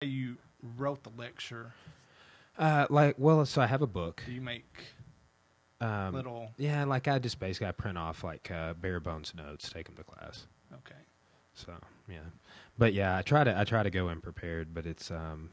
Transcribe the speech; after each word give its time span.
You 0.00 0.36
wrote 0.76 1.02
the 1.02 1.10
lecture. 1.16 1.72
Uh, 2.58 2.86
like, 2.90 3.14
well, 3.18 3.44
so 3.46 3.62
I 3.62 3.66
have 3.66 3.82
a 3.82 3.86
book. 3.86 4.22
Do 4.26 4.32
you 4.32 4.40
make 4.40 4.64
Um, 5.80 6.14
little? 6.14 6.50
yeah, 6.58 6.84
like 6.84 7.08
I 7.08 7.18
just 7.18 7.38
basically 7.38 7.66
I 7.68 7.72
print 7.72 7.96
off 7.98 8.22
like 8.24 8.50
uh, 8.50 8.74
bare 8.74 9.00
bones 9.00 9.32
notes, 9.34 9.70
take 9.70 9.86
them 9.86 9.94
to 9.96 10.04
class. 10.04 10.46
Okay. 10.72 11.00
So 11.54 11.72
yeah, 12.08 12.18
but 12.76 12.92
yeah, 12.92 13.16
I 13.16 13.22
try 13.22 13.42
to 13.44 13.58
I 13.58 13.64
try 13.64 13.82
to 13.82 13.90
go 13.90 14.08
in 14.10 14.20
prepared, 14.20 14.74
but 14.74 14.84
it's 14.86 15.10
um, 15.10 15.48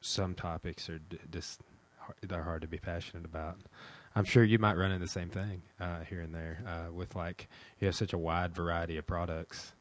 some 0.00 0.34
topics 0.34 0.88
are 0.88 0.98
d- 0.98 1.18
just 1.30 1.60
har- 1.98 2.16
they're 2.22 2.42
hard 2.42 2.62
to 2.62 2.68
be 2.68 2.78
passionate 2.78 3.26
about. 3.26 3.58
I'm 4.14 4.24
sure 4.24 4.42
you 4.42 4.58
might 4.58 4.76
run 4.78 4.90
into 4.90 5.04
the 5.04 5.10
same 5.10 5.28
thing 5.28 5.60
uh, 5.78 6.00
here 6.00 6.22
and 6.22 6.34
there 6.34 6.62
uh, 6.66 6.90
with 6.92 7.14
like 7.14 7.48
you 7.80 7.86
have 7.86 7.94
such 7.94 8.14
a 8.14 8.18
wide 8.18 8.54
variety 8.54 8.96
of 8.96 9.06
products. 9.06 9.72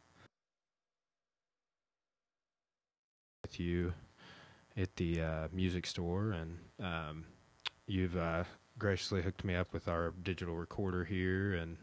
With 3.47 3.61
you 3.61 3.93
at 4.75 4.93
the 4.97 5.21
uh, 5.21 5.47
music 5.53 5.85
store, 5.85 6.31
and 6.31 6.57
um, 6.83 7.23
you've 7.85 8.17
uh, 8.17 8.43
graciously 8.77 9.21
hooked 9.21 9.45
me 9.45 9.55
up 9.55 9.71
with 9.71 9.87
our 9.87 10.13
digital 10.21 10.57
recorder 10.57 11.05
here, 11.05 11.53
and 11.53 11.77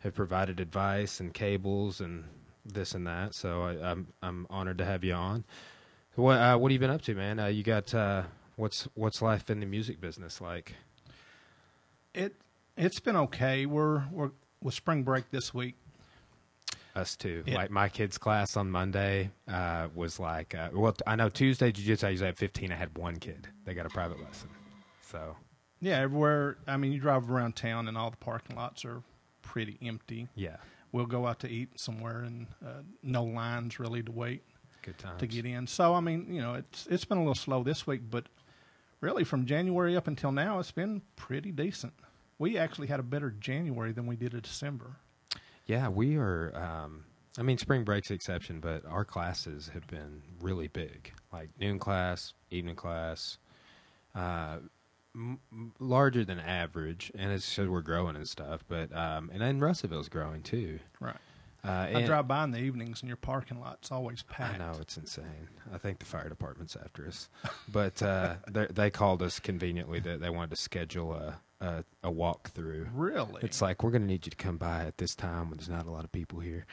have 0.00 0.12
provided 0.12 0.58
advice 0.58 1.20
and 1.20 1.32
cables 1.32 2.00
and 2.00 2.24
this 2.66 2.96
and 2.96 3.06
that. 3.06 3.36
So 3.36 3.62
I, 3.62 3.92
I'm 3.92 4.08
I'm 4.24 4.48
honored 4.50 4.78
to 4.78 4.84
have 4.84 5.04
you 5.04 5.12
on. 5.12 5.44
What 6.16 6.38
uh, 6.38 6.56
what 6.58 6.72
have 6.72 6.74
you 6.74 6.80
been 6.80 6.90
up 6.90 7.02
to, 7.02 7.14
man? 7.14 7.38
Uh, 7.38 7.46
you 7.46 7.62
got 7.62 7.94
uh, 7.94 8.24
what's 8.56 8.88
what's 8.94 9.22
life 9.22 9.50
in 9.50 9.60
the 9.60 9.66
music 9.66 10.00
business 10.00 10.40
like? 10.40 10.74
It 12.12 12.34
it's 12.76 12.98
been 12.98 13.16
okay. 13.16 13.66
We're 13.66 14.02
we're 14.10 14.32
with 14.60 14.74
spring 14.74 15.04
break 15.04 15.30
this 15.30 15.54
week. 15.54 15.76
Us 16.94 17.16
too. 17.16 17.42
Yeah. 17.46 17.56
Like 17.56 17.70
my 17.70 17.88
kids' 17.88 18.18
class 18.18 18.56
on 18.56 18.70
Monday 18.70 19.30
uh, 19.48 19.88
was 19.94 20.20
like, 20.20 20.54
uh, 20.54 20.68
well, 20.72 20.94
I 21.06 21.16
know 21.16 21.28
Tuesday 21.28 21.72
jiu-jitsu 21.72 22.06
I 22.06 22.10
usually 22.10 22.26
have 22.28 22.38
15. 22.38 22.70
I 22.70 22.76
had 22.76 22.96
one 22.96 23.16
kid. 23.16 23.48
They 23.64 23.74
got 23.74 23.84
a 23.86 23.88
private 23.90 24.22
lesson. 24.22 24.48
So 25.02 25.36
Yeah, 25.80 26.00
everywhere. 26.00 26.56
I 26.68 26.76
mean, 26.76 26.92
you 26.92 27.00
drive 27.00 27.28
around 27.30 27.56
town 27.56 27.88
and 27.88 27.98
all 27.98 28.10
the 28.10 28.16
parking 28.16 28.54
lots 28.56 28.84
are 28.84 29.02
pretty 29.42 29.76
empty. 29.82 30.28
yeah, 30.36 30.56
We'll 30.92 31.06
go 31.06 31.26
out 31.26 31.40
to 31.40 31.48
eat 31.50 31.80
somewhere 31.80 32.20
and 32.20 32.46
uh, 32.64 32.82
no 33.02 33.24
lines 33.24 33.80
really 33.80 34.00
to 34.04 34.12
wait 34.12 34.44
good 34.82 34.96
times. 34.96 35.18
to 35.18 35.26
get 35.26 35.44
in. 35.44 35.66
So 35.66 35.94
I 35.94 36.00
mean, 36.00 36.32
you 36.32 36.40
know, 36.40 36.54
it's 36.54 36.86
it's 36.88 37.04
been 37.04 37.18
a 37.18 37.22
little 37.22 37.34
slow 37.34 37.64
this 37.64 37.84
week, 37.88 38.02
but 38.08 38.26
really 39.00 39.24
from 39.24 39.44
January 39.46 39.96
up 39.96 40.06
until 40.06 40.30
now, 40.30 40.60
it's 40.60 40.70
been 40.70 41.02
pretty 41.16 41.50
decent. 41.50 41.94
We 42.38 42.56
actually 42.56 42.86
had 42.86 43.00
a 43.00 43.02
better 43.04 43.30
January 43.30 43.90
than 43.92 44.06
we 44.06 44.14
did 44.14 44.34
in 44.34 44.40
December. 44.40 44.96
Yeah, 45.66 45.88
we 45.88 46.16
are. 46.16 46.52
Um, 46.54 47.04
I 47.38 47.42
mean, 47.42 47.58
spring 47.58 47.84
break's 47.84 48.08
the 48.08 48.14
exception, 48.14 48.60
but 48.60 48.84
our 48.86 49.04
classes 49.04 49.70
have 49.74 49.86
been 49.86 50.22
really 50.40 50.68
big. 50.68 51.12
Like 51.32 51.50
noon 51.58 51.78
class, 51.78 52.32
evening 52.50 52.76
class, 52.76 53.38
uh, 54.14 54.58
m- 55.14 55.40
larger 55.80 56.24
than 56.24 56.38
average, 56.38 57.10
and 57.14 57.32
it's 57.32 57.48
because 57.54 57.68
we're 57.68 57.82
growing 57.82 58.14
and 58.16 58.28
stuff. 58.28 58.64
But 58.68 58.94
um, 58.94 59.30
and 59.32 59.40
then 59.40 59.58
Russellville's 59.58 60.08
growing 60.08 60.42
too. 60.42 60.78
Right. 61.00 61.16
Uh, 61.64 61.88
I 61.94 62.02
drive 62.02 62.28
by 62.28 62.44
in 62.44 62.50
the 62.50 62.58
evenings 62.58 63.00
and 63.00 63.08
your 63.08 63.16
parking 63.16 63.58
lot's 63.58 63.90
always 63.90 64.22
packed. 64.22 64.56
I 64.56 64.58
know 64.58 64.76
it's 64.82 64.98
insane. 64.98 65.48
I 65.72 65.78
think 65.78 65.98
the 65.98 66.04
fire 66.04 66.28
department's 66.28 66.76
after 66.76 67.06
us, 67.06 67.30
but 67.72 68.02
uh, 68.02 68.34
they 68.46 68.90
called 68.90 69.22
us 69.22 69.40
conveniently 69.40 69.98
that 70.00 70.20
they 70.20 70.28
wanted 70.28 70.50
to 70.50 70.56
schedule 70.56 71.14
a 71.14 71.40
a, 71.64 71.84
a 72.02 72.12
walkthrough. 72.12 72.88
Really? 72.92 73.40
It's 73.42 73.62
like 73.62 73.82
we're 73.82 73.90
going 73.90 74.02
to 74.02 74.08
need 74.08 74.26
you 74.26 74.30
to 74.30 74.36
come 74.36 74.56
by 74.58 74.84
at 74.84 74.98
this 74.98 75.14
time 75.14 75.48
when 75.50 75.58
there's 75.58 75.68
not 75.68 75.86
a 75.86 75.90
lot 75.90 76.04
of 76.04 76.12
people 76.12 76.40
here. 76.40 76.66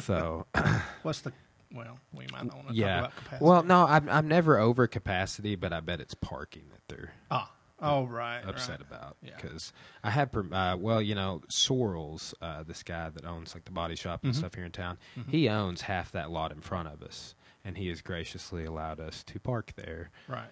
So 0.00 0.46
What's 1.02 1.20
the? 1.20 1.32
Well, 1.74 1.98
we 2.12 2.26
might 2.32 2.44
not 2.44 2.54
want 2.56 2.68
to 2.68 2.74
yeah. 2.74 2.86
talk 2.86 2.98
about 3.00 3.16
capacity. 3.16 3.44
Well, 3.44 3.62
no, 3.62 3.86
I'm 3.86 4.08
I'm 4.08 4.28
never 4.28 4.58
over 4.58 4.86
capacity, 4.86 5.56
but 5.56 5.72
I 5.72 5.80
bet 5.80 6.00
it's 6.00 6.14
parking 6.14 6.64
that 6.70 6.80
they're 6.88 7.12
ah, 7.30 7.50
oh 7.80 8.04
right, 8.04 8.42
upset 8.46 8.80
right. 8.80 8.88
about 8.88 9.16
Yeah. 9.22 9.32
because 9.40 9.72
I 10.04 10.10
had 10.10 10.30
uh, 10.52 10.76
well, 10.78 11.00
you 11.02 11.14
know, 11.14 11.42
Sorrels, 11.48 12.34
uh, 12.40 12.62
this 12.62 12.82
guy 12.82 13.10
that 13.10 13.24
owns 13.24 13.54
like 13.54 13.64
the 13.64 13.72
body 13.72 13.96
shop 13.96 14.22
and 14.24 14.32
Mhm. 14.32 14.36
stuff 14.38 14.54
here 14.54 14.64
in 14.64 14.72
town, 14.72 14.98
Mhm. 15.16 15.30
he 15.30 15.48
owns 15.48 15.82
half 15.82 16.12
that 16.12 16.30
lot 16.30 16.52
in 16.52 16.60
front 16.60 16.88
of 16.88 17.02
us, 17.02 17.34
and 17.64 17.76
he 17.78 17.88
has 17.88 18.00
graciously 18.02 18.64
allowed 18.64 19.00
us 19.00 19.24
to 19.24 19.40
park 19.40 19.72
there. 19.76 20.10
Right. 20.28 20.50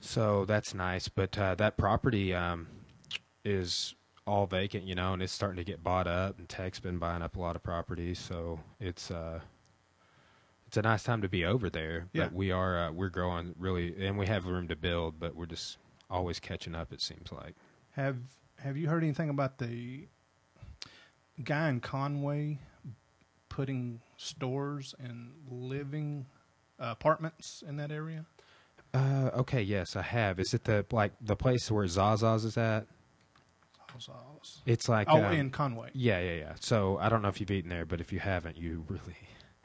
So 0.00 0.44
that's 0.44 0.74
nice, 0.74 1.08
but 1.08 1.38
uh, 1.38 1.54
that 1.54 1.76
property 1.76 2.34
um, 2.34 2.66
is 3.44 3.94
all 4.26 4.46
vacant, 4.46 4.84
you 4.84 4.94
know, 4.94 5.12
and 5.12 5.22
it's 5.22 5.32
starting 5.32 5.56
to 5.56 5.64
get 5.64 5.82
bought 5.82 6.06
up. 6.06 6.38
And 6.38 6.48
Tech's 6.48 6.80
been 6.80 6.98
buying 6.98 7.22
up 7.22 7.36
a 7.36 7.40
lot 7.40 7.56
of 7.56 7.62
properties, 7.62 8.18
so 8.18 8.60
it's 8.80 9.10
uh, 9.10 9.40
it's 10.66 10.76
a 10.76 10.82
nice 10.82 11.02
time 11.02 11.22
to 11.22 11.28
be 11.28 11.44
over 11.44 11.68
there. 11.68 12.08
Yeah. 12.12 12.24
But 12.24 12.32
we 12.34 12.50
are 12.50 12.78
uh, 12.78 12.92
we're 12.92 13.10
growing 13.10 13.54
really, 13.58 13.94
and 14.06 14.18
we 14.18 14.26
have 14.26 14.46
room 14.46 14.68
to 14.68 14.76
build, 14.76 15.18
but 15.18 15.34
we're 15.34 15.46
just 15.46 15.78
always 16.08 16.38
catching 16.40 16.74
up. 16.74 16.92
It 16.92 17.00
seems 17.00 17.32
like. 17.32 17.54
Have 17.92 18.16
Have 18.58 18.76
you 18.76 18.88
heard 18.88 19.02
anything 19.02 19.28
about 19.28 19.58
the 19.58 20.06
guy 21.42 21.68
in 21.68 21.80
Conway 21.80 22.58
putting 23.48 24.00
stores 24.16 24.94
and 24.98 25.32
living 25.50 26.26
uh, 26.80 26.86
apartments 26.92 27.62
in 27.66 27.76
that 27.76 27.90
area? 27.90 28.24
Uh, 28.94 29.30
okay, 29.34 29.62
yes, 29.62 29.96
I 29.96 30.02
have. 30.02 30.38
Is 30.38 30.54
it 30.54 30.64
the 30.64 30.86
like 30.90 31.12
the 31.20 31.36
place 31.36 31.70
where 31.70 31.86
Zaza's 31.86 32.44
is 32.44 32.56
at? 32.56 32.86
Zaza's. 34.00 34.60
It's 34.66 34.88
like 34.88 35.08
Oh, 35.10 35.24
um, 35.24 35.32
in 35.32 35.50
Conway, 35.50 35.90
yeah, 35.94 36.20
yeah, 36.20 36.34
yeah. 36.34 36.52
So 36.60 36.98
I 36.98 37.08
don't 37.08 37.22
know 37.22 37.28
if 37.28 37.40
you've 37.40 37.50
eaten 37.50 37.70
there, 37.70 37.84
but 37.86 38.00
if 38.00 38.12
you 38.12 38.18
haven't, 38.20 38.56
you 38.56 38.84
really, 38.88 39.16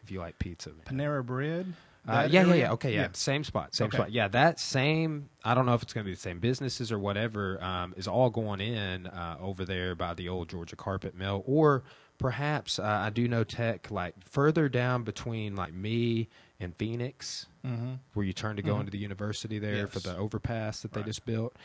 if 0.04 0.12
you 0.12 0.20
like 0.20 0.40
pizza, 0.40 0.70
man. 0.70 0.80
Panera 0.86 1.26
Bread. 1.26 1.74
Uh, 2.08 2.26
yeah, 2.32 2.44
yeah, 2.44 2.48
area? 2.50 2.56
yeah. 2.62 2.72
Okay, 2.72 2.94
yeah. 2.94 3.10
Same 3.12 3.44
spot, 3.44 3.76
same 3.76 3.88
Okay. 3.88 3.98
spot. 3.98 4.12
Yeah, 4.14 4.30
that 4.30 4.62
same. 4.62 5.28
I 5.44 5.54
don't 5.54 5.66
know 5.66 5.74
if 5.74 5.84
it's 5.84 5.92
going 5.94 6.06
to 6.06 6.10
be 6.10 6.14
the 6.16 6.20
same 6.22 6.40
businesses 6.40 6.90
or 6.90 7.00
whatever. 7.00 7.62
Um, 7.62 7.94
is 7.98 8.08
all 8.08 8.30
going 8.30 8.62
in 8.62 9.08
uh, 9.08 9.36
over 9.42 9.66
there 9.66 9.94
by 9.94 10.14
the 10.14 10.30
old 10.30 10.48
Georgia 10.48 10.78
Carpet 10.78 11.16
Mill, 11.16 11.44
or 11.46 11.84
perhaps 12.18 12.80
uh, 12.80 12.84
I 12.84 13.10
do 13.10 13.28
know 13.28 13.44
Tech 13.44 13.92
like 13.92 14.16
further 14.24 14.70
down 14.70 15.04
between 15.04 15.58
like 15.58 15.74
me 15.74 16.30
and 16.62 16.74
Phoenix, 16.76 17.46
Mm-hmm. 17.66 17.96
where 18.14 18.26
you 18.26 18.32
turn 18.32 18.56
to 18.56 18.62
go 18.62 18.76
Mhm. 18.76 18.80
into 18.82 18.92
the 18.94 18.98
university 18.98 19.60
there 19.60 19.88
for 19.88 20.00
the 20.00 20.16
overpass 20.16 20.82
that 20.84 20.94
they 20.94 21.02
Right. 21.02 21.08
just 21.08 21.26
built. 21.26 21.58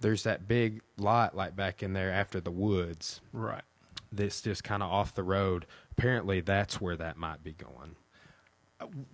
There's 0.00 0.22
that 0.24 0.46
big 0.46 0.80
lot 0.96 1.36
like 1.36 1.56
back 1.56 1.82
in 1.82 1.92
there 1.92 2.12
after 2.12 2.40
the 2.40 2.50
woods. 2.50 3.20
Right. 3.32 3.62
That's 4.12 4.40
just 4.40 4.64
kind 4.64 4.82
of 4.82 4.90
off 4.90 5.14
the 5.14 5.22
road. 5.24 5.66
Apparently, 5.92 6.40
that's 6.40 6.80
where 6.80 6.96
that 6.96 7.16
might 7.16 7.42
be 7.42 7.52
going. 7.52 7.96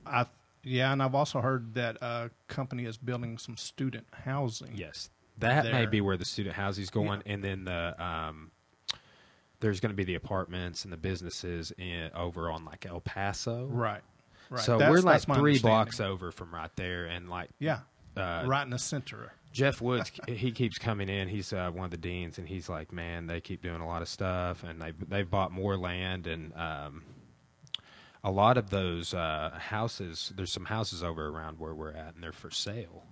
I 0.07 0.27
yeah, 0.63 0.93
and 0.93 1.03
I've 1.03 1.15
also 1.15 1.41
heard 1.41 1.75
that 1.75 1.97
a 2.01 2.31
company 2.49 2.85
is 2.85 2.97
building 2.97 3.39
some 3.39 3.57
student 3.57 4.07
housing. 4.13 4.73
Yes, 4.75 5.11
that 5.39 5.65
may 5.67 5.87
be 5.87 6.01
where 6.01 6.17
the 6.17 6.25
student 6.25 6.55
housing 6.55 6.83
is 6.83 6.91
going, 6.91 7.23
and 7.27 7.43
then 7.43 7.65
the 7.65 7.95
um, 8.03 8.51
there's 9.61 9.81
going 9.81 9.91
to 9.91 9.97
be 9.97 10.05
the 10.05 10.15
apartments 10.15 10.85
and 10.85 10.93
the 10.93 10.97
businesses 10.97 11.73
in 11.79 12.11
over 12.15 12.51
on 12.51 12.65
like 12.65 12.87
El 12.87 13.01
Paso. 13.01 13.67
Right. 13.67 14.03
Right. 14.51 14.61
So 14.63 14.79
That's- 14.79 14.91
we're 14.91 15.01
like 15.01 15.23
three 15.23 15.59
blocks 15.59 16.01
over 16.01 16.31
from 16.31 16.55
right 16.55 16.71
there, 16.77 17.07
and 17.07 17.29
like 17.31 17.51
Yeah. 17.59 17.81
uh, 18.17 18.45
right 18.47 18.63
in 18.63 18.71
the 18.71 18.79
center. 18.79 19.33
Jeff 19.55 19.81
Woods, 19.81 20.11
he 20.27 20.51
keeps 20.51 20.79
coming 20.79 21.09
in. 21.09 21.29
He's 21.29 21.53
uh, 21.53 21.71
one 21.73 21.85
of 21.85 21.91
the 21.93 21.97
deans, 21.97 22.39
and 22.39 22.49
he's 22.49 22.69
like, 22.69 22.93
"Man, 22.93 23.27
they 23.29 23.41
keep 23.41 23.63
doing 23.63 23.81
a 23.81 23.87
lot 23.87 24.03
of 24.03 24.09
stuff, 24.09 24.65
and 24.65 24.83
they 24.83 24.93
they've 25.09 25.31
bought 25.31 25.53
more 25.53 25.77
land, 25.77 26.27
and 26.27 26.53
um, 26.57 27.05
a 28.25 28.31
lot 28.31 28.59
of 28.59 28.69
those 28.71 29.15
uh, 29.15 29.57
houses. 29.59 30.33
There's 30.37 30.51
some 30.53 30.65
houses 30.65 31.05
over 31.05 31.29
around 31.29 31.59
where 31.61 31.73
we're 31.75 31.93
at, 31.93 32.15
and 32.15 32.23
they're 32.23 32.33
for 32.33 32.51
sale. 32.51 33.05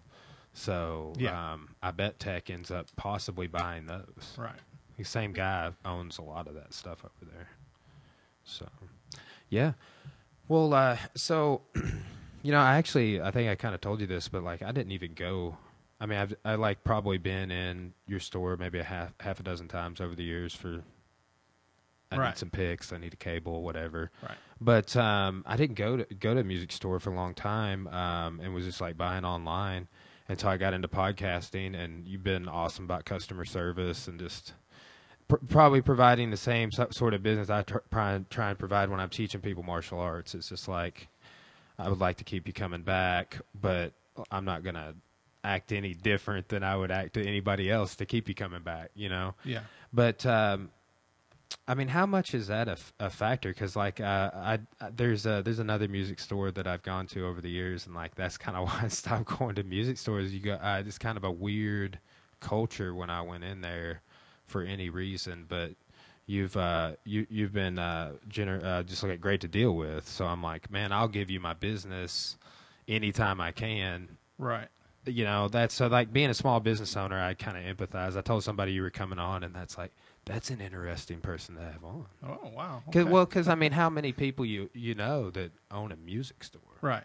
So 0.52 1.12
Yeah. 1.16 1.52
um, 1.52 1.76
I 1.82 1.92
bet 1.92 2.18
Tech 2.18 2.50
ends 2.50 2.70
up 2.70 2.86
possibly 2.96 3.46
buying 3.46 3.86
those. 3.86 4.34
Right. 4.36 4.58
The 4.98 5.04
same 5.04 5.32
guy 5.32 5.70
owns 5.84 6.18
a 6.18 6.22
lot 6.22 6.46
of 6.48 6.54
that 6.54 6.74
stuff 6.74 7.04
over 7.04 7.30
there. 7.32 7.48
So, 8.44 8.68
yeah. 9.48 9.72
Well, 10.48 10.74
uh, 10.74 10.98
so 11.14 11.62
you 12.42 12.50
know, 12.52 12.58
I 12.60 12.76
actually, 12.76 13.20
I 13.20 13.30
think 13.30 13.48
I 13.48 13.54
kind 13.54 13.74
of 13.74 13.80
told 13.80 14.00
you 14.00 14.06
this, 14.06 14.28
but 14.28 14.42
like, 14.42 14.62
I 14.62 14.72
didn't 14.72 14.92
even 14.92 15.14
go. 15.14 15.56
I 16.02 16.06
mean, 16.06 16.18
I've 16.18 16.34
I 16.44 16.56
like 16.56 16.82
probably 16.82 17.16
been 17.18 17.52
in 17.52 17.94
your 18.08 18.18
store 18.18 18.56
maybe 18.56 18.80
a 18.80 18.84
half 18.84 19.12
half 19.20 19.38
a 19.38 19.44
dozen 19.44 19.68
times 19.68 20.00
over 20.00 20.16
the 20.16 20.24
years 20.24 20.52
for. 20.54 20.82
I 22.10 22.16
Right. 22.16 22.28
need 22.30 22.38
some 22.38 22.50
picks. 22.50 22.92
I 22.92 22.98
need 22.98 23.14
a 23.14 23.16
cable, 23.16 23.62
whatever. 23.62 24.10
Right. 24.22 24.36
But 24.60 24.94
um, 24.96 25.44
I 25.46 25.56
didn't 25.56 25.76
go 25.76 25.98
to 25.98 26.14
go 26.14 26.34
to 26.34 26.40
a 26.40 26.44
music 26.44 26.72
store 26.72 26.98
for 27.00 27.10
a 27.10 27.14
long 27.14 27.34
time, 27.34 27.86
um, 27.86 28.40
and 28.40 28.52
was 28.52 28.64
just 28.66 28.80
like 28.82 28.98
buying 28.98 29.24
online 29.24 29.86
until 30.28 30.50
I 30.50 30.56
got 30.56 30.74
into 30.74 30.88
podcasting. 30.88 31.74
And 31.74 32.06
you've 32.06 32.24
been 32.24 32.48
awesome 32.48 32.84
about 32.84 33.04
customer 33.06 33.44
service 33.46 34.08
and 34.08 34.18
just 34.20 34.52
pr- 35.28 35.36
probably 35.48 35.80
providing 35.82 36.30
the 36.30 36.36
same 36.36 36.70
so- 36.72 36.88
sort 36.90 37.14
of 37.14 37.22
business 37.22 37.48
I 37.48 37.62
tr- 37.62 37.78
try 37.90 38.12
and 38.12 38.28
try 38.28 38.50
and 38.50 38.58
provide 38.58 38.90
when 38.90 38.98
I'm 39.00 39.08
teaching 39.08 39.40
people 39.40 39.62
martial 39.62 39.98
arts. 40.00 40.34
It's 40.34 40.48
just 40.50 40.66
like 40.68 41.08
I 41.78 41.88
would 41.88 42.00
like 42.00 42.16
to 42.18 42.24
keep 42.24 42.46
you 42.46 42.52
coming 42.52 42.82
back, 42.82 43.38
but 43.58 43.92
I'm 44.30 44.44
not 44.44 44.64
gonna 44.64 44.94
act 45.44 45.72
any 45.72 45.94
different 45.94 46.48
than 46.48 46.62
I 46.62 46.76
would 46.76 46.90
act 46.90 47.14
to 47.14 47.26
anybody 47.26 47.70
else 47.70 47.96
to 47.96 48.06
keep 48.06 48.28
you 48.28 48.34
coming 48.34 48.62
back. 48.62 48.90
You 48.94 49.08
know. 49.08 49.34
Yeah. 49.44 49.60
But 49.92 50.24
um, 50.26 50.70
I 51.68 51.74
mean, 51.74 51.88
how 51.88 52.06
much 52.06 52.34
is 52.34 52.46
that 52.48 52.68
a, 52.68 52.72
f- 52.72 52.92
a 52.98 53.10
factor? 53.10 53.50
Because 53.50 53.76
like, 53.76 54.00
uh, 54.00 54.30
I, 54.34 54.58
I 54.80 54.90
there's 54.94 55.26
a, 55.26 55.42
there's 55.44 55.58
another 55.58 55.88
music 55.88 56.18
store 56.18 56.50
that 56.50 56.66
I've 56.66 56.82
gone 56.82 57.06
to 57.08 57.26
over 57.26 57.40
the 57.40 57.50
years, 57.50 57.86
and 57.86 57.94
like 57.94 58.14
that's 58.14 58.36
kind 58.38 58.56
of 58.56 58.64
why 58.68 58.80
I 58.84 58.88
stopped 58.88 59.38
going 59.38 59.54
to 59.56 59.62
music 59.62 59.98
stores. 59.98 60.32
You 60.32 60.40
go, 60.40 60.52
uh, 60.54 60.82
it's 60.86 60.98
kind 60.98 61.16
of 61.16 61.24
a 61.24 61.30
weird 61.30 61.98
culture 62.40 62.94
when 62.94 63.10
I 63.10 63.22
went 63.22 63.44
in 63.44 63.60
there 63.60 64.02
for 64.46 64.62
any 64.62 64.90
reason, 64.90 65.46
but 65.48 65.72
you've 66.26 66.56
uh, 66.56 66.92
you 67.04 67.26
you've 67.30 67.52
been 67.52 67.78
uh, 67.78 68.12
gener- 68.28 68.64
uh, 68.64 68.82
just 68.82 69.02
like 69.02 69.20
great 69.20 69.40
to 69.42 69.48
deal 69.48 69.76
with. 69.76 70.08
So 70.08 70.26
I'm 70.26 70.42
like, 70.42 70.70
man, 70.70 70.92
I'll 70.92 71.08
give 71.08 71.30
you 71.30 71.40
my 71.40 71.54
business 71.54 72.36
anytime 72.88 73.40
I 73.40 73.52
can. 73.52 74.08
Right. 74.38 74.68
You 75.04 75.24
know, 75.24 75.48
that's 75.48 75.74
so 75.74 75.88
like 75.88 76.12
being 76.12 76.30
a 76.30 76.34
small 76.34 76.60
business 76.60 76.96
owner, 76.96 77.20
I 77.20 77.34
kind 77.34 77.56
of 77.56 77.76
empathize. 77.76 78.16
I 78.16 78.20
told 78.20 78.44
somebody 78.44 78.72
you 78.72 78.82
were 78.82 78.90
coming 78.90 79.18
on, 79.18 79.42
and 79.42 79.54
that's 79.54 79.76
like 79.76 79.90
that's 80.24 80.50
an 80.50 80.60
interesting 80.60 81.20
person 81.20 81.56
to 81.56 81.62
have 81.62 81.82
on. 81.82 82.06
Oh 82.24 82.50
wow. 82.54 82.82
Cause, 82.92 83.04
Well, 83.06 83.24
because 83.24 83.48
I 83.48 83.54
mean, 83.56 83.72
how 83.72 83.90
many 83.90 84.12
people 84.12 84.44
you 84.44 84.70
you 84.72 84.94
know 84.94 85.30
that 85.30 85.50
own 85.70 85.90
a 85.92 85.96
music 85.96 86.44
store? 86.44 86.62
right. 86.80 87.04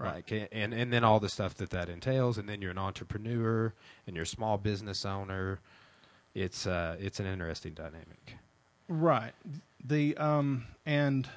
Right. 0.00 0.24
Like, 0.30 0.48
and 0.52 0.72
and 0.72 0.92
then 0.92 1.02
all 1.02 1.18
the 1.18 1.28
stuff 1.28 1.54
that 1.54 1.70
that 1.70 1.88
entails, 1.88 2.38
and 2.38 2.48
then 2.48 2.62
you're 2.62 2.70
an 2.70 2.78
entrepreneur 2.78 3.74
and 4.06 4.14
you're 4.14 4.22
a 4.22 4.26
small 4.26 4.56
business 4.56 5.04
owner. 5.04 5.58
It's 6.34 6.68
uh, 6.68 6.96
it's 7.00 7.18
an 7.18 7.26
interesting 7.26 7.72
dynamic. 7.74 8.36
Right. 8.88 9.32
The 9.84 10.16
um 10.18 10.66
and 10.86 11.28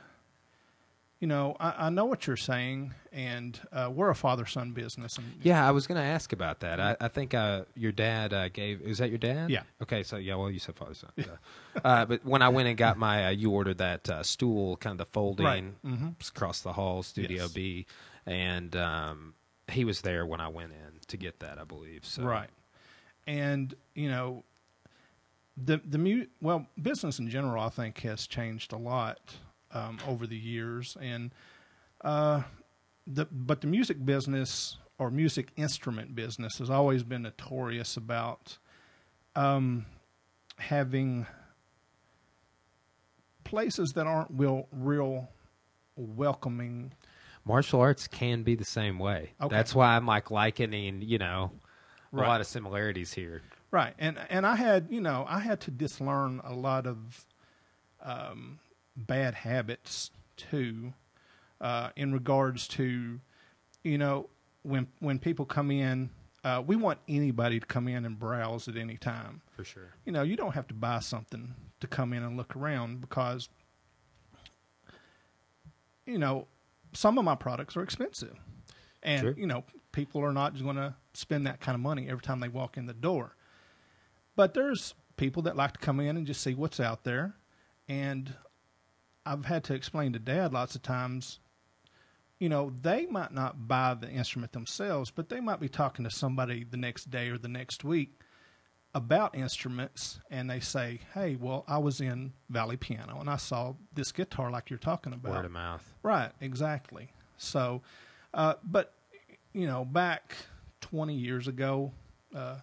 you 1.22 1.28
know 1.28 1.56
I, 1.60 1.86
I 1.86 1.90
know 1.90 2.04
what 2.06 2.28
you're 2.28 2.36
saying, 2.36 2.94
and 3.14 3.58
uh, 3.72 3.90
we're 3.94 4.10
a 4.10 4.16
father 4.16 4.46
son 4.46 4.72
business, 4.74 5.18
and 5.18 5.26
Yeah, 5.42 5.66
I 5.66 5.72
was 5.72 5.88
going 5.88 5.96
to 6.02 6.06
ask 6.06 6.34
about 6.34 6.60
that. 6.60 6.80
I, 6.82 6.98
I 7.00 7.08
think 7.08 7.34
uh, 7.34 7.62
your 7.76 7.94
dad 7.94 8.34
uh, 8.34 8.50
gave. 8.50 8.82
Is 8.82 8.98
that 8.98 9.08
your 9.10 9.18
dad? 9.20 9.50
Yeah. 9.50 9.64
Okay, 9.82 10.04
so 10.04 10.18
yeah, 10.18 10.36
well, 10.36 10.52
you 10.52 10.60
said 10.60 10.76
father 10.76 10.94
son. 10.96 11.12
Yeah. 11.16 11.26
uh, 11.86 12.04
but 12.06 12.26
when 12.26 12.42
I 12.42 12.50
went 12.50 12.68
and 12.68 12.78
got 12.78 12.98
my, 12.98 13.28
uh, 13.28 13.30
you 13.30 13.52
ordered 13.52 13.78
that 13.78 14.10
uh, 14.10 14.24
stool, 14.24 14.76
kind 14.78 15.00
of 15.00 15.08
the 15.08 15.12
folding 15.14 15.46
Right. 15.46 15.64
Mm-hmm. 15.86 16.10
across 16.36 16.62
the 16.62 16.74
hall, 16.74 17.04
Studio 17.04 17.44
Yes. 17.44 17.52
B, 17.54 17.86
and 18.26 18.76
um, 18.76 19.34
he 19.72 19.86
was 19.86 20.02
there 20.02 20.26
when 20.26 20.42
I 20.42 20.50
went 20.50 20.72
in 20.72 21.00
to 21.08 21.18
get 21.18 21.40
that, 21.40 21.58
I 21.60 21.64
believe. 21.64 22.04
So 22.06 22.24
right. 22.24 22.50
And 23.28 23.74
you 23.94 24.10
know 24.10 24.44
the 25.56 25.80
the 25.86 25.98
mu- 26.00 26.26
well 26.42 26.66
business 26.82 27.20
in 27.20 27.30
general 27.30 27.62
I 27.64 27.70
think 27.70 28.00
has 28.00 28.26
changed 28.26 28.74
a 28.74 28.78
lot 28.78 29.20
um, 29.74 29.98
over 30.08 30.26
the 30.28 30.38
years, 30.38 30.98
and 31.02 31.32
uh, 32.04 32.44
the 33.08 33.26
but 33.32 33.62
the 33.62 33.68
music 33.68 34.04
business 34.06 34.78
or 34.98 35.10
music 35.12 35.50
instrument 35.56 36.14
business 36.16 36.58
has 36.60 36.70
always 36.70 37.04
been 37.04 37.24
notorious 37.24 37.98
about 37.98 38.58
um, 39.36 39.86
having 40.58 41.26
places 43.44 43.94
that 43.94 44.08
aren't 44.08 44.30
real 44.32 44.68
real 44.72 45.30
welcoming 45.96 46.94
martial 47.46 47.82
arts 47.82 48.08
can 48.08 48.44
be 48.44 48.56
the 48.56 48.66
same 48.66 49.00
way. 49.00 49.32
Okay. 49.42 49.56
That's 49.56 49.74
why 49.74 49.96
I'm 49.96 50.06
like 50.06 50.30
likening, 50.32 51.02
you 51.02 51.18
know, 51.18 51.52
Right. 52.12 52.26
a 52.26 52.30
lot 52.30 52.42
of 52.42 52.48
similarities 52.48 53.14
here. 53.14 53.42
Right, 53.72 53.94
and 53.98 54.18
and 54.30 54.46
I 54.46 54.58
had 54.58 54.88
you 54.90 55.00
know 55.00 55.26
I 55.30 55.40
had 55.40 55.62
to 55.62 55.72
dislearn 55.72 56.42
a 56.44 56.54
lot 56.54 56.86
of 56.86 57.26
um, 58.04 58.60
bad 58.96 59.34
habits 59.36 60.12
too, 60.38 60.94
uh, 61.60 61.90
in 61.96 62.14
regards 62.14 62.68
to 62.70 63.20
you 63.84 63.98
know 63.98 64.30
when 64.64 64.88
when 65.00 65.20
people 65.20 65.46
come 65.46 65.72
in, 65.72 66.10
uh, 66.44 66.62
we 66.66 66.76
want 66.76 67.00
anybody 67.08 67.60
to 67.60 67.66
come 67.66 67.88
in 67.88 68.06
and 68.06 68.18
browse 68.20 68.68
at 68.68 68.76
any 68.78 68.98
time. 68.98 69.42
For 69.56 69.64
sure. 69.64 69.90
You 70.06 70.12
know, 70.12 70.24
you 70.24 70.36
don't 70.36 70.54
have 70.54 70.68
to 70.68 70.74
buy 70.74 71.00
something 71.00 71.54
to 71.80 71.88
come 71.88 72.14
in 72.14 72.24
and 72.24 72.38
look 72.38 72.56
around 72.56 73.02
because 73.02 73.50
you 76.06 76.18
know 76.18 76.48
some 76.94 77.18
of 77.18 77.24
my 77.26 77.36
products 77.36 77.78
are 77.78 77.84
expensive, 77.84 78.38
and 79.04 79.22
Sure. 79.22 79.34
you 79.38 79.48
know 79.48 79.64
people 79.92 80.22
are 80.24 80.34
not 80.34 80.62
going 80.62 80.76
to 80.78 80.96
spend 81.14 81.46
that 81.48 81.60
kind 81.60 81.76
of 81.76 81.82
money 81.82 82.08
every 82.10 82.22
time 82.22 82.40
they 82.40 82.48
walk 82.48 82.78
in 82.78 82.86
the 82.86 82.94
door. 82.94 83.36
But 84.36 84.54
there's 84.54 84.94
people 85.18 85.44
that 85.44 85.56
like 85.58 85.74
to 85.74 85.80
come 85.80 86.00
in 86.00 86.16
and 86.16 86.26
just 86.26 86.42
see 86.42 86.54
what's 86.54 86.80
out 86.80 87.04
there, 87.04 87.34
and 87.88 88.36
I've 89.26 89.46
had 89.46 89.64
to 89.66 89.74
explain 89.74 90.14
to 90.14 90.20
Dad 90.20 90.54
lots 90.54 90.76
of 90.76 90.82
times. 90.82 91.40
You 92.40 92.50
know, 92.50 92.74
they 92.82 93.06
might 93.06 93.32
not 93.32 93.68
buy 93.68 93.94
the 93.94 94.10
instrument 94.10 94.52
themselves, 94.52 95.12
but 95.12 95.30
they 95.30 95.40
might 95.40 95.60
be 95.60 95.70
talking 95.70 96.04
to 96.06 96.12
somebody 96.12 96.64
the 96.64 96.78
next 96.78 97.12
day 97.12 97.30
or 97.30 97.38
the 97.38 97.48
next 97.48 97.84
week 97.84 98.20
about 98.94 99.36
instruments 99.36 100.20
and 100.30 100.50
they 100.50 100.60
say, 100.60 101.00
"Hey, 101.14 101.36
well, 101.36 101.64
I 101.68 101.78
was 101.78 102.02
in 102.02 102.34
Valley 102.50 102.78
Piano 102.78 103.20
and 103.20 103.30
I 103.30 103.38
saw 103.38 103.76
this 103.94 104.12
guitar 104.12 104.52
like 104.52 104.70
you're 104.70 104.80
talking 104.80 105.14
about." 105.14 105.32
Word 105.34 105.46
of 105.46 105.52
mouth. 105.52 105.94
Right, 106.04 106.32
exactly. 106.42 107.14
So, 107.38 107.82
uh, 108.34 108.56
but 108.64 108.94
you 109.54 109.66
know, 109.68 109.86
back 109.86 110.36
20 110.82 111.14
years 111.14 111.48
ago, 111.48 111.92
uh, 112.36 112.58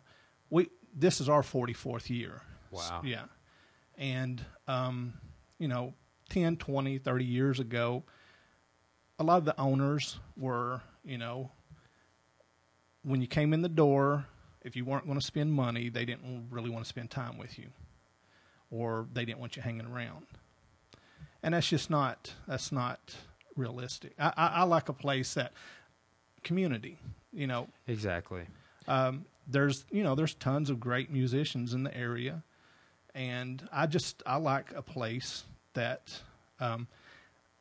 we 0.51 0.69
this 0.95 1.21
is 1.21 1.29
our 1.29 1.43
44th 1.43 2.11
year. 2.11 2.43
Wow. 2.71 3.03
Yeah, 3.05 3.25
and 3.97 4.45
um, 4.67 5.15
you 5.59 5.69
know, 5.69 5.95
10, 6.31 6.57
20, 6.57 6.99
30 6.99 7.25
years 7.25 7.61
ago, 7.61 8.03
a 9.19 9.25
lot 9.25 9.39
of 9.39 9.45
the 9.45 9.59
owners 9.61 10.19
were, 10.37 10.81
you 11.05 11.19
know, 11.19 11.51
when 13.03 13.21
you 13.21 13.27
came 13.27 13.53
in 13.53 13.63
the 13.63 13.69
door, 13.69 14.27
if 14.63 14.77
you 14.77 14.85
weren't 14.85 15.07
going 15.07 15.19
to 15.19 15.25
spend 15.25 15.53
money, 15.53 15.89
they 15.89 16.05
didn't 16.05 16.49
really 16.51 16.71
want 16.71 16.85
to 16.85 16.89
spend 16.89 17.11
time 17.11 17.39
with 17.39 17.59
you, 17.59 17.69
or 18.71 19.07
they 19.13 19.25
didn't 19.25 19.39
want 19.39 19.57
you 19.57 19.63
hanging 19.63 19.87
around. 19.87 20.27
And 21.43 21.55
that's 21.55 21.69
just 21.69 21.89
not 21.91 22.35
that's 22.47 22.73
not 22.73 23.15
realistic. 23.57 24.13
I, 24.19 24.33
I, 24.37 24.47
I 24.49 24.63
like 24.65 24.89
a 24.89 24.93
place 24.93 25.35
that 25.35 25.53
community. 26.43 26.99
You 27.33 27.47
know, 27.47 27.69
Exactly. 27.87 28.43
um, 28.89 29.25
there's 29.47 29.85
you 29.91 30.03
know 30.03 30.15
there's 30.15 30.35
tons 30.35 30.69
of 30.71 30.81
great 30.81 31.11
musicians 31.11 31.73
in 31.75 31.85
the 31.85 31.97
area, 31.97 32.43
and 33.15 33.67
I 33.73 33.87
just 33.87 34.23
I 34.27 34.37
like 34.37 34.73
a 34.75 34.83
place 34.83 35.45
that 35.79 36.21
um, 36.59 36.89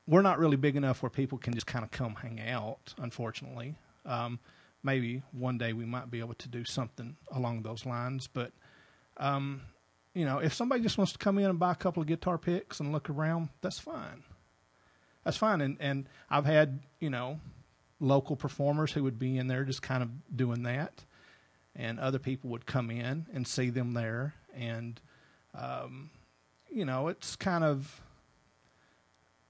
we're 0.08 0.24
not 0.24 0.40
really 0.40 0.58
big 0.58 0.76
enough 0.76 1.04
where 1.04 1.10
people 1.10 1.38
can 1.38 1.54
just 1.54 1.68
kind 1.68 1.86
of 1.86 1.92
come 1.92 2.16
hang 2.16 2.42
out. 2.42 2.96
Unfortunately, 2.98 3.76
um, 4.06 4.40
maybe 4.84 5.22
one 5.32 5.58
day 5.58 5.72
we 5.72 5.86
might 5.86 6.10
be 6.10 6.20
able 6.20 6.34
to 6.34 6.50
do 6.50 6.66
something 6.66 7.16
along 7.32 7.62
those 7.62 7.86
lines. 7.86 8.28
But 8.28 8.52
um, 9.18 9.62
you 10.16 10.26
know, 10.26 10.40
if 10.40 10.54
somebody 10.54 10.82
just 10.82 10.98
wants 10.98 11.14
to 11.14 11.20
come 11.20 11.38
in 11.38 11.46
and 11.46 11.60
buy 11.60 11.72
a 11.74 11.76
couple 11.76 12.02
of 12.02 12.08
guitar 12.08 12.40
picks 12.40 12.80
and 12.80 12.92
look 12.92 13.08
around, 13.08 13.50
that's 13.62 13.80
fine. 13.80 14.24
That's 15.24 15.38
fine. 15.38 15.62
And 15.62 15.78
and 15.80 16.10
I've 16.30 16.46
had 16.46 16.80
you 17.00 17.12
know 17.12 17.40
local 18.00 18.36
performers 18.36 18.94
who 18.94 19.04
would 19.04 19.20
be 19.20 19.38
in 19.38 19.48
there 19.48 19.64
just 19.64 19.84
kind 19.84 20.02
of 20.02 20.10
doing 20.36 20.64
that, 20.64 21.06
and 21.76 22.00
other 22.00 22.20
people 22.20 22.50
would 22.50 22.66
come 22.66 22.90
in 22.90 23.28
and 23.32 23.48
see 23.48 23.70
them 23.70 23.94
there, 23.94 24.34
and 24.56 25.00
um, 25.54 26.10
you 26.72 26.86
know, 26.86 27.08
it's 27.08 27.36
kind 27.36 27.64
of 27.64 28.02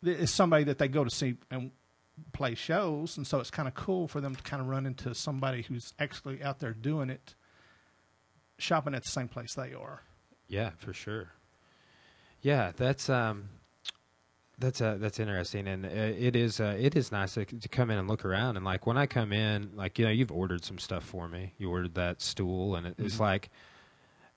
it's 0.04 0.32
somebody 0.32 0.64
that 0.66 0.78
they 0.78 0.88
go 0.88 1.04
to 1.04 1.10
see 1.10 1.36
and 1.52 1.72
play 2.34 2.56
shows, 2.56 3.18
and 3.18 3.26
so 3.26 3.40
it's 3.40 3.52
kind 3.52 3.68
of 3.68 3.74
cool 3.74 4.08
for 4.08 4.22
them 4.22 4.36
to 4.36 4.44
kind 4.44 4.62
of 4.62 4.68
run 4.68 4.86
into 4.86 5.14
somebody 5.14 5.62
who's 5.64 5.94
actually 6.00 6.42
out 6.42 6.60
there 6.60 6.74
doing 6.74 7.10
it, 7.10 7.36
shopping 8.58 8.96
at 8.96 9.04
the 9.04 9.10
same 9.10 9.28
place 9.28 9.54
they 9.54 9.74
are. 9.74 10.02
Yeah, 10.48 10.72
for 10.78 10.94
sure. 10.94 11.32
Yeah, 12.42 12.72
that's 12.76 13.10
um, 13.10 13.50
that's 14.60 14.82
uh, 14.82 14.98
that's 15.00 15.20
interesting, 15.20 15.68
and 15.68 15.86
uh, 15.86 15.90
it 15.90 16.36
is 16.36 16.60
uh, 16.60 16.76
it 16.80 16.96
is 16.96 17.12
nice 17.12 17.34
to, 17.36 17.46
to 17.46 17.70
come 17.70 17.92
in 17.92 17.98
and 17.98 18.08
look 18.08 18.26
around. 18.26 18.56
And 18.58 18.66
like 18.66 18.88
when 18.88 18.98
I 18.98 19.06
come 19.06 19.34
in, 19.34 19.72
like 19.76 20.00
you 20.00 20.06
know, 20.06 20.12
you've 20.12 20.32
ordered 20.32 20.64
some 20.64 20.80
stuff 20.80 21.04
for 21.04 21.28
me. 21.28 21.54
You 21.58 21.70
ordered 21.70 21.96
that 21.96 22.22
stool, 22.22 22.76
and 22.76 22.88
it, 22.88 22.96
it's 22.98 23.20
like 23.20 23.50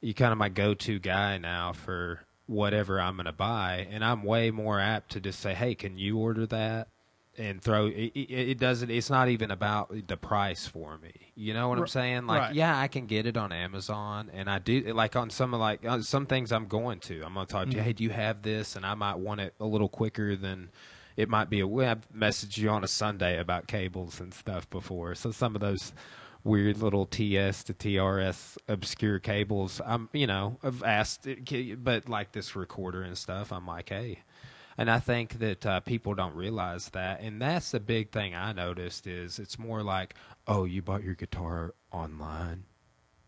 you 0.01 0.15
kind 0.15 0.33
of 0.33 0.39
my 0.39 0.49
go-to 0.49 0.99
guy 0.99 1.39
now 1.39 1.73
for 1.73 2.21
whatever 2.51 3.01
I'm 3.01 3.15
going 3.15 3.27
to 3.27 3.33
buy, 3.33 3.87
and 3.91 4.05
I'm 4.05 4.25
way 4.25 4.51
more 4.51 4.81
apt 4.81 5.13
to 5.13 5.21
just 5.21 5.41
say, 5.41 5.55
"Hey, 5.55 5.75
can 5.75 5.97
you 5.97 6.19
order 6.19 6.47
that?" 6.47 6.89
And 7.39 7.63
throw 7.63 7.87
it, 7.87 8.11
it, 8.15 8.59
doesn't. 8.59 8.91
It's 8.91 9.09
not 9.09 9.29
even 9.29 9.51
about 9.51 9.95
the 10.09 10.17
price 10.17 10.67
for 10.67 10.99
me. 10.99 11.13
You 11.37 11.55
know 11.55 11.69
what 11.69 11.79
I'm 11.79 11.87
saying? 11.87 12.27
Like, 12.27 12.41
right. 12.41 12.55
yeah, 12.55 12.79
I 12.79 12.89
can 12.89 13.07
get 13.07 13.25
it 13.25 13.37
on 13.37 13.53
Amazon, 13.53 14.31
and 14.35 14.51
I 14.51 14.59
do 14.59 14.81
like 14.93 15.15
on 15.15 15.31
some 15.31 15.55
of 15.55 15.61
like 15.61 15.87
on 15.87 16.03
some 16.03 16.27
things 16.27 16.51
I'm 16.51 16.67
going 16.67 16.99
to. 17.01 17.23
I'm 17.25 17.35
going 17.35 17.47
to 17.47 17.53
talk 17.53 17.67
to 17.67 17.73
you. 17.77 17.81
Mhm. 17.81 17.85
Hey, 17.85 17.93
do 17.93 18.05
you 18.05 18.11
have 18.11 18.43
this? 18.43 18.75
And 18.77 18.85
I 18.85 18.95
might 18.95 19.19
want 19.19 19.41
it 19.41 19.55
a 19.61 19.65
little 19.65 19.89
quicker 19.89 20.35
than 20.37 20.71
it 21.17 21.29
might 21.29 21.49
be. 21.49 21.61
A, 21.61 21.67
well, 21.67 21.89
I've 21.89 22.11
messaged 22.13 22.59
you 22.59 22.69
on 22.69 22.83
a 22.83 22.89
Sunday 22.89 23.39
about 23.39 23.69
cables 23.69 24.21
and 24.21 24.35
stuff 24.35 24.69
before, 24.69 25.15
so 25.15 25.31
some 25.31 25.55
of 25.55 25.61
those 25.61 25.93
weird 26.45 26.79
little 26.79 27.07
TS 27.07 27.65
to 27.65 27.75
TRS 27.75 28.57
obscure 28.69 29.19
cables. 29.19 29.81
I'm, 29.85 30.09
you 30.13 30.27
know, 30.27 30.59
I've 30.63 30.83
asked, 30.83 31.27
but 31.83 32.09
like 32.09 32.33
this 32.33 32.57
recorder 32.57 33.03
and 33.03 33.17
stuff, 33.19 33.53
I'm 33.53 33.67
like, 33.67 33.89
hey. 33.91 34.21
And 34.79 34.91
I 34.91 34.99
think 34.99 35.41
that 35.41 35.67
uh, 35.67 35.81
people 35.81 36.15
don't 36.15 36.35
realize 36.35 36.89
that, 36.91 37.21
and 37.21 37.43
that's 37.43 37.73
the 37.73 37.81
big 37.81 38.13
thing 38.13 38.35
I 38.35 38.53
noticed 38.53 39.07
is 39.07 39.39
it's 39.39 39.59
more 39.59 39.83
like, 39.83 40.15
oh, 40.49 40.65
you 40.65 40.81
bought 40.81 41.03
your 41.05 41.15
guitar 41.15 41.75
online. 41.93 42.65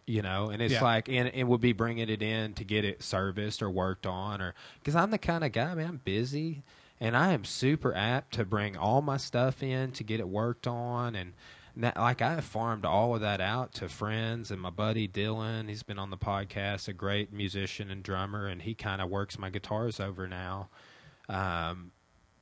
you 0.06 0.20
know 0.22 0.50
and 0.50 0.60
it's 0.60 0.72
Yeah. 0.74 0.82
like 0.82 1.08
and 1.08 1.30
it 1.32 1.44
would 1.44 1.60
be 1.60 1.72
bringing 1.72 2.08
it 2.08 2.22
in 2.22 2.54
to 2.54 2.64
get 2.64 2.84
it 2.84 3.02
serviced 3.04 3.62
or 3.62 3.70
worked 3.70 4.04
on 4.04 4.42
or 4.42 4.52
because 4.80 4.96
i'm 4.96 5.12
the 5.12 5.18
kind 5.18 5.44
of 5.44 5.52
guy 5.52 5.72
man 5.76 5.86
i'm 5.88 6.00
busy 6.04 6.64
and 7.00 7.16
i 7.16 7.32
am 7.32 7.44
super 7.44 7.94
apt 7.94 8.34
to 8.34 8.44
bring 8.44 8.76
all 8.76 9.00
my 9.00 9.16
stuff 9.16 9.62
in 9.62 9.92
to 9.92 10.02
get 10.02 10.18
it 10.18 10.28
worked 10.28 10.66
on 10.66 11.14
and 11.14 11.34
that, 11.76 11.96
like 11.96 12.22
i 12.22 12.34
have 12.34 12.44
farmed 12.44 12.84
all 12.84 13.14
of 13.14 13.20
that 13.20 13.40
out 13.40 13.72
to 13.72 13.88
friends 13.88 14.50
and 14.50 14.60
my 14.60 14.70
buddy 14.70 15.08
dylan 15.08 15.68
he's 15.68 15.82
been 15.82 15.98
on 15.98 16.10
the 16.10 16.16
podcast 16.16 16.88
a 16.88 16.92
great 16.92 17.32
musician 17.32 17.90
and 17.90 18.02
drummer 18.02 18.46
and 18.46 18.62
he 18.62 18.74
kind 18.74 19.00
of 19.00 19.08
works 19.08 19.38
my 19.38 19.50
guitars 19.50 20.00
over 20.00 20.26
now 20.28 20.68
um, 21.28 21.92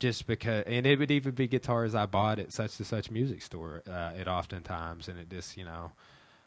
just 0.01 0.27
because, 0.27 0.65
and 0.67 0.87
it 0.87 0.99
would 0.99 1.11
even 1.11 1.35
be 1.35 1.47
guitars 1.47 1.95
I 1.95 2.07
bought 2.07 2.39
at 2.39 2.53
such 2.53 2.79
and 2.79 2.87
such 2.87 3.11
music 3.11 3.43
store. 3.43 3.83
Uh, 3.89 4.13
it 4.19 4.27
oftentimes, 4.27 5.09
and 5.09 5.19
it 5.19 5.31
just 5.31 5.57
you 5.57 5.65
know 5.65 5.93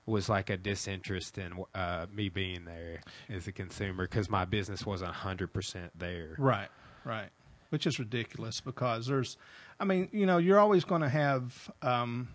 was 0.06 0.28
like 0.28 0.50
a 0.50 0.58
disinterest 0.58 1.38
in 1.38 1.54
uh, 1.74 2.08
me 2.14 2.28
being 2.28 2.66
there 2.66 3.02
as 3.30 3.48
a 3.48 3.52
consumer 3.52 4.06
because 4.06 4.30
my 4.30 4.44
business 4.44 4.86
wasn't 4.86 5.12
hundred 5.12 5.54
percent 5.54 5.92
there. 5.98 6.36
Right, 6.38 6.70
right. 7.06 7.30
Which 7.70 7.88
is 7.88 7.98
ridiculous 7.98 8.60
because 8.60 9.08
there's, 9.08 9.38
I 9.80 9.86
mean, 9.86 10.10
you 10.12 10.28
know, 10.28 10.38
you're 10.38 10.60
always 10.60 10.84
going 10.84 11.02
to 11.02 11.10
have 11.10 11.72
um, 11.82 12.28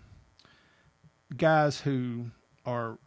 guys 1.35 1.79
who 1.81 2.25
are 2.65 2.97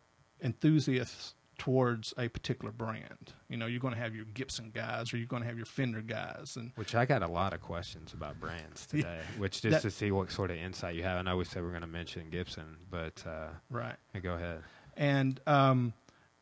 enthusiasts 0.42 1.34
towards 1.58 2.12
a 2.18 2.28
particular 2.28 2.72
brand. 2.72 3.32
You 3.48 3.56
know, 3.56 3.66
you're 3.66 3.78
going 3.80 3.94
to 3.94 4.00
have 4.00 4.16
your 4.16 4.24
Gibson 4.24 4.70
guys 4.74 5.12
or 5.12 5.16
you're 5.16 5.26
going 5.26 5.42
to 5.42 5.46
have 5.48 5.56
your 5.56 5.66
Fender 5.66 6.00
guys, 6.00 6.56
and 6.56 6.72
Which 6.74 6.94
I 6.96 7.04
got 7.04 7.22
a 7.22 7.28
lot 7.28 7.52
of 7.52 7.60
questions 7.60 8.12
about 8.14 8.40
brands 8.40 8.88
Yeah. 8.92 9.02
today. 9.02 9.20
Which 9.38 9.62
just 9.62 9.70
That- 9.74 9.82
to 9.82 9.90
see 9.90 10.10
what 10.10 10.30
sort 10.32 10.50
of 10.50 10.56
insight 10.56 10.96
you 10.96 11.04
have. 11.04 11.18
I 11.18 11.22
know 11.22 11.36
we 11.36 11.44
said 11.44 11.62
we 11.62 11.68
are 11.68 11.72
going 11.72 11.82
to 11.82 11.86
mention 11.86 12.30
Gibson, 12.30 12.76
but 12.90 13.22
uh, 13.26 13.48
right. 13.70 13.96
go 14.22 14.34
ahead. 14.34 14.62
and 14.96 15.40
um, 15.46 15.92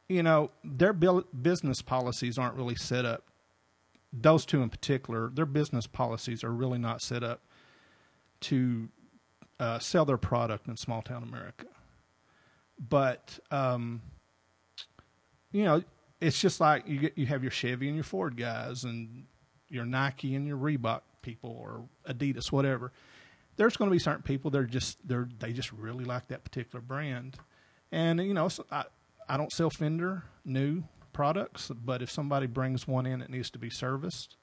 you 0.08 0.22
know 0.22 0.50
their 0.64 0.92
bil- 0.92 1.24
business 1.42 1.82
policies 1.82 2.38
aren't 2.38 2.54
really 2.56 2.74
set 2.76 3.04
up. 3.04 3.24
Those 4.12 4.44
two 4.46 4.62
in 4.62 4.70
particular, 4.70 5.28
their 5.28 5.46
business 5.46 5.86
policies 5.86 6.42
are 6.42 6.50
really 6.50 6.78
not 6.78 7.00
set 7.02 7.22
up 7.22 7.42
to 8.42 8.88
uh, 9.60 9.78
sell 9.78 10.04
their 10.04 10.16
product 10.16 10.66
in 10.66 10.76
small 10.76 11.02
town 11.02 11.22
America. 11.22 11.66
But 12.78 13.38
um, 13.52 14.00
you 15.52 15.64
know, 15.64 15.82
it's 16.20 16.40
just 16.40 16.60
like 16.60 16.88
you 16.88 16.98
get 16.98 17.18
you 17.18 17.26
have 17.26 17.42
your 17.44 17.50
Chevy 17.52 17.86
and 17.86 17.96
your 17.96 18.04
Ford 18.04 18.36
guys, 18.36 18.84
and 18.84 19.26
your 19.68 19.84
Nike 19.84 20.34
and 20.34 20.46
your 20.46 20.56
Reebok 20.56 21.02
people, 21.22 21.50
or 21.50 21.84
Adidas, 22.12 22.50
whatever. 22.50 22.92
There's 23.56 23.76
going 23.76 23.90
to 23.90 23.92
be 23.94 23.98
certain 23.98 24.22
people 24.22 24.50
that 24.52 24.58
are 24.58 24.66
just 24.66 24.96
they're 25.06 25.28
they 25.38 25.52
just 25.52 25.72
really 25.72 26.04
like 26.04 26.28
that 26.28 26.42
particular 26.44 26.80
brand, 26.80 27.36
and 27.92 28.18
you 28.20 28.32
know, 28.32 28.48
I 28.70 28.84
I 29.28 29.36
don't 29.36 29.52
sell 29.52 29.68
Fender 29.70 30.22
new 30.44 30.84
products, 31.12 31.70
but 31.84 32.00
if 32.00 32.10
somebody 32.10 32.46
brings 32.46 32.88
one 32.88 33.04
in 33.04 33.18
that 33.18 33.28
needs 33.28 33.50
to 33.50 33.58
be 33.58 33.68
serviced, 33.68 34.36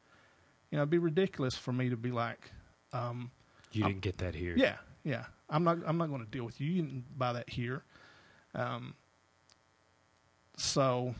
you 0.69 0.75
know, 0.75 0.83
it'd 0.83 0.91
be 0.91 0.97
ridiculous 0.99 1.55
for 1.55 1.71
me 1.73 1.89
to 1.89 1.97
be 1.97 2.11
like, 2.11 2.51
um, 2.93 3.31
You 3.71 3.83
didn't 3.85 4.01
get 4.01 4.17
that 4.19 4.35
here. 4.35 4.53
yeah, 4.55 4.75
yeah, 5.07 5.25
I'm 5.49 5.63
not 5.63 5.77
I'm 5.85 5.97
not 5.97 6.09
going 6.09 6.23
to 6.23 6.29
deal 6.29 6.43
with 6.45 6.59
you. 6.61 6.67
You 6.67 6.83
can 6.83 7.03
buy 7.17 7.33
that 7.33 7.49
here. 7.49 7.83
Um, 8.53 8.95
so 10.57 11.13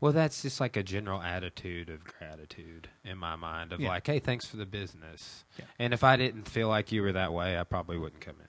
Well, 0.00 0.12
that's 0.12 0.42
just 0.42 0.60
like 0.60 0.76
a 0.76 0.82
general 0.82 1.20
attitude 1.22 1.88
of 1.90 2.04
gratitude 2.04 2.88
in 3.04 3.16
my 3.18 3.36
mind 3.36 3.72
of 3.72 3.80
Yeah. 3.80 3.88
like, 3.88 4.06
hey, 4.06 4.18
thanks 4.18 4.44
for 4.46 4.56
the 4.56 4.66
business. 4.66 5.44
Yeah. 5.58 5.64
And 5.78 5.94
if 5.94 6.04
I 6.04 6.16
didn't 6.16 6.48
feel 6.48 6.68
like 6.68 6.92
you 6.92 7.02
were 7.02 7.12
that 7.12 7.32
way, 7.32 7.58
I 7.58 7.64
probably 7.64 7.96
wouldn't 7.98 8.20
come 8.20 8.36
in 8.40 8.46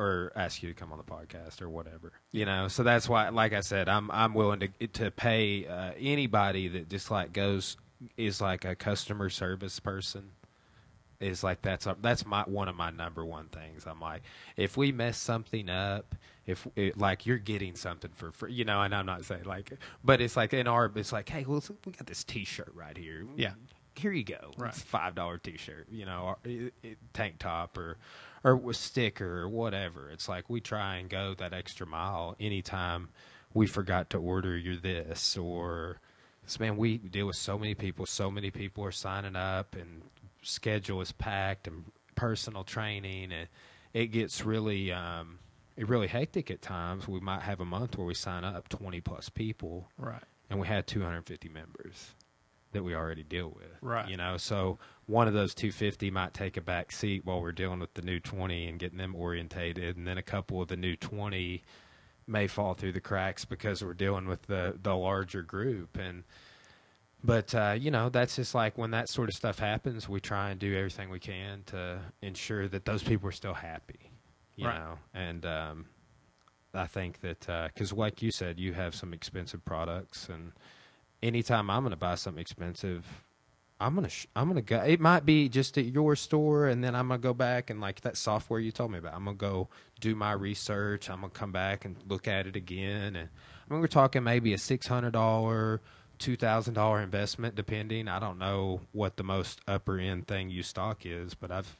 or 0.00 0.30
ask 0.36 0.62
you 0.62 0.68
to 0.68 0.74
come 0.74 0.92
on 0.92 0.98
the 0.98 1.04
podcast 1.04 1.62
or 1.62 1.68
whatever. 1.70 2.12
You 2.32 2.44
know, 2.44 2.68
so 2.68 2.82
that's 2.82 3.08
why, 3.08 3.28
like 3.30 3.52
I 3.54 3.60
said, 3.60 3.88
I'm 3.88 4.10
I'm 4.10 4.34
willing 4.34 4.60
to 4.60 4.86
to 4.88 5.10
pay 5.10 5.66
uh, 5.66 5.92
anybody 5.98 6.68
that 6.68 6.88
just 6.90 7.10
like 7.10 7.32
goes 7.32 7.76
is 8.18 8.40
like 8.42 8.64
a 8.66 8.74
customer 8.74 9.30
service 9.30 9.80
person. 9.80 10.32
Is 11.20 11.42
like 11.42 11.62
that's 11.62 11.86
a, 11.86 11.96
that's 12.00 12.26
my 12.26 12.42
one 12.42 12.68
of 12.68 12.76
my 12.76 12.90
number 12.90 13.24
one 13.24 13.46
things. 13.46 13.86
I'm 13.86 14.00
like, 14.00 14.22
if 14.56 14.76
we 14.76 14.92
mess 14.92 15.16
something 15.16 15.70
up, 15.70 16.14
if 16.46 16.66
it, 16.76 16.98
like 16.98 17.26
you're 17.26 17.38
getting 17.38 17.74
something 17.74 18.10
for 18.14 18.30
free, 18.32 18.52
you 18.52 18.64
know, 18.64 18.82
and 18.82 18.94
I'm 18.94 19.06
not 19.06 19.24
saying 19.24 19.44
like, 19.44 19.72
but 20.04 20.20
it's 20.20 20.36
like 20.36 20.52
in 20.52 20.66
our, 20.68 20.90
it's 20.94 21.12
like, 21.12 21.28
hey, 21.28 21.44
well, 21.46 21.62
we 21.84 21.92
got 21.92 22.06
this 22.06 22.22
T-shirt 22.22 22.72
right 22.74 22.96
here. 22.96 23.26
Yeah. 23.36 23.52
here 23.94 24.12
you 24.12 24.24
go. 24.24 24.52
Right. 24.58 24.68
It's 24.68 24.82
five 24.82 25.14
dollar 25.14 25.38
T-shirt, 25.38 25.88
you 25.90 26.04
know, 26.04 26.22
or, 26.22 26.36
it, 26.44 26.74
it, 26.82 26.98
tank 27.12 27.38
top 27.38 27.76
or 27.78 27.96
or 28.44 28.72
sticker 28.72 29.40
or 29.40 29.48
whatever. 29.48 30.10
It's 30.10 30.28
like 30.28 30.48
we 30.48 30.60
try 30.60 30.96
and 30.96 31.08
go 31.08 31.34
that 31.38 31.52
extra 31.52 31.86
mile 31.86 32.36
anytime 32.38 33.08
we 33.54 33.66
forgot 33.66 34.10
to 34.10 34.18
order 34.18 34.56
you 34.56 34.76
this 34.76 35.36
or. 35.36 36.00
Man, 36.60 36.76
we 36.76 36.98
deal 36.98 37.26
with 37.26 37.34
so 37.34 37.58
many 37.58 37.74
people. 37.74 38.06
So 38.06 38.30
many 38.30 38.52
people 38.52 38.84
are 38.84 38.92
signing 38.92 39.34
up, 39.34 39.74
and 39.74 40.02
schedule 40.46 41.00
is 41.00 41.12
packed, 41.12 41.66
and 41.66 41.84
personal 42.14 42.64
training, 42.64 43.32
and 43.32 43.48
it 43.92 44.06
gets 44.06 44.44
really, 44.44 44.92
um, 44.92 45.38
it 45.76 45.88
really 45.88 46.06
hectic 46.06 46.50
at 46.50 46.62
times. 46.62 47.06
We 47.08 47.20
might 47.20 47.42
have 47.42 47.60
a 47.60 47.64
month 47.64 47.96
where 47.96 48.06
we 48.06 48.14
sign 48.14 48.44
up 48.44 48.68
twenty 48.68 49.00
plus 49.00 49.28
people, 49.28 49.88
right, 49.98 50.22
and 50.50 50.58
we 50.58 50.66
had 50.66 50.86
250 50.86 51.48
members 51.48 52.14
that 52.72 52.82
we 52.82 52.94
already 52.94 53.22
deal 53.22 53.48
with. 53.48 53.78
Right. 53.80 54.08
You 54.08 54.16
know, 54.16 54.36
so 54.36 54.78
one 55.06 55.28
of 55.28 55.34
those 55.34 55.54
250 55.54 56.10
might 56.10 56.34
take 56.34 56.56
a 56.56 56.60
back 56.60 56.92
seat 56.92 57.24
while 57.24 57.40
we're 57.40 57.52
dealing 57.52 57.78
with 57.78 57.94
the 57.94 58.02
new 58.02 58.20
20 58.20 58.66
and 58.68 58.78
getting 58.78 58.98
them 58.98 59.14
orientated, 59.14 59.96
and 59.96 60.06
then 60.06 60.18
a 60.18 60.22
couple 60.22 60.60
of 60.60 60.68
the 60.68 60.76
new 60.76 60.96
20 60.96 61.62
may 62.26 62.46
fall 62.46 62.74
through 62.74 62.92
the 62.92 63.00
cracks 63.00 63.44
because 63.44 63.84
we're 63.84 63.94
dealing 63.94 64.26
with 64.26 64.42
the 64.42 64.78
the 64.82 64.94
larger 64.94 65.42
group 65.42 65.96
and 65.96 66.24
but 67.24 67.54
uh, 67.54 67.74
you 67.78 67.90
know 67.90 68.08
that's 68.08 68.36
just 68.36 68.54
like 68.54 68.76
when 68.78 68.90
that 68.92 69.08
sort 69.08 69.28
of 69.28 69.34
stuff 69.34 69.58
happens 69.58 70.08
we 70.08 70.20
try 70.20 70.50
and 70.50 70.60
do 70.60 70.74
everything 70.76 71.08
we 71.10 71.18
can 71.18 71.62
to 71.66 71.98
ensure 72.22 72.68
that 72.68 72.84
those 72.84 73.02
people 73.02 73.28
are 73.28 73.32
still 73.32 73.54
happy 73.54 74.10
you 74.56 74.66
Right. 74.66 74.78
know 74.78 74.98
and 75.14 75.44
um, 75.46 75.86
i 76.74 76.86
think 76.86 77.20
that 77.20 77.46
because 77.74 77.92
like 77.92 78.22
you 78.22 78.30
said 78.30 78.58
you 78.60 78.72
have 78.74 78.94
some 78.94 79.12
expensive 79.12 79.64
products 79.64 80.28
and 80.28 80.52
anytime 81.22 81.70
i'm 81.70 81.82
going 81.82 81.90
to 81.90 81.96
buy 81.96 82.14
something 82.14 82.40
expensive 82.40 83.04
i'm 83.80 83.94
going 83.94 84.04
to 84.04 84.10
sh- 84.10 84.26
i'm 84.36 84.44
going 84.44 84.56
to 84.56 84.62
go 84.62 84.80
it 84.82 85.00
might 85.00 85.24
be 85.26 85.48
just 85.48 85.76
at 85.78 85.86
your 85.86 86.14
store 86.16 86.66
and 86.66 86.84
then 86.84 86.94
i'm 86.94 87.08
going 87.08 87.20
to 87.20 87.22
go 87.22 87.34
back 87.34 87.70
and 87.70 87.80
like 87.80 88.02
that 88.02 88.16
software 88.16 88.60
you 88.60 88.70
told 88.70 88.90
me 88.90 88.98
about 88.98 89.14
i'm 89.14 89.24
going 89.24 89.36
to 89.36 89.40
go 89.40 89.68
do 90.00 90.14
my 90.14 90.32
research 90.32 91.08
i'm 91.10 91.20
going 91.20 91.30
to 91.32 91.38
come 91.38 91.52
back 91.52 91.84
and 91.84 91.96
look 92.08 92.28
at 92.28 92.46
it 92.46 92.56
again 92.56 93.16
and 93.16 93.28
i 93.68 93.72
mean 93.72 93.80
we're 93.80 93.86
talking 93.86 94.22
maybe 94.22 94.52
a 94.52 94.56
$600 94.58 95.78
$2000 96.18 97.02
investment 97.02 97.54
depending 97.54 98.08
i 98.08 98.18
don't 98.18 98.38
know 98.38 98.80
what 98.92 99.16
the 99.16 99.22
most 99.24 99.60
upper 99.68 99.98
end 99.98 100.26
thing 100.26 100.50
you 100.50 100.62
stock 100.62 101.04
is 101.04 101.34
but 101.34 101.50
i've 101.50 101.76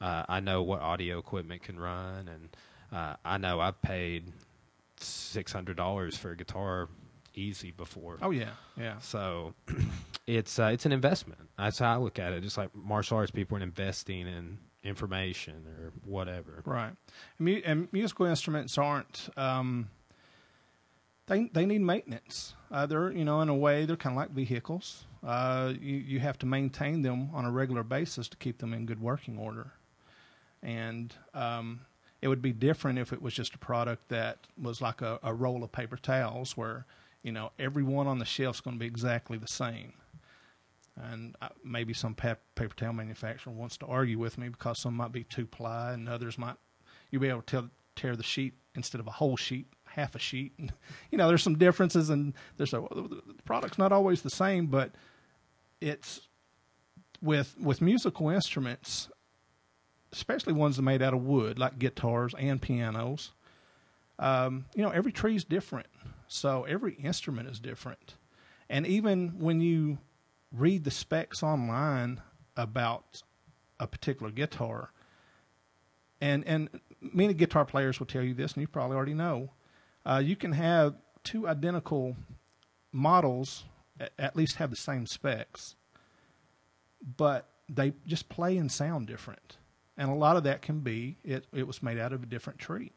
uh, 0.00 0.24
i 0.28 0.40
know 0.40 0.62
what 0.62 0.80
audio 0.80 1.18
equipment 1.18 1.62
can 1.62 1.78
run 1.78 2.28
and 2.28 2.56
uh, 2.92 3.14
i 3.24 3.36
know 3.38 3.60
i've 3.60 3.80
paid 3.82 4.32
$600 5.00 6.16
for 6.16 6.30
a 6.30 6.36
guitar 6.36 6.88
easy 7.34 7.70
before 7.72 8.18
oh 8.22 8.30
yeah, 8.30 8.50
yeah, 8.78 8.98
so 8.98 9.54
it's 10.26 10.58
uh, 10.58 10.66
it's 10.72 10.86
an 10.86 10.92
investment. 10.92 11.40
That's 11.58 11.78
how 11.80 11.92
I 11.92 11.96
look 11.96 12.18
at 12.18 12.32
it. 12.32 12.42
Just 12.42 12.56
like 12.56 12.74
martial 12.74 13.16
arts 13.18 13.30
people 13.32 13.58
are 13.58 13.62
investing 13.62 14.26
in 14.28 14.58
information 14.84 15.66
or 15.66 15.92
whatever. 16.04 16.62
right. 16.64 16.92
And, 17.38 17.44
mu- 17.46 17.62
and 17.64 17.88
musical 17.92 18.26
instruments 18.26 18.78
aren't. 18.78 19.28
Um, 19.36 19.88
they 21.26 21.48
they 21.52 21.66
need 21.66 21.80
maintenance. 21.80 22.54
Uh, 22.70 22.86
they're 22.86 23.10
you 23.10 23.24
know 23.24 23.40
in 23.40 23.48
a 23.48 23.54
way 23.54 23.84
they're 23.84 23.96
kind 23.96 24.14
of 24.14 24.18
like 24.18 24.30
vehicles. 24.30 25.06
Uh, 25.26 25.72
you 25.80 25.96
you 25.96 26.20
have 26.20 26.38
to 26.38 26.46
maintain 26.46 27.02
them 27.02 27.30
on 27.32 27.44
a 27.44 27.50
regular 27.50 27.82
basis 27.82 28.28
to 28.28 28.36
keep 28.36 28.58
them 28.58 28.74
in 28.74 28.86
good 28.86 29.00
working 29.00 29.38
order. 29.38 29.72
And 30.62 31.14
um, 31.34 31.80
it 32.22 32.28
would 32.28 32.40
be 32.40 32.52
different 32.52 32.98
if 32.98 33.12
it 33.12 33.20
was 33.20 33.34
just 33.34 33.54
a 33.54 33.58
product 33.58 34.08
that 34.08 34.46
was 34.60 34.80
like 34.80 35.02
a, 35.02 35.18
a 35.22 35.34
roll 35.34 35.62
of 35.62 35.72
paper 35.72 35.96
towels, 35.96 36.56
where 36.56 36.86
you 37.22 37.32
know 37.32 37.52
every 37.58 37.82
one 37.82 38.06
on 38.06 38.18
the 38.18 38.24
shelf's 38.24 38.60
going 38.60 38.76
to 38.76 38.80
be 38.80 38.86
exactly 38.86 39.38
the 39.38 39.48
same. 39.48 39.92
And 40.96 41.34
uh, 41.42 41.48
maybe 41.64 41.92
some 41.92 42.14
pa- 42.14 42.36
paper 42.54 42.74
towel 42.76 42.92
manufacturer 42.92 43.52
wants 43.52 43.76
to 43.78 43.86
argue 43.86 44.18
with 44.18 44.38
me 44.38 44.48
because 44.48 44.78
some 44.78 44.94
might 44.94 45.10
be 45.10 45.24
two 45.24 45.44
ply 45.44 45.92
and 45.92 46.08
others 46.08 46.38
might 46.38 46.54
you'll 47.14 47.22
be 47.22 47.28
able 47.28 47.42
to 47.42 47.46
tell, 47.46 47.70
tear 47.94 48.16
the 48.16 48.22
sheet 48.24 48.54
instead 48.74 49.00
of 49.00 49.06
a 49.06 49.10
whole 49.12 49.36
sheet, 49.36 49.66
half 49.94 50.14
a 50.14 50.18
sheet. 50.18 50.52
And, 50.58 50.72
you 51.10 51.18
know, 51.18 51.28
there's 51.28 51.42
some 51.42 51.58
differences, 51.58 52.10
and 52.10 52.34
there's 52.56 52.74
a 52.74 52.80
the 52.80 53.34
product's 53.44 53.78
not 53.78 53.92
always 53.92 54.22
the 54.22 54.30
same, 54.30 54.66
but 54.66 54.92
it's 55.80 56.28
with 57.22 57.56
with 57.58 57.80
musical 57.80 58.28
instruments, 58.28 59.08
especially 60.12 60.52
ones 60.52 60.76
that 60.76 60.82
made 60.82 61.02
out 61.02 61.14
of 61.14 61.22
wood, 61.24 61.58
like 61.58 61.78
guitars 61.78 62.34
and 62.38 62.60
pianos. 62.60 63.32
Um, 64.18 64.66
you 64.74 64.82
know, 64.82 64.90
every 64.90 65.10
tree 65.10 65.34
is 65.34 65.44
different, 65.44 65.88
so 66.28 66.64
every 66.64 66.94
instrument 66.94 67.48
is 67.48 67.58
different, 67.58 68.14
and 68.68 68.86
even 68.86 69.38
when 69.38 69.60
you 69.60 69.98
read 70.52 70.84
the 70.84 70.90
specs 70.90 71.42
online 71.42 72.20
about 72.56 73.22
a 73.80 73.86
particular 73.88 74.30
guitar, 74.30 74.92
and 76.20 76.46
and 76.46 76.68
many 77.00 77.34
guitar 77.34 77.64
players 77.64 77.98
will 77.98 78.06
tell 78.06 78.22
you 78.22 78.34
this, 78.34 78.52
and 78.52 78.60
you 78.60 78.68
probably 78.68 78.96
already 78.96 79.14
know. 79.14 79.50
Uh, 80.06 80.22
you 80.24 80.36
can 80.36 80.52
have 80.52 80.94
two 81.22 81.48
identical 81.48 82.16
models, 82.92 83.64
at 84.18 84.36
least 84.36 84.56
have 84.56 84.70
the 84.70 84.76
same 84.76 85.06
specs, 85.06 85.76
but 87.16 87.48
they 87.68 87.92
just 88.06 88.28
play 88.28 88.56
and 88.56 88.70
sound 88.70 89.06
different. 89.06 89.56
And 89.96 90.10
a 90.10 90.14
lot 90.14 90.36
of 90.36 90.44
that 90.44 90.62
can 90.62 90.80
be 90.80 91.16
it, 91.24 91.46
it 91.52 91.66
was 91.66 91.82
made 91.82 91.98
out 91.98 92.12
of 92.12 92.22
a 92.22 92.26
different 92.26 92.58
tree, 92.58 92.92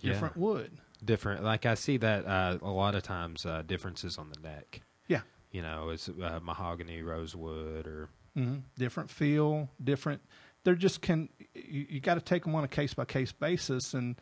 Yeah. 0.00 0.12
different 0.12 0.36
wood. 0.36 0.78
different. 1.04 1.42
Like 1.44 1.66
I 1.66 1.74
see 1.74 1.96
that 1.98 2.24
uh, 2.26 2.58
a 2.62 2.70
lot 2.70 2.94
of 2.94 3.02
times 3.02 3.44
uh, 3.44 3.62
differences 3.66 4.16
on 4.18 4.30
the 4.30 4.40
neck. 4.40 4.80
Yeah. 5.08 5.20
You 5.50 5.62
know, 5.62 5.90
it's 5.90 6.08
uh, 6.08 6.40
mahogany, 6.42 7.02
rosewood, 7.02 7.86
or 7.86 8.08
hmm 8.34 8.58
Different 8.78 9.10
feel, 9.10 9.68
different. 9.82 10.22
They're 10.64 10.74
just 10.74 11.00
can 11.02 11.28
you, 11.54 11.86
you 11.88 12.00
got 12.00 12.14
to 12.14 12.20
take 12.20 12.44
them 12.44 12.54
on 12.54 12.64
a 12.64 12.68
case 12.68 12.94
by 12.94 13.04
case 13.04 13.32
basis, 13.32 13.94
and 13.94 14.16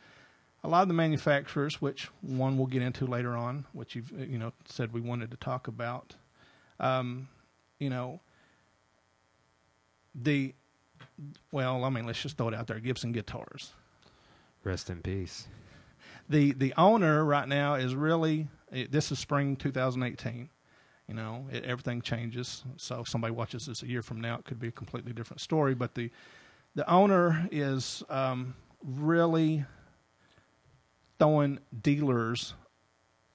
a 0.65 0.67
lot 0.67 0.81
of 0.81 0.87
the 0.87 0.93
manufacturers, 0.93 1.79
which 1.81 2.09
one 2.21 2.57
we'll 2.57 2.67
get 2.67 2.81
into 2.81 3.05
later 3.05 3.37
on, 3.37 3.65
which 3.73 3.95
you've 3.95 4.11
uh, 4.13 4.23
you 4.23 4.37
know 4.37 4.51
said 4.67 4.91
we 4.91 5.01
wanted 5.01 5.31
to 5.31 5.37
talk 5.37 5.67
about, 5.67 6.15
um, 6.79 7.27
you 7.79 7.89
know, 7.89 8.19
the 10.15 10.53
well, 11.51 11.83
I 11.83 11.89
mean, 11.89 12.05
let's 12.05 12.21
just 12.21 12.37
throw 12.37 12.47
it 12.49 12.53
out 12.55 12.67
there: 12.67 12.79
Gibson 12.79 13.11
guitars. 13.11 13.73
rest 14.63 14.89
in 14.89 15.01
peace. 15.01 15.47
the 16.29 16.53
the 16.53 16.73
owner 16.77 17.23
right 17.23 17.47
now 17.47 17.75
is 17.75 17.95
really 17.95 18.47
it, 18.71 18.91
this 18.91 19.11
is 19.11 19.19
spring 19.19 19.55
2018 19.55 20.49
you 21.07 21.13
know 21.13 21.45
it, 21.51 21.63
everything 21.65 22.01
changes 22.01 22.63
so 22.77 23.01
if 23.01 23.07
somebody 23.07 23.31
watches 23.31 23.67
this 23.67 23.83
a 23.83 23.87
year 23.87 24.01
from 24.01 24.19
now 24.19 24.35
it 24.39 24.45
could 24.45 24.59
be 24.59 24.69
a 24.69 24.71
completely 24.71 25.13
different 25.13 25.39
story 25.39 25.75
but 25.75 25.93
the 25.93 26.09
the 26.73 26.89
owner 26.89 27.47
is 27.51 28.01
um, 28.09 28.55
really 28.83 29.63
throwing 31.19 31.59
dealers 31.81 32.53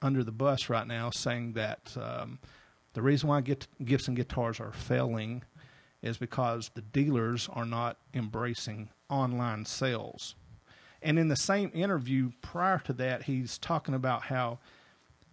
under 0.03 0.25
the 0.25 0.33
bus 0.33 0.69
right 0.69 0.87
now 0.87 1.11
saying 1.11 1.53
that 1.53 1.97
um, 2.01 2.39
the 2.95 3.03
reason 3.03 3.29
why 3.29 3.43
Gibson 3.43 4.15
guitars 4.15 4.61
are 4.61 4.73
failing 4.73 5.43
is 6.03 6.17
because 6.17 6.71
the 6.75 6.81
dealers 6.81 7.49
are 7.53 7.67
not 7.67 7.99
embracing 8.15 8.89
online 9.09 9.67
sales 9.67 10.35
and 11.03 11.19
in 11.19 11.29
the 11.29 11.37
same 11.37 11.71
interview 11.75 12.31
prior 12.43 12.79
to 12.81 12.93
that, 12.95 13.25
he's 13.25 13.59
talking 13.59 13.95
about 13.95 14.25
how 14.25 14.59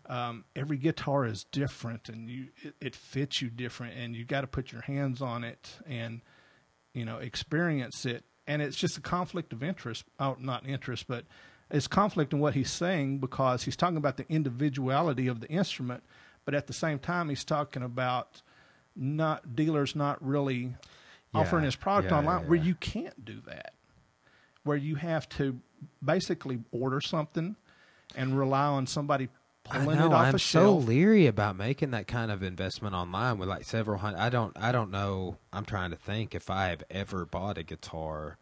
um, 0.07 0.45
every 0.55 0.77
guitar 0.77 1.25
is 1.25 1.45
different 1.51 2.07
and 2.07 2.29
you 2.29 2.47
it, 2.63 2.75
it 2.79 2.95
fits 2.95 3.41
you 3.41 3.49
different, 3.49 3.97
and 3.97 4.15
you 4.15 4.23
got 4.23 4.41
to 4.41 4.47
put 4.47 4.71
your 4.71 4.81
hands 4.81 5.21
on 5.21 5.43
it 5.43 5.71
and 5.85 6.21
you 6.93 7.03
know 7.03 7.17
experience 7.17 8.05
it. 8.05 8.23
And 8.49 8.61
it's 8.61 8.77
just 8.77 8.97
a 8.97 9.01
conflict 9.01 9.51
of 9.51 9.61
interest, 9.61 10.05
oh, 10.21 10.37
not 10.39 10.65
interest, 10.65 11.05
but 11.09 11.25
it's 11.69 11.87
conflict 11.87 12.33
in 12.33 12.39
what 12.39 12.53
he's 12.53 12.71
saying 12.71 13.19
because 13.19 13.63
he's 13.63 13.75
talking 13.75 13.97
about 13.97 14.17
the 14.17 14.25
individuality 14.29 15.27
of 15.27 15.41
the 15.41 15.47
instrument, 15.49 16.03
but 16.45 16.53
at 16.53 16.67
the 16.67 16.73
same 16.73 16.99
time 16.99 17.29
he's 17.29 17.43
talking 17.43 17.83
about 17.83 18.41
not 18.95 19.55
dealers 19.55 19.95
not 19.95 20.23
really 20.25 20.73
offering 21.33 21.63
his 21.63 21.75
product 21.75 22.11
yeah, 22.11 22.17
online 22.17 22.41
yeah, 22.41 22.47
where 22.47 22.59
you 22.59 22.73
can't 22.75 23.23
do 23.23 23.41
that 23.45 23.73
where 24.67 24.77
you 24.77 24.95
have 24.95 25.27
to 25.29 25.59
basically 26.03 26.59
order 26.71 27.01
something 27.01 27.55
and 28.15 28.37
rely 28.37 28.65
on 28.65 28.85
somebody 28.85 29.29
I 29.69 29.79
pulling 29.79 29.97
know. 29.97 30.07
it 30.07 30.13
off 30.13 30.27
I'm 30.27 30.35
a 30.35 30.39
so 30.39 30.75
leery 30.75 31.25
about 31.25 31.55
making 31.55 31.91
that 31.91 32.07
kind 32.07 32.31
of 32.31 32.43
investment 32.43 32.93
online 32.93 33.37
with 33.37 33.49
like 33.49 33.63
several 33.63 33.97
hundred. 33.97 34.19
I 34.19 34.29
don't. 34.29 34.55
I 34.57 34.71
don't 34.71 34.91
know. 34.91 35.37
I'm 35.51 35.65
trying 35.65 35.91
to 35.91 35.97
think 35.97 36.33
if 36.35 36.49
I 36.49 36.67
have 36.67 36.83
ever 36.89 37.25
bought 37.25 37.57
a 37.57 37.63
guitar. 37.63 38.37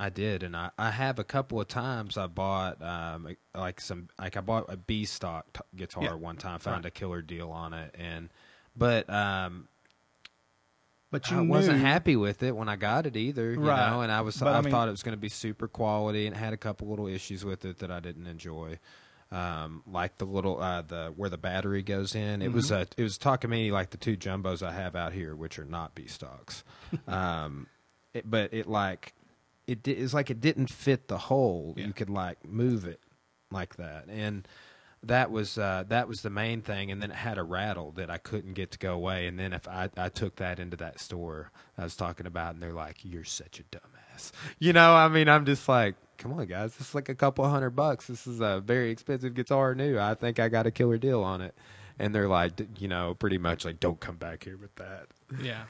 I 0.00 0.10
did, 0.10 0.42
and 0.44 0.56
I, 0.56 0.70
I 0.78 0.90
have 0.92 1.18
a 1.18 1.24
couple 1.24 1.60
of 1.60 1.66
times. 1.68 2.16
I 2.16 2.26
bought 2.28 2.80
um 2.82 3.36
like 3.54 3.80
some 3.80 4.08
like 4.18 4.36
I 4.36 4.40
bought 4.40 4.66
a 4.68 4.76
B 4.76 5.04
stock 5.04 5.52
t- 5.52 5.60
guitar 5.76 6.04
Yeah, 6.04 6.14
one 6.14 6.36
time. 6.36 6.60
Found 6.60 6.84
right. 6.84 6.86
a 6.86 6.90
killer 6.90 7.20
deal 7.22 7.50
on 7.50 7.72
it, 7.74 7.94
and 7.98 8.28
but 8.76 9.10
um 9.10 9.66
but 11.10 11.30
you 11.30 11.38
I 11.38 11.40
wasn't 11.40 11.80
happy 11.80 12.16
with 12.16 12.42
it 12.42 12.54
when 12.54 12.68
I 12.68 12.76
got 12.76 13.06
it 13.06 13.16
either, 13.16 13.52
you 13.52 13.60
Right. 13.60 13.90
know. 13.90 14.02
And 14.02 14.12
I 14.12 14.20
was 14.20 14.36
But, 14.36 14.48
I, 14.54 14.58
I 14.58 14.60
mean- 14.60 14.70
thought 14.70 14.88
it 14.88 14.90
was 14.90 15.02
going 15.02 15.16
to 15.16 15.20
be 15.20 15.30
super 15.30 15.66
quality, 15.66 16.26
and 16.26 16.36
had 16.36 16.52
a 16.52 16.56
couple 16.58 16.88
little 16.88 17.06
issues 17.06 17.44
with 17.44 17.64
it 17.64 17.78
that 17.78 17.90
I 17.90 17.98
didn't 18.00 18.26
enjoy, 18.26 18.78
um, 19.32 19.82
like 19.90 20.16
the 20.18 20.26
little 20.26 20.60
uh, 20.60 20.82
the 20.82 21.12
where 21.16 21.30
the 21.30 21.38
battery 21.38 21.82
goes 21.82 22.14
in. 22.14 22.42
It 22.42 22.52
was 22.52 22.70
Mhm. 22.70 22.76
a 22.76 22.86
it 23.00 23.02
was 23.02 23.18
Takamine 23.18 23.72
like 23.72 23.90
the 23.90 23.96
two 23.96 24.16
jumbos 24.16 24.62
I 24.62 24.72
have 24.72 24.94
out 24.94 25.12
here, 25.14 25.34
which 25.34 25.58
are 25.58 25.64
not 25.64 25.94
B 25.94 26.06
stocks, 26.06 26.62
um, 27.08 27.66
it, 28.12 28.30
but 28.30 28.52
it 28.52 28.66
like 28.66 29.14
it 29.68 29.86
it's 29.86 30.14
like 30.14 30.30
it 30.30 30.40
didn't 30.40 30.70
fit 30.70 31.08
the 31.08 31.18
hole. 31.18 31.74
Yeah. 31.76 31.86
You 31.86 31.92
could 31.92 32.10
like 32.10 32.44
move 32.44 32.84
it 32.84 33.00
like 33.50 33.76
that, 33.76 34.06
and 34.08 34.48
that 35.02 35.30
was 35.30 35.58
uh, 35.58 35.84
that 35.88 36.08
was 36.08 36.22
the 36.22 36.30
main 36.30 36.62
thing. 36.62 36.90
And 36.90 37.02
then 37.02 37.10
it 37.10 37.16
had 37.16 37.38
a 37.38 37.42
rattle 37.42 37.92
that 37.92 38.10
I 38.10 38.18
couldn't 38.18 38.54
get 38.54 38.70
to 38.72 38.78
go 38.78 38.94
away. 38.94 39.26
And 39.26 39.38
then 39.38 39.52
if 39.52 39.68
I 39.68 39.90
I 39.96 40.08
took 40.08 40.36
that 40.36 40.58
into 40.58 40.76
that 40.78 41.00
store 41.00 41.52
I 41.76 41.84
was 41.84 41.94
talking 41.94 42.26
about, 42.26 42.54
and 42.54 42.62
they're 42.62 42.72
like, 42.72 43.04
"You're 43.04 43.24
such 43.24 43.60
a 43.60 43.64
dumbass," 43.64 44.32
you 44.58 44.72
know. 44.72 44.94
I 44.94 45.08
mean, 45.08 45.28
I'm 45.28 45.44
just 45.44 45.68
like. 45.68 45.94
Come 46.16 46.32
on, 46.32 46.46
guys! 46.46 46.74
This 46.74 46.88
is 46.88 46.94
like 46.96 47.08
a 47.08 47.14
couple 47.14 47.48
hundred 47.48 47.70
bucks. 47.76 48.08
This 48.08 48.26
is 48.26 48.40
a 48.40 48.58
very 48.58 48.90
expensive 48.90 49.34
guitar, 49.34 49.76
new. 49.76 50.00
I 50.00 50.14
think 50.14 50.40
I 50.40 50.48
got 50.48 50.66
a 50.66 50.72
killer 50.72 50.98
deal 50.98 51.22
on 51.22 51.40
it, 51.40 51.54
and 51.96 52.12
they're 52.12 52.26
like, 52.26 52.54
you 52.80 52.88
know, 52.88 53.14
pretty 53.14 53.38
much 53.38 53.64
like, 53.64 53.78
don't 53.78 54.00
come 54.00 54.16
back 54.16 54.42
here 54.42 54.56
with 54.56 54.74
that 54.74 55.06
Yeah, 55.40 55.62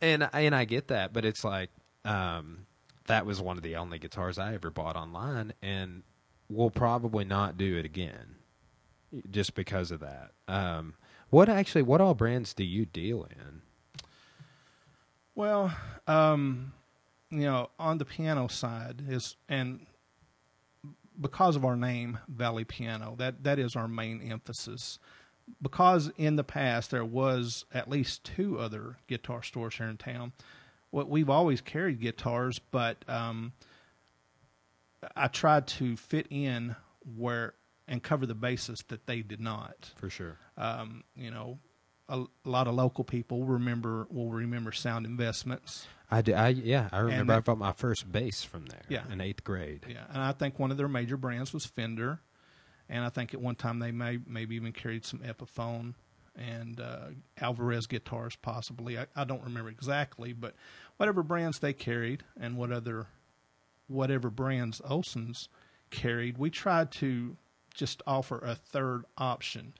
and 0.00 0.30
and 0.32 0.54
I 0.54 0.64
get 0.64 0.88
that, 0.88 1.12
but 1.12 1.26
it's 1.26 1.44
like 1.44 1.68
um, 2.06 2.66
that 3.06 3.26
was 3.26 3.40
one 3.40 3.56
of 3.56 3.62
the 3.62 3.76
only 3.76 3.98
guitars 3.98 4.38
I 4.38 4.54
ever 4.54 4.70
bought 4.70 4.96
online, 4.96 5.52
and 5.62 6.02
we'll 6.48 6.70
probably 6.70 7.24
not 7.24 7.56
do 7.56 7.76
it 7.76 7.84
again, 7.84 8.36
just 9.30 9.54
because 9.54 9.90
of 9.90 10.00
that. 10.00 10.32
Um, 10.48 10.94
what 11.30 11.48
actually? 11.48 11.82
What 11.82 12.00
all 12.00 12.14
brands 12.14 12.54
do 12.54 12.64
you 12.64 12.86
deal 12.86 13.24
in? 13.24 13.62
Well, 15.34 15.74
um, 16.06 16.72
you 17.30 17.44
know, 17.44 17.70
on 17.78 17.98
the 17.98 18.04
piano 18.04 18.48
side 18.48 19.02
is 19.08 19.36
and 19.48 19.86
because 21.20 21.56
of 21.56 21.64
our 21.64 21.76
name, 21.76 22.18
Valley 22.28 22.64
Piano, 22.64 23.14
that 23.18 23.44
that 23.44 23.58
is 23.58 23.76
our 23.76 23.88
main 23.88 24.20
emphasis. 24.30 24.98
Because 25.60 26.10
in 26.16 26.36
the 26.36 26.44
past 26.44 26.90
there 26.90 27.04
was 27.04 27.64
at 27.74 27.90
least 27.90 28.24
two 28.24 28.58
other 28.58 28.96
guitar 29.08 29.42
stores 29.42 29.74
here 29.76 29.88
in 29.88 29.96
town. 29.96 30.32
What 30.92 31.08
we've 31.08 31.28
always 31.30 31.60
carried 31.60 32.00
guitars, 32.00 32.60
but 32.70 33.04
um, 33.08 33.52
I 35.16 35.26
tried 35.28 35.66
to 35.68 35.96
fit 35.96 36.26
in 36.30 36.76
where 37.16 37.54
and 37.88 38.02
cover 38.02 38.26
the 38.26 38.34
basis 38.34 38.82
that 38.88 39.06
they 39.06 39.22
did 39.22 39.40
not 39.40 39.90
For 39.96 40.08
sure. 40.08 40.38
um, 40.56 41.02
you 41.16 41.30
know, 41.30 41.58
a, 42.08 42.20
a 42.20 42.48
lot 42.48 42.68
of 42.68 42.74
local 42.74 43.02
people 43.04 43.44
remember 43.44 44.06
will 44.10 44.30
remember 44.30 44.70
Sound 44.70 45.04
Investments. 45.06 45.86
I 46.10 46.20
do. 46.22 46.34
I 46.34 46.48
yeah. 46.50 46.88
I 46.92 46.98
remember 47.00 47.32
that- 47.32 47.38
I 47.38 47.40
bought 47.40 47.58
my 47.58 47.72
first 47.72 48.12
bass 48.12 48.44
from 48.44 48.66
there. 48.66 48.82
Yeah. 48.88 49.02
in 49.10 49.20
eighth 49.20 49.42
grade. 49.44 49.86
Yeah, 49.88 50.04
and 50.10 50.18
I 50.22 50.32
think 50.32 50.58
one 50.58 50.70
of 50.70 50.76
their 50.76 50.88
major 50.88 51.16
brands 51.16 51.52
was 51.54 51.64
Fender, 51.66 52.20
and 52.88 53.02
I 53.02 53.08
think 53.08 53.32
at 53.34 53.40
one 53.40 53.54
time 53.56 53.78
they 53.78 53.92
may 53.92 54.18
maybe 54.26 54.56
even 54.56 54.72
carried 54.72 55.04
some 55.06 55.20
Epiphone 55.20 55.94
and 56.36 56.80
uh, 56.80 57.08
Alvarez 57.40 57.86
guitars, 57.86 58.36
possibly. 58.36 58.98
I, 58.98 59.06
I 59.16 59.24
don't 59.24 59.42
remember 59.42 59.68
exactly, 59.70 60.32
but 60.32 60.54
whatever 60.96 61.22
brands 61.22 61.58
they 61.58 61.72
carried 61.72 62.22
and 62.40 62.56
what 62.56 62.70
other 62.72 63.06
whatever 63.88 64.30
brands 64.30 64.80
Olson's 64.84 65.48
carried, 65.90 66.38
we 66.38 66.48
tried 66.50 66.90
to 66.92 67.36
just 67.74 68.02
offer 68.06 68.38
a 68.38 68.54
third 68.54 69.04
option. 69.18 69.74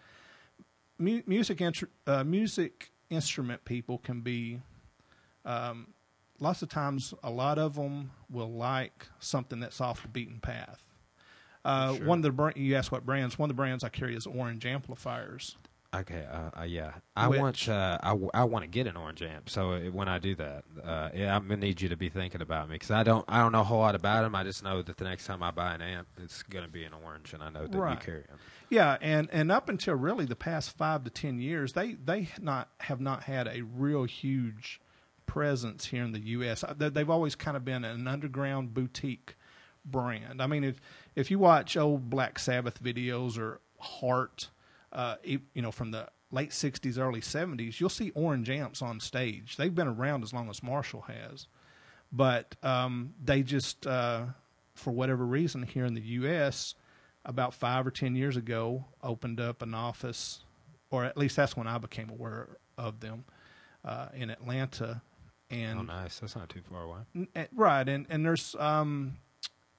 Mu- 0.98 1.22
music 1.26 1.58
instru- 1.58 1.88
uh, 2.06 2.24
music 2.24 2.90
instrument 3.10 3.64
people 3.64 3.98
can 3.98 4.20
be 4.20 4.60
um, 5.44 5.88
lots 6.38 6.62
of 6.62 6.68
times 6.68 7.14
a 7.22 7.30
lot 7.30 7.58
of 7.58 7.74
them 7.74 8.10
will 8.30 8.52
like 8.52 9.06
something 9.18 9.60
that's 9.60 9.80
off 9.80 10.02
the 10.02 10.08
beaten 10.08 10.40
path. 10.40 10.84
Uh, 11.64 11.94
Sure. 11.94 12.06
One 12.06 12.24
of 12.24 12.36
the 12.36 12.52
you 12.56 12.74
asked 12.74 12.90
what 12.90 13.06
brands. 13.06 13.38
One 13.38 13.48
of 13.48 13.56
the 13.56 13.60
brands 13.60 13.84
I 13.84 13.88
carry 13.88 14.16
is 14.16 14.26
Orange 14.26 14.66
amplifiers. 14.66 15.56
Okay, 15.94 16.24
uh, 16.32 16.60
uh, 16.60 16.62
yeah, 16.62 16.92
I 17.14 17.28
Which- 17.28 17.38
want 17.40 17.68
uh, 17.68 17.98
I, 18.02 18.08
w- 18.10 18.30
I 18.32 18.44
want 18.44 18.62
to 18.62 18.66
get 18.66 18.86
an 18.86 18.96
orange 18.96 19.22
amp. 19.22 19.50
So 19.50 19.72
uh, 19.72 19.80
when 19.90 20.08
I 20.08 20.18
do 20.18 20.34
that, 20.36 20.64
uh, 20.82 21.10
yeah, 21.14 21.36
I'm 21.36 21.42
gonna 21.46 21.58
need 21.60 21.82
you 21.82 21.90
to 21.90 21.96
be 21.96 22.08
thinking 22.08 22.40
about 22.40 22.68
me 22.70 22.76
because 22.76 22.90
I 22.90 23.02
don't 23.02 23.26
I 23.28 23.40
don't 23.42 23.52
know 23.52 23.60
a 23.60 23.64
whole 23.64 23.80
lot 23.80 23.94
about 23.94 24.22
them. 24.22 24.34
I 24.34 24.42
just 24.42 24.64
know 24.64 24.80
that 24.80 24.96
the 24.96 25.04
next 25.04 25.26
time 25.26 25.42
I 25.42 25.50
buy 25.50 25.74
an 25.74 25.82
amp, 25.82 26.08
it's 26.16 26.42
gonna 26.44 26.68
be 26.68 26.84
an 26.84 26.92
orange, 27.04 27.34
and 27.34 27.42
I 27.42 27.50
know 27.50 27.66
that 27.66 27.74
you 27.90 27.96
carry 28.00 28.22
them. 28.22 28.38
Yeah, 28.70 28.96
and, 29.02 29.28
and 29.32 29.52
up 29.52 29.68
until 29.68 29.94
really 29.94 30.24
the 30.24 30.34
past 30.34 30.74
five 30.78 31.04
to 31.04 31.10
ten 31.10 31.38
years, 31.40 31.74
they 31.74 31.92
they 31.92 32.28
not 32.40 32.70
have 32.80 33.00
not 33.00 33.24
had 33.24 33.46
a 33.46 33.60
real 33.60 34.04
huge 34.04 34.80
presence 35.26 35.86
here 35.86 36.04
in 36.04 36.12
the 36.12 36.20
U.S. 36.20 36.64
They- 36.76 36.88
They've 36.88 37.10
always 37.10 37.34
kind 37.34 37.54
of 37.56 37.66
been 37.66 37.84
an 37.84 38.08
underground 38.08 38.72
boutique 38.72 39.36
brand. 39.84 40.40
I 40.40 40.46
mean, 40.46 40.64
if 40.64 40.80
if 41.14 41.30
you 41.30 41.38
watch 41.38 41.76
old 41.76 42.08
Black 42.08 42.38
Sabbath 42.38 42.82
videos 42.82 43.36
or 43.36 43.60
Heart, 43.78 44.48
uh, 44.92 45.16
you 45.24 45.40
know, 45.56 45.72
from 45.72 45.90
the 45.90 46.08
late 46.30 46.50
'60s, 46.50 46.98
early 46.98 47.20
'70s, 47.20 47.80
you'll 47.80 47.88
see 47.88 48.10
orange 48.14 48.50
amps 48.50 48.82
on 48.82 49.00
stage. 49.00 49.56
They've 49.56 49.74
been 49.74 49.88
around 49.88 50.22
as 50.22 50.32
long 50.32 50.48
as 50.50 50.62
Marshall 50.62 51.02
has, 51.02 51.46
but 52.12 52.56
um, 52.62 53.14
they 53.22 53.42
just, 53.42 53.86
uh, 53.86 54.26
for 54.74 54.90
whatever 54.92 55.24
reason, 55.24 55.62
here 55.62 55.84
in 55.84 55.94
the 55.94 56.00
U.S., 56.02 56.74
about 57.24 57.54
five 57.54 57.86
or 57.86 57.90
ten 57.90 58.14
years 58.14 58.36
ago 58.36 58.84
opened 59.02 59.40
up 59.40 59.62
an 59.62 59.74
office, 59.74 60.40
or 60.90 61.04
at 61.04 61.16
least 61.16 61.36
that's 61.36 61.56
when 61.56 61.66
I 61.66 61.78
became 61.78 62.10
aware 62.10 62.56
of 62.76 63.00
them 63.00 63.24
uh, 63.84 64.08
in 64.14 64.30
Atlanta. 64.30 65.02
And 65.50 65.78
oh, 65.80 65.82
nice. 65.82 66.18
That's 66.18 66.34
not 66.34 66.48
too 66.48 66.62
far 66.70 66.82
away. 66.84 67.00
N- 67.14 67.28
eh, 67.34 67.46
Right, 67.54 67.88
and 67.88 68.06
and 68.08 68.24
there's 68.24 68.56
um, 68.58 69.18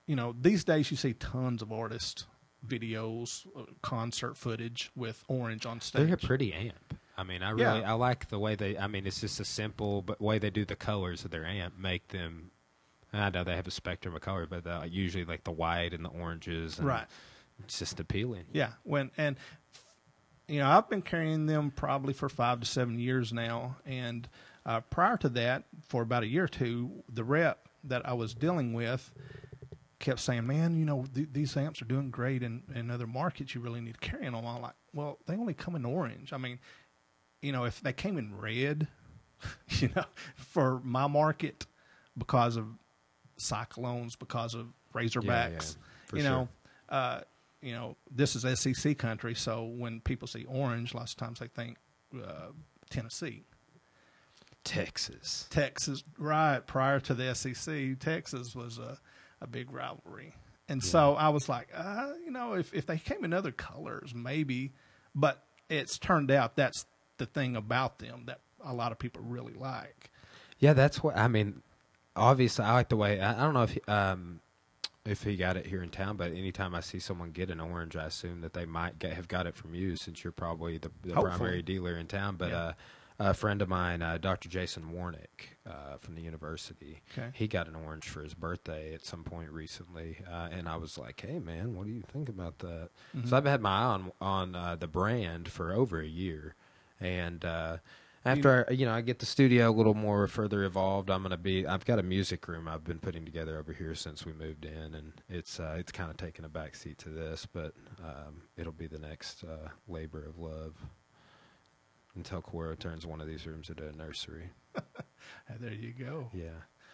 you 0.06 0.16
know, 0.16 0.36
these 0.40 0.64
days 0.64 0.92
you 0.92 0.98
see 0.98 1.14
tons 1.14 1.62
of 1.62 1.72
artist 1.72 2.26
videos, 2.66 3.46
uh, 3.58 3.64
concert 3.82 4.38
footage 4.38 4.92
with 4.96 5.24
Orange 5.28 5.66
on 5.66 5.82
stage. 5.82 6.08
They're 6.08 6.18
pretty 6.18 6.54
amp. 6.54 6.98
I 7.18 7.24
mean, 7.24 7.44
I 7.44 7.52
really 7.52 7.82
Yeah. 7.82 7.92
I 7.92 7.94
like 7.94 8.30
the 8.30 8.40
way 8.40 8.56
they. 8.56 8.78
I 8.78 8.88
mean, 8.88 9.06
it's 9.06 9.22
just 9.22 9.40
a 9.40 9.46
simple 9.46 10.02
but 10.02 10.20
way 10.20 10.40
they 10.40 10.50
do 10.50 10.66
the 10.66 10.76
colors 10.76 11.24
of 11.26 11.32
their 11.32 11.46
amp 11.46 11.78
make 11.78 12.08
them. 12.10 12.52
I 13.12 13.30
know 13.30 13.44
they 13.44 13.56
have 13.56 13.68
a 13.68 13.72
spectrum 13.72 14.16
of 14.16 14.22
color, 14.22 14.48
but 14.48 14.92
usually 14.92 15.24
like 15.24 15.44
the 15.44 15.52
white 15.52 15.94
and 15.94 16.04
the 16.04 16.10
oranges. 16.10 16.80
And 16.80 16.88
Right. 16.88 17.06
It's 17.64 17.78
just 17.78 18.00
appealing. 18.00 18.46
Yeah, 18.52 18.72
when 18.82 19.12
and 19.16 19.38
you 20.48 20.60
know 20.60 20.68
I've 20.70 20.90
been 20.90 21.04
carrying 21.04 21.46
them 21.46 21.70
probably 21.70 22.14
for 22.14 22.28
five 22.30 22.60
to 22.62 22.66
seven 22.66 22.98
years 22.98 23.32
now, 23.32 23.78
and 23.86 24.28
uh, 24.66 24.80
prior 24.80 25.18
to 25.18 25.30
that, 25.30 25.66
for 25.88 26.02
about 26.02 26.24
a 26.24 26.28
year 26.28 26.46
or 26.46 26.48
two, 26.48 27.04
the 27.08 27.24
rep 27.24 27.68
that 27.84 28.08
I 28.08 28.14
was 28.14 28.34
dealing 28.34 28.74
with 28.74 29.12
kept 30.04 30.20
saying, 30.20 30.46
"Man, 30.46 30.76
you 30.76 30.86
know 30.86 31.06
th- 31.14 31.30
these 31.32 31.56
amps 31.56 31.82
are 31.82 31.86
doing 31.86 32.12
great 32.12 32.44
in, 32.44 32.64
in 32.76 32.92
other 32.92 33.08
markets. 33.08 33.56
You 33.56 33.62
really 33.62 33.80
need 33.80 33.94
to 33.94 34.00
carry 34.00 34.26
them." 34.26 34.36
I'm 34.36 34.62
like, 34.62 34.76
"Well, 34.94 35.18
they 35.26 35.36
only 35.36 35.54
come 35.54 35.76
in 35.76 35.86
orange. 35.86 36.34
I 36.34 36.38
mean, 36.38 36.60
you 37.42 37.54
know, 37.54 37.64
if 37.64 37.82
they 37.82 37.94
came 37.94 38.18
in 38.18 38.38
red, 38.38 38.88
you 39.70 39.90
know, 39.96 40.06
for 40.36 40.82
my 40.84 41.08
market 41.08 41.66
because 42.18 42.58
of 42.58 42.68
cyclones, 43.38 44.16
because 44.18 44.54
of 44.54 44.68
razorbacks, 44.94 45.78
for 46.08 46.18
you 46.18 46.24
sure. 46.24 46.32
know." 46.32 46.48
Uh, 46.90 47.22
you 47.62 47.72
know, 47.72 47.96
this 48.12 48.36
is 48.36 48.60
SEC 48.60 48.98
country, 48.98 49.34
so 49.34 49.64
when 49.64 50.02
people 50.02 50.28
see 50.28 50.44
orange, 50.50 50.94
lots 50.94 51.14
of 51.14 51.18
times 51.18 51.40
they 51.40 51.48
think 51.48 51.78
uh, 52.14 52.50
Tennessee. 52.90 53.46
Texas. 54.66 55.48
Texas, 55.50 56.04
right 56.18 56.66
prior 56.68 57.00
to 57.00 57.14
the 57.14 57.34
SEC, 57.34 58.00
Texas 58.00 58.54
was 58.54 58.78
a, 58.78 58.98
a 59.44 59.48
big 59.48 59.72
rivalry. 59.72 60.34
And 60.70 60.82
so 60.82 61.14
I 61.16 61.30
was 61.30 61.50
like, 61.50 61.68
uh, 61.76 62.14
you 62.26 62.32
know, 62.32 62.54
if, 62.54 62.74
if 62.74 62.86
they 62.86 62.98
came 62.98 63.24
in 63.26 63.34
other 63.34 63.52
colors, 63.52 64.16
maybe. 64.16 64.72
But 65.14 65.44
it's 65.70 65.98
turned 66.00 66.32
out 66.32 66.56
that's 66.56 66.86
the 67.18 67.26
thing 67.26 67.56
about 67.56 68.00
them 68.00 68.24
that 68.26 68.40
a 68.64 68.74
lot 68.74 68.92
of 68.92 68.98
people 68.98 69.22
really 69.24 69.54
like. 69.54 70.10
Yeah, 70.60 70.74
that's 70.74 71.04
what 71.04 71.18
I 71.18 71.28
mean. 71.28 71.62
Obviously, 72.16 72.64
I 72.64 72.74
like 72.74 72.90
the 72.90 72.96
way. 72.96 73.20
I, 73.20 73.34
I 73.34 73.44
don't 73.44 73.54
know 73.54 73.64
if 73.64 73.72
he, 73.72 73.82
um, 73.88 74.40
if 75.06 75.24
he 75.24 75.36
got 75.36 75.58
it 75.58 75.66
here 75.66 75.84
in 75.84 75.90
town, 75.90 76.16
but 76.16 76.32
anytime 76.32 76.74
I 76.74 76.80
see 76.80 77.00
someone 77.00 77.32
get 77.32 77.50
an 77.50 77.60
orange, 77.60 77.98
I 77.98 78.06
assume 78.06 78.40
that 78.42 78.54
they 78.54 78.66
might 78.66 78.98
get, 79.00 79.14
have 79.14 79.28
got 79.28 79.46
it 79.46 79.56
from 79.56 79.76
you, 79.76 79.98
since 79.98 80.24
you're 80.24 80.32
probably 80.32 80.78
the, 80.78 80.92
the 81.04 81.14
primary 81.14 81.62
dealer 81.62 81.98
in 81.98 82.08
town. 82.08 82.38
But 82.38 82.50
Yeah. 82.50 82.58
uh, 82.58 82.74
a 83.20 83.34
friend 83.34 83.62
of 83.62 83.70
mine, 83.70 84.02
uh, 84.02 84.18
Dr. 84.18 84.50
Jason 84.50 84.92
Warnick 84.94 85.56
uh, 85.68 85.98
from 86.00 86.16
the 86.16 86.22
university, 86.22 87.02
Okay. 87.18 87.30
he 87.34 87.48
got 87.48 87.68
an 87.68 87.76
orange 87.76 88.10
for 88.10 88.22
his 88.24 88.34
birthday 88.34 88.94
at 88.94 89.06
some 89.06 89.24
point 89.24 89.50
recently, 89.52 90.18
uh, 90.30 90.50
and 90.52 90.68
I 90.68 90.76
was 90.78 90.98
like, 90.98 91.22
"Hey, 91.22 91.40
man, 91.40 91.76
what 91.76 91.86
do 91.86 91.92
you 91.92 92.02
think 92.02 92.28
about 92.30 92.60
that?" 92.60 92.90
Mm-hmm. 93.16 93.28
So 93.28 93.38
I've 93.38 93.46
had 93.46 93.62
my 93.62 93.70
eye 93.70 93.84
on 93.84 94.12
on 94.20 94.56
uh, 94.56 94.76
the 94.76 94.88
brand 94.88 95.48
for 95.50 95.72
over 95.74 96.00
a 96.02 96.08
year, 96.08 96.56
and 97.00 97.44
uh, 97.46 97.78
after 98.26 98.66
I, 98.70 98.74
you 98.74 98.86
know 98.86 98.94
I 98.94 99.02
get 99.02 99.20
the 99.20 99.26
studio 99.26 99.70
a 99.70 99.72
little 99.72 99.94
more 99.94 100.28
further 100.28 100.64
evolved, 100.64 101.10
I'm 101.10 101.22
gonna 101.24 101.38
be. 101.38 101.68
I've 101.68 101.86
got 101.86 102.00
a 102.00 102.04
music 102.04 102.48
room 102.48 102.68
I've 102.68 102.84
been 102.84 103.00
putting 103.00 103.26
together 103.26 103.58
over 103.60 103.74
here 103.74 103.94
since 103.96 104.26
we 104.26 104.34
moved 104.34 104.66
in, 104.66 104.96
and 104.96 105.14
it's 105.30 105.60
uh, 105.60 105.76
it's 105.78 105.92
kind 105.92 106.10
of 106.10 106.18
taken 106.18 106.46
a 106.46 106.50
back 106.50 106.76
seat 106.76 106.98
to 107.00 107.10
this, 107.10 107.46
but 107.46 107.74
um, 108.04 108.44
it'll 108.58 108.72
be 108.72 108.88
the 108.88 109.00
next 109.00 109.44
uh, 109.44 109.70
labor 109.88 110.26
of 110.26 110.40
love 110.40 110.74
until 112.16 112.42
Cora 112.42 112.76
turns 112.76 113.06
one 113.06 113.22
of 113.22 113.28
these 113.28 113.46
rooms 113.48 113.70
into 113.70 113.88
a 113.88 113.92
nursery. 113.94 114.50
There 115.60 115.72
you 115.74 115.94
go. 115.94 116.30
Yeah. 116.34 116.50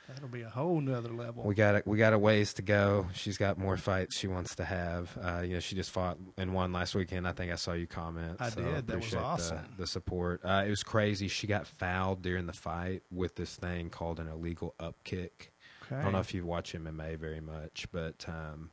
That'll 0.08 0.28
be 0.28 0.42
a 0.42 0.50
whole 0.50 0.82
nother 0.82 1.10
level. 1.10 1.44
We 1.44 1.54
got 1.54 1.76
a, 1.76 1.84
we 1.86 1.98
got 1.98 2.14
a 2.14 2.18
ways 2.20 2.54
to 2.56 2.64
go. 2.64 3.08
She's 3.14 3.38
got 3.38 3.60
more 3.60 3.78
fights 3.78 4.18
she 4.18 4.28
wants 4.28 4.56
to 4.56 4.66
have. 4.66 5.16
Uh, 5.22 5.42
you 5.42 5.54
know, 5.54 5.60
she 5.60 5.76
just 5.76 5.92
fought 5.92 6.18
and 6.38 6.54
won 6.54 6.74
last 6.74 6.96
weekend. 6.96 7.28
I 7.28 7.32
think 7.32 7.52
I 7.52 7.56
saw 7.56 7.74
you 7.74 7.86
comment. 7.86 8.38
I 8.40 8.50
so 8.50 8.62
did. 8.62 8.88
That 8.88 8.96
was 8.98 9.06
appreciate 9.06 9.20
the- 9.20 9.26
awesome. 9.26 9.66
The, 9.78 9.88
support. 9.88 10.42
Uh, 10.44 10.64
it 10.66 10.70
was 10.70 10.82
crazy. 10.82 11.28
She 11.28 11.46
got 11.46 11.68
fouled 11.68 12.24
during 12.24 12.48
the 12.48 12.54
fight 12.54 13.04
with 13.12 13.36
this 13.36 13.56
thing 13.56 13.90
called 13.92 14.20
an 14.20 14.28
illegal 14.28 14.74
up 14.80 14.96
kick. 15.04 15.52
okay. 15.86 15.98
I 15.98 16.04
don't 16.04 16.14
know 16.14 16.20
if 16.20 16.34
you 16.34 16.44
watch 16.44 16.74
MMA 16.74 17.18
very 17.20 17.42
much, 17.42 17.86
but 17.92 18.26
um, 18.28 18.72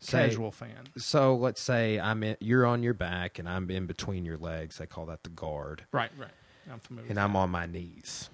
say- 0.00 0.28
Casual 0.28 0.50
fan. 0.52 0.88
So 0.96 1.34
let's 1.36 1.60
say 1.60 1.98
I'm 2.00 2.22
in, 2.22 2.36
you're 2.40 2.66
on 2.66 2.82
your 2.82 2.94
back 2.94 3.38
and 3.38 3.48
I'm 3.48 3.70
in 3.70 3.86
between 3.86 4.24
your 4.24 4.36
legs. 4.38 4.78
They 4.78 4.86
call 4.86 5.06
that 5.06 5.22
the 5.24 5.30
guard, 5.30 5.84
Right, 5.92 6.10
right. 6.18 6.30
I'm 6.70 6.80
familiar 6.80 7.10
and 7.10 7.18
I'm 7.18 7.34
on 7.36 7.50
my 7.50 7.66
knees. 7.66 8.30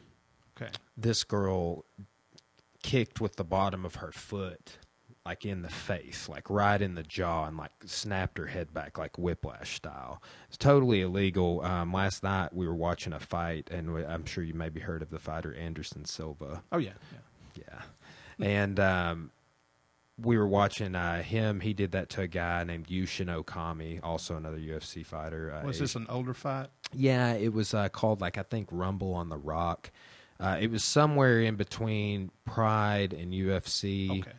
Okay. 0.60 0.70
this 0.96 1.24
girl 1.24 1.84
kicked 2.82 3.20
with 3.20 3.36
the 3.36 3.44
bottom 3.44 3.84
of 3.84 3.96
her 3.96 4.12
foot 4.12 4.78
like 5.26 5.44
in 5.46 5.62
the 5.62 5.70
face 5.70 6.28
like 6.28 6.48
right 6.50 6.82
in 6.82 6.94
the 6.94 7.02
jaw 7.02 7.46
and 7.46 7.56
like 7.56 7.72
snapped 7.86 8.36
her 8.38 8.46
head 8.46 8.72
back 8.74 8.98
like 8.98 9.16
whiplash 9.18 9.74
style 9.76 10.22
it's 10.48 10.56
totally 10.58 11.00
illegal 11.00 11.60
um, 11.62 11.92
last 11.92 12.22
night 12.22 12.52
we 12.54 12.68
were 12.68 12.74
watching 12.74 13.12
a 13.14 13.18
fight 13.18 13.68
and 13.70 13.94
we, 13.94 14.04
i'm 14.04 14.24
sure 14.26 14.44
you 14.44 14.52
maybe 14.54 14.80
heard 14.80 15.00
of 15.02 15.08
the 15.10 15.18
fighter 15.18 15.54
anderson 15.54 16.04
silva 16.04 16.62
Oh, 16.70 16.78
yeah. 16.78 16.92
yeah. 17.56 17.62
yeah 18.40 18.46
and 18.46 18.78
um, 18.78 19.30
we 20.16 20.38
were 20.38 20.46
watching 20.46 20.94
uh, 20.94 21.22
him 21.22 21.60
he 21.60 21.72
did 21.74 21.92
that 21.92 22.08
to 22.08 22.20
a 22.20 22.26
guy 22.28 22.62
named 22.62 22.86
yushin 22.86 23.26
okami 23.26 23.98
also 24.02 24.36
another 24.36 24.58
ufc 24.58 25.04
fighter 25.04 25.52
uh, 25.52 25.66
Was 25.66 25.78
this 25.80 25.94
an 25.96 26.06
older 26.08 26.34
fight? 26.34 26.68
yeah, 26.92 27.32
it 27.32 27.52
was 27.52 27.74
uh, 27.74 27.88
called 27.88 28.20
like 28.20 28.38
I 28.38 28.42
think 28.44 28.68
Rumble 28.70 29.14
on 29.14 29.28
the 29.28 29.36
Rock. 29.36 29.90
Uh, 30.38 30.58
it 30.60 30.70
was 30.70 30.84
somewhere 30.84 31.40
in 31.40 31.56
between 31.56 32.30
Pride 32.44 33.12
and 33.12 33.32
UFC. 33.32 34.10
Okay. 34.20 34.32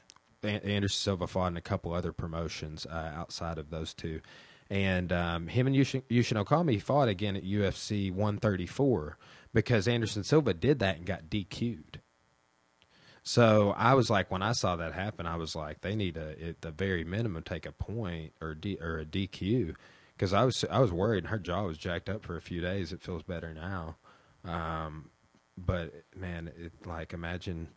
An- 0.44 0.62
Anderson 0.70 0.98
Silva 0.98 1.26
fought 1.28 1.48
in 1.48 1.58
a 1.58 1.62
couple 1.62 1.94
other 1.94 2.12
promotions 2.14 2.86
uh, 2.86 3.12
outside 3.16 3.58
of 3.58 3.70
those 3.72 3.94
two, 3.94 4.22
and 4.70 5.12
um, 5.12 5.48
him 5.48 5.68
and 5.68 5.76
Yushin, 5.76 6.04
Yushin 6.10 6.42
Okami 6.44 6.82
fought 6.82 7.08
again 7.08 7.36
at 7.36 7.44
UFC 7.44 8.12
134 8.12 9.18
because 9.54 9.88
Anderson 9.88 10.24
Silva 10.24 10.54
did 10.54 10.80
that 10.80 10.98
and 10.98 11.06
got 11.06 11.30
DQ'd. 11.30 12.00
So 13.28 13.74
I 13.76 13.96
was 13.96 14.12
like, 14.12 14.30
when 14.30 14.44
I 14.44 14.52
saw 14.52 14.76
that 14.76 14.94
happen, 14.94 15.26
I 15.26 15.36
was 15.36 15.56
like, 15.56 15.82
they 15.82 15.96
need 15.96 16.14
to, 16.14 16.48
at 16.48 16.62
the 16.62 16.70
very 16.70 17.04
minimum, 17.04 17.42
take 17.42 17.66
a 17.66 17.72
point 17.72 18.34
or 18.40 18.54
D, 18.54 18.78
or 18.80 19.00
a 19.00 19.06
DQ, 19.06 19.76
because 20.16 20.32
I 20.32 20.44
was 20.46 20.64
I 20.70 20.80
was 20.80 20.92
worried. 20.92 21.26
Her 21.26 21.40
jaw 21.40 21.64
was 21.64 21.80
jacked 21.80 22.08
up 22.08 22.24
for 22.24 22.38
a 22.38 22.42
few 22.42 22.62
days. 22.62 22.94
It 22.94 23.02
feels 23.02 23.24
better 23.24 23.52
now, 23.52 23.96
um, 24.46 25.10
but 25.58 25.92
man, 26.16 26.52
it, 26.56 26.72
like 26.86 27.14
imagine 27.14 27.70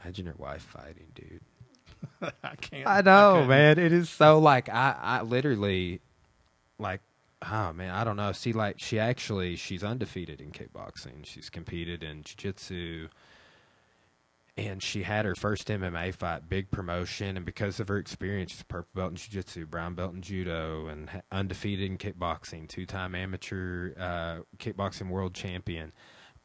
imagine 0.00 0.26
your 0.26 0.36
wife 0.38 0.62
fighting, 0.62 1.08
dude. 1.12 1.40
I 2.44 2.54
can't. 2.54 2.86
I 2.86 3.00
know, 3.00 3.32
couldn't. 3.32 3.48
man. 3.48 3.78
It 3.80 3.92
is 3.92 4.10
so 4.10 4.38
like 4.38 4.68
I 4.68 4.96
I 5.02 5.22
literally 5.22 6.00
like 6.78 7.00
oh 7.50 7.72
man, 7.72 7.90
I 7.90 8.04
don't 8.04 8.16
know. 8.16 8.30
See 8.30 8.52
like 8.52 8.78
she 8.78 9.00
actually 9.00 9.56
she's 9.56 9.82
undefeated 9.82 10.40
in 10.40 10.52
kickboxing. 10.52 11.26
She's 11.26 11.50
competed 11.50 12.04
in 12.04 12.22
jiu-jitsu 12.22 13.08
and 14.68 14.82
she 14.82 15.02
had 15.02 15.24
her 15.24 15.34
first 15.34 15.68
MMA 15.68 16.14
fight, 16.14 16.48
big 16.48 16.70
promotion, 16.70 17.36
and 17.36 17.44
because 17.44 17.80
of 17.80 17.88
her 17.88 17.98
experience, 17.98 18.52
she's 18.52 18.62
purple 18.62 18.90
belt 18.94 19.10
in 19.10 19.16
jiu-jitsu, 19.16 19.66
brown 19.66 19.94
belt 19.94 20.14
in 20.14 20.22
judo, 20.22 20.86
and 20.86 21.08
undefeated 21.32 21.90
in 21.90 21.98
kickboxing, 21.98 22.68
two-time 22.68 23.14
amateur 23.14 23.92
uh, 23.98 24.38
kickboxing 24.58 25.08
world 25.08 25.34
champion. 25.34 25.92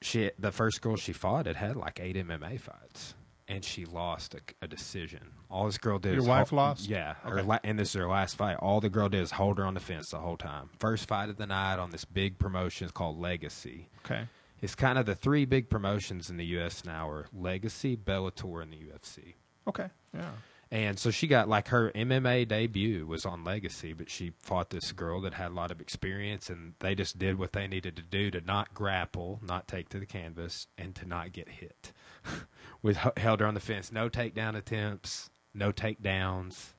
She 0.01 0.31
the 0.37 0.51
first 0.51 0.81
girl 0.81 0.95
she 0.95 1.13
fought 1.13 1.45
had 1.47 1.55
had 1.55 1.75
like 1.75 1.99
eight 2.01 2.15
MMA 2.15 2.59
fights, 2.59 3.13
and 3.47 3.63
she 3.63 3.85
lost 3.85 4.35
a, 4.35 4.39
a 4.61 4.67
decision. 4.67 5.31
All 5.49 5.65
this 5.65 5.77
girl 5.77 5.97
did 5.99 6.13
Your 6.13 6.21
is 6.21 6.27
wife 6.27 6.51
lost? 6.51 6.87
Yeah, 6.87 7.15
her 7.23 7.39
Okay. 7.39 7.47
la- 7.47 7.59
and 7.63 7.79
this 7.79 7.89
is 7.89 7.93
her 7.95 8.07
last 8.07 8.35
fight. 8.35 8.57
All 8.57 8.79
the 8.81 8.89
girl 8.89 9.09
did 9.09 9.21
is 9.21 9.31
hold 9.31 9.57
her 9.57 9.65
on 9.65 9.73
the 9.73 9.79
fence 9.79 10.09
the 10.11 10.17
whole 10.19 10.37
time. 10.37 10.69
First 10.79 11.07
fight 11.07 11.29
of 11.29 11.37
the 11.37 11.47
night 11.47 11.79
on 11.79 11.89
this 11.91 12.05
big 12.05 12.37
promotion 12.37 12.85
is 12.85 12.91
called 12.91 13.19
Legacy. 13.19 13.89
Okay. 14.05 14.27
It's 14.61 14.75
kind 14.75 14.97
of 14.97 15.05
the 15.05 15.15
three 15.15 15.45
big 15.45 15.69
promotions 15.69 16.29
in 16.29 16.37
the 16.37 16.45
U.S. 16.45 16.83
now 16.83 17.09
are 17.09 17.27
Legacy, 17.33 17.95
Bellator, 17.95 18.61
and 18.61 18.71
the 18.71 18.77
UFC. 18.77 19.35
Okay. 19.67 19.89
Yeah. 20.13 20.31
And 20.69 20.99
so 20.99 21.11
she 21.11 21.27
got 21.27 21.47
like 21.47 21.69
her 21.69 21.91
MMA 21.91 22.47
debut 22.47 23.05
was 23.05 23.25
on 23.25 23.45
Legacy, 23.45 23.93
but 23.93 24.09
she 24.09 24.33
fought 24.39 24.69
this 24.69 24.91
girl 24.91 25.21
that 25.21 25.33
had 25.33 25.51
a 25.51 25.53
lot 25.53 25.71
of 25.71 25.79
experience, 25.79 26.49
and 26.49 26.73
they 26.79 26.93
just 26.93 27.17
did 27.17 27.39
what 27.39 27.53
they 27.53 27.67
needed 27.67 27.95
to 27.95 28.01
do 28.01 28.29
to 28.31 28.41
not 28.41 28.73
grapple, 28.73 29.39
not 29.41 29.67
take 29.67 29.87
to 29.89 29.99
the 29.99 30.05
canvas, 30.05 30.67
and 30.77 30.93
to 30.95 31.05
not 31.05 31.31
get 31.31 31.47
hit. 31.47 31.93
With 32.81 32.97
held 33.17 33.39
her 33.39 33.45
on 33.45 33.53
the 33.53 33.61
fence, 33.61 33.91
no 33.91 34.09
takedown 34.09 34.55
attempts, 34.55 35.29
no 35.53 35.71
takedowns. 35.71 36.73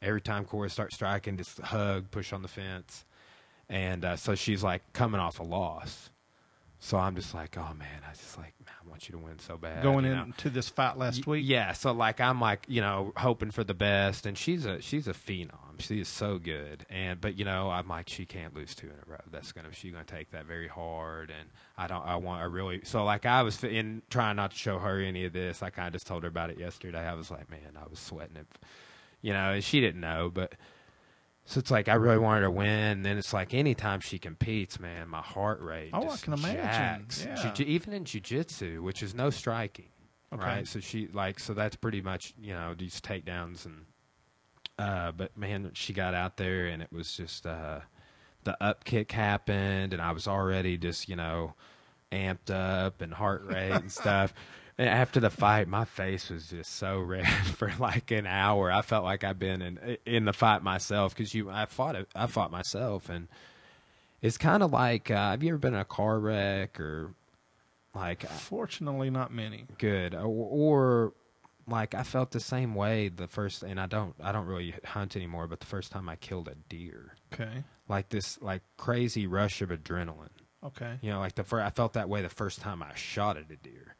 Every 0.00 0.20
time 0.20 0.44
Cora 0.44 0.70
starts 0.70 0.94
striking, 0.94 1.36
just 1.36 1.60
hug, 1.60 2.10
push 2.10 2.32
on 2.32 2.42
the 2.42 2.48
fence, 2.48 3.04
and 3.68 4.04
uh, 4.04 4.16
so 4.16 4.34
she's 4.34 4.62
like 4.62 4.92
coming 4.94 5.20
off 5.20 5.40
a 5.40 5.42
loss. 5.42 6.10
So 6.86 6.98
I'm 6.98 7.16
just 7.16 7.34
like, 7.34 7.58
oh 7.58 7.74
man, 7.76 8.02
I 8.08 8.12
just 8.12 8.38
like, 8.38 8.54
man, 8.64 8.72
I 8.80 8.88
want 8.88 9.08
you 9.08 9.12
to 9.14 9.18
win 9.18 9.40
so 9.40 9.56
bad. 9.56 9.82
Going 9.82 10.04
you 10.04 10.14
know? 10.14 10.22
into 10.22 10.50
this 10.50 10.68
fight 10.68 10.96
last 10.96 11.26
week. 11.26 11.42
Yeah, 11.44 11.72
so 11.72 11.90
like 11.90 12.20
I'm 12.20 12.40
like 12.40 12.64
you 12.68 12.80
know 12.80 13.12
hoping 13.16 13.50
for 13.50 13.64
the 13.64 13.74
best, 13.74 14.24
and 14.24 14.38
she's 14.38 14.66
a 14.66 14.80
she's 14.80 15.08
a 15.08 15.12
phenom. 15.12 15.80
She 15.80 15.98
is 15.98 16.06
so 16.06 16.38
good, 16.38 16.86
and 16.88 17.20
but 17.20 17.36
you 17.36 17.44
know, 17.44 17.70
I'm 17.70 17.88
like, 17.88 18.08
she 18.08 18.24
can't 18.24 18.54
lose 18.54 18.76
two 18.76 18.86
in 18.86 18.92
a 18.92 19.10
row. 19.10 19.18
That's 19.32 19.50
gonna 19.50 19.72
she's 19.72 19.90
gonna 19.90 20.04
take 20.04 20.30
that 20.30 20.46
very 20.46 20.68
hard, 20.68 21.32
and 21.36 21.50
I 21.76 21.88
don't. 21.88 22.06
I 22.06 22.14
want. 22.14 22.40
I 22.40 22.44
really. 22.44 22.82
So 22.84 23.02
like, 23.02 23.26
I 23.26 23.42
was 23.42 23.64
in 23.64 24.02
trying 24.08 24.36
not 24.36 24.52
to 24.52 24.56
show 24.56 24.78
her 24.78 25.00
any 25.00 25.24
of 25.24 25.32
this. 25.32 25.64
I 25.64 25.70
kind 25.70 25.88
of 25.88 25.92
just 25.92 26.06
told 26.06 26.22
her 26.22 26.28
about 26.28 26.50
it 26.50 26.58
yesterday. 26.60 27.04
I 27.04 27.14
was 27.14 27.32
like, 27.32 27.50
man, 27.50 27.76
I 27.76 27.88
was 27.90 27.98
sweating 27.98 28.36
it, 28.36 28.46
you 29.22 29.32
know, 29.32 29.54
and 29.54 29.64
she 29.64 29.80
didn't 29.80 30.00
know, 30.02 30.30
but. 30.32 30.52
So 31.46 31.58
it's 31.60 31.70
like 31.70 31.88
I 31.88 31.94
really 31.94 32.18
wanted 32.18 32.40
her 32.40 32.46
to 32.46 32.50
win. 32.50 32.68
And 32.68 33.04
then 33.06 33.18
it's 33.18 33.32
like 33.32 33.54
anytime 33.54 34.00
she 34.00 34.18
competes, 34.18 34.78
man, 34.80 35.08
my 35.08 35.20
heart 35.22 35.60
rate. 35.62 35.90
Oh, 35.92 36.08
I 36.10 36.16
can 36.16 36.32
imagine. 36.34 37.06
Yeah. 37.24 37.52
Even 37.58 37.92
in 37.92 38.04
jujitsu, 38.04 38.80
which 38.80 39.02
is 39.02 39.14
no 39.14 39.30
striking, 39.30 39.86
Okay. 40.34 40.42
right? 40.42 40.68
So 40.68 40.80
she 40.80 41.08
like 41.12 41.38
so 41.38 41.54
that's 41.54 41.76
pretty 41.76 42.02
much 42.02 42.34
you 42.40 42.52
know 42.52 42.74
these 42.76 43.00
takedowns 43.00 43.64
and. 43.64 43.86
Uh, 44.78 45.10
but 45.10 45.34
man, 45.38 45.70
she 45.72 45.94
got 45.94 46.12
out 46.12 46.36
there 46.36 46.66
and 46.66 46.82
it 46.82 46.92
was 46.92 47.16
just 47.16 47.46
uh, 47.46 47.80
the 48.44 48.62
up 48.62 48.84
kick 48.84 49.10
happened, 49.10 49.94
and 49.94 50.02
I 50.02 50.12
was 50.12 50.28
already 50.28 50.76
just 50.76 51.08
you 51.08 51.16
know 51.16 51.54
amped 52.12 52.50
up 52.50 53.00
and 53.00 53.14
heart 53.14 53.44
rate 53.46 53.70
and 53.72 53.90
stuff. 54.02 54.34
And 54.78 54.88
after 54.90 55.20
the 55.20 55.30
fight, 55.30 55.68
my 55.68 55.84
face 55.86 56.28
was 56.28 56.48
just 56.50 56.74
so 56.76 57.00
red 57.14 57.26
for 57.26 57.72
like 57.78 58.10
an 58.10 58.26
hour. 58.26 58.70
I 58.70 58.82
felt 58.82 59.04
like 59.04 59.24
I've 59.24 59.38
been 59.38 59.62
in 59.62 59.96
in 60.04 60.24
the 60.26 60.32
fight 60.32 60.62
myself 60.62 61.14
because 61.16 61.34
you 61.34 61.48
I 61.50 61.66
fought 61.66 61.96
it. 61.96 62.08
I 62.14 62.26
fought 62.26 62.50
myself, 62.50 63.08
and 63.08 63.28
it's 64.20 64.36
kind 64.38 64.62
of 64.62 64.72
like 64.72 65.10
uh, 65.10 65.30
have 65.30 65.42
you 65.42 65.50
ever 65.50 65.58
been 65.58 65.74
in 65.74 65.80
a 65.80 65.84
car 65.84 66.18
wreck 66.18 66.78
or 66.78 67.14
like 67.94 68.28
Fortunately, 68.28 69.08
not 69.08 69.32
many. 69.32 69.64
good 69.78 70.14
or, 70.14 70.26
or 70.26 71.12
like 71.66 71.94
I 71.94 72.02
felt 72.02 72.30
the 72.30 72.40
same 72.40 72.74
way 72.74 73.08
the 73.08 73.26
first 73.26 73.62
and 73.62 73.80
I 73.80 73.86
don't 73.86 74.14
I 74.22 74.30
don't 74.32 74.46
really 74.46 74.74
hunt 74.84 75.16
anymore 75.16 75.46
but 75.48 75.60
the 75.60 75.66
first 75.66 75.90
time 75.90 76.08
I 76.08 76.16
killed 76.16 76.46
a 76.48 76.54
deer 76.68 77.16
Okay. 77.32 77.64
like 77.88 78.10
this 78.10 78.40
like 78.42 78.62
crazy 78.76 79.26
rush 79.26 79.62
of 79.62 79.70
adrenaline 79.70 80.28
Okay. 80.62 80.98
you 81.00 81.10
know 81.10 81.18
like 81.18 81.34
the 81.34 81.42
fir- 81.42 81.62
I 81.62 81.70
felt 81.70 81.94
that 81.94 82.08
way 82.08 82.22
the 82.22 82.28
first 82.28 82.60
time 82.60 82.82
I 82.84 82.94
shot 82.94 83.36
at 83.36 83.50
a 83.50 83.56
deer 83.56 83.95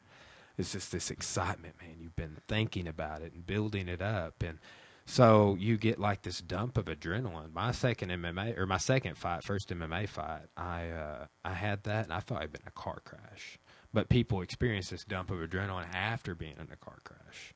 it's 0.57 0.71
just 0.71 0.91
this 0.91 1.11
excitement 1.11 1.75
man 1.81 1.95
you've 1.99 2.15
been 2.15 2.37
thinking 2.47 2.87
about 2.87 3.21
it 3.21 3.33
and 3.33 3.45
building 3.45 3.87
it 3.87 4.01
up 4.01 4.41
and 4.43 4.57
so 5.05 5.55
you 5.59 5.77
get 5.77 5.99
like 5.99 6.21
this 6.23 6.41
dump 6.41 6.77
of 6.77 6.85
adrenaline 6.85 7.53
my 7.53 7.71
second 7.71 8.09
MMA 8.09 8.57
or 8.57 8.65
my 8.65 8.77
second 8.77 9.15
fight 9.17 9.43
first 9.43 9.69
MMA 9.69 10.07
fight 10.09 10.47
I 10.57 10.89
uh 10.89 11.25
I 11.45 11.53
had 11.53 11.83
that 11.83 12.03
and 12.05 12.13
I 12.13 12.19
thought 12.19 12.41
I'd 12.41 12.51
been 12.51 12.61
in 12.63 12.67
a 12.67 12.71
car 12.81 13.01
crash 13.05 13.57
but 13.93 14.09
people 14.09 14.41
experience 14.41 14.89
this 14.89 15.03
dump 15.05 15.31
of 15.31 15.37
adrenaline 15.39 15.93
after 15.93 16.35
being 16.35 16.55
in 16.59 16.67
a 16.71 16.75
car 16.75 16.99
crash 17.03 17.53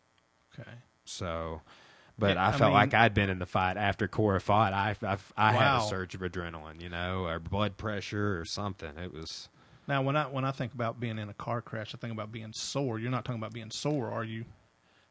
Okay. 0.59 0.69
so, 1.05 1.61
but 2.19 2.35
Yeah, 2.35 2.45
I 2.45 2.49
I 2.49 2.51
felt 2.51 2.61
mean- 2.71 2.73
like 2.73 2.93
I'd 2.93 3.13
been 3.13 3.29
in 3.29 3.39
the 3.39 3.45
fight 3.45 3.77
after 3.77 4.07
Cora 4.09 4.41
fought. 4.41 4.73
I 4.73 4.95
I, 5.01 5.17
I 5.37 5.53
had 5.53 5.77
a 5.77 5.81
surge 5.87 6.13
of 6.13 6.19
adrenaline, 6.21 6.81
you 6.81 6.89
know, 6.89 7.25
or 7.25 7.39
blood 7.39 7.77
pressure 7.77 8.37
or 8.39 8.43
something. 8.43 8.97
It 8.97 9.13
was 9.13 9.47
Now, 9.91 10.01
when 10.03 10.15
I 10.15 10.23
when 10.23 10.45
I 10.45 10.51
think 10.51 10.73
about 10.73 11.01
being 11.01 11.19
in 11.19 11.27
a 11.27 11.33
car 11.33 11.61
crash, 11.61 11.93
I 11.93 11.97
think 11.97 12.13
about 12.13 12.31
being 12.31 12.53
sore. 12.53 12.97
You're 12.97 13.11
not 13.11 13.25
talking 13.25 13.41
about 13.41 13.51
being 13.51 13.71
sore, 13.71 14.09
are 14.09 14.23
you? 14.23 14.45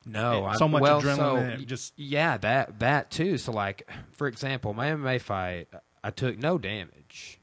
no 0.07 0.47
eh, 0.47 0.53
It- 0.53 0.57
so 0.57 0.67
much 0.67 0.81
well, 0.81 1.03
adrenaline 1.03 1.59
so, 1.59 1.65
just- 1.67 1.93
yeah, 1.99 2.39
that 2.39 2.79
that 2.79 3.11
too. 3.11 3.37
So, 3.37 3.53
like 3.53 3.87
for 4.13 4.27
example, 4.27 4.73
my 4.73 4.87
MMA 4.87 5.21
fight, 5.21 5.69
I 6.03 6.11
took 6.11 6.39
no 6.39 6.57
damage, 6.57 7.39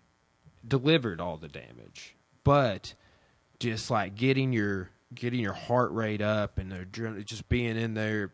delivered 0.67 1.21
all 1.21 1.37
the 1.37 1.47
damage, 1.47 2.15
but 2.43 2.95
just 3.59 3.91
like 3.91 4.15
getting 4.15 4.51
your 4.51 4.89
getting 5.13 5.39
your 5.39 5.53
heart 5.53 5.91
rate 5.91 6.23
up 6.23 6.57
and 6.57 6.71
the 6.71 6.77
adrenaline, 6.77 7.23
just 7.23 7.47
being 7.49 7.77
in 7.77 7.93
there 7.93 8.33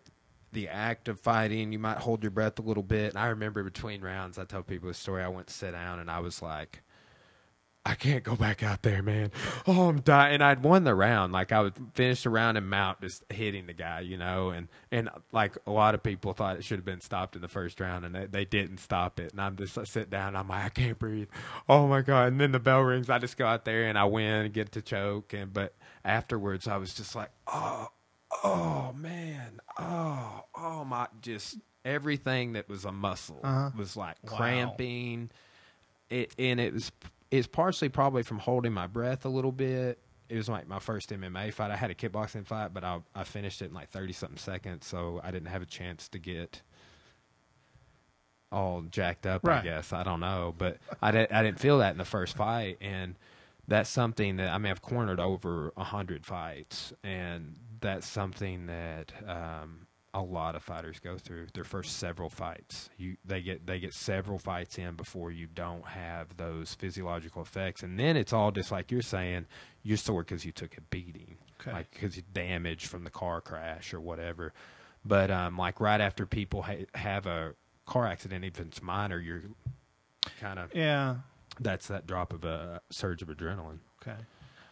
the 0.54 0.70
act 0.70 1.10
of 1.10 1.20
fighting, 1.20 1.74
you 1.74 1.80
might 1.80 1.98
hold 1.98 2.24
your 2.24 2.32
breath 2.32 2.58
a 2.58 2.62
little 2.62 2.84
bit. 2.84 3.10
And 3.10 3.18
I 3.18 3.28
remember 3.28 3.64
between 3.66 4.00
rounds, 4.00 4.38
I 4.40 4.46
tell 4.46 4.64
people 4.64 4.88
a 4.88 4.94
story. 4.94 5.22
I 5.24 5.28
went 5.28 5.48
to 5.48 5.54
sit 5.54 5.72
down 5.72 6.00
and 6.00 6.10
I 6.10 6.20
was 6.20 6.42
like, 6.42 6.84
I 7.86 7.96
can't 7.96 8.24
go 8.24 8.38
back 8.38 8.64
out 8.64 8.82
there, 8.82 9.04
man. 9.04 9.30
Oh, 9.68 9.90
I'm 9.90 10.00
dying. 10.00 10.36
And 10.36 10.44
I'd 10.44 10.64
won 10.64 10.86
the 10.86 10.96
round. 10.96 11.34
Like 11.34 11.52
I 11.52 11.60
would 11.60 11.74
finish 11.94 12.24
the 12.24 12.30
round 12.30 12.58
and 12.58 12.70
mount 12.70 13.02
just 13.02 13.24
hitting 13.30 13.66
the 13.68 13.74
guy, 13.74 14.00
you 14.00 14.18
know, 14.18 14.52
and, 14.52 14.70
and 14.90 15.10
like 15.34 15.58
a 15.68 15.72
lot 15.72 15.94
of 15.94 16.02
people 16.02 16.32
thought 16.32 16.56
it 16.56 16.64
should 16.64 16.78
have 16.78 16.86
been 16.86 17.02
stopped 17.02 17.36
in 17.36 17.42
the 17.42 17.50
first 17.50 17.82
round 17.82 18.06
and 18.06 18.16
they, 18.16 18.26
they 18.28 18.46
didn't 18.46 18.78
stop 18.78 19.20
it. 19.20 19.34
And 19.34 19.42
I'm 19.42 19.58
just 19.58 19.78
I 19.78 19.84
sit 19.84 20.10
down. 20.10 20.34
I'm 20.38 20.48
like, 20.48 20.64
I 20.64 20.70
can't 20.70 20.98
breathe. 20.98 21.28
Oh 21.68 21.86
my 21.88 22.02
God. 22.02 22.30
And 22.30 22.40
then 22.40 22.54
the 22.54 22.60
bell 22.60 22.80
rings. 22.80 23.10
I 23.10 23.20
just 23.20 23.36
go 23.36 23.46
out 23.46 23.66
there 23.66 23.84
and 23.84 23.98
I 23.98 24.06
win 24.06 24.46
and 24.46 24.54
get 24.54 24.72
to 24.74 24.82
choke. 24.82 25.34
And, 25.34 25.52
but 25.52 25.74
afterwards 26.06 26.70
I 26.70 26.78
was 26.78 26.94
just 26.94 27.16
like, 27.16 27.32
oh, 27.48 27.90
oh 28.46 28.94
man. 28.98 29.60
Oh, 29.78 30.46
oh 30.56 30.86
my, 30.86 31.08
just 31.22 31.58
everything 31.84 32.54
that 32.54 32.70
was 32.70 32.86
a 32.86 32.94
muscle 32.94 33.42
Uh-huh. 33.44 33.72
was 33.78 33.98
like 33.98 34.16
Wow. 34.24 34.38
cramping 34.38 35.32
it 36.10 36.34
and 36.40 36.62
it 36.62 36.72
was 36.74 36.94
it's 37.34 37.48
partially 37.48 37.90
probably 37.90 38.22
from 38.22 38.38
holding 38.38 38.72
my 38.72 38.86
breath 38.86 39.26
a 39.26 39.30
little 39.30 39.52
bit. 39.52 39.98
It 40.30 40.38
was 40.38 40.48
like 40.48 40.68
my 40.68 40.78
first 40.78 41.10
MMA 41.10 41.52
fight. 41.52 41.72
I 41.72 41.76
had 41.76 41.90
a 41.90 41.96
kickboxing 41.96 42.46
fight, 42.46 42.76
but 42.76 42.84
I 42.84 43.00
I 43.16 43.24
finished 43.24 43.62
it 43.64 43.70
in 43.70 43.74
like 43.74 43.90
thirty 43.90 44.14
something 44.14 44.38
seconds, 44.38 44.86
so 44.86 45.20
I 45.24 45.32
didn't 45.32 45.48
have 45.48 45.64
a 45.64 45.66
chance 45.66 46.08
to 46.10 46.20
get 46.20 46.62
all 48.52 48.84
jacked 48.84 49.26
up. 49.26 49.44
I 49.60 49.64
guess 49.64 49.92
I 49.94 50.04
don't 50.04 50.20
know, 50.20 50.54
but 50.56 50.78
I 51.02 51.10
didn't 51.10 51.32
I 51.32 51.42
didn't 51.42 51.60
feel 51.60 51.80
that 51.80 51.92
in 51.92 51.98
the 51.98 52.06
first 52.06 52.38
fight, 52.38 52.78
and 52.82 53.16
that's 53.68 53.90
something 53.90 54.38
that 54.38 54.50
I 54.50 54.60
mean 54.60 54.70
I've 54.70 54.84
cornered 54.84 55.20
over 55.20 55.74
a 55.76 55.84
hundred 55.84 56.28
fights, 56.28 56.94
and 57.04 57.56
that's 57.82 58.06
something 58.08 58.68
that 58.68 59.12
um, 59.28 59.83
a 60.16 60.22
lot 60.22 60.56
of 60.56 60.62
fighters 60.64 61.00
go 61.00 61.18
through 61.18 61.48
their 61.54 61.64
first 61.64 61.98
several 61.98 62.30
fights. 62.30 62.90
You 62.98 63.18
they 63.26 63.42
get 63.42 63.66
they 63.66 63.80
get 63.80 63.94
several 63.94 64.38
fights 64.38 64.78
in 64.78 64.96
before 64.96 65.32
you 65.32 65.48
don't 65.48 65.86
have 65.88 66.38
those 66.38 66.74
physiological 66.76 67.42
effects, 67.42 67.82
and 67.84 68.00
then 68.00 68.16
it's 68.18 68.32
all 68.34 68.52
just 68.52 68.72
like 68.72 68.92
you're 68.92 69.02
saying, 69.02 69.46
you're 69.82 69.98
sore 69.98 70.22
because 70.24 70.46
you 70.46 70.52
took 70.52 70.78
a 70.78 70.82
beating, 70.82 71.38
Okay. 71.62 71.72
like 71.74 71.92
because 71.92 72.16
you 72.18 72.24
damage 72.34 72.86
from 72.86 73.04
the 73.04 73.10
car 73.10 73.42
crash 73.42 73.94
or 73.94 74.00
whatever. 74.00 74.54
But 75.06 75.32
um, 75.32 75.58
like 75.58 75.80
right 75.80 76.00
after 76.00 76.26
people 76.26 76.62
ha- 76.62 76.86
have 76.96 77.26
a 77.26 77.56
car 77.86 78.06
accident, 78.08 78.46
even 78.46 78.62
if 78.68 78.68
it's 78.68 78.82
minor, 78.84 79.20
you're 79.20 79.42
kind 80.40 80.60
of 80.60 80.74
Yeah. 80.76 81.18
that's 81.60 81.88
that 81.88 82.06
drop 82.08 82.34
of 82.34 82.46
a 82.46 82.82
surge 82.90 83.22
of 83.22 83.30
adrenaline. 83.30 83.80
Okay. 84.02 84.18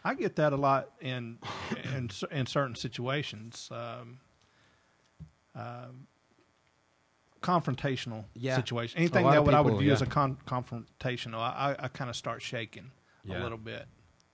I 0.04 0.14
get 0.14 0.36
that 0.36 0.52
a 0.52 0.56
lot 0.56 0.90
in 1.00 1.38
in 1.94 2.10
in 2.30 2.46
certain 2.46 2.74
situations. 2.76 3.68
Um, 3.70 4.20
um, 5.54 6.06
confrontational 7.40 8.24
Yeah. 8.34 8.56
situation. 8.56 8.98
Anything 8.98 9.24
that 9.26 9.44
what 9.44 9.54
I 9.54 9.60
would 9.60 9.70
people, 9.70 9.80
view 9.80 9.92
as 9.92 10.02
a 10.02 10.06
con- 10.06 10.38
confrontational, 10.46 11.38
I, 11.38 11.76
I, 11.78 11.84
I 11.84 11.88
kind 11.88 12.08
of 12.08 12.16
start 12.16 12.42
shaking 12.42 12.90
Yeah. 13.24 13.40
a 13.40 13.42
little 13.42 13.58
bit, 13.58 13.86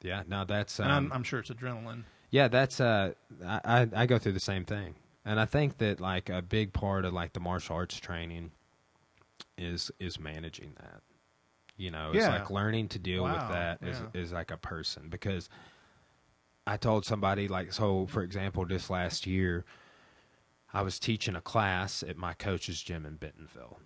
Yeah, 0.02 0.22
no, 0.28 0.44
that's 0.44 0.78
and 0.78 0.90
um, 0.90 1.06
I'm, 1.06 1.12
I'm 1.12 1.22
sure 1.22 1.40
it's 1.40 1.50
adrenaline. 1.50 2.04
Yeah, 2.30 2.48
that's 2.48 2.78
uh, 2.80 3.14
I 3.42 3.88
I 3.96 4.04
go 4.06 4.18
through 4.18 4.32
the 4.32 4.40
same 4.40 4.64
thing, 4.66 4.96
and 5.24 5.40
I 5.40 5.46
think 5.46 5.78
that 5.78 5.98
like 5.98 6.28
a 6.28 6.42
big 6.42 6.74
part 6.74 7.06
of 7.06 7.14
like 7.14 7.32
the 7.32 7.40
martial 7.40 7.74
arts 7.76 7.98
training 7.98 8.50
is 9.56 9.90
is 9.98 10.20
managing 10.20 10.74
that. 10.76 11.00
You 11.78 11.90
know, 11.90 12.10
it's 12.12 12.18
Yeah. 12.24 12.28
like 12.38 12.50
learning 12.50 12.88
to 12.88 12.98
deal 12.98 13.24
with 13.24 13.32
that 13.48 13.82
is 13.82 13.98
yeah. 14.14 14.20
is 14.20 14.32
like 14.32 14.50
a 14.50 14.58
person 14.58 15.08
because 15.08 15.48
I 16.66 16.76
told 16.76 17.06
somebody 17.06 17.48
like 17.48 17.72
so 17.72 18.06
for 18.06 18.22
example 18.22 18.66
this 18.66 18.90
last 18.90 19.26
year 19.26 19.64
I 20.72 20.82
was 20.82 20.98
teaching 20.98 21.34
a 21.36 21.40
class 21.40 22.02
at 22.02 22.16
my 22.16 22.34
coach's 22.34 22.82
gym 22.82 23.06
in 23.06 23.16
Bentonville. 23.16 23.78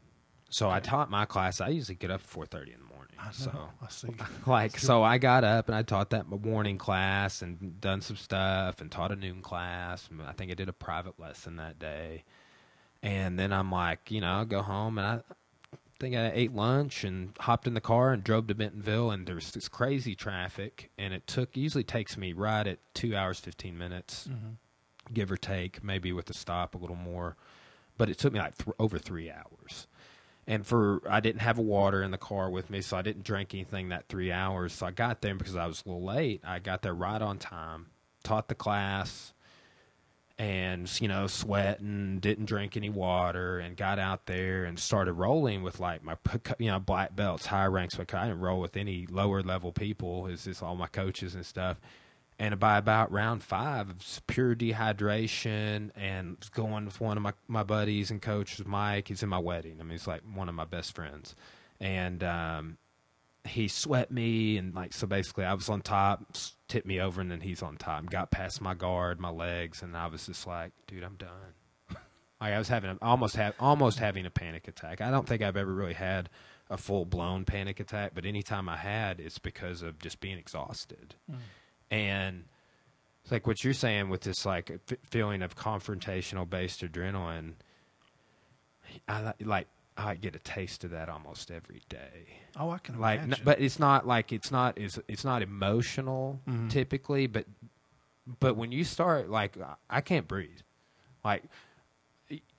So 0.50 0.68
I 0.68 0.80
taught 0.80 1.10
my 1.10 1.24
class. 1.24 1.60
I 1.62 1.68
usually 1.68 1.94
get 1.94 2.10
up 2.10 2.20
at 2.20 2.26
four 2.26 2.44
thirty 2.44 2.72
in 2.72 2.80
the 2.80 2.84
morning. 2.94 3.16
I 3.18 3.26
know. 3.26 3.30
So 3.32 3.68
I 3.80 3.88
see. 3.88 4.08
like 4.46 4.78
so 4.78 5.02
i 5.02 5.16
got 5.18 5.44
up 5.44 5.68
and 5.68 5.74
i 5.76 5.82
taught 5.82 6.10
that 6.10 6.26
morning 6.28 6.76
class 6.76 7.40
and 7.40 7.80
done 7.80 8.00
some 8.00 8.16
stuff 8.16 8.80
and 8.80 8.90
taught 8.90 9.12
a 9.12 9.16
noon 9.16 9.40
class 9.42 10.08
i 10.26 10.32
think 10.32 10.50
i 10.50 10.54
did 10.54 10.68
a 10.68 10.72
private 10.72 11.18
lesson 11.20 11.56
that 11.56 11.78
day 11.78 12.24
and 13.02 13.38
then 13.38 13.52
i'm 13.52 13.70
like 13.70 14.10
you 14.10 14.20
know 14.20 14.28
i'll 14.28 14.44
go 14.44 14.60
home 14.62 14.98
and 14.98 15.06
i 15.06 15.20
think 16.00 16.16
i 16.16 16.30
ate 16.34 16.52
lunch 16.52 17.04
and 17.04 17.32
hopped 17.40 17.66
in 17.66 17.74
the 17.74 17.80
car 17.80 18.12
and 18.12 18.24
drove 18.24 18.46
to 18.48 18.54
bentonville 18.54 19.10
and 19.10 19.26
there's 19.26 19.52
this 19.52 19.68
crazy 19.68 20.14
traffic 20.16 20.90
and 20.98 21.14
it 21.14 21.26
took 21.26 21.56
usually 21.56 21.84
takes 21.84 22.16
me 22.16 22.32
right 22.32 22.66
at 22.66 22.78
two 22.94 23.14
hours 23.16 23.38
15 23.38 23.76
minutes 23.78 24.28
Mhm. 24.28 24.56
Give 25.12 25.30
or 25.30 25.36
take, 25.36 25.82
maybe 25.82 26.12
with 26.12 26.28
a 26.30 26.34
stop 26.34 26.74
a 26.74 26.78
little 26.78 26.96
more. 26.96 27.36
But 27.98 28.08
it 28.08 28.18
took 28.18 28.32
me 28.32 28.40
like 28.40 28.56
th- 28.56 28.74
over 28.78 28.98
three 28.98 29.30
hours. 29.30 29.86
And 30.46 30.66
for 30.66 31.02
I 31.08 31.20
didn't 31.20 31.42
have 31.42 31.58
water 31.58 32.02
in 32.02 32.10
the 32.10 32.18
car 32.18 32.50
with 32.50 32.68
me, 32.68 32.80
so 32.80 32.96
I 32.96 33.02
didn't 33.02 33.24
drink 33.24 33.54
anything 33.54 33.90
that 33.90 34.08
three 34.08 34.32
hours. 34.32 34.72
So 34.72 34.86
I 34.86 34.90
got 34.90 35.20
there 35.20 35.34
because 35.34 35.54
I 35.54 35.66
was 35.66 35.82
a 35.84 35.88
little 35.88 36.04
late. 36.04 36.42
I 36.44 36.58
got 36.58 36.82
there 36.82 36.94
right 36.94 37.22
on 37.22 37.38
time, 37.38 37.86
taught 38.24 38.48
the 38.48 38.56
class, 38.56 39.34
and 40.38 40.90
you 41.00 41.06
know 41.06 41.28
sweating, 41.28 42.18
didn't 42.18 42.46
drink 42.46 42.76
any 42.76 42.90
water, 42.90 43.60
and 43.60 43.76
got 43.76 44.00
out 44.00 44.26
there 44.26 44.64
and 44.64 44.80
started 44.80 45.12
rolling 45.12 45.62
with 45.62 45.78
like 45.78 46.02
my 46.02 46.16
you 46.58 46.72
know 46.72 46.80
black 46.80 47.14
belts, 47.14 47.46
high 47.46 47.66
ranks. 47.66 47.94
But 47.94 48.12
I 48.12 48.24
didn't 48.24 48.40
roll 48.40 48.58
with 48.60 48.76
any 48.76 49.06
lower 49.08 49.42
level 49.42 49.70
people. 49.70 50.26
It's 50.26 50.44
just 50.44 50.60
all 50.60 50.74
my 50.74 50.88
coaches 50.88 51.36
and 51.36 51.46
stuff 51.46 51.78
And 52.38 52.58
by 52.58 52.78
about 52.78 53.12
round 53.12 53.42
five, 53.42 53.90
it's 53.90 54.20
pure 54.26 54.54
dehydration 54.54 55.90
and 55.94 56.36
going 56.54 56.86
with 56.86 57.00
one 57.00 57.16
of 57.16 57.22
my, 57.22 57.32
my 57.46 57.62
buddies 57.62 58.10
and 58.10 58.20
coaches, 58.20 58.66
Mike. 58.66 59.08
He's 59.08 59.22
in 59.22 59.28
my 59.28 59.38
wedding. 59.38 59.76
I 59.78 59.82
mean, 59.82 59.92
he's 59.92 60.06
like 60.06 60.22
one 60.34 60.48
of 60.48 60.54
my 60.54 60.64
best 60.64 60.94
friends. 60.94 61.36
And 61.78 62.24
um, 62.24 62.78
he 63.44 63.68
swept 63.68 64.10
me. 64.10 64.56
And 64.56 64.74
like, 64.74 64.92
so 64.92 65.06
basically, 65.06 65.44
I 65.44 65.54
was 65.54 65.68
on 65.68 65.82
top, 65.82 66.36
tipped 66.68 66.86
me 66.86 67.00
over, 67.00 67.20
and 67.20 67.30
then 67.30 67.40
he's 67.40 67.62
on 67.62 67.76
top. 67.76 68.10
Got 68.10 68.30
past 68.30 68.60
my 68.60 68.74
guard, 68.74 69.20
my 69.20 69.30
legs. 69.30 69.82
And 69.82 69.96
I 69.96 70.06
was 70.06 70.26
just 70.26 70.46
like, 70.46 70.72
dude, 70.86 71.04
I'm 71.04 71.16
done. 71.16 71.30
Like 72.40 72.54
I 72.54 72.58
was 72.58 72.66
having 72.66 72.98
almost 73.00 73.36
have 73.36 73.54
almost 73.60 74.00
having 74.00 74.26
a 74.26 74.30
panic 74.30 74.66
attack. 74.66 75.00
I 75.00 75.12
don't 75.12 75.28
think 75.28 75.42
I've 75.42 75.56
ever 75.56 75.72
really 75.72 75.92
had 75.92 76.28
a 76.68 76.76
full 76.76 77.04
blown 77.04 77.44
panic 77.44 77.78
attack, 77.78 78.12
but 78.16 78.24
anytime 78.26 78.68
I 78.68 78.78
had, 78.78 79.20
it's 79.20 79.38
because 79.38 79.80
of 79.80 80.00
just 80.00 80.18
being 80.18 80.38
exhausted. 80.38 81.14
And 81.92 82.44
it's 83.22 83.30
like 83.30 83.46
what 83.46 83.62
you're 83.62 83.74
saying 83.74 84.08
with 84.08 84.22
this 84.22 84.44
like 84.46 84.70
f- 84.70 84.98
feeling 85.04 85.42
of 85.42 85.54
confrontational 85.56 86.48
based 86.48 86.80
adrenaline. 86.80 87.52
I 89.08 89.32
like 89.40 89.68
I 89.96 90.14
get 90.14 90.34
a 90.34 90.38
taste 90.38 90.84
of 90.84 90.90
that 90.90 91.08
almost 91.08 91.50
every 91.50 91.82
day 91.88 92.26
Oh, 92.58 92.70
I 92.70 92.78
can 92.78 92.98
like 92.98 93.20
n- 93.20 93.34
but 93.44 93.60
it's 93.60 93.78
not 93.78 94.06
like 94.06 94.32
it's 94.32 94.50
not 94.50 94.78
is 94.78 94.98
it's 95.08 95.24
not 95.24 95.42
emotional 95.42 96.40
Mhm. 96.48 96.70
typically 96.70 97.26
but 97.26 97.46
but 98.40 98.54
when 98.56 98.72
you 98.72 98.84
start 98.84 99.28
like 99.30 99.58
I- 99.60 99.74
I 99.90 100.00
can't 100.00 100.26
breathe 100.28 100.60
like 101.24 101.44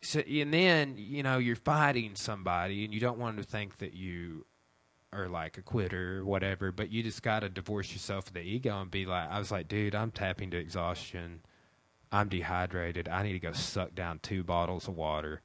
so, 0.02 0.19
and 0.19 0.54
then 0.54 0.96
you 0.98 1.24
know 1.24 1.38
you're 1.39 1.56
fighting 1.56 2.15
somebody 2.15 2.86
and 2.86 2.93
you 2.93 3.00
don't 3.00 3.17
want 3.17 3.38
to 3.38 3.43
think 3.43 3.78
that 3.80 3.93
you 3.93 4.46
are 5.13 5.28
like 5.28 5.58
a 5.58 5.62
quitter 5.62 6.19
or 6.19 6.26
whatever 6.26 6.71
but 6.71 6.89
you 6.91 7.04
just 7.04 7.21
got 7.23 7.41
to 7.41 7.49
divorce 7.49 7.91
yourself 7.93 8.28
of 8.28 8.34
the 8.34 8.41
ego 8.41 8.82
and 8.82 8.89
be 8.91 9.06
like 9.06 9.30
I 9.30 9.39
was 9.39 9.52
like 9.52 9.67
dude 9.67 9.95
I'm 9.95 10.12
tapping 10.12 10.49
to 10.52 10.58
exhaustion 10.58 11.41
I'm 12.12 12.30
dehydrated 12.30 13.08
I 13.08 13.23
need 13.23 13.34
to 13.34 13.39
go 13.39 13.52
suck 13.54 13.95
down 13.95 14.19
two 14.19 14.43
bottles 14.43 14.88
of 14.88 14.95
water 14.95 15.41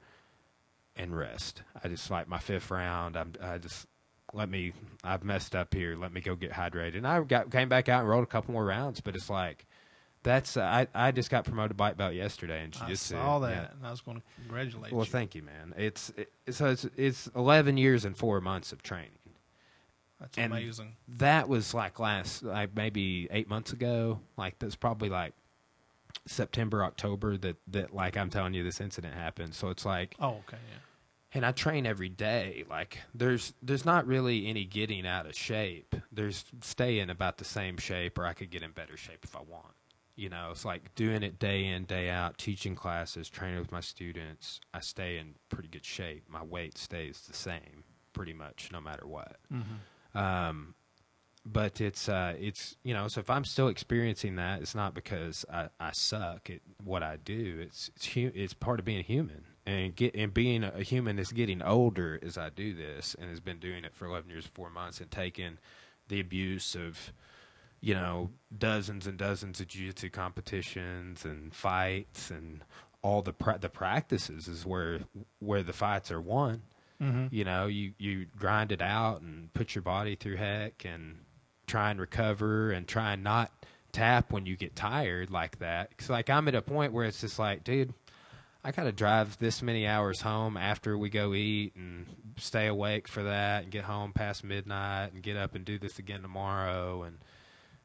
and 0.95 1.15
rest. 1.17 1.61
I 1.81 1.87
just 1.87 2.11
like 2.11 2.27
my 2.27 2.39
fifth 2.39 2.69
round. 2.71 3.15
I'm 3.15 3.31
I 3.41 3.57
just 3.57 3.87
let 4.33 4.49
me. 4.49 4.73
I've 5.03 5.23
messed 5.23 5.55
up 5.55 5.73
here. 5.73 5.95
Let 5.95 6.11
me 6.11 6.19
go 6.19 6.35
get 6.35 6.51
hydrated. 6.51 6.97
And 6.97 7.07
I 7.07 7.21
got 7.21 7.49
came 7.51 7.69
back 7.69 7.87
out 7.87 8.01
and 8.01 8.09
rolled 8.09 8.23
a 8.23 8.27
couple 8.27 8.53
more 8.53 8.65
rounds. 8.65 8.99
But 8.99 9.15
it's 9.15 9.29
like 9.29 9.65
that's 10.23 10.57
uh, 10.57 10.61
I 10.61 10.87
I 10.93 11.11
just 11.11 11.29
got 11.31 11.45
promoted 11.45 11.79
white 11.79 11.95
belt 11.95 12.13
yesterday 12.15 12.63
and 12.63 12.75
I 12.81 12.89
just 12.89 13.05
saw 13.05 13.39
that, 13.39 13.71
and 13.77 13.85
I 13.87 13.91
was 13.91 14.01
going 14.01 14.17
to 14.17 14.23
congratulate 14.41 14.91
Well, 14.91 15.05
you. 15.05 15.09
thank 15.11 15.35
you, 15.35 15.41
man. 15.41 15.73
It's 15.77 16.11
it, 16.17 16.33
so 16.49 16.65
it's 16.67 16.85
it's 16.97 17.27
11 17.33 17.77
years 17.77 18.03
and 18.03 18.17
four 18.17 18.41
months 18.41 18.73
of 18.73 18.83
training. 18.83 19.18
That's 20.19 20.37
and 20.37 20.51
amazing. 20.53 20.95
That 21.07 21.47
was 21.47 21.73
like 21.73 21.99
last 21.99 22.43
like 22.43 22.75
maybe 22.75 23.27
eight 23.31 23.49
months 23.49 23.71
ago. 23.73 24.19
Like 24.37 24.59
that's 24.59 24.75
probably 24.75 25.09
like 25.09 25.33
September 26.27 26.83
October 26.83 27.37
that 27.37 27.55
that 27.67 27.93
like 27.93 28.17
I'm 28.17 28.29
telling 28.29 28.53
you 28.53 28.63
this 28.63 28.81
incident 28.81 29.13
happened. 29.13 29.53
So 29.53 29.69
it's 29.69 29.85
like 29.85 30.15
Oh, 30.19 30.41
okay, 30.47 30.57
yeah. 30.69 30.79
and 31.33 31.45
I 31.45 31.51
train 31.51 31.85
every 31.85 32.09
day. 32.09 32.65
Like 32.69 32.99
there's 33.15 33.53
there's 33.61 33.85
not 33.85 34.05
really 34.07 34.47
any 34.47 34.65
getting 34.65 35.07
out 35.07 35.25
of 35.25 35.35
shape. 35.35 35.95
There's 36.11 36.43
staying 36.61 37.09
about 37.09 37.37
the 37.37 37.45
same 37.45 37.77
shape, 37.77 38.17
or 38.17 38.25
I 38.25 38.33
could 38.33 38.49
get 38.49 38.63
in 38.63 38.71
better 38.71 38.97
shape 38.97 39.19
if 39.23 39.35
I 39.35 39.41
want. 39.41 39.73
You 40.15 40.27
know, 40.27 40.49
it's 40.51 40.65
like 40.65 40.93
doing 40.95 41.23
it 41.23 41.39
day 41.39 41.65
in 41.67 41.85
day 41.85 42.09
out, 42.09 42.37
teaching 42.37 42.75
classes, 42.75 43.29
training 43.29 43.59
with 43.59 43.71
my 43.71 43.79
students. 43.79 44.59
I 44.73 44.81
stay 44.81 45.17
in 45.17 45.35
pretty 45.47 45.69
good 45.69 45.85
shape. 45.85 46.25
My 46.27 46.43
weight 46.43 46.77
stays 46.77 47.21
the 47.21 47.33
same, 47.33 47.85
pretty 48.11 48.33
much, 48.33 48.69
no 48.73 48.81
matter 48.81 49.07
what. 49.07 49.37
Mm-hmm. 49.53 49.75
Um, 50.19 50.75
but 51.45 51.81
it's 51.81 52.09
uh, 52.09 52.35
it's 52.37 52.75
you 52.83 52.93
know, 52.93 53.07
so 53.07 53.21
if 53.21 53.29
I'm 53.29 53.45
still 53.45 53.69
experiencing 53.69 54.35
that, 54.35 54.61
it's 54.61 54.75
not 54.75 54.93
because 54.93 55.45
I, 55.51 55.69
I 55.79 55.91
suck 55.93 56.49
at 56.49 56.59
what 56.83 57.01
I 57.01 57.17
do. 57.17 57.59
It's 57.61 57.89
it's 57.95 58.05
hu- 58.07 58.31
it's 58.35 58.53
part 58.53 58.79
of 58.79 58.85
being 58.85 59.03
human 59.03 59.45
and 59.65 59.95
get 59.95 60.15
and 60.15 60.33
being 60.33 60.63
a 60.63 60.81
human 60.83 61.17
is 61.17 61.31
getting 61.31 61.61
older 61.61 62.19
as 62.21 62.37
I 62.37 62.49
do 62.49 62.73
this 62.73 63.15
and 63.19 63.29
has 63.29 63.39
been 63.39 63.59
doing 63.59 63.85
it 63.85 63.93
for 63.95 64.05
11 64.05 64.29
years, 64.29 64.45
four 64.45 64.69
months, 64.69 64.99
and 64.99 65.09
taking 65.09 65.57
the 66.07 66.19
abuse 66.19 66.75
of 66.75 67.13
you 67.81 67.93
know 67.93 68.31
dozens 68.55 69.07
and 69.07 69.17
dozens 69.17 69.59
of 69.61 69.67
jiu-jitsu 69.67 70.09
competitions 70.09 71.23
and 71.23 71.53
fights 71.53 72.29
and 72.29 72.63
all 73.01 73.21
the 73.21 73.33
pra- 73.33 73.59
the 73.59 73.69
practices 73.69 74.47
is 74.47 74.65
where 74.65 74.99
where 75.39 75.63
the 75.63 75.73
fights 75.73 76.11
are 76.11 76.21
won. 76.21 76.63
Mm-hmm. 77.01 77.27
You 77.31 77.45
know, 77.45 77.67
you 77.67 77.93
you 77.97 78.25
grind 78.37 78.71
it 78.71 78.81
out 78.81 79.21
and 79.21 79.53
put 79.53 79.75
your 79.75 79.81
body 79.81 80.15
through 80.15 80.35
heck 80.35 80.85
and 80.85 81.19
try 81.67 81.91
and 81.91 81.99
recover 81.99 82.71
and 82.71 82.87
try 82.87 83.13
and 83.13 83.23
not 83.23 83.51
tap 83.91 84.31
when 84.31 84.45
you 84.45 84.57
get 84.57 84.75
tired 84.75 85.31
like 85.31 85.59
that. 85.59 85.95
Cause 85.97 86.09
like 86.09 86.29
I'm 86.29 86.47
at 86.47 86.55
a 86.55 86.61
point 86.61 86.93
where 86.93 87.05
it's 87.05 87.21
just 87.21 87.39
like, 87.39 87.63
dude, 87.63 87.93
I 88.63 88.71
got 88.71 88.83
to 88.83 88.91
drive 88.91 89.37
this 89.39 89.61
many 89.61 89.87
hours 89.87 90.21
home 90.21 90.57
after 90.57 90.97
we 90.97 91.09
go 91.09 91.33
eat 91.33 91.75
and 91.75 92.05
stay 92.37 92.67
awake 92.67 93.07
for 93.07 93.23
that 93.23 93.63
and 93.63 93.71
get 93.71 93.85
home 93.85 94.11
past 94.11 94.43
midnight 94.43 95.13
and 95.13 95.23
get 95.23 95.37
up 95.37 95.55
and 95.55 95.63
do 95.63 95.79
this 95.79 95.99
again 95.99 96.21
tomorrow 96.21 97.03
and 97.03 97.19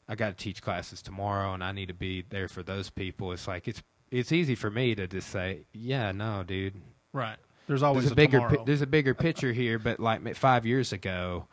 I 0.09 0.16
got 0.16 0.37
to 0.37 0.44
teach 0.44 0.61
classes 0.61 1.00
tomorrow 1.00 1.55
and 1.55 1.64
I 1.64 1.72
need 1.72 1.88
to 1.88 1.94
be 1.94 2.24
there 2.29 2.48
for 2.48 2.62
those 2.62 2.90
people. 2.90 3.33
It's 3.33 3.46
like 3.46 3.68
it's 3.68 3.83
it's 4.11 4.33
easy 4.33 4.55
for 4.55 4.70
me 4.70 4.94
to 4.94 5.07
just 5.07 5.29
say, 5.31 5.66
yeah, 5.72 6.12
no, 6.12 6.44
dude, 6.44 6.74
Right. 7.12 7.37
There's 7.66 7.83
always 7.83 8.05
there's 8.05 8.12
a 8.12 8.16
bigger 8.16 8.40
pi- 8.40 8.64
there's 8.64 8.83
a 8.83 8.87
bigger 8.87 9.14
picture 9.14 9.53
here, 9.53 9.79
but 9.79 10.00
like 10.00 10.37
five 10.37 10.66
years 10.66 10.92
ago, 10.92 11.48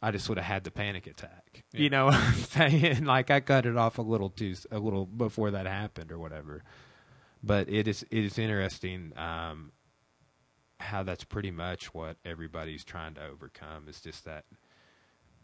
I 0.00 0.10
just 0.10 0.28
would 0.28 0.38
have 0.38 0.46
had 0.46 0.64
the 0.64 0.70
panic 0.70 1.06
attack. 1.06 1.64
Yeah. 1.72 1.80
You 1.80 1.90
know 1.90 2.04
what 2.06 2.14
I'm 2.14 2.34
saying? 2.34 3.04
Like 3.04 3.30
I 3.30 3.40
cut 3.40 3.66
it 3.66 3.76
off 3.76 3.98
a 3.98 4.02
little 4.02 4.30
too 4.30 4.54
a 4.70 4.78
little 4.78 5.06
before 5.06 5.52
that 5.52 5.66
happened 5.66 6.12
or 6.12 6.18
whatever. 6.18 6.62
But 7.42 7.68
it 7.68 7.88
is 7.88 8.04
it 8.10 8.24
is 8.24 8.38
interesting 8.38 9.12
um, 9.16 9.72
how 10.80 11.02
that's 11.02 11.24
pretty 11.24 11.50
much 11.50 11.92
what 11.94 12.16
everybody's 12.24 12.84
trying 12.84 13.14
to 13.14 13.24
overcome. 13.26 13.88
Is 13.88 14.00
just 14.00 14.24
that 14.24 14.44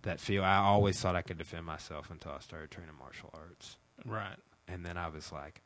that 0.03 0.21
feel. 0.21 0.45
I 0.45 0.57
always 0.57 1.01
thought 1.01 1.17
I 1.17 1.23
could 1.23 1.39
defend 1.39 1.67
myself 1.67 2.11
until 2.11 2.33
I 2.33 2.39
started 2.39 2.71
training 2.71 2.95
martial 2.99 3.31
arts, 3.35 3.77
right. 4.05 4.37
and 4.69 4.85
then 4.85 4.97
I 4.97 5.09
was 5.09 5.33
like, 5.33 5.63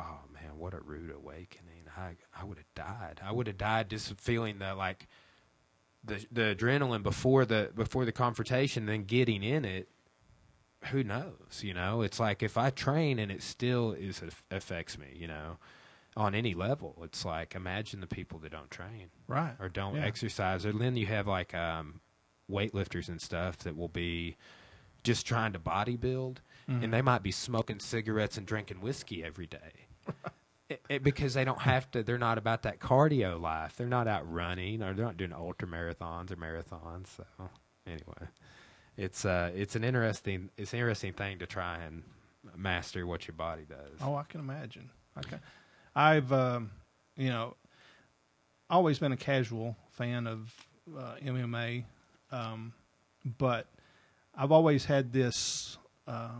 oh 0.00 0.20
man, 0.32 0.58
what 0.58 0.74
a 0.74 0.80
rude 0.80 1.10
awakening. 1.10 1.79
I 1.96 2.16
I 2.38 2.44
would 2.44 2.58
have 2.58 2.74
died. 2.74 3.20
I 3.22 3.32
would 3.32 3.46
have 3.46 3.58
died 3.58 3.90
just 3.90 4.14
feeling 4.20 4.58
the 4.58 4.74
like 4.74 5.08
the 6.04 6.24
the 6.30 6.54
adrenaline 6.56 7.02
before 7.02 7.44
the 7.44 7.70
before 7.74 8.04
the 8.04 8.12
confrontation, 8.12 8.86
then 8.86 9.04
getting 9.04 9.42
in 9.42 9.64
it. 9.64 9.88
Who 10.90 11.04
knows? 11.04 11.62
You 11.62 11.74
know, 11.74 12.00
it's 12.02 12.18
like 12.18 12.42
if 12.42 12.56
I 12.56 12.70
train 12.70 13.18
and 13.18 13.30
it 13.30 13.42
still 13.42 13.92
is 13.92 14.22
affects 14.50 14.96
me. 14.98 15.08
You 15.14 15.26
know, 15.28 15.58
on 16.16 16.34
any 16.34 16.54
level, 16.54 16.98
it's 17.04 17.24
like 17.24 17.54
imagine 17.54 18.00
the 18.00 18.06
people 18.06 18.38
that 18.40 18.52
don't 18.52 18.70
train 18.70 19.10
Right. 19.26 19.54
or 19.60 19.68
don't 19.68 19.96
Yeah. 19.96 20.06
exercise. 20.06 20.64
Or 20.64 20.72
then 20.72 20.96
you 20.96 21.04
have 21.06 21.26
like 21.26 21.54
um, 21.54 22.00
weightlifters 22.50 23.08
and 23.10 23.20
stuff 23.20 23.58
that 23.58 23.76
will 23.76 23.88
be 23.88 24.36
just 25.04 25.26
trying 25.26 25.52
to 25.52 25.58
bodybuild, 25.58 26.38
Mhm. 26.68 26.84
and 26.84 26.92
they 26.94 27.02
might 27.02 27.22
be 27.22 27.30
smoking 27.30 27.78
cigarettes 27.78 28.36
and 28.38 28.46
drinking 28.46 28.80
whiskey 28.80 29.22
every 29.22 29.46
day. 29.46 29.86
It- 30.88 31.02
because 31.02 31.34
they 31.34 31.44
don't 31.44 31.60
have 31.60 31.90
to. 31.92 32.02
They're 32.02 32.18
not 32.18 32.38
about 32.38 32.62
that 32.62 32.78
cardio 32.78 33.40
life. 33.40 33.76
They're 33.76 33.86
not 33.88 34.06
out 34.06 34.30
running, 34.30 34.82
or 34.82 34.94
they're 34.94 35.04
not 35.04 35.16
doing 35.16 35.32
ultra 35.32 35.66
marathons 35.66 36.30
or 36.30 36.36
marathons. 36.36 37.08
So 37.16 37.24
anyway, 37.86 38.28
it's 38.96 39.24
uh, 39.24 39.50
it's 39.54 39.74
an 39.76 39.82
interesting 39.84 40.50
it's 40.56 40.72
an 40.72 40.78
interesting 40.78 41.12
thing 41.12 41.38
to 41.40 41.46
try 41.46 41.78
and 41.78 42.02
master 42.56 43.06
what 43.06 43.26
your 43.26 43.34
body 43.34 43.64
does. 43.68 43.98
Oh, 44.00 44.14
I 44.14 44.22
can 44.22 44.40
imagine. 44.40 44.90
Okay, 45.18 45.38
I've 45.96 46.32
um, 46.32 46.70
you 47.16 47.28
know 47.30 47.56
always 48.68 48.98
been 49.00 49.12
a 49.12 49.16
casual 49.16 49.76
fan 49.90 50.26
of 50.28 50.54
uh, 50.96 51.14
MMA, 51.24 51.84
um, 52.30 52.72
but 53.38 53.66
I've 54.36 54.52
always 54.52 54.84
had 54.84 55.12
this 55.12 55.78
uh, 56.06 56.30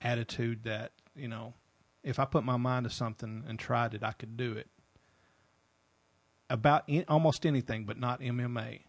attitude 0.00 0.64
that 0.64 0.92
you 1.14 1.28
know 1.28 1.54
if 2.02 2.18
I 2.18 2.24
put 2.24 2.44
my 2.44 2.56
mind 2.56 2.84
to 2.84 2.90
something 2.90 3.44
and 3.46 3.58
tried 3.58 3.94
it, 3.94 4.02
I 4.02 4.12
could 4.12 4.36
do 4.36 4.52
it. 4.52 4.68
About 6.50 6.84
in, 6.86 7.04
almost 7.08 7.44
anything, 7.44 7.84
but 7.84 7.98
not 7.98 8.20
MMA. 8.20 8.72
Yeah. 8.72 8.80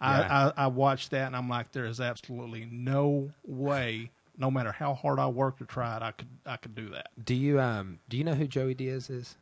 I, 0.00 0.46
I, 0.46 0.52
I 0.64 0.66
watched 0.68 1.10
that 1.10 1.26
and 1.26 1.36
I'm 1.36 1.48
like, 1.48 1.72
there 1.72 1.86
is 1.86 2.00
absolutely 2.00 2.68
no 2.70 3.30
way, 3.44 4.10
no 4.36 4.50
matter 4.50 4.70
how 4.70 4.94
hard 4.94 5.18
I 5.18 5.26
worked 5.26 5.62
or 5.62 5.64
tried, 5.64 6.02
I 6.02 6.12
could 6.12 6.28
I 6.46 6.56
could 6.56 6.74
do 6.74 6.90
that. 6.90 7.08
Do 7.22 7.34
you 7.34 7.60
um 7.60 7.98
do 8.08 8.16
you 8.16 8.24
know 8.24 8.34
who 8.34 8.46
Joey 8.46 8.74
Diaz 8.74 9.10
is? 9.10 9.36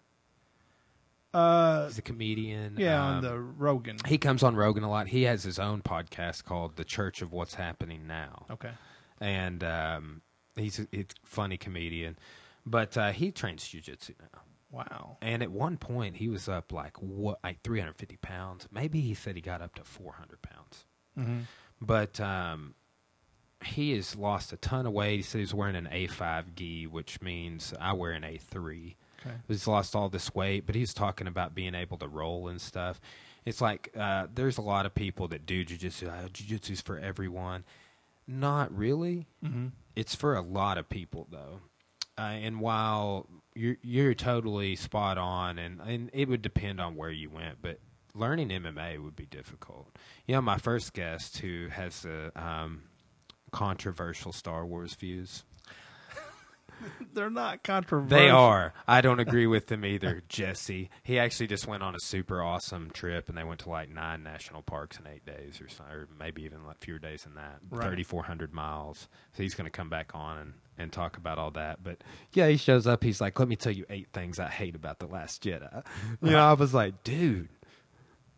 Uh, 1.34 1.86
He's 1.86 1.96
a 1.96 2.02
comedian. 2.02 2.76
yeah, 2.78 3.02
um, 3.02 3.16
on 3.16 3.22
the 3.22 3.38
Rogan. 3.38 3.96
He 4.06 4.18
comes 4.18 4.42
on 4.42 4.54
Rogan 4.54 4.84
a 4.84 4.90
lot. 4.90 5.08
He 5.08 5.22
has 5.22 5.42
his 5.42 5.58
own 5.58 5.80
podcast 5.80 6.44
called 6.44 6.76
The 6.76 6.84
Church 6.84 7.22
of 7.22 7.32
What's 7.32 7.54
Happening 7.54 8.06
Now. 8.06 8.44
Okay. 8.50 8.72
And 9.18 9.64
um, 9.64 10.20
he's 10.56 10.78
a, 10.78 10.86
he's 10.90 11.04
a 11.04 11.26
funny 11.26 11.56
comedian. 11.56 12.18
But 12.64 12.96
uh, 12.96 13.12
he 13.12 13.32
trains 13.32 13.64
jujitsu 13.64 14.14
now. 14.20 14.40
Wow. 14.70 15.18
And 15.20 15.42
at 15.42 15.50
one 15.50 15.76
point, 15.76 16.16
he 16.16 16.28
was 16.28 16.48
up 16.48 16.72
like 16.72 16.96
what, 17.00 17.38
like 17.44 17.62
350 17.62 18.16
pounds. 18.16 18.66
Maybe 18.72 19.00
he 19.00 19.14
said 19.14 19.36
he 19.36 19.42
got 19.42 19.60
up 19.60 19.74
to 19.74 19.84
400 19.84 20.40
pounds. 20.40 20.86
Mm-hmm. 21.18 21.40
But 21.80 22.18
um, 22.20 22.74
he 23.64 23.92
has 23.92 24.16
lost 24.16 24.52
a 24.52 24.56
ton 24.56 24.86
of 24.86 24.92
weight. 24.92 25.16
He 25.16 25.22
said 25.22 25.40
he's 25.40 25.52
wearing 25.52 25.76
an 25.76 25.88
A5 25.92 26.54
gi, 26.54 26.86
which 26.86 27.20
means 27.20 27.74
I 27.80 27.92
wear 27.92 28.12
an 28.12 28.22
A3. 28.22 28.94
Okay. 29.20 29.36
He's 29.46 29.66
lost 29.66 29.94
all 29.94 30.08
this 30.08 30.34
weight, 30.34 30.66
but 30.66 30.74
he's 30.74 30.94
talking 30.94 31.26
about 31.26 31.54
being 31.54 31.74
able 31.74 31.98
to 31.98 32.08
roll 32.08 32.48
and 32.48 32.60
stuff. 32.60 33.00
It's 33.44 33.60
like 33.60 33.92
uh, 33.96 34.28
there's 34.32 34.58
a 34.58 34.62
lot 34.62 34.86
of 34.86 34.94
people 34.94 35.28
that 35.28 35.46
do 35.46 35.64
jujitsu. 35.64 36.08
Uh, 36.08 36.28
jujitsu's 36.28 36.80
for 36.80 36.98
everyone. 36.98 37.64
Not 38.32 38.76
really. 38.76 39.26
Mm-hmm. 39.44 39.68
It's 39.94 40.14
for 40.14 40.34
a 40.34 40.40
lot 40.40 40.78
of 40.78 40.88
people 40.88 41.28
though. 41.30 41.60
Uh, 42.16 42.22
and 42.22 42.60
while 42.60 43.28
you're 43.54 43.76
you're 43.82 44.14
totally 44.14 44.76
spot 44.76 45.18
on, 45.18 45.58
and 45.58 45.80
and 45.80 46.10
it 46.12 46.28
would 46.28 46.42
depend 46.42 46.80
on 46.80 46.96
where 46.96 47.10
you 47.10 47.28
went, 47.30 47.58
but 47.60 47.78
learning 48.14 48.48
MMA 48.48 49.02
would 49.02 49.16
be 49.16 49.26
difficult. 49.26 49.88
You 50.26 50.34
know, 50.34 50.42
my 50.42 50.58
first 50.58 50.92
guest 50.94 51.38
who 51.38 51.68
has 51.68 52.04
a 52.04 52.32
um, 52.40 52.84
controversial 53.50 54.32
Star 54.32 54.64
Wars 54.64 54.94
views. 54.94 55.44
They're 57.14 57.30
not 57.30 57.62
controversial. 57.62 58.18
They 58.18 58.30
are. 58.30 58.74
I 58.86 59.00
don't 59.00 59.20
agree 59.20 59.46
with 59.46 59.66
them 59.68 59.84
either, 59.84 60.22
Jesse. 60.28 60.90
He 61.02 61.18
actually 61.18 61.46
just 61.46 61.66
went 61.66 61.82
on 61.82 61.94
a 61.94 62.00
super 62.00 62.42
awesome 62.42 62.90
trip, 62.90 63.28
and 63.28 63.36
they 63.36 63.44
went 63.44 63.60
to 63.60 63.70
like 63.70 63.90
nine 63.90 64.22
national 64.22 64.62
parks 64.62 64.98
in 64.98 65.06
eight 65.06 65.24
days, 65.26 65.60
or, 65.60 65.68
so, 65.68 65.84
or 65.84 66.08
maybe 66.18 66.42
even 66.42 66.64
like 66.66 66.78
fewer 66.80 66.98
days 66.98 67.24
than 67.24 67.34
that. 67.34 67.58
Right. 67.70 67.84
Thirty 67.84 68.02
four 68.02 68.24
hundred 68.24 68.52
miles. 68.52 69.08
So 69.32 69.42
he's 69.42 69.54
going 69.54 69.66
to 69.66 69.70
come 69.70 69.88
back 69.88 70.12
on 70.14 70.38
and 70.38 70.54
and 70.78 70.92
talk 70.92 71.16
about 71.16 71.38
all 71.38 71.50
that. 71.52 71.82
But 71.82 72.02
yeah, 72.32 72.48
he 72.48 72.56
shows 72.56 72.86
up. 72.86 73.02
He's 73.02 73.20
like, 73.20 73.38
"Let 73.38 73.48
me 73.48 73.56
tell 73.56 73.72
you 73.72 73.84
eight 73.90 74.08
things 74.12 74.38
I 74.38 74.48
hate 74.48 74.74
about 74.74 74.98
the 74.98 75.06
Last 75.06 75.42
Jedi." 75.42 75.84
You 76.22 76.30
know, 76.30 76.44
I 76.44 76.54
was 76.54 76.74
like, 76.74 77.04
"Dude, 77.04 77.48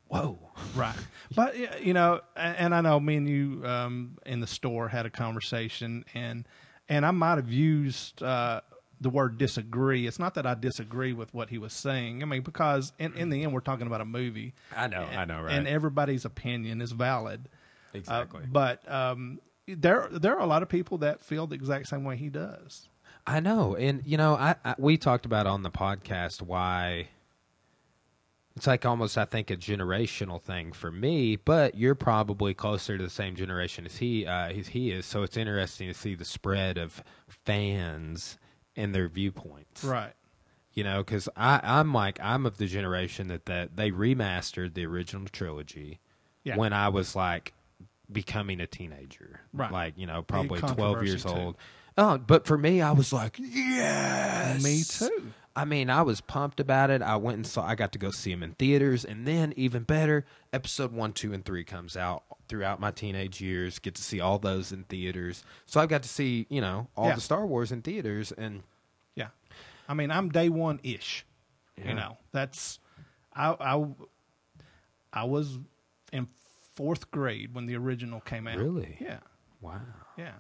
whoa." 0.09 0.39
Right. 0.75 0.97
But 1.35 1.85
you 1.85 1.95
know, 1.95 2.21
and 2.37 2.75
I 2.75 2.81
know 2.81 2.99
me 3.01 3.17
and 3.17 3.29
you 3.29 3.63
um, 3.67 4.19
in 4.27 4.41
the 4.41 4.47
store 4.47 4.89
had 4.89 5.07
a 5.07 5.11
conversation, 5.11 6.05
and 6.15 6.47
and 6.89 7.05
I 7.07 7.11
might 7.11 7.37
have 7.37 7.51
used 7.51 8.23
uh, 8.23 8.61
the 9.01 9.11
word 9.11 9.39
disagree. 9.39 10.07
It's 10.07 10.19
not 10.19 10.35
that 10.35 10.47
I 10.47 10.55
disagree 10.55 11.13
with 11.13 11.33
what 11.35 11.51
he 11.51 11.59
was 11.59 11.73
saying. 11.73 12.23
I 12.23 12.27
mean, 12.27 12.43
because 12.43 12.93
in, 12.99 13.15
in 13.15 13.31
the 13.31 13.43
end, 13.43 13.53
we're 13.53 13.61
talking 13.61 13.87
about 13.87 14.01
a 14.01 14.07
movie. 14.07 14.55
I 14.77 14.87
know, 14.89 15.03
I 15.03 15.25
know, 15.25 15.43
right? 15.43 15.55
And 15.55 15.69
everybody's 15.69 16.25
opinion 16.25 16.81
is 16.81 16.93
valid. 16.93 17.49
Uh, 17.95 17.99
exactly. 17.99 18.43
but 18.51 18.91
um, 18.91 19.39
there 19.69 20.09
there 20.11 20.35
are 20.35 20.41
a 20.41 20.47
lot 20.47 20.63
of 20.63 20.69
people 20.69 20.99
that 20.99 21.23
feel 21.23 21.47
the 21.47 21.55
exact 21.55 21.87
same 21.87 22.03
way 22.03 22.17
he 22.17 22.29
does. 22.29 22.89
I 23.27 23.41
know, 23.41 23.77
and 23.77 24.03
you 24.05 24.17
know, 24.17 24.35
I, 24.35 24.57
I 24.65 24.75
we 24.79 24.99
talked 24.99 25.27
about 25.27 25.47
on 25.47 25.63
the 25.63 25.71
podcast 25.71 26.43
why 26.43 27.09
it's 28.57 28.67
like 28.67 28.87
almost 28.87 29.19
I 29.19 29.25
think 29.25 29.51
a 29.51 29.57
generational 29.57 30.41
thing 30.41 30.73
for 30.73 30.93
me, 30.93 31.37
but 31.37 31.75
you're 31.77 31.95
probably 31.97 32.55
closer 32.55 32.97
to 32.97 33.03
the 33.03 33.11
same 33.11 33.35
generation 33.35 33.85
as 33.87 33.97
he 33.97 34.27
uh, 34.27 34.49
as 34.49 34.69
he 34.69 34.91
is, 34.91 35.07
so 35.07 35.23
it's 35.23 35.37
interesting 35.37 35.89
to 35.89 35.95
see 35.95 36.15
the 36.15 36.25
spread 36.25 36.79
of 36.79 37.03
fans 37.29 38.39
and 38.77 38.95
their 38.95 39.09
viewpoints. 39.09 39.85
Right. 39.85 40.13
You 40.73 40.83
know, 40.85 40.99
because 40.99 41.29
I'm 41.37 41.93
like 41.93 42.19
I'm 42.23 42.47
of 42.47 42.59
the 42.59 42.67
generation 42.67 43.29
that 43.29 43.47
that 43.47 43.77
they 43.77 43.91
remastered 43.91 44.75
the 44.75 44.87
original 44.87 45.27
trilogy 45.29 46.01
Yeah. 46.43 46.57
when 46.57 46.73
I 46.73 46.89
was 46.89 47.15
like 47.17 47.53
becoming 48.11 48.61
a 48.61 48.67
teenager, 48.67 49.41
Right. 49.53 49.71
Like 49.73 49.95
you 49.97 50.07
know, 50.07 50.23
probably 50.23 50.61
twelve 50.61 51.05
years 51.05 51.23
too. 51.25 51.29
old. 51.31 51.57
Oh, 51.97 52.19
but 52.19 52.45
for 52.45 52.59
me, 52.59 52.83
I 52.83 52.91
was 52.91 53.13
like, 53.13 53.37
yes, 53.39 54.63
Me 54.65 54.83
too. 54.83 55.33
I 55.57 55.65
mean, 55.65 55.89
I 55.89 56.03
was 56.03 56.21
pumped 56.21 56.59
about 56.59 56.91
it. 56.91 57.01
I 57.01 57.17
went 57.17 57.37
and 57.37 57.47
saw. 57.47 57.65
I 57.65 57.75
got 57.77 57.93
to 57.93 57.99
go 57.99 58.11
see 58.11 58.33
him 58.33 58.43
in 58.43 58.53
theaters, 58.55 59.05
and 59.05 59.25
then 59.27 59.53
even 59.57 59.85
better, 59.85 60.25
episode 60.53 60.93
one, 60.93 61.13
two, 61.13 61.33
and 61.33 61.45
three 61.45 61.63
comes 61.63 61.97
out 61.97 62.25
throughout 62.49 62.81
my 62.81 62.91
teenage 62.91 63.41
years. 63.41 63.79
Get 63.79 63.95
to 63.95 64.03
see 64.03 64.21
all 64.21 64.39
those 64.41 64.73
in 64.73 64.83
theaters, 64.85 65.45
so 65.67 65.81
I've 65.81 65.89
got 65.89 66.03
to 66.03 66.09
see 66.09 66.47
you 66.51 66.61
know 66.61 66.89
all 66.97 67.07
Yeah. 67.09 67.15
the 67.15 67.21
Star 67.21 67.47
Wars 67.47 67.71
in 67.71 67.83
theaters, 67.83 68.33
and 68.33 68.63
Yeah. 69.15 69.29
I 69.89 69.95
mean, 69.95 70.11
I'm 70.11 70.29
day 70.31 70.49
one 70.49 70.81
ish. 70.83 71.25
Yeah. 71.79 71.89
You 71.89 71.95
know, 71.95 72.19
that's 72.33 72.81
I, 73.33 73.51
I 73.61 73.87
I 75.13 75.25
was 75.25 75.59
in 76.13 76.27
fourth 76.75 77.11
grade 77.13 77.55
when 77.55 77.67
the 77.67 77.77
original 77.77 78.21
came 78.21 78.49
out. 78.49 78.59
Really? 78.59 78.97
Yeah. 79.01 79.19
wow. 79.61 79.81
Yeah. 80.19 80.33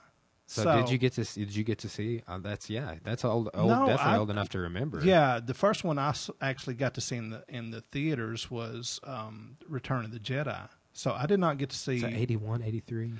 So, 0.46 0.76
did 0.76 0.90
you 0.90 0.98
get 0.98 1.14
to 1.14 1.24
see, 1.24 1.44
did 1.44 1.56
you 1.56 1.64
get 1.64 1.78
to 1.78 1.88
see? 1.88 2.22
Uh, 2.28 2.38
that's 2.38 2.68
yeah, 2.68 2.96
that's 3.02 3.24
old, 3.24 3.48
old 3.54 3.70
No, 3.70 3.86
definitely 3.86 4.12
I- 4.12 4.18
old 4.18 4.30
enough 4.30 4.50
to 4.50 4.58
remember. 4.58 5.00
Yeah, 5.02 5.40
the 5.44 5.54
first 5.54 5.84
one 5.84 5.98
I 5.98 6.14
actually 6.40 6.74
got 6.74 6.94
to 6.94 7.00
see 7.00 7.16
in 7.16 7.30
the 7.30 7.44
in 7.48 7.70
the 7.70 7.80
theaters 7.80 8.50
was 8.50 9.00
um, 9.04 9.56
Return 9.66 10.04
of 10.04 10.12
the 10.12 10.18
Jedi. 10.20 10.68
So 10.92 11.12
I 11.12 11.26
did 11.26 11.40
not 11.40 11.58
get 11.58 11.70
to 11.70 11.76
see 11.76 12.00
so 12.00 12.06
81, 12.06 12.62
83, 12.62 13.12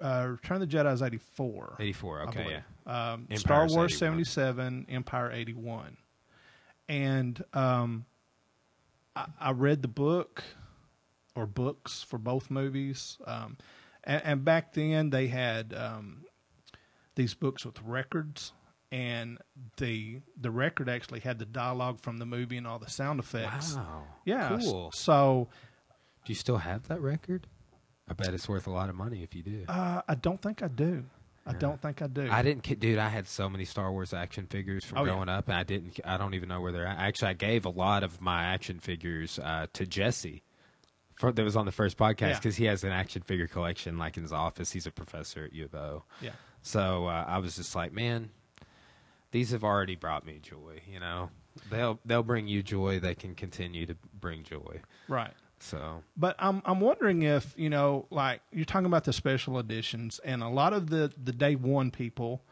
uh, 0.00 0.26
Return 0.30 0.62
of 0.62 0.70
the 0.70 0.76
Jedi 0.76 0.92
is 0.92 1.02
84. 1.02 1.76
84, 1.80 2.20
Okay, 2.28 2.60
yeah. 2.86 3.12
Um, 3.12 3.26
Star 3.34 3.60
Wars 3.66 3.94
81. 3.94 4.24
77, 4.24 4.86
Empire 4.88 5.32
81. 5.32 5.96
And 6.88 7.42
um, 7.54 8.04
I, 9.16 9.26
I 9.40 9.50
read 9.50 9.82
the 9.82 9.88
book 9.88 10.44
or 11.34 11.46
books 11.46 12.02
for 12.02 12.18
both 12.18 12.50
movies. 12.50 13.18
Um, 13.26 13.56
and, 14.04 14.22
and 14.24 14.44
back 14.44 14.72
then 14.74 15.10
they 15.10 15.26
had 15.26 15.74
um, 15.74 16.24
these 17.18 17.34
books 17.34 17.66
with 17.66 17.78
records. 17.82 18.54
And 18.90 19.36
the 19.76 20.20
the 20.40 20.50
record 20.50 20.88
actually 20.88 21.20
had 21.20 21.38
the 21.38 21.44
dialogue 21.44 22.00
from 22.00 22.16
the 22.16 22.24
movie 22.24 22.56
and 22.56 22.66
all 22.66 22.78
the 22.78 22.88
sound 22.88 23.20
effects. 23.20 23.74
Wow. 23.74 24.04
Yeah. 24.24 24.58
Cool. 24.62 24.90
So 24.94 25.48
Do 26.24 26.32
you 26.32 26.34
still 26.34 26.56
have 26.56 26.88
that 26.88 27.02
record? 27.02 27.46
I 28.08 28.14
bet 28.14 28.32
it's 28.32 28.48
worth 28.48 28.66
a 28.66 28.70
lot 28.70 28.88
of 28.88 28.94
money 28.94 29.22
if 29.22 29.34
you 29.34 29.42
do. 29.42 29.64
uh, 29.68 30.00
I 30.08 30.14
don't 30.14 30.40
think 30.40 30.62
I 30.62 30.68
do. 30.68 31.04
I 31.46 31.52
don't 31.52 31.80
think 31.80 32.00
I 32.02 32.06
do. 32.06 32.28
I 32.30 32.40
didn't, 32.42 32.62
dude. 32.80 32.98
I 32.98 33.08
had 33.08 33.26
so 33.26 33.48
many 33.48 33.64
Star 33.66 33.90
Wars 33.92 34.12
action 34.14 34.46
figures 34.46 34.84
from 34.84 34.98
Oh, 34.98 35.04
yeah. 35.04 35.12
growing 35.12 35.28
up, 35.30 35.48
and 35.48 35.56
I 35.56 35.62
didn't. 35.64 35.98
I 36.04 36.16
don't 36.18 36.32
even 36.34 36.48
know 36.50 36.60
where 36.60 36.72
they're 36.72 36.86
at. 36.86 36.98
Actually, 36.98 37.28
I 37.28 37.34
gave 37.34 37.64
a 37.66 37.70
lot 37.70 38.02
of 38.02 38.20
my 38.20 38.44
action 38.44 38.78
figures 38.80 39.38
uh, 39.38 39.66
to 39.72 39.86
Jesse, 39.86 40.42
for, 41.14 41.32
that 41.32 41.42
was 41.42 41.56
on 41.56 41.64
the 41.64 41.72
first 41.72 41.96
podcast, 41.96 42.20
Yeah. 42.20 42.34
because 42.34 42.56
he 42.56 42.64
has 42.66 42.84
an 42.84 42.92
action 42.92 43.22
figure 43.22 43.46
collection, 43.46 43.96
like 43.98 44.16
in 44.18 44.22
his 44.24 44.32
office. 44.32 44.72
He's 44.72 44.86
a 44.86 44.90
professor 44.90 45.44
at 45.44 45.52
U 45.54 45.64
of 45.66 45.74
O. 45.74 46.04
yeah. 46.22 46.30
So 46.62 47.06
uh, 47.06 47.24
I 47.26 47.38
was 47.38 47.56
just 47.56 47.74
like, 47.74 47.92
man, 47.92 48.30
these 49.30 49.50
have 49.50 49.64
already 49.64 49.96
brought 49.96 50.26
me 50.26 50.38
joy. 50.42 50.80
You 50.90 51.00
know, 51.00 51.30
they'll 51.70 51.98
they'll 52.04 52.22
bring 52.22 52.46
you 52.48 52.62
joy. 52.62 52.98
They 53.00 53.14
can 53.14 53.34
continue 53.34 53.86
to 53.86 53.96
bring 54.20 54.42
joy. 54.42 54.80
Right. 55.08 55.32
So 55.60 56.02
But 56.16 56.36
I'm 56.38 56.62
I'm 56.64 56.80
wondering 56.80 57.22
if 57.22 57.54
you 57.56 57.70
know, 57.70 58.06
like 58.10 58.42
you're 58.52 58.64
talking 58.64 58.86
about 58.86 59.04
the 59.04 59.12
special 59.12 59.58
editions, 59.58 60.20
and 60.24 60.42
a 60.42 60.48
lot 60.48 60.72
of 60.72 60.88
the 60.90 61.12
the 61.22 61.32
day 61.32 61.56
one 61.56 61.90
people, 61.90 62.42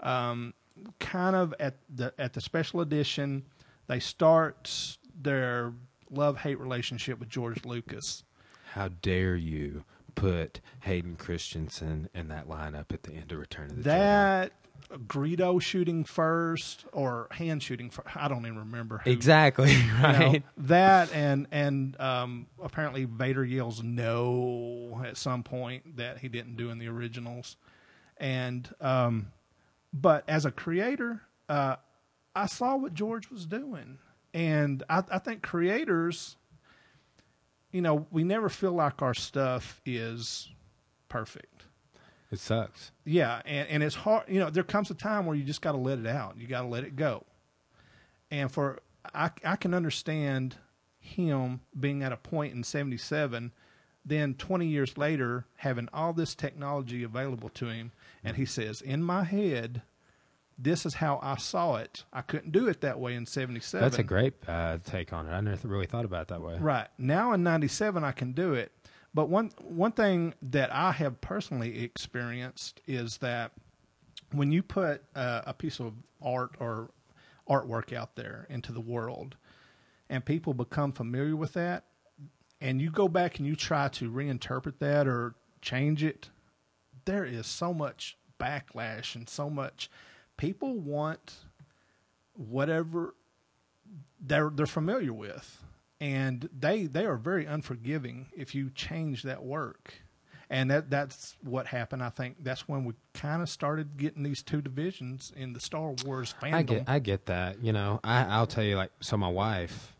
um, 0.00 0.54
kind 0.98 1.36
of 1.36 1.54
at 1.60 1.74
the 1.94 2.14
at 2.18 2.32
the 2.32 2.40
special 2.40 2.80
edition, 2.80 3.44
they 3.88 4.00
start 4.00 4.96
their 5.20 5.72
love 6.10 6.38
hate 6.38 6.58
relationship 6.58 7.18
with 7.18 7.28
George 7.28 7.64
Lucas. 7.64 8.22
how 8.72 8.88
dare 9.02 9.36
you 9.36 9.84
put 10.16 10.60
Hayden 10.80 11.14
Christensen 11.14 12.08
in 12.12 12.26
that 12.28 12.48
lineup 12.48 12.92
at 12.92 13.04
the 13.04 13.12
end 13.12 13.30
of 13.30 13.38
Return 13.38 13.70
of 13.70 13.76
the 13.76 13.82
Jedi? 13.82 13.84
That 13.84 14.52
Greedo 15.06 15.60
shooting 15.60 16.04
first 16.04 16.84
or 16.92 17.28
Han 17.32 17.60
shooting 17.60 17.90
first, 17.90 18.08
I 18.16 18.28
don't 18.28 18.40
even 18.46 18.58
remember. 18.58 18.98
Who, 19.04 19.10
Exactly 19.10 19.72
you 19.74 19.86
know, 19.86 20.02
right. 20.02 20.42
that 20.56 21.12
and 21.12 21.46
and 21.50 22.00
um, 22.00 22.46
apparently 22.62 23.04
Vader 23.04 23.44
yells 23.44 23.82
no 23.82 25.02
at 25.04 25.16
some 25.16 25.42
point 25.42 25.96
that 25.96 26.18
he 26.18 26.28
didn't 26.28 26.56
do 26.56 26.70
in 26.70 26.78
the 26.78 26.88
originals, 26.88 27.56
and 28.16 28.68
um, 28.80 29.32
but 29.92 30.24
as 30.28 30.44
a 30.44 30.50
creator, 30.50 31.22
uh, 31.48 31.76
I 32.34 32.46
saw 32.46 32.76
what 32.76 32.94
George 32.94 33.30
was 33.30 33.46
doing, 33.46 33.98
and 34.32 34.82
I, 34.88 35.02
I 35.10 35.18
think 35.18 35.42
creators, 35.42 36.36
you 37.76 37.82
know, 37.82 38.06
we 38.10 38.24
never 38.24 38.48
feel 38.48 38.72
like 38.72 39.02
our 39.02 39.12
stuff 39.12 39.82
is 39.84 40.48
perfect. 41.10 41.64
It 42.32 42.38
sucks. 42.38 42.90
Yeah, 43.04 43.42
and, 43.44 43.68
and 43.68 43.82
it's 43.82 43.94
hard. 43.94 44.24
You 44.28 44.40
know, 44.40 44.48
there 44.48 44.62
comes 44.62 44.90
a 44.90 44.94
time 44.94 45.26
where 45.26 45.36
you 45.36 45.44
just 45.44 45.60
got 45.60 45.72
to 45.72 45.78
let 45.78 45.98
it 45.98 46.06
out. 46.06 46.38
You 46.38 46.46
got 46.46 46.62
to 46.62 46.68
let 46.68 46.84
it 46.84 46.96
go. 46.96 47.26
And 48.30 48.50
for 48.50 48.78
I, 49.14 49.30
I 49.44 49.56
can 49.56 49.74
understand 49.74 50.56
him 50.98 51.60
being 51.78 52.02
at 52.02 52.12
a 52.12 52.16
point 52.16 52.54
in 52.54 52.64
'77, 52.64 53.52
then 54.06 54.32
20 54.32 54.66
years 54.66 54.96
later 54.96 55.44
having 55.56 55.90
all 55.92 56.14
this 56.14 56.34
technology 56.34 57.02
available 57.02 57.50
to 57.50 57.66
him, 57.66 57.92
and 58.24 58.38
he 58.38 58.46
says, 58.46 58.80
"In 58.80 59.02
my 59.02 59.24
head, 59.24 59.82
this 60.58 60.86
is 60.86 60.94
how 60.94 61.18
I 61.22 61.36
saw 61.36 61.76
it. 61.76 62.04
I 62.12 62.22
couldn't 62.22 62.52
do 62.52 62.68
it 62.68 62.80
that 62.80 62.98
way 62.98 63.14
in 63.14 63.26
'77." 63.26 63.84
That's 63.84 63.98
a 63.98 64.02
great 64.02 64.34
uh, 64.48 64.78
take 64.84 65.12
on 65.12 65.26
it. 65.26 65.30
I 65.30 65.40
never 65.40 65.68
really 65.68 65.86
thought 65.86 66.04
about 66.04 66.22
it 66.22 66.28
that 66.28 66.42
way. 66.42 66.56
Right. 66.58 66.88
Now 66.98 67.32
in 67.32 67.42
97 67.42 68.04
I 68.04 68.12
can 68.12 68.32
do 68.32 68.54
it. 68.54 68.72
But 69.14 69.28
one 69.28 69.50
one 69.62 69.92
thing 69.92 70.34
that 70.42 70.72
I 70.72 70.92
have 70.92 71.20
personally 71.20 71.82
experienced 71.82 72.80
is 72.86 73.18
that 73.18 73.52
when 74.32 74.52
you 74.52 74.62
put 74.62 75.02
uh, 75.14 75.42
a 75.46 75.54
piece 75.54 75.80
of 75.80 75.94
art 76.20 76.56
or 76.58 76.90
artwork 77.48 77.92
out 77.92 78.16
there 78.16 78.46
into 78.50 78.72
the 78.72 78.80
world 78.80 79.36
and 80.10 80.24
people 80.24 80.52
become 80.52 80.92
familiar 80.92 81.36
with 81.36 81.52
that 81.52 81.84
and 82.60 82.80
you 82.80 82.90
go 82.90 83.08
back 83.08 83.38
and 83.38 83.46
you 83.46 83.54
try 83.54 83.88
to 83.88 84.10
reinterpret 84.10 84.78
that 84.80 85.06
or 85.06 85.34
change 85.62 86.02
it 86.02 86.30
there 87.04 87.24
is 87.24 87.46
so 87.46 87.72
much 87.72 88.18
backlash 88.38 89.14
and 89.14 89.28
so 89.28 89.48
much 89.48 89.88
people 90.36 90.78
want 90.78 91.34
whatever 92.34 93.14
they're 94.20 94.50
they're 94.50 94.66
familiar 94.66 95.12
with 95.12 95.62
and 96.00 96.48
they 96.58 96.86
they 96.86 97.06
are 97.06 97.16
very 97.16 97.46
unforgiving 97.46 98.26
if 98.36 98.54
you 98.54 98.70
change 98.70 99.22
that 99.22 99.42
work 99.42 99.94
and 100.50 100.70
that 100.70 100.90
that's 100.90 101.36
what 101.42 101.66
happened 101.68 102.02
i 102.02 102.10
think 102.10 102.36
that's 102.40 102.68
when 102.68 102.84
we 102.84 102.92
kind 103.14 103.40
of 103.42 103.48
started 103.48 103.96
getting 103.96 104.22
these 104.22 104.42
two 104.42 104.60
divisions 104.60 105.32
in 105.34 105.52
the 105.54 105.60
star 105.60 105.94
wars 106.04 106.34
fandom 106.42 106.54
I 106.54 106.62
get 106.62 106.84
I 106.88 106.98
get 106.98 107.26
that. 107.26 107.62
You 107.62 107.72
know, 107.72 108.00
I 108.04 108.24
I'll 108.24 108.46
tell 108.46 108.64
you 108.64 108.76
like 108.76 108.90
so 109.00 109.16
my 109.16 109.28
wife 109.28 109.94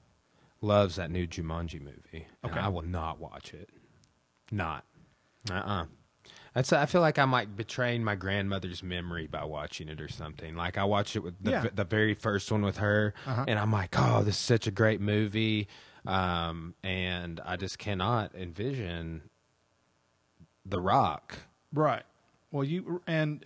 loves 0.61 0.97
that 0.97 1.11
new 1.11 1.27
Jumanji 1.27 1.81
movie. 1.81 2.27
Okay. 2.45 2.59
I 2.59 2.69
will 2.69 2.83
not 2.83 3.19
watch 3.19 3.55
it. 3.55 3.71
Not. 4.51 4.85
Uh 5.51 5.55
uh 5.55 5.85
That's 6.57 6.73
I 6.73 6.87
feel 6.87 7.03
like 7.03 7.19
I'm 7.19 7.31
like 7.31 7.55
betraying 7.55 8.03
my 8.03 8.15
grandmother's 8.15 8.83
memory 8.83 9.27
by 9.27 9.45
watching 9.45 9.89
it 9.91 10.01
or 10.01 10.09
something. 10.09 10.57
Like 10.57 10.79
I 10.79 10.85
watched 10.85 11.15
it 11.15 11.21
with 11.21 11.35
the 11.45 11.51
Yeah. 11.51 11.67
the 11.73 11.85
very 11.85 12.15
first 12.15 12.51
one 12.51 12.63
with 12.63 12.79
her 12.79 13.13
Uh-huh. 13.27 13.45
and 13.47 13.59
I'm 13.59 13.71
like, 13.71 13.95
"Oh, 13.99 14.23
this 14.25 14.37
is 14.37 14.41
such 14.41 14.67
a 14.67 14.71
great 14.71 15.01
movie." 15.03 15.69
Um 16.07 16.75
and 16.83 17.41
I 17.45 17.57
just 17.57 17.79
cannot 17.79 18.35
envision 18.35 19.23
The 20.65 20.81
Rock. 20.81 21.41
Right. 21.75 22.05
Well, 22.51 22.65
you 22.65 23.03
and 23.07 23.45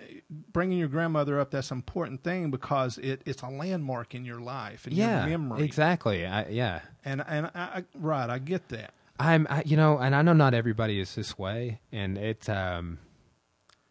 bringing 0.52 0.78
your 0.78 0.86
grandmother 0.88 1.40
up 1.40 1.50
that's 1.50 1.72
an 1.72 1.78
important 1.78 2.22
thing 2.22 2.52
because 2.52 2.96
it, 2.98 3.22
it's 3.26 3.42
a 3.42 3.48
landmark 3.48 4.14
in 4.14 4.24
your 4.24 4.38
life 4.40 4.86
and 4.86 4.94
yeah, 4.94 5.26
your 5.26 5.36
memory. 5.38 5.64
exactly. 5.64 6.24
I, 6.26 6.46
yeah, 6.48 6.80
And 7.04 7.24
and 7.26 7.46
I, 7.46 7.50
I, 7.78 7.84
right, 7.94 8.30
I 8.30 8.38
get 8.38 8.68
that. 8.68 8.94
I'm, 9.20 9.46
I, 9.50 9.62
you 9.66 9.76
know, 9.76 9.98
and 9.98 10.14
I 10.14 10.22
know 10.22 10.32
not 10.32 10.54
everybody 10.54 10.98
is 10.98 11.14
this 11.14 11.38
way, 11.38 11.80
and 11.92 12.16
it's, 12.16 12.48
um, 12.48 12.98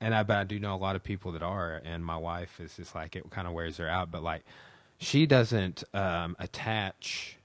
and 0.02 0.16
I, 0.16 0.24
but 0.24 0.38
I 0.38 0.44
do 0.44 0.60
know 0.60 0.74
a 0.74 0.78
lot 0.78 0.96
of 0.96 1.04
people 1.04 1.32
that 1.34 1.44
are, 1.44 1.82
and 1.86 2.04
my 2.04 2.18
wife 2.18 2.60
is 2.60 2.76
just 2.78 2.96
like 2.96 3.16
it 3.16 3.30
kind 3.30 3.48
of 3.48 3.54
wears 3.54 3.78
her 3.78 3.88
out, 3.88 4.10
but 4.12 4.24
like 4.24 4.44
she 4.98 5.26
doesn't 5.26 5.84
um, 5.94 6.36
attach 6.40 7.38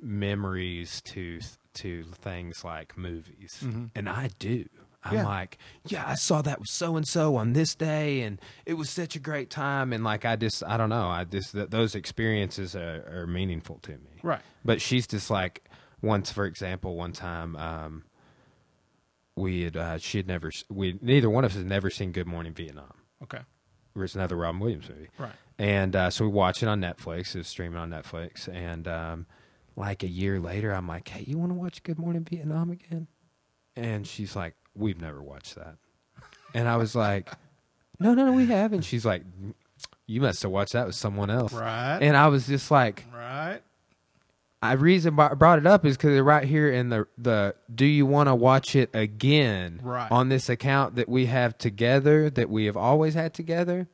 memories 0.00 1.00
to 1.02 1.40
to 1.74 2.04
things 2.20 2.64
like 2.64 2.98
movies, 2.98 3.58
Mhm. 3.62 3.90
and 3.94 4.08
I 4.08 4.28
do. 4.38 4.66
I'm 5.04 5.14
Yeah. 5.14 5.24
like, 5.24 5.58
yeah, 5.86 6.04
I 6.06 6.14
saw 6.14 6.42
that 6.42 6.60
with 6.60 6.68
so 6.68 6.96
and 6.96 7.08
so 7.08 7.34
on 7.36 7.54
this 7.54 7.74
day, 7.74 8.20
and 8.20 8.38
it 8.66 8.74
was 8.74 8.90
such 8.90 9.16
a 9.16 9.18
great 9.18 9.48
time, 9.50 9.92
and 9.92 10.04
like 10.04 10.24
I 10.26 10.36
just, 10.36 10.62
I 10.64 10.76
don't 10.76 10.90
know, 10.90 11.08
I 11.08 11.24
just 11.24 11.52
th- 11.52 11.70
those 11.70 11.94
experiences 11.94 12.76
are, 12.76 13.02
are 13.22 13.26
meaningful 13.26 13.78
to 13.82 13.92
me 13.92 14.20
Right. 14.22 14.42
but 14.64 14.80
she's 14.82 15.06
just 15.06 15.30
like 15.30 15.64
once 16.02 16.30
for 16.32 16.44
example 16.44 16.96
one 16.96 17.12
time 17.12 17.56
um 17.56 18.04
we 19.36 19.62
had 19.62 19.76
uh 19.76 19.98
she 19.98 20.18
had 20.18 20.26
never 20.26 20.50
we 20.68 20.98
neither 21.00 21.30
one 21.30 21.44
of 21.44 21.52
us 21.52 21.56
had 21.56 21.66
never 21.66 21.88
seen 21.90 22.12
good 22.12 22.26
morning 22.26 22.52
vietnam 22.52 22.92
Okay. 23.22 23.38
it 23.38 23.98
was 23.98 24.14
another 24.14 24.36
robin 24.36 24.60
williams 24.60 24.88
movie 24.88 25.08
Right. 25.18 25.32
and 25.58 25.94
uh 25.96 26.10
so 26.10 26.24
we 26.24 26.30
watched 26.30 26.62
it 26.62 26.66
on 26.68 26.80
netflix 26.80 27.34
it 27.34 27.38
was 27.38 27.48
streaming 27.48 27.78
on 27.78 27.90
netflix 27.90 28.48
and 28.52 28.86
um 28.88 29.26
like 29.76 30.02
a 30.02 30.08
year 30.08 30.38
later 30.38 30.72
i'm 30.72 30.86
like 30.86 31.08
hey 31.08 31.24
you 31.26 31.38
want 31.38 31.50
to 31.50 31.54
watch 31.54 31.82
good 31.82 31.98
morning 31.98 32.26
vietnam 32.28 32.70
again 32.70 33.06
and 33.76 34.06
she's 34.06 34.36
like 34.36 34.54
we've 34.74 35.00
never 35.00 35.22
watched 35.22 35.54
that 35.54 35.76
and 36.52 36.68
i 36.68 36.76
was 36.76 36.94
like 36.94 37.30
no 37.98 38.12
no 38.12 38.26
no 38.26 38.32
we 38.32 38.46
haven't 38.46 38.82
she's 38.82 39.06
like 39.06 39.22
you 40.06 40.20
must 40.20 40.42
have 40.42 40.50
watched 40.50 40.72
that 40.74 40.84
with 40.86 40.94
someone 40.96 41.30
else 41.30 41.52
Right. 41.54 42.00
and 42.02 42.16
i 42.16 42.28
was 42.28 42.46
just 42.46 42.70
like 42.70 43.04
right. 43.14 43.60
I 44.62 44.74
reason 44.74 45.18
I 45.18 45.34
brought 45.34 45.58
it 45.58 45.66
up 45.66 45.84
is 45.84 45.96
because 45.96 46.20
right 46.20 46.44
here 46.46 46.70
in 46.70 46.88
the 46.88 47.06
the. 47.18 47.54
Do 47.74 47.84
you 47.84 48.06
want 48.06 48.28
to 48.28 48.34
watch 48.34 48.76
it 48.76 48.90
again? 48.94 49.80
Right. 49.82 50.10
on 50.10 50.28
this 50.28 50.48
account 50.48 50.94
that 50.96 51.08
we 51.08 51.26
have 51.26 51.58
together 51.58 52.30
that 52.30 52.48
we 52.48 52.66
have 52.66 52.76
always 52.76 53.14
had 53.14 53.34
together. 53.34 53.88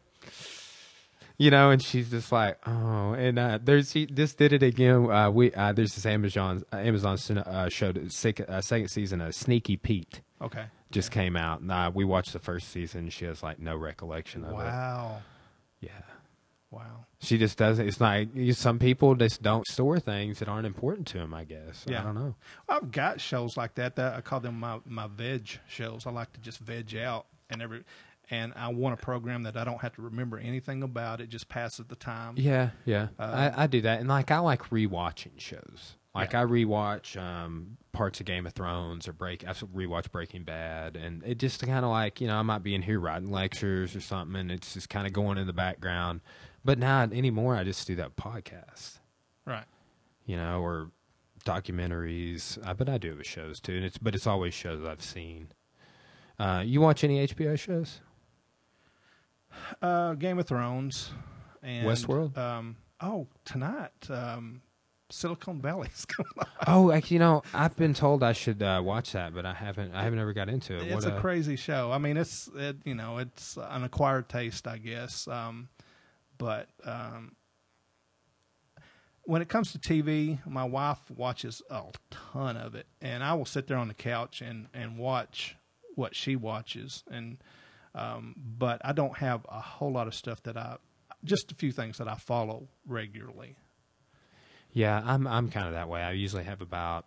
You 1.41 1.53
know, 1.53 1.71
and 1.71 1.81
she's 1.81 2.11
just 2.11 2.33
like, 2.33 2.59
oh, 2.66 3.12
and 3.12 3.39
uh, 3.39 3.61
there's 3.62 3.93
she 3.93 4.07
just 4.07 4.39
did 4.39 4.53
it 4.53 4.62
again. 4.64 5.09
Uh, 5.09 5.31
we 5.31 5.53
uh, 5.55 5.73
there's 5.73 5.95
this 5.95 6.05
Amazon 6.05 6.64
uh, 6.73 6.77
Amazon 6.79 7.16
uh, 7.39 7.69
show, 7.69 7.93
second, 8.09 8.47
uh, 8.51 8.61
second 8.61 8.89
season 8.89 9.21
of 9.21 9.35
Sneaky 9.37 9.77
Pete 9.77 10.21
Okay. 10.43 10.64
just 10.91 11.12
came 11.12 11.37
out. 11.37 11.61
And, 11.61 11.71
uh, 11.71 11.93
we 11.95 12.05
watched 12.05 12.33
the 12.33 12.41
first 12.41 12.69
season. 12.71 13.09
She 13.11 13.25
has 13.25 13.41
like 13.43 13.61
no 13.61 13.77
recollection 13.77 14.43
of 14.45 14.53
Wow. 14.53 14.61
it. 14.61 14.64
Wow. 14.64 15.23
Yeah, 15.81 15.91
Wow. 16.73 17.05
She 17.21 17.37
just 17.39 17.59
doesn't. 17.59 17.87
It's 17.87 18.01
like 18.01 18.29
some 18.53 18.79
people 18.79 19.14
just 19.14 19.43
don't 19.43 19.66
store 19.66 19.99
things 19.99 20.39
that 20.39 20.49
aren't 20.49 20.66
important 20.66 21.07
to 21.09 21.19
them. 21.19 21.35
I 21.35 21.45
guess. 21.45 21.85
Yeah. 21.87 22.01
I 22.01 22.05
don't 22.05 22.14
know. 22.14 22.35
I've 22.69 22.91
got 22.91 23.21
shows 23.21 23.57
like 23.57 23.75
that. 23.77 23.97
That 23.97 24.14
I 24.14 24.21
call 24.21 24.41
them 24.41 24.61
my 24.61 24.79
my 24.87 25.07
veg 25.09 25.49
shows. 25.69 26.07
I 26.07 26.11
like 26.11 26.33
to 26.35 26.41
just 26.41 26.59
veg 26.59 26.97
out 26.97 27.27
and 27.51 27.61
every, 27.62 27.85
and 28.31 28.53
I 28.57 28.69
want 28.69 28.95
a 28.95 29.03
program 29.03 29.43
that 29.45 29.57
I 29.57 29.64
don't 29.64 29.81
have 29.81 29.95
to 29.95 30.03
remember 30.03 30.39
anything 30.39 30.83
about. 30.83 31.21
It 31.21 31.29
just 31.29 31.49
passes 31.49 31.87
the 31.87 31.97
time. 31.97 32.35
Yeah, 32.37 32.71
yeah. 32.85 33.09
Uh, 33.19 33.51
I, 33.57 33.64
I 33.64 33.66
do 33.66 33.81
that, 33.83 34.01
and 34.01 34.09
like 34.09 34.31
I 34.31 34.39
like 34.39 34.71
rewatching 34.71 35.39
shows. 35.41 35.97
Like 36.14 36.33
Yeah. 36.33 36.43
I 36.43 36.45
rewatch 36.47 37.21
um, 37.21 37.77
parts 37.93 38.19
of 38.21 38.27
Game 38.27 38.47
of 38.47 38.53
Thrones 38.53 39.07
or 39.07 39.12
break. 39.12 39.47
I 39.47 39.53
rewatch 39.53 40.11
Breaking 40.11 40.43
Bad, 40.45 40.97
and 40.97 41.23
it 41.25 41.39
just 41.39 41.61
kind 41.66 41.85
of 41.85 41.91
like 41.91 42.21
you 42.21 42.27
know 42.29 42.37
I 42.37 42.43
might 42.43 42.62
be 42.62 42.75
in 42.75 42.83
here 42.83 43.01
writing 43.01 43.31
lectures 43.31 43.97
or 43.97 44.01
something, 44.01 44.37
and 44.39 44.51
it's 44.53 44.75
just 44.75 44.89
kind 44.89 45.07
of 45.07 45.12
going 45.12 45.37
in 45.39 45.47
the 45.47 45.53
background. 45.53 46.21
But 46.69 46.79
not 46.79 47.14
anymore. 47.14 47.57
I 47.57 47.64
just 47.64 47.87
do 47.87 47.95
that 47.97 48.14
podcast, 48.16 48.99
Right. 49.47 49.64
you 50.27 50.37
know, 50.37 50.61
or 50.61 50.91
documentaries. 51.47 52.59
Uh, 52.62 52.75
but 52.75 52.91
I 52.91 52.99
do 52.99 53.12
it 53.12 53.16
with 53.16 53.27
shows 53.27 53.59
too, 53.59 53.75
and 53.77 53.87
it's 53.87 53.97
but 53.97 54.14
it's 54.14 54.27
always 54.27 54.53
shows 54.53 54.85
I've 54.87 55.01
seen. 55.03 55.49
Uh, 56.39 56.62
you 56.66 56.83
watch 56.83 57.03
any 57.05 57.27
HBO 57.27 57.59
shows? 57.59 58.03
Uh, 59.81 60.12
Game 60.12 60.39
of 60.39 60.47
Thrones 60.47 61.11
and 61.62 61.87
Westworld? 61.87 62.37
Um, 62.37 62.77
oh, 63.01 63.29
tonight, 63.47 64.11
um, 64.11 64.61
Silicon 65.09 65.62
Valley's 65.62 66.05
coming 66.09 66.33
up. 66.39 66.49
Oh, 66.66 66.93
actually, 66.93 67.14
you 67.14 67.21
know, 67.21 67.43
I've 67.55 67.77
been 67.77 67.95
told 67.95 68.23
I 68.23 68.35
should 68.35 68.62
uh, 68.62 68.83
watch 68.85 69.12
that, 69.12 69.35
but 69.35 69.47
I 69.47 69.55
haven't. 69.55 69.95
I 69.95 70.03
haven't 70.03 70.19
ever 70.19 70.35
got 70.35 70.51
into 70.51 70.77
it. 70.77 70.83
It's 70.83 71.07
What, 71.07 71.14
a 71.16 71.19
crazy 71.19 71.57
show. 71.57 71.93
I 71.93 71.97
mean, 71.97 72.19
it's 72.19 72.51
it, 72.55 72.77
you 72.85 72.95
know, 72.95 73.16
it's 73.16 73.57
an 73.57 73.85
acquired 73.85 74.29
taste, 74.29 74.69
I 74.69 74.77
guess. 74.77 75.27
Um, 75.27 75.71
but 76.39 76.68
um, 76.84 77.36
when 79.24 79.43
it 79.43 79.49
comes 79.49 79.72
to 79.72 79.78
TV, 79.78 80.39
my 80.47 80.64
wife 80.64 81.11
watches 81.14 81.61
a 81.68 81.82
ton 82.11 82.57
of 82.57 82.74
it, 82.74 82.86
and 83.03 83.22
I 83.22 83.34
will 83.34 83.45
sit 83.45 83.66
there 83.66 83.76
on 83.76 83.89
the 83.89 83.95
couch 83.95 84.41
and 84.41 84.68
and 84.72 84.97
watch 84.97 85.57
what 85.95 86.14
she 86.16 86.36
watches, 86.36 87.05
and 87.11 87.39
um, 87.95 88.34
but 88.39 88.80
I 88.84 88.93
don't 88.93 89.18
have 89.18 89.45
a 89.49 89.61
whole 89.61 89.93
lot 89.93 90.07
of 90.07 90.14
stuff 90.14 90.43
that 90.45 90.57
I 90.57 90.76
just 91.24 91.53
a 91.53 91.55
few 91.55 91.72
things 91.72 91.99
that 91.99 92.09
I 92.09 92.14
follow 92.14 92.68
regularly. 92.86 93.57
Yeah, 94.72 95.03
I'm 95.05 95.26
I'm 95.26 95.51
kind 95.51 95.66
of 95.66 95.72
that 95.72 95.89
way. 95.89 96.03
I 96.03 96.12
usually 96.12 96.45
have 96.45 96.61
about 96.61 97.07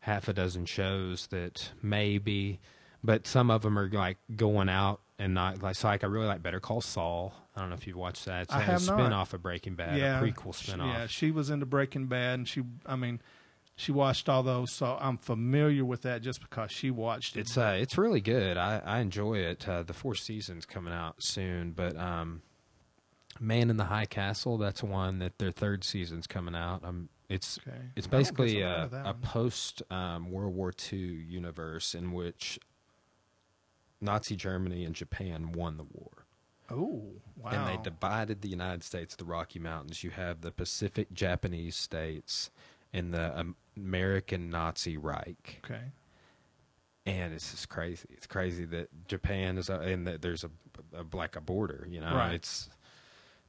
half 0.00 0.28
a 0.28 0.32
dozen 0.32 0.64
shows 0.64 1.26
that 1.28 1.72
maybe, 1.82 2.60
but 3.02 3.26
some 3.26 3.50
of 3.50 3.62
them 3.62 3.78
are 3.78 3.88
like 3.88 4.18
going 4.36 4.68
out 4.68 5.00
and 5.18 5.34
not 5.34 5.62
like. 5.62 5.76
So 5.76 5.88
like 5.88 6.04
I 6.04 6.06
really 6.06 6.26
like 6.26 6.42
Better 6.42 6.60
Call 6.60 6.80
Saul. 6.80 7.34
I 7.54 7.60
don't 7.60 7.70
know 7.70 7.74
if 7.76 7.86
you've 7.86 7.96
watched 7.96 8.24
that. 8.26 8.42
It's 8.42 8.52
I 8.52 8.60
a 8.60 8.62
have 8.62 8.86
not. 8.86 8.98
spin 8.98 9.12
off 9.12 9.34
of 9.34 9.42
Breaking 9.42 9.74
Bad, 9.74 9.98
a 9.98 10.24
prequel 10.24 10.54
spin 10.54 10.80
off. 10.80 10.86
Yeah, 10.86 11.06
she 11.06 11.30
was 11.30 11.50
into 11.50 11.66
Breaking 11.66 12.06
Bad, 12.06 12.38
and 12.38 12.48
she, 12.48 12.62
I 12.86 12.96
mean, 12.96 13.20
she 13.74 13.92
watched 13.92 14.28
all 14.28 14.42
those, 14.42 14.72
so 14.72 14.96
I'm 15.00 15.16
familiar 15.16 15.84
with 15.84 16.02
that 16.02 16.22
just 16.22 16.40
because 16.40 16.70
she 16.70 16.90
watched 16.90 17.36
it. 17.36 17.40
It's 17.40 17.56
uh, 17.56 17.76
it's 17.78 17.98
really 17.98 18.20
good. 18.20 18.56
I 18.56 18.80
I 18.84 18.98
enjoy 19.00 19.38
it. 19.38 19.68
Uh, 19.68 19.82
the 19.82 19.92
fourth 19.94 20.18
season's 20.18 20.66
coming 20.66 20.92
out 20.92 21.16
soon, 21.22 21.72
but 21.72 21.96
um, 21.96 22.42
Man 23.40 23.70
in 23.70 23.78
the 23.78 23.84
High 23.84 24.06
Castle. 24.06 24.58
That's 24.58 24.82
one 24.82 25.18
that 25.18 25.38
their 25.38 25.50
third 25.50 25.82
season's 25.82 26.26
coming 26.26 26.54
out. 26.54 26.84
Um, 26.84 27.08
it's 27.28 27.58
okay. 27.66 27.76
It's 27.96 28.06
I 28.06 28.10
don't 28.10 28.20
guess 28.20 28.30
basically 28.30 28.60
a, 28.60 28.88
a 29.04 29.14
post 29.14 29.82
um, 29.90 30.30
World 30.30 30.54
War 30.54 30.72
II 30.92 30.98
universe 30.98 31.94
in 31.94 32.12
which 32.12 32.58
Nazi 34.00 34.36
Germany 34.36 34.84
and 34.84 34.94
Japan 34.94 35.52
won 35.52 35.76
the 35.76 35.84
war. 35.84 36.19
Oh, 36.70 37.02
wow! 37.36 37.50
And 37.50 37.66
they 37.66 37.82
divided 37.82 38.42
the 38.42 38.48
United 38.48 38.84
States, 38.84 39.16
the 39.16 39.24
Rocky 39.24 39.58
Mountains. 39.58 40.04
You 40.04 40.10
have 40.10 40.40
the 40.42 40.50
Pacific 40.52 41.12
Japanese 41.12 41.76
states 41.76 42.50
and 42.92 43.12
the 43.12 43.54
American 43.76 44.50
Nazi 44.50 44.96
Reich. 44.96 45.60
okay, 45.64 45.80
And 47.06 47.32
it's 47.34 47.50
just 47.52 47.68
crazy. 47.68 48.08
It's 48.10 48.26
crazy 48.26 48.64
that 48.66 48.88
Japan 49.08 49.58
is, 49.58 49.68
a, 49.70 49.80
and 49.80 50.06
that 50.06 50.22
there's 50.22 50.44
a, 50.44 50.50
a 50.96 51.04
like 51.16 51.36
a 51.36 51.40
border. 51.40 51.86
You 51.88 52.00
know, 52.00 52.14
Right. 52.14 52.34
it's 52.34 52.68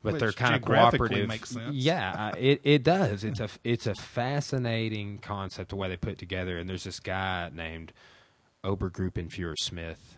but 0.03 0.13
Which 0.13 0.19
they're 0.19 0.31
kind 0.31 0.55
of 0.55 0.61
geographically 0.61 0.97
cooperative. 1.09 1.27
makes 1.27 1.49
sense. 1.51 1.75
Yeah, 1.75 2.31
it 2.35 2.61
it 2.63 2.83
does. 2.83 3.23
It's 3.23 3.39
a 3.39 3.49
it's 3.63 3.85
a 3.85 3.93
fascinating 3.93 5.19
concept 5.19 5.69
the 5.69 5.75
way 5.75 5.89
they 5.89 5.97
put 5.97 6.13
it 6.13 6.17
together. 6.17 6.57
And 6.57 6.67
there's 6.67 6.85
this 6.85 6.99
guy 6.99 7.51
named 7.53 7.93
Obergruppenführer 8.63 9.57
Smith, 9.59 10.17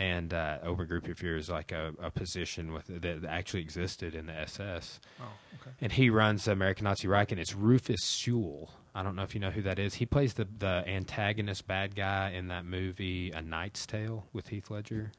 and 0.00 0.32
uh, 0.32 0.58
Obergruppenführer 0.64 1.38
is 1.38 1.50
like 1.50 1.72
a, 1.72 1.92
a 2.00 2.10
position 2.10 2.72
with 2.72 2.86
that 2.86 3.24
actually 3.28 3.60
existed 3.60 4.14
in 4.14 4.26
the 4.26 4.32
SS, 4.32 5.00
oh, 5.20 5.24
okay, 5.60 5.70
and 5.80 5.92
he 5.92 6.10
runs 6.10 6.44
the 6.44 6.52
American 6.52 6.84
Nazi 6.84 7.06
Reich, 7.06 7.30
and 7.32 7.40
it's 7.40 7.54
Rufus 7.54 8.00
Sewell 8.02 8.70
I 8.94 9.02
don't 9.02 9.14
know 9.14 9.22
if 9.22 9.34
you 9.34 9.40
know 9.40 9.50
who 9.50 9.62
that 9.62 9.78
is. 9.78 9.94
He 9.94 10.06
plays 10.06 10.34
the 10.34 10.46
the 10.58 10.84
antagonist 10.86 11.66
bad 11.66 11.94
guy 11.94 12.30
in 12.30 12.48
that 12.48 12.64
movie 12.64 13.30
A 13.30 13.40
Knight's 13.40 13.86
Tale 13.86 14.26
with 14.32 14.48
Heath 14.48 14.70
Ledger. 14.70 15.12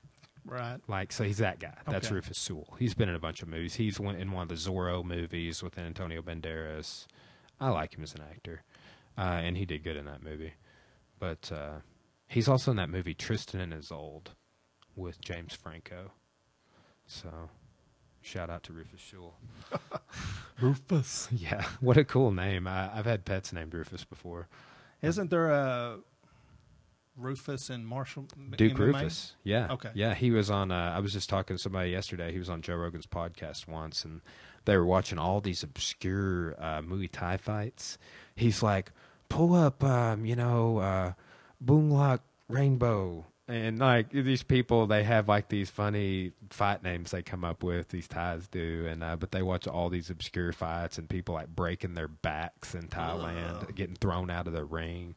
Right. 0.44 0.80
Like, 0.88 1.12
so 1.12 1.24
he's 1.24 1.38
that 1.38 1.60
guy. 1.60 1.74
That's 1.88 2.08
Okay. 2.08 2.16
Rufus 2.16 2.40
Sewell. 2.40 2.76
He's 2.80 2.96
been 2.96 3.10
in 3.10 3.16
a 3.16 3.20
bunch 3.20 3.44
of 3.44 3.48
movies. 3.48 3.76
He's 3.76 4.00
one, 4.00 4.16
in 4.16 4.32
one 4.32 4.44
of 4.44 4.50
the 4.50 4.56
Zorro 4.56 5.04
movies 5.06 5.62
with 5.62 5.78
Antonio 5.78 6.22
Banderas. 6.22 7.06
I 7.60 7.70
like 7.70 7.96
him 7.96 8.04
as 8.04 8.16
an 8.16 8.22
actor, 8.30 8.64
uh, 9.18 9.22
and 9.22 9.56
he 9.56 9.66
did 9.66 9.84
good 9.84 9.98
in 9.98 10.06
that 10.06 10.24
movie. 10.24 10.54
But 11.20 11.52
uh, 11.54 11.82
he's 12.28 12.48
also 12.48 12.72
in 12.72 12.78
that 12.78 12.90
movie 12.90 13.14
Tristan 13.14 13.62
and 13.62 13.74
Isolde 13.74 14.32
with 14.96 15.22
James 15.22 15.54
Franco. 15.54 16.12
So, 17.08 17.50
shout 18.22 18.50
out 18.50 18.64
to 18.64 18.74
Rufus 18.74 19.02
Sewell. 19.02 19.36
Rufus. 20.62 21.28
Yeah, 21.32 21.66
what 21.80 21.98
a 21.98 22.04
cool 22.04 22.32
name. 22.32 22.68
I, 22.68 22.98
I've 22.98 23.06
had 23.06 23.26
pets 23.26 23.52
named 23.52 23.74
Rufus 23.74 24.04
before. 24.04 24.48
Isn't 25.02 25.30
there 25.30 25.50
a 25.50 26.00
Rufus 27.18 27.70
and 27.70 27.86
Marshall? 27.86 28.28
Duke 28.56 28.74
MMA? 28.74 28.78
Rufus. 28.78 29.36
Yeah. 29.44 29.68
Okay. 29.72 29.90
Yeah, 29.94 30.14
he 30.14 30.32
was 30.32 30.50
on. 30.50 30.72
Uh, 30.72 30.94
I 30.96 31.00
was 31.00 31.14
just 31.14 31.30
talking 31.30 31.56
to 31.56 31.62
somebody 31.62 31.90
yesterday. 31.90 32.32
He 32.32 32.40
was 32.40 32.50
on 32.50 32.62
Joe 32.62 32.76
Rogan's 32.76 33.08
podcast 33.08 33.68
once, 33.68 34.06
and 34.06 34.22
they 34.66 34.78
were 34.78 34.86
watching 34.86 35.18
all 35.18 35.42
these 35.42 35.64
obscure 35.64 36.56
uh, 36.60 36.82
Muay 36.82 37.10
Thai 37.12 37.38
fights. 37.38 37.98
He's 38.36 38.62
like, 38.62 38.92
"Pull 39.30 39.56
up, 39.56 39.84
um, 39.84 40.26
you 40.26 40.36
know, 40.36 40.78
uh, 40.78 41.14
Boomlock 41.64 42.20
Rainbow." 42.48 43.26
And 43.52 43.80
like 43.80 44.12
these 44.12 44.44
people, 44.44 44.88
they 44.88 45.04
have 45.04 45.28
like 45.28 45.50
these 45.50 45.70
funny 45.70 46.32
fight 46.50 46.84
names 46.84 47.12
they 47.12 47.22
come 47.22 47.44
up 47.44 47.64
with. 47.64 47.90
These 47.90 48.08
Thais 48.08 48.48
do, 48.48 48.86
and 48.88 49.04
uh, 49.04 49.18
but 49.18 49.32
they 49.32 49.42
watch 49.42 49.68
all 49.68 49.90
these 49.90 50.10
obscure 50.10 50.54
fights 50.54 50.98
and 50.98 51.10
people 51.10 51.36
like 51.36 51.50
breaking 51.50 51.94
their 51.94 52.08
backs 52.08 52.74
in 52.74 52.88
Thailand, 52.88 53.76
getting 53.76 53.96
thrown 53.96 54.30
out 54.30 54.48
of 54.48 54.54
the 54.54 54.64
ring 54.64 55.16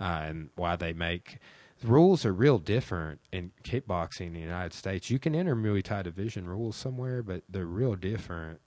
uh, 0.00 0.22
and 0.22 0.50
why 0.54 0.76
they 0.76 0.92
make 0.92 1.38
rules 1.82 2.24
are 2.24 2.32
real 2.32 2.58
different 2.58 3.20
in 3.32 3.50
kickboxing 3.64 4.28
in 4.28 4.34
the 4.34 4.40
United 4.40 4.72
States. 4.72 5.10
You 5.10 5.18
can 5.18 5.34
enter 5.34 5.56
Muay 5.56 5.82
Thai 5.82 6.02
division 6.02 6.48
rules 6.48 6.76
somewhere, 6.76 7.22
but 7.22 7.42
they're 7.48 7.66
real 7.66 7.96
different 7.96 8.60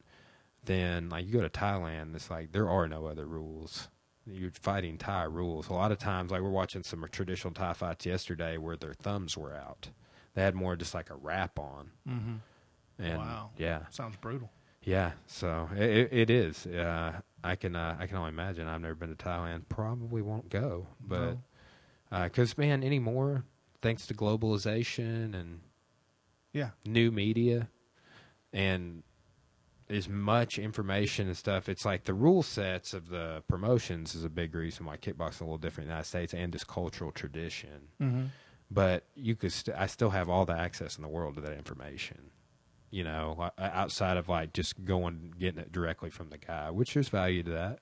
than 0.66 1.10
like 1.10 1.26
you 1.26 1.32
go 1.32 1.42
to 1.42 1.50
Thailand. 1.50 2.14
It's 2.14 2.30
like 2.30 2.52
there 2.52 2.70
are 2.70 2.88
no 2.88 3.06
other 3.06 3.26
rules. 3.26 3.88
You're 4.30 4.52
fighting 4.52 4.98
Thai 4.98 5.24
rules. 5.24 5.70
A 5.70 5.74
lot 5.74 5.92
of 5.92 6.00
times, 6.00 6.32
like 6.32 6.42
we're 6.42 6.50
watching 6.50 6.84
some 6.84 7.06
traditional 7.12 7.54
Thai 7.54 7.74
fights 7.74 8.06
yesterday 8.06 8.58
where 8.58 8.76
their 8.76 8.94
thumbs 8.94 9.38
were 9.38 9.54
out. 9.54 9.90
They 10.34 10.42
had 10.44 10.54
more 10.56 10.76
just 10.76 10.94
like 10.94 11.10
a 11.10 11.16
wrap 11.16 11.58
on. 11.58 11.92
Mm-hmm. 12.08 12.34
And 13.00 13.18
Wow. 13.20 13.52
yeah, 13.58 13.84
Sounds 13.90 14.16
brutal. 14.18 14.50
yeah, 14.84 15.12
so 15.28 15.70
it, 15.76 15.82
it, 15.90 16.10
it 16.14 16.30
is. 16.30 16.66
Uh, 16.68 17.22
I 17.44 17.56
can 17.56 17.76
uh, 17.76 17.96
I 18.00 18.08
can 18.08 18.18
only 18.18 18.30
imagine. 18.30 18.68
I've 18.68 18.82
never 18.82 18.96
been 18.96 19.16
to 19.16 19.16
Thailand. 19.16 19.64
Probably 19.70 20.22
won't 20.22 20.50
go, 20.50 20.88
but 21.00 21.38
No. 22.12 22.24
because 22.24 22.58
man, 22.58 22.84
anymore, 22.84 23.44
thanks 23.82 24.08
to 24.08 24.14
globalization 24.14 25.34
and 25.40 25.62
Yeah. 26.54 26.72
new 26.86 27.12
media, 27.12 27.70
and 28.52 29.04
as 29.90 30.10
much 30.10 30.60
information 30.60 31.28
and 31.28 31.38
stuff, 31.38 31.70
it's 31.70 31.86
like 31.86 32.04
the 32.04 32.14
rule 32.14 32.44
sets 32.44 32.94
of 32.94 33.10
the 33.10 33.44
promotions 33.48 34.16
is 34.16 34.24
a 34.24 34.30
big 34.30 34.54
reason 34.54 34.86
why 34.86 34.98
kickboxing 34.98 35.30
is 35.30 35.42
a 35.42 35.44
little 35.46 35.58
different 35.58 35.86
in 35.86 35.90
the 35.90 35.94
United 35.94 36.08
States 36.08 36.34
and 36.34 36.52
just 36.52 36.68
cultural 36.68 37.12
tradition. 37.12 37.88
Mm-hmm. 38.02 38.26
But 38.70 39.06
you 39.16 39.36
could, 39.36 39.54
st- 39.54 39.78
I 39.78 39.88
still 39.88 40.10
have 40.10 40.28
all 40.30 40.46
the 40.46 40.58
access 40.58 40.98
in 40.98 41.04
the 41.04 41.08
world 41.08 41.36
to 41.36 41.42
that 41.42 41.54
information. 41.54 42.32
You 42.90 43.04
know, 43.04 43.52
outside 43.58 44.16
of 44.18 44.30
like 44.30 44.54
just 44.54 44.86
going 44.86 45.34
getting 45.38 45.60
it 45.60 45.72
directly 45.74 46.10
from 46.10 46.30
the 46.30 46.38
guy, 46.38 46.72
which 46.72 46.94
there's 46.94 47.10
value 47.10 47.44
to 47.44 47.52
that. 47.52 47.80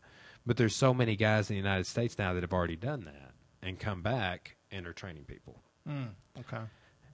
But 0.47 0.58
there's 0.58 0.76
so 0.76 0.93
many 0.93 1.16
guys 1.16 1.49
in 1.49 1.56
the 1.56 1.58
United 1.58 1.86
States 1.86 2.18
now 2.18 2.34
that 2.34 2.43
have 2.43 2.53
already 2.53 2.76
done 2.76 3.06
that 3.06 3.32
and 3.62 3.80
come 3.80 4.01
back 4.01 4.56
and 4.72 4.88
are 4.88 4.93
training 4.93 5.26
people. 5.26 5.62
Mm. 5.88 6.10
Okay. 6.39 6.64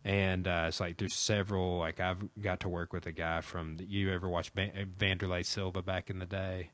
And 0.03 0.47
uh, 0.47 0.65
it's 0.67 0.79
like 0.79 0.97
there's 0.97 1.13
several. 1.13 1.77
Like 1.77 1.99
I've 1.99 2.17
got 2.41 2.61
to 2.61 2.69
work 2.69 2.91
with 2.93 3.05
a 3.05 3.11
guy 3.11 3.41
from. 3.41 3.77
The, 3.77 3.85
you 3.85 4.11
ever 4.11 4.27
watch 4.27 4.49
Van- 4.49 4.89
Wanderlei 4.97 5.45
Silva 5.45 5.81
back 5.83 6.09
in 6.09 6.17
the 6.19 6.25
day? 6.25 6.71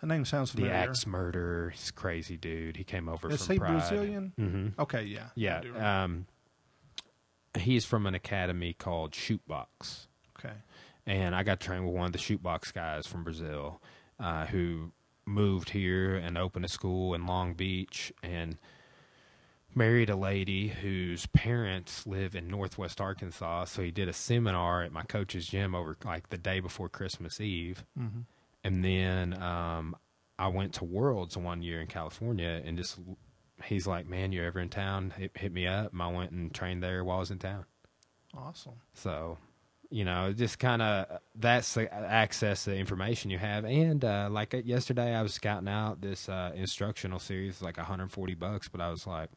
The 0.00 0.06
name 0.06 0.24
sounds 0.24 0.52
familiar. 0.52 0.72
The 0.72 0.78
axe 0.78 1.06
murder. 1.06 1.70
He's 1.70 1.90
a 1.90 1.92
crazy 1.92 2.38
dude. 2.38 2.78
He 2.78 2.84
came 2.84 3.08
over 3.10 3.30
Is 3.30 3.44
from 3.46 3.52
he 3.54 3.58
Pride. 3.58 3.70
Brazilian? 3.78 4.32
Mm-hmm. 4.40 4.80
Okay. 4.80 5.02
Yeah. 5.02 5.26
Yeah. 5.34 6.04
Um, 6.04 6.26
he's 7.58 7.84
from 7.84 8.06
an 8.06 8.14
academy 8.14 8.72
called 8.72 9.14
Chute 9.14 9.46
Boxe, 9.46 10.06
okay. 10.38 10.54
and 11.06 11.34
I 11.34 11.42
got 11.42 11.60
trained 11.60 11.84
with 11.84 11.94
one 11.94 12.06
of 12.06 12.12
the 12.12 12.18
Chute 12.18 12.42
Boxe 12.42 12.72
guys 12.72 13.06
from 13.06 13.24
Brazil, 13.24 13.82
uh, 14.18 14.46
who 14.46 14.92
moved 15.26 15.70
here 15.70 16.14
and 16.14 16.38
opened 16.38 16.64
a 16.64 16.68
school 16.68 17.12
in 17.12 17.26
Long 17.26 17.52
Beach 17.54 18.12
and 18.22 18.56
married 19.74 20.10
a 20.10 20.16
lady 20.16 20.68
whose 20.68 21.26
parents 21.26 22.06
live 22.06 22.34
in 22.34 22.48
Northwest 22.48 23.00
Arkansas. 23.00 23.64
So 23.66 23.82
he 23.82 23.90
did 23.90 24.08
a 24.08 24.12
seminar 24.12 24.82
at 24.82 24.92
my 24.92 25.02
coach's 25.02 25.46
gym 25.46 25.74
over 25.74 25.96
like 26.04 26.28
the 26.30 26.38
day 26.38 26.60
before 26.60 26.88
Christmas 26.88 27.40
Eve, 27.40 27.84
Mm-hmm. 27.98 28.20
and 28.64 28.84
then 28.84 29.40
um, 29.42 29.96
I 30.38 30.48
went 30.48 30.74
to 30.74 30.84
Worlds 30.84 31.36
one 31.36 31.62
year 31.62 31.80
in 31.80 31.86
California, 31.86 32.60
and 32.64 32.76
just 32.76 32.98
he's 33.64 33.86
like, 33.86 34.06
"Man, 34.06 34.32
you're 34.32 34.46
ever 34.46 34.60
in 34.60 34.68
town? 34.70 35.12
Hit, 35.16 35.32
hit 35.36 35.52
me 35.52 35.66
up." 35.66 35.92
And 35.92 36.02
I 36.02 36.08
went 36.08 36.32
and 36.32 36.52
trained 36.52 36.82
there 36.82 37.04
while 37.04 37.18
I 37.18 37.20
was 37.20 37.30
in 37.30 37.38
town. 37.38 37.64
Awesome. 38.36 38.74
So, 38.94 39.38
you 39.90 40.04
know, 40.04 40.32
just 40.32 40.58
kind 40.58 40.80
of 40.82 41.18
that's 41.34 41.74
the 41.74 41.92
access 41.92 42.64
to 42.64 42.70
the 42.70 42.76
information 42.76 43.30
you 43.30 43.38
have. 43.38 43.64
And 43.64 44.04
uh, 44.04 44.28
like 44.30 44.54
uh, 44.54 44.58
yesterday, 44.64 45.14
I 45.14 45.22
was 45.22 45.34
scouting 45.34 45.68
out 45.68 46.00
this 46.00 46.28
uh, 46.28 46.52
instructional 46.54 47.18
series, 47.18 47.60
like 47.60 47.76
140 47.76 48.34
bucks, 48.34 48.68
but 48.68 48.80
I 48.80 48.88
was 48.90 49.06
like, 49.06 49.30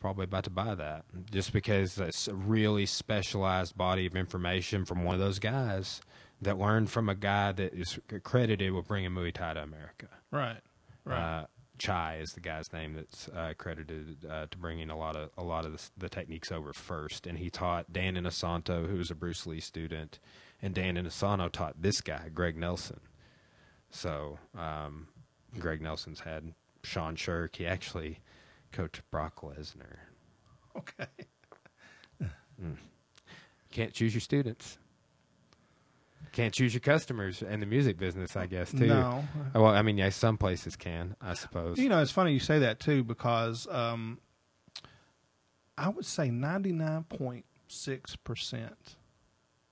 probably 0.00 0.24
about 0.24 0.44
to 0.44 0.50
buy 0.50 0.74
that 0.74 1.04
just 1.30 1.52
because 1.52 1.98
it's 1.98 2.26
a 2.26 2.34
really 2.34 2.86
specialized 2.86 3.76
body 3.76 4.06
of 4.06 4.16
information 4.16 4.84
from 4.84 5.04
one 5.04 5.14
of 5.14 5.20
those 5.20 5.38
guys 5.38 6.00
that 6.42 6.58
learned 6.58 6.90
from 6.90 7.08
a 7.08 7.14
guy 7.14 7.52
that 7.52 7.74
is 7.74 7.98
credited 8.22 8.72
with 8.72 8.88
bringing 8.88 9.10
Muay 9.10 9.32
Thai 9.32 9.54
to 9.54 9.62
America. 9.62 10.08
Right. 10.30 10.60
Right. 11.04 11.40
Uh, 11.40 11.46
Chai 11.78 12.18
is 12.20 12.32
the 12.32 12.40
guy's 12.40 12.72
name 12.74 12.92
that's 12.92 13.28
uh, 13.28 13.54
credited 13.56 14.26
uh, 14.30 14.46
to 14.50 14.58
bringing 14.58 14.90
a 14.90 14.98
lot 14.98 15.16
of 15.16 15.30
a 15.38 15.42
lot 15.42 15.64
of 15.64 15.72
the, 15.72 15.82
the 15.96 16.08
techniques 16.10 16.52
over 16.52 16.74
first, 16.74 17.26
and 17.26 17.38
he 17.38 17.48
taught 17.48 17.90
Dan 17.90 18.16
Inosanto, 18.16 18.86
who 18.86 18.98
was 18.98 19.10
a 19.10 19.14
Bruce 19.14 19.46
Lee 19.46 19.60
student, 19.60 20.18
and 20.60 20.74
Dan 20.74 20.96
Inosanto 20.96 21.50
taught 21.50 21.80
this 21.80 22.02
guy, 22.02 22.28
Greg 22.34 22.58
Nelson. 22.58 23.00
So 23.90 24.38
um, 24.56 25.08
Greg 25.58 25.80
Nelson's 25.80 26.20
had 26.20 26.52
Sean 26.82 27.16
Shirk. 27.16 27.56
He 27.56 27.66
actually 27.66 28.20
coached 28.72 29.02
Brock 29.10 29.42
Lesnar. 29.42 29.98
okay. 30.76 31.06
Can't 33.70 33.92
choose 33.92 34.14
your 34.14 34.20
students. 34.20 34.78
Can't 36.32 36.52
choose 36.54 36.72
your 36.74 36.80
customers 36.80 37.42
in 37.42 37.58
the 37.60 37.66
music 37.66 37.98
business, 37.98 38.36
I 38.36 38.46
guess 38.46 38.70
too. 38.70 38.86
No. 38.86 39.24
Well, 39.54 39.66
I 39.66 39.82
mean, 39.82 39.98
yeah, 39.98 40.10
some 40.10 40.38
places 40.38 40.76
can, 40.76 41.16
I 41.20 41.34
suppose. 41.34 41.76
You 41.78 41.88
know, 41.88 42.00
it's 42.00 42.12
funny 42.12 42.32
you 42.32 42.38
say 42.38 42.60
that 42.60 42.78
too 42.78 43.02
because 43.02 43.66
um, 43.68 44.20
I 45.76 45.88
would 45.88 46.06
say 46.06 46.28
99.6% 46.28 48.70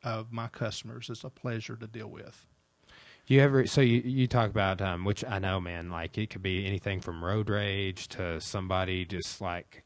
of 0.03 0.33
my 0.33 0.49
customers 0.49 1.11
is 1.11 1.23
a 1.23 1.31
pleasure 1.31 1.77
to 1.77 1.87
deal 1.87 2.09
with. 2.09 2.48
You 3.29 3.43
ever 3.43 3.67
so 3.67 3.83
you 3.83 4.01
you 4.07 4.27
talk 4.27 4.49
about 4.49 4.81
um 4.81 5.05
which 5.05 5.23
I 5.23 5.39
know 5.39 5.61
man 5.61 5.91
like 5.91 6.17
it 6.17 6.31
could 6.31 6.43
be 6.43 6.67
anything 6.67 7.03
from 7.03 7.23
road 7.23 7.51
rage 7.51 8.09
to 8.09 8.41
somebody 8.41 9.05
just 9.05 9.43
like 9.43 9.85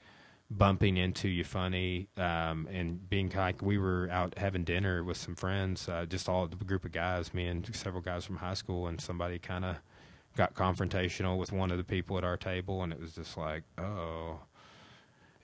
bumping 0.49 0.97
into 0.97 1.29
you 1.29 1.43
funny 1.43 2.07
um 2.17 2.69
and 2.73 3.11
being 3.11 3.33
like 3.35 3.61
we 3.61 3.79
were 3.79 4.09
out 4.13 4.39
having 4.39 4.63
dinner 4.63 5.03
with 5.03 5.17
some 5.17 5.35
friends 5.35 5.89
uh, 5.89 6.07
just 6.07 6.29
all 6.29 6.47
the 6.47 6.55
group 6.55 6.85
of 6.85 6.93
guys 6.93 7.35
me 7.35 7.49
and 7.49 7.75
several 7.75 8.01
guys 8.01 8.25
from 8.25 8.37
high 8.37 8.55
school 8.55 8.87
and 8.87 9.01
somebody 9.01 9.41
kind 9.41 9.65
of 9.65 9.77
got 10.37 10.55
confrontational 10.55 11.37
with 11.37 11.51
one 11.51 11.73
of 11.73 11.79
the 11.79 11.85
people 11.85 12.17
at 12.17 12.23
our 12.23 12.37
table 12.37 12.85
and 12.85 12.93
it 12.93 13.01
was 13.01 13.13
just 13.13 13.37
like 13.37 13.65
oh 13.77 14.39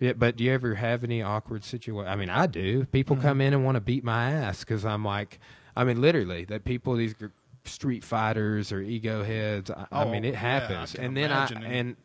yeah, 0.01 0.13
but 0.13 0.37
do 0.37 0.45
you 0.45 0.53
ever 0.53 0.77
have 0.77 1.03
any 1.03 1.23
awkward 1.23 1.65
situation? 1.65 2.07
I 2.07 2.15
mean, 2.15 2.31
I 2.31 2.47
do. 2.47 2.85
People 2.85 3.17
Mhm. 3.17 3.23
come 3.23 3.41
in 3.41 3.53
and 3.53 3.65
want 3.65 3.75
to 3.75 3.81
beat 3.81 4.05
my 4.05 4.31
ass 4.31 4.61
because 4.61 4.85
I'm 4.85 5.05
like, 5.05 5.41
I 5.77 5.83
mean, 5.83 6.01
literally, 6.01 6.45
that 6.45 6.65
people, 6.65 6.95
these 6.95 7.17
street 7.65 8.05
fighters 8.05 8.73
or 8.73 8.81
ego 8.81 9.23
heads. 9.23 9.71
I, 9.71 9.87
I 9.93 10.05
Oh, 10.05 10.11
mean, 10.11 10.25
it 10.25 10.33
yeah, 10.35 10.39
happens. 10.39 10.97
I 10.99 11.03
and 11.03 11.17
then 11.17 11.31
I 11.33 11.47
and 11.47 11.97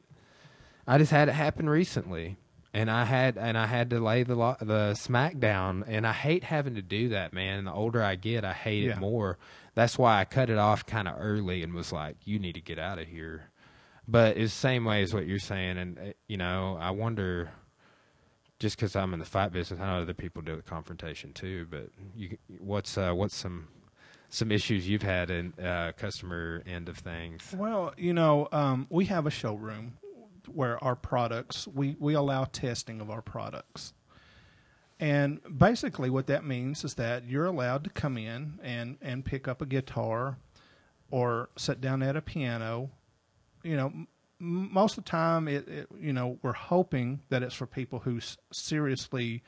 I 0.87 0.97
just 0.97 1.11
had 1.11 1.29
it 1.29 1.33
happen 1.33 1.69
recently, 1.69 2.37
and 2.73 2.89
I 2.91 3.05
had 3.05 3.37
and 3.37 3.57
I 3.57 3.67
had 3.67 3.89
to 3.91 3.99
lay 3.99 4.23
the 4.23 4.35
lo- 4.35 4.57
the 4.59 4.93
smack 4.95 5.39
down, 5.39 5.83
and 5.87 6.05
I 6.05 6.11
hate 6.13 6.43
having 6.43 6.75
to 6.75 6.81
do 6.81 7.09
that, 7.09 7.33
man. 7.33 7.59
And 7.59 7.67
the 7.67 7.73
older 7.73 8.03
I 8.03 8.15
get, 8.15 8.43
I 8.43 8.53
hate 8.53 8.83
Yeah. 8.83 8.91
it 8.93 8.99
more. 8.99 9.37
That's 9.75 9.97
why 9.97 10.19
I 10.19 10.25
cut 10.25 10.49
it 10.49 10.57
off 10.57 10.85
kind 10.85 11.07
of 11.07 11.15
early 11.17 11.63
and 11.63 11.73
was 11.73 11.91
like, 11.91 12.17
"You 12.25 12.37
need 12.39 12.53
to 12.53 12.61
get 12.61 12.77
out 12.79 12.99
of 12.99 13.07
here." 13.07 13.49
But 14.07 14.35
it's 14.37 14.53
the 14.53 14.59
same 14.59 14.83
way 14.83 15.01
as 15.01 15.13
what 15.13 15.25
you're 15.25 15.39
saying, 15.39 15.77
and 15.77 15.97
uh, 15.97 16.01
you 16.27 16.35
know, 16.37 16.77
I 16.79 16.91
wonder 16.91 17.51
just 18.59 18.75
because 18.77 18.95
I'm 18.95 19.13
in 19.13 19.19
the 19.19 19.25
fight 19.25 19.51
business, 19.51 19.79
I 19.79 19.85
know 19.87 20.01
other 20.01 20.13
people 20.13 20.41
do 20.41 20.55
the 20.55 20.61
confrontation 20.61 21.33
too. 21.33 21.65
But 21.69 21.87
you, 22.15 22.37
what's 22.59 22.97
uh, 22.97 23.13
what's 23.13 23.35
some 23.35 23.67
some 24.33 24.51
issues 24.51 24.89
you've 24.89 25.03
had 25.03 25.29
in 25.29 25.53
uh, 25.63 25.91
customer 25.95 26.63
end 26.65 26.89
of 26.89 26.97
things. 26.97 27.53
Well, 27.55 27.93
you 27.97 28.13
know, 28.13 28.47
um, 28.51 28.87
we 28.89 29.05
have 29.05 29.27
a 29.27 29.31
showroom 29.31 29.93
where 30.51 30.83
our 30.83 30.95
products 30.95 31.67
we 31.67 31.95
we 31.99 32.15
allow 32.15 32.45
testing 32.45 32.99
of 32.99 33.11
our 33.11 33.21
products. 33.21 33.93
And 34.99 35.39
basically, 35.55 36.09
what 36.09 36.27
that 36.27 36.45
means 36.45 36.83
is 36.83 36.95
that 36.95 37.27
you're 37.27 37.45
allowed 37.45 37.83
to 37.83 37.89
come 37.89 38.17
in 38.17 38.59
and, 38.63 38.97
and 39.01 39.25
pick 39.25 39.47
up 39.47 39.61
a 39.61 39.65
guitar 39.65 40.37
or 41.11 41.49
sit 41.57 41.81
down 41.81 42.01
at 42.01 42.15
a 42.15 42.21
piano. 42.21 42.89
You 43.63 43.75
know, 43.75 43.93
most 44.39 44.97
of 44.97 45.03
the 45.03 45.09
time, 45.09 45.47
it, 45.47 45.67
it 45.67 45.87
you 45.99 46.11
know 46.11 46.39
we're 46.41 46.53
hoping 46.53 47.21
that 47.29 47.43
it's 47.43 47.53
for 47.53 47.67
people 47.67 47.99
who's 47.99 48.37
seriously 48.51 49.43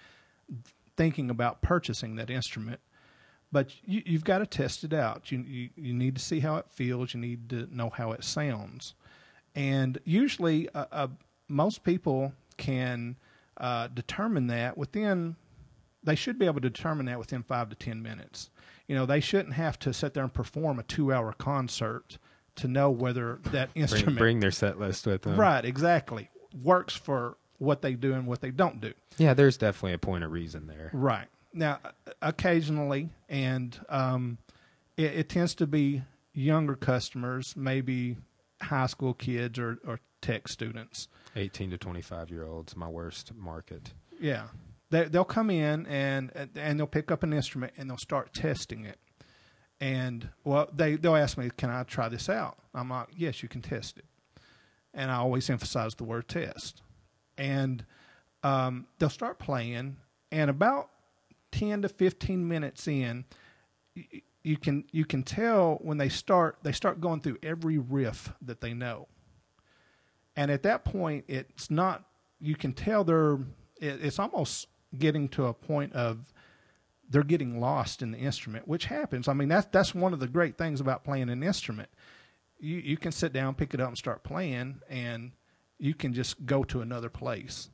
thinking 0.95 1.31
about 1.31 1.63
purchasing 1.63 2.17
that 2.17 2.29
instrument. 2.29 2.79
But 3.55 3.73
you, 3.85 4.03
you've 4.05 4.25
got 4.25 4.39
to 4.39 4.45
test 4.45 4.83
it 4.83 4.91
out. 4.91 5.31
You, 5.31 5.39
you 5.47 5.69
you 5.77 5.93
need 5.93 6.17
to 6.17 6.21
see 6.21 6.41
how 6.41 6.57
it 6.57 6.65
feels. 6.69 7.13
You 7.13 7.21
need 7.21 7.49
to 7.51 7.73
know 7.73 7.89
how 7.89 8.11
it 8.11 8.25
sounds. 8.25 8.95
And 9.55 9.97
usually, 10.03 10.67
uh, 10.75 10.87
uh, 10.91 11.07
most 11.47 11.85
people 11.85 12.33
can 12.57 13.15
uh, 13.55 13.87
determine 13.87 14.47
that 14.47 14.77
within 14.77 15.37
they 16.03 16.15
should 16.15 16.37
be 16.37 16.47
able 16.47 16.59
to 16.59 16.69
determine 16.69 17.05
that 17.05 17.17
within 17.17 17.43
five 17.43 17.69
to 17.69 17.77
ten 17.77 18.03
minutes. 18.03 18.49
You 18.89 18.95
know, 18.95 19.05
they 19.05 19.21
shouldn't 19.21 19.53
have 19.53 19.79
to 19.79 19.93
sit 19.93 20.13
there 20.13 20.23
and 20.25 20.33
perform 20.33 20.77
a 20.77 20.83
two-hour 20.83 21.31
concert 21.37 22.17
to 22.57 22.67
know 22.67 22.89
whether 22.91 23.39
that 23.53 23.69
instrument 23.73 24.17
Bring, 24.17 24.17
bring 24.17 24.39
their 24.41 24.51
set 24.51 24.77
list 24.81 25.07
with 25.07 25.21
them. 25.21 25.39
right 25.39 25.63
exactly 25.63 26.29
works 26.61 26.93
for 26.93 27.37
what 27.59 27.81
they 27.81 27.93
do 27.93 28.11
and 28.15 28.27
what 28.27 28.41
they 28.41 28.51
don't 28.51 28.81
do. 28.81 28.91
Yeah, 29.17 29.33
there's 29.33 29.55
definitely 29.55 29.93
a 29.93 29.97
point 29.97 30.25
of 30.25 30.31
reason 30.33 30.67
there. 30.67 30.89
Right 30.91 31.29
now, 31.55 31.79
occasionally, 32.21 33.09
and 33.29 33.79
um, 33.89 34.37
it, 34.97 35.13
it 35.13 35.29
tends 35.29 35.55
to 35.55 35.67
be 35.67 36.03
younger 36.33 36.75
customers, 36.75 37.53
maybe 37.55 38.17
high 38.61 38.87
school 38.87 39.13
kids 39.13 39.57
or, 39.57 39.79
or 39.85 39.99
tech 40.21 40.47
students. 40.47 41.07
18 41.35 41.71
to 41.71 41.77
25 41.77 42.29
year 42.29 42.45
olds, 42.45 42.75
my 42.75 42.87
worst 42.87 43.33
market. 43.35 43.93
Yeah, 44.19 44.47
they, 44.89 45.05
they'll 45.05 45.23
come 45.23 45.49
in 45.49 45.85
and 45.87 46.31
and 46.55 46.79
they'll 46.79 46.87
pick 46.87 47.11
up 47.11 47.23
an 47.23 47.33
instrument 47.33 47.73
and 47.77 47.89
they'll 47.89 47.97
start 47.97 48.33
testing 48.33 48.85
it. 48.85 48.99
And 49.79 50.29
well, 50.43 50.69
they 50.73 50.95
they'll 50.95 51.15
ask 51.15 51.37
me, 51.37 51.49
"Can 51.57 51.69
I 51.69 51.83
try 51.83 52.07
this 52.07 52.29
out?" 52.29 52.57
I'm 52.73 52.89
like, 52.89 53.07
"Yes, 53.15 53.43
you 53.43 53.49
can 53.49 53.61
test 53.61 53.97
it." 53.97 54.05
And 54.93 55.11
I 55.11 55.15
always 55.15 55.49
emphasize 55.49 55.95
the 55.95 56.05
word 56.05 56.29
test. 56.29 56.81
And 57.37 57.85
um, 58.43 58.87
they'll 58.97 59.09
start 59.09 59.37
playing, 59.39 59.97
and 60.31 60.49
about 60.49 60.89
ten 61.59 61.81
to 61.81 61.89
fifteen 61.89 62.47
minutes 62.47 62.87
in, 62.87 63.25
you, 63.93 64.21
you 64.43 64.57
can 64.57 64.85
you 64.91 65.05
can 65.05 65.23
tell 65.23 65.79
when 65.81 65.97
they 65.97 66.09
start 66.09 66.57
they 66.63 66.71
start 66.71 67.01
going 67.01 67.21
through 67.21 67.37
every 67.41 67.77
riff 67.77 68.33
that 68.41 68.61
they 68.61 68.73
know. 68.73 69.07
And 70.35 70.51
at 70.51 70.63
that 70.63 70.83
point, 70.85 71.25
it's 71.27 71.71
not 71.71 72.03
you 72.39 72.55
can 72.55 72.73
tell 72.73 73.03
they're 73.03 73.39
it, 73.79 74.03
it's 74.03 74.19
almost 74.19 74.67
getting 74.97 75.27
to 75.29 75.45
a 75.45 75.53
point 75.53 75.93
of 75.93 76.33
they're 77.09 77.23
getting 77.23 77.59
lost 77.59 78.01
in 78.01 78.11
the 78.11 78.17
instrument, 78.17 78.67
which 78.67 78.85
happens. 78.85 79.27
I 79.27 79.33
mean, 79.33 79.49
that's 79.49 79.67
that's 79.71 79.95
one 79.95 80.13
of 80.13 80.19
the 80.19 80.27
great 80.27 80.57
things 80.57 80.81
about 80.81 81.03
playing 81.03 81.29
an 81.29 81.43
instrument. 81.43 81.89
You 82.59 82.77
you 82.77 82.97
can 82.97 83.11
sit 83.11 83.33
down, 83.33 83.55
pick 83.55 83.73
it 83.73 83.79
up, 83.79 83.89
and 83.89 83.97
start 83.97 84.23
playing, 84.23 84.81
and 84.89 85.31
you 85.77 85.93
can 85.93 86.13
just 86.13 86.45
go 86.45 86.63
to 86.65 86.81
another 86.81 87.09
place. 87.09 87.69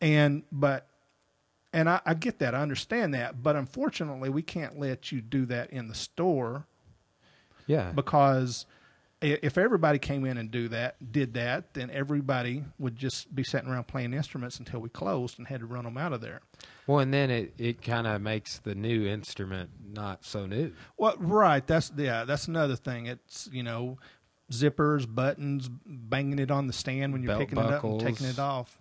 And 0.00 0.42
but 0.50 0.88
and 1.76 1.90
I, 1.90 2.00
I 2.06 2.14
get 2.14 2.38
that, 2.38 2.54
I 2.54 2.62
understand 2.62 3.12
that, 3.12 3.42
but 3.42 3.54
unfortunately, 3.54 4.30
we 4.30 4.40
can't 4.40 4.78
let 4.80 5.12
you 5.12 5.20
do 5.20 5.44
that 5.46 5.68
in 5.70 5.88
the 5.88 5.94
store 5.94 6.64
Yeah. 7.66 7.92
because 7.94 8.64
if 9.20 9.58
everybody 9.58 9.98
came 9.98 10.24
in 10.24 10.38
and 10.38 10.50
do 10.50 10.68
that, 10.68 11.12
did 11.12 11.34
that, 11.34 11.74
then 11.74 11.90
everybody 11.90 12.64
would 12.78 12.96
just 12.96 13.34
be 13.34 13.44
sitting 13.44 13.68
around 13.68 13.86
playing 13.88 14.14
instruments 14.14 14.58
until 14.58 14.80
we 14.80 14.88
closed 14.88 15.38
and 15.38 15.48
had 15.48 15.60
to 15.60 15.66
run 15.66 15.84
them 15.84 15.98
out 15.98 16.14
of 16.14 16.22
there. 16.22 16.40
Well, 16.86 17.00
and 17.00 17.12
then 17.12 17.30
it, 17.30 17.52
it 17.58 17.82
kind 17.82 18.06
of 18.06 18.22
makes 18.22 18.58
the 18.58 18.74
new 18.74 19.06
instrument 19.06 19.70
not 19.92 20.24
so 20.24 20.46
new. 20.46 20.72
Well, 20.96 21.16
right. 21.18 21.66
That's 21.66 21.92
yeah. 21.96 22.24
That's 22.24 22.46
another 22.46 22.76
thing. 22.76 23.06
It's 23.06 23.48
you 23.52 23.62
know, 23.62 23.98
zippers, 24.52 25.12
buttons, 25.12 25.68
banging 25.86 26.38
it 26.38 26.50
on 26.50 26.66
the 26.66 26.72
stand 26.72 27.12
when 27.12 27.22
you're 27.22 27.30
Belt 27.30 27.40
picking 27.40 27.58
it 27.58 27.72
up 27.72 27.84
and 27.84 28.00
taking 28.00 28.26
it 28.26 28.38
off. 28.38 28.78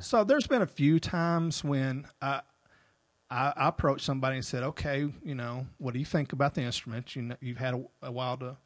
So 0.00 0.24
there's 0.24 0.46
been 0.46 0.62
a 0.62 0.66
few 0.66 1.00
times 1.00 1.64
when 1.64 2.06
I, 2.20 2.42
I 3.30 3.52
I 3.56 3.68
approached 3.68 4.04
somebody 4.04 4.36
and 4.36 4.44
said, 4.44 4.62
"Okay, 4.62 5.10
you 5.22 5.34
know, 5.34 5.66
what 5.78 5.94
do 5.94 6.00
you 6.00 6.06
think 6.06 6.32
about 6.32 6.54
the 6.54 6.62
instrument? 6.62 7.14
You 7.16 7.22
know, 7.22 7.36
you've 7.40 7.58
had 7.58 7.74
a, 7.74 7.84
a 8.02 8.12
while 8.12 8.36
to 8.38 8.56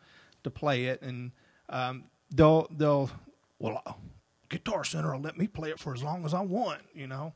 to 0.45 0.51
play 0.51 0.87
it, 0.87 1.03
and 1.03 1.33
um, 1.69 2.05
they'll 2.35 2.69
they'll 2.71 3.11
well, 3.59 3.83
uh, 3.87 3.93
Guitar 4.49 4.85
Center 4.85 5.13
will 5.13 5.21
let 5.21 5.39
me 5.39 5.47
play 5.47 5.71
it 5.71 5.79
for 5.79 5.95
as 5.95 6.03
long 6.03 6.25
as 6.25 6.35
I 6.35 6.41
want, 6.41 6.83
you 6.95 7.07
know." 7.07 7.33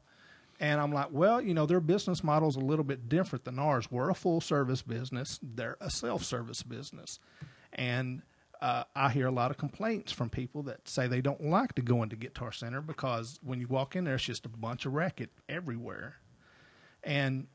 And 0.59 0.81
I'm 0.81 0.93
like, 0.93 1.09
well, 1.11 1.41
you 1.41 1.53
know, 1.53 1.67
their 1.67 1.81
business 1.81 2.25
model 2.25 2.49
is 2.49 2.57
a 2.57 2.61
little 2.61 2.85
bit 2.85 3.09
different 3.09 3.45
than 3.45 3.59
ours. 3.59 3.91
We're 3.91 4.09
a 4.09 4.15
full 4.15 4.41
service 4.41 4.81
business. 4.81 5.39
They're 5.43 5.77
a 5.81 5.91
self 5.91 6.25
service 6.25 6.63
business. 6.63 7.19
And 7.75 8.23
uh, 8.61 8.85
I 8.95 9.11
hear 9.11 9.27
a 9.27 9.33
lot 9.33 9.51
of 9.51 9.59
complaints 9.59 10.13
from 10.13 10.31
people 10.31 10.63
that 10.65 10.89
say 10.89 11.07
they 11.07 11.21
don't 11.21 11.45
like 11.45 11.75
to 11.75 11.83
go 11.83 12.03
into 12.03 12.17
Guitar 12.17 12.53
Center 12.53 12.81
because 12.81 13.39
when 13.43 13.61
you 13.61 13.67
walk 13.67 13.97
in 13.97 14.05
there, 14.05 14.15
it's 14.15 14.25
just 14.25 14.47
a 14.47 14.49
bunch 14.49 14.87
of 14.87 14.95
racket 14.95 15.31
everywhere. 15.49 16.17
And, 17.03 17.47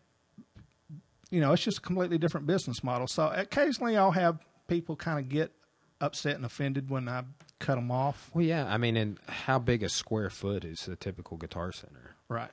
you 1.29 1.41
know, 1.41 1.53
it's 1.53 1.63
just 1.63 1.79
a 1.79 1.81
completely 1.81 2.17
different 2.17 2.47
business 2.47 2.83
model. 2.83 3.07
So 3.07 3.31
occasionally 3.35 3.97
I'll 3.97 4.11
have 4.11 4.39
people 4.67 4.95
kind 4.95 5.19
of 5.19 5.29
get 5.29 5.51
upset 5.99 6.35
and 6.35 6.45
offended 6.45 6.89
when 6.89 7.07
I 7.09 7.23
cut 7.59 7.75
them 7.75 7.91
off. 7.91 8.29
Well, 8.33 8.45
yeah. 8.45 8.65
I 8.71 8.77
mean, 8.77 8.97
and 8.97 9.19
how 9.27 9.59
big 9.59 9.83
a 9.83 9.89
square 9.89 10.29
foot 10.29 10.63
is 10.65 10.85
the 10.85 10.95
typical 10.95 11.37
guitar 11.37 11.71
center? 11.71 12.15
Right. 12.27 12.51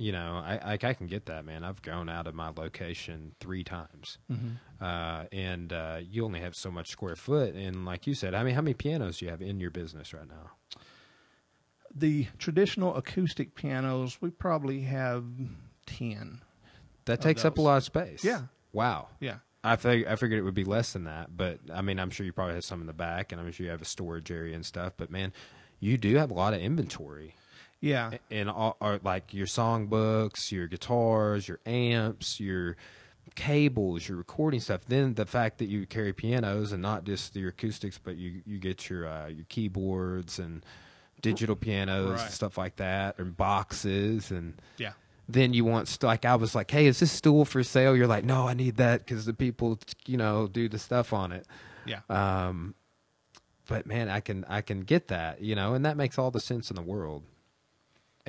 You 0.00 0.12
know, 0.12 0.42
I, 0.44 0.58
I 0.64 0.72
I 0.72 0.94
can 0.94 1.06
get 1.06 1.26
that, 1.26 1.44
man. 1.44 1.62
I've 1.62 1.82
gone 1.82 2.08
out 2.08 2.26
of 2.26 2.34
my 2.34 2.48
location 2.56 3.34
three 3.38 3.62
times, 3.62 4.18
uh, 4.80 5.24
and 5.30 5.72
uh, 5.72 5.98
you 6.00 6.24
only 6.24 6.40
have 6.40 6.56
so 6.56 6.70
much 6.70 6.88
square 6.88 7.16
foot. 7.16 7.54
And 7.54 7.84
like 7.84 8.06
you 8.06 8.14
said, 8.14 8.34
I 8.34 8.42
mean, 8.42 8.54
how 8.54 8.62
many 8.62 8.74
pianos 8.74 9.18
do 9.18 9.26
you 9.26 9.30
have 9.30 9.42
in 9.42 9.60
your 9.60 9.70
business 9.70 10.14
right 10.14 10.26
now? 10.28 10.52
The 11.94 12.28
traditional 12.38 12.96
acoustic 12.96 13.54
pianos, 13.54 14.18
we 14.20 14.30
probably 14.30 14.82
have 14.82 15.24
10. 15.86 16.40
That 17.06 17.20
takes 17.20 17.44
up 17.44 17.58
a 17.58 17.62
lot 17.62 17.76
of 17.78 17.84
space. 17.84 18.22
Yeah. 18.24 18.42
Wow. 18.72 19.08
Yeah. 19.18 19.36
I 19.64 19.76
fig- 19.76 20.06
I 20.06 20.16
figured 20.16 20.38
it 20.38 20.42
would 20.42 20.54
be 20.54 20.64
less 20.64 20.92
than 20.94 21.04
that, 21.04 21.36
but 21.36 21.58
I 21.74 21.82
mean, 21.82 21.98
I'm 21.98 22.08
sure 22.10 22.24
you 22.24 22.32
probably 22.32 22.54
have 22.54 22.64
some 22.64 22.80
in 22.80 22.86
the 22.86 22.94
back, 22.94 23.32
and 23.32 23.40
I'm 23.40 23.50
sure 23.52 23.64
you 23.66 23.70
have 23.72 23.82
a 23.82 23.86
storage 23.86 24.30
area 24.30 24.54
and 24.54 24.64
stuff. 24.64 24.94
But 24.96 25.10
man, 25.10 25.32
you 25.80 25.98
do 25.98 26.16
have 26.16 26.30
a 26.30 26.34
lot 26.34 26.54
of 26.54 26.60
inventory, 26.60 27.34
Yeah. 27.80 28.10
and 28.30 28.50
all 28.50 28.76
are 28.80 29.00
like 29.02 29.32
your 29.32 29.46
songbooks, 29.46 30.52
your 30.52 30.66
guitars, 30.66 31.48
your 31.48 31.60
amps, 31.64 32.38
your 32.40 32.76
cables, 33.34 34.08
your 34.08 34.18
recording 34.18 34.60
stuff. 34.60 34.82
Then 34.86 35.14
the 35.14 35.26
fact 35.26 35.58
that 35.58 35.66
you 35.66 35.86
carry 35.86 36.12
pianos 36.12 36.72
and 36.72 36.82
not 36.82 37.04
just 37.04 37.34
your 37.36 37.50
acoustics, 37.50 37.98
but 37.98 38.16
you 38.16 38.42
you 38.44 38.58
get 38.58 38.88
your 38.90 39.06
uh, 39.06 39.28
your 39.28 39.44
keyboards 39.48 40.38
and 40.38 40.64
digital 41.22 41.56
pianos 41.56 42.10
Right. 42.10 42.20
and 42.22 42.30
stuff 42.32 42.56
like 42.58 42.76
that, 42.76 43.18
and 43.18 43.36
boxes 43.36 44.30
and 44.30 44.60
Yeah. 44.78 44.92
then 45.28 45.52
you 45.54 45.64
want 45.64 45.86
st- 45.88 46.02
like 46.08 46.24
I 46.24 46.34
was 46.34 46.54
like, 46.54 46.70
hey, 46.70 46.86
is 46.86 47.00
this 47.00 47.12
stool 47.12 47.44
for 47.44 47.62
sale? 47.62 47.94
You're 47.96 48.06
like, 48.06 48.24
no, 48.24 48.48
I 48.48 48.54
need 48.54 48.76
that 48.76 49.00
because 49.00 49.26
the 49.26 49.34
people, 49.34 49.78
you 50.06 50.16
know, 50.16 50.46
do 50.48 50.68
the 50.68 50.78
stuff 50.78 51.12
on 51.12 51.30
it. 51.32 51.46
Yeah. 51.86 52.00
Um, 52.08 52.74
but 53.68 53.86
man, 53.86 54.08
I 54.08 54.20
can 54.20 54.44
I 54.48 54.60
can 54.62 54.80
get 54.80 55.08
that, 55.08 55.40
you 55.40 55.54
know, 55.54 55.74
and 55.74 55.84
that 55.86 55.96
makes 55.96 56.18
all 56.18 56.30
the 56.30 56.40
sense 56.40 56.68
in 56.70 56.76
the 56.76 56.82
world. 56.82 57.22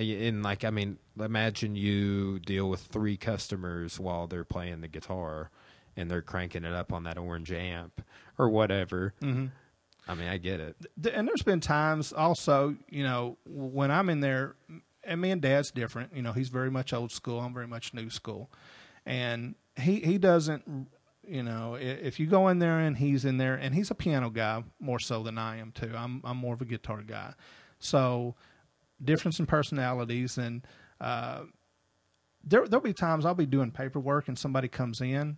And, 0.01 0.43
like, 0.43 0.63
I 0.63 0.69
mean, 0.69 0.97
imagine 1.19 1.75
you 1.75 2.39
deal 2.39 2.69
with 2.69 2.81
three 2.81 3.17
customers 3.17 3.99
while 3.99 4.27
they're 4.27 4.43
playing 4.43 4.81
the 4.81 4.87
guitar, 4.87 5.49
and 5.95 6.09
they're 6.09 6.21
cranking 6.21 6.63
it 6.63 6.73
up 6.73 6.91
on 6.91 7.03
that 7.03 7.17
orange 7.17 7.51
amp 7.51 8.01
or 8.37 8.49
whatever. 8.49 9.13
hmm 9.19 9.47
I 10.07 10.15
mean, 10.15 10.27
I 10.27 10.37
get 10.37 10.59
it. 10.59 10.75
And 11.13 11.27
there's 11.27 11.43
been 11.43 11.59
times 11.59 12.11
also, 12.11 12.75
you 12.89 13.03
know, 13.03 13.37
when 13.45 13.91
I'm 13.91 14.09
in 14.09 14.19
there, 14.19 14.55
and 15.03 15.21
me 15.21 15.29
and 15.31 15.41
Dad's 15.41 15.71
different. 15.71 16.15
You 16.15 16.23
know, 16.23 16.33
he's 16.33 16.49
very 16.49 16.71
much 16.71 16.91
old 16.91 17.11
school. 17.11 17.39
I'm 17.39 17.53
very 17.53 17.67
much 17.67 17.93
new 17.93 18.09
school, 18.09 18.49
and 19.05 19.55
he 19.79 19.99
he 19.99 20.17
doesn't. 20.17 20.87
You 21.25 21.43
know, 21.43 21.75
if 21.75 22.19
you 22.19 22.25
go 22.25 22.47
in 22.47 22.57
there 22.59 22.79
and 22.79 22.97
he's 22.97 23.25
in 23.25 23.37
there, 23.37 23.53
and 23.53 23.75
he's 23.75 23.91
a 23.91 23.95
piano 23.95 24.31
guy 24.31 24.63
more 24.79 24.99
so 24.99 25.21
than 25.21 25.37
I 25.37 25.57
am 25.57 25.71
too. 25.71 25.91
I'm 25.95 26.19
I'm 26.23 26.37
more 26.37 26.55
of 26.55 26.61
a 26.61 26.65
guitar 26.65 27.03
guy, 27.03 27.33
so 27.79 28.35
difference 29.03 29.39
in 29.39 29.45
personalities 29.45 30.37
and. 30.37 30.65
Uh, 30.99 31.43
there 32.43 32.67
there'll 32.67 32.83
be 32.83 32.93
times 32.93 33.25
I'll 33.25 33.35
be 33.35 33.45
doing 33.45 33.71
paperwork 33.71 34.27
and 34.27 34.37
somebody 34.37 34.67
comes 34.67 34.99
in, 35.01 35.37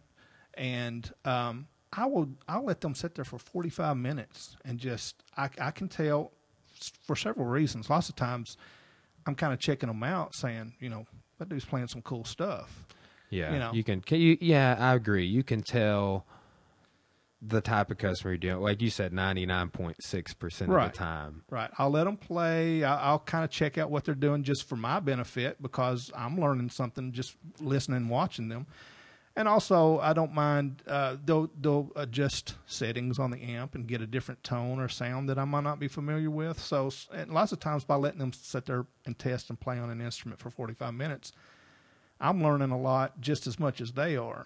and 0.54 1.12
um, 1.26 1.68
I 1.92 2.06
will 2.06 2.30
I'll 2.48 2.64
let 2.64 2.82
them 2.82 2.96
sit 2.96 3.16
there 3.16 3.26
for 3.26 3.38
45 3.38 3.98
minutes 3.98 4.56
and 4.64 4.80
just 4.80 5.22
I 5.36 5.50
I 5.60 5.72
can 5.72 5.90
tell 5.90 6.32
for 7.06 7.16
several 7.16 7.46
reasons. 7.46 7.90
Lots 7.90 8.08
of 8.10 8.16
times 8.16 8.56
I'm 9.26 9.36
kind 9.36 9.52
of 9.54 9.60
checking 9.60 9.88
them 9.88 10.04
out, 10.04 10.34
saying 10.34 10.76
you 10.80 10.90
know 10.90 11.06
that 11.40 11.50
dude's 11.50 11.66
playing 11.66 11.88
some 11.88 12.02
cool 12.02 12.24
stuff. 12.24 12.86
Yeah, 13.30 13.52
You 13.52 13.60
know. 13.60 13.74
you 13.74 13.84
can. 13.84 14.00
Can 14.00 14.20
you? 14.22 14.38
Yeah, 14.40 14.78
I 14.80 14.94
agree. 14.94 15.26
You 15.26 15.44
can 15.44 15.62
tell 15.62 16.26
the 17.46 17.60
type 17.62 17.92
of 17.92 17.98
customer 17.98 18.32
you're 18.32 18.38
dealing. 18.38 18.62
Like 18.64 18.82
you 18.82 18.90
said, 18.90 19.12
ninety 19.12 19.46
nine 19.46 19.70
point 19.70 19.98
six 20.02 20.34
percent 20.34 20.70
of 20.72 20.76
Right. 20.78 20.92
the 20.94 20.98
time. 20.98 21.44
Right. 21.50 21.70
I'll 21.78 21.90
let 21.90 22.06
them 22.06 22.16
play. 22.18 22.84
I- 22.84 23.02
I'll 23.10 23.20
kind 23.20 23.44
of 23.44 23.50
check 23.50 23.78
out 23.78 23.92
what 23.92 24.06
they're 24.06 24.16
doing 24.16 24.44
just 24.44 24.68
for 24.68 24.76
my 24.78 25.00
benefit 25.00 25.62
because 25.62 26.10
I'm 26.16 26.40
learning 26.40 26.70
something 26.70 27.12
just 27.12 27.36
listening 27.60 27.98
and 27.98 28.10
watching 28.10 28.48
them. 28.50 28.66
And 29.36 29.48
also, 29.48 30.00
I 30.00 30.14
don't 30.14 30.32
mind. 30.34 30.84
Uh, 30.88 31.18
they'll 31.26 31.50
they'll 31.60 31.92
adjust 31.96 32.56
settings 32.68 33.18
on 33.18 33.32
the 33.32 33.42
amp 33.42 33.74
and 33.74 33.88
get 33.88 34.00
a 34.00 34.06
different 34.08 34.44
tone 34.44 34.80
or 34.80 34.88
sound 34.88 35.28
that 35.28 35.40
I 35.40 35.44
might 35.44 35.64
not 35.64 35.80
be 35.80 35.88
familiar 35.88 36.30
with. 36.30 36.60
So, 36.60 36.92
and 37.12 37.32
lots 37.34 37.52
of 37.52 37.60
times 37.60 37.84
by 37.84 37.96
letting 37.96 38.20
them 38.20 38.32
sit 38.32 38.68
there 38.68 38.86
and 39.08 39.18
test 39.18 39.50
and 39.50 39.60
play 39.60 39.80
on 39.80 39.90
an 39.90 40.02
instrument 40.02 40.40
for 40.40 40.52
45 40.52 40.94
minutes, 40.94 41.32
I'm 42.22 42.44
learning 42.44 42.70
a 42.70 42.80
lot 42.80 43.20
just 43.22 43.48
as 43.48 43.60
much 43.60 43.82
as 43.82 43.94
they 43.94 44.16
are. 44.16 44.46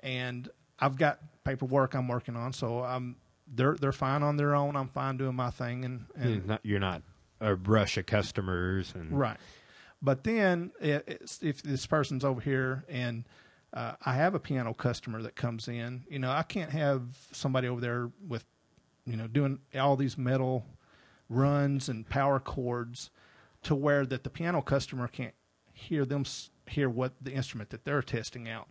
And 0.00 0.48
I've 0.80 0.96
got 0.96 1.18
paperwork 1.44 1.94
I'm 1.94 2.08
working 2.08 2.36
on, 2.36 2.52
so 2.52 2.82
I'm 2.84 3.16
they're 3.52 3.74
they're 3.74 3.92
fine 3.92 4.22
on 4.22 4.36
their 4.36 4.54
own. 4.54 4.76
I'm 4.76 4.88
fine 4.88 5.16
doing 5.16 5.34
my 5.34 5.50
thing, 5.50 5.84
and 5.84 6.04
and 6.14 6.30
You're 6.34 6.44
not, 6.44 6.60
you're 6.64 6.80
not 6.80 7.02
a 7.40 7.54
rush 7.54 7.96
of 7.96 8.06
customers 8.06 8.92
and 8.94 9.18
Right. 9.18 9.36
But 10.02 10.24
then 10.24 10.70
i- 10.82 11.02
it's, 11.06 11.42
if 11.42 11.62
this 11.62 11.86
person's 11.86 12.24
over 12.24 12.40
here 12.40 12.84
and 12.88 13.24
uh, 13.72 13.94
I 14.04 14.14
have 14.14 14.34
a 14.34 14.38
piano 14.40 14.72
customer 14.74 15.22
that 15.22 15.34
comes 15.36 15.68
in, 15.68 16.04
you 16.08 16.18
know, 16.18 16.30
I 16.30 16.42
can't 16.42 16.70
have 16.70 17.02
somebody 17.32 17.68
over 17.68 17.80
there 17.80 18.10
with, 18.26 18.44
you 19.04 19.16
know, 19.16 19.26
doing 19.26 19.58
all 19.78 19.94
these 19.96 20.16
metal 20.16 20.64
runs 21.28 21.88
and 21.88 22.08
power 22.08 22.40
chords 22.40 23.10
to 23.64 23.74
where 23.74 24.06
that 24.06 24.24
the 24.24 24.30
piano 24.30 24.62
customer 24.62 25.08
can't 25.08 25.34
hear 25.72 26.04
them 26.04 26.24
hear 26.66 26.88
what 26.88 27.12
the 27.20 27.32
instrument 27.32 27.70
that 27.70 27.84
they're 27.84 28.02
testing 28.02 28.48
out. 28.48 28.68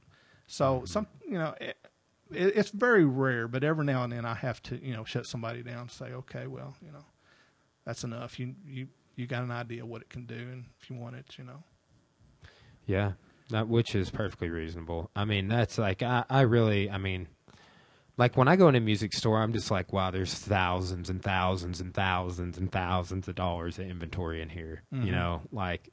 So 0.48 0.84
some, 0.86 1.08
you 1.26 1.38
know, 1.38 1.56
it, 2.32 2.38
it, 2.48 2.56
it's 2.56 2.70
very 2.70 3.06
rare, 3.06 3.48
but 3.48 3.64
every 3.64 3.86
now 3.86 4.04
and 4.04 4.12
then 4.14 4.26
I 4.26 4.34
have 4.36 4.62
to, 4.64 4.84
you 4.84 4.94
know, 4.94 5.04
shut 5.06 5.26
somebody 5.26 5.64
down 5.64 5.80
and 5.82 5.92
say, 5.92 6.12
okay, 6.14 6.48
well, 6.48 6.76
you 6.82 6.92
know, 6.92 7.06
that's 7.86 8.04
enough. 8.04 8.40
You 8.40 8.56
you 8.66 8.88
you 9.16 9.28
got 9.28 9.44
an 9.44 9.52
idea 9.52 9.86
what 9.86 10.02
it 10.02 10.10
can 10.10 10.26
do, 10.26 10.36
and 10.36 10.66
if 10.82 10.90
you 10.90 10.96
want 10.96 11.16
it, 11.16 11.36
you 11.38 11.44
know. 11.44 11.64
Yeah, 12.86 13.14
that 13.50 13.68
which 13.68 13.96
is 13.96 14.10
perfectly 14.10 14.50
reasonable. 14.50 15.10
I 15.16 15.26
mean, 15.26 15.48
that's 15.48 15.78
like 15.78 16.02
I, 16.04 16.24
I 16.30 16.42
really, 16.42 16.90
I 16.90 16.98
mean, 16.98 17.28
like 18.18 18.38
when 18.38 18.48
I 18.48 18.56
go 18.56 18.68
in 18.70 18.76
a 18.76 18.80
music 18.80 19.14
store, 19.14 19.40
I'm 19.40 19.54
just 19.54 19.70
like, 19.72 19.92
wow, 19.94 20.12
there's 20.12 20.34
thousands 20.34 21.10
and 21.10 21.22
thousands 21.22 21.82
and 21.82 21.94
thousands 21.94 22.58
and 22.58 22.72
thousands 22.72 23.28
of 23.28 23.36
dollars 23.36 23.78
of 23.80 23.86
inventory 23.90 24.42
in 24.42 24.50
here. 24.50 24.84
You 24.92 25.12
Mhm. 25.12 25.12
know, 25.12 25.42
like, 25.52 25.90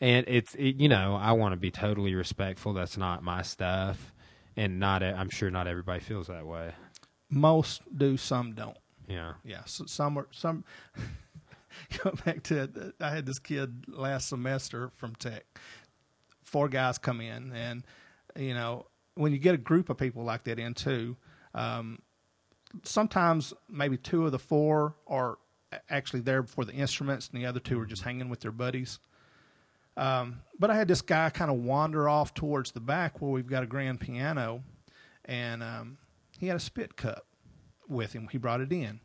and 0.00 0.24
it's 0.28 0.54
it, 0.56 0.76
you 0.76 0.88
know, 0.88 1.16
I 1.16 1.32
want 1.32 1.52
to 1.52 1.56
be 1.56 1.70
totally 1.70 2.14
respectful. 2.14 2.72
That's 2.72 2.96
not 2.96 3.22
my 3.22 3.42
stuff, 3.42 4.12
and 4.56 4.80
not 4.80 5.02
I'm 5.02 5.30
sure 5.30 5.50
not 5.50 5.66
everybody 5.66 6.00
feels 6.00 6.28
that 6.28 6.46
way. 6.46 6.72
Most 7.28 7.82
do, 7.96 8.16
some 8.16 8.52
don't. 8.52 8.76
Yeah, 9.08 9.34
Yeah, 9.44 9.62
so 9.66 9.86
some 9.86 10.18
are 10.18 10.28
some. 10.32 10.64
go 12.02 12.12
back 12.24 12.42
to 12.44 12.92
I 13.00 13.10
had 13.10 13.26
this 13.26 13.38
kid 13.38 13.84
last 13.88 14.28
semester 14.28 14.90
from 14.96 15.14
Tech. 15.14 15.44
Four 16.42 16.68
guys 16.68 16.98
come 16.98 17.20
in, 17.20 17.52
and 17.52 17.84
you 18.36 18.54
know 18.54 18.86
when 19.14 19.32
you 19.32 19.38
get 19.38 19.54
a 19.54 19.58
group 19.58 19.90
of 19.90 19.96
people 19.96 20.24
like 20.24 20.44
that 20.44 20.58
in 20.58 20.74
too, 20.74 21.16
um, 21.54 22.00
sometimes 22.82 23.52
maybe 23.68 23.96
two 23.96 24.26
of 24.26 24.32
the 24.32 24.38
four 24.38 24.94
are 25.06 25.38
actually 25.90 26.20
there 26.20 26.42
for 26.44 26.64
the 26.64 26.72
instruments, 26.72 27.28
and 27.32 27.40
the 27.40 27.46
other 27.46 27.60
two 27.60 27.80
are 27.80 27.86
just 27.86 28.02
hanging 28.02 28.28
with 28.28 28.40
their 28.40 28.52
buddies. 28.52 28.98
Um, 29.96 30.40
but 30.58 30.70
I 30.70 30.76
had 30.76 30.88
this 30.88 31.00
guy 31.02 31.30
kind 31.30 31.50
of 31.50 31.58
wander 31.58 32.08
off 32.08 32.34
towards 32.34 32.72
the 32.72 32.80
back 32.80 33.20
where 33.20 33.30
we've 33.30 33.46
got 33.46 33.62
a 33.62 33.66
grand 33.66 34.00
piano, 34.00 34.62
and 35.24 35.62
um, 35.62 35.98
he 36.38 36.48
had 36.48 36.56
a 36.56 36.60
spit 36.60 36.96
cup 36.96 37.26
with 37.88 38.12
him. 38.12 38.28
He 38.30 38.38
brought 38.38 38.60
it 38.60 38.72
in, 38.72 39.00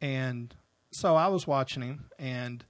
and 0.00 0.54
so 0.90 1.16
I 1.16 1.28
was 1.28 1.46
watching 1.46 1.82
him, 1.82 2.10
and 2.18 2.64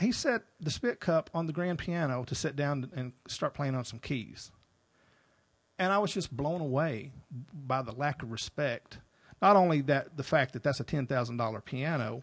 he 0.00 0.10
set 0.10 0.42
the 0.60 0.70
spit 0.70 1.00
cup 1.00 1.30
on 1.34 1.46
the 1.46 1.52
grand 1.52 1.78
piano 1.78 2.24
to 2.24 2.34
sit 2.34 2.56
down 2.56 2.90
and 2.96 3.12
start 3.28 3.54
playing 3.54 3.74
on 3.74 3.84
some 3.84 3.98
keys. 4.00 4.50
And 5.78 5.92
I 5.92 5.98
was 5.98 6.12
just 6.12 6.34
blown 6.34 6.60
away 6.60 7.12
by 7.52 7.82
the 7.82 7.92
lack 7.92 8.22
of 8.22 8.32
respect. 8.32 8.98
Not 9.42 9.56
only 9.56 9.82
that, 9.82 10.16
the 10.16 10.22
fact 10.22 10.52
that 10.54 10.62
that's 10.62 10.80
a 10.80 10.84
ten 10.84 11.06
thousand 11.06 11.36
dollar 11.36 11.60
piano, 11.60 12.22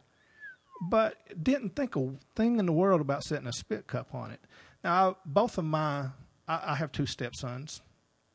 but 0.82 1.16
didn't 1.42 1.76
think 1.76 1.96
a 1.96 2.10
thing 2.36 2.60
in 2.60 2.66
the 2.66 2.72
world 2.72 3.02
about 3.02 3.24
setting 3.24 3.48
a 3.48 3.54
spit 3.54 3.86
cup 3.86 4.16
on 4.16 4.32
it. 4.32 4.40
Now, 4.84 5.18
both 5.26 5.60
of 5.60 5.66
my, 5.66 6.08
I, 6.48 6.62
I 6.72 6.76
have 6.76 6.92
two 6.92 7.06
stepsons, 7.06 7.82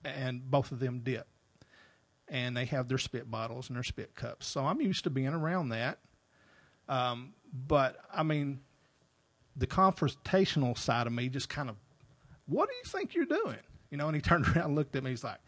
and 0.05 0.49
both 0.49 0.71
of 0.71 0.79
them 0.79 1.01
dip, 1.01 1.27
and 2.29 2.57
they 2.57 2.65
have 2.67 2.89
their 2.89 2.99
spit 2.99 3.29
bottles 3.29 3.69
and 3.69 3.77
their 3.77 3.83
spit 3.83 4.15
cups. 4.15 4.47
So 4.47 4.65
I'm 4.65 4.81
used 4.81 5.05
to 5.05 5.11
being 5.11 5.29
around 5.29 5.71
that. 5.71 5.99
Um, 6.89 7.35
but 7.53 7.97
I 8.15 8.23
mean, 8.23 8.61
the 9.57 9.67
confrontational 9.67 10.79
side 10.79 11.09
of 11.09 11.13
me 11.13 11.29
just 11.29 11.49
kind 11.49 11.69
of, 11.69 11.77
what 12.47 12.69
do 12.69 12.75
you 12.77 12.85
think 12.85 13.15
you're 13.15 13.25
doing? 13.25 13.59
You 13.91 13.97
know, 13.97 14.07
and 14.07 14.15
he 14.15 14.23
turned 14.23 14.47
around 14.47 14.67
and 14.67 14.75
looked 14.77 14.95
at 14.95 15.03
me. 15.03 15.11
He's 15.11 15.25
like, 15.25 15.41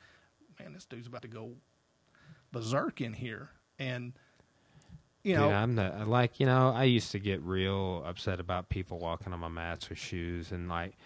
man, 0.58 0.72
this 0.72 0.84
dude's 0.84 1.06
about 1.06 1.22
to 1.22 1.28
go 1.28 1.52
berserk 2.50 3.00
in 3.00 3.12
here. 3.12 3.50
And, 3.78 4.14
you 5.28 5.34
know, 5.36 5.44
Dude, 5.44 5.52
I'm 5.52 5.74
the 5.76 6.04
like 6.06 6.40
you 6.40 6.46
know 6.46 6.72
I 6.74 6.84
used 6.84 7.12
to 7.12 7.18
get 7.18 7.40
real 7.42 8.02
upset 8.06 8.40
about 8.40 8.68
people 8.68 8.98
walking 8.98 9.32
on 9.32 9.40
my 9.40 9.48
mats 9.48 9.88
with 9.88 9.98
shoes 9.98 10.52
and 10.52 10.68
like 10.68 10.96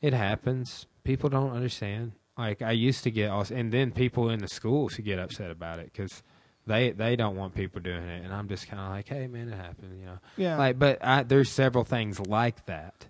it 0.00 0.12
happens. 0.12 0.86
People 1.04 1.28
don't 1.30 1.52
understand. 1.52 2.12
Like 2.38 2.60
I 2.62 2.72
used 2.72 3.02
to 3.04 3.10
get, 3.10 3.30
and 3.50 3.72
then 3.72 3.92
people 3.92 4.28
in 4.28 4.40
the 4.40 4.48
schools 4.48 4.94
to 4.96 5.02
get 5.02 5.18
upset 5.18 5.50
about 5.50 5.78
it 5.78 5.90
because 5.92 6.22
they 6.66 6.90
they 6.90 7.16
don't 7.16 7.36
want 7.36 7.54
people 7.54 7.80
doing 7.80 8.02
it, 8.08 8.24
and 8.24 8.32
I'm 8.34 8.48
just 8.48 8.68
kind 8.68 8.80
of 8.80 8.90
like, 8.90 9.08
hey 9.08 9.26
man, 9.26 9.48
it 9.48 9.56
happened, 9.56 9.98
you 10.00 10.06
know. 10.06 10.18
yeah. 10.36 10.58
Like, 10.58 10.78
but 10.78 11.02
I, 11.04 11.22
there's 11.22 11.50
several 11.50 11.84
things 11.84 12.20
like 12.20 12.66
that 12.66 13.06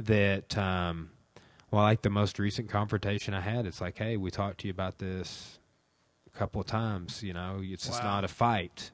that, 0.00 0.58
um, 0.58 1.10
well, 1.70 1.82
like 1.82 2.02
the 2.02 2.10
most 2.10 2.38
recent 2.38 2.68
confrontation 2.68 3.32
I 3.34 3.40
had, 3.42 3.64
it's 3.66 3.80
like, 3.80 3.96
hey, 3.96 4.16
we 4.16 4.30
talked 4.30 4.58
to 4.60 4.66
you 4.66 4.72
about 4.72 4.98
this 4.98 5.58
a 6.26 6.36
couple 6.36 6.60
of 6.60 6.66
times. 6.66 7.22
You 7.22 7.32
know, 7.34 7.60
it's 7.62 7.86
just 7.86 8.02
not 8.02 8.24
a 8.24 8.28
fight. 8.28 8.90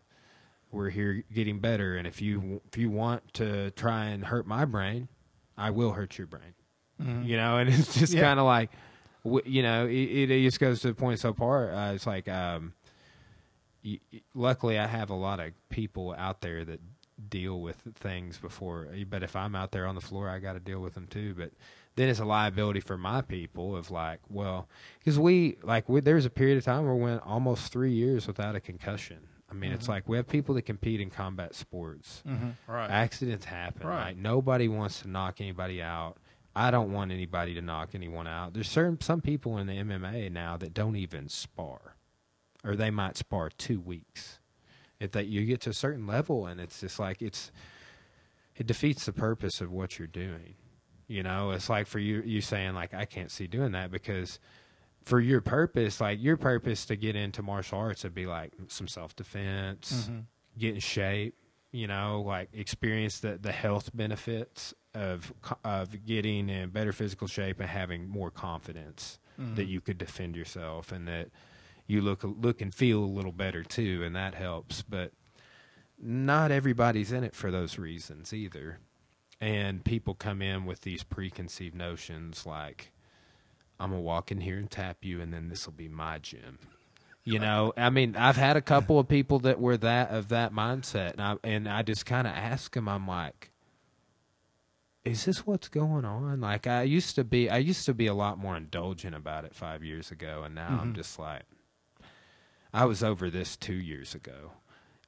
We're 0.73 0.91
here 0.91 1.25
getting 1.33 1.59
better, 1.59 1.97
and 1.97 2.07
if 2.07 2.21
you 2.23 2.61
if 2.71 2.79
you 2.79 2.91
want 2.91 3.35
to 3.35 3.71
try 3.73 4.07
and 4.07 4.25
hurt 4.25 4.47
my 4.47 4.65
brain, 4.65 5.09
I 5.57 5.71
will 5.71 5.93
hurt 5.93 6.17
your 6.19 6.27
brain. 6.27 6.55
Mhm. 7.01 7.27
You 7.27 7.37
know, 7.37 7.59
and 7.59 7.69
it's 7.71 7.95
just 7.99 8.13
Yeah. 8.15 8.21
kind 8.23 8.39
of 8.41 8.47
like, 8.47 8.71
you 9.45 9.63
know, 9.63 9.87
it, 9.87 10.31
it 10.31 10.43
just 10.43 10.61
goes 10.61 10.81
to 10.83 10.89
the 10.89 10.95
point 10.95 11.19
so 11.19 11.33
far. 11.35 11.73
Uh, 11.73 11.93
it's 11.95 12.07
like, 12.07 12.29
um, 12.29 12.75
luckily, 14.35 14.79
I 14.79 14.87
have 14.87 15.11
a 15.11 15.15
lot 15.15 15.41
of 15.41 15.53
people 15.71 16.15
out 16.17 16.41
there 16.41 16.65
that 16.65 16.81
deal 17.29 17.61
with 17.61 17.77
things 17.95 18.39
before. 18.39 18.89
But 19.09 19.23
if 19.23 19.37
I'm 19.37 19.55
out 19.55 19.73
there 19.73 19.87
on 19.87 19.95
the 19.95 20.01
floor, 20.01 20.29
I 20.29 20.39
got 20.39 20.55
to 20.55 20.61
deal 20.61 20.81
with 20.81 20.95
them 20.95 21.07
too. 21.07 21.35
But 21.37 21.53
then 21.97 22.09
it's 22.09 22.21
a 22.21 22.25
liability 22.25 22.81
for 22.81 22.97
my 22.97 23.21
people 23.23 23.77
of 23.77 23.91
like, 23.91 24.21
well, 24.29 24.69
because 24.99 25.19
we 25.19 25.57
like 25.63 25.89
we, 25.89 26.01
there 26.01 26.15
was 26.15 26.27
a 26.27 26.31
period 26.31 26.59
of 26.59 26.65
time 26.65 26.85
where 26.85 26.95
we 26.95 27.03
went 27.03 27.23
almost 27.25 27.73
three 27.73 27.93
years 27.93 28.27
without 28.27 28.55
a 28.57 28.61
concussion. 28.61 29.19
I 29.51 29.55
mean, 29.55 29.73
it's 29.73 29.87
Mhm. 29.87 29.91
like 29.91 30.09
we 30.09 30.17
have 30.17 30.29
people 30.29 30.55
that 30.55 30.63
compete 30.63 31.01
in 31.01 31.11
combat 31.11 31.55
sports. 31.55 32.23
Mhm. 32.27 32.55
Right. 32.67 32.89
Accidents 32.91 33.47
happen. 33.47 33.87
Right. 33.87 34.09
Like 34.09 34.17
nobody 34.17 34.69
wants 34.69 35.01
to 35.03 35.09
knock 35.09 35.41
anybody 35.41 35.83
out. 35.83 36.19
I 36.55 36.71
don't 36.71 36.93
want 36.93 37.11
anybody 37.13 37.55
to 37.55 37.63
knock 37.63 37.95
anyone 37.95 38.27
out. 38.27 38.55
There's 38.55 38.69
certain 38.69 39.01
some 39.01 39.21
people 39.21 39.59
in 39.59 39.67
the 39.67 39.75
MMA 39.79 40.29
now 40.29 40.57
that 40.57 40.75
don't 40.75 40.97
even 40.97 41.29
spar, 41.29 41.97
or 42.65 42.77
they 42.77 42.91
might 42.91 43.17
spar 43.17 43.51
two 43.51 43.81
weeks. 43.81 44.39
If 44.99 45.13
that 45.13 45.27
you 45.29 45.47
get 45.47 45.61
to 45.63 45.71
a 45.71 45.75
certain 45.75 46.07
level, 46.07 46.47
and 46.47 46.61
it's 46.61 46.81
just 46.81 46.99
like 46.99 47.23
it's, 47.23 47.51
it 48.57 48.67
defeats 48.67 49.07
the 49.07 49.13
purpose 49.13 49.61
of 49.61 49.71
what 49.73 49.99
you're 49.99 50.09
doing. 50.09 50.57
You 51.07 51.23
know, 51.23 51.51
it's 51.53 51.69
like 51.69 51.87
for 51.87 51.99
you 51.99 52.23
you 52.23 52.41
saying 52.41 52.75
like 52.75 52.93
I 52.95 53.05
can't 53.05 53.31
see 53.31 53.47
doing 53.47 53.73
that 53.73 53.91
because 53.91 54.39
for 55.03 55.21
your 55.21 55.41
purpose, 55.41 56.01
like 56.01 56.21
your 56.23 56.37
purpose 56.37 56.85
to 56.87 56.97
get 56.97 57.17
into 57.17 57.43
martial 57.43 57.79
arts 57.79 58.05
would 58.05 58.15
be 58.15 58.27
like 58.27 58.53
some 58.69 58.87
self 58.89 59.15
defense, 59.17 60.09
Mhm. 60.09 60.25
get 60.59 60.75
in 60.75 60.81
shape, 60.81 61.35
you 61.73 61.87
know, 61.87 62.23
like 62.23 62.49
experience 62.53 63.21
the, 63.21 63.39
the 63.39 63.53
health 63.53 63.91
benefits 63.95 64.75
of 64.95 65.33
of 65.65 66.05
getting 66.05 66.49
in 66.49 66.71
better 66.71 66.93
physical 66.93 67.27
shape 67.29 67.61
and 67.61 67.69
having 67.71 68.09
more 68.09 68.31
confidence 68.31 69.19
Mhm. 69.39 69.57
that 69.57 69.67
you 69.67 69.81
could 69.81 69.97
defend 69.99 70.37
yourself 70.37 70.91
and 70.93 71.07
that 71.09 71.31
you 71.87 72.01
look 72.01 72.23
look 72.25 72.61
and 72.61 72.75
feel 72.75 73.03
a 73.03 73.07
little 73.07 73.33
better 73.33 73.63
too, 73.65 74.03
and 74.05 74.15
that 74.17 74.35
helps. 74.35 74.83
But 74.83 75.13
not 75.99 76.51
everybody's 76.51 77.13
in 77.13 77.25
it 77.25 77.35
for 77.35 77.51
those 77.51 77.79
reasons 77.79 78.33
either. 78.33 78.79
And 79.41 79.85
people 79.85 80.15
come 80.15 80.43
in 80.43 80.65
with 80.67 80.83
these 80.83 81.03
preconceived 81.03 81.75
notions 81.75 82.45
like, 82.47 82.91
I'm 83.81 83.91
gonna 83.91 84.03
walk 84.03 84.31
in 84.31 84.41
here 84.43 84.59
and 84.59 84.71
tap 84.71 84.99
you, 85.05 85.21
and 85.21 85.33
then 85.35 85.49
this 85.49 85.67
will 85.67 85.73
be 85.73 85.89
my 85.89 86.19
gym. 86.19 86.59
You 87.25 87.39
know, 87.39 87.73
I 87.77 87.91
mean, 87.91 88.17
I've 88.17 88.37
had 88.37 88.57
a 88.57 88.63
couple 88.63 88.99
of 88.99 89.09
people 89.09 89.41
that 89.41 89.61
were 89.61 89.77
that 89.79 90.11
of 90.11 90.29
that 90.29 90.53
mindset, 90.53 91.13
and 91.13 91.21
I 91.23 91.37
and 91.43 91.69
I 91.69 91.83
just 91.83 92.07
kind 92.07 92.27
of 92.27 92.35
ask 92.35 92.73
them, 92.75 92.89
I'm 92.89 93.07
like, 93.09 93.51
is 95.05 95.25
this 95.25 95.47
what's 95.47 95.69
going 95.69 96.05
on? 96.05 96.41
Like, 96.41 96.67
I 96.67 96.83
used 96.83 97.15
to 97.17 97.25
be, 97.25 97.49
I 97.49 97.59
used 97.59 97.87
to 97.87 97.95
be 97.95 98.07
a 98.07 98.15
lot 98.15 98.39
more 98.39 98.57
indulgent 98.57 99.15
about 99.15 99.45
it 99.45 99.55
five 99.55 99.83
years 99.83 100.11
ago, 100.11 100.43
and 100.45 100.55
now 100.55 100.79
I'm 100.81 100.93
Mhm. 100.93 100.97
just 100.97 101.19
like, 101.19 101.43
I 102.73 102.85
was 102.85 103.03
over 103.03 103.31
this 103.31 103.57
two 103.57 103.75
years 103.75 104.15
ago. 104.15 104.53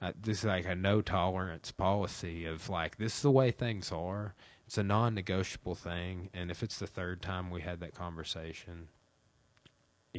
Uh, 0.00 0.12
this 0.20 0.38
is 0.40 0.44
like 0.44 0.64
a 0.66 0.74
no 0.74 1.00
tolerance 1.00 1.70
policy 1.70 2.44
of 2.44 2.68
like 2.68 2.96
this 2.96 3.16
is 3.16 3.22
the 3.22 3.30
way 3.30 3.50
things 3.52 3.92
are. 3.92 4.34
It's 4.72 4.78
a 4.78 4.82
non-negotiable 4.82 5.74
thing, 5.74 6.30
and 6.32 6.50
if 6.50 6.62
it's 6.62 6.78
the 6.78 6.86
third 6.86 7.20
time 7.20 7.50
we 7.50 7.60
had 7.60 7.80
that 7.80 7.94
conversation, 7.94 8.88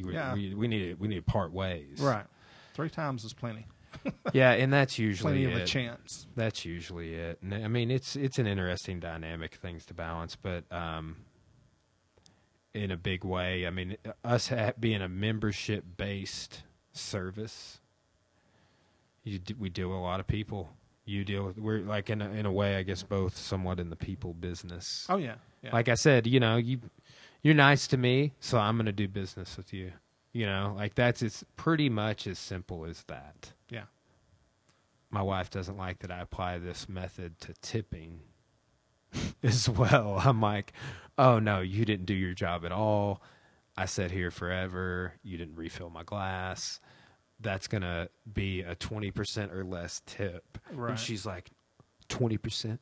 we, 0.00 0.14
Yeah. 0.14 0.32
we, 0.32 0.54
we 0.54 0.68
need 0.68 0.90
to, 0.90 0.94
we 0.94 1.08
need 1.08 1.16
to 1.16 1.22
part 1.22 1.52
ways. 1.52 1.98
Right. 1.98 2.24
Three 2.72 2.88
times 2.88 3.24
is 3.24 3.32
plenty. 3.32 3.66
Yeah, 4.32 4.52
and 4.52 4.72
that's 4.72 4.96
usually 4.96 5.32
Plenty 5.40 5.44
of 5.46 5.58
it. 5.58 5.62
a 5.62 5.66
chance. 5.66 6.28
That's 6.36 6.64
usually 6.64 7.14
it. 7.14 7.40
And 7.42 7.52
I 7.52 7.66
mean, 7.66 7.90
it's 7.90 8.14
it's 8.14 8.38
an 8.38 8.46
interesting 8.46 9.00
dynamic 9.00 9.54
things 9.56 9.84
to 9.86 9.94
balance, 9.94 10.36
but 10.36 10.62
um, 10.72 11.16
in 12.72 12.92
a 12.92 12.96
big 12.96 13.24
way, 13.24 13.66
I 13.66 13.70
mean, 13.70 13.96
us 14.24 14.48
ha- 14.50 14.72
being 14.78 15.02
a 15.02 15.08
membership 15.08 15.84
based 15.96 16.62
service, 16.92 17.80
you 19.24 19.40
d- 19.40 19.54
we 19.58 19.68
deal 19.68 19.88
with 19.88 19.98
a 19.98 20.00
lot 20.00 20.20
of 20.20 20.28
people. 20.28 20.70
You 21.06 21.24
deal 21.24 21.44
with 21.44 21.58
we're 21.58 21.80
like 21.80 22.08
in 22.08 22.22
a, 22.22 22.30
in 22.30 22.46
a 22.46 22.52
way, 22.52 22.76
I 22.76 22.82
guess 22.82 23.02
both 23.02 23.36
somewhat 23.36 23.78
in 23.78 23.90
the 23.90 23.96
people 23.96 24.32
business. 24.32 25.06
Oh 25.08 25.16
yeah. 25.16 25.34
yeah. 25.62 25.70
Like 25.72 25.88
I 25.88 25.94
said, 25.94 26.26
you 26.26 26.40
know, 26.40 26.56
you 26.56 26.80
you're 27.42 27.54
nice 27.54 27.86
to 27.88 27.98
me, 27.98 28.32
so 28.40 28.58
I'm 28.58 28.76
going 28.76 28.86
to 28.86 28.92
do 28.92 29.06
business 29.06 29.56
with 29.56 29.72
you. 29.72 29.92
You 30.32 30.46
know, 30.46 30.74
like 30.76 30.94
that's 30.94 31.22
it's 31.22 31.44
pretty 31.56 31.88
much 31.90 32.26
as 32.26 32.38
simple 32.38 32.86
as 32.86 33.04
that 33.04 33.52
yeah. 33.68 33.84
my 35.10 35.22
wife 35.22 35.50
doesn't 35.50 35.76
like 35.76 36.00
that 36.00 36.10
I 36.10 36.20
apply 36.20 36.58
this 36.58 36.88
method 36.88 37.38
to 37.40 37.54
tipping 37.60 38.20
as 39.42 39.68
well. 39.68 40.20
I'm 40.24 40.40
like, 40.40 40.72
oh 41.18 41.38
no, 41.38 41.60
you 41.60 41.84
didn't 41.84 42.06
do 42.06 42.14
your 42.14 42.34
job 42.34 42.64
at 42.64 42.72
all. 42.72 43.22
I 43.76 43.86
sat 43.86 44.10
here 44.10 44.30
forever. 44.30 45.14
You 45.22 45.36
didn't 45.36 45.56
refill 45.56 45.90
my 45.90 46.04
glass. 46.04 46.80
That's 47.44 47.68
going 47.68 47.82
to 47.82 48.08
be 48.32 48.62
a 48.62 48.74
20% 48.74 49.52
or 49.52 49.64
less 49.64 50.02
tip. 50.06 50.58
Right. 50.72 50.90
And 50.90 50.98
she's 50.98 51.24
like, 51.24 51.50
20%? 52.08 52.78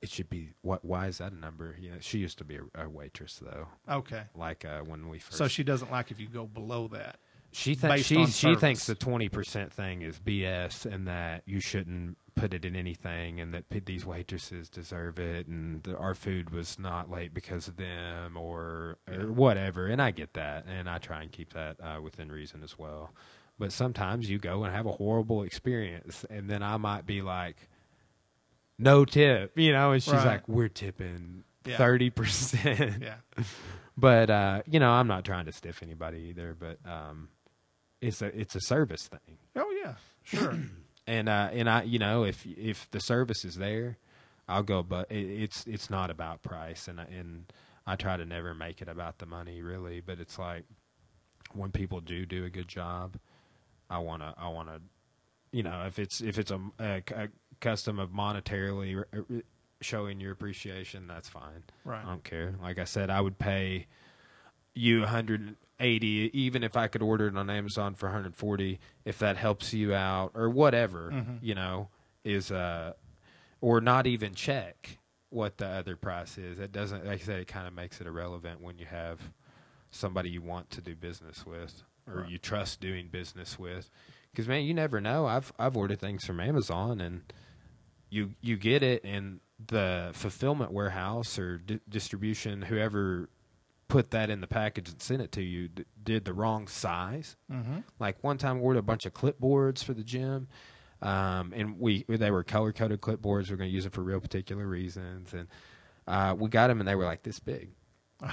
It 0.00 0.10
should 0.10 0.30
be, 0.30 0.50
what, 0.62 0.84
why 0.84 1.08
is 1.08 1.18
that 1.18 1.32
a 1.32 1.34
number? 1.34 1.74
You 1.80 1.90
know, 1.90 1.96
she 1.98 2.18
used 2.18 2.38
to 2.38 2.44
be 2.44 2.56
a, 2.56 2.84
a 2.84 2.88
waitress 2.88 3.40
though. 3.42 3.66
Okay. 3.90 4.22
Like 4.36 4.64
uh, 4.64 4.82
when 4.82 5.08
we 5.08 5.18
first. 5.18 5.36
So 5.36 5.48
she 5.48 5.64
doesn't 5.64 5.90
like 5.90 6.12
if 6.12 6.20
you 6.20 6.28
go 6.28 6.46
below 6.46 6.86
that. 6.88 7.18
She 7.50 7.74
thinks 7.74 8.04
she 8.04 8.26
she 8.26 8.54
thinks 8.56 8.86
the 8.86 8.94
twenty 8.94 9.30
percent 9.30 9.72
thing 9.72 10.02
is 10.02 10.18
BS 10.18 10.84
and 10.84 11.08
that 11.08 11.42
you 11.46 11.60
shouldn't 11.60 12.18
put 12.34 12.52
it 12.52 12.64
in 12.64 12.76
anything 12.76 13.40
and 13.40 13.54
that 13.54 13.68
p- 13.70 13.80
these 13.80 14.04
waitresses 14.04 14.68
deserve 14.68 15.18
it 15.18 15.46
and 15.48 15.82
the, 15.82 15.96
our 15.96 16.14
food 16.14 16.50
was 16.50 16.78
not 16.78 17.10
late 17.10 17.32
because 17.34 17.66
of 17.66 17.76
them 17.76 18.36
or 18.36 18.98
or 19.10 19.32
whatever 19.32 19.86
and 19.86 20.00
I 20.00 20.10
get 20.10 20.34
that 20.34 20.66
and 20.68 20.88
I 20.88 20.98
try 20.98 21.22
and 21.22 21.32
keep 21.32 21.54
that 21.54 21.76
uh, 21.80 22.00
within 22.02 22.30
reason 22.30 22.62
as 22.62 22.78
well. 22.78 23.12
But 23.58 23.72
sometimes 23.72 24.30
you 24.30 24.38
go 24.38 24.64
and 24.64 24.74
have 24.74 24.86
a 24.86 24.92
horrible 24.92 25.42
experience 25.42 26.24
and 26.30 26.48
then 26.48 26.62
I 26.62 26.76
might 26.76 27.06
be 27.06 27.22
like, 27.22 27.56
no 28.78 29.04
tip, 29.04 29.58
you 29.58 29.72
know, 29.72 29.92
and 29.92 30.02
she's 30.02 30.12
Right. 30.14 30.24
like, 30.26 30.48
we're 30.48 30.68
tipping 30.68 31.44
Yeah. 31.64 31.76
thirty 31.76 32.10
percent. 32.10 33.02
Yeah. 33.02 33.16
But 34.00 34.30
uh, 34.30 34.62
you 34.70 34.78
know, 34.78 34.90
I'm 34.90 35.08
not 35.08 35.24
trying 35.24 35.46
to 35.46 35.52
stiff 35.52 35.82
anybody 35.82 36.28
either. 36.30 36.54
But 36.56 36.78
um, 36.88 37.30
it's 38.00 38.22
a 38.22 38.26
it's 38.26 38.54
a 38.54 38.60
service 38.60 39.08
thing, 39.08 39.38
Oh 39.56 39.74
yeah. 39.82 39.94
Sure. 40.22 40.56
and 41.08 41.28
uh, 41.28 41.48
and 41.52 41.68
I 41.68 41.82
you 41.82 41.98
know 41.98 42.22
if 42.22 42.46
if 42.46 42.88
the 42.92 43.00
service 43.00 43.44
is 43.44 43.56
there, 43.56 43.98
I'll 44.46 44.62
go. 44.62 44.84
But 44.84 45.10
it, 45.10 45.16
it's 45.42 45.66
it's 45.66 45.90
not 45.90 46.10
about 46.12 46.42
price, 46.44 46.86
and 46.86 47.00
I, 47.00 47.04
and 47.06 47.52
I 47.88 47.96
try 47.96 48.16
to 48.16 48.24
never 48.24 48.54
make 48.54 48.80
it 48.80 48.88
about 48.88 49.18
the 49.18 49.26
money 49.26 49.62
really. 49.62 50.00
But 50.00 50.20
it's 50.20 50.38
like 50.38 50.62
when 51.54 51.72
people 51.72 52.00
do 52.00 52.24
do 52.24 52.44
a 52.44 52.50
good 52.50 52.68
job, 52.68 53.16
I 53.90 53.98
wanna 53.98 54.34
I 54.38 54.48
wanna 54.48 54.80
you 55.52 55.62
know 55.62 55.84
if 55.86 55.98
it's 55.98 56.20
if 56.20 56.38
it's 56.38 56.50
a, 56.50 56.60
a, 56.78 57.02
a 57.14 57.28
custom 57.60 57.98
of 57.98 58.10
monetarily 58.10 58.96
r- 58.98 59.08
r- 59.12 59.24
showing 59.80 60.20
your 60.20 60.32
appreciation, 60.32 61.06
that's 61.06 61.28
fine. 61.28 61.62
right. 61.84 62.04
I 62.04 62.08
don't 62.08 62.24
care. 62.24 62.54
Like 62.62 62.78
I 62.78 62.84
said, 62.84 63.10
I 63.10 63.20
would 63.20 63.38
pay 63.38 63.86
you 64.74 65.00
180 65.00 66.30
even 66.32 66.62
if 66.62 66.76
I 66.76 66.86
could 66.88 67.02
order 67.02 67.26
it 67.28 67.36
on 67.36 67.50
Amazon 67.50 67.94
for 67.94 68.06
140 68.06 68.78
if 69.04 69.18
that 69.18 69.36
helps 69.36 69.72
you 69.72 69.94
out 69.94 70.32
or 70.34 70.48
whatever, 70.50 71.10
Mhm. 71.12 71.38
you 71.42 71.54
know, 71.54 71.88
is 72.24 72.50
uh 72.52 72.92
or 73.60 73.80
not 73.80 74.06
even 74.06 74.34
check 74.34 74.98
what 75.30 75.58
the 75.58 75.66
other 75.66 75.96
price 75.96 76.38
is. 76.38 76.58
It 76.58 76.72
doesn't 76.72 77.04
like 77.06 77.20
I 77.22 77.24
said 77.24 77.40
it 77.40 77.48
kind 77.48 77.66
of 77.66 77.72
makes 77.74 78.00
it 78.00 78.06
irrelevant 78.06 78.60
when 78.60 78.78
you 78.78 78.86
have 78.86 79.20
somebody 79.90 80.30
you 80.30 80.42
want 80.42 80.70
to 80.70 80.80
do 80.80 80.94
business 80.94 81.44
with 81.46 81.82
or 82.08 82.22
Right. 82.22 82.30
you 82.30 82.38
trust 82.38 82.80
doing 82.80 83.08
business 83.08 83.58
with. 83.58 83.90
Cuz 84.34 84.46
man, 84.48 84.64
you 84.64 84.74
never 84.74 85.00
know. 85.00 85.26
I've 85.26 85.52
I've 85.58 85.76
ordered 85.76 86.00
things 86.00 86.24
from 86.24 86.40
Amazon 86.40 87.00
and 87.00 87.32
you 88.10 88.34
you 88.40 88.56
get 88.56 88.82
it 88.82 89.04
and 89.04 89.40
the 89.66 90.10
fulfillment 90.14 90.72
warehouse 90.72 91.38
or 91.38 91.58
di- 91.58 91.80
distribution 91.88 92.62
whoever 92.62 93.28
put 93.88 94.10
that 94.12 94.30
in 94.30 94.40
the 94.40 94.46
package 94.46 94.88
and 94.90 95.00
sent 95.02 95.20
it 95.20 95.32
to 95.32 95.42
you 95.42 95.66
d- 95.68 95.84
did 96.02 96.24
the 96.24 96.32
wrong 96.32 96.68
size 96.68 97.36
Mm-hmm. 97.50 97.78
like 97.98 98.22
one 98.22 98.38
time 98.38 98.58
we 98.58 98.64
ordered 98.64 98.78
a 98.78 98.82
bunch 98.82 99.04
of 99.06 99.12
clipboards 99.14 99.82
for 99.82 99.94
the 99.94 100.04
gym 100.04 100.46
um, 101.02 101.52
and 101.56 101.78
we 101.80 102.04
they 102.08 102.30
were 102.30 102.44
color 102.44 102.72
coded 102.72 103.00
clipboards 103.00 103.48
we 103.48 103.54
are 103.54 103.56
going 103.56 103.68
to 103.70 103.74
use 103.74 103.84
them 103.84 103.90
for 103.92 104.02
real 104.02 104.20
particular 104.20 104.66
reasons 104.66 105.34
and 105.34 105.48
uh, 106.06 106.34
we 106.38 106.48
got 106.48 106.68
them 106.68 106.78
and 106.80 106.88
they 106.88 106.94
were 106.94 107.04
like 107.04 107.22
this 107.24 107.40
big 107.40 107.70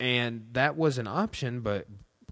and 0.00 0.46
that 0.52 0.76
was 0.76 0.98
an 0.98 1.06
option 1.06 1.60
but 1.60 1.86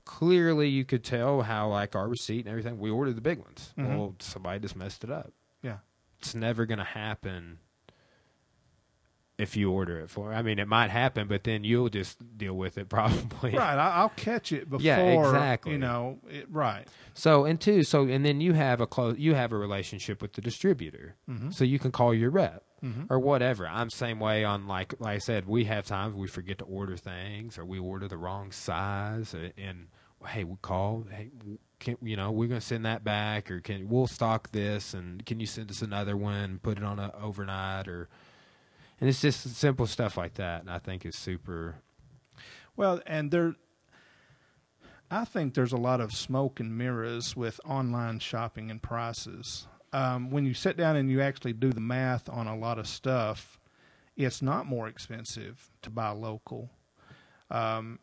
clearly 0.08 0.68
you 0.68 0.84
could 0.86 1.04
tell 1.04 1.42
how 1.42 1.68
like 1.68 1.94
our 1.94 2.08
receipt 2.08 2.40
and 2.40 2.48
everything 2.48 2.78
we 2.78 2.90
ordered 2.90 3.14
the 3.14 3.20
big 3.20 3.38
ones 3.38 3.74
Mhm. 3.76 3.88
well 3.98 4.14
somebody 4.20 4.58
just 4.58 4.74
messed 4.74 5.04
it 5.04 5.10
up 5.10 5.32
Yeah. 5.62 5.78
it's 6.18 6.34
never 6.34 6.64
going 6.66 6.78
to 6.78 6.84
happen 6.84 7.58
if 9.36 9.56
you 9.56 9.70
order 9.70 10.00
it 10.00 10.10
for. 10.10 10.32
I 10.32 10.42
mean, 10.42 10.58
it 10.58 10.66
might 10.66 10.90
happen, 10.90 11.28
but 11.28 11.44
then 11.44 11.62
you'll 11.62 11.90
just 11.90 12.18
deal 12.36 12.54
with 12.54 12.76
it 12.76 12.88
probably. 12.98 13.52
Right. 13.52 13.78
I'll 13.78 14.08
catch 14.08 14.50
it 14.50 14.68
before. 14.68 14.82
Yeah, 14.84 14.98
exactly. 14.98 15.72
You 15.72 15.78
know. 15.78 16.18
It, 16.28 16.46
right. 16.50 16.88
So 17.14 17.44
and 17.44 17.60
two, 17.60 17.84
so 17.84 18.02
and 18.08 18.24
then 18.24 18.40
you 18.40 18.54
have 18.54 18.80
a 18.80 18.86
close, 18.88 19.16
you 19.16 19.34
have 19.34 19.52
a 19.52 19.56
relationship 19.56 20.20
with 20.22 20.32
the 20.32 20.40
distributor, 20.40 21.14
Mhm. 21.30 21.54
so 21.54 21.62
you 21.64 21.78
can 21.78 21.92
call 21.92 22.12
your 22.12 22.30
rep 22.30 22.64
Mhm. 22.82 23.06
or 23.10 23.20
whatever. 23.20 23.68
I'm 23.68 23.90
same 23.90 24.18
way 24.18 24.42
on 24.44 24.66
like 24.66 24.94
like 24.98 25.14
I 25.16 25.18
said, 25.18 25.46
we 25.46 25.64
have 25.66 25.86
times 25.86 26.14
we 26.16 26.26
forget 26.26 26.58
to 26.58 26.64
order 26.64 26.96
things 26.96 27.58
or 27.58 27.64
we 27.64 27.78
order 27.78 28.08
the 28.08 28.16
wrong 28.18 28.50
size, 28.50 29.34
and 29.56 29.86
hey, 30.26 30.44
we 30.44 30.56
call, 30.62 31.04
hey, 31.10 31.30
can 31.80 31.96
you 32.02 32.16
know 32.16 32.30
we're 32.30 32.48
gonna 32.48 32.60
send 32.60 32.84
that 32.84 33.04
back 33.04 33.50
or 33.50 33.60
can 33.60 33.88
we'll 33.88 34.08
stock 34.08 34.50
this 34.50 34.94
and 34.94 35.24
can 35.24 35.38
you 35.38 35.46
send 35.46 35.70
us 35.70 35.82
another 35.82 36.16
one, 36.16 36.58
put 36.62 36.78
it 36.78 36.84
on 36.84 36.98
a 36.98 37.12
overnight 37.20 37.86
or, 37.88 38.08
and 39.00 39.08
it's 39.08 39.20
just 39.20 39.54
simple 39.54 39.86
stuff 39.86 40.16
like 40.16 40.34
that, 40.34 40.62
and 40.62 40.70
I 40.70 40.78
think 40.78 41.06
is 41.06 41.16
super. 41.16 41.76
Well, 42.76 43.00
and 43.06 43.30
there, 43.30 43.54
I 45.10 45.24
think 45.24 45.54
there's 45.54 45.72
a 45.72 45.76
lot 45.76 46.00
of 46.00 46.12
smoke 46.12 46.60
and 46.60 46.76
mirrors 46.76 47.36
with 47.36 47.60
online 47.64 48.18
shopping 48.18 48.70
and 48.70 48.82
prices. 48.82 49.66
Um, 49.92 50.30
when 50.30 50.44
you 50.44 50.52
sit 50.52 50.76
down 50.76 50.96
and 50.96 51.10
you 51.10 51.20
actually 51.20 51.54
do 51.54 51.72
the 51.72 51.80
math 51.80 52.28
on 52.28 52.46
a 52.46 52.56
lot 52.56 52.78
of 52.78 52.86
stuff, 52.86 53.58
it's 54.16 54.42
not 54.42 54.66
more 54.66 54.88
expensive 54.88 55.70
to 55.82 55.90
buy 55.90 56.10
local. 56.10 56.70
Um, 57.50 58.00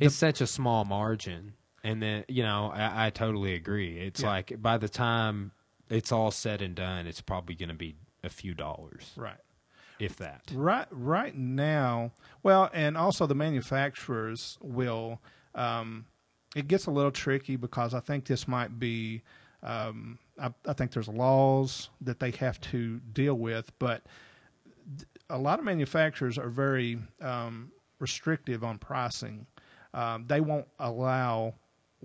it's 0.00 0.14
such 0.14 0.40
a 0.40 0.46
small 0.46 0.84
margin 0.84 1.54
and 1.82 2.02
then 2.02 2.24
you 2.28 2.42
know 2.42 2.70
i, 2.74 3.06
I 3.06 3.10
totally 3.10 3.54
agree 3.54 3.98
it's 3.98 4.22
Yeah. 4.22 4.28
like 4.28 4.60
by 4.60 4.78
the 4.78 4.88
time 4.88 5.52
it's 5.88 6.10
all 6.12 6.30
said 6.30 6.62
and 6.62 6.74
done 6.74 7.06
it's 7.06 7.20
probably 7.20 7.54
going 7.54 7.68
to 7.68 7.74
be 7.74 7.94
a 8.22 8.28
few 8.28 8.54
dollars 8.54 9.12
right. 9.16 9.36
if 9.98 10.16
that 10.16 10.50
Right, 10.52 10.86
right 10.90 11.36
now. 11.36 12.12
Well, 12.42 12.70
and 12.72 12.96
also 12.96 13.26
the 13.26 13.34
manufacturers 13.34 14.56
will. 14.62 15.20
Um, 15.54 16.06
it 16.56 16.68
gets 16.68 16.86
a 16.86 16.90
little 16.90 17.10
tricky 17.10 17.56
because 17.56 17.92
I 17.94 18.00
think 18.00 18.24
this 18.24 18.48
might 18.48 18.78
be. 18.78 19.22
Um, 19.62 20.18
I, 20.40 20.52
I 20.66 20.72
think 20.72 20.92
there's 20.92 21.08
laws 21.08 21.90
that 22.00 22.18
they 22.18 22.30
have 22.32 22.60
to 22.72 22.98
deal 23.12 23.34
with, 23.34 23.70
but 23.78 24.02
th- 24.96 25.08
a 25.30 25.38
lot 25.38 25.58
of 25.58 25.64
manufacturers 25.64 26.38
are 26.38 26.48
very 26.48 26.98
um, 27.20 27.70
restrictive 27.98 28.64
on 28.64 28.78
pricing. 28.78 29.46
Um, 29.94 30.26
they 30.26 30.40
won't 30.40 30.66
allow 30.78 31.54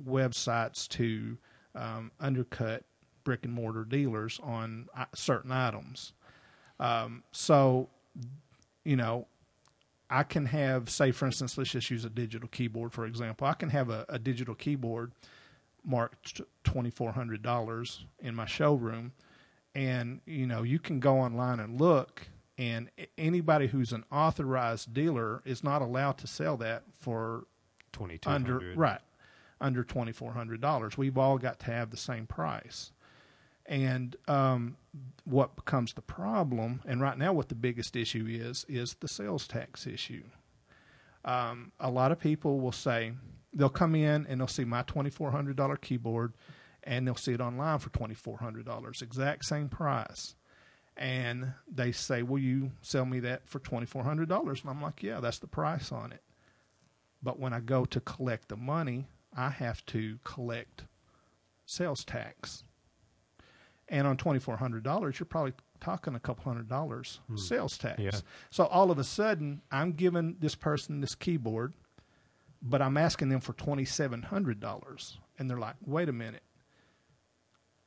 websites 0.01 0.87
to 0.89 1.37
um, 1.75 2.11
undercut 2.19 2.83
brick 3.23 3.43
and 3.43 3.53
mortar 3.53 3.83
dealers 3.83 4.39
on 4.41 4.87
uh, 4.95 5.05
certain 5.13 5.51
items. 5.51 6.13
Um, 6.79 7.23
so, 7.31 7.89
you 8.85 8.95
know, 8.95 9.27
I 10.09 10.23
can 10.23 10.45
have, 10.45 10.89
say, 10.89 11.11
for 11.11 11.25
instance, 11.25 11.57
let's 11.57 11.71
just 11.71 11.91
use 11.91 12.05
a 12.05 12.09
digital 12.09 12.47
keyboard 12.47 12.93
for 12.93 13.05
example. 13.05 13.47
I 13.47 13.53
can 13.53 13.69
have 13.69 13.89
a, 13.89 14.05
a 14.07 14.17
digital 14.17 14.55
keyboard 14.55 15.11
marked 15.83 16.41
twenty 16.63 16.89
four 16.89 17.11
hundred 17.11 17.41
dollars 17.41 18.05
in 18.19 18.35
my 18.35 18.45
showroom, 18.45 19.13
and 19.75 20.21
you 20.25 20.47
know 20.47 20.63
you 20.63 20.79
can 20.79 20.99
go 20.99 21.19
online 21.19 21.59
and 21.59 21.79
look, 21.79 22.27
and 22.57 22.89
anybody 23.17 23.67
who's 23.67 23.93
an 23.93 24.03
authorized 24.11 24.93
dealer 24.93 25.41
is 25.45 25.63
not 25.63 25.81
allowed 25.81 26.17
to 26.19 26.27
sell 26.27 26.57
that 26.57 26.83
for 26.99 27.45
2200 27.93 28.63
under 28.63 28.79
right. 28.79 29.01
under 29.61 29.83
twenty 29.83 30.11
four 30.11 30.33
hundred 30.33 30.61
dollars. 30.61 30.97
We've 30.97 31.17
all 31.17 31.37
got 31.37 31.59
to 31.59 31.65
have 31.67 31.91
the 31.91 31.97
same 31.97 32.27
price. 32.27 32.91
And 33.65 34.15
um, 34.27 34.77
what 35.25 35.55
becomes 35.55 35.93
the 35.93 36.01
problem, 36.01 36.81
and 36.87 36.99
right 37.01 37.17
now, 37.17 37.33
what 37.33 37.49
the 37.49 37.55
biggest 37.55 37.95
issue 37.95 38.25
is, 38.27 38.65
is 38.67 38.95
the 38.99 39.07
sales 39.07 39.47
tax 39.47 39.85
issue. 39.85 40.23
Um, 41.23 41.71
a 41.79 41.91
lot 41.91 42.11
of 42.11 42.19
people 42.19 42.59
will 42.59 42.71
say 42.71 43.13
they'll 43.53 43.69
come 43.69 43.93
in 43.93 44.25
and 44.27 44.39
they'll 44.41 44.47
see 44.47 44.65
my 44.65 44.81
twenty 44.83 45.11
four 45.11 45.29
hundred 45.31 45.55
dollar 45.55 45.77
keyboard, 45.77 46.33
and 46.83 47.05
they'll 47.05 47.15
see 47.15 47.33
it 47.33 47.41
online 47.41 47.77
for 47.77 47.89
twenty 47.91 48.15
four 48.15 48.39
hundred 48.39 48.65
dollars, 48.65 49.03
exact 49.03 49.45
same 49.45 49.69
price. 49.69 50.33
And 50.97 51.53
they 51.71 51.91
say, 51.91 52.23
"Will 52.23 52.39
you 52.39 52.71
sell 52.81 53.05
me 53.05 53.19
that 53.19 53.47
for 53.47 53.59
twenty 53.59 53.85
four 53.85 54.03
hundred 54.03 54.29
dollars?" 54.29 54.61
And 54.61 54.71
I'm 54.71 54.81
like, 54.81 55.03
"Yeah, 55.03 55.19
that's 55.19 55.39
the 55.39 55.47
price 55.47 55.91
on 55.91 56.11
it." 56.11 56.23
But 57.22 57.39
when 57.39 57.53
I 57.53 57.59
go 57.59 57.86
to 57.86 57.99
collect 57.99 58.47
the 58.49 58.55
money, 58.57 59.07
I 59.36 59.49
have 59.49 59.86
to 59.88 60.20
collect 60.24 60.86
sales 61.65 62.03
tax 62.03 62.63
and 63.91 64.05
on 64.07 64.17
twenty 64.17 64.39
four 64.39 64.57
hundred 64.57 64.84
dollars, 64.84 65.20
you're 65.20 65.26
probably 65.26 65.53
talking 65.82 66.13
a 66.15 66.20
couple 66.20 66.43
hundred 66.43 66.67
dollars 66.70 67.20
Hmm. 67.28 67.38
sales 67.38 67.78
tax. 67.78 67.99
Yeah. 67.99 68.11
So 68.51 68.65
all 68.65 68.91
of 68.91 68.99
a 68.99 69.03
sudden, 69.03 69.61
I'm 69.72 69.93
giving 69.93 70.38
this 70.39 70.53
person 70.55 71.01
this 71.01 71.15
keyboard, 71.15 71.74
but 72.61 72.82
I'm 72.84 72.97
asking 72.97 73.30
them 73.30 73.39
for 73.39 73.53
twenty 73.53 73.86
seven 73.86 74.22
hundred 74.24 74.59
dollars, 74.59 75.17
and 75.39 75.49
they're 75.49 75.57
like, 75.59 75.76
"Wait 75.86 76.07
a 76.07 76.13
minute, 76.13 76.43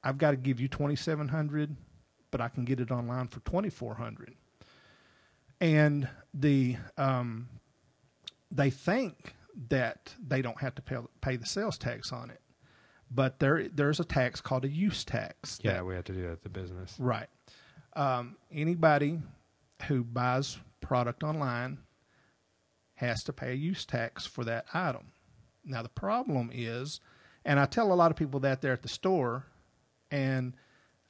I've 0.02 0.18
got 0.18 0.32
to 0.32 0.36
give 0.36 0.58
you 0.60 0.66
twenty 0.68 0.96
seven 0.96 1.28
hundred, 1.28 1.76
but 2.32 2.40
I 2.40 2.48
can 2.48 2.64
get 2.64 2.80
it 2.80 2.90
online 2.90 3.28
for 3.28 3.38
twenty 3.40 3.70
four 3.70 3.94
hundred. 3.94 4.34
And 5.60 6.08
the 6.34 6.76
um, 6.98 7.48
they 8.54 8.70
think 8.70 9.34
that 9.68 10.14
they 10.24 10.42
don't 10.42 10.60
have 10.60 10.74
to 10.76 10.82
pay, 10.82 10.96
pay 11.20 11.36
the 11.36 11.46
sales 11.46 11.76
tax 11.78 12.12
on 12.12 12.30
it, 12.30 12.40
but 13.10 13.38
there 13.38 13.68
there's 13.68 14.00
a 14.00 14.04
tax 14.04 14.40
called 14.40 14.64
a 14.64 14.68
use 14.68 15.04
tax. 15.04 15.58
Yeah, 15.62 15.74
that- 15.74 15.86
we 15.86 15.94
have 15.94 16.04
to 16.04 16.12
do 16.12 16.22
that 16.22 16.32
at 16.32 16.42
the 16.42 16.48
business. 16.48 16.96
Right. 16.98 17.28
Um, 17.94 18.36
anybody 18.50 19.20
who 19.88 20.04
buys 20.04 20.58
product 20.80 21.22
online 21.22 21.78
has 22.94 23.24
to 23.24 23.32
pay 23.32 23.52
a 23.52 23.54
use 23.54 23.84
tax 23.84 24.26
for 24.26 24.44
that 24.44 24.66
item. 24.72 25.12
Now 25.64 25.82
the 25.82 25.88
problem 25.88 26.50
is, 26.52 27.00
and 27.44 27.58
I 27.60 27.66
tell 27.66 27.92
a 27.92 27.94
lot 27.94 28.10
of 28.10 28.16
people 28.16 28.40
that 28.40 28.60
there 28.62 28.72
at 28.72 28.82
the 28.82 28.88
store, 28.88 29.46
and 30.10 30.54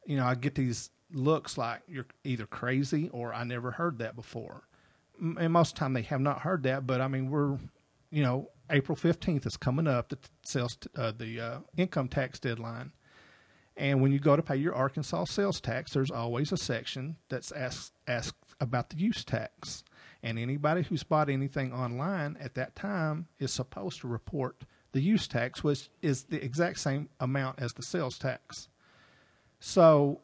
you 0.07 0.16
know 0.16 0.26
I 0.26 0.34
get 0.34 0.55
these 0.55 0.90
looks 1.12 1.57
like 1.59 1.82
you're 1.86 2.07
either 2.24 2.47
crazy 2.47 3.09
or 3.11 3.34
I 3.34 3.45
never 3.45 3.70
heard 3.72 3.99
that 3.99 4.16
before. 4.16 4.64
And 5.23 5.53
most 5.53 5.70
of 5.70 5.75
the 5.77 5.79
time 5.79 5.93
they 5.93 6.03
have 6.03 6.20
not 6.20 6.41
heard 6.41 6.64
that, 6.64 6.87
but 6.87 7.01
I 7.01 7.09
mean 7.09 7.31
we're, 7.31 7.57
you 8.11 8.23
know, 8.23 8.51
April 8.68 8.97
fifteenth 8.97 9.47
is 9.47 9.57
coming 9.57 9.87
up, 9.87 10.09
the 10.09 10.18
sales, 10.43 10.77
uh, 10.97 11.12
the 11.16 11.41
uh, 11.41 11.59
income 11.77 12.09
tax 12.09 12.41
deadline. 12.41 12.93
And 13.77 14.03
when 14.03 14.12
you 14.12 14.18
go 14.18 14.37
to 14.37 14.43
pay 14.43 14.57
your 14.57 14.75
Arkansas 14.75 15.25
sales 15.25 15.61
tax, 15.61 15.93
there's 15.93 16.11
always 16.11 16.53
a 16.53 16.57
section 16.57 17.16
that's 17.29 17.53
asked 17.53 17.93
asked 18.07 18.37
about 18.61 18.91
the 18.91 18.97
use 18.97 19.25
tax. 19.25 19.85
And 20.23 20.39
anybody 20.39 20.83
who's 20.83 21.03
bought 21.03 21.29
anything 21.29 21.73
online 21.73 22.37
at 22.39 22.55
that 22.55 22.77
time 22.77 23.29
is 23.39 23.53
supposed 23.53 24.01
to 24.01 24.09
report 24.09 24.64
the 24.93 25.01
use 25.01 25.27
tax, 25.27 25.64
which 25.64 25.89
is 26.03 26.25
the 26.25 26.45
exact 26.45 26.79
same 26.79 27.09
amount 27.18 27.61
as 27.61 27.73
the 27.73 27.83
sales 27.83 28.18
tax. 28.18 28.68
So 29.59 30.20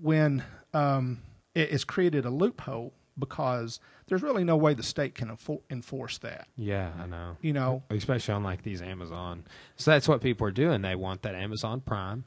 when 0.00 0.44
um, 0.72 1.22
it, 1.54 1.72
it's 1.72 1.84
created 1.84 2.24
a 2.24 2.30
loophole 2.30 2.92
because 3.18 3.80
there's 4.12 4.22
really 4.22 4.44
no 4.44 4.58
way 4.58 4.74
the 4.74 4.82
state 4.82 5.14
can 5.14 5.34
enfor- 5.34 5.62
enforce 5.70 6.18
that. 6.18 6.46
Yeah, 6.54 6.92
I 7.02 7.06
know. 7.06 7.38
You 7.40 7.54
know, 7.54 7.82
especially 7.88 8.34
on 8.34 8.42
like 8.42 8.62
these 8.62 8.82
Amazon. 8.82 9.44
So 9.76 9.90
that's 9.90 10.06
what 10.06 10.20
people 10.20 10.46
are 10.46 10.50
doing. 10.52 10.82
They 10.82 10.96
want 10.96 11.22
that 11.22 11.34
Amazon 11.34 11.80
Prime, 11.80 12.26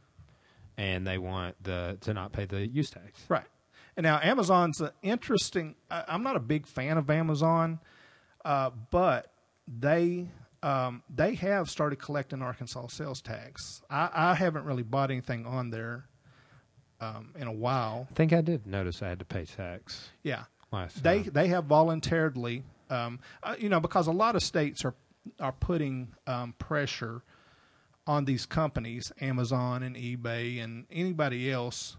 and 0.80 1.06
they 1.06 1.20
want 1.20 1.62
the 1.62 2.00
to 2.02 2.16
not 2.16 2.32
pay 2.32 2.46
the 2.46 2.66
use 2.66 2.90
tax. 2.90 3.22
Right. 3.30 3.46
And 3.96 4.04
now 4.04 4.20
Amazon's 4.20 4.82
an 4.82 4.90
interesting. 5.04 5.76
I, 5.92 6.06
I'm 6.08 6.24
not 6.24 6.36
a 6.36 6.40
big 6.40 6.66
fan 6.66 6.98
of 6.98 7.08
Amazon, 7.12 7.80
uh, 8.44 8.72
but 8.90 9.32
they 9.68 10.28
um, 10.64 11.04
they 11.08 11.36
have 11.36 11.70
started 11.70 11.98
collecting 11.98 12.42
Arkansas 12.42 12.88
sales 12.88 13.22
tax. 13.22 13.84
I, 13.92 14.10
I 14.12 14.34
haven't 14.34 14.66
really 14.66 14.82
bought 14.82 15.12
anything 15.12 15.46
on 15.46 15.70
there 15.70 16.06
um, 17.00 17.34
in 17.38 17.48
a 17.48 17.54
while. 17.54 18.08
I 18.10 18.14
think 18.16 18.34
I 18.34 18.42
did 18.42 18.66
notice 18.66 19.04
I 19.04 19.10
had 19.10 19.20
to 19.20 19.26
pay 19.26 19.46
tax 19.46 20.10
Yeah, 20.24 20.46
last 20.72 21.04
they 21.04 21.24
time. 21.24 21.32
they 21.34 21.48
have 21.48 21.66
voluntarily, 21.66 22.64
um, 22.90 23.20
uh, 23.44 23.56
you 23.58 23.70
know, 23.70 23.80
because 23.80 24.08
a 24.08 24.12
lot 24.12 24.36
of 24.36 24.44
states 24.44 24.86
are 24.86 24.96
are 25.40 25.54
putting 25.54 26.10
um, 26.28 26.54
pressure 26.60 27.22
on 28.08 28.26
these 28.26 28.46
companies, 28.46 29.12
Amazon 29.20 29.82
and 29.84 29.96
eBay 29.96 30.64
and 30.64 30.86
anybody 30.92 31.52
else 31.52 31.98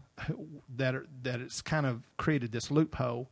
that 0.77 0.95
are, 0.95 1.07
that 1.23 1.41
it's 1.41 1.61
kind 1.61 1.87
of 1.87 2.03
created 2.17 2.53
this 2.53 2.71
loophole. 2.71 3.31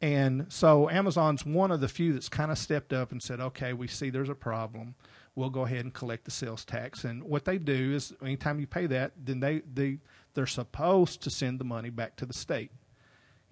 And 0.00 0.46
so 0.52 0.90
Amazon's 0.90 1.46
one 1.46 1.70
of 1.70 1.80
the 1.80 1.86
few 1.88 2.12
that's 2.12 2.28
kind 2.28 2.50
of 2.50 2.58
stepped 2.58 2.92
up 2.92 3.12
and 3.12 3.22
said, 3.22 3.38
"Okay, 3.38 3.72
we 3.72 3.86
see 3.86 4.10
there's 4.10 4.28
a 4.28 4.34
problem. 4.34 4.96
We'll 5.36 5.50
go 5.50 5.62
ahead 5.62 5.84
and 5.84 5.94
collect 5.94 6.24
the 6.24 6.32
sales 6.32 6.64
tax." 6.64 7.04
And 7.04 7.22
what 7.22 7.44
they 7.44 7.56
do 7.56 7.92
is, 7.92 8.12
anytime 8.20 8.58
you 8.58 8.66
pay 8.66 8.86
that, 8.86 9.12
then 9.16 9.38
they 9.38 9.62
they 9.72 9.98
they're 10.34 10.46
supposed 10.46 11.22
to 11.22 11.30
send 11.30 11.60
the 11.60 11.64
money 11.64 11.90
back 11.90 12.16
to 12.16 12.26
the 12.26 12.32
state. 12.32 12.72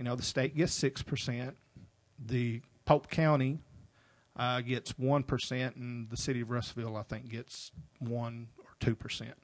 You 0.00 0.04
know, 0.04 0.16
the 0.16 0.22
state 0.22 0.56
gets 0.56 0.72
six 0.72 1.02
percent. 1.02 1.58
The 2.24 2.62
Pope 2.86 3.10
County 3.10 3.58
uh, 4.34 4.62
gets 4.62 4.98
one 4.98 5.22
percent, 5.22 5.76
and 5.76 6.08
the 6.08 6.16
city 6.16 6.40
of 6.40 6.48
Russellville, 6.48 6.96
I 6.96 7.02
think, 7.02 7.28
gets 7.28 7.70
one 7.98 8.48
or 8.56 8.70
two 8.80 8.94
percent. 8.94 9.34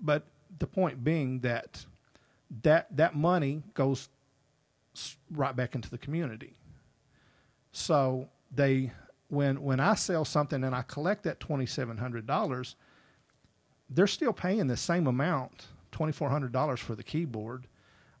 But 0.00 0.28
the 0.60 0.68
point 0.68 1.02
being 1.02 1.40
that 1.40 1.84
that 2.62 2.86
that 2.96 3.16
money 3.16 3.64
goes 3.74 4.08
right 5.32 5.56
back 5.56 5.74
into 5.74 5.90
the 5.90 5.98
community. 5.98 6.54
So 7.72 8.28
they 8.54 8.92
when 9.26 9.60
when 9.60 9.80
I 9.80 9.96
sell 9.96 10.24
something 10.24 10.62
and 10.62 10.72
I 10.72 10.82
collect 10.82 11.24
that 11.24 11.40
twenty 11.40 11.66
seven 11.66 11.96
hundred 11.96 12.28
dollars, 12.28 12.76
they're 13.90 14.06
still 14.06 14.32
paying 14.32 14.68
the 14.68 14.76
same 14.76 15.08
amount, 15.08 15.66
twenty 15.90 16.12
four 16.12 16.28
hundred 16.28 16.52
dollars 16.52 16.78
for 16.78 16.94
the 16.94 17.02
keyboard, 17.02 17.66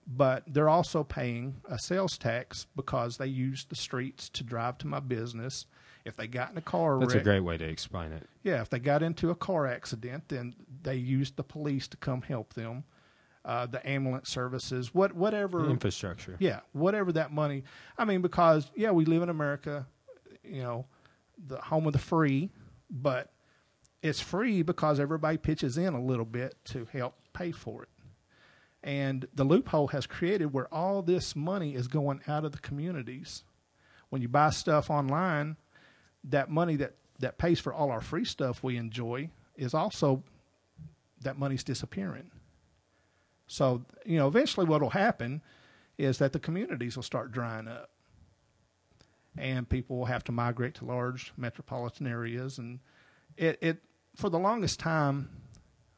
but 0.06 0.42
they're 0.46 0.68
also 0.68 1.02
paying 1.04 1.56
a 1.68 1.78
sales 1.78 2.18
tax 2.18 2.66
because 2.76 3.16
they 3.16 3.26
use 3.26 3.64
the 3.64 3.74
streets 3.76 4.28
to 4.30 4.44
drive 4.44 4.78
to 4.78 4.86
my 4.86 5.00
business. 5.00 5.66
If 6.04 6.16
they 6.16 6.26
got 6.26 6.50
in 6.50 6.58
a 6.58 6.62
car 6.62 7.00
That's 7.00 7.14
a 7.14 7.20
great 7.20 7.40
way 7.40 7.56
to 7.56 7.64
explain 7.64 8.12
it. 8.12 8.28
yeah, 8.42 8.60
if 8.60 8.68
they 8.68 8.78
got 8.78 9.02
into 9.02 9.30
a 9.30 9.34
car 9.34 9.66
accident, 9.66 10.24
then 10.28 10.54
they 10.82 10.96
used 10.96 11.36
the 11.36 11.42
police 11.42 11.88
to 11.88 11.96
come 11.96 12.20
help 12.20 12.52
them, 12.52 12.84
uh, 13.46 13.64
the 13.64 13.86
ambulance 13.88 14.28
services, 14.28 14.92
what 14.94 15.14
whatever 15.14 15.70
Infrastructure. 15.70 16.36
yeah, 16.38 16.60
whatever 16.72 17.10
that 17.12 17.32
money. 17.32 17.64
I 17.96 18.04
mean, 18.04 18.20
because 18.20 18.70
yeah, 18.76 18.90
we 18.90 19.06
live 19.06 19.22
in 19.22 19.30
America, 19.30 19.86
you 20.42 20.62
know, 20.62 20.84
the 21.46 21.56
home 21.56 21.86
of 21.86 21.94
the 21.94 21.98
free, 21.98 22.50
but 22.90 23.32
it's 24.02 24.20
free 24.20 24.60
because 24.60 25.00
everybody 25.00 25.38
pitches 25.38 25.78
in 25.78 25.94
a 25.94 26.00
little 26.04 26.26
bit 26.26 26.54
to 26.66 26.86
help 26.92 27.14
pay 27.32 27.50
for 27.50 27.82
it. 27.84 27.88
And 28.84 29.26
the 29.34 29.44
loophole 29.44 29.88
has 29.88 30.06
created 30.06 30.52
where 30.52 30.72
all 30.72 31.00
this 31.00 31.34
money 31.34 31.74
is 31.74 31.88
going 31.88 32.20
out 32.28 32.44
of 32.44 32.52
the 32.52 32.58
communities. 32.58 33.42
When 34.10 34.20
you 34.20 34.28
buy 34.28 34.50
stuff 34.50 34.90
online, 34.90 35.56
that 36.24 36.50
money 36.50 36.76
that, 36.76 36.94
that 37.18 37.38
pays 37.38 37.58
for 37.58 37.72
all 37.72 37.90
our 37.90 38.02
free 38.02 38.26
stuff 38.26 38.62
we 38.62 38.76
enjoy 38.76 39.30
is 39.56 39.72
also 39.72 40.22
that 41.22 41.38
money's 41.38 41.64
disappearing. 41.64 42.30
So, 43.46 43.86
you 44.04 44.18
know, 44.18 44.28
eventually 44.28 44.66
what 44.66 44.82
will 44.82 44.90
happen 44.90 45.40
is 45.96 46.18
that 46.18 46.34
the 46.34 46.38
communities 46.38 46.94
will 46.94 47.02
start 47.02 47.32
drying 47.32 47.68
up. 47.68 47.88
And 49.38 49.66
people 49.66 49.96
will 49.96 50.04
have 50.04 50.24
to 50.24 50.32
migrate 50.32 50.74
to 50.74 50.84
large 50.84 51.32
metropolitan 51.38 52.06
areas. 52.06 52.58
And 52.58 52.80
it, 53.38 53.58
it 53.62 53.78
for 54.14 54.28
the 54.28 54.38
longest 54.38 54.78
time, 54.78 55.30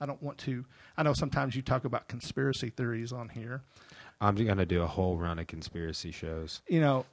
I 0.00 0.06
don't 0.06 0.22
want 0.22 0.38
to. 0.38 0.64
I 0.96 1.02
know 1.02 1.12
sometimes 1.12 1.56
you 1.56 1.62
talk 1.62 1.84
about 1.84 2.08
conspiracy 2.08 2.70
theories 2.70 3.12
on 3.12 3.28
here. 3.30 3.62
I'm 4.20 4.34
going 4.34 4.58
to 4.58 4.66
do 4.66 4.82
a 4.82 4.86
whole 4.86 5.16
run 5.16 5.38
of 5.38 5.46
conspiracy 5.46 6.10
shows. 6.10 6.62
You 6.66 6.80
know, 6.80 7.06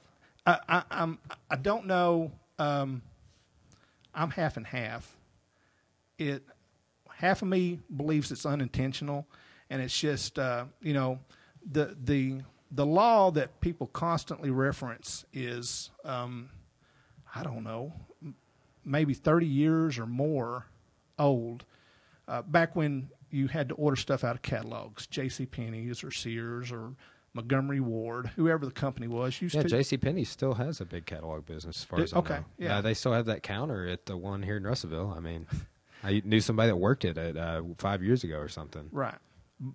I, 0.46 0.58
I, 0.68 0.82
I'm 0.90 1.18
I 1.50 1.56
don't 1.56 1.86
know. 1.86 2.32
Um, 2.58 3.02
I'm 4.14 4.30
half 4.30 4.56
and 4.56 4.66
half. 4.66 5.16
It 6.18 6.42
half 7.10 7.42
of 7.42 7.48
me 7.48 7.80
believes 7.94 8.30
it's 8.30 8.46
unintentional, 8.46 9.26
and 9.70 9.82
it's 9.82 9.98
just 9.98 10.38
uh, 10.38 10.66
you 10.80 10.92
know 10.92 11.18
the 11.70 11.96
the 12.02 12.42
the 12.70 12.86
law 12.86 13.30
that 13.30 13.60
people 13.60 13.86
constantly 13.86 14.50
reference 14.50 15.24
is 15.32 15.90
um, 16.04 16.50
I 17.34 17.42
don't 17.42 17.64
know 17.64 17.92
maybe 18.84 19.14
30 19.14 19.46
years 19.46 19.98
or 19.98 20.06
more 20.06 20.66
old. 21.18 21.64
Uh, 22.26 22.42
back 22.42 22.74
when 22.76 23.10
you 23.30 23.48
had 23.48 23.68
to 23.68 23.74
order 23.74 23.96
stuff 23.96 24.24
out 24.24 24.34
of 24.36 24.42
catalogs, 24.42 25.06
J.C. 25.06 25.46
Penney's 25.46 26.02
or 26.04 26.10
Sears 26.10 26.72
or 26.72 26.94
Montgomery 27.34 27.80
Ward, 27.80 28.28
whoever 28.36 28.64
the 28.64 28.70
company 28.72 29.08
was, 29.08 29.42
used 29.42 29.54
Yeah, 29.54 29.62
to 29.62 29.68
J.C. 29.68 29.96
Penney 29.98 30.24
still 30.24 30.54
has 30.54 30.80
a 30.80 30.84
big 30.84 31.04
catalog 31.04 31.44
business, 31.44 31.78
as 31.78 31.84
far 31.84 31.98
Did- 31.98 32.04
as 32.04 32.12
I 32.14 32.18
okay, 32.18 32.34
know. 32.36 32.44
yeah. 32.58 32.78
Uh, 32.78 32.80
they 32.80 32.94
still 32.94 33.12
have 33.12 33.26
that 33.26 33.42
counter 33.42 33.86
at 33.88 34.06
the 34.06 34.16
one 34.16 34.42
here 34.42 34.56
in 34.56 34.64
Russellville. 34.64 35.12
I 35.16 35.20
mean, 35.20 35.46
I 36.02 36.22
knew 36.24 36.40
somebody 36.40 36.68
that 36.68 36.76
worked 36.76 37.04
it 37.04 37.18
at 37.18 37.36
uh, 37.36 37.62
five 37.78 38.02
years 38.02 38.22
ago 38.24 38.36
or 38.38 38.48
something. 38.48 38.88
Right. 38.92 39.16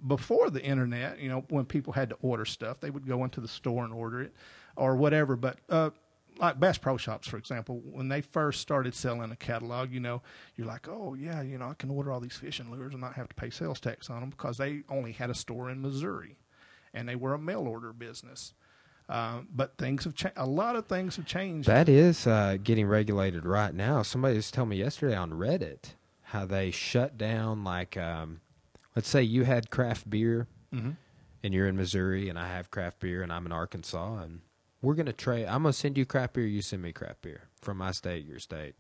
Before 0.08 0.50
the 0.50 0.64
internet, 0.64 1.20
you 1.20 1.30
know, 1.30 1.44
when 1.50 1.66
people 1.66 1.94
had 1.94 2.10
to 2.10 2.18
order 2.22 2.46
stuff, 2.46 2.80
they 2.80 2.90
would 2.90 3.08
go 3.08 3.24
into 3.24 3.42
the 3.42 3.48
store 3.48 3.84
and 3.84 3.94
order 3.94 4.22
it 4.22 4.34
or 4.76 4.96
whatever. 4.96 5.36
But 5.36 5.58
uh, 5.70 5.90
like 6.40 6.60
Bass 6.60 6.78
Pro 6.78 6.98
Shops, 6.98 7.28
for 7.28 7.38
example, 7.38 7.82
when 7.84 8.08
they 8.08 8.22
first 8.22 8.62
started 8.62 8.96
selling 8.96 9.32
a 9.32 9.36
catalog, 9.36 9.92
you 9.92 10.00
know, 10.00 10.22
you're 10.56 10.68
like, 10.68 10.88
oh, 10.88 11.14
yeah, 11.14 11.42
you 11.42 11.58
know, 11.58 11.70
I 11.70 11.74
can 11.74 11.90
order 11.90 12.12
all 12.12 12.22
these 12.22 12.38
fishing 12.38 12.72
lures 12.72 12.94
and 12.94 13.02
not 13.02 13.14
have 13.16 13.28
to 13.30 13.36
pay 13.36 13.50
sales 13.50 13.80
tax 13.80 14.10
on 14.10 14.22
them 14.22 14.30
because 14.30 14.58
they 14.58 14.84
only 14.90 15.12
had 15.12 15.30
a 15.30 15.36
store 15.36 15.70
in 15.70 15.82
Missouri 15.82 16.38
and 16.94 17.08
they 17.08 17.16
were 17.16 17.34
a 17.34 17.40
mail 17.40 17.68
order 17.68 17.92
business. 17.92 18.54
Uh, 19.10 19.40
but 19.54 19.76
things 19.78 20.04
have 20.04 20.16
changed. 20.16 20.38
A 20.38 20.46
lot 20.46 20.76
of 20.76 20.86
things 20.86 21.16
have 21.18 21.26
changed. 21.26 21.68
That 21.68 21.90
is 21.90 22.26
uh, 22.26 22.58
getting 22.64 22.86
regulated 22.86 23.44
right 23.44 23.74
now. 23.74 24.04
Somebody 24.04 24.36
was 24.36 24.52
telling 24.52 24.70
me 24.70 24.78
yesterday 24.78 25.16
on 25.16 25.32
Reddit 25.32 25.96
how 26.22 26.46
they 26.46 26.70
shut 26.70 27.18
down, 27.18 27.64
like, 27.64 27.98
um, 27.98 28.40
let's 28.96 29.10
say 29.10 29.24
you 29.24 29.44
had 29.44 29.72
craft 29.72 30.10
beer 30.10 30.48
mm-hmm. 30.74 30.92
and 31.44 31.54
you're 31.54 31.68
in 31.68 31.76
Missouri 31.76 32.30
and 32.30 32.38
I 32.38 32.48
have 32.48 32.70
craft 32.70 33.00
beer 33.00 33.24
and 33.24 33.34
I'm 33.34 33.48
in 33.48 33.52
Arkansas 33.52 34.20
and 34.20 34.42
we're 34.82 34.96
to 35.08 35.14
trade. 35.14 35.46
I'm 35.46 35.64
to 35.74 35.74
send 35.74 35.98
you 35.98 36.06
craft 36.06 36.34
beer, 36.34 36.46
you 36.46 36.62
send 36.62 36.82
me 36.82 36.92
craft 36.92 37.22
beer 37.22 37.44
from 37.62 37.78
my 37.78 37.92
state, 37.92 38.26
your 38.26 38.40
state. 38.40 38.76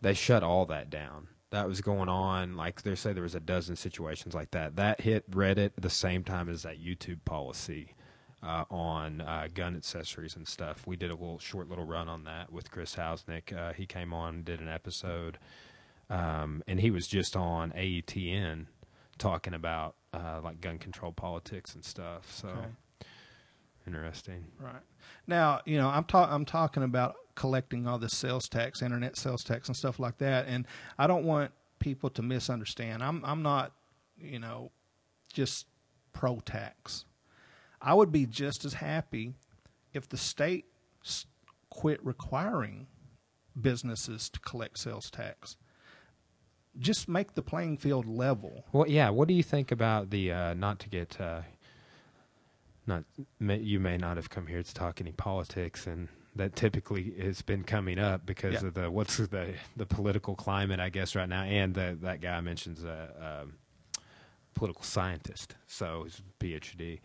They 0.00 0.14
shut 0.14 0.42
all 0.42 0.66
that 0.66 0.90
down. 0.90 1.28
That 1.50 1.68
was 1.68 1.80
going 1.80 2.08
on. 2.08 2.56
Like 2.56 2.82
they 2.82 2.94
say, 2.94 3.12
there 3.12 3.22
was 3.22 3.34
a 3.34 3.40
dozen 3.40 3.76
situations 3.76 4.34
like 4.34 4.50
that. 4.52 4.76
That 4.76 5.02
hit 5.02 5.30
Reddit 5.30 5.72
the 5.78 5.90
same 5.90 6.24
time 6.24 6.48
as 6.48 6.62
that 6.62 6.82
YouTube 6.82 7.24
policy 7.24 7.94
uh, 8.42 8.64
on 8.70 9.20
uh, 9.20 9.48
gun 9.52 9.76
accessories 9.76 10.34
and 10.34 10.48
stuff. 10.48 10.86
We 10.86 10.96
did 10.96 11.10
a 11.10 11.14
little 11.14 11.38
short 11.38 11.68
little 11.68 11.84
run 11.84 12.08
on 12.08 12.24
that 12.24 12.50
with 12.52 12.70
Chris 12.70 12.96
Hausnick. 12.96 13.56
Uh, 13.56 13.72
he 13.72 13.86
came 13.86 14.12
on, 14.12 14.42
did 14.42 14.60
an 14.60 14.68
episode, 14.68 15.38
um, 16.10 16.62
and 16.66 16.80
he 16.80 16.90
was 16.90 17.06
just 17.06 17.36
on 17.36 17.70
AETN 17.72 18.66
talking 19.18 19.54
about 19.54 19.94
uh, 20.12 20.40
like 20.42 20.60
gun 20.60 20.78
control 20.78 21.12
politics 21.12 21.74
and 21.74 21.84
stuff. 21.84 22.32
So 22.32 22.48
Okay. 22.48 22.66
Interesting. 23.86 24.44
Right. 24.58 24.82
Now, 25.26 25.60
you 25.64 25.78
know, 25.78 25.88
I'm 25.88 26.04
talking 26.04 26.34
I'm 26.34 26.44
talking 26.44 26.82
about 26.82 27.16
collecting 27.34 27.86
all 27.86 27.98
this 27.98 28.16
sales 28.16 28.48
tax, 28.48 28.82
internet 28.82 29.16
sales 29.16 29.44
tax 29.44 29.68
and 29.68 29.76
stuff 29.76 29.98
like 29.98 30.18
that, 30.18 30.46
and 30.46 30.66
I 30.98 31.06
don't 31.06 31.24
want 31.24 31.52
people 31.78 32.10
to 32.10 32.22
misunderstand. 32.22 33.02
I'm 33.02 33.24
I'm 33.24 33.42
not, 33.42 33.72
you 34.16 34.38
know, 34.38 34.70
just 35.32 35.66
pro 36.12 36.40
tax. 36.40 37.04
I 37.80 37.94
would 37.94 38.12
be 38.12 38.26
just 38.26 38.64
as 38.64 38.74
happy 38.74 39.34
if 39.92 40.08
the 40.08 40.16
state 40.16 40.66
quit 41.68 42.04
requiring 42.04 42.86
businesses 43.60 44.28
to 44.30 44.40
collect 44.40 44.78
sales 44.78 45.10
tax. 45.10 45.56
Just 46.78 47.08
make 47.08 47.34
the 47.34 47.42
playing 47.42 47.76
field 47.76 48.06
level. 48.06 48.64
Well, 48.72 48.88
yeah. 48.88 49.10
What 49.10 49.28
do 49.28 49.34
you 49.34 49.42
think 49.42 49.70
about 49.70 50.10
the 50.10 50.32
uh, 50.32 50.54
not 50.54 50.78
to 50.80 50.88
get 50.88 51.20
uh, 51.20 51.42
not 52.86 53.04
may, 53.38 53.58
you 53.58 53.78
may 53.80 53.96
not 53.96 54.16
have 54.16 54.30
come 54.30 54.46
here 54.46 54.62
to 54.62 54.74
talk 54.74 55.00
any 55.00 55.12
politics, 55.12 55.86
and 55.86 56.08
that 56.34 56.56
typically 56.56 57.14
has 57.20 57.42
been 57.42 57.62
coming 57.64 57.98
up 57.98 58.24
because 58.26 58.62
Yeah. 58.62 58.68
of 58.68 58.74
the 58.74 58.90
what's 58.90 59.16
the 59.18 59.54
the 59.76 59.86
political 59.86 60.34
climate, 60.34 60.80
I 60.80 60.88
guess, 60.88 61.14
right 61.14 61.28
now, 61.28 61.42
and 61.44 61.74
the, 61.74 61.96
that 62.02 62.20
guy 62.20 62.40
mentions 62.40 62.84
a, 62.84 63.42
um 63.42 63.54
political 64.54 64.82
scientist, 64.84 65.54
so 65.66 66.02
he's 66.04 66.20
a 66.20 66.44
PhD. 66.44 67.00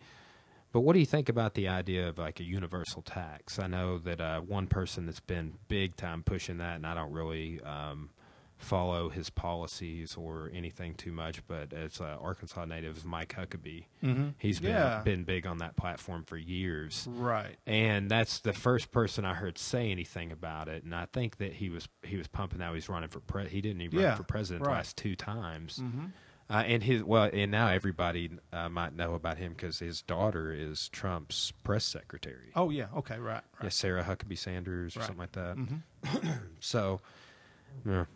But 0.70 0.80
what 0.80 0.92
do 0.92 0.98
you 0.98 1.06
think 1.06 1.30
about 1.30 1.54
the 1.54 1.66
idea 1.68 2.06
of 2.08 2.18
like 2.18 2.40
a 2.40 2.44
universal 2.44 3.00
tax? 3.00 3.58
I 3.58 3.68
know 3.68 3.96
that 4.00 4.20
uh, 4.20 4.40
one 4.40 4.66
person 4.66 5.06
that's 5.06 5.18
been 5.20 5.54
big 5.66 5.96
time 5.96 6.22
pushing 6.22 6.58
that, 6.58 6.76
and 6.76 6.86
I 6.86 6.94
don't 6.94 7.10
really 7.10 7.58
um, 7.62 8.10
follow 8.58 9.08
his 9.08 9.30
policies 9.30 10.16
or 10.16 10.50
anything 10.52 10.94
too 10.94 11.12
much. 11.12 11.46
But 11.46 11.72
as 11.72 12.00
uh, 12.00 12.16
Arkansas 12.20 12.64
native, 12.64 13.04
Mike 13.04 13.34
Huckabee. 13.38 13.84
Mm-hmm. 14.02 14.28
He's 14.38 14.58
been 14.60 14.70
Yeah. 14.72 15.00
been 15.04 15.24
big 15.24 15.46
on 15.46 15.58
that 15.58 15.76
platform 15.76 16.24
for 16.24 16.36
years, 16.36 17.06
Right. 17.10 17.56
and 17.66 18.10
that's 18.10 18.40
the 18.40 18.52
first 18.52 18.90
person 18.90 19.24
I 19.24 19.34
heard 19.34 19.58
say 19.58 19.90
anything 19.90 20.32
about 20.32 20.68
it. 20.68 20.82
And 20.84 20.94
I 20.94 21.06
think 21.06 21.36
that 21.38 21.54
he 21.54 21.70
was 21.70 21.88
he 22.02 22.16
was 22.16 22.26
pumping 22.26 22.58
that 22.58 22.74
he's 22.74 22.88
running 22.88 23.08
for 23.08 23.20
pre. 23.20 23.48
He 23.48 23.60
didn't 23.60 23.80
even 23.82 24.00
Yeah, 24.00 24.08
run 24.08 24.16
for 24.16 24.22
president 24.24 24.66
right. 24.66 24.74
last 24.74 24.96
two 24.96 25.14
times. 25.16 25.78
Mm-hmm. 25.78 26.06
Uh, 26.50 26.62
and 26.66 26.82
his 26.82 27.04
well, 27.04 27.28
and 27.30 27.50
now 27.50 27.68
everybody 27.68 28.30
uh, 28.54 28.70
might 28.70 28.96
know 28.96 29.12
about 29.14 29.36
him 29.36 29.52
because 29.52 29.78
his 29.80 30.00
daughter 30.00 30.50
is 30.50 30.88
Trump's 30.88 31.52
press 31.62 31.84
secretary. 31.84 32.50
Oh 32.56 32.70
yeah. 32.70 32.86
Okay. 32.96 33.18
Right. 33.18 33.42
Yeah, 33.62 33.68
Sarah 33.68 34.02
Huckabee 34.02 34.38
Sanders 34.38 34.96
or 34.96 35.00
Right. 35.00 35.06
something 35.06 35.20
like 35.20 35.32
that. 35.32 35.56
Mm-hmm. 35.56 36.28
So, 36.60 37.00
yeah, 37.86 38.06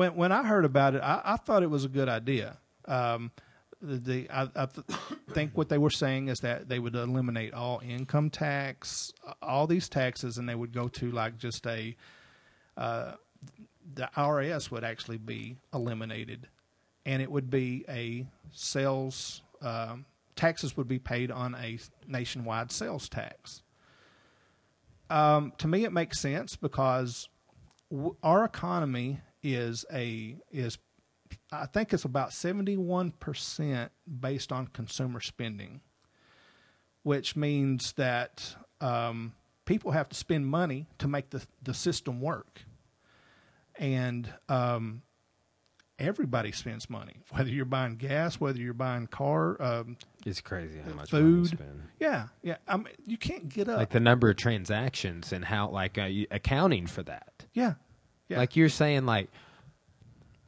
When 0.00 0.16
when 0.16 0.32
I 0.32 0.44
heard 0.44 0.64
about 0.64 0.94
it, 0.94 1.02
I, 1.02 1.20
I 1.22 1.36
thought 1.36 1.62
it 1.62 1.68
was 1.68 1.84
a 1.84 1.88
good 1.88 2.08
idea. 2.08 2.56
Um, 2.86 3.32
the, 3.82 3.98
the 3.98 4.30
I, 4.30 4.48
I 4.56 4.64
th- 4.64 4.86
think 5.34 5.50
what 5.58 5.68
they 5.68 5.76
were 5.76 5.90
saying 5.90 6.28
is 6.28 6.40
that 6.40 6.70
they 6.70 6.78
would 6.78 6.94
eliminate 6.94 7.52
all 7.52 7.82
income 7.86 8.30
tax, 8.30 9.12
all 9.42 9.66
these 9.66 9.90
taxes, 9.90 10.38
and 10.38 10.48
they 10.48 10.54
would 10.54 10.72
go 10.72 10.88
to 10.88 11.10
like 11.10 11.36
just 11.36 11.66
a. 11.66 11.94
Uh, 12.78 13.12
the 13.92 14.08
IRS 14.16 14.70
would 14.70 14.84
actually 14.84 15.18
be 15.18 15.56
eliminated, 15.74 16.48
and 17.04 17.20
it 17.20 17.30
would 17.30 17.50
be 17.50 17.84
a 17.86 18.26
sales 18.52 19.42
um, 19.60 20.06
taxes 20.34 20.78
would 20.78 20.88
be 20.88 20.98
paid 20.98 21.30
on 21.30 21.54
a 21.56 21.78
nationwide 22.08 22.72
sales 22.72 23.06
tax. 23.06 23.62
Um, 25.10 25.52
to 25.58 25.68
me, 25.68 25.84
it 25.84 25.92
makes 25.92 26.18
sense 26.20 26.56
because 26.56 27.28
w- 27.90 28.16
our 28.22 28.46
economy 28.46 29.20
is 29.42 29.84
a 29.92 30.36
is 30.50 30.78
I 31.52 31.66
think 31.66 31.92
it's 31.92 32.04
about 32.04 32.32
seventy 32.32 32.76
one 32.76 33.12
percent 33.12 33.92
based 34.20 34.52
on 34.52 34.66
consumer 34.68 35.20
spending, 35.20 35.80
which 37.02 37.36
means 37.36 37.92
that 37.92 38.56
um, 38.80 39.32
people 39.64 39.92
have 39.92 40.08
to 40.08 40.16
spend 40.16 40.46
money 40.46 40.86
to 40.98 41.08
make 41.08 41.30
the 41.30 41.44
the 41.62 41.74
system 41.74 42.20
work, 42.20 42.62
and 43.76 44.32
um, 44.48 45.02
everybody 45.98 46.50
spends 46.52 46.88
money, 46.90 47.16
whether 47.30 47.50
you're 47.50 47.64
buying 47.64 47.96
gas, 47.96 48.40
whether 48.40 48.58
you're 48.58 48.74
buying 48.74 49.06
car. 49.06 49.60
Um, 49.62 49.96
it's 50.26 50.40
crazy 50.40 50.80
how 50.84 50.94
much 50.94 51.10
Food. 51.10 51.46
spend. 51.48 51.82
yeah, 51.98 52.28
yeah. 52.42 52.56
I 52.66 52.76
mean, 52.76 52.88
you 53.06 53.16
can't 53.16 53.48
get 53.48 53.68
up. 53.68 53.78
Like 53.78 53.90
the 53.90 54.00
number 54.00 54.28
of 54.30 54.36
transactions 54.36 55.32
and 55.32 55.44
how 55.44 55.68
like 55.68 55.98
uh, 55.98 56.08
accounting 56.30 56.86
for 56.86 57.02
that. 57.04 57.46
yeah, 57.54 57.74
yeah. 58.30 58.38
Like 58.38 58.56
you're 58.56 58.68
saying, 58.70 59.04
like 59.04 59.28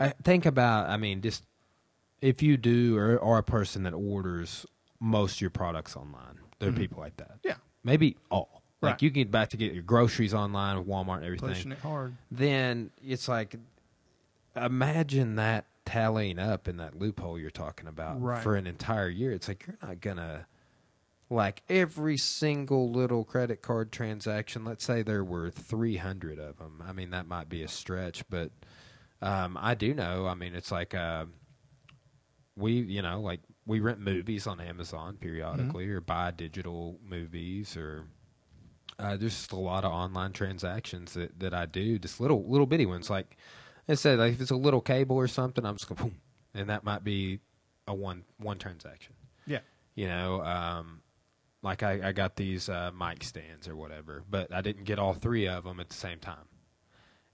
I 0.00 0.10
think 0.22 0.46
about. 0.46 0.88
I 0.88 0.96
mean, 0.96 1.20
just 1.20 1.44
if 2.22 2.42
you 2.42 2.56
do 2.56 2.96
or 2.96 3.22
are 3.22 3.38
a 3.38 3.42
person 3.42 3.82
that 3.82 3.92
orders 3.92 4.64
most 5.00 5.34
of 5.36 5.40
your 5.42 5.50
products 5.50 5.96
online, 5.96 6.38
there 6.58 6.68
are 6.68 6.72
Mhm. 6.72 6.76
people 6.78 7.00
like 7.00 7.16
that. 7.18 7.38
yeah, 7.44 7.56
Maybe 7.84 8.16
all. 8.30 8.62
Like 8.80 9.00
you 9.02 9.10
can 9.10 9.22
get 9.22 9.30
back 9.30 9.50
to 9.50 9.56
get 9.56 9.72
your 9.74 9.82
groceries 9.84 10.32
online 10.34 10.76
with 10.78 10.88
Walmart 10.88 11.16
and 11.18 11.24
everything. 11.26 11.48
pushing 11.50 11.72
it 11.72 11.78
hard. 11.78 12.16
then 12.32 12.90
it's 13.04 13.28
like 13.28 13.54
imagine 14.56 15.36
that 15.36 15.66
tallying 15.84 16.38
up 16.38 16.68
in 16.68 16.76
that 16.76 16.98
loophole 16.98 17.38
you're 17.38 17.50
talking 17.50 17.86
about 17.88 18.20
Right. 18.20 18.42
for 18.42 18.54
an 18.56 18.66
entire 18.66 19.08
year 19.08 19.32
it's 19.32 19.48
like 19.48 19.66
you're 19.66 19.76
not 19.82 20.00
gonna 20.00 20.46
like 21.32 21.62
every 21.68 22.16
single 22.16 22.90
little 22.90 23.24
credit 23.24 23.62
card 23.62 23.90
transaction 23.90 24.64
let's 24.64 24.84
say 24.84 25.02
there 25.02 25.24
were 25.24 25.50
300 25.50 26.38
of 26.38 26.58
them 26.58 26.82
i 26.86 26.92
mean 26.92 27.10
that 27.10 27.26
might 27.26 27.48
be 27.48 27.62
a 27.62 27.68
stretch 27.68 28.22
but 28.28 28.50
um, 29.20 29.56
i 29.60 29.74
do 29.74 29.94
know 29.94 30.26
i 30.26 30.34
mean 30.34 30.54
it's 30.54 30.70
like 30.70 30.94
uh, 30.94 31.24
we 32.56 32.72
you 32.72 33.02
know 33.02 33.20
like 33.20 33.40
we 33.66 33.80
rent 33.80 34.00
movies 34.00 34.46
on 34.46 34.60
amazon 34.60 35.16
periodically 35.20 35.88
or 35.88 36.00
buy 36.00 36.30
digital 36.30 36.98
movies 37.08 37.76
or 37.76 38.06
uh, 38.98 39.16
there's 39.16 39.34
just 39.34 39.52
a 39.52 39.56
lot 39.56 39.84
of 39.84 39.92
online 39.92 40.32
transactions 40.32 41.14
that, 41.14 41.38
that 41.40 41.52
I 41.54 41.66
do, 41.66 41.98
just 41.98 42.20
little 42.20 42.44
little 42.46 42.66
bitty 42.66 42.86
ones. 42.86 43.10
Like 43.10 43.36
I 43.88 43.94
said, 43.94 44.18
like 44.18 44.34
if 44.34 44.40
it's 44.40 44.50
a 44.52 44.56
little 44.56 44.82
cable 44.82 45.16
or 45.16 45.26
something, 45.26 45.64
I'm 45.64 45.76
just 45.76 45.88
going 45.88 46.00
boom, 46.00 46.16
and 46.54 46.68
that 46.68 46.84
might 46.84 47.02
be 47.02 47.40
a 47.88 47.94
one 47.94 48.22
one 48.36 48.58
transaction. 48.58 49.14
Yeah, 49.46 49.60
You 49.96 50.06
know, 50.06 50.42
um, 50.44 51.00
like 51.62 51.82
I, 51.82 52.08
I 52.08 52.12
got 52.12 52.36
these 52.36 52.68
uh, 52.68 52.90
mic 52.98 53.22
stands 53.22 53.68
or 53.68 53.76
whatever, 53.76 54.22
but 54.28 54.52
I 54.52 54.60
didn't 54.62 54.84
get 54.84 54.98
all 54.98 55.14
three 55.14 55.46
of 55.48 55.64
them 55.64 55.78
at 55.80 55.88
the 55.88 55.94
same 55.94 56.18
time. 56.18 56.46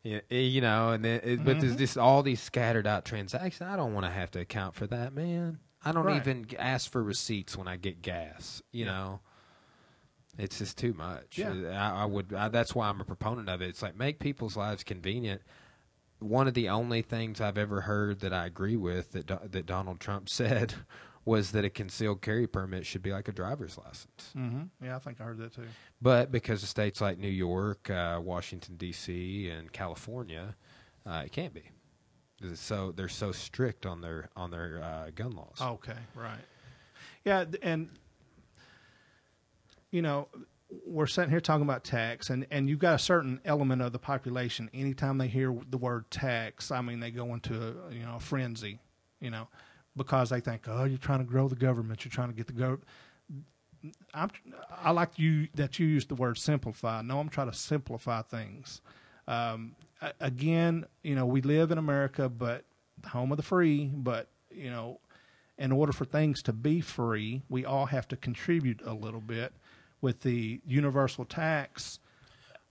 Yeah, 0.02 0.20
eh, 0.30 0.40
You 0.40 0.60
know, 0.60 0.90
and 0.92 1.04
then, 1.04 1.20
it, 1.24 1.44
but 1.44 1.60
there's 1.60 1.74
Mhm. 1.74 1.78
just 1.78 1.98
all 1.98 2.22
these 2.22 2.40
scattered 2.40 2.86
out 2.86 3.04
transactions. 3.04 3.62
I 3.68 3.76
don't 3.76 3.94
want 3.94 4.06
to 4.06 4.12
have 4.12 4.30
to 4.32 4.40
account 4.40 4.74
for 4.74 4.86
that, 4.88 5.12
man. 5.12 5.58
I 5.84 5.92
don't 5.92 6.04
Right. 6.04 6.16
even 6.20 6.46
ask 6.58 6.90
for 6.90 7.02
receipts 7.02 7.56
when 7.56 7.66
I 7.68 7.76
get 7.76 8.02
gas. 8.02 8.62
You 8.70 8.84
Yeah. 8.84 8.92
know, 8.92 9.20
it's 10.38 10.58
just 10.58 10.78
too 10.78 10.92
much. 10.94 11.38
Yeah. 11.38 11.52
I, 11.72 12.02
I 12.02 12.04
would. 12.04 12.32
I, 12.32 12.48
that's 12.48 12.74
why 12.74 12.88
I'm 12.88 13.00
a 13.00 13.04
proponent 13.04 13.48
of 13.48 13.60
it. 13.62 13.68
It's 13.68 13.82
like 13.82 13.96
make 13.96 14.18
people's 14.20 14.56
lives 14.56 14.84
convenient. 14.84 15.42
One 16.20 16.48
of 16.48 16.54
the 16.54 16.68
only 16.68 17.02
things 17.02 17.40
I've 17.40 17.58
ever 17.58 17.80
heard 17.82 18.20
that 18.20 18.32
I 18.32 18.46
agree 18.46 18.76
with 18.76 19.12
that 19.12 19.26
Do- 19.26 19.40
that 19.48 19.66
Donald 19.66 20.00
Trump 20.00 20.28
said 20.28 20.74
was 21.28 21.52
that 21.52 21.64
a 21.64 21.70
concealed 21.70 22.22
carry 22.22 22.46
permit 22.46 22.86
should 22.86 23.02
be 23.02 23.12
like 23.12 23.28
a 23.28 23.32
driver's 23.32 23.76
license. 23.78 24.30
hmm 24.32 24.62
yeah. 24.82 24.96
I 24.96 24.98
think 24.98 25.20
I 25.20 25.24
heard 25.24 25.38
that 25.38 25.54
too. 25.54 25.66
But 26.00 26.32
because 26.32 26.62
of 26.62 26.68
states 26.70 27.00
like 27.00 27.18
New 27.18 27.28
York, 27.28 27.90
uh, 27.90 28.18
Washington 28.22 28.76
D.C., 28.76 29.48
and 29.50 29.70
California, 29.70 30.56
uh, 31.06 31.22
it 31.26 31.32
can't 31.32 31.52
be. 31.52 31.64
So 32.54 32.92
they're 32.92 33.08
so 33.08 33.32
strict 33.32 33.84
on 33.84 34.00
their 34.00 34.30
on 34.36 34.50
their 34.50 34.80
uh, 34.82 35.10
gun 35.14 35.32
laws. 35.32 35.58
Okay, 35.60 35.98
right. 36.14 36.38
Yeah, 37.24 37.44
and 37.62 37.90
you 39.90 40.02
know, 40.02 40.28
we're 40.86 41.06
sitting 41.06 41.30
here 41.30 41.40
talking 41.40 41.64
about 41.64 41.84
tax, 41.84 42.30
and 42.30 42.46
and 42.50 42.68
you've 42.68 42.78
got 42.78 42.94
a 42.94 42.98
certain 42.98 43.40
element 43.44 43.82
of 43.82 43.92
the 43.92 43.98
population. 43.98 44.70
Anytime 44.72 45.18
they 45.18 45.28
hear 45.28 45.54
the 45.68 45.78
word 45.78 46.10
tax, 46.10 46.70
I 46.70 46.80
mean, 46.80 47.00
they 47.00 47.10
go 47.10 47.34
into 47.34 47.54
a, 47.54 47.92
you 47.92 48.02
know 48.02 48.16
a 48.16 48.20
frenzy, 48.20 48.78
you 49.20 49.30
know, 49.30 49.48
because 49.98 50.30
they 50.30 50.40
think, 50.40 50.62
oh, 50.66 50.84
you're 50.84 50.96
trying 50.96 51.18
to 51.18 51.24
grow 51.24 51.48
the 51.48 51.56
government, 51.56 52.04
you're 52.04 52.10
trying 52.10 52.28
to 52.28 52.34
get 52.34 52.46
the 52.46 52.54
go. 52.54 52.78
I'm, 54.14 54.30
I 54.82 54.90
like 54.90 55.18
you 55.18 55.48
that 55.54 55.78
you 55.78 55.86
use 55.86 56.06
the 56.06 56.14
word 56.14 56.38
simplify. 56.38 57.02
No, 57.02 57.20
I'm 57.20 57.28
trying 57.28 57.50
to 57.50 57.56
simplify 57.56 58.22
things. 58.22 58.80
Um, 59.28 59.76
again, 60.20 60.86
you 61.02 61.14
know, 61.14 61.26
we 61.26 61.42
live 61.42 61.70
in 61.70 61.78
America, 61.78 62.28
but 62.28 62.64
the 63.02 63.10
home 63.10 63.30
of 63.30 63.36
the 63.36 63.42
free. 63.44 63.90
But 63.92 64.28
you 64.50 64.70
know, 64.70 64.98
in 65.58 65.70
order 65.70 65.92
for 65.92 66.04
things 66.04 66.42
to 66.42 66.52
be 66.52 66.80
free, 66.80 67.42
we 67.48 67.64
all 67.64 67.86
have 67.86 68.08
to 68.08 68.16
contribute 68.16 68.80
a 68.84 68.94
little 68.94 69.20
bit. 69.20 69.52
With 70.00 70.20
the 70.22 70.60
universal 70.66 71.24
tax, 71.24 71.98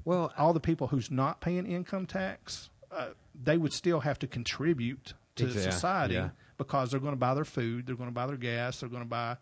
Well, 0.06 0.32
all 0.38 0.54
the 0.54 0.62
people 0.62 0.88
who's 0.88 1.12
not 1.12 1.42
paying 1.42 1.66
income 1.66 2.06
tax, 2.06 2.70
uh, 2.92 3.10
they 3.36 3.58
would 3.58 3.74
still 3.74 4.00
have 4.02 4.18
to 4.20 4.28
contribute 4.28 5.14
to 5.36 5.46
Exactly, 5.46 5.72
society 5.72 6.14
yeah. 6.16 6.30
Because 6.58 6.92
they're 6.92 7.00
going 7.00 7.14
to 7.14 7.18
buy 7.18 7.34
their 7.34 7.46
food, 7.46 7.86
they're 7.86 7.96
going 7.96 8.10
to 8.10 8.14
buy 8.14 8.28
their 8.28 8.38
gas, 8.38 8.80
they're 8.80 8.90
going 8.90 9.04
to 9.04 9.10
buy 9.10 9.38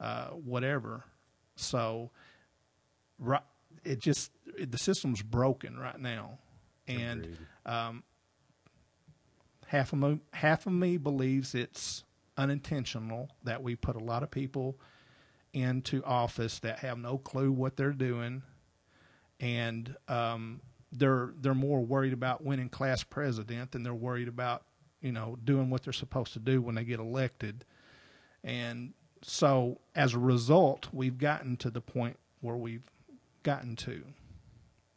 uh, 0.00 0.28
whatever. 0.28 1.04
So, 1.56 2.10
right, 3.18 3.42
it 3.84 3.98
just 3.98 4.30
it, 4.58 4.70
the 4.70 4.78
system's 4.78 5.22
broken 5.22 5.78
right 5.78 5.98
now, 5.98 6.38
and 6.86 7.36
um, 7.66 8.02
half 9.66 9.92
of 9.92 9.98
me 9.98 10.20
half 10.32 10.66
of 10.66 10.72
me 10.72 10.96
believes 10.96 11.54
it's 11.54 12.04
unintentional 12.36 13.30
that 13.44 13.62
we 13.62 13.76
put 13.76 13.96
a 13.96 14.02
lot 14.04 14.22
of 14.22 14.30
people 14.30 14.78
into 15.52 16.02
office 16.04 16.58
that 16.60 16.80
have 16.80 16.98
no 16.98 17.16
clue 17.16 17.52
what 17.52 17.76
they're 17.76 17.92
doing, 17.92 18.42
and 19.38 19.94
um, 20.08 20.60
they're 20.92 21.32
they're 21.40 21.54
more 21.54 21.80
worried 21.80 22.12
about 22.12 22.44
winning 22.44 22.68
class 22.68 23.02
president 23.04 23.72
than 23.72 23.82
they're 23.82 23.94
worried 23.94 24.28
about 24.28 24.64
you 25.04 25.12
know 25.12 25.38
doing 25.44 25.70
what 25.70 25.84
they're 25.84 25.92
supposed 25.92 26.32
to 26.32 26.40
do 26.40 26.60
when 26.60 26.74
they 26.74 26.84
get 26.84 26.98
elected, 26.98 27.64
and 28.42 28.94
so 29.22 29.80
as 29.94 30.14
a 30.14 30.18
result, 30.18 30.88
we've 30.92 31.18
gotten 31.18 31.56
to 31.58 31.70
the 31.70 31.80
point 31.80 32.18
where 32.40 32.56
we've 32.56 32.90
gotten 33.42 33.76
to. 33.76 34.02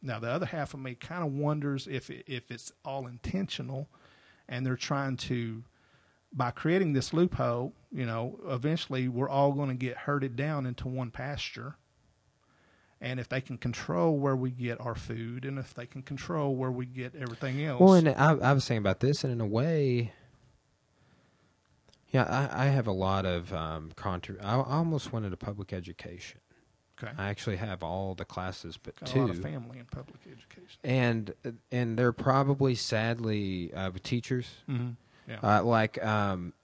Now, 0.02 0.18
the 0.18 0.30
other 0.30 0.46
half 0.46 0.74
of 0.74 0.80
me 0.80 0.94
kind 0.94 1.24
of 1.24 1.32
wonders 1.32 1.86
if 1.86 2.10
if 2.10 2.50
it's 2.50 2.72
all 2.84 3.06
intentional, 3.06 3.88
and 4.48 4.64
they're 4.64 4.76
trying 4.76 5.16
to, 5.18 5.64
by 6.32 6.50
creating 6.50 6.92
this 6.92 7.12
loophole, 7.12 7.72
you 7.92 8.06
know, 8.06 8.38
eventually 8.48 9.08
we're 9.08 9.28
all 9.28 9.52
going 9.52 9.68
to 9.68 9.74
get 9.74 9.96
herded 9.96 10.36
down 10.36 10.66
into 10.66 10.88
one 10.88 11.10
pasture. 11.10 11.76
And 13.00 13.20
if 13.20 13.28
they 13.28 13.40
can 13.40 13.58
control 13.58 14.18
where 14.18 14.34
we 14.34 14.50
get 14.50 14.80
our 14.80 14.94
food, 14.96 15.44
and 15.44 15.58
if 15.58 15.72
they 15.72 15.86
can 15.86 16.02
control 16.02 16.56
where 16.56 16.70
we 16.70 16.84
get 16.84 17.14
everything 17.14 17.64
else, 17.64 17.80
Well, 17.80 17.94
and 17.94 18.08
I, 18.08 18.32
I 18.34 18.52
was 18.52 18.64
saying 18.64 18.78
about 18.80 18.98
this, 19.00 19.22
and 19.22 19.32
in 19.32 19.40
a 19.40 19.46
way, 19.46 20.12
yeah, 22.10 22.24
I, 22.24 22.64
I 22.64 22.66
have 22.68 22.86
a 22.86 22.92
lot 22.92 23.26
of 23.26 23.52
um, 23.52 23.92
contra- 23.94 24.42
I, 24.44 24.56
I 24.56 24.76
almost 24.78 25.12
went 25.12 25.24
into 25.26 25.36
public 25.36 25.72
education. 25.72 26.40
okay, 27.00 27.12
I 27.16 27.28
actually 27.28 27.56
have 27.56 27.82
all 27.82 28.14
the 28.14 28.24
classes, 28.24 28.78
but 28.82 28.98
got 28.98 29.10
a 29.10 29.12
two. 29.12 29.20
lot 29.20 29.30
of 29.30 29.38
family 29.42 29.78
and 29.78 29.88
public 29.90 30.18
education. 30.26 30.80
and 30.82 31.34
and 31.70 31.98
they're 31.98 32.12
probably 32.12 32.74
sadly 32.74 33.72
uh, 33.74 33.90
teachers 34.02 34.48
Mm-hmm. 34.68 34.90
Yeah, 35.28 35.58
uh, 35.58 35.62
like 35.62 36.02
um 36.04 36.54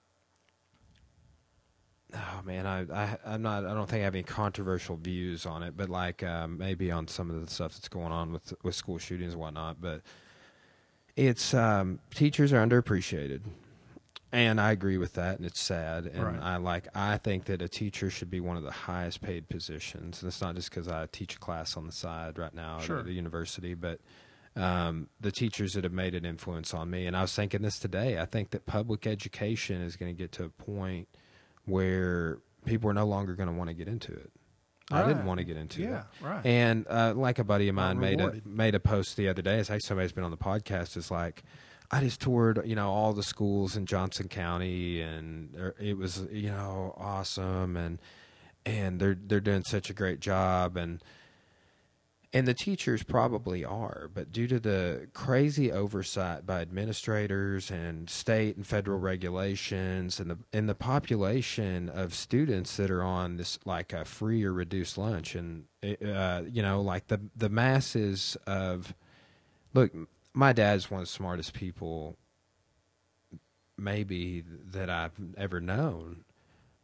oh 2.15 2.41
man 2.45 2.65
I, 2.65 2.81
I 2.91 3.17
i'm 3.25 3.41
not 3.41 3.65
i 3.65 3.73
don't 3.73 3.89
think 3.89 4.01
i 4.01 4.05
have 4.05 4.15
any 4.15 4.23
controversial 4.23 4.95
views 4.97 5.45
on 5.45 5.63
it 5.63 5.75
but 5.77 5.89
like 5.89 6.23
um, 6.23 6.57
maybe 6.57 6.91
on 6.91 7.07
some 7.07 7.29
of 7.29 7.43
the 7.45 7.51
stuff 7.51 7.73
that's 7.73 7.87
going 7.89 8.11
on 8.11 8.31
with 8.33 8.53
with 8.63 8.75
school 8.75 8.97
shootings 8.97 9.33
and 9.33 9.41
whatnot 9.41 9.81
but 9.81 10.01
it's 11.15 11.53
um 11.53 11.99
teachers 12.13 12.51
are 12.51 12.65
underappreciated 12.65 13.41
and 14.31 14.59
i 14.59 14.71
agree 14.71 14.97
with 14.97 15.13
that 15.13 15.37
and 15.37 15.45
it's 15.45 15.59
sad 15.59 16.05
and 16.07 16.23
Right. 16.23 16.39
i 16.41 16.57
like 16.57 16.87
i 16.95 17.17
think 17.17 17.45
that 17.45 17.61
a 17.61 17.69
teacher 17.69 18.09
should 18.09 18.29
be 18.29 18.39
one 18.39 18.57
of 18.57 18.63
the 18.63 18.71
highest 18.71 19.21
paid 19.21 19.47
positions 19.47 20.21
and 20.21 20.27
it's 20.27 20.41
not 20.41 20.55
just 20.55 20.69
because 20.69 20.87
i 20.87 21.07
teach 21.11 21.35
a 21.35 21.39
class 21.39 21.77
on 21.77 21.85
the 21.85 21.91
side 21.93 22.37
right 22.37 22.53
now 22.53 22.79
Sure. 22.79 22.99
at 22.99 23.05
the 23.05 23.13
university 23.13 23.73
but 23.73 23.99
um, 24.57 25.09
the 25.19 25.33
teachers 25.33 25.73
that 25.73 25.83
have 25.83 25.91
made 25.91 26.15
an 26.15 26.23
influence 26.23 26.73
on 26.73 26.89
me. 26.89 27.07
And 27.07 27.17
I 27.17 27.23
was 27.23 27.35
thinking 27.35 27.61
this 27.61 27.77
today. 27.77 28.17
I 28.17 28.23
think 28.23 28.51
that 28.51 28.65
public 28.65 29.05
education 29.05 29.81
is 29.81 29.97
going 29.97 30.15
to 30.15 30.17
get 30.17 30.31
to 30.31 30.45
a 30.45 30.49
point 30.49 31.09
where 31.65 32.39
people 32.65 32.89
are 32.89 32.93
no 32.93 33.05
longer 33.05 33.35
going 33.35 33.49
to 33.49 33.53
want 33.53 33.69
to 33.69 33.73
get 33.73 33.87
into 33.87 34.11
it. 34.11 34.31
I 34.91 35.07
didn't 35.07 35.25
want 35.25 35.39
to 35.39 35.43
get 35.43 35.57
into 35.57 35.81
it. 35.81 35.89
yeah, 35.89 36.03
right. 36.21 36.45
And 36.45 36.85
uh, 36.87 37.13
like 37.15 37.39
a 37.39 37.43
buddy 37.43 37.67
of 37.69 37.75
mine 37.75 37.99
made 37.99 38.21
a 38.21 38.39
made 38.45 38.75
a 38.75 38.79
post 38.79 39.17
the 39.17 39.27
other 39.27 39.41
day. 39.41 39.57
It's 39.57 39.69
like 39.69 39.81
somebody's 39.81 40.11
been 40.11 40.23
on 40.23 40.29
the 40.29 40.37
podcast. 40.37 40.95
Is 40.95 41.09
like, 41.09 41.43
I 41.89 42.01
just 42.01 42.21
toured, 42.21 42.61
you 42.65 42.75
know, 42.75 42.91
all 42.91 43.11
the 43.13 43.23
schools 43.23 43.75
in 43.75 43.87
Johnson 43.87 44.27
County, 44.27 45.01
and 45.01 45.73
it 45.79 45.97
was, 45.97 46.27
you 46.31 46.51
know, 46.51 46.93
awesome, 46.97 47.75
and 47.75 47.99
and 48.63 48.99
they're 48.99 49.17
they're 49.19 49.39
doing 49.39 49.63
such 49.63 49.89
a 49.89 49.93
great 49.93 50.19
job, 50.19 50.77
and 50.77 51.01
and 52.35 52.45
the 52.45 52.53
teachers 52.53 53.01
probably 53.01 53.63
are, 53.63 54.09
but 54.13 54.31
due 54.31 54.45
to 54.47 54.59
the 54.59 55.07
crazy 55.13 55.71
oversight 55.71 56.45
by 56.45 56.59
administrators 56.61 57.71
and 57.71 58.09
state 58.09 58.57
and 58.57 58.67
federal 58.67 58.99
regulations 58.99 60.19
and 60.19 60.29
the 60.29 60.37
and 60.51 60.67
the 60.67 60.75
population 60.75 61.87
of 61.87 62.13
students 62.13 62.75
that 62.75 62.91
are 62.91 63.01
on 63.03 63.37
this 63.37 63.57
like 63.65 63.93
a 63.93 64.03
free 64.03 64.43
or 64.43 64.51
reduced 64.51 64.97
lunch 64.97 65.33
and 65.33 65.63
uh, 66.05 66.41
you 66.51 66.61
know 66.61 66.81
like 66.81 67.07
the 67.07 67.21
the 67.35 67.47
masses 67.49 68.35
of 68.45 68.93
look 69.73 69.91
my 70.33 70.51
dad's 70.51 70.91
one 70.91 70.99
of 71.01 71.07
the 71.07 71.11
smartest 71.13 71.53
people 71.53 72.17
maybe 73.77 74.43
that 74.71 74.89
I've 74.89 75.13
ever 75.37 75.59
known 75.59 76.23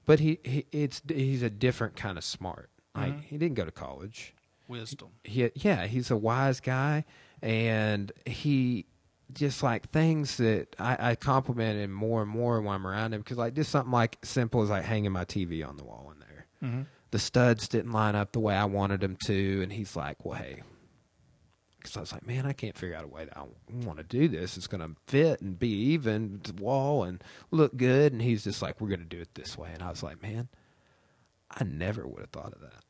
but 0.05 0.19
he, 0.19 0.39
he 0.43 0.65
it's 0.71 1.01
he's 1.07 1.41
a 1.43 1.49
different 1.49 1.95
kind 1.95 2.17
of 2.17 2.23
smart 2.23 2.69
like 2.95 3.13
Mhm. 3.17 3.23
he 3.23 3.37
didn't 3.37 3.55
go 3.55 3.65
to 3.65 3.71
college 3.71 4.33
Wisdom. 4.71 5.09
he 5.23 5.51
yeah 5.55 5.85
he's 5.85 6.09
a 6.09 6.17
wise 6.17 6.59
guy 6.59 7.05
and 7.41 8.11
he 8.25 8.85
just 9.33 9.63
like 9.63 9.87
things 9.89 10.37
that 10.37 10.75
I, 10.79 11.11
I 11.11 11.15
compliment 11.15 11.79
him 11.79 11.91
more 11.91 12.21
and 12.21 12.31
more 12.31 12.61
when 12.61 12.75
I'm 12.75 12.87
around 12.87 13.13
him 13.13 13.21
because 13.21 13.37
like 13.37 13.53
just 13.53 13.71
something 13.71 13.91
like 13.91 14.17
simple 14.23 14.61
as 14.61 14.69
like 14.69 14.83
hanging 14.83 15.11
my 15.11 15.25
TV 15.25 15.67
on 15.67 15.77
the 15.77 15.83
wall 15.83 16.11
in 16.13 16.19
there. 16.19 16.45
Mm-hmm. 16.63 16.81
The 17.11 17.19
studs 17.19 17.67
didn't 17.67 17.91
line 17.91 18.15
up 18.15 18.31
the 18.31 18.39
way 18.39 18.55
I 18.55 18.65
wanted 18.65 19.01
them 19.01 19.17
to, 19.25 19.61
and 19.61 19.73
he's 19.73 19.97
like, 19.97 20.23
"Well, 20.23 20.37
hey," 20.37 20.61
because 21.77 21.97
I 21.97 21.99
was 21.99 22.13
like, 22.13 22.25
"Man, 22.25 22.45
I 22.45 22.53
can't 22.53 22.77
figure 22.77 22.95
out 22.95 23.03
a 23.03 23.07
way 23.07 23.25
that 23.25 23.37
I 23.37 23.43
want 23.85 23.97
to 23.97 24.03
do 24.03 24.29
this. 24.29 24.55
It's 24.55 24.67
going 24.67 24.81
to 24.81 24.95
fit 25.07 25.41
and 25.41 25.59
be 25.59 25.69
even 25.91 26.39
to 26.43 26.53
the 26.53 26.63
wall 26.63 27.03
and 27.03 27.21
look 27.51 27.75
good." 27.75 28.13
And 28.13 28.21
he's 28.21 28.45
just 28.45 28.61
like, 28.61 28.79
"We're 28.79 28.87
going 28.87 29.01
to 29.01 29.05
do 29.05 29.19
it 29.19 29.35
this 29.35 29.57
way," 29.57 29.71
and 29.73 29.83
I 29.83 29.89
was 29.89 30.03
like, 30.03 30.21
"Man, 30.21 30.47
I 31.49 31.65
never 31.65 32.07
would 32.07 32.21
have 32.21 32.29
thought 32.29 32.53
of 32.53 32.61
that." 32.61 32.83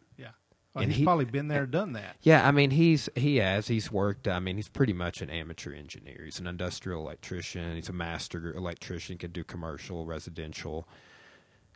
Well, 0.73 0.83
And 0.83 0.91
he's 0.91 0.99
he- 0.99 1.03
probably 1.05 1.25
been 1.25 1.47
there, 1.49 1.65
done 1.65 1.93
that. 1.93 2.15
Yeah, 2.21 2.47
I 2.47 2.51
mean 2.51 2.71
he's 2.71 3.09
he 3.15 3.37
has 3.37 3.67
he's 3.67 3.91
worked. 3.91 4.27
I 4.27 4.39
mean 4.39 4.55
he's 4.55 4.69
pretty 4.69 4.93
much 4.93 5.21
an 5.21 5.29
amateur 5.29 5.73
engineer. 5.73 6.21
He's 6.23 6.39
an 6.39 6.47
industrial 6.47 7.01
electrician. 7.01 7.75
He's 7.75 7.89
a 7.89 7.93
master 7.93 8.53
electrician. 8.53 9.17
Can 9.17 9.31
do 9.31 9.43
commercial, 9.43 10.05
residential. 10.05 10.87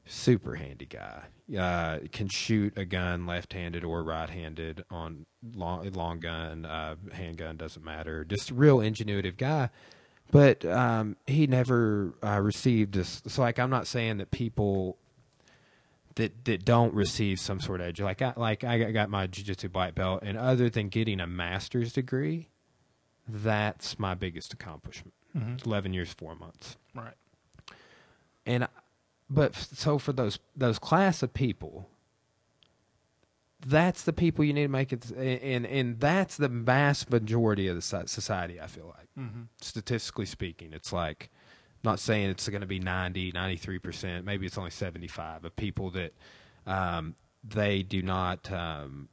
Super 0.07 0.53
handy 0.55 0.85
guy. 0.85 1.23
Uh, 1.59 1.99
can 2.11 2.27
shoot 2.27 2.77
a 2.77 2.85
gun 2.85 3.25
left-handed 3.25 3.83
or 3.83 4.03
right-handed 4.03 4.83
on 4.91 5.25
long 5.55 5.89
long 5.93 6.19
gun, 6.19 6.63
uh, 6.63 6.95
handgun 7.11 7.57
doesn't 7.57 7.83
matter. 7.83 8.23
Just 8.23 8.51
real 8.51 8.77
ingenuitive 8.77 9.35
guy. 9.35 9.69
But 10.31 10.63
um, 10.65 11.17
he 11.25 11.47
never 11.47 12.13
uh, 12.23 12.39
received 12.39 12.93
this. 12.93 13.23
So 13.27 13.41
like 13.41 13.57
I'm 13.59 13.69
not 13.71 13.87
saying 13.87 14.17
that 14.17 14.29
people 14.31 14.97
that 16.15 16.45
that 16.45 16.65
don't 16.65 16.93
receive 16.93 17.39
some 17.39 17.59
sort 17.59 17.81
of 17.81 17.87
edge. 17.87 17.99
Like 18.01 18.21
I 18.21 18.33
like 18.37 18.63
I 18.63 18.91
got 18.91 19.09
my 19.09 19.27
jiu-jitsu 19.27 19.69
black 19.69 19.95
belt, 19.95 20.21
and 20.23 20.37
other 20.37 20.69
than 20.69 20.89
getting 20.89 21.19
a 21.19 21.27
master's 21.27 21.93
degree, 21.93 22.49
that's 23.27 23.99
my 23.99 24.13
biggest 24.13 24.53
accomplishment. 24.53 25.13
Mm-hmm. 25.37 25.67
Eleven 25.69 25.93
years, 25.93 26.13
four 26.13 26.35
months, 26.35 26.77
Right. 26.93 27.13
and 28.45 28.67
but 29.29 29.55
so 29.55 29.97
for 29.97 30.13
those 30.13 30.39
those 30.55 30.79
class 30.79 31.21
of 31.21 31.33
people, 31.33 31.89
that's 33.65 34.03
the 34.03 34.13
people 34.13 34.45
you 34.45 34.53
need 34.53 34.63
to 34.63 34.67
make 34.69 34.93
it, 34.93 35.09
and 35.11 35.65
and 35.65 35.99
that's 35.99 36.37
the 36.37 36.47
vast 36.47 37.09
majority 37.09 37.67
of 37.67 37.75
the 37.75 37.81
society. 37.81 38.59
I 38.61 38.67
feel 38.67 38.87
like 38.87 39.07
Mm-hmm. 39.17 39.43
statistically 39.61 40.25
speaking, 40.25 40.73
it's 40.73 40.91
like 40.91 41.29
not 41.85 41.99
saying 41.99 42.29
it's 42.29 42.47
going 42.49 42.61
to 42.61 42.67
be 42.67 42.79
90, 42.79 43.31
93%, 43.31 44.23
maybe 44.23 44.45
it's 44.45 44.57
only 44.57 44.71
75 44.71 45.45
of 45.45 45.55
people 45.55 45.91
that 45.91 46.13
um, 46.67 47.15
they 47.43 47.83
do 47.83 48.01
not 48.01 48.51
um, 48.51 49.09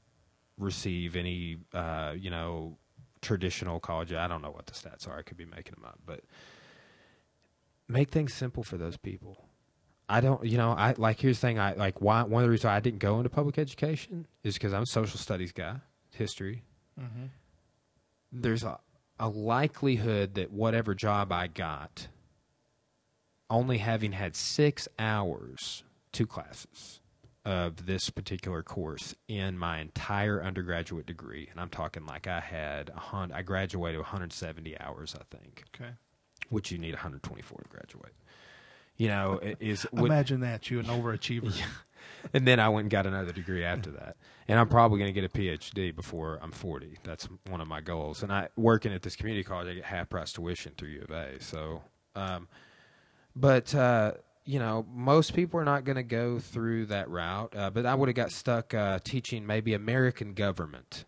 receive 0.59 1.17
any, 1.17 1.59
uh, 1.73 2.15
you 2.17 2.31
know, 2.31 2.77
traditional 3.21 3.81
college. 3.81 4.13
I 4.13 4.27
don't 4.27 4.43
know 4.43 4.51
what 4.51 4.67
the 4.67 4.73
stats 4.73 5.09
are. 5.09 5.19
I 5.19 5.23
could 5.23 5.37
be 5.37 5.45
making 5.45 5.75
them 5.75 5.85
up, 5.85 5.99
but 6.05 6.21
make 7.89 8.11
things 8.11 8.35
simple 8.35 8.63
for 8.63 8.77
those 8.77 8.97
people. 8.97 9.45
I 10.09 10.21
don't, 10.21 10.45
you 10.45 10.59
know, 10.59 10.73
I 10.73 10.95
like 10.99 11.21
here's 11.21 11.39
the 11.39 11.47
thing. 11.47 11.59
I 11.59 11.73
like 11.73 12.01
why 12.01 12.23
one 12.23 12.43
of 12.43 12.49
the 12.49 12.51
reasons 12.51 12.67
I 12.67 12.81
didn't 12.81 12.99
go 12.99 13.19
into 13.19 13.31
public 13.31 13.59
education 13.59 14.27
is 14.43 14.55
because 14.55 14.75
I'm 14.75 14.83
a 14.83 14.87
social 14.87 15.19
studies 15.19 15.53
guy, 15.53 15.77
history. 16.11 16.65
Mm-hmm. 17.01 17.27
There's 18.33 18.65
a, 18.65 18.79
a 19.19 19.29
likelihood 19.29 20.35
that 20.35 20.51
whatever 20.51 20.95
job 20.95 21.33
I 21.33 21.47
got, 21.47 22.09
only 23.53 23.79
having 23.79 24.13
had 24.13 24.35
six 24.35 24.89
hours, 24.99 25.85
two 26.11 26.27
classes 26.27 27.01
of 27.45 27.87
this 27.87 28.09
particular 28.11 28.63
course 28.63 29.15
in 29.29 29.59
my 29.59 29.79
entire 29.81 30.43
undergraduate 30.43 31.07
degree, 31.07 31.49
and 31.51 31.61
I'm 31.61 31.69
talking 31.69 32.07
like 32.07 32.27
I 32.27 32.41
had 32.41 32.91
a 32.91 32.99
hundred, 33.01 33.35
I 33.37 33.43
graduated 33.43 34.01
170 34.01 34.79
hours, 34.81 35.15
I 35.19 35.37
think, 35.37 35.65
Okay. 35.75 35.91
which 36.51 36.71
you 36.71 36.79
need 36.79 36.95
124 36.95 37.59
to 37.59 37.69
graduate. 37.69 38.13
You 38.97 39.09
know, 39.09 39.41
is 39.61 39.87
would, 39.93 40.07
Imagine 40.11 40.41
that 40.41 40.71
you 40.71 40.79
an 40.81 40.87
overachiever. 40.87 41.53
Yeah. 41.59 41.67
and 42.35 42.47
then 42.47 42.59
I 42.61 42.69
went 42.69 42.85
and 42.85 42.91
got 42.91 43.07
another 43.07 43.33
degree 43.33 43.65
after 43.65 43.91
that. 43.93 44.17
And 44.49 44.59
I'm 44.59 44.69
probably 44.69 44.99
going 44.99 45.13
to 45.13 45.21
get 45.21 45.25
a 45.25 45.33
PhD 45.39 45.95
before 45.95 46.39
I'm 46.43 46.53
40. 46.53 46.99
That's 47.05 47.29
one 47.49 47.61
of 47.61 47.67
my 47.69 47.81
goals. 47.81 48.23
And 48.23 48.33
I 48.33 48.49
working 48.57 48.93
at 48.93 49.03
this 49.03 49.17
community 49.17 49.43
college, 49.45 49.67
I 49.69 49.75
get 49.75 49.85
half 49.85 50.09
price 50.09 50.33
tuition 50.33 50.73
through 50.77 50.89
U 50.91 51.03
of 51.03 51.11
A. 51.11 51.41
So, 51.41 51.83
um, 52.15 52.49
but 53.35 53.75
uh, 53.75 54.13
you 54.45 54.59
know, 54.59 54.87
most 54.93 55.35
people 55.35 55.61
are 55.61 55.65
not 55.65 55.85
going 55.85 55.97
to 55.97 56.03
go 56.03 56.39
through 56.39 56.87
that 56.87 57.09
route. 57.09 57.55
Uh, 57.57 57.71
but 57.71 57.87
I 57.87 57.95
would 57.95 58.09
have 58.09 58.17
got 58.17 58.33
stuck 58.33 58.75
uh, 58.75 58.99
teaching 59.03 59.47
maybe 59.47 59.75
American 59.75 60.35
government. 60.35 61.05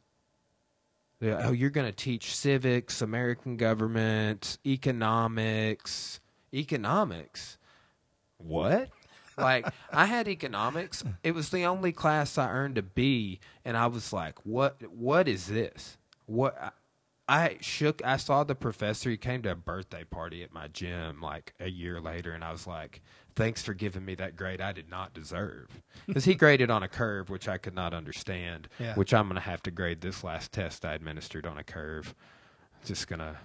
Oh, 1.23 1.53
you're 1.53 1.71
going 1.71 1.87
to 1.87 1.97
teach 1.97 2.35
civics, 2.37 3.01
American 3.01 3.57
government, 3.57 4.59
economics, 4.67 6.21
economics. 6.53 7.57
What? 8.37 8.91
like 9.39 9.67
I 9.91 10.07
had 10.07 10.29
economics. 10.29 11.03
It 11.23 11.35
was 11.35 11.51
the 11.51 11.65
only 11.65 11.93
class 11.93 12.39
I 12.39 12.51
earned 12.51 12.79
a 12.79 12.83
B, 12.83 13.41
and 13.65 13.77
I 13.77 13.87
was 13.87 14.13
like, 14.13 14.45
"What? 14.45 14.83
What 14.93 15.29
is 15.29 15.47
this? 15.47 15.97
What?" 16.27 16.75
I, 17.29 17.57
shook. 17.61 18.05
I 18.05 18.19
saw 18.19 18.45
the 18.45 18.55
professor. 18.55 19.09
He 19.11 19.17
came 19.17 19.43
to 19.43 19.53
a 19.53 19.55
birthday 19.55 20.05
party 20.05 20.43
at 20.43 20.53
my 20.53 20.69
gym 20.69 21.21
like 21.23 21.55
a 21.59 21.71
year 21.71 22.01
later, 22.01 22.33
and 22.33 22.45
I 22.45 22.53
was 22.53 22.67
like, 22.67 23.01
"Thanks 23.35 23.63
for 23.63 23.73
giving 23.73 24.05
me 24.05 24.15
that 24.17 24.37
grade 24.37 24.61
I 24.61 24.73
did 24.73 24.91
not 24.91 25.15
deserve." 25.15 25.69
Because 26.07 26.27
he 26.27 26.35
graded 26.35 26.71
on 26.71 26.83
a 26.83 26.89
curve, 26.89 27.31
which 27.31 27.49
I 27.49 27.57
could 27.57 27.75
not 27.75 27.95
understand. 27.95 28.69
Yeah. 28.79 28.95
Which 28.95 29.15
I'm 29.15 29.27
going 29.27 29.37
to 29.37 29.41
have 29.41 29.63
to 29.63 29.71
grade 29.71 30.03
this 30.03 30.23
last 30.23 30.53
test 30.53 30.85
I 30.85 30.93
administered 30.93 31.47
on 31.47 31.57
a 31.57 31.65
curve. 31.65 32.15
Just 32.85 33.09
gonna 33.09 33.39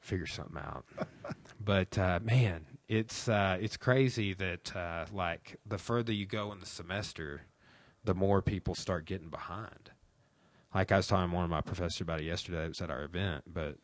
figure 0.00 0.26
something 0.26 0.58
out. 0.58 0.84
but 1.60 1.96
uh, 1.96 2.20
man, 2.22 2.66
it's 2.88 3.28
uh, 3.28 3.56
it's 3.60 3.76
crazy 3.76 4.34
that 4.34 4.74
uh, 4.76 5.06
like 5.12 5.56
the 5.66 5.78
further 5.78 6.12
you 6.12 6.26
go 6.26 6.52
in 6.52 6.60
the 6.60 6.66
semester, 6.66 7.42
the 8.04 8.14
more 8.14 8.42
people 8.42 8.74
start 8.74 9.06
getting 9.06 9.30
behind. 9.30 9.90
Like 10.74 10.90
I 10.90 10.96
was 10.96 11.06
talking 11.06 11.30
to 11.30 11.34
one 11.34 11.44
of 11.44 11.50
my 11.50 11.60
professors 11.60 12.00
about 12.00 12.20
it 12.20 12.24
yesterday. 12.24 12.64
It 12.64 12.68
was 12.68 12.80
at 12.82 12.90
our 12.90 13.04
event, 13.04 13.44
but 13.46 13.76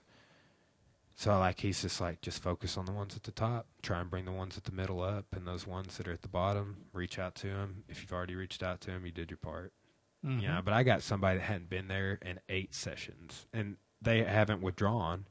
so 1.15 1.39
like 1.39 1.61
he's 1.61 1.83
just 1.83 2.01
like 2.01 2.21
just 2.21 2.43
focus 2.43 2.77
on 2.77 2.87
the 2.87 2.93
ones 2.93 3.15
at 3.15 3.23
the 3.23 3.31
top, 3.31 3.67
try 3.83 4.01
and 4.01 4.11
bring 4.11 4.25
the 4.25 4.33
ones 4.33 4.57
at 4.57 4.65
the 4.65 4.73
middle 4.73 5.01
up, 5.01 5.27
and 5.33 5.47
those 5.47 5.67
ones 5.67 5.97
that 5.99 6.09
are 6.09 6.13
at 6.13 6.23
the 6.23 6.29
bottom, 6.29 6.87
reach 6.93 7.19
out 7.19 7.35
to 7.37 7.47
them. 7.49 7.85
If 7.89 8.03
you've 8.03 8.13
already 8.13 8.35
reached 8.35 8.63
out 8.63 8.81
to 8.83 8.91
them, 8.91 9.07
you 9.07 9.13
did 9.13 9.31
your 9.31 9.39
part. 9.39 9.73
Mhm. 10.25 10.43
You 10.43 10.49
know, 10.49 10.61
but 10.65 10.75
I 10.75 10.83
got 10.83 11.03
somebody 11.03 11.39
that 11.39 11.45
hadn't 11.45 11.71
been 11.71 11.89
there 11.89 12.19
in 12.23 12.41
eight 12.49 12.75
sessions, 12.75 13.47
and 13.53 13.77
they 14.03 14.25
haven't 14.25 14.61
withdrawn, 14.61 15.27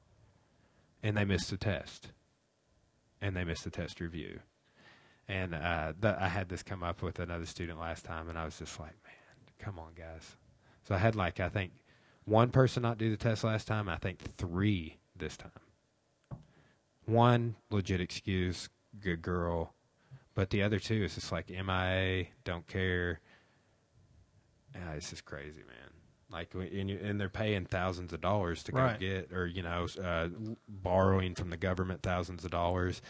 and 1.04 1.18
they 1.18 1.26
missed 1.26 1.50
the 1.50 1.58
test, 1.58 2.12
and 3.22 3.36
they 3.36 3.44
missed 3.44 3.66
the 3.66 3.70
test 3.72 4.00
review, 4.00 4.42
and 5.28 5.54
uh, 5.54 5.94
the, 6.00 6.16
I 6.20 6.28
had 6.30 6.50
this 6.50 6.64
come 6.64 6.82
up 6.84 7.02
with 7.04 7.20
another 7.20 7.46
student 7.46 7.80
last 7.80 8.06
time, 8.06 8.30
and 8.30 8.38
I 8.38 8.46
was 8.46 8.58
just 8.58 8.80
like, 8.80 8.96
man, 9.04 9.54
come 9.60 9.78
on, 9.78 9.94
guys. 9.94 10.38
So 10.90 10.96
I 10.96 10.98
had 10.98 11.16
like 11.16 11.40
I 11.40 11.48
think 11.50 11.72
one 12.26 12.50
person 12.50 12.84
not 12.84 12.98
do 12.98 13.10
the 13.10 13.18
test 13.18 13.44
last 13.44 13.68
time. 13.68 13.88
I 13.88 13.96
think 13.98 14.20
three 14.20 14.98
this 15.16 15.38
time. 15.38 15.52
One 17.06 17.56
legit 17.72 18.02
excuse, 18.02 18.70
good 19.00 19.22
girl, 19.22 19.74
but 20.36 20.50
the 20.50 20.62
other 20.64 20.80
two 20.80 21.04
is 21.04 21.16
just 21.16 21.32
like 21.32 21.50
MIA, 21.50 22.26
don't 22.44 22.68
care. 22.68 23.20
Yeah, 24.76 24.92
it's 24.94 25.10
just 25.10 25.26
crazy, 25.26 25.60
man. 25.68 25.90
Like, 26.32 26.54
and, 26.54 26.90
you, 26.90 27.00
and 27.02 27.20
they're 27.20 27.28
paying 27.30 27.66
thousands 27.66 28.14
of 28.14 28.22
dollars 28.22 28.62
to 28.64 28.72
go 28.72 28.78
Right. 28.80 29.00
get, 29.00 29.32
or 29.34 29.48
you 29.48 29.64
know, 29.64 29.88
uh, 30.04 30.28
borrowing 30.68 31.34
from 31.34 31.50
the 31.50 31.58
government 31.58 32.04
thousands 32.04 32.46
of 32.46 32.52
dollars. 32.52 33.02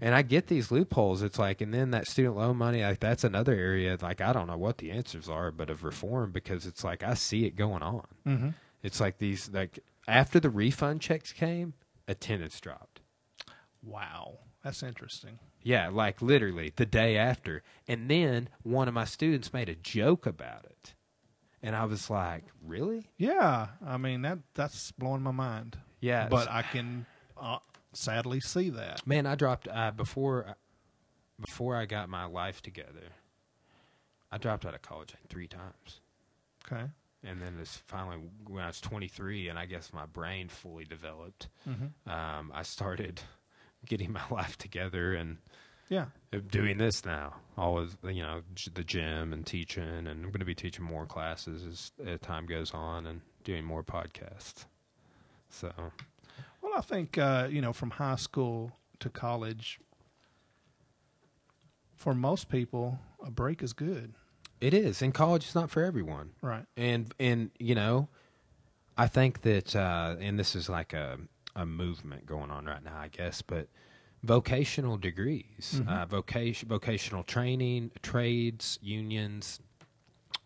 And 0.00 0.14
I 0.14 0.22
get 0.22 0.48
these 0.48 0.70
loopholes. 0.70 1.22
It's 1.22 1.38
like, 1.38 1.60
and 1.60 1.72
then 1.72 1.92
that 1.92 2.08
student 2.08 2.36
loan 2.36 2.56
money, 2.56 2.82
like 2.82 3.00
that's 3.00 3.24
another 3.24 3.52
area. 3.52 3.96
Like, 4.00 4.20
I 4.20 4.32
don't 4.32 4.48
know 4.48 4.58
what 4.58 4.78
the 4.78 4.90
answers 4.90 5.28
are, 5.28 5.50
but 5.52 5.70
of 5.70 5.84
reform 5.84 6.32
because 6.32 6.66
it's 6.66 6.82
like 6.82 7.02
I 7.02 7.14
see 7.14 7.46
it 7.46 7.56
going 7.56 7.82
on. 7.82 8.06
Mm-hmm. 8.26 8.48
It's 8.82 9.00
like 9.00 9.18
these, 9.18 9.50
like 9.52 9.78
after 10.08 10.40
the 10.40 10.50
refund 10.50 11.00
checks 11.00 11.32
came, 11.32 11.74
attendance 12.08 12.60
dropped. 12.60 13.00
Wow, 13.82 14.38
that's 14.62 14.82
interesting. 14.82 15.38
Yeah, 15.62 15.88
like 15.88 16.20
literally 16.20 16.72
the 16.74 16.86
day 16.86 17.16
after. 17.16 17.62
And 17.88 18.10
then 18.10 18.48
one 18.62 18.88
of 18.88 18.94
my 18.94 19.04
students 19.04 19.52
made 19.52 19.68
a 19.68 19.74
joke 19.74 20.26
about 20.26 20.64
it. 20.64 20.94
And 21.62 21.74
I 21.74 21.86
was 21.86 22.10
like, 22.10 22.44
really? 22.62 23.10
Yeah, 23.16 23.68
I 23.84 23.96
mean 23.96 24.22
that 24.22 24.40
that's 24.54 24.92
blowing 24.92 25.22
my 25.22 25.30
mind. 25.30 25.78
Yeah. 26.00 26.28
but 26.28 26.50
I 26.50 26.60
can 26.60 27.06
uh, 27.40 27.58
sadly 27.96 28.40
see 28.40 28.70
that. 28.70 29.06
man, 29.06 29.26
I 29.26 29.34
dropped 29.34 29.68
uh, 29.68 29.90
before 29.90 30.56
before 31.40 31.76
I 31.76 31.86
got 31.86 32.08
my 32.08 32.24
life 32.26 32.62
together. 32.62 33.12
I 34.30 34.38
dropped 34.38 34.64
out 34.66 34.74
of 34.74 34.82
college 34.82 35.12
like 35.14 35.28
three 35.28 35.48
times. 35.48 36.00
Okay. 36.66 36.84
And 37.22 37.40
then 37.40 37.54
it's 37.60 37.76
finally 37.86 38.18
when 38.46 38.62
I 38.62 38.66
was 38.68 38.80
23 38.80 39.48
and 39.48 39.58
I 39.58 39.66
guess 39.66 39.92
my 39.92 40.06
brain 40.06 40.48
fully 40.48 40.84
developed, 40.84 41.48
Mm-hmm. 41.68 42.10
um, 42.10 42.52
I 42.54 42.62
started 42.62 43.20
getting 43.86 44.12
my 44.12 44.22
life 44.30 44.56
together 44.58 45.14
and 45.14 45.38
Yeah. 45.88 46.06
doing 46.48 46.78
this 46.78 47.04
now. 47.04 47.34
Always, 47.56 47.96
you 48.04 48.22
know, 48.22 48.42
the 48.74 48.84
gym 48.84 49.32
and 49.32 49.46
teaching, 49.46 49.82
and 49.84 50.08
I'm 50.08 50.22
going 50.22 50.40
to 50.40 50.44
be 50.44 50.54
teaching 50.54 50.84
more 50.84 51.06
classes 51.06 51.64
as, 51.64 51.92
as 52.06 52.20
time 52.20 52.46
goes 52.46 52.72
on, 52.72 53.06
and 53.06 53.20
doing 53.44 53.64
more 53.64 53.82
podcasts. 53.84 54.66
So, 55.50 55.72
I 56.76 56.80
think 56.80 57.18
uh, 57.18 57.48
you 57.50 57.60
know 57.60 57.72
from 57.72 57.90
high 57.92 58.16
school 58.16 58.72
to 59.00 59.08
college, 59.10 59.78
for 61.96 62.14
most 62.14 62.48
people, 62.48 62.98
a 63.24 63.30
break 63.30 63.62
is 63.62 63.72
good. 63.72 64.14
it 64.60 64.72
is, 64.74 65.02
and 65.02 65.12
college 65.12 65.44
is 65.48 65.54
not 65.54 65.70
for 65.70 65.82
everyone. 65.84 66.30
Right. 66.42 66.64
and 66.76 67.12
and 67.20 67.50
you 67.58 67.74
know 67.74 68.08
i 68.96 69.06
think 69.08 69.42
that 69.42 69.74
uh 69.76 70.14
and 70.20 70.38
this 70.38 70.54
is 70.54 70.68
like 70.68 70.92
a 70.92 71.18
a 71.56 71.66
movement 71.66 72.26
going 72.26 72.50
on 72.50 72.64
right 72.64 72.82
now 72.84 72.96
i 72.96 73.08
guess 73.08 73.42
but 73.42 73.68
vocational 74.22 74.96
degrees 74.96 75.80
Mhm. 75.82 75.88
uh 75.88 76.06
vocation 76.06 76.68
vocational 76.68 77.22
training 77.24 77.90
trades 78.02 78.78
unions 78.82 79.60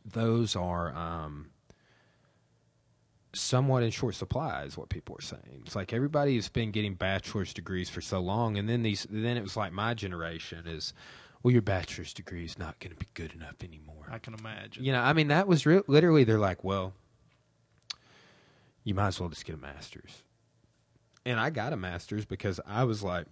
those 0.04 0.56
are 0.56 0.94
um 0.96 1.50
somewhat 3.38 3.82
in 3.82 3.90
short 3.90 4.14
supply 4.14 4.62
is 4.64 4.76
what 4.76 4.88
people 4.88 5.16
are 5.16 5.22
saying 5.22 5.62
it's 5.64 5.76
like 5.76 5.92
everybody's 5.92 6.48
been 6.48 6.70
getting 6.70 6.94
bachelor's 6.94 7.54
degrees 7.54 7.88
for 7.88 8.00
so 8.00 8.20
long 8.20 8.56
and 8.56 8.68
then 8.68 8.82
these 8.82 9.06
then 9.10 9.36
it 9.36 9.42
was 9.42 9.56
like 9.56 9.72
my 9.72 9.94
generation 9.94 10.66
is 10.66 10.92
well 11.42 11.52
your 11.52 11.62
bachelor's 11.62 12.12
degree 12.12 12.44
is 12.44 12.58
not 12.58 12.78
going 12.80 12.92
to 12.92 12.98
be 12.98 13.06
good 13.14 13.32
enough 13.32 13.56
anymore 13.62 13.98
I 14.10 14.18
can 14.18 14.34
imagine. 14.34 14.84
you 14.84 14.92
know, 14.92 15.00
I 15.00 15.12
mean, 15.12 15.28
that 15.28 15.46
was 15.46 15.66
real. 15.66 15.82
Literally, 15.86 16.24
they're 16.24 16.38
like, 16.38 16.64
well, 16.64 16.94
you 18.84 18.94
might 18.94 19.08
as 19.08 19.20
well 19.20 19.28
just 19.28 19.44
get 19.44 19.54
a 19.54 19.58
master's. 19.58 20.22
And 21.26 21.38
I 21.38 21.50
got 21.50 21.72
a 21.72 21.76
master's 21.76 22.24
because 22.24 22.60
I 22.66 22.84
was 22.84 23.02
like, 23.02 23.26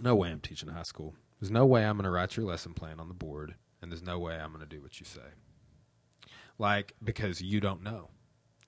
no 0.00 0.14
way 0.14 0.30
I'm 0.30 0.40
teaching 0.40 0.68
high 0.68 0.82
school. 0.84 1.14
There's 1.40 1.50
no 1.50 1.66
way 1.66 1.84
I'm 1.84 1.96
going 1.96 2.04
to 2.04 2.10
write 2.10 2.36
your 2.36 2.46
lesson 2.46 2.74
plan 2.74 3.00
on 3.00 3.08
the 3.08 3.14
board, 3.14 3.54
and 3.80 3.90
there's 3.90 4.02
no 4.02 4.18
way 4.18 4.36
I'm 4.36 4.52
going 4.52 4.64
to 4.64 4.66
do 4.66 4.82
what 4.82 5.00
you 5.00 5.06
say. 5.06 5.20
Like, 6.58 6.94
because 7.02 7.40
you 7.40 7.60
don't 7.60 7.82
know. 7.82 8.10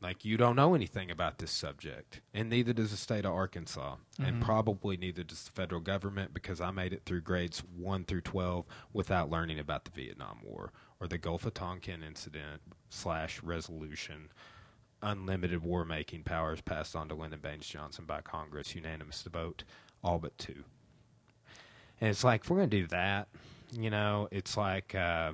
Like, 0.03 0.25
you 0.25 0.39
don't 0.39 0.57
know 0.57 0.75
anything 0.75 1.11
about 1.11 1.39
this 1.39 1.51
subject, 1.51 2.23
and 2.33 2.49
neither 2.49 2.73
does 2.73 2.91
the 2.91 2.97
state 2.97 3.27
of 3.27 3.33
Arkansas, 3.35 3.97
and 4.19 4.37
Mhm. 4.37 4.45
probably 4.45 4.97
neither 4.97 5.23
does 5.23 5.45
the 5.45 5.51
federal 5.51 5.83
government 5.83 6.33
because 6.33 6.59
I 6.59 6.71
made 6.71 6.95
it 6.95 7.05
through 7.05 7.21
grades 7.21 7.61
1 7.63 8.07
through 8.07 8.23
12 8.23 8.65
without 8.95 9.29
learning 9.29 9.59
about 9.59 9.85
the 9.85 9.91
Vietnam 9.91 10.41
War 10.43 10.73
or 11.01 11.07
the 11.07 11.19
Gulf 11.19 11.45
of 11.45 11.53
Tonkin 11.53 12.03
incident 12.03 12.63
slash 12.89 13.43
resolution, 13.43 14.33
unlimited 15.03 15.63
war 15.63 15.85
making 15.85 16.25
powers 16.25 16.63
passed 16.63 16.97
on 16.97 17.09
to 17.11 17.15
Lyndon 17.15 17.41
Baines 17.41 17.67
Johnson 17.69 18.07
by 18.07 18.23
Congress, 18.23 18.75
unanimous 18.75 19.23
to 19.25 19.29
vote, 19.31 19.65
all 20.03 20.19
but 20.19 20.37
two. 20.39 20.65
And 22.01 22.09
it's 22.09 22.25
like, 22.25 22.45
if 22.45 22.51
we're 22.51 22.57
going 22.57 22.71
to 22.71 22.81
do 22.81 22.87
that, 22.87 23.29
you 23.73 23.91
know, 23.91 24.29
it's 24.31 24.57
like, 24.57 24.95
uh, 24.95 25.33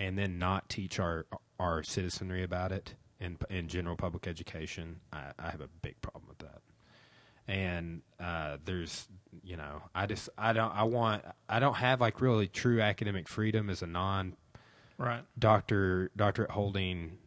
and 0.00 0.18
then 0.18 0.38
not 0.40 0.68
teach 0.68 0.98
our 0.98 1.26
our 1.60 1.84
citizenry 1.84 2.42
about 2.42 2.72
it 2.72 2.94
in 3.20 3.38
in 3.50 3.68
general 3.68 3.96
public 3.96 4.26
education, 4.26 5.00
I, 5.12 5.32
I 5.38 5.50
have 5.50 5.60
a 5.60 5.68
big 5.82 6.00
problem 6.00 6.26
with 6.28 6.38
that. 6.38 6.60
And 7.46 8.02
uh, 8.18 8.56
there's 8.64 9.08
you 9.42 9.56
know, 9.56 9.82
I 9.94 10.06
just 10.06 10.28
I 10.38 10.52
don't 10.52 10.74
I 10.74 10.84
want 10.84 11.24
I 11.48 11.58
don't 11.60 11.74
have 11.74 12.00
like 12.00 12.20
really 12.20 12.46
true 12.48 12.80
academic 12.80 13.28
freedom 13.28 13.68
as 13.70 13.82
a 13.82 13.86
non 13.86 14.36
Right. 14.96 15.24
doctor 15.36 16.10
doctorate 16.16 16.52
holding 16.52 17.18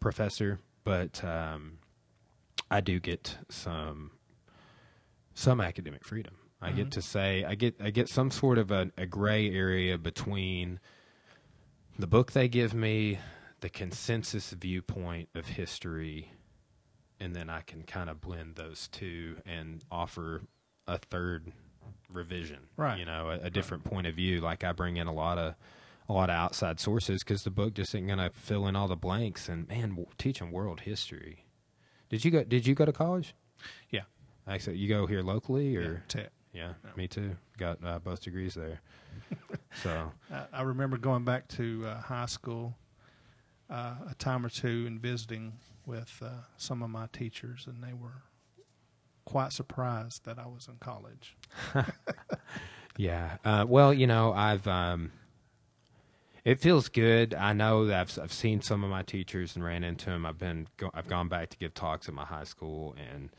professor, 0.00 0.58
but 0.84 1.22
um, 1.22 1.78
I 2.70 2.80
do 2.80 2.98
get 2.98 3.36
some 3.50 4.12
some 5.34 5.60
academic 5.60 6.04
freedom. 6.04 6.34
I 6.60 6.72
get 6.72 6.90
to 6.92 7.02
say 7.02 7.44
I 7.44 7.54
get 7.54 7.76
I 7.80 7.90
get 7.90 8.08
some 8.08 8.30
sort 8.32 8.58
of 8.58 8.70
a, 8.72 8.90
a 8.96 9.06
gray 9.06 9.54
area 9.54 9.96
between 9.98 10.80
the 11.98 12.06
book 12.08 12.32
they 12.32 12.48
give 12.48 12.74
me, 12.74 13.18
the 13.60 13.68
consensus 13.68 14.50
viewpoint 14.50 15.28
of 15.34 15.46
history, 15.48 16.32
and 17.20 17.34
then 17.34 17.50
I 17.50 17.60
can 17.62 17.82
kind 17.82 18.08
of 18.10 18.20
blend 18.20 18.56
those 18.56 18.88
two 18.88 19.36
and 19.46 19.82
offer 19.90 20.42
a 20.86 20.98
third 20.98 21.52
revision. 22.10 22.68
Right. 22.76 22.98
You 22.98 23.04
know, 23.04 23.30
a, 23.30 23.46
a 23.46 23.50
different 23.50 23.84
point 23.84 24.06
of 24.06 24.14
view. 24.14 24.40
Like 24.40 24.64
I 24.64 24.72
bring 24.72 24.96
in 24.96 25.06
a 25.06 25.12
lot 25.12 25.38
of 25.38 25.54
a 26.08 26.12
lot 26.12 26.30
of 26.30 26.36
outside 26.36 26.80
sources 26.80 27.22
because 27.22 27.42
the 27.42 27.50
book 27.50 27.74
just 27.74 27.90
isn't 27.94 28.06
going 28.06 28.18
to 28.18 28.30
fill 28.30 28.66
in 28.66 28.74
all 28.76 28.88
the 28.88 28.96
blanks. 28.96 29.48
And 29.48 29.68
man, 29.68 29.90
w- 29.90 30.06
teaching 30.16 30.50
world 30.52 30.80
history. 30.80 31.44
Did 32.08 32.24
you 32.24 32.30
go? 32.30 32.44
Did 32.44 32.66
you 32.66 32.74
go 32.74 32.84
to 32.86 32.92
college? 32.92 33.34
Yeah. 33.90 34.02
Actually, 34.46 34.78
you 34.78 34.88
go 34.88 35.06
here 35.06 35.20
locally 35.20 35.74
Yeah. 35.74 35.80
or 35.80 36.02
Tech. 36.08 36.30
yeah, 36.54 36.72
me 36.96 37.06
too. 37.08 37.36
Got 37.58 37.84
uh, 37.84 37.98
both 37.98 38.22
degrees 38.22 38.54
there. 38.54 38.80
so 39.82 40.12
I, 40.32 40.44
I 40.52 40.62
remember 40.62 40.96
going 40.96 41.24
back 41.24 41.48
to 41.48 41.84
uh, 41.86 42.00
high 42.00 42.24
school 42.26 42.74
uh, 43.70 43.94
a 44.10 44.14
time 44.18 44.44
or 44.44 44.48
two 44.48 44.84
and 44.86 45.00
visiting 45.00 45.54
with 45.86 46.20
uh, 46.24 46.42
some 46.56 46.82
of 46.82 46.90
my 46.90 47.06
teachers, 47.12 47.66
and 47.66 47.82
they 47.82 47.92
were 47.92 48.22
quite 49.24 49.52
surprised 49.52 50.24
that 50.24 50.38
I 50.38 50.46
was 50.46 50.68
in 50.68 50.76
college. 50.80 51.36
yeah. 52.96 53.36
Uh, 53.44 53.64
well, 53.68 53.92
you 53.92 54.06
know, 54.06 54.32
I've 54.32 54.66
um, 54.66 55.12
it 56.44 56.60
feels 56.60 56.88
good. 56.88 57.34
I 57.34 57.52
know 57.52 57.86
that 57.86 58.00
I've 58.00 58.18
I've 58.22 58.32
seen 58.32 58.62
some 58.62 58.84
of 58.84 58.90
my 58.90 59.02
teachers 59.02 59.54
and 59.54 59.64
ran 59.64 59.84
into 59.84 60.06
them. 60.06 60.24
I've 60.24 60.38
been 60.38 60.68
go, 60.76 60.90
I've 60.94 61.08
gone 61.08 61.28
back 61.28 61.50
to 61.50 61.58
give 61.58 61.74
talks 61.74 62.08
at 62.08 62.14
my 62.14 62.24
high 62.24 62.44
school, 62.44 62.94
and 63.12 63.30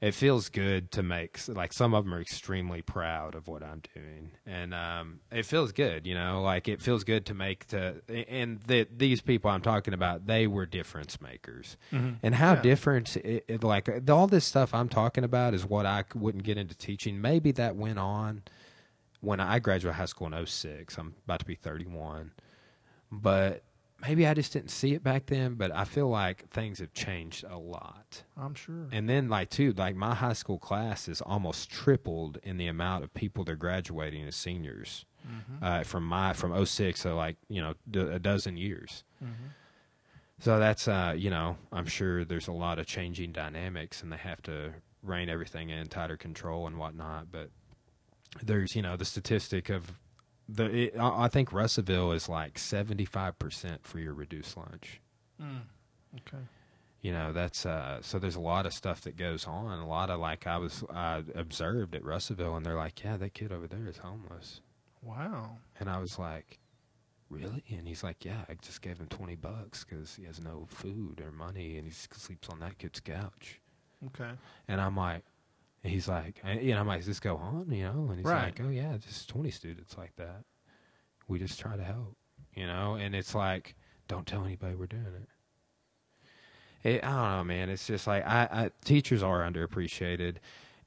it 0.00 0.12
feels 0.12 0.48
good 0.48 0.90
to 0.92 1.02
make 1.02 1.40
like 1.48 1.72
some 1.72 1.94
of 1.94 2.04
them 2.04 2.12
are 2.14 2.20
extremely 2.20 2.82
proud 2.82 3.34
of 3.34 3.48
what 3.48 3.62
I'm 3.62 3.82
doing, 3.94 4.32
and 4.44 4.74
um, 4.74 5.20
it 5.32 5.46
feels 5.46 5.72
good. 5.72 6.06
You 6.06 6.14
know, 6.14 6.42
like 6.42 6.68
it 6.68 6.82
feels 6.82 7.02
good 7.04 7.24
to 7.26 7.34
make 7.34 7.66
to 7.68 8.02
and 8.28 8.60
that 8.62 8.98
these 8.98 9.20
people 9.20 9.50
I'm 9.50 9.62
talking 9.62 9.94
about, 9.94 10.26
they 10.26 10.46
were 10.46 10.66
difference 10.66 11.20
makers, 11.20 11.76
and 11.90 12.34
how 12.34 12.54
Yeah. 12.54 12.62
different 12.62 13.16
it, 13.16 13.44
it, 13.48 13.64
like 13.64 13.88
all 14.10 14.26
this 14.26 14.44
stuff 14.44 14.74
I'm 14.74 14.88
talking 14.88 15.24
about 15.24 15.54
is 15.54 15.64
what 15.64 15.86
I 15.86 16.04
wouldn't 16.14 16.44
get 16.44 16.58
into 16.58 16.74
teaching. 16.76 17.20
Maybe 17.20 17.50
that 17.52 17.76
went 17.76 17.98
on 17.98 18.42
when 19.20 19.40
I 19.40 19.58
graduated 19.58 19.96
high 19.96 20.04
school 20.04 20.32
in 20.32 20.46
06. 20.46 20.98
I'm 20.98 21.14
about 21.24 21.38
to 21.40 21.46
be 21.46 21.54
31. 21.54 22.32
But 23.10 23.62
maybe 24.02 24.26
I 24.26 24.34
just 24.34 24.52
didn't 24.52 24.70
see 24.70 24.94
it 24.94 25.02
back 25.02 25.26
then, 25.26 25.54
but 25.54 25.70
I 25.74 25.84
feel 25.84 26.08
like 26.08 26.48
things 26.50 26.78
have 26.80 26.92
changed 26.92 27.44
a 27.48 27.58
lot. 27.58 28.22
I'm 28.36 28.54
sure. 28.54 28.88
And 28.92 29.08
then 29.08 29.28
like 29.28 29.50
too, 29.50 29.72
like 29.72 29.96
my 29.96 30.14
high 30.14 30.32
school 30.34 30.58
class 30.58 31.08
is 31.08 31.20
almost 31.20 31.70
tripled 31.70 32.38
in 32.42 32.56
the 32.58 32.66
amount 32.66 33.04
of 33.04 33.12
people 33.14 33.44
they're 33.44 33.56
graduating 33.56 34.26
as 34.26 34.36
seniors. 34.36 35.04
Uh, 35.60 35.82
from 35.82 36.04
my 36.04 36.32
from 36.34 36.64
06 36.64 37.00
so 37.00 37.16
like, 37.16 37.36
you 37.48 37.60
know, 37.60 37.74
d- 37.90 37.98
a 38.00 38.18
dozen 38.20 38.56
years. 38.56 39.02
So 40.38 40.58
that's 40.58 40.86
uh, 40.86 41.14
you 41.16 41.30
know, 41.30 41.56
I'm 41.72 41.86
sure 41.86 42.24
there's 42.24 42.46
a 42.48 42.52
lot 42.52 42.78
of 42.78 42.86
changing 42.86 43.32
dynamics, 43.32 44.02
and 44.02 44.12
they 44.12 44.18
have 44.18 44.42
to 44.42 44.74
rein 45.02 45.28
everything 45.30 45.70
in 45.70 45.86
tighter 45.88 46.16
control 46.16 46.66
and 46.66 46.76
whatnot. 46.78 47.32
But 47.32 47.50
there's 48.42 48.76
you 48.76 48.82
know 48.82 48.96
the 48.96 49.04
statistic 49.06 49.70
of 49.70 49.98
the 50.48 50.64
it, 50.74 50.98
I 50.98 51.24
I 51.24 51.28
think 51.28 51.52
Russellville 51.52 52.12
is 52.12 52.28
like 52.28 52.58
75 52.58 53.38
percent 53.38 53.86
for 53.86 53.98
your 53.98 54.14
reduced 54.14 54.56
lunch. 54.56 55.00
Mm. 55.40 55.62
Okay. 56.20 56.42
You 57.02 57.12
know 57.12 57.32
that's 57.32 57.64
uh, 57.66 58.00
so 58.02 58.18
there's 58.18 58.36
a 58.36 58.40
lot 58.40 58.66
of 58.66 58.72
stuff 58.72 59.00
that 59.02 59.16
goes 59.16 59.46
on. 59.46 59.78
A 59.78 59.86
lot 59.86 60.10
of 60.10 60.18
like 60.20 60.46
I 60.46 60.56
was 60.58 60.82
uh, 60.90 61.22
observed 61.34 61.94
at 61.94 62.04
Russellville, 62.04 62.56
and 62.56 62.64
they're 62.66 62.74
like, 62.76 63.04
yeah, 63.04 63.16
that 63.16 63.34
kid 63.34 63.52
over 63.52 63.66
there 63.68 63.86
is 63.86 63.98
homeless, 63.98 64.60
Wow. 65.02 65.58
and 65.78 65.88
I 65.88 65.98
was 65.98 66.18
like. 66.18 66.58
Really? 67.28 67.64
And 67.70 67.88
he's 67.88 68.04
like, 68.04 68.24
yeah, 68.24 68.44
I 68.48 68.54
just 68.62 68.82
gave 68.82 68.98
him 68.98 69.08
20 69.08 69.34
bucks 69.34 69.82
because 69.84 70.14
he 70.14 70.26
has 70.26 70.40
no 70.40 70.68
food 70.70 71.20
or 71.20 71.32
money 71.32 71.76
and 71.76 71.84
he 71.84 71.92
sleeps 71.92 72.48
on 72.48 72.60
that 72.60 72.78
kid's 72.78 73.00
couch. 73.00 73.60
Okay. 74.06 74.30
And 74.68 74.80
I'm 74.80 74.94
like, 74.96 75.24
and 75.86 75.94
he's 75.94 76.08
like, 76.08 76.40
and, 76.42 76.60
you 76.62 76.74
know, 76.74 76.80
I'm 76.80 76.88
like, 76.88 76.98
does 76.98 77.06
this 77.06 77.20
go 77.20 77.36
on? 77.36 77.70
You 77.70 77.84
know? 77.84 78.06
And 78.10 78.16
he's 78.16 78.24
Right. 78.26 78.46
like, 78.46 78.60
oh, 78.60 78.70
yeah, 78.70 78.96
just 78.96 79.28
20 79.28 79.52
students 79.52 79.96
like 79.96 80.16
that. 80.16 80.42
We 81.28 81.38
just 81.38 81.60
try 81.60 81.76
to 81.76 81.84
help, 81.84 82.16
you 82.56 82.66
know? 82.66 82.96
And 82.96 83.14
it's 83.14 83.36
like, 83.36 83.76
don't 84.08 84.26
tell 84.26 84.44
anybody 84.44 84.74
we're 84.74 84.86
doing 84.88 85.06
it. 86.82 86.88
it 86.88 87.04
I 87.04 87.08
don't 87.08 87.30
know, 87.30 87.44
man. 87.44 87.68
It's 87.68 87.86
just 87.86 88.08
like, 88.08 88.26
I, 88.26 88.48
I 88.50 88.70
teachers 88.84 89.22
are 89.22 89.48
underappreciated. 89.48 90.38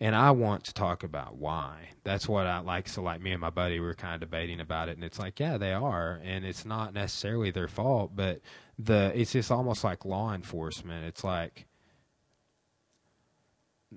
And 0.01 0.17
I 0.17 0.31
want 0.31 0.65
to 0.65 0.73
talk 0.73 1.03
about 1.05 1.38
why. 1.38 1.91
That's 2.03 2.27
what 2.27 2.45
I 2.45 2.59
like. 2.59 2.89
So, 2.89 3.01
like 3.01 3.21
me 3.21 3.31
and 3.31 3.39
my 3.39 3.49
buddy, 3.51 3.80
we 3.80 3.85
were 3.85 3.93
kind 3.93 4.15
of 4.15 4.19
debating 4.19 4.59
about 4.59 4.89
it, 4.89 4.95
and 4.95 5.03
it's 5.03 5.19
like, 5.19 5.39
yeah, 5.39 5.57
they 5.57 5.73
are, 5.73 6.19
and 6.23 6.45
it's 6.45 6.63
not 6.65 6.93
necessarily 6.93 7.51
their 7.51 7.67
fault, 7.69 8.15
but 8.15 8.39
the 8.77 9.11
it's 9.13 9.31
just 9.34 9.49
almost 9.51 9.84
like 9.84 10.03
law 10.05 10.34
enforcement. 10.34 11.05
It's 11.05 11.23
like 11.26 11.67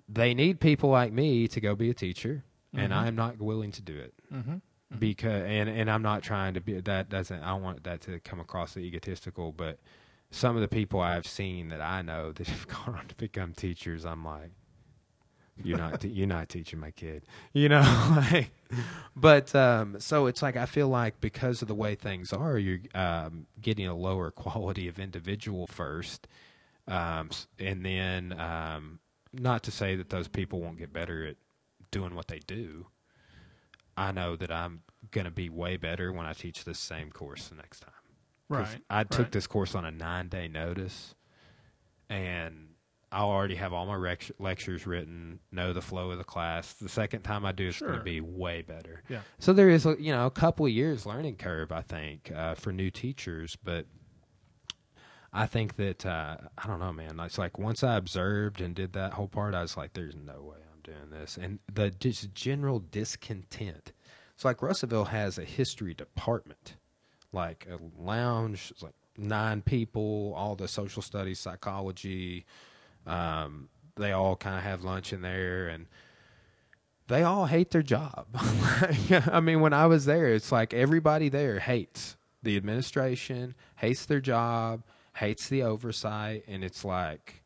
they 0.09 0.35
need 0.35 0.61
people 0.61 0.91
like 0.91 1.13
me 1.13 1.49
to 1.49 1.61
go 1.61 1.75
be 1.75 1.91
a 1.91 1.95
teacher, 1.95 2.45
and 2.75 2.93
Mhm. 2.93 2.97
I'm 2.97 3.15
not 3.17 3.39
willing 3.41 3.73
to 3.73 3.83
do 3.83 3.97
it 3.99 4.15
Mm-hmm. 4.33 4.57
because 4.99 5.43
and 5.45 5.69
and 5.69 5.91
I'm 5.91 6.03
not 6.03 6.23
trying 6.23 6.55
to 6.55 6.61
be 6.61 6.81
that 6.81 7.09
doesn't 7.09 7.43
I 7.43 7.49
don't 7.51 7.63
want 7.63 7.85
that 7.85 8.01
to 8.03 8.19
come 8.21 8.41
across 8.41 8.77
as 8.77 8.83
egotistical, 8.83 9.53
but 9.53 9.79
some 10.31 10.57
of 10.57 10.63
the 10.63 10.69
people 10.69 11.01
I've 11.01 11.27
seen 11.27 11.69
that 11.69 11.81
I 11.83 12.01
know 12.03 12.33
that 12.33 12.47
have 12.47 12.67
gone 12.87 12.95
on 12.95 13.07
to 13.09 13.15
become 13.17 13.53
teachers, 13.53 14.07
I'm 14.07 14.25
like, 14.25 14.53
you're 15.63 15.77
not 15.77 16.01
te- 16.01 16.09
you're 16.09 16.27
not 16.27 16.49
teaching 16.49 16.81
my 16.81 16.91
kid, 16.91 17.25
you 17.53 17.69
know. 17.69 17.83
like, 18.33 18.51
but 19.15 19.55
um, 19.55 20.01
so 20.01 20.25
it's 20.27 20.41
like 20.43 20.57
I 20.57 20.65
feel 20.65 20.89
like 20.89 21.21
because 21.21 21.61
of 21.61 21.69
the 21.69 21.75
way 21.75 21.95
things 21.95 22.33
are, 22.33 22.57
you're 22.59 22.79
um, 22.95 23.47
getting 23.61 23.87
a 23.87 23.95
lower 23.95 24.31
quality 24.31 24.89
of 24.89 24.99
individual 24.99 25.67
first, 25.67 26.27
um, 26.89 27.29
and 27.59 27.85
then 27.85 28.33
um, 28.41 28.99
not 29.33 29.63
to 29.65 29.71
say 29.71 29.97
that 29.97 30.11
those 30.11 30.29
people 30.29 30.61
won't 30.61 30.79
get 30.79 30.93
better 30.93 31.27
at 31.27 31.37
doing 31.91 32.15
what 32.15 32.29
they 32.29 32.41
do. 32.41 32.87
I 33.97 34.13
know 34.13 34.37
that 34.37 34.51
I'm 34.51 34.83
going 35.11 35.25
to 35.27 35.31
be 35.31 35.49
way 35.49 35.77
better 35.77 36.13
when 36.13 36.27
I 36.27 36.33
teach 36.33 36.65
this 36.65 36.79
same 36.79 37.11
course 37.11 37.49
the 37.49 37.57
next 37.57 37.81
time. 37.81 37.91
Right. 38.49 38.67
I 38.91 39.05
took 39.05 39.27
right. 39.27 39.33
this 39.33 39.47
course 39.47 39.75
on 39.75 39.85
a 39.85 39.91
nine 39.91 40.29
day 40.29 40.49
notice, 40.49 41.15
and 42.09 42.69
I 43.11 43.21
already 43.21 43.55
have 43.57 43.73
all 43.73 43.87
my 43.87 43.95
rec- 43.95 44.31
lectures 44.39 44.87
written, 44.87 45.41
know 45.51 45.73
the 45.73 45.83
flow 45.83 46.11
of 46.11 46.19
the 46.19 46.25
class. 46.25 46.73
The 46.75 46.89
second 46.89 47.23
time 47.23 47.45
I 47.45 47.53
do, 47.53 47.69
it's 47.69 47.81
going 47.81 47.99
to 47.99 48.05
be 48.05 48.21
way 48.21 48.63
better. 48.63 49.03
Yeah. 49.09 49.21
So 49.39 49.53
there 49.53 49.69
is, 49.69 49.85
a, 49.85 49.97
you 49.99 50.13
know, 50.13 50.27
a 50.27 50.31
couple 50.31 50.67
of 50.67 50.73
years 50.73 51.05
learning 51.05 51.37
curve, 51.37 51.73
I 51.73 51.83
think, 51.83 52.33
uh, 52.35 52.55
for 52.55 52.73
new 52.73 52.91
teachers, 52.91 53.57
but 53.63 53.87
I 55.33 55.47
think 55.47 55.77
that 55.77 56.05
uh, 56.05 56.37
I 56.59 56.67
don't 56.67 56.81
know, 56.81 56.93
man. 56.93 57.19
It's 57.21 57.39
like 57.39 57.59
once 57.59 57.83
I 57.83 57.97
observed 57.97 58.61
and 58.61 58.75
did 58.75 58.93
that 58.93 59.15
whole 59.15 59.29
part, 59.29 59.55
I 59.55 59.63
was 59.63 59.77
like, 59.77 59.95
"There's 59.95 60.15
no 60.15 60.43
way 60.43 60.59
I'm 60.71 60.81
doing 60.83 61.11
this," 61.11 61.39
and 61.41 61.59
the 61.73 61.91
just 61.91 62.35
general 62.35 62.81
discontent. 62.81 63.93
It's 64.35 64.45
like 64.45 64.61
Russellville 64.61 65.07
has 65.07 65.39
a 65.39 65.45
history 65.45 65.95
department, 65.95 66.77
like 67.33 67.67
a 67.71 67.79
lounge, 68.03 68.73
like 68.83 68.95
nine 69.17 69.63
people, 69.63 70.35
all 70.37 70.55
the 70.55 70.69
social 70.69 71.03
studies, 71.03 71.39
psychology. 71.39 72.45
Um, 73.07 73.69
they 73.97 74.13
all 74.13 74.37
kind 74.37 74.57
of 74.57 74.63
have 74.63 74.85
lunch 74.85 75.13
in 75.15 75.23
there, 75.23 75.69
and 75.69 75.87
they 77.09 77.23
all 77.23 77.47
hate 77.47 77.71
their 77.71 77.83
job. 77.83 78.27
I 79.31 79.41
mean, 79.41 79.61
when 79.61 79.73
I 79.73 79.87
was 79.87 80.05
there, 80.05 80.29
it's 80.29 80.53
like 80.53 80.75
everybody 80.75 81.31
there 81.31 81.59
hates 81.59 82.17
the 82.43 82.57
administration, 82.57 83.55
hates 83.77 84.07
their 84.07 84.21
job, 84.21 84.83
hates 85.23 85.49
the 85.49 85.63
oversight, 85.63 86.43
and 86.49 86.65
it's 86.65 86.85
like, 86.85 87.45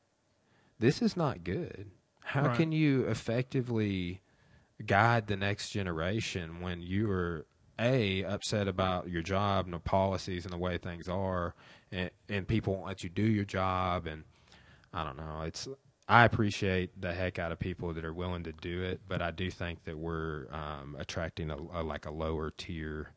this 0.79 1.03
is 1.03 1.17
not 1.17 1.45
good. 1.45 1.91
How 2.23 2.47
Right. 2.47 2.57
can 2.57 2.73
you 2.73 3.05
effectively 3.07 4.23
guide 4.85 5.27
the 5.27 5.37
next 5.37 5.71
generation 5.71 6.61
when 6.61 6.81
you 6.81 7.11
are 7.11 7.47
a 7.79 8.25
upset 8.25 8.67
about 8.67 9.11
your 9.11 9.23
job 9.23 9.67
and 9.67 9.75
the 9.75 9.79
policies 9.79 10.45
and 10.45 10.53
the 10.55 10.59
way 10.59 10.79
things 10.79 11.07
are, 11.07 11.55
and, 11.93 12.11
and 12.31 12.49
people 12.49 12.75
won't 12.75 12.87
let 12.87 13.05
you 13.05 13.11
do 13.11 13.23
your 13.23 13.45
job, 13.45 14.07
and 14.07 14.25
I 14.95 15.05
don't 15.05 15.19
know. 15.19 15.43
It's 15.43 15.69
I 16.09 16.25
appreciate 16.25 16.99
the 16.99 17.13
heck 17.13 17.39
out 17.39 17.53
of 17.53 17.59
people 17.59 17.93
that 17.93 18.05
are 18.05 18.15
willing 18.15 18.45
to 18.45 18.53
do 18.53 18.81
it, 18.83 19.01
but 19.07 19.21
I 19.21 19.33
do 19.33 19.51
think 19.51 19.85
that 19.85 19.99
we're 19.99 20.47
um, 20.51 20.97
attracting 20.99 21.51
a, 21.51 21.57
a 21.57 21.83
like 21.83 22.07
a 22.07 22.11
lower 22.11 22.53
tier 22.57 23.11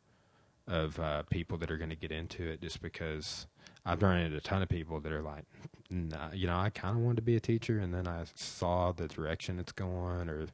of 0.66 0.98
uh, 1.00 1.22
people 1.30 1.56
that 1.58 1.70
are 1.70 1.78
going 1.78 1.90
to 1.90 1.96
get 1.96 2.12
into 2.12 2.46
it 2.46 2.60
just 2.60 2.82
because 2.82 3.46
I've 3.84 4.02
run 4.02 4.18
into 4.18 4.36
a 4.36 4.40
ton 4.40 4.62
of 4.62 4.68
people 4.68 5.00
that 5.00 5.12
are 5.12 5.22
like, 5.22 5.44
nah, 5.90 6.32
you 6.32 6.46
know, 6.46 6.56
I 6.58 6.70
kind 6.70 6.96
of 6.96 7.02
wanted 7.02 7.16
to 7.16 7.22
be 7.22 7.36
a 7.36 7.40
teacher, 7.40 7.78
and 7.78 7.92
then 7.94 8.06
I 8.06 8.24
saw 8.34 8.92
the 8.92 9.08
direction 9.08 9.58
it's 9.58 9.72
going, 9.72 10.28
or 10.28 10.46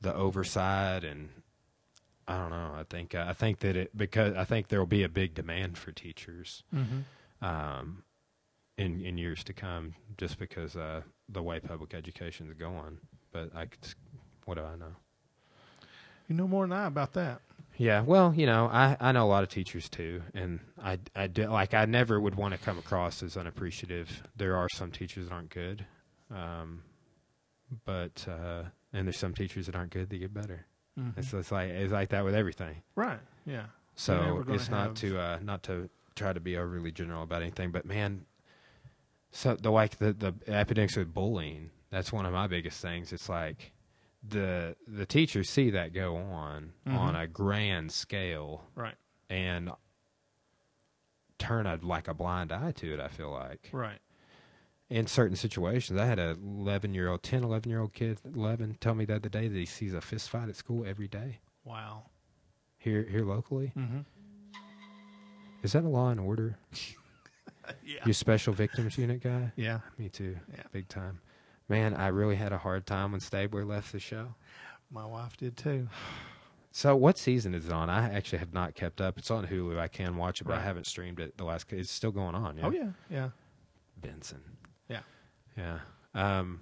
the 0.00 0.14
oversight 0.14 1.04
and 1.04 1.28
I 2.26 2.36
don't 2.38 2.50
know. 2.50 2.72
I 2.76 2.84
think 2.88 3.14
I 3.14 3.32
think 3.32 3.58
that 3.60 3.76
it 3.76 3.96
because 3.96 4.34
I 4.34 4.44
think 4.44 4.68
there 4.68 4.78
will 4.78 4.86
be 4.86 5.02
a 5.02 5.08
big 5.08 5.34
demand 5.34 5.76
for 5.78 5.90
teachers 5.92 6.62
Mm-hmm. 6.74 7.44
um, 7.44 8.04
in 8.78 9.00
in 9.02 9.18
years 9.18 9.42
to 9.44 9.52
come, 9.52 9.94
just 10.16 10.38
because 10.38 10.76
uh, 10.76 11.02
the 11.28 11.42
way 11.42 11.60
public 11.60 11.92
education 11.92 12.48
is 12.48 12.54
going. 12.54 12.98
But 13.32 13.50
I 13.54 13.66
could, 13.66 13.80
what 14.46 14.54
do 14.54 14.62
I 14.62 14.76
know? 14.76 14.94
You 16.28 16.36
know 16.36 16.46
more 16.48 16.64
than 16.66 16.72
I 16.72 16.86
about 16.86 17.12
that. 17.14 17.40
Yeah, 17.80 18.02
well, 18.02 18.34
you 18.36 18.44
know, 18.44 18.66
I, 18.66 18.94
I 19.00 19.12
know 19.12 19.24
a 19.24 19.30
lot 19.30 19.42
of 19.42 19.48
teachers 19.48 19.88
too, 19.88 20.20
and 20.34 20.60
I, 20.82 20.98
I 21.16 21.28
do, 21.28 21.44
like 21.46 21.72
I 21.72 21.86
never 21.86 22.20
would 22.20 22.34
want 22.34 22.52
to 22.52 22.58
come 22.60 22.76
across 22.78 23.22
as 23.22 23.38
unappreciative. 23.38 24.22
There 24.36 24.54
are 24.54 24.68
some 24.74 24.90
teachers 24.90 25.28
that 25.28 25.34
aren't 25.34 25.48
good, 25.48 25.86
um, 26.30 26.82
but 27.86 28.26
uh, 28.28 28.64
and 28.92 29.06
there's 29.06 29.16
some 29.16 29.32
teachers 29.34 29.64
that 29.64 29.74
aren't 29.74 29.92
good 29.92 30.10
that 30.10 30.18
get 30.18 30.34
better. 30.34 30.66
Mhm. 30.98 31.16
It's, 31.16 31.32
it's 31.32 31.50
like 31.50 31.70
it's 31.70 31.90
like 31.90 32.10
that 32.10 32.22
with 32.22 32.34
everything. 32.34 32.82
right. 32.96 33.20
Yeah. 33.46 33.64
So 33.94 34.44
it's 34.48 34.68
not 34.68 34.88
have- 34.88 34.94
to 34.96 35.18
uh, 35.18 35.38
not 35.42 35.62
to 35.64 35.88
try 36.16 36.34
to 36.34 36.40
be 36.40 36.58
overly 36.58 36.92
general 36.92 37.22
about 37.22 37.40
anything, 37.40 37.70
but 37.70 37.86
man, 37.86 38.26
so 39.30 39.54
the 39.56 39.70
like 39.70 39.96
the 39.98 40.12
the 40.12 40.34
epidemics 40.48 40.96
with 40.98 41.14
bullying. 41.14 41.70
That's 41.90 42.12
one 42.12 42.26
of 42.26 42.34
my 42.34 42.46
biggest 42.46 42.82
things. 42.82 43.10
It's 43.10 43.30
like 43.30 43.72
the 44.22 44.76
the 44.86 45.06
teachers 45.06 45.48
see 45.48 45.70
that 45.70 45.92
go 45.92 46.16
on 46.16 46.72
Mhm. 46.86 46.94
on 46.98 47.16
a 47.16 47.26
grand 47.26 47.90
scale 47.92 48.66
Right. 48.74 48.96
and 49.30 49.70
turn 51.38 51.66
a 51.66 51.76
like 51.82 52.06
a 52.08 52.14
blind 52.14 52.52
eye 52.52 52.72
to 52.72 52.92
it. 52.94 53.00
I 53.00 53.08
feel 53.08 53.30
like 53.30 53.70
Right. 53.72 54.00
in 54.90 55.06
certain 55.06 55.36
situations, 55.36 55.98
I 55.98 56.04
had 56.06 56.18
a 56.18 56.30
11 56.32 56.92
year 56.94 57.08
old, 57.08 57.22
10, 57.22 57.42
11 57.44 57.70
year 57.70 57.80
old 57.80 57.94
kid, 57.94 58.20
11, 58.24 58.74
tell 58.80 58.94
me 58.94 59.04
the 59.06 59.16
other 59.16 59.28
day 59.30 59.48
that 59.48 59.56
he 59.58 59.64
sees 59.66 59.94
a 59.94 60.00
fist 60.00 60.28
fight 60.28 60.48
at 60.48 60.56
school 60.56 60.84
every 60.84 61.08
day 61.08 61.40
Wow. 61.64 62.10
here 62.76 63.04
here 63.04 63.24
locally. 63.24 63.72
Mm-hmm. 63.76 64.00
Is 65.62 65.72
that 65.72 65.84
a 65.84 65.88
law 65.88 66.10
and 66.10 66.20
order? 66.20 66.58
Yeah. 67.84 68.00
You 68.04 68.12
special 68.14 68.52
victims 68.52 68.98
unit 68.98 69.22
guy? 69.22 69.52
Yeah. 69.54 69.80
Me 69.96 70.08
too. 70.08 70.36
Yeah. 70.52 70.64
Big 70.72 70.88
time. 70.88 71.20
Man, 71.70 71.94
I 71.94 72.08
really 72.08 72.34
had 72.36 72.52
a 72.52 72.58
hard 72.58 72.84
time 72.84 73.12
when 73.12 73.20
Stabler 73.20 73.64
left 73.64 73.92
the 73.92 74.00
show. 74.00 74.34
My 74.90 75.06
wife 75.06 75.36
did 75.36 75.56
too. 75.56 75.88
So, 76.72 76.94
what 76.96 77.16
season 77.16 77.54
is 77.54 77.66
it 77.66 77.72
on? 77.72 77.88
I 77.88 78.12
actually 78.12 78.38
have 78.40 78.52
not 78.52 78.74
kept 78.74 79.00
up. 79.00 79.16
It's 79.18 79.30
on 79.30 79.46
Hulu. 79.46 79.78
I 79.78 79.88
can 79.88 80.16
watch 80.16 80.40
it, 80.40 80.44
but 80.44 80.56
I 80.58 80.60
haven't 80.62 80.86
streamed 80.86 81.20
it 81.20 81.36
the 81.36 81.44
last. 81.44 81.72
It's 81.72 81.90
still 81.90 82.10
going 82.12 82.34
on. 82.34 82.56
Yeah? 82.56 82.66
Oh 82.66 82.70
yeah. 82.70 82.88
Yeah. 83.08 83.28
Benson. 84.00 84.40
Yeah. 84.88 85.00
Yeah. 85.56 85.78
Um, 86.14 86.60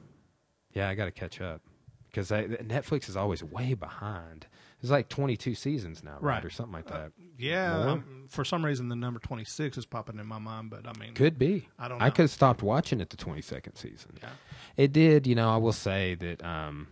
yeah, 0.72 0.88
I 0.88 0.94
got 0.94 1.06
to 1.06 1.10
catch 1.10 1.40
up 1.40 1.62
because 2.10 2.30
Netflix 2.30 3.08
is 3.08 3.16
always 3.16 3.42
way 3.42 3.74
behind. 3.74 4.46
It's 4.80 4.90
like 4.90 5.08
22 5.08 5.54
seasons 5.54 6.04
now, 6.04 6.18
right, 6.20 6.34
Right. 6.36 6.44
or 6.44 6.50
something 6.50 6.72
like 6.74 6.86
that. 6.86 7.12
Yeah. 7.36 7.76
Um, 7.78 8.26
for 8.28 8.44
some 8.44 8.64
reason, 8.64 8.88
the 8.88 8.94
number 8.96 9.18
twenty 9.20 9.44
six 9.44 9.76
is 9.76 9.84
popping 9.86 10.18
in 10.18 10.26
my 10.26 10.38
mind, 10.38 10.70
but 10.70 10.86
I 10.86 10.92
mean, 11.00 11.14
Could 11.14 11.38
be. 11.38 11.68
I 11.78 11.88
don't 11.88 11.98
Know. 11.98 12.04
I 12.04 12.10
could 12.10 12.22
have 12.24 12.30
stopped 12.30 12.62
watching 12.62 13.00
it 13.00 13.10
the 13.10 13.16
22nd 13.16 13.76
season. 13.76 14.12
Yeah. 14.22 14.28
It 14.78 14.92
did, 14.92 15.26
you 15.26 15.34
know. 15.34 15.50
I 15.50 15.56
will 15.56 15.72
say 15.72 16.14
that 16.14 16.42
um, 16.44 16.86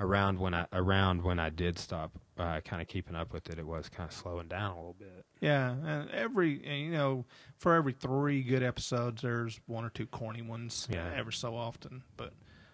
around 0.00 0.40
when 0.40 0.52
I 0.52 0.66
around 0.72 1.22
when 1.22 1.38
I 1.38 1.48
did 1.48 1.78
stop, 1.78 2.10
uh, 2.36 2.60
kind 2.60 2.82
of 2.82 2.88
keeping 2.88 3.14
up 3.14 3.32
with 3.32 3.48
it, 3.48 3.58
it 3.58 3.66
was 3.66 3.88
kind 3.88 4.08
of 4.08 4.14
slowing 4.14 4.48
down 4.48 4.72
a 4.72 4.74
little 4.74 4.96
bit. 4.98 5.24
Yeah, 5.40 5.70
and 5.70 6.10
every 6.10 6.60
and, 6.66 6.80
you 6.80 6.90
know, 6.90 7.24
for 7.56 7.74
every 7.74 7.92
three 7.92 8.42
good 8.42 8.64
episodes, 8.64 9.22
there's 9.22 9.60
one 9.66 9.84
or 9.84 9.90
two 9.90 10.06
corny 10.06 10.42
ones. 10.42 10.88
Yeah. 10.90 11.08
Ever 11.14 11.30
so 11.30 11.54
often, 11.54 12.02
but 12.16 12.32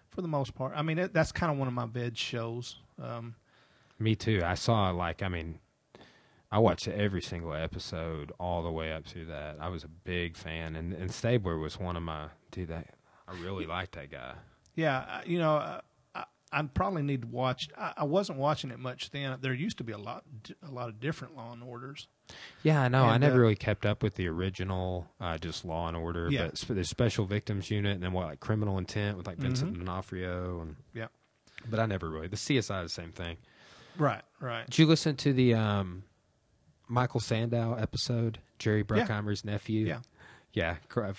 for 0.09 0.23
the 0.23 0.27
most 0.27 0.55
part, 0.55 0.73
I 0.75 0.81
mean, 0.81 0.97
it, 0.97 1.13
that's 1.13 1.31
kind 1.31 1.51
of 1.51 1.59
one 1.59 1.67
of 1.67 1.75
my 1.75 1.85
bed 1.85 2.17
shows. 2.17 2.77
Um, 2.99 3.35
Me 3.99 4.15
too. 4.15 4.41
I 4.43 4.55
saw 4.55 4.89
like 4.89 5.21
I 5.21 5.27
mean, 5.27 5.59
I 6.51 6.57
watched 6.57 6.87
every 6.87 7.21
single 7.21 7.53
episode 7.53 8.31
all 8.39 8.63
the 8.63 8.71
way 8.71 8.91
up 8.91 9.05
through 9.05 9.25
that. 9.25 9.57
I 9.59 9.69
was 9.69 9.83
a 9.83 9.87
big 9.87 10.35
fan, 10.35 10.75
and 10.75 10.93
and 10.93 11.11
Stabler 11.11 11.59
was 11.59 11.79
one 11.79 11.95
of 11.95 12.01
my 12.01 12.29
dude. 12.49 12.69
That 12.69 12.94
I 13.27 13.33
really 13.41 13.65
liked 13.65 13.93
that 13.95 14.11
guy. 14.11 14.33
yeah, 14.75 15.21
you 15.25 15.39
know, 15.39 15.55
uh, 15.55 15.81
I, 16.13 16.23
I 16.51 16.61
probably 16.63 17.01
need 17.01 17.21
to 17.23 17.27
watch. 17.27 17.69
I, 17.77 17.93
I 17.97 18.03
wasn't 18.03 18.37
watching 18.39 18.71
it 18.71 18.79
much 18.79 19.09
then. 19.11 19.37
There 19.41 19.53
used 19.53 19.77
to 19.79 19.83
be 19.83 19.93
a 19.93 19.97
lot, 19.97 20.23
a 20.67 20.71
lot 20.71 20.89
of 20.89 20.99
different 20.99 21.35
Law 21.35 21.51
and 21.53 21.63
Orders. 21.63 22.07
Yeah, 22.63 22.81
I 22.81 22.87
know. 22.87 23.03
I 23.05 23.17
never 23.17 23.35
uh, 23.37 23.39
really 23.41 23.55
kept 23.55 23.85
up 23.85 24.01
with 24.03 24.15
the 24.15 24.27
original, 24.27 25.07
uh, 25.21 25.37
just 25.37 25.65
Law 25.65 25.87
and 25.87 25.95
Order. 25.97 26.29
Yeah. 26.31 26.49
But 26.67 26.75
the 26.75 26.83
Special 26.83 27.25
Victims 27.25 27.69
Unit, 27.71 27.93
and 27.93 28.03
then 28.03 28.13
what 28.13 28.27
like 28.27 28.39
Criminal 28.39 28.77
Intent 28.77 29.17
with 29.17 29.27
like 29.27 29.37
Vincent 29.37 29.73
Mhm. 29.73 29.79
D'Onofrio, 29.79 30.61
and 30.61 30.75
Yeah. 30.93 31.07
But 31.69 31.79
I 31.79 31.85
never 31.87 32.09
really. 32.09 32.27
The 32.27 32.35
CSI 32.37 32.83
is 32.83 32.95
the 32.95 33.01
same 33.01 33.11
thing. 33.11 33.37
Right, 33.97 34.21
right. 34.39 34.65
Did 34.65 34.77
you 34.79 34.85
listen 34.87 35.15
to 35.17 35.33
the 35.33 35.53
um, 35.55 36.03
Michael 36.87 37.19
Sandow 37.21 37.75
episode, 37.75 38.39
Jerry 38.59 38.83
Bruckheimer's 38.83 39.45
nephew? 39.45 39.87
Yeah. 39.87 39.99
Yeah, 40.53 40.75
co- 40.89 41.13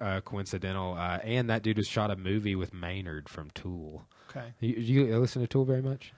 uh, 0.00 0.20
coincidental. 0.22 0.94
Uh, 0.94 1.18
and 1.22 1.48
that 1.50 1.62
dude 1.62 1.76
has 1.76 1.88
shot 1.88 2.10
a 2.10 2.16
movie 2.16 2.54
with 2.56 2.72
Maynard 2.74 3.28
from 3.28 3.50
Tool. 3.50 4.04
Okay. 4.30 4.52
You, 4.60 4.74
you 5.06 5.18
listen 5.18 5.42
to 5.42 5.48
Tool 5.48 5.64
very 5.64 5.82
much? 5.82 6.12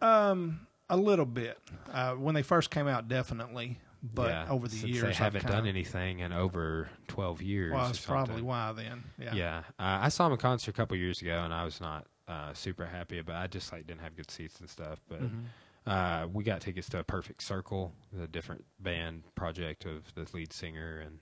Um, 0.00 0.66
a 0.88 0.96
little 0.96 1.26
bit. 1.26 1.58
Uh, 1.92 2.14
when 2.14 2.34
they 2.34 2.42
first 2.42 2.70
came 2.70 2.88
out, 2.88 3.08
definitely. 3.08 3.78
But 4.00 4.28
yeah, 4.30 4.46
over 4.48 4.68
the 4.68 4.76
years, 4.88 5.02
they 5.02 5.12
haven't 5.12 5.44
done 5.46 5.66
anything 5.66 6.20
in 6.20 6.32
over 6.32 6.88
twelve 7.08 7.42
years. 7.42 7.72
Well, 7.72 7.86
that's 7.86 7.98
probably 8.06 8.42
why 8.42 8.70
then. 8.72 9.02
Yeah. 9.20 9.34
Yeah, 9.34 9.58
uh, 9.80 9.98
I 10.02 10.08
saw 10.08 10.26
him 10.26 10.32
in 10.34 10.38
concert 10.38 10.70
a 10.70 10.74
couple 10.74 10.96
years 10.96 11.20
ago, 11.20 11.42
and 11.42 11.52
I 11.52 11.64
was 11.64 11.80
not 11.80 12.06
uh, 12.28 12.54
super 12.54 12.86
happy 12.86 13.18
about. 13.18 13.42
I 13.42 13.48
just 13.48 13.72
like 13.72 13.88
didn't 13.88 14.02
have 14.02 14.14
good 14.14 14.30
seats 14.30 14.60
and 14.60 14.70
stuff. 14.70 15.00
But 15.08 15.22
Mhm. 15.22 15.44
uh, 15.88 16.28
we 16.32 16.44
got 16.44 16.60
tickets 16.60 16.88
to 16.90 17.00
a 17.00 17.04
Perfect 17.04 17.42
Circle, 17.42 17.92
the 18.12 18.28
different 18.28 18.64
band 18.78 19.24
project 19.34 19.84
of 19.84 20.14
the 20.14 20.28
lead 20.32 20.52
singer, 20.52 21.00
and 21.00 21.18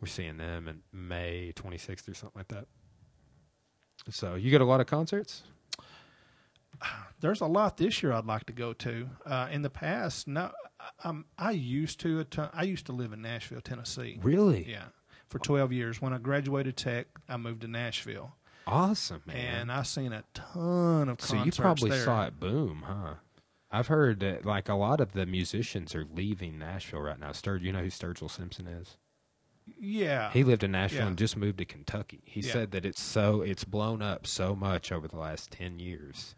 we're 0.00 0.08
seeing 0.08 0.36
them 0.36 0.68
in 0.68 0.82
May 0.92 1.52
26th 1.56 2.08
or 2.08 2.14
something 2.14 2.38
like 2.38 2.48
that. 2.48 2.66
So 4.10 4.34
you 4.36 4.50
get 4.50 4.60
a 4.60 4.64
lot 4.64 4.80
of 4.80 4.86
concerts. 4.86 5.42
There's 7.20 7.40
a 7.40 7.46
lot 7.46 7.76
this 7.76 8.02
year 8.02 8.12
I'd 8.12 8.26
like 8.26 8.46
to 8.46 8.52
go 8.52 8.72
to. 8.74 9.08
Uh, 9.26 9.48
in 9.50 9.62
the 9.62 9.70
past, 9.70 10.28
no, 10.28 10.52
I- 10.80 11.08
um, 11.08 11.24
I 11.36 11.50
used 11.50 11.98
to. 12.00 12.20
Att- 12.20 12.50
I 12.54 12.62
used 12.62 12.86
to 12.86 12.92
live 12.92 13.12
in 13.12 13.20
Nashville, 13.22 13.60
Tennessee. 13.60 14.18
Really? 14.22 14.68
Yeah, 14.70 14.84
for 15.28 15.38
12 15.40 15.72
years. 15.72 16.00
When 16.00 16.12
I 16.12 16.18
graduated 16.18 16.76
tech, 16.76 17.08
I 17.28 17.36
moved 17.36 17.62
to 17.62 17.68
Nashville, 17.68 18.36
Awesome, 18.66 19.22
man. 19.26 19.36
and 19.62 19.72
I 19.72 19.82
seen 19.82 20.12
a 20.12 20.22
ton 20.34 21.08
of 21.08 21.20
so 21.20 21.42
you 21.42 21.50
probably 21.50 21.90
there. 21.90 22.04
saw 22.04 22.26
it 22.26 22.38
boom, 22.38 22.84
huh? 22.86 23.14
I've 23.70 23.88
heard 23.88 24.20
that 24.20 24.46
like 24.46 24.68
a 24.68 24.74
lot 24.74 25.00
of 25.00 25.12
the 25.12 25.26
musicians 25.26 25.94
are 25.94 26.06
leaving 26.14 26.58
Nashville 26.58 27.00
right 27.00 27.18
now. 27.18 27.32
Sturg, 27.32 27.62
you 27.62 27.72
know 27.72 27.80
who 27.80 27.88
Sturgill 27.88 28.30
Simpson 28.30 28.66
is? 28.68 28.96
Yeah, 29.78 30.30
He 30.32 30.44
lived 30.44 30.62
in 30.64 30.72
Nashville 30.72 31.00
Yeah. 31.02 31.06
and 31.08 31.18
just 31.18 31.36
moved 31.36 31.58
to 31.58 31.64
Kentucky. 31.64 32.20
He 32.24 32.40
Yeah. 32.40 32.52
said 32.52 32.70
that 32.72 32.84
it's 32.86 33.00
so 33.02 33.42
it's 33.42 33.64
blown 33.64 34.02
up 34.02 34.26
so 34.26 34.54
much 34.54 34.92
over 34.92 35.08
the 35.08 35.16
last 35.18 35.50
ten 35.50 35.78
years 35.78 36.34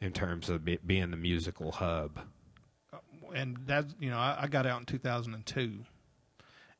in 0.00 0.12
terms 0.12 0.48
of 0.48 0.64
being 0.86 1.10
the 1.10 1.16
musical 1.16 1.72
hub. 1.72 2.20
Uh, 2.92 2.98
and 3.34 3.56
that 3.66 3.86
you 4.00 4.10
know 4.10 4.18
I, 4.18 4.42
I 4.42 4.46
got 4.46 4.66
out 4.66 4.80
in 4.80 4.86
2002, 4.86 5.84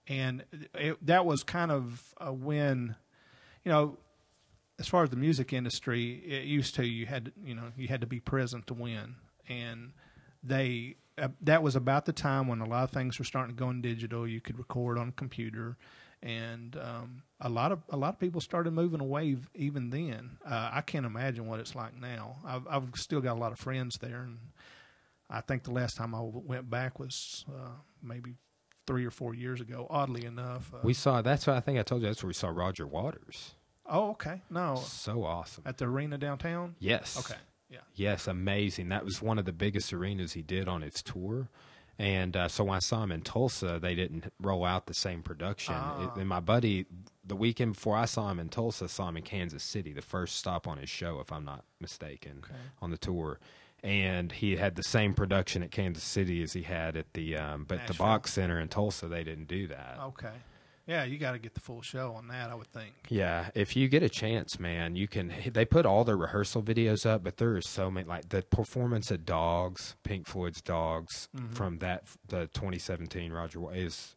and 0.08 0.44
it, 0.74 1.04
that 1.04 1.26
was 1.26 1.42
kind 1.42 1.70
of 1.72 2.14
a 2.18 2.32
when, 2.32 2.96
you 3.64 3.72
know, 3.72 3.98
as 4.78 4.86
far 4.86 5.02
as 5.02 5.10
the 5.10 5.16
music 5.16 5.52
industry, 5.52 6.14
it 6.26 6.44
used 6.44 6.74
to 6.76 6.86
you 6.86 7.06
had 7.06 7.32
you 7.42 7.54
know 7.54 7.72
you 7.76 7.88
had 7.88 8.00
to 8.02 8.06
be 8.06 8.20
present 8.20 8.66
to 8.68 8.74
win, 8.74 9.16
and 9.48 9.92
they 10.42 10.96
uh, 11.18 11.28
that 11.42 11.62
was 11.62 11.76
about 11.76 12.04
the 12.06 12.12
time 12.12 12.46
when 12.48 12.60
a 12.60 12.66
lot 12.66 12.84
of 12.84 12.90
things 12.90 13.18
were 13.18 13.24
starting 13.24 13.54
to 13.56 13.58
go 13.58 13.70
in 13.70 13.80
digital. 13.82 14.26
You 14.26 14.40
could 14.40 14.58
record 14.58 14.98
on 14.98 15.08
a 15.08 15.12
computer. 15.12 15.76
And 16.22 16.76
um, 16.76 17.22
a 17.40 17.48
lot 17.48 17.72
of 17.72 17.80
a 17.90 17.96
lot 17.96 18.14
of 18.14 18.18
people 18.18 18.40
started 18.40 18.72
moving 18.72 19.00
away 19.00 19.36
even 19.54 19.90
then. 19.90 20.38
Uh, 20.44 20.70
I 20.72 20.80
can't 20.80 21.04
imagine 21.06 21.46
what 21.46 21.60
it's 21.60 21.74
like 21.74 21.94
now. 21.94 22.36
I've, 22.44 22.66
I've 22.68 22.88
still 22.96 23.20
got 23.20 23.36
a 23.36 23.38
lot 23.40 23.52
of 23.52 23.58
friends 23.58 23.98
there, 23.98 24.22
and 24.22 24.38
I 25.28 25.42
think 25.42 25.64
the 25.64 25.72
last 25.72 25.96
time 25.96 26.14
I 26.14 26.18
w- 26.18 26.42
went 26.44 26.70
back 26.70 26.98
was 26.98 27.44
uh, 27.54 27.68
maybe 28.02 28.34
three 28.86 29.04
or 29.04 29.10
four 29.10 29.34
years 29.34 29.60
ago. 29.60 29.86
Oddly 29.90 30.24
enough, 30.24 30.72
uh, 30.74 30.78
We 30.82 30.94
saw 30.94 31.20
that's 31.20 31.46
what 31.46 31.54
I 31.54 31.60
think 31.60 31.78
I 31.78 31.82
told 31.82 32.00
you. 32.00 32.08
That's 32.08 32.22
where 32.22 32.28
we 32.28 32.34
saw 32.34 32.48
Roger 32.48 32.86
Waters. 32.86 33.54
oh 33.88 34.10
okay 34.12 34.40
no 34.50 34.76
So 34.76 35.22
awesome. 35.22 35.64
at 35.66 35.76
the 35.76 35.84
arena 35.84 36.16
downtown. 36.18 36.76
Yes. 36.78 37.18
Okay, 37.18 37.38
yeah, 37.68 37.78
Yes, 37.94 38.26
amazing. 38.26 38.88
That 38.90 39.04
was 39.04 39.20
one 39.22 39.38
of 39.38 39.44
the 39.44 39.52
biggest 39.52 39.92
arenas 39.92 40.32
he 40.34 40.42
did 40.42 40.68
on 40.68 40.82
his 40.82 41.02
tour. 41.02 41.48
And 41.98 42.36
uh, 42.36 42.48
so 42.48 42.62
when 42.64 42.76
I 42.76 42.80
saw 42.80 43.02
him 43.02 43.10
in 43.10 43.22
Tulsa, 43.22 43.78
they 43.80 43.94
didn't 43.94 44.30
roll 44.40 44.64
out 44.66 44.86
the 44.86 44.92
same 44.94 45.22
production. 45.22 45.74
Ah. 45.76 46.04
It- 46.14 46.20
and 46.20 46.28
my 46.28 46.40
buddy, 46.40 46.84
the 47.24 47.34
weekend 47.36 47.72
before 47.74 47.96
I 47.96 48.04
saw 48.04 48.30
him 48.30 48.38
in 48.38 48.50
Tulsa, 48.50 48.86
saw 48.88 49.08
him 49.08 49.16
in 49.16 49.22
Kansas 49.22 49.62
City, 49.64 49.92
the 49.94 50.02
first 50.02 50.36
stop 50.36 50.68
on 50.68 50.76
his 50.78 50.90
show, 50.90 51.20
if 51.20 51.32
I'm 51.32 51.44
not 51.46 51.64
mistaken, 51.80 52.42
Okay. 52.44 52.54
on 52.82 52.90
the 52.90 52.98
tour. 52.98 53.40
And 53.82 54.30
he 54.32 54.56
had 54.56 54.74
the 54.74 54.82
same 54.82 55.14
production 55.14 55.62
at 55.62 55.70
Kansas 55.70 56.02
City 56.04 56.42
as 56.42 56.52
he 56.52 56.62
had 56.62 56.96
at 56.96 57.12
the 57.14 57.36
um, 57.36 57.64
but 57.68 57.86
the 57.86 57.94
BOK 57.94 58.26
Center 58.28 58.58
in 58.60 58.68
Tulsa. 58.68 59.06
They 59.08 59.22
didn't 59.24 59.48
do 59.48 59.66
that. 59.68 59.98
okay, 60.08 60.32
Yeah, 60.86 61.02
you 61.04 61.18
got 61.18 61.32
to 61.32 61.38
get 61.40 61.54
the 61.54 61.60
full 61.60 61.82
show 61.82 62.12
on 62.14 62.28
that. 62.28 62.48
I 62.50 62.54
would 62.54 62.68
think. 62.72 62.94
Yeah, 63.08 63.50
if 63.56 63.74
you 63.74 63.88
get 63.88 64.04
a 64.04 64.08
chance, 64.08 64.60
man, 64.60 64.94
you 64.94 65.08
can. 65.08 65.32
They 65.52 65.64
put 65.64 65.84
all 65.84 66.04
their 66.04 66.16
rehearsal 66.16 66.62
videos 66.62 67.04
up, 67.04 67.24
but 67.24 67.38
there 67.38 67.56
are 67.56 67.60
so 67.60 67.90
many. 67.90 68.06
Like 68.06 68.28
the 68.28 68.42
performance 68.42 69.10
of 69.10 69.24
Dogs, 69.24 69.96
Pink 70.04 70.26
Floyd's 70.28 70.62
Dogs, 70.62 71.28
Mhm. 71.36 71.54
from 71.54 71.78
that 71.78 72.04
the 72.28 72.46
2017 72.48 73.32
Roger 73.32 73.74
is 73.74 74.14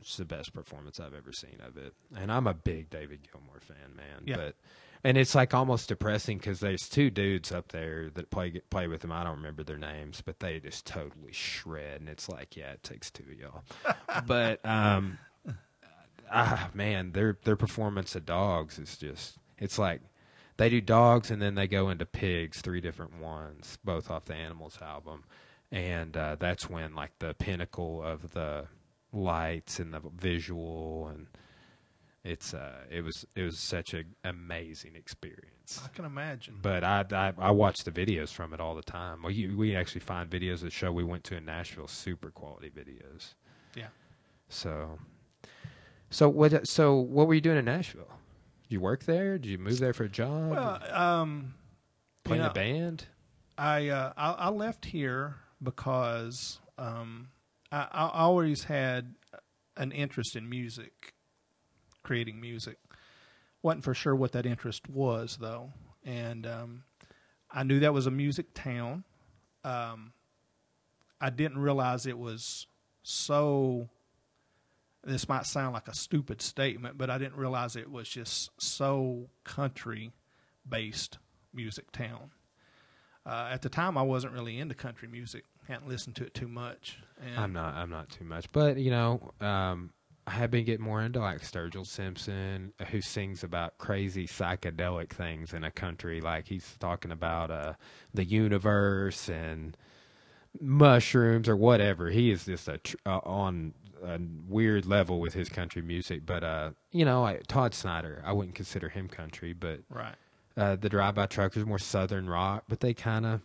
it's 0.00 0.16
the 0.16 0.24
best 0.24 0.52
performance 0.52 1.00
I've 1.00 1.14
ever 1.14 1.32
seen 1.32 1.60
of 1.60 1.76
it. 1.76 1.92
And 2.16 2.30
I'm 2.30 2.46
a 2.46 2.54
big 2.54 2.88
David 2.90 3.20
Gilmour 3.32 3.60
fan, 3.60 3.96
man. 3.96 4.22
Yeah. 4.24 4.36
But 4.36 4.56
and 5.04 5.16
it's 5.16 5.34
like 5.34 5.54
almost 5.54 5.88
depressing 5.88 6.38
because 6.38 6.58
there's 6.60 6.88
two 6.88 7.08
dudes 7.10 7.52
up 7.52 7.68
there 7.72 8.10
that 8.10 8.30
play 8.30 8.60
play 8.70 8.88
with 8.88 9.04
him. 9.04 9.12
I 9.12 9.22
don't 9.24 9.36
remember 9.36 9.62
their 9.64 9.78
names, 9.78 10.22
but 10.24 10.40
they 10.40 10.58
just 10.60 10.86
totally 10.86 11.32
shred. 11.32 12.00
And 12.00 12.08
it's 12.08 12.28
like, 12.28 12.56
yeah, 12.56 12.72
it 12.72 12.82
takes 12.82 13.10
two 13.12 13.24
of 13.30 13.38
y'all. 13.38 13.62
but 14.26 14.64
um, 14.64 15.18
ah, 16.30 16.70
man, 16.74 17.12
their 17.12 17.38
their 17.44 17.56
performance 17.56 18.14
of 18.14 18.26
dogs 18.26 18.78
is 18.78 18.96
just 18.96 19.38
it's 19.58 19.78
like 19.78 20.00
they 20.56 20.68
do 20.68 20.80
dogs 20.80 21.30
and 21.30 21.40
then 21.40 21.54
they 21.54 21.66
go 21.66 21.90
into 21.90 22.06
pigs, 22.06 22.60
three 22.60 22.80
different 22.80 23.20
ones, 23.20 23.78
both 23.84 24.10
off 24.10 24.24
the 24.24 24.34
Animals 24.34 24.78
album, 24.82 25.24
and 25.70 26.16
uh, 26.16 26.36
that's 26.38 26.68
when 26.68 26.94
like 26.94 27.12
the 27.18 27.34
pinnacle 27.34 28.02
of 28.02 28.32
the 28.32 28.66
lights 29.12 29.78
and 29.78 29.94
the 29.94 30.00
visual 30.18 31.08
and 31.08 31.26
it's 32.24 32.52
uh 32.52 32.80
it 32.90 33.02
was 33.02 33.24
it 33.34 33.42
was 33.42 33.58
such 33.58 33.94
an 33.94 34.14
amazing 34.24 34.94
experience. 34.96 35.80
I 35.84 35.88
can 35.88 36.04
imagine. 36.04 36.58
But 36.60 36.84
I, 36.84 37.04
I 37.10 37.32
I 37.38 37.50
watch 37.52 37.84
the 37.84 37.90
videos 37.90 38.30
from 38.30 38.52
it 38.52 38.60
all 38.60 38.74
the 38.74 38.82
time. 38.82 39.22
Well, 39.22 39.32
you, 39.32 39.56
we 39.56 39.74
actually 39.76 40.00
find 40.00 40.28
videos 40.28 40.60
that 40.60 40.72
show 40.72 40.92
we 40.92 41.04
went 41.04 41.24
to 41.24 41.36
in 41.36 41.44
Nashville, 41.44 41.88
super 41.88 42.30
quality 42.30 42.70
videos. 42.70 43.34
Yeah. 43.74 43.88
So, 44.48 44.98
so 46.10 46.28
what? 46.28 46.66
So 46.66 46.96
what 46.96 47.26
were 47.26 47.34
you 47.34 47.40
doing 47.40 47.58
in 47.58 47.64
Nashville? 47.64 48.08
Did 48.62 48.72
you 48.72 48.80
work 48.80 49.04
there? 49.04 49.38
Did 49.38 49.48
you 49.50 49.58
move 49.58 49.78
there 49.78 49.92
for 49.92 50.04
a 50.04 50.08
job? 50.08 50.50
Well, 50.50 50.82
um, 50.92 51.54
Play 52.24 52.36
you 52.36 52.42
know, 52.42 52.50
a 52.50 52.52
band? 52.52 53.06
I, 53.56 53.88
uh, 53.88 54.12
I 54.16 54.30
I 54.32 54.48
left 54.50 54.84
here 54.86 55.36
because 55.62 56.60
um, 56.76 57.28
I, 57.72 57.88
I 57.90 58.10
always 58.12 58.64
had 58.64 59.14
an 59.76 59.92
interest 59.92 60.36
in 60.36 60.48
music, 60.48 61.14
creating 62.02 62.40
music. 62.40 62.78
wasn't 63.62 63.84
for 63.84 63.94
sure 63.94 64.14
what 64.14 64.32
that 64.32 64.46
interest 64.46 64.88
was 64.88 65.38
though, 65.40 65.72
and 66.04 66.46
um, 66.46 66.82
I 67.50 67.62
knew 67.64 67.80
that 67.80 67.92
was 67.94 68.06
a 68.06 68.10
music 68.10 68.54
town. 68.54 69.04
Um, 69.64 70.12
I 71.20 71.30
didn't 71.30 71.58
realize 71.58 72.06
it 72.06 72.18
was 72.18 72.66
so. 73.02 73.88
This 75.08 75.28
might 75.28 75.46
sound 75.46 75.72
like 75.72 75.88
a 75.88 75.94
stupid 75.94 76.42
statement, 76.42 76.98
but 76.98 77.08
I 77.08 77.16
didn't 77.16 77.36
realize 77.36 77.76
it 77.76 77.90
was 77.90 78.08
just 78.08 78.50
so 78.60 79.30
country 79.42 80.12
based 80.68 81.18
music 81.54 81.90
town. 81.92 82.30
Uh, 83.24 83.48
at 83.50 83.62
the 83.62 83.70
time, 83.70 83.96
I 83.96 84.02
wasn't 84.02 84.34
really 84.34 84.58
into 84.58 84.74
country 84.74 85.08
music. 85.08 85.44
Hadn't 85.66 85.88
listened 85.88 86.16
to 86.16 86.24
it 86.24 86.34
too 86.34 86.48
much. 86.48 86.98
I'm 87.36 87.52
not. 87.52 87.74
I'm 87.74 87.90
not 87.90 88.10
too 88.10 88.24
much, 88.24 88.52
but 88.52 88.76
you 88.76 88.90
know, 88.90 89.32
um, 89.40 89.92
I 90.26 90.32
have 90.32 90.50
been 90.50 90.66
getting 90.66 90.84
more 90.84 91.00
into 91.00 91.20
like 91.20 91.40
Sturgill 91.40 91.86
Simpson, 91.86 92.74
who 92.90 93.00
sings 93.00 93.42
about 93.42 93.78
crazy 93.78 94.26
psychedelic 94.26 95.08
things 95.08 95.54
in 95.54 95.64
a 95.64 95.70
country. 95.70 96.20
Like 96.20 96.48
he's 96.48 96.76
talking 96.80 97.12
about 97.12 97.50
uh, 97.50 97.74
the 98.12 98.24
universe 98.24 99.30
and 99.30 99.74
mushrooms 100.60 101.48
or 101.48 101.56
whatever. 101.56 102.10
He 102.10 102.30
is 102.30 102.44
just 102.44 102.68
a 102.68 102.76
tr- 102.76 102.96
uh, 103.06 103.20
on 103.24 103.72
a 104.04 104.18
weird 104.48 104.86
level 104.86 105.20
with 105.20 105.34
his 105.34 105.48
country 105.48 105.82
music. 105.82 106.24
But 106.26 106.44
uh, 106.44 106.70
you 106.92 107.04
know, 107.04 107.22
like 107.22 107.46
Todd 107.46 107.74
Snider, 107.74 108.22
I 108.24 108.32
wouldn't 108.32 108.54
consider 108.54 108.88
him 108.88 109.08
country, 109.08 109.52
but 109.52 109.80
right. 109.90 110.14
uh, 110.56 110.76
the 110.76 110.88
Drive 110.88 111.14
By 111.14 111.26
Truckers 111.26 111.64
more 111.66 111.78
southern 111.78 112.28
rock, 112.28 112.64
but 112.68 112.80
they 112.80 112.94
kind 112.94 113.26
of 113.26 113.40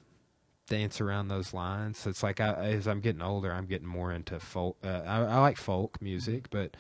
dance 0.68 1.02
around 1.02 1.28
those 1.28 1.54
lines. 1.54 1.98
So 2.00 2.10
it's 2.10 2.24
like 2.24 2.40
I, 2.40 2.54
as 2.54 2.88
I'm 2.88 3.02
getting 3.02 3.22
older, 3.22 3.52
I'm 3.52 3.66
getting 3.66 3.88
more 3.88 4.12
into 4.12 4.40
folk. 4.40 4.78
Uh, 4.84 5.02
I, 5.06 5.18
I 5.24 5.40
like 5.40 5.58
folk 5.58 6.02
music, 6.02 6.50
but 6.50 6.76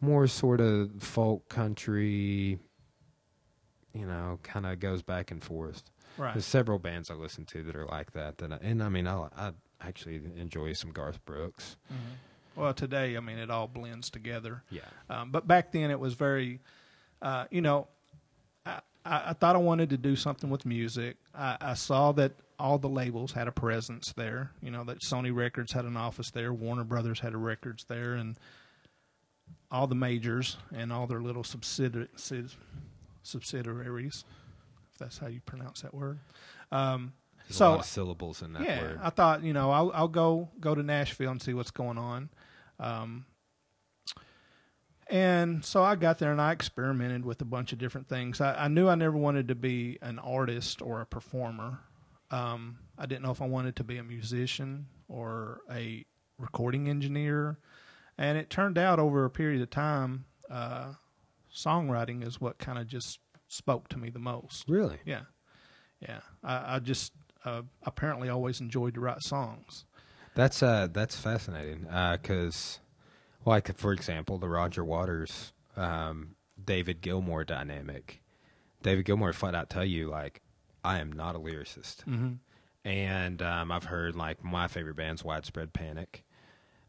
more 0.00 0.26
sort 0.26 0.60
of 0.60 0.90
folk 1.02 1.48
country. 1.48 2.58
You 3.94 4.06
know, 4.06 4.38
kind 4.42 4.66
of 4.66 4.78
goes 4.80 5.02
back 5.02 5.30
and 5.30 5.42
forth. 5.42 5.82
Right. 6.18 6.34
There's 6.34 6.44
several 6.44 6.78
bands 6.78 7.10
I 7.10 7.14
listen 7.14 7.44
to 7.46 7.62
that 7.64 7.74
are 7.76 7.86
like 7.86 8.12
that. 8.12 8.38
That 8.38 8.52
I, 8.52 8.58
and 8.60 8.82
I 8.82 8.88
mean, 8.88 9.06
I, 9.06 9.28
I 9.36 9.52
actually 9.80 10.20
enjoy 10.36 10.72
some 10.72 10.90
Garth 10.90 11.24
Brooks. 11.24 11.76
Mhm. 11.92 11.96
Well, 12.58 12.74
today, 12.74 13.16
I 13.16 13.20
mean, 13.20 13.38
it 13.38 13.50
all 13.50 13.68
blends 13.68 14.10
together. 14.10 14.62
Yeah, 14.70 14.80
Um, 15.08 15.30
but 15.30 15.46
back 15.46 15.70
then, 15.72 15.90
it 15.90 16.00
was 16.00 16.14
very, 16.14 16.60
uh, 17.22 17.44
you 17.50 17.60
know, 17.60 17.86
I, 18.66 18.80
I, 19.04 19.32
thought 19.32 19.54
I 19.54 19.58
wanted 19.60 19.90
to 19.90 19.96
do 19.96 20.16
something 20.16 20.50
with 20.50 20.66
music. 20.66 21.16
I, 21.34 21.56
I 21.60 21.74
saw 21.74 22.12
that 22.12 22.32
all 22.58 22.78
the 22.78 22.88
labels 22.88 23.32
had 23.32 23.46
a 23.48 23.52
presence 23.52 24.12
there. 24.16 24.50
You 24.60 24.70
know, 24.72 24.82
that 24.84 25.00
Sony 25.00 25.34
Records 25.34 25.72
had 25.72 25.84
an 25.84 25.96
office 25.96 26.30
there, 26.32 26.52
Warner 26.52 26.84
Brothers 26.84 27.20
had 27.20 27.32
a 27.32 27.38
records 27.38 27.84
there, 27.84 28.14
and 28.14 28.36
all 29.70 29.86
the 29.86 29.94
majors 29.94 30.56
and 30.74 30.92
all 30.92 31.06
their 31.06 31.20
little 31.20 31.42
subsidi- 31.44 32.08
subsidiaries, 33.22 34.24
if 34.92 34.98
that's 34.98 35.18
how 35.18 35.28
you 35.28 35.40
pronounce 35.40 35.82
that 35.82 35.94
word. 35.94 36.18
Um, 36.72 37.12
So- 37.50 37.68
a 37.68 37.70
lot 37.70 37.80
of 37.80 37.86
syllables 37.86 38.42
in 38.42 38.52
that 38.54 38.62
yeah, 38.62 38.82
word. 38.82 39.00
I 39.02 39.10
thought 39.10 39.42
you 39.42 39.54
know 39.54 39.70
I'll 39.70 39.90
I'll 39.94 40.08
go 40.08 40.50
go 40.60 40.74
to 40.74 40.82
Nashville 40.82 41.30
and 41.30 41.40
see 41.40 41.54
what's 41.54 41.70
going 41.70 41.96
on. 41.96 42.28
Um, 42.78 43.26
and 45.08 45.64
so 45.64 45.82
I 45.82 45.96
got 45.96 46.18
there 46.18 46.32
and 46.32 46.40
I 46.40 46.52
experimented 46.52 47.24
with 47.24 47.40
a 47.40 47.46
bunch 47.46 47.72
of 47.72 47.78
different 47.78 48.08
things. 48.08 48.40
I, 48.40 48.64
I 48.64 48.68
knew 48.68 48.88
I 48.88 48.94
never 48.94 49.16
wanted 49.16 49.48
to 49.48 49.54
be 49.54 49.98
an 50.02 50.18
artist 50.18 50.82
or 50.82 51.00
a 51.00 51.06
performer. 51.06 51.80
Um, 52.30 52.78
I 52.98 53.06
didn't 53.06 53.22
know 53.22 53.30
if 53.30 53.40
I 53.40 53.46
wanted 53.46 53.76
to 53.76 53.84
be 53.84 53.96
a 53.96 54.04
musician 54.04 54.86
or 55.08 55.62
a 55.70 56.04
recording 56.38 56.88
engineer. 56.88 57.58
And 58.18 58.36
it 58.36 58.50
turned 58.50 58.76
out 58.76 58.98
over 58.98 59.24
a 59.24 59.30
period 59.30 59.62
of 59.62 59.70
time, 59.70 60.26
uh, 60.50 60.94
songwriting 61.54 62.26
is 62.26 62.40
what 62.40 62.58
kind 62.58 62.78
of 62.78 62.86
just 62.86 63.20
spoke 63.48 63.88
to 63.88 63.98
me 63.98 64.10
the 64.10 64.18
most. 64.18 64.68
really? 64.68 64.98
Yeah, 65.06 65.22
yeah. 66.00 66.20
I, 66.44 66.76
I 66.76 66.78
just 66.80 67.12
uh, 67.44 67.62
apparently 67.82 68.28
always 68.28 68.60
enjoyed 68.60 68.94
to 68.94 69.00
write 69.00 69.22
songs. 69.22 69.84
That's 70.38 70.62
uh 70.62 70.86
that's 70.92 71.16
fascinating 71.18 71.80
because, 72.12 72.78
like 73.44 73.76
for 73.76 73.92
example, 73.92 74.38
the 74.38 74.48
Roger 74.48 74.84
Waters, 74.84 75.52
um, 75.76 76.36
David 76.64 77.00
Gilmour 77.02 77.44
dynamic. 77.44 78.22
David 78.80 79.04
Gilmour 79.04 79.32
flat 79.34 79.56
out 79.56 79.68
tell 79.68 79.84
you 79.84 80.08
like, 80.08 80.40
I 80.84 81.00
am 81.00 81.10
not 81.10 81.34
a 81.34 81.40
lyricist, 81.40 82.04
Mm-hmm. 82.04 82.34
and 82.88 83.42
um, 83.42 83.72
I've 83.72 83.86
heard 83.86 84.14
like 84.14 84.44
my 84.44 84.68
favorite 84.68 84.94
band's 84.94 85.24
Widespread 85.24 85.72
Panic, 85.72 86.22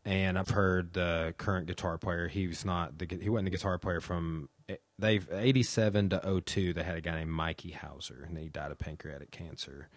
and 0.06 0.38
I've 0.38 0.50
heard 0.52 0.94
the 0.94 1.34
current 1.40 1.66
guitar 1.66 1.98
player. 1.98 2.28
He 2.28 2.46
was 2.46 2.64
not 2.64 3.00
the 3.00 3.08
he 3.20 3.30
wasn't 3.30 3.46
the 3.46 3.58
guitar 3.58 3.80
player 3.80 4.00
from 4.00 4.50
eh, 4.70 4.76
they've 5.00 5.28
eighty 5.32 5.64
seven 5.64 6.08
to 6.10 6.42
02, 6.46 6.74
They 6.74 6.84
had 6.84 6.98
a 6.98 7.02
guy 7.02 7.16
named 7.16 7.32
Mikey 7.32 7.72
Houser, 7.72 8.26
and 8.28 8.38
he 8.38 8.48
died 8.48 8.70
of 8.70 8.78
pancreatic 8.78 9.32
cancer, 9.32 9.90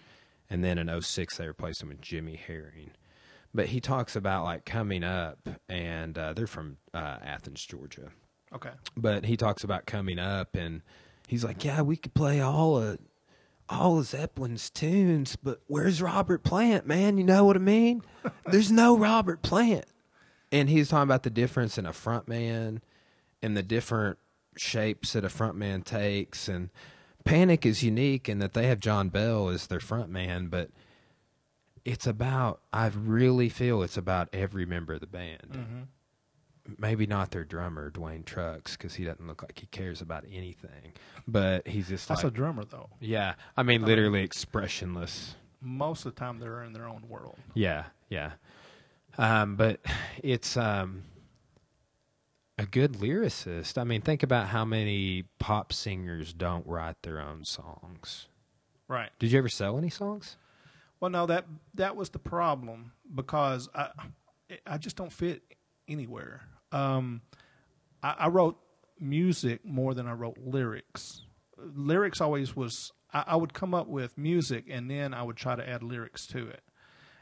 and 0.49 0.65
then 0.65 0.79
in 0.79 0.89
06, 1.03 1.37
they 1.37 1.47
replaced 1.47 1.83
him 1.83 1.91
with 1.91 2.01
Jimmy 2.01 2.37
Herring 2.37 2.93
but 3.55 3.67
he 3.67 3.81
talks 3.81 4.17
about 4.17 4.45
like 4.45 4.65
coming 4.65 5.05
up 5.05 5.49
and 5.69 6.17
uh, 6.19 6.33
they're 6.33 6.47
from 6.47 6.77
uh, 6.95 7.19
athens 7.23 7.65
georgia. 7.65 8.11
Okay. 8.55 8.71
but 8.97 9.25
he 9.25 9.37
talks 9.37 9.65
about 9.65 9.87
coming 9.87 10.19
up 10.19 10.55
and 10.55 10.83
he's 11.27 11.43
like 11.43 11.65
yeah 11.65 11.81
we 11.81 11.97
could 11.97 12.13
play 12.13 12.41
all 12.41 12.77
of 12.77 12.99
all 13.69 13.99
of 13.99 14.05
zeppelin's 14.07 14.69
tunes 14.69 15.37
but 15.37 15.61
where's 15.69 16.03
robert 16.03 16.43
plant 16.43 16.87
man? 16.87 17.17
You 17.17 17.25
know 17.25 17.45
what 17.45 17.57
i 17.57 17.61
mean? 17.61 18.03
There's 18.47 18.71
no 18.71 18.97
robert 18.97 19.41
plant. 19.43 19.87
And 20.51 20.69
he's 20.69 20.91
talking 20.91 21.05
about 21.05 21.23
the 21.23 21.31
difference 21.31 21.79
in 21.79 21.87
a 21.87 21.95
front 21.95 22.29
man 22.29 22.83
and 23.41 23.57
the 23.57 23.63
different 23.63 24.19
shapes 24.59 25.15
that 25.15 25.25
a 25.25 25.31
front 25.31 25.57
man 25.57 25.81
takes. 25.81 26.47
And 26.47 26.69
panic 27.25 27.65
is 27.65 27.83
unique 27.83 28.29
in 28.29 28.39
that 28.41 28.53
they 28.53 28.67
have 28.67 28.81
john 28.81 29.09
bell 29.09 29.49
as 29.49 29.69
their 29.69 29.81
front 29.81 30.11
man 30.11 30.49
but 30.49 30.69
it's 31.85 32.07
about 32.07 32.61
i 32.73 32.87
really 32.89 33.49
feel 33.49 33.83
it's 33.83 33.97
about 33.97 34.29
every 34.33 34.65
member 34.67 34.93
of 34.95 35.01
the 35.01 35.07
band 35.07 35.49
Mm-hmm. 35.53 36.73
maybe 36.79 37.07
not 37.07 37.31
their 37.33 37.45
drummer 37.45 37.91
duane 37.91 38.23
trucks 38.23 38.77
because 38.77 38.95
he 38.95 39.05
doesn't 39.05 39.27
look 39.27 39.43
like 39.43 39.59
he 39.59 39.67
cares 39.67 40.01
about 40.01 40.25
anything 40.33 40.93
but 41.27 41.67
he's 41.67 41.89
just 41.89 42.09
That's 42.09 42.23
like 42.25 42.33
a 42.33 42.37
drummer 42.37 42.65
though. 42.65 42.89
yeah 43.01 43.35
i 43.57 43.63
mean 43.63 43.85
literally 43.85 44.23
expressionless 44.23 45.35
Most 45.61 46.07
of 46.07 46.15
the 46.15 46.19
time, 46.21 46.39
they're 46.39 46.63
in 46.65 46.73
their 46.73 46.87
own 46.89 47.03
world. 47.09 47.37
yeah 47.55 47.85
yeah 48.09 48.33
um, 49.19 49.57
but 49.57 49.81
it's 50.23 50.57
um, 50.57 51.03
a 52.59 52.67
good 52.67 52.93
lyricist 52.95 53.77
i 53.79 53.85
mean 53.85 54.01
think 54.01 54.23
about 54.23 54.49
how 54.49 54.65
many 54.65 55.25
pop 55.39 55.73
singers 55.73 56.33
don't 56.33 56.67
write 56.67 57.03
their 57.03 57.21
own 57.21 57.45
songs 57.45 58.29
Right. 58.89 59.11
did 59.19 59.33
you 59.33 59.39
ever 59.39 59.49
sell 59.49 59.79
any 59.79 59.91
songs 59.91 60.37
Well, 61.03 61.11
no 61.11 61.27
that 61.27 61.47
that 61.75 61.97
was 61.97 62.11
the 62.11 62.21
problem 62.21 62.93
because 63.13 63.69
I 63.75 63.89
I 64.65 64.79
just 64.79 64.95
don't 64.95 65.13
fit 65.13 65.43
anywhere. 65.89 66.43
Um, 66.71 67.23
I, 68.05 68.15
I 68.21 68.29
wrote 68.29 68.57
music 69.01 69.65
more 69.65 69.95
than 69.95 70.07
I 70.07 70.13
wrote 70.13 70.39
lyrics. 70.39 71.23
Lyrics 71.59 72.21
always 72.21 72.55
was 72.55 72.93
I, 73.13 73.25
I 73.27 73.37
would 73.37 73.53
come 73.53 73.75
up 73.75 73.89
with 73.89 74.17
music 74.17 74.67
and 74.71 74.89
then 74.89 75.13
I 75.13 75.25
would 75.25 75.37
try 75.37 75.57
to 75.57 75.69
add 75.69 75.83
lyrics 75.83 76.25
to 76.29 76.47
it. 76.47 76.63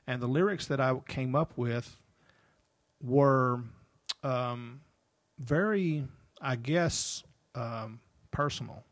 And 0.07 0.21
the 0.21 0.27
lyrics 0.27 0.67
that 0.67 0.79
I 0.79 0.95
came 1.09 1.35
up 1.35 1.57
with 1.57 1.97
were 3.03 3.65
um, 4.23 4.83
very, 5.39 6.07
I 6.39 6.57
guess, 6.57 7.25
um, 7.55 8.01
personal, 8.31 8.85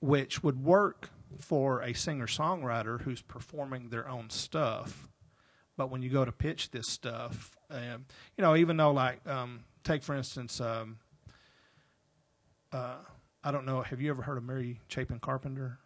which 0.00 0.42
would 0.42 0.64
work 0.64 1.10
for 1.38 1.80
a 1.80 1.92
singer 1.92 2.26
songwriter 2.26 3.02
who's 3.02 3.22
performing 3.22 3.88
their 3.90 4.08
own 4.08 4.30
stuff. 4.30 5.08
But 5.76 5.90
when 5.90 6.02
you 6.02 6.08
go 6.08 6.24
to 6.24 6.32
pitch 6.32 6.70
this 6.70 6.88
stuff, 6.88 7.56
um, 7.70 8.06
you 8.36 8.42
know, 8.42 8.56
even 8.56 8.76
though, 8.76 8.92
like, 8.92 9.26
um, 9.26 9.64
take 9.84 10.02
for 10.02 10.14
instance, 10.14 10.60
um, 10.60 10.98
uh, 12.72 12.96
I 13.44 13.50
don't 13.50 13.66
know, 13.66 13.82
have 13.82 14.00
you 14.00 14.10
ever 14.10 14.22
heard 14.22 14.38
of 14.38 14.44
Mary 14.44 14.80
Chapin 14.88 15.20
Carpenter? 15.20 15.78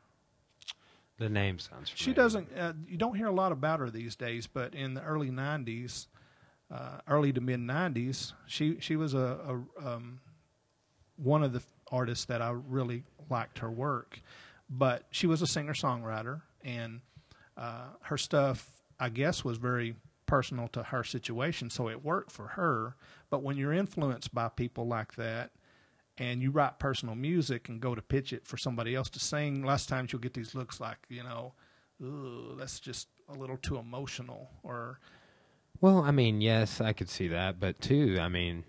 The 1.18 1.28
name 1.28 1.58
sounds. 1.58 1.90
Familiar. 1.90 1.96
She 1.96 2.12
doesn't. 2.14 2.48
Uh, 2.56 2.72
you 2.88 2.96
don't 2.96 3.14
hear 3.14 3.26
a 3.26 3.32
lot 3.32 3.52
about 3.52 3.80
her 3.80 3.90
these 3.90 4.16
days, 4.16 4.46
but 4.46 4.74
in 4.74 4.94
the 4.94 5.02
early 5.02 5.30
'90s, 5.30 6.06
uh, 6.72 6.98
early 7.06 7.30
to 7.34 7.42
mid 7.42 7.60
'90s, 7.60 8.32
she 8.46 8.78
she 8.80 8.96
was 8.96 9.12
a, 9.12 9.38
a 9.78 9.86
um, 9.86 10.20
one 11.16 11.42
of 11.42 11.52
the 11.52 11.62
artists 11.92 12.24
that 12.24 12.40
I 12.40 12.50
really 12.52 13.02
liked 13.28 13.58
her 13.58 13.70
work. 13.70 14.20
But 14.70 15.05
she 15.10 15.26
was 15.26 15.42
a 15.42 15.47
singer 15.47 15.74
songwriter, 15.74 16.42
and 16.62 17.01
uh, 17.56 17.88
her 18.02 18.16
stuff, 18.16 18.70
I 19.01 19.09
guess, 19.09 19.44
was 19.44 19.59
very 19.59 19.97
personal 20.26 20.68
to 20.68 20.84
her 20.84 21.02
situation, 21.02 21.70
so 21.70 21.88
it 21.88 22.05
worked 22.05 22.30
for 22.30 22.48
her. 22.48 22.94
But 23.30 23.42
when 23.42 23.56
you're 23.56 23.72
influenced 23.72 24.32
by 24.32 24.48
people 24.48 24.86
like 24.86 25.16
that, 25.16 25.51
and 26.18 26.42
you 26.42 26.51
write 26.51 26.78
personal 26.78 27.14
music 27.14 27.68
and 27.68 27.80
go 27.80 27.94
to 27.94 28.02
pitch 28.02 28.32
it 28.32 28.47
for 28.47 28.56
somebody 28.56 28.94
else 28.94 29.09
to 29.10 29.18
sing, 29.18 29.64
last 29.64 29.88
times 29.88 30.12
you'll 30.12 30.20
get 30.20 30.34
these 30.34 30.55
looks 30.55 30.78
like, 30.78 30.98
you 31.09 31.24
know, 31.24 31.55
ooh, 32.02 32.55
that's 32.59 32.78
just 32.78 33.09
a 33.28 33.34
little 33.34 33.56
too 33.56 33.76
emotional 33.78 34.51
or 34.62 35.01
Well, 35.80 35.98
I 36.02 36.10
mean, 36.10 36.40
yes, 36.40 36.80
I 36.80 36.92
could 36.92 37.09
see 37.09 37.28
that, 37.28 37.59
but 37.59 37.80
too, 37.80 38.18
I 38.20 38.28
mean, 38.28 38.64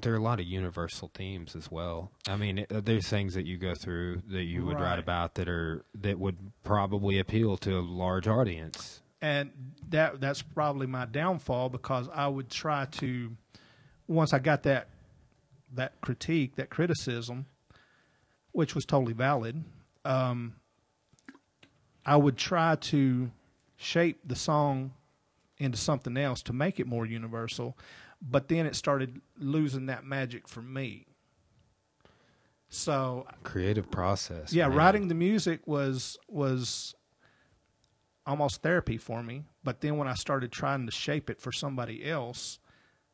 there 0.00 0.12
are 0.12 0.16
a 0.16 0.22
lot 0.22 0.40
of 0.40 0.46
universal 0.46 1.10
themes 1.14 1.54
as 1.54 1.70
well. 1.70 2.10
I 2.28 2.36
mean, 2.36 2.58
it, 2.58 2.84
there's 2.84 3.08
things 3.08 3.34
that 3.34 3.46
you 3.46 3.56
go 3.56 3.74
through 3.74 4.22
that 4.28 4.42
you 4.44 4.64
would 4.64 4.74
Right. 4.76 4.90
write 4.90 4.98
about 4.98 5.34
that 5.36 5.48
are 5.48 5.84
that 5.94 6.18
would 6.18 6.36
probably 6.64 7.18
appeal 7.18 7.56
to 7.58 7.78
a 7.78 7.80
large 7.80 8.26
audience. 8.26 9.00
and 9.22 9.50
that 9.88 10.20
that's 10.20 10.42
probably 10.42 10.86
my 10.86 11.06
downfall 11.06 11.68
because 11.70 12.08
I 12.12 12.28
would 12.28 12.50
try 12.50 12.86
to 12.86 13.36
once 14.08 14.32
I 14.34 14.38
got 14.38 14.64
that 14.64 14.88
that 15.72 16.00
critique, 16.02 16.56
that 16.56 16.70
criticism, 16.70 17.46
which 18.52 18.74
was 18.74 18.84
totally 18.84 19.12
valid, 19.14 19.64
um, 20.04 20.54
I 22.06 22.16
would 22.16 22.36
try 22.36 22.76
to 22.76 23.30
shape 23.76 24.20
the 24.26 24.36
song 24.36 24.92
into 25.58 25.78
something 25.78 26.16
else 26.16 26.42
to 26.42 26.52
make 26.52 26.78
it 26.78 26.86
more 26.86 27.06
universal, 27.06 27.76
but 28.26 28.48
then 28.48 28.64
it 28.66 28.74
started 28.74 29.20
losing 29.38 29.86
that 29.86 30.04
magic 30.04 30.48
for 30.48 30.62
me. 30.62 31.06
So 32.68 33.26
Creative 33.44 33.88
process. 33.90 34.52
yeah, 34.52 34.66
man. 34.68 34.76
writing 34.76 35.08
the 35.08 35.14
music 35.14 35.60
was 35.66 36.18
was 36.28 36.94
almost 38.26 38.62
therapy 38.62 38.96
for 38.96 39.22
me. 39.22 39.44
But 39.62 39.80
then 39.80 39.96
when 39.96 40.08
I 40.08 40.14
started 40.14 40.50
trying 40.50 40.86
to 40.86 40.92
shape 40.92 41.30
it 41.30 41.40
for 41.40 41.52
somebody 41.52 42.04
else, 42.04 42.58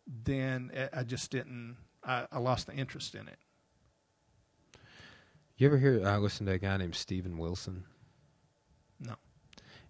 then 0.07 0.71
I- 0.93 1.03
just 1.05 1.31
didn't. 1.31 1.77
I, 2.03 2.27
I 2.33 2.39
lost 2.39 2.67
the 2.67 2.73
interest 2.75 3.15
in 3.15 3.29
it. 3.29 3.39
You 5.57 5.67
ever 5.67 5.77
hear? 5.77 6.07
I 6.07 6.17
listen 6.17 6.47
to 6.47 6.53
a 6.53 6.59
guy 6.59 6.79
named 6.79 6.95
Steven 6.95 7.37
Wilson. 7.37 7.85
No. 8.99 9.17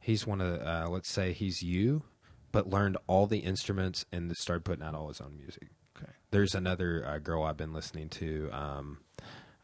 He's 0.01 0.27
one 0.27 0.41
of 0.41 0.51
the, 0.59 0.69
uh, 0.69 0.89
let's 0.89 1.09
say 1.09 1.33
he's 1.33 1.63
you, 1.63 2.03
but 2.53 2.69
learned 2.69 2.97
all 3.07 3.27
the 3.27 3.39
instruments 3.39 4.05
and 4.13 4.35
started 4.37 4.65
putting 4.65 4.85
out 4.85 4.95
all 4.95 5.09
his 5.09 5.21
own 5.21 5.37
music. 5.37 5.69
Okay. 5.97 6.13
There's 6.31 6.55
another 6.55 7.05
uh, 7.07 7.19
girl 7.19 7.43
I've 7.43 7.57
been 7.57 7.73
listening 7.73 8.09
to. 8.11 8.51
Um, 8.53 8.99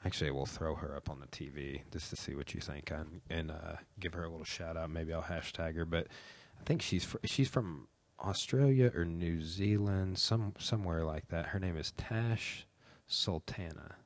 actually, 0.05 0.31
we'll 0.31 0.47
throw 0.47 0.75
her 0.75 0.95
up 0.97 1.11
on 1.11 1.21
the 1.21 1.27
TV 1.27 1.83
just 1.93 2.11
to 2.11 2.17
see 2.17 2.35
what 2.35 2.55
you 2.55 2.61
think 2.61 2.91
and, 2.91 3.21
and 3.31 3.51
uh, 3.51 3.77
give 3.99 4.15
her 4.15 4.25
a 4.25 4.29
little 4.29 4.45
shout 4.45 4.77
out. 4.77 4.91
Maybe 4.91 5.13
I'll 5.13 5.23
hashtag 5.23 5.77
her. 5.77 5.85
But 5.85 6.09
I 6.61 6.65
think 6.65 6.83
she's 6.83 7.05
fr- 7.05 7.19
she's 7.25 7.49
from 7.49 7.89
Australia 8.21 8.91
or 8.95 9.05
New 9.05 9.43
Zealand, 9.43 10.19
some 10.19 10.55
somewhere 10.59 11.05
like 11.05 11.29
that. 11.29 11.47
Her 11.47 11.59
name 11.59 11.77
is 11.77 11.93
Tash 11.93 12.67
Sultana. 13.07 13.97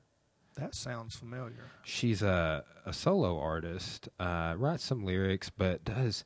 That 0.57 0.75
sounds 0.75 1.15
familiar. 1.15 1.71
She's 1.85 2.23
a, 2.23 2.65
a 2.85 2.93
solo 2.93 3.39
artist, 3.39 4.09
uh, 4.19 4.55
writes 4.59 4.85
some 4.85 5.05
lyrics, 5.05 5.49
but 5.49 5.85
does. 5.85 6.25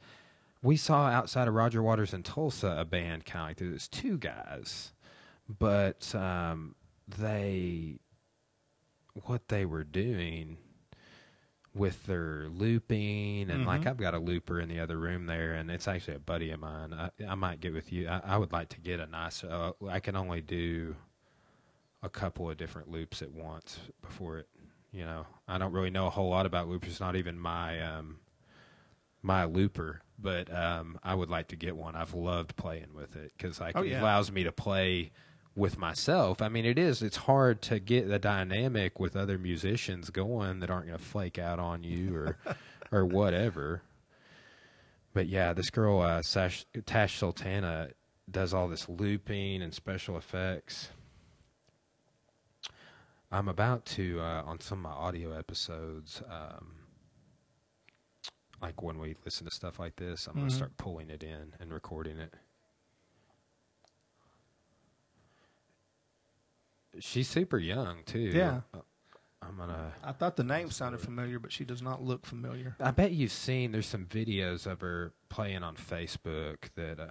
We 0.65 0.77
saw 0.77 1.07
outside 1.09 1.47
of 1.47 1.55
Roger 1.55 1.83
Waters 1.83 2.13
in 2.15 2.23
Tulsa 2.23 2.75
a 2.79 2.85
band 2.85 3.25
kind 3.27 3.43
of 3.43 3.49
like 3.51 3.57
this. 3.59 3.75
It's 3.75 3.89
two 3.89 4.17
guys, 4.19 4.93
but 5.47 6.13
um, 6.15 6.75
they 7.07 7.99
what 9.27 9.49
they 9.49 9.65
were 9.67 9.85
doing 9.85 10.57
with 11.75 12.07
their 12.07 12.49
looping 12.49 13.51
and 13.51 13.67
like 13.67 13.83
Mhm. 13.83 13.87
I've 13.89 13.97
got 13.97 14.15
a 14.15 14.19
looper 14.19 14.61
in 14.61 14.69
the 14.69 14.81
other 14.81 14.97
room 14.97 15.27
there, 15.27 15.55
and 15.55 15.71
it's 15.71 15.87
actually 15.87 16.17
a 16.17 16.21
buddy 16.21 16.51
of 16.51 16.61
mine. 16.61 16.93
I, 16.95 17.11
I 17.29 17.35
might 17.35 17.61
get 17.61 17.75
with 17.75 17.93
you. 17.93 18.09
I, 18.09 18.21
I 18.25 18.37
would 18.39 18.53
like 18.53 18.69
to 18.71 18.81
get 18.81 19.01
a 19.01 19.07
nice. 19.07 19.45
Uh, 19.45 19.73
I 19.89 20.01
can 20.01 20.17
only 20.17 20.41
do 20.41 20.97
a 22.03 22.09
couple 22.09 22.49
of 22.51 22.57
different 22.57 22.91
loops 22.91 23.23
at 23.23 23.33
once 23.33 23.79
before 24.03 24.39
it. 24.39 24.49
You 24.93 25.05
know, 25.05 25.27
I 25.49 25.59
don't 25.59 25.73
really 25.73 25.91
know 25.91 26.07
a 26.07 26.11
whole 26.11 26.31
lot 26.31 26.47
about 26.47 26.69
loopers. 26.69 26.93
It's 26.93 27.01
not 27.01 27.17
even 27.17 27.39
my 27.39 27.81
um, 27.83 28.21
my 29.23 29.45
looper, 29.45 30.01
but 30.19 30.53
um, 30.55 30.99
I 31.03 31.15
would 31.15 31.31
like 31.31 31.49
to 31.49 31.57
get 31.57 31.77
one. 31.77 31.97
I've 31.97 32.15
loved 32.15 32.57
playing 32.57 32.95
with 32.95 33.17
it 33.17 33.33
because 33.37 33.61
like 33.61 33.77
Oh, 33.77 33.83
it 33.83 33.93
allows 33.93 34.31
me 34.31 34.45
to 34.45 34.53
play 34.53 35.11
with 35.57 35.79
myself. 35.79 36.43
I 36.43 36.49
mean, 36.49 36.65
it 36.65 36.79
is. 36.79 37.03
It's 37.03 37.17
hard 37.17 37.63
to 37.63 37.79
get 37.79 38.09
the 38.09 38.19
dynamic 38.19 38.99
with 38.99 39.17
other 39.17 39.39
musicians 39.39 40.11
going 40.11 40.61
that 40.61 40.71
aren't 40.71 40.87
going 40.87 40.99
to 40.99 41.05
flake 41.05 41.39
out 41.39 41.59
on 41.59 41.85
you 41.85 42.15
or 42.15 42.39
or 42.93 43.05
whatever. 43.05 43.83
But 45.13 45.29
yeah, 45.29 45.53
this 45.53 45.71
girl 45.71 46.01
uh, 46.01 46.23
Sash, 46.23 46.67
Tash 46.87 47.19
Sultana 47.19 47.91
does 48.31 48.53
all 48.53 48.69
this 48.69 48.89
looping 48.89 49.63
and 49.63 49.73
special 49.73 50.17
effects. 50.17 50.89
I'm 53.31 53.49
about 53.49 53.85
to 53.87 54.21
uh, 54.21 54.43
on 54.45 54.61
some 54.61 54.79
of 54.79 54.93
my 54.93 54.97
audio 54.97 55.37
episodes. 55.37 56.23
Um, 56.29 56.73
like 58.65 58.83
when 58.83 58.99
we 58.99 59.15
listen 59.27 59.45
to 59.45 59.51
stuff 59.51 59.79
like 59.79 59.97
this, 59.97 60.27
I'm 60.27 60.35
going 60.35 60.47
Mhm. 60.47 60.51
to 60.51 60.57
start 60.57 60.77
pulling 60.79 61.11
it 61.11 61.23
in 61.23 61.55
and 61.61 61.73
recording 61.73 62.19
it. 62.19 62.33
She's 67.01 67.29
super 67.29 67.59
young 67.59 68.05
too. 68.07 68.19
Yeah. 68.21 68.61
Uh, 68.73 68.79
I'm 69.43 69.57
gonna. 69.59 69.93
I 70.03 70.13
thought 70.13 70.37
the 70.37 70.45
name 70.45 70.71
sounded 70.71 71.01
familiar, 71.01 71.39
but 71.39 71.53
she 71.53 71.65
does 71.65 71.83
not 71.83 72.03
look 72.03 72.25
familiar. 72.25 72.77
I 72.81 72.93
bet 72.93 73.13
you've 73.13 73.33
seen. 73.33 73.73
There's 73.73 73.87
some 73.87 74.07
videos 74.07 74.67
of 74.67 74.81
her 74.81 75.13
playing 75.29 75.63
on 75.63 75.75
Facebook 75.77 76.71
that 76.77 76.99
uh, 76.99 77.11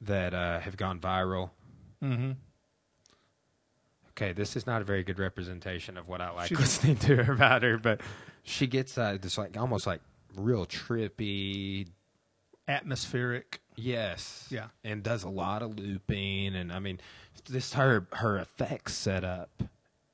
that 0.00 0.34
uh, 0.34 0.58
have 0.60 0.76
gone 0.76 0.98
viral. 0.98 1.50
Mm-hmm. 2.02 2.32
Okay, 4.10 4.32
this 4.32 4.56
is 4.56 4.66
not 4.66 4.82
a 4.82 4.84
very 4.84 5.04
good 5.04 5.18
representation 5.20 5.96
of 5.96 6.08
what 6.08 6.20
I 6.20 6.30
like 6.30 6.50
listening 6.58 6.96
to 6.96 7.22
her 7.22 7.34
about 7.34 7.62
her, 7.62 7.78
but 7.78 8.00
she 8.42 8.66
gets 8.66 8.98
uh, 8.98 9.18
this 9.20 9.38
like 9.38 9.56
almost 9.56 9.86
like 9.86 10.00
real 10.36 10.66
trippy. 10.66 11.88
Atmospheric. 12.68 13.60
Yes. 13.76 14.46
Yeah. 14.50 14.68
And 14.84 15.02
does 15.02 15.24
a 15.24 15.28
lot 15.28 15.62
of 15.62 15.78
looping, 15.78 16.54
and 16.54 16.72
I 16.72 16.78
mean, 16.78 17.00
this 17.48 17.72
her 17.74 18.06
her 18.12 18.38
effects 18.38 18.94
set 18.94 19.24
up. 19.24 19.62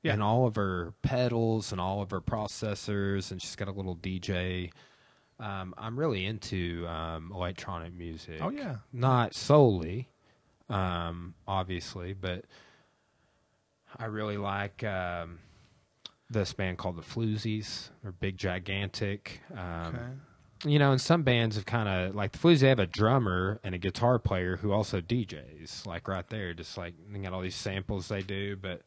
Yeah. 0.01 0.13
And 0.13 0.23
all 0.23 0.47
of 0.47 0.55
her 0.55 0.93
pedals 1.01 1.73
and 1.73 1.81
all 1.81 2.01
of 2.01 2.11
her 2.11 2.21
processors, 2.21 3.31
and 3.31 3.41
she's 3.41 3.57
got 3.57 3.67
a 3.67 3.71
little 3.71 3.97
DJ. 3.97 4.71
Um, 5.39 5.73
I'm 5.77 5.99
really 5.99 6.25
into 6.25 6.85
um, 6.87 7.31
electronic 7.33 7.93
music. 7.93 8.39
Oh 8.41 8.49
yeah. 8.49 8.77
not 8.93 9.35
solely, 9.35 10.07
um, 10.69 11.33
obviously, 11.47 12.13
but 12.13 12.45
I 13.97 14.05
really 14.05 14.37
like 14.37 14.83
um, 14.83 15.39
this 16.29 16.53
band 16.53 16.77
called 16.77 16.95
the 16.97 17.01
Floozies. 17.01 17.89
They're 18.03 18.11
big, 18.11 18.37
gigantic. 18.37 19.41
Um, 19.55 19.95
Okay. 19.95 20.03
You 20.65 20.77
know, 20.77 20.91
and 20.91 20.99
some 20.99 21.23
bands 21.23 21.55
have 21.55 21.65
kind 21.65 21.87
of 21.87 22.15
like 22.15 22.33
the 22.33 22.37
Floozies. 22.37 22.59
They 22.59 22.67
have 22.67 22.79
a 22.79 22.85
drummer 22.85 23.61
and 23.63 23.73
a 23.73 23.77
guitar 23.77 24.19
player 24.19 24.57
who 24.57 24.73
also 24.73 24.99
DJs. 24.99 25.85
Like 25.85 26.05
right 26.09 26.27
there, 26.29 26.53
just 26.53 26.77
like 26.77 26.95
they 27.09 27.19
got 27.19 27.31
all 27.31 27.39
these 27.39 27.55
samples 27.55 28.09
they 28.09 28.21
do. 28.21 28.57
But 28.57 28.81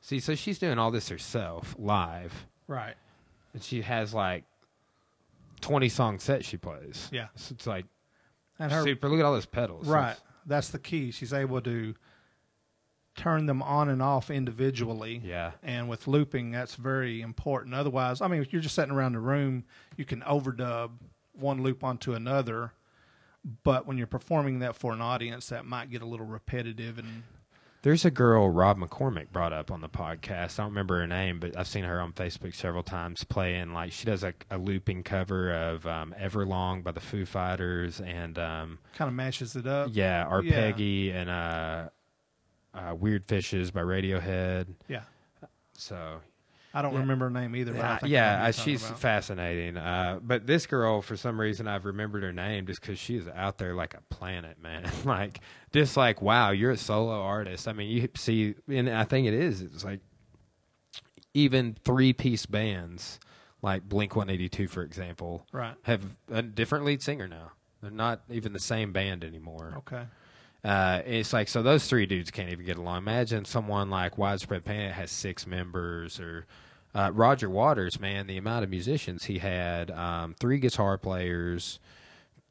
see, 0.00 0.20
so 0.20 0.34
she's 0.34 0.58
doing 0.58 0.78
all 0.78 0.90
this 0.90 1.10
herself 1.10 1.76
live, 1.78 2.46
Right. 2.66 2.94
and 3.52 3.62
she 3.62 3.82
has 3.82 4.14
like 4.14 4.44
twenty 5.60 5.90
song 5.90 6.18
set 6.18 6.46
she 6.46 6.56
plays. 6.56 7.10
Yeah. 7.12 7.26
so 7.36 7.52
it's 7.52 7.66
like 7.66 7.84
And 8.58 8.72
her 8.72 8.82
super. 8.82 9.10
Look 9.10 9.18
at 9.20 9.26
all 9.26 9.34
those 9.34 9.44
pedals. 9.44 9.86
right. 9.88 10.16
that's 10.46 10.70
the 10.70 10.78
key. 10.78 11.10
She's 11.10 11.34
able 11.34 11.60
to 11.60 11.94
turn 13.14 13.46
them 13.46 13.62
on 13.62 13.88
and 13.88 14.02
off 14.02 14.30
individually. 14.30 15.20
Yeah. 15.24 15.52
And 15.62 15.88
with 15.88 16.06
looping, 16.06 16.50
that's 16.50 16.74
very 16.76 17.20
important. 17.20 17.74
Otherwise, 17.74 18.20
I 18.20 18.28
mean, 18.28 18.40
if 18.42 18.52
you're 18.52 18.62
just 18.62 18.74
sitting 18.74 18.92
around 18.94 19.12
the 19.12 19.20
room, 19.20 19.64
you 19.96 20.04
can 20.04 20.20
overdub 20.22 20.90
one 21.32 21.62
loop 21.62 21.84
onto 21.84 22.14
another. 22.14 22.72
But 23.64 23.86
when 23.86 23.98
you're 23.98 24.06
performing 24.06 24.60
that 24.60 24.76
for 24.76 24.92
an 24.92 25.00
audience, 25.00 25.48
that 25.48 25.66
might 25.66 25.90
get 25.90 26.00
a 26.00 26.06
little 26.06 26.26
repetitive. 26.26 26.98
And 26.98 27.24
There's 27.82 28.04
a 28.04 28.10
girl 28.10 28.48
Rob 28.48 28.78
McCormick 28.78 29.32
brought 29.32 29.52
up 29.52 29.70
on 29.72 29.80
the 29.80 29.88
podcast. 29.88 30.60
I 30.60 30.62
don't 30.62 30.70
remember 30.70 31.00
her 31.00 31.06
name, 31.08 31.40
but 31.40 31.58
I've 31.58 31.66
seen 31.66 31.82
her 31.82 32.00
on 32.00 32.12
Facebook 32.12 32.54
several 32.54 32.84
times 32.84 33.24
playing. 33.24 33.72
Like 33.72 33.90
she 33.90 34.06
does 34.06 34.22
a, 34.22 34.32
a 34.50 34.58
looping 34.58 35.02
cover 35.02 35.52
of 35.52 35.84
um, 35.88 36.14
"Everlong" 36.20 36.84
by 36.84 36.92
the 36.92 37.00
Foo 37.00 37.26
Fighters, 37.26 38.00
and 38.00 38.38
um, 38.38 38.78
kind 38.94 39.08
of 39.08 39.14
mashes 39.14 39.56
it 39.56 39.66
up. 39.66 39.88
yeah, 39.90 40.24
Yeah. 40.44 40.52
Peggy 40.52 41.10
and 41.10 41.28
uh, 41.28 41.88
uh, 42.74 42.94
"Weird 42.98 43.24
Fishes" 43.26 43.70
by 43.70 43.80
Radiohead. 43.80 44.66
Yeah. 44.88 45.02
So 45.74 46.20
I 46.74 46.80
don't 46.82 46.92
Yeah. 46.94 47.00
remember 47.00 47.26
her 47.26 47.30
name 47.30 47.54
either. 47.56 47.72
But 47.72 47.80
I 47.84 47.86
Yeah, 47.86 47.98
I 48.02 48.06
yeah, 48.06 48.44
uh, 48.48 48.52
she's 48.52 48.84
about. 48.84 48.98
fascinating. 49.00 49.76
Uh, 49.76 50.20
but 50.22 50.46
this 50.46 50.66
girl, 50.66 51.02
for 51.02 51.16
some 51.16 51.38
reason, 51.40 51.68
I've 51.68 51.84
remembered 51.84 52.22
her 52.22 52.32
name 52.32 52.66
just 52.66 52.80
because 52.80 52.98
she's 52.98 53.26
out 53.28 53.58
there 53.58 53.74
like 53.74 53.94
a 53.94 54.00
planet, 54.14 54.58
man. 54.62 54.90
like, 55.04 55.40
just 55.72 55.96
like, 55.96 56.22
wow, 56.22 56.50
you're 56.50 56.70
a 56.70 56.76
solo 56.76 57.20
artist. 57.20 57.68
I 57.68 57.72
mean, 57.74 57.90
you 57.90 58.08
see, 58.16 58.54
and 58.68 58.88
I 58.88 59.04
think 59.04 59.26
it 59.26 59.34
is. 59.34 59.60
It's 59.60 59.84
like 59.84 60.00
even 61.34 61.76
three 61.84 62.12
piece 62.12 62.46
bands, 62.46 63.18
like 63.62 63.88
Blink 63.88 64.14
182, 64.16 64.68
for 64.68 64.82
example, 64.82 65.46
right. 65.52 65.74
have 65.82 66.02
a 66.30 66.42
different 66.42 66.84
lead 66.84 67.02
singer 67.02 67.28
now. 67.28 67.52
They're 67.80 67.90
not 67.90 68.22
even 68.30 68.52
the 68.52 68.60
same 68.60 68.92
band 68.92 69.24
anymore. 69.24 69.74
Okay. 69.78 70.04
Uh, 70.64 71.02
it's 71.04 71.32
like 71.32 71.48
so 71.48 71.62
those 71.62 71.86
three 71.86 72.06
dudes 72.06 72.30
can't 72.30 72.50
even 72.50 72.64
get 72.64 72.76
along. 72.76 72.98
Imagine 72.98 73.44
someone 73.44 73.90
like 73.90 74.16
Widespread 74.16 74.64
Panic 74.64 74.92
has 74.92 75.10
six 75.10 75.46
members, 75.46 76.20
or 76.20 76.46
uh, 76.94 77.10
Roger 77.12 77.50
Waters. 77.50 77.98
Man, 77.98 78.28
the 78.28 78.36
amount 78.36 78.62
of 78.62 78.70
musicians 78.70 79.24
he 79.24 79.38
had: 79.38 79.90
um, 79.90 80.34
three 80.38 80.58
guitar 80.58 80.98
players, 80.98 81.80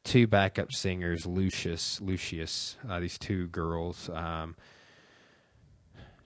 two 0.04 0.28
backup 0.28 0.74
singers, 0.74 1.26
Lucius, 1.26 2.02
Lucius, 2.02 2.76
uh, 2.90 3.00
these 3.00 3.18
two 3.18 3.48
girls, 3.48 4.10
um, 4.10 4.58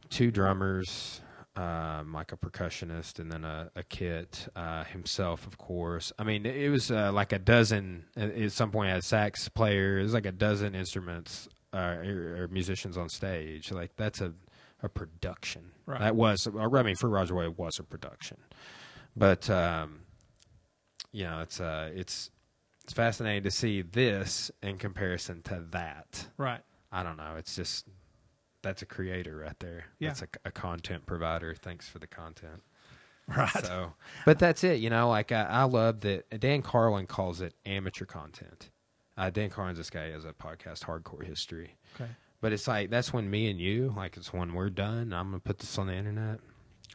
two 0.09 0.31
drummers, 0.31 1.21
um, 1.55 2.13
like 2.13 2.31
a 2.31 2.37
percussionist, 2.37 3.19
and 3.19 3.31
then 3.31 3.45
a, 3.45 3.69
a 3.75 3.83
kit 3.83 4.47
uh, 4.55 4.85
himself, 4.85 5.45
of 5.45 5.59
course. 5.59 6.11
I 6.17 6.23
mean, 6.23 6.47
it 6.47 6.69
was 6.69 6.89
uh, 6.89 7.11
like 7.13 7.31
a 7.31 7.37
dozen. 7.39 8.05
At 8.17 8.31
at 8.35 8.51
some 8.53 8.71
point, 8.71 8.89
I 8.89 8.93
had 8.93 9.03
sax 9.03 9.49
player. 9.49 9.99
It 9.99 10.03
was 10.03 10.15
like 10.15 10.25
a 10.25 10.31
dozen 10.31 10.73
instruments 10.73 11.47
uh, 11.75 11.97
or, 12.03 12.43
or 12.43 12.47
musicians 12.47 12.97
on 12.97 13.09
stage. 13.09 13.71
Like 13.71 13.95
that's 13.97 14.21
a 14.21 14.33
a 14.81 14.89
production. 14.89 15.71
Right. 15.85 15.99
That 15.99 16.15
was. 16.15 16.47
I 16.47 16.83
mean, 16.83 16.95
for 16.95 17.09
Roger 17.09 17.43
it 17.43 17.57
was 17.57 17.79
a 17.79 17.83
production. 17.83 18.37
But 19.15 19.49
um, 19.49 20.01
you 21.11 21.23
know, 21.23 21.39
it's 21.39 21.59
uh, 21.59 21.91
it's 21.93 22.29
it's 22.83 22.93
fascinating 22.93 23.43
to 23.43 23.51
see 23.51 23.81
this 23.81 24.51
in 24.61 24.77
comparison 24.77 25.41
to 25.43 25.63
that. 25.71 26.27
Right. 26.37 26.61
I 26.91 27.03
don't 27.03 27.17
know. 27.17 27.35
It's 27.37 27.55
just 27.55 27.87
that's 28.61 28.81
a 28.81 28.85
creator 28.85 29.37
right 29.37 29.59
there. 29.59 29.85
Yeah. 29.99 30.09
That's 30.09 30.21
a, 30.23 30.27
a 30.45 30.51
content 30.51 31.05
provider. 31.05 31.55
Thanks 31.55 31.87
for 31.87 31.99
the 31.99 32.07
content. 32.07 32.61
Right. 33.27 33.65
So, 33.65 33.93
but 34.25 34.37
that's 34.37 34.63
it. 34.63 34.79
You 34.81 34.91
know, 34.91 35.09
like 35.09 35.31
I, 35.31 35.43
I 35.43 35.63
love 35.63 36.01
that 36.01 36.39
Dan 36.39 36.61
Carlin 36.61 37.07
calls 37.07 37.41
it 37.41 37.55
amateur 37.65 38.05
content. 38.05 38.69
Uh, 39.17 39.29
Dan 39.29 39.49
Carlin, 39.49 39.75
this 39.75 39.89
guy 39.89 40.09
has 40.11 40.25
a 40.25 40.33
podcast, 40.33 40.83
Hardcore 40.83 41.23
History. 41.25 41.75
Okay. 41.95 42.09
But 42.41 42.51
it's 42.53 42.67
like 42.67 42.89
that's 42.89 43.13
when 43.13 43.29
me 43.29 43.49
and 43.49 43.59
you, 43.59 43.93
like 43.95 44.17
it's 44.17 44.33
when 44.33 44.53
we're 44.53 44.69
done. 44.69 45.13
I'm 45.13 45.27
gonna 45.29 45.39
put 45.39 45.59
this 45.59 45.77
on 45.77 45.87
the 45.87 45.93
internet. 45.95 46.39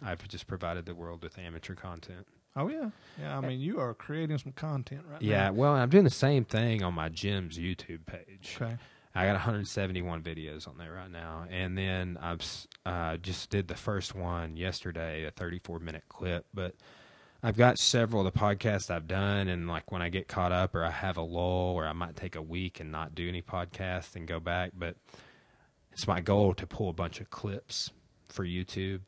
I've 0.03 0.27
just 0.29 0.47
provided 0.47 0.87
the 0.87 0.95
world 0.95 1.23
with 1.23 1.39
amateur 1.39 1.75
content. 1.75 2.27
Oh 2.57 2.69
yeah. 2.69 2.91
Yeah. 3.19 3.39
I 3.39 3.41
mean, 3.41 3.61
you 3.61 3.81
are 3.81 3.95
creating 3.95 4.39
some 4.39 4.53
content 4.53 5.03
right 5.11 5.23
Yeah, 5.23 5.47
now. 5.47 5.53
well, 5.53 5.73
I'm 5.73 5.89
doing 5.89 6.05
the 6.05 6.11
same 6.11 6.45
thing 6.45 6.83
on 6.83 6.95
my 6.95 7.09
gym's 7.09 7.59
YouTube 7.59 8.07
page. 8.07 8.57
Okay. 8.61 8.77
I 9.15 9.25
got 9.27 9.33
171 9.33 10.23
videos 10.23 10.69
on 10.69 10.79
there 10.79 10.93
right 10.93 11.11
now, 11.11 11.45
and 11.51 11.77
then 11.77 12.17
I've 12.23 12.45
uh, 12.87 13.17
just 13.17 13.51
did 13.51 13.67
the 13.67 13.75
first 13.75 14.15
one 14.15 14.57
yesterday, 14.57 15.25
a 15.25 15.33
34 15.33 15.81
minute 15.81 16.05
clip. 16.09 16.47
But 16.55 16.77
I've 17.43 17.57
got 17.57 17.79
several 17.79 18.27
of 18.27 18.33
the 18.33 18.39
podcasts 18.39 18.91
I've 18.91 19.09
done, 19.09 19.49
and 19.49 19.67
like 19.67 19.91
when 19.91 20.03
I 20.03 20.09
get 20.11 20.29
caught 20.29 20.53
up 20.53 20.75
or 20.75 20.85
I 20.85 20.91
have 20.91 21.17
a 21.17 21.23
lull, 21.23 21.75
or 21.75 21.87
I 21.87 21.93
might 21.93 22.17
take 22.17 22.37
a 22.37 22.43
week 22.43 22.81
and 22.81 22.93
not 22.93 23.15
do 23.15 23.29
any 23.29 23.41
podcasts 23.43 24.15
and 24.15 24.27
go 24.29 24.39
back. 24.41 24.73
But 24.77 24.97
it's 25.93 26.07
my 26.07 26.21
goal 26.21 26.53
to 26.55 26.67
pull 26.67 26.91
a 26.91 26.93
bunch 26.93 27.21
of 27.21 27.31
clips 27.31 27.91
for 28.29 28.45
YouTube 28.45 29.01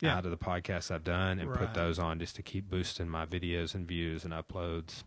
Yeah. 0.00 0.16
out 0.16 0.24
of 0.24 0.30
the 0.30 0.38
podcasts 0.38 0.90
I've 0.90 1.04
done 1.04 1.38
and 1.38 1.50
Right. 1.50 1.58
put 1.60 1.74
those 1.74 1.98
on 1.98 2.18
just 2.18 2.36
to 2.36 2.42
keep 2.42 2.68
boosting 2.70 3.08
my 3.08 3.26
videos 3.26 3.74
and 3.74 3.86
views 3.86 4.24
and 4.24 4.32
uploads. 4.32 5.04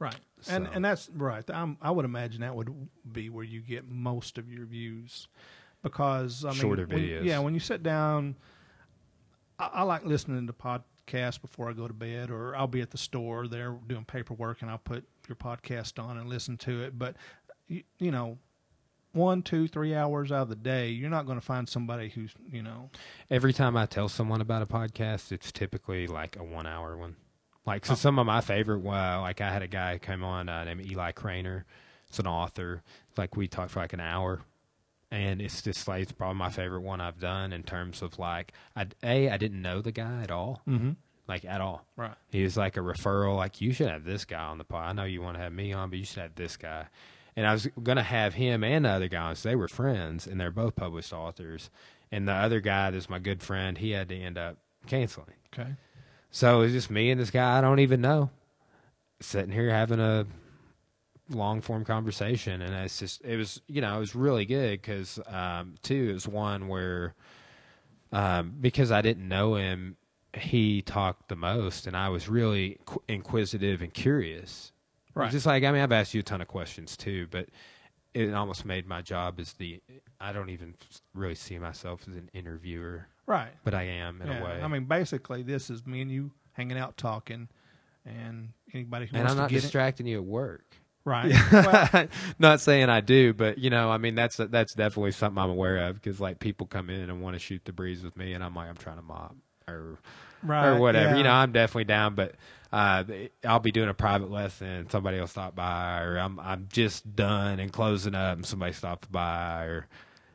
Right. 0.00 0.18
And 0.48 0.66
So- 0.66 0.70
uh, 0.70 0.74
and 0.74 0.84
that's 0.84 1.08
right. 1.10 1.48
I'm, 1.50 1.78
I 1.80 1.90
would 1.92 2.04
imagine 2.04 2.40
that 2.42 2.54
would 2.54 2.88
be 3.10 3.30
where 3.30 3.44
you 3.44 3.60
get 3.62 3.88
most 3.88 4.38
of 4.38 4.50
your 4.52 4.66
views, 4.66 5.28
because 5.82 6.44
I 6.44 6.50
mean, 6.50 6.58
Shorter 6.60 6.86
when- 6.86 6.98
videos. 6.98 7.24
yeah, 7.24 7.38
when 7.38 7.54
you 7.54 7.60
sit 7.60 7.82
down, 7.82 8.36
I, 9.58 9.66
I 9.66 9.82
like 9.84 10.04
listening 10.04 10.46
to 10.48 10.52
podcasts 11.08 11.40
before 11.40 11.68
I 11.68 11.72
go 11.72 11.88
to 11.88 11.94
bed, 11.94 12.30
or 12.30 12.54
I'll 12.56 12.66
be 12.66 12.80
at 12.80 12.90
the 12.90 12.98
store 12.98 13.46
there 13.48 13.76
doing 13.86 14.04
paperwork, 14.04 14.62
and 14.62 14.70
I'll 14.70 14.78
put 14.78 15.04
your 15.28 15.36
podcast 15.36 16.02
on 16.02 16.16
and 16.16 16.28
listen 16.28 16.56
to 16.58 16.82
it. 16.82 16.98
But 16.98 17.16
you, 17.66 17.82
you 17.98 18.10
know, 18.10 18.38
one, 19.12 19.42
two, 19.42 19.68
three 19.68 19.94
hours 19.94 20.30
out 20.30 20.42
of 20.42 20.48
the 20.48 20.56
day, 20.56 20.88
you're 20.90 21.10
not 21.10 21.26
going 21.26 21.38
to 21.38 21.44
find 21.44 21.68
somebody 21.68 22.08
who's 22.10 22.32
you 22.50 22.62
know, 22.62 22.90
Every 23.30 23.52
time 23.52 23.76
I 23.76 23.86
tell 23.86 24.08
someone 24.08 24.40
about 24.40 24.62
a 24.62 24.66
podcast, 24.66 25.32
it's 25.32 25.50
typically 25.52 26.06
like 26.06 26.36
a 26.36 26.44
one 26.44 26.66
hour 26.66 26.96
one. 26.96 27.16
Like 27.66 27.84
Oh. 27.86 27.90
so, 27.90 27.94
some 27.96 28.18
of 28.18 28.26
my 28.26 28.40
favorite. 28.40 28.80
Well, 28.80 29.22
like 29.22 29.40
I 29.40 29.50
had 29.52 29.62
a 29.62 29.68
guy 29.68 29.98
come 29.98 30.22
on 30.24 30.48
uh, 30.48 30.64
named 30.64 30.86
Eli 30.90 31.12
Craner. 31.12 31.64
It's 32.08 32.18
an 32.18 32.26
author. 32.26 32.82
Like 33.16 33.36
we 33.36 33.48
talked 33.48 33.72
for 33.72 33.80
like 33.80 33.92
an 33.92 34.00
hour, 34.00 34.40
and 35.10 35.40
it's 35.40 35.62
just 35.62 35.88
like 35.88 36.02
it's 36.02 36.12
probably 36.12 36.38
my 36.38 36.50
favorite 36.50 36.82
one 36.82 37.00
I've 37.00 37.18
done 37.18 37.52
in 37.52 37.62
terms 37.62 38.02
of 38.02 38.18
like 38.18 38.52
I 38.76 38.86
a 39.02 39.30
I 39.30 39.36
didn't 39.36 39.62
know 39.62 39.80
the 39.80 39.92
guy 39.92 40.22
at 40.22 40.30
all, 40.30 40.62
mm-hmm. 40.68 40.92
like 41.26 41.44
at 41.44 41.60
all. 41.60 41.86
right, 41.96 42.14
He 42.30 42.42
was 42.42 42.56
like 42.56 42.76
a 42.76 42.80
referral. 42.80 43.36
Like 43.36 43.60
you 43.60 43.72
should 43.72 43.88
have 43.88 44.04
this 44.04 44.24
guy 44.24 44.42
on 44.42 44.58
the 44.58 44.64
pod. 44.64 44.88
I 44.88 44.92
know 44.92 45.04
you 45.04 45.22
want 45.22 45.36
to 45.36 45.42
have 45.42 45.52
me 45.52 45.72
on, 45.72 45.90
but 45.90 45.98
you 45.98 46.04
should 46.04 46.22
have 46.22 46.34
this 46.34 46.56
guy. 46.56 46.86
And 47.36 47.46
I 47.46 47.52
was 47.52 47.68
gonna 47.82 48.02
have 48.02 48.34
him 48.34 48.64
and 48.64 48.84
the 48.84 48.90
other 48.90 49.08
guy. 49.08 49.32
So 49.34 49.48
they 49.48 49.56
were 49.56 49.68
friends, 49.68 50.26
and 50.26 50.40
they're 50.40 50.50
both 50.50 50.76
published 50.76 51.12
authors. 51.12 51.70
And 52.10 52.26
the 52.26 52.32
other 52.32 52.60
guy, 52.60 52.90
that's 52.90 53.10
my 53.10 53.18
good 53.18 53.42
friend, 53.42 53.76
he 53.78 53.90
had 53.90 54.08
to 54.08 54.16
end 54.16 54.38
up 54.38 54.56
canceling. 54.86 55.34
okay, 55.52 55.72
So 56.30 56.62
it's 56.62 56.72
just 56.72 56.90
me 56.90 57.10
and 57.10 57.20
this 57.20 57.30
guy 57.30 57.58
I 57.58 57.60
don't 57.60 57.80
even 57.80 58.00
know, 58.00 58.30
sitting 59.20 59.52
here 59.52 59.70
having 59.70 60.00
a 60.00 60.26
long 61.30 61.60
form 61.60 61.84
conversation, 61.84 62.62
and 62.62 62.74
it's 62.74 62.98
just 62.98 63.24
it 63.24 63.36
was 63.36 63.60
you 63.68 63.80
know 63.80 63.96
it 63.96 64.00
was 64.00 64.14
really 64.14 64.44
good 64.44 64.80
because 64.80 65.18
um, 65.26 65.74
two 65.82 66.08
it 66.10 66.12
was 66.14 66.28
one 66.28 66.68
where 66.68 67.14
um, 68.12 68.54
because 68.60 68.90
I 68.90 69.02
didn't 69.02 69.28
know 69.28 69.54
him, 69.54 69.96
he 70.34 70.82
talked 70.82 71.28
the 71.28 71.36
most, 71.36 71.86
and 71.86 71.96
I 71.96 72.08
was 72.08 72.28
really 72.28 72.78
qu- 72.84 73.02
inquisitive 73.08 73.82
and 73.82 73.92
curious. 73.92 74.72
Right. 75.14 75.30
Just 75.30 75.46
like 75.46 75.64
I 75.64 75.72
mean, 75.72 75.82
I've 75.82 75.92
asked 75.92 76.14
you 76.14 76.20
a 76.20 76.24
ton 76.24 76.40
of 76.40 76.48
questions 76.48 76.96
too, 76.96 77.26
but 77.30 77.48
it 78.14 78.32
almost 78.32 78.64
made 78.64 78.86
my 78.86 79.02
job 79.02 79.38
as 79.38 79.52
the 79.54 79.80
I 80.20 80.32
don't 80.32 80.50
even 80.50 80.74
really 81.14 81.34
see 81.34 81.58
myself 81.58 82.02
as 82.08 82.14
an 82.14 82.30
interviewer, 82.32 83.06
right. 83.26 83.50
but 83.64 83.74
I 83.74 83.82
am 83.84 84.22
in 84.22 84.28
yeah. 84.28 84.40
a 84.40 84.44
way. 84.44 84.62
I 84.62 84.68
mean, 84.68 84.84
basically, 84.84 85.42
this 85.42 85.70
is 85.70 85.86
me 85.86 86.00
and 86.00 86.10
you 86.10 86.32
hanging 86.52 86.78
out 86.78 86.96
talking, 86.96 87.48
and 88.04 88.50
anybody 88.72 89.06
who 89.06 89.16
and 89.16 89.28
I'm 89.28 89.36
not 89.36 89.50
distracting 89.50 90.06
you 90.06 90.18
at 90.18 90.24
work. 90.24 90.76
Right. 91.08 91.32
Well, 91.52 92.06
not 92.38 92.60
saying 92.60 92.88
I 92.88 93.00
do, 93.00 93.32
but 93.32 93.58
you 93.58 93.70
know, 93.70 93.90
I 93.90 93.98
mean, 93.98 94.14
that's 94.14 94.36
that's 94.36 94.74
definitely 94.74 95.12
something 95.12 95.42
I'm 95.42 95.50
aware 95.50 95.88
of 95.88 95.94
because 95.96 96.20
like 96.20 96.38
people 96.38 96.66
come 96.66 96.90
in 96.90 97.10
and 97.10 97.20
want 97.22 97.34
to 97.34 97.38
shoot 97.40 97.62
the 97.64 97.72
breeze 97.72 98.02
with 98.02 98.16
me, 98.16 98.32
and 98.34 98.44
I'm 98.44 98.54
like, 98.54 98.68
I'm 98.68 98.76
trying 98.76 98.96
to 98.96 99.02
mop 99.02 99.34
or 99.66 99.98
right, 100.42 100.66
or 100.68 100.78
whatever. 100.78 101.16
You 101.16 101.24
know, 101.24 101.32
I'm 101.32 101.52
definitely 101.52 101.84
down, 101.84 102.14
but 102.14 102.34
uh, 102.72 103.04
I'll 103.46 103.60
be 103.60 103.72
doing 103.72 103.88
a 103.88 103.94
private 103.94 104.30
lesson, 104.30 104.88
somebody 104.90 105.18
will 105.18 105.26
stop 105.26 105.54
by, 105.56 106.00
or 106.02 106.18
I'm 106.18 106.38
I'm 106.38 106.68
just 106.72 107.16
done 107.16 107.58
and 107.60 107.72
closing 107.72 108.14
up, 108.14 108.36
and 108.36 108.46
somebody 108.46 108.72
stops 108.72 109.08
by, 109.08 109.64
or 109.64 109.86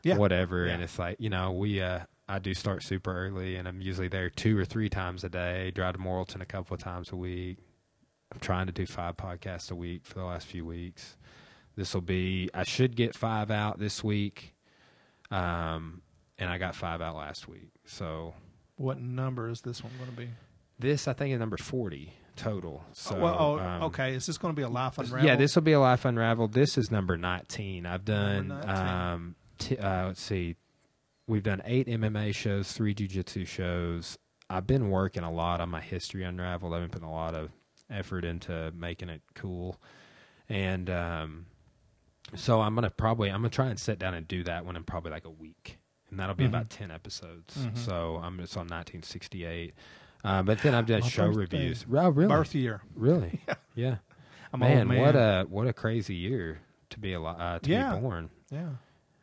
Yeah. 0.04 0.18
whatever, 0.18 0.66
and 0.66 0.82
it's 0.84 0.98
like 1.00 1.18
you 1.20 1.30
know, 1.30 1.52
we 1.52 1.82
uh. 1.82 2.00
I 2.26 2.40
do 2.40 2.54
start 2.54 2.84
super 2.84 3.14
early, 3.14 3.58
and 3.58 3.68
I'm 3.68 3.82
usually 3.82 4.08
there 4.08 4.30
two 4.30 4.58
or 4.58 4.64
three 4.64 4.88
times 4.88 5.26
a 5.26 5.30
day. 5.30 5.72
Drive 5.72 5.96
to 5.96 6.00
Morrilton 6.00 6.42
a 6.42 6.46
couple 6.46 6.74
of 6.74 6.80
times 6.82 7.12
a 7.12 7.18
week. 7.18 7.58
I'm 8.34 8.40
trying 8.40 8.66
to 8.66 8.72
do 8.74 8.86
five 8.86 9.16
podcasts 9.16 9.72
a 9.72 9.76
week 9.76 10.06
for 10.06 10.16
the 10.16 10.26
last 10.26 10.48
few 10.48 10.66
weeks. 10.66 11.16
This 11.76 11.94
will 11.94 12.02
be. 12.02 12.50
I 12.54 12.64
should 12.64 12.96
get 12.96 13.16
five 13.16 13.52
out 13.52 13.80
this 13.80 14.04
week, 14.04 14.54
um, 15.32 16.02
and 16.38 16.50
I 16.50 16.58
got 16.58 16.76
five 16.76 17.02
out 17.02 17.16
last 17.16 17.48
week. 17.48 17.72
So 17.86 18.34
What 18.76 19.00
number 19.00 19.50
is 19.50 19.62
this 19.62 19.84
one 19.84 19.94
going 19.98 20.10
to 20.10 20.16
be? 20.16 20.30
this 20.80 21.08
I 21.08 21.14
think 21.14 21.34
is 21.34 21.40
number 21.40 21.58
forty. 21.58 22.14
total. 22.36 22.84
So 22.94 23.16
well, 23.20 23.36
oh, 23.40 23.60
um, 23.60 23.84
okay. 23.84 24.14
Is 24.16 24.26
this 24.26 24.38
going 24.38 24.54
to 24.54 24.56
be 24.56 24.64
a 24.64 24.70
life 24.70 24.98
unraveled? 24.98 25.24
Yeah, 25.24 25.36
this 25.36 25.56
will 25.56 25.62
be 25.64 25.72
a 25.74 25.80
life 25.80 26.06
unraveled. 26.06 26.54
This 26.54 26.78
is 26.78 26.92
number 26.92 27.18
nineteen. 27.18 27.86
I've 27.86 28.06
done. 28.06 28.48
19. 28.50 28.70
Um, 28.76 29.36
t- 29.60 29.78
uh, 29.78 30.08
let's 30.08 30.22
see, 30.22 30.56
we've 31.28 31.44
done 31.44 31.62
eight 31.66 31.88
MMA 31.88 32.34
shows, 32.36 32.72
three 32.72 32.94
jujitsu 32.96 33.48
shows. 33.48 34.18
I've 34.50 34.68
been 34.68 34.90
working 34.90 35.24
a 35.24 35.32
lot 35.32 35.62
on 35.62 35.70
my 35.70 35.82
history 35.82 36.24
unraveled. 36.24 36.74
I've 36.74 36.82
been 36.82 36.90
putting 36.90 37.08
a 37.08 37.12
lot 37.12 37.34
of 37.36 37.50
effort 37.94 38.26
into 38.26 38.72
making 38.76 39.10
it 39.10 39.22
cool, 39.36 39.80
and 40.50 40.90
um, 40.90 41.46
so 42.36 42.62
I'm 42.62 42.76
gonna 42.76 42.90
probably 42.90 43.30
I'm 43.30 43.38
gonna 43.42 43.50
try 43.50 43.68
and 43.68 43.80
sit 43.80 44.00
down 44.00 44.14
and 44.14 44.28
do 44.28 44.44
that 44.44 44.66
one 44.66 44.76
in 44.76 44.84
probably 44.84 45.12
like 45.12 45.26
a 45.26 45.30
week, 45.30 45.78
and 46.10 46.20
that'll 46.20 46.36
be 46.36 46.46
Mhm. 46.46 46.50
about 46.50 46.70
ten 46.70 46.92
episodes. 46.92 47.56
Mhm. 47.58 47.78
So 47.78 48.20
I'm 48.24 48.38
just 48.40 48.56
on 48.58 48.68
1968. 48.68 49.74
Uh, 50.26 50.42
but 50.42 50.60
then 50.62 50.74
I've 50.74 50.86
done 50.86 51.02
My 51.02 51.08
show 51.10 51.28
reviews. 51.28 51.86
Oh, 51.94 52.10
really? 52.10 52.30
birth 52.30 52.56
year. 52.56 52.82
Really? 52.96 53.42
yeah. 53.76 53.98
I'm 54.54 54.60
man, 54.62 54.80
old 54.80 54.88
man. 54.90 55.02
what 55.02 55.16
a 55.16 55.46
what 55.50 55.68
a 55.68 55.74
crazy 55.74 56.16
year 56.16 56.60
to 56.92 57.00
be 57.00 57.14
alive, 57.14 57.40
uh, 57.40 57.60
to 57.60 57.70
Yeah. 57.70 57.96
be 57.96 58.02
born. 58.02 58.30
yeah. 58.52 58.70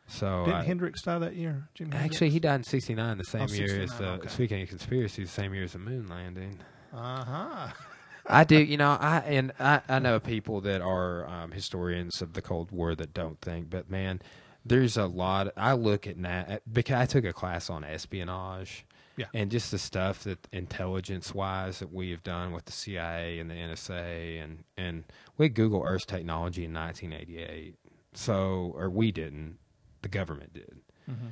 So 0.07 0.43
Didn't 0.43 0.59
I- 0.59 0.63
Hendrix 0.65 1.01
die 1.03 1.19
that 1.19 1.35
year? 1.37 1.69
Jimi 1.73 1.93
actually, 1.95 2.31
he 2.31 2.39
died 2.41 2.55
in 2.55 2.63
'69, 2.65 3.17
the 3.17 3.23
same 3.23 3.43
Oh, 3.49 3.53
year 3.53 3.81
as 3.81 3.97
the. 3.97 4.09
okay. 4.09 4.27
Speaking 4.27 4.61
of 4.61 4.67
conspiracy, 4.67 5.23
the 5.23 5.29
same 5.29 5.53
year 5.53 5.63
as 5.63 5.71
the 5.71 5.79
moon 5.79 6.07
landing. 6.07 6.59
Uh-huh. 6.93 7.67
I 8.31 8.43
do, 8.45 8.57
you 8.57 8.77
know, 8.77 8.91
I 8.99 9.19
and 9.27 9.51
I, 9.59 9.81
I 9.89 9.99
know 9.99 10.19
people 10.19 10.61
that 10.61 10.81
are 10.81 11.27
um, 11.27 11.51
historians 11.51 12.21
of 12.21 12.33
the 12.33 12.41
Cold 12.41 12.71
War 12.71 12.95
that 12.95 13.13
don't 13.13 13.39
think, 13.41 13.69
but 13.69 13.89
man, 13.89 14.21
there's 14.65 14.95
a 14.97 15.05
lot. 15.05 15.51
I 15.57 15.73
look 15.73 16.07
at 16.07 16.17
now 16.17 16.59
because 16.71 16.95
I 16.95 17.05
took 17.05 17.25
a 17.25 17.33
class 17.33 17.69
on 17.69 17.83
espionage, 17.83 18.85
Yeah. 19.17 19.25
and 19.33 19.51
just 19.51 19.71
the 19.71 19.77
stuff 19.77 20.23
that 20.23 20.47
intelligence 20.51 21.33
wise 21.35 21.79
that 21.79 21.91
we 21.93 22.11
have 22.11 22.23
done 22.23 22.51
with 22.53 22.65
the 22.65 22.71
CIA 22.71 23.39
and 23.39 23.49
the 23.49 23.55
NSA, 23.55 24.41
and 24.43 24.63
and 24.77 25.03
we 25.37 25.49
Google 25.49 25.83
Earth 25.85 26.07
technology 26.07 26.63
in 26.65 26.73
1988. 26.73 27.75
So, 28.13 28.73
or 28.75 28.89
we 28.89 29.11
didn't, 29.11 29.57
the 30.01 30.09
government 30.09 30.53
did. 30.53 30.77
Mm-hmm. 31.09 31.27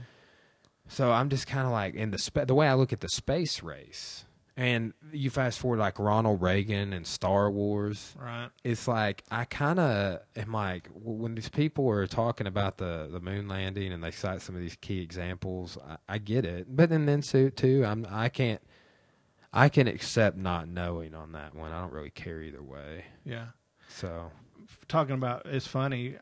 So 0.87 1.11
I'm 1.11 1.29
just 1.29 1.45
kind 1.45 1.67
of 1.67 1.71
like 1.71 1.93
in 1.93 2.11
the 2.11 2.17
spa- 2.17 2.45
the 2.45 2.55
way 2.55 2.67
I 2.67 2.73
look 2.73 2.91
at 2.91 3.01
the 3.01 3.09
space 3.09 3.61
race, 3.61 4.25
and 4.59 4.91
you 5.13 5.29
fast 5.29 5.57
forward 5.57 5.79
like 5.79 5.97
Ronald 5.97 6.41
Reagan 6.41 6.91
and 6.91 7.07
Star 7.07 7.49
Wars. 7.49 8.13
Right. 8.19 8.49
It's 8.65 8.89
like 8.89 9.23
I 9.31 9.45
kind 9.45 9.79
of 9.79 10.19
am 10.35 10.51
like 10.51 10.89
when 10.93 11.33
these 11.33 11.47
people 11.47 11.87
are 11.87 12.05
talking 12.07 12.45
about 12.45 12.77
the 12.77 13.07
the 13.09 13.21
moon 13.21 13.47
landing 13.47 13.93
and 13.93 14.03
they 14.03 14.11
cite 14.11 14.41
some 14.41 14.55
of 14.55 14.61
these 14.61 14.75
key 14.75 14.99
examples. 15.01 15.77
I, 15.87 15.95
I 16.09 16.17
get 16.17 16.43
it, 16.43 16.67
but 16.69 16.89
then 16.89 17.05
then 17.05 17.21
too, 17.21 17.51
too 17.51 17.85
I'm 17.85 18.05
I 18.09 18.27
can't 18.27 18.61
I 19.53 19.69
can 19.69 19.87
accept 19.87 20.35
not 20.35 20.67
knowing 20.67 21.15
on 21.15 21.31
that 21.31 21.55
one. 21.55 21.71
I 21.71 21.79
don't 21.79 21.93
really 21.93 22.11
care 22.11 22.41
either 22.41 22.61
way. 22.61 23.05
Yeah. 23.23 23.45
So 23.87 24.29
Talking 24.89 25.15
about 25.15 25.45
it's 25.45 25.67
funny. 25.67 26.17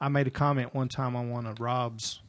I 0.00 0.08
made 0.08 0.26
a 0.26 0.30
comment 0.30 0.74
one 0.74 0.88
time 0.88 1.14
on 1.14 1.30
one 1.30 1.46
of 1.46 1.60
Rob's 1.60 2.20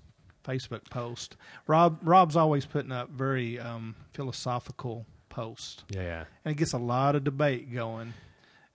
Facebook 0.44 0.90
post. 0.90 1.36
Rob 1.68 2.00
Rob's 2.04 2.36
always 2.36 2.66
putting 2.66 2.92
up 2.92 3.10
very 3.10 3.60
um, 3.60 3.96
philosophical 4.14 5.06
posts, 5.30 5.84
yeah, 5.90 6.26
and 6.46 6.52
it 6.54 6.58
gets 6.58 6.74
a 6.74 6.78
lot 6.78 7.16
of 7.16 7.24
debate 7.24 7.74
going, 7.74 8.14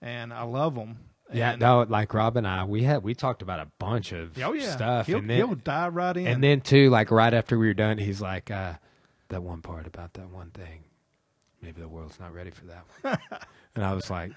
and 0.01 0.33
I 0.33 0.43
love 0.43 0.75
them. 0.75 0.97
yeah. 1.33 1.51
And- 1.51 1.59
No, 1.59 1.81
like 1.87 2.13
Rob 2.13 2.37
and 2.37 2.47
I, 2.47 2.63
we 2.65 2.83
had 2.83 3.03
we 3.03 3.13
talked 3.15 3.41
about 3.41 3.59
a 3.59 3.67
bunch 3.79 4.11
of 4.11 4.37
Oh 4.41 4.53
yeah, 4.53 4.71
stuff, 4.75 5.07
He'll, 5.07 5.17
and 5.19 5.29
then 5.29 5.37
he'll 5.37 5.55
dive 5.55 5.95
right 5.95 6.15
in. 6.15 6.27
And 6.27 6.43
then 6.43 6.61
too, 6.61 6.89
like 6.89 7.11
right 7.11 7.33
after 7.33 7.57
we 7.57 7.67
were 7.67 7.73
done, 7.73 7.97
he's 7.97 8.21
like, 8.21 8.51
uh, 8.51 8.73
"That 9.29 9.43
one 9.43 9.61
part 9.61 9.87
about 9.87 10.13
that 10.13 10.29
one 10.29 10.51
thing, 10.51 10.83
maybe 11.61 11.81
the 11.81 11.87
world's 11.89 12.19
not 12.19 12.33
ready 12.33 12.51
for 12.51 12.65
that 12.65 12.85
one." 13.01 13.17
and 13.75 13.83
I 13.83 13.93
was 13.93 14.09
like, 14.09 14.31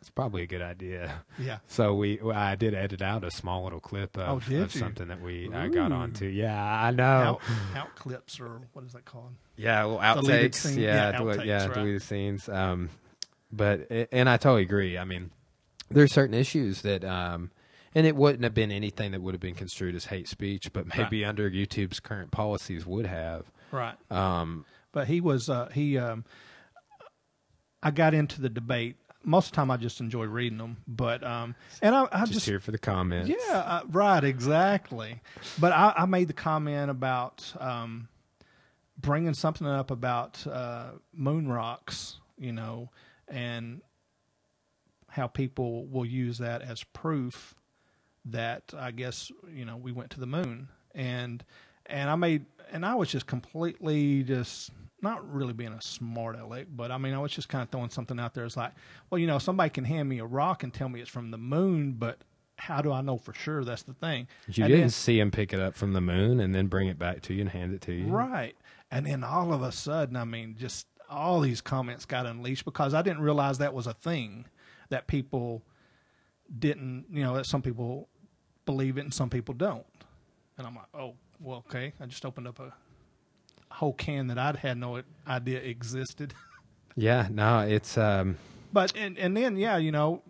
"It's 0.00 0.10
probably 0.10 0.42
a 0.42 0.46
good 0.46 0.62
idea." 0.62 1.22
yeah, 1.38 1.58
So 1.66 1.94
we, 1.94 2.20
I 2.20 2.56
did 2.56 2.74
edit 2.74 3.02
out 3.02 3.24
a 3.24 3.30
small 3.30 3.64
little 3.64 3.80
clip 3.80 4.16
of, 4.18 4.50
Oh, 4.50 4.56
of 4.62 4.72
something 4.72 5.08
that 5.08 5.20
we 5.20 5.50
I 5.52 5.68
got 5.68 5.92
onto. 5.92 6.26
Yeah, 6.26 6.60
I 6.60 6.90
know. 6.90 7.04
out, 7.04 7.40
out 7.74 7.94
clips 7.96 8.40
or 8.40 8.60
what 8.72 8.84
is 8.84 8.92
that 8.92 9.04
called? 9.04 9.32
Yeah, 9.56 9.84
well, 9.84 9.98
outtakes. 9.98 10.76
Yeah, 10.76 11.10
yeah, 11.10 11.18
outtakes, 11.18 11.44
yeah, 11.44 11.66
right. 11.66 11.74
deleted 11.74 12.02
scenes. 12.02 12.48
Um, 12.48 12.90
but 13.52 13.90
and 14.12 14.28
I 14.28 14.36
totally 14.36 14.62
agree. 14.62 14.96
I 14.98 15.04
mean, 15.04 15.30
there's 15.90 16.12
certain 16.12 16.34
issues 16.34 16.82
that, 16.82 17.04
um, 17.04 17.50
and 17.94 18.06
it 18.06 18.14
wouldn't 18.14 18.44
have 18.44 18.54
been 18.54 18.70
anything 18.70 19.10
that 19.12 19.20
would 19.20 19.34
have 19.34 19.40
been 19.40 19.54
construed 19.56 19.94
as 19.94 20.06
hate 20.06 20.28
speech, 20.28 20.72
but 20.72 20.86
maybe 20.96 21.24
under 21.24 21.50
YouTube's 21.50 22.00
current 22.00 22.30
policies 22.30 22.86
would 22.86 23.06
have. 23.06 23.50
Right. 23.72 23.94
Um, 24.10 24.64
but 24.92 25.08
he 25.08 25.20
was 25.20 25.48
uh, 25.48 25.68
he 25.72 25.98
um, 25.98 26.24
I 27.82 27.90
got 27.90 28.14
into 28.14 28.40
the 28.40 28.48
debate. 28.48 28.96
Most 29.22 29.46
of 29.46 29.52
the 29.52 29.56
time, 29.56 29.70
I 29.70 29.76
just 29.76 30.00
enjoy 30.00 30.24
reading 30.24 30.58
them, 30.58 30.78
but 30.88 31.22
um, 31.22 31.54
and 31.82 31.94
I, 31.94 32.08
I 32.10 32.20
just, 32.20 32.32
just, 32.32 32.46
here 32.46 32.60
for 32.60 32.70
the 32.70 32.78
comments. 32.78 33.28
yeah, 33.28 33.58
uh, 33.58 33.82
right, 33.90 34.24
exactly. 34.24 35.20
But 35.58 35.72
I, 35.72 35.92
I 35.96 36.06
made 36.06 36.28
the 36.28 36.34
comment 36.34 36.90
about 36.90 37.52
um, 37.60 38.08
bringing 38.98 39.34
something 39.34 39.66
up 39.66 39.90
about 39.90 40.46
uh, 40.46 40.92
moon 41.12 41.48
rocks, 41.48 42.16
you 42.38 42.52
know, 42.52 42.90
and 43.28 43.82
how 45.08 45.26
people 45.26 45.86
will 45.86 46.06
use 46.06 46.38
that 46.38 46.62
as 46.62 46.82
proof 46.84 47.54
that 48.26 48.62
I 48.76 48.90
guess 48.90 49.30
you 49.52 49.64
know 49.64 49.76
we 49.76 49.92
went 49.92 50.10
to 50.10 50.20
the 50.20 50.26
moon 50.26 50.68
and 50.94 51.44
and 51.86 52.10
I 52.10 52.16
made 52.16 52.44
and 52.70 52.84
I 52.84 52.94
was 52.94 53.10
just 53.10 53.26
completely 53.26 54.22
just 54.22 54.70
not 55.02 55.32
really 55.32 55.52
being 55.52 55.72
a 55.72 55.80
smart 55.82 56.38
aleck, 56.38 56.66
but 56.74 56.90
I 56.90 56.98
mean 56.98 57.14
I 57.14 57.18
was 57.18 57.32
just 57.32 57.48
kind 57.48 57.62
of 57.62 57.70
throwing 57.70 57.90
something 57.90 58.18
out 58.20 58.34
there. 58.34 58.44
It's 58.44 58.56
like, 58.56 58.72
well, 59.08 59.18
you 59.18 59.26
know, 59.26 59.38
somebody 59.38 59.70
can 59.70 59.84
hand 59.84 60.08
me 60.08 60.18
a 60.18 60.24
rock 60.26 60.62
and 60.62 60.72
tell 60.72 60.88
me 60.88 61.00
it's 61.00 61.10
from 61.10 61.30
the 61.30 61.38
moon, 61.38 61.92
but 61.92 62.18
how 62.56 62.82
do 62.82 62.92
I 62.92 63.00
know 63.00 63.16
for 63.16 63.32
sure? 63.32 63.64
That's 63.64 63.82
the 63.82 63.94
thing. 63.94 64.28
You 64.48 64.64
And 64.64 64.70
didn't 64.70 64.80
then- 64.80 64.90
see 64.90 65.18
him 65.18 65.30
pick 65.30 65.52
it 65.52 65.60
up 65.60 65.74
from 65.74 65.92
the 65.94 66.00
moon 66.00 66.40
and 66.40 66.54
then 66.54 66.66
bring 66.66 66.88
it 66.88 66.98
back 66.98 67.22
to 67.22 67.34
you 67.34 67.40
and 67.40 67.50
hand 67.50 67.72
it 67.72 67.80
to 67.82 67.92
you. 67.92 68.06
Right. 68.08 68.54
And 68.90 69.06
then 69.06 69.24
all 69.24 69.54
of 69.54 69.62
a 69.62 69.72
sudden, 69.72 70.16
I 70.16 70.24
mean, 70.24 70.56
just 70.58 70.86
all 71.08 71.40
these 71.40 71.60
comments 71.60 72.04
got 72.04 72.26
unleashed 72.26 72.64
because 72.64 72.92
I 72.94 73.02
didn't 73.02 73.22
realize 73.22 73.58
that 73.58 73.72
was 73.72 73.86
a 73.86 73.94
thing 73.94 74.44
that 74.90 75.06
people 75.06 75.62
didn't, 76.58 77.06
you 77.10 77.22
know, 77.22 77.34
that 77.36 77.46
some 77.46 77.62
people 77.62 78.08
believe 78.66 78.98
it 78.98 79.02
and 79.02 79.14
some 79.14 79.30
people 79.30 79.54
don't. 79.54 79.86
And 80.58 80.66
I'm 80.66 80.74
like, 80.74 80.86
oh, 80.94 81.14
well, 81.40 81.64
okay. 81.68 81.92
I 82.00 82.06
just 82.06 82.26
opened 82.26 82.46
up 82.46 82.58
a 82.60 82.74
whole 83.80 83.94
can 83.94 84.26
that 84.26 84.38
I'd 84.38 84.56
had 84.56 84.76
no 84.76 85.02
idea 85.26 85.58
existed. 85.60 86.34
Yeah, 86.96 87.28
no, 87.30 87.60
it's 87.60 87.96
um 87.96 88.36
But 88.72 88.92
and 88.96 89.16
and 89.16 89.34
then 89.36 89.56
yeah, 89.56 89.76
you 89.78 89.92
know, 89.92 90.22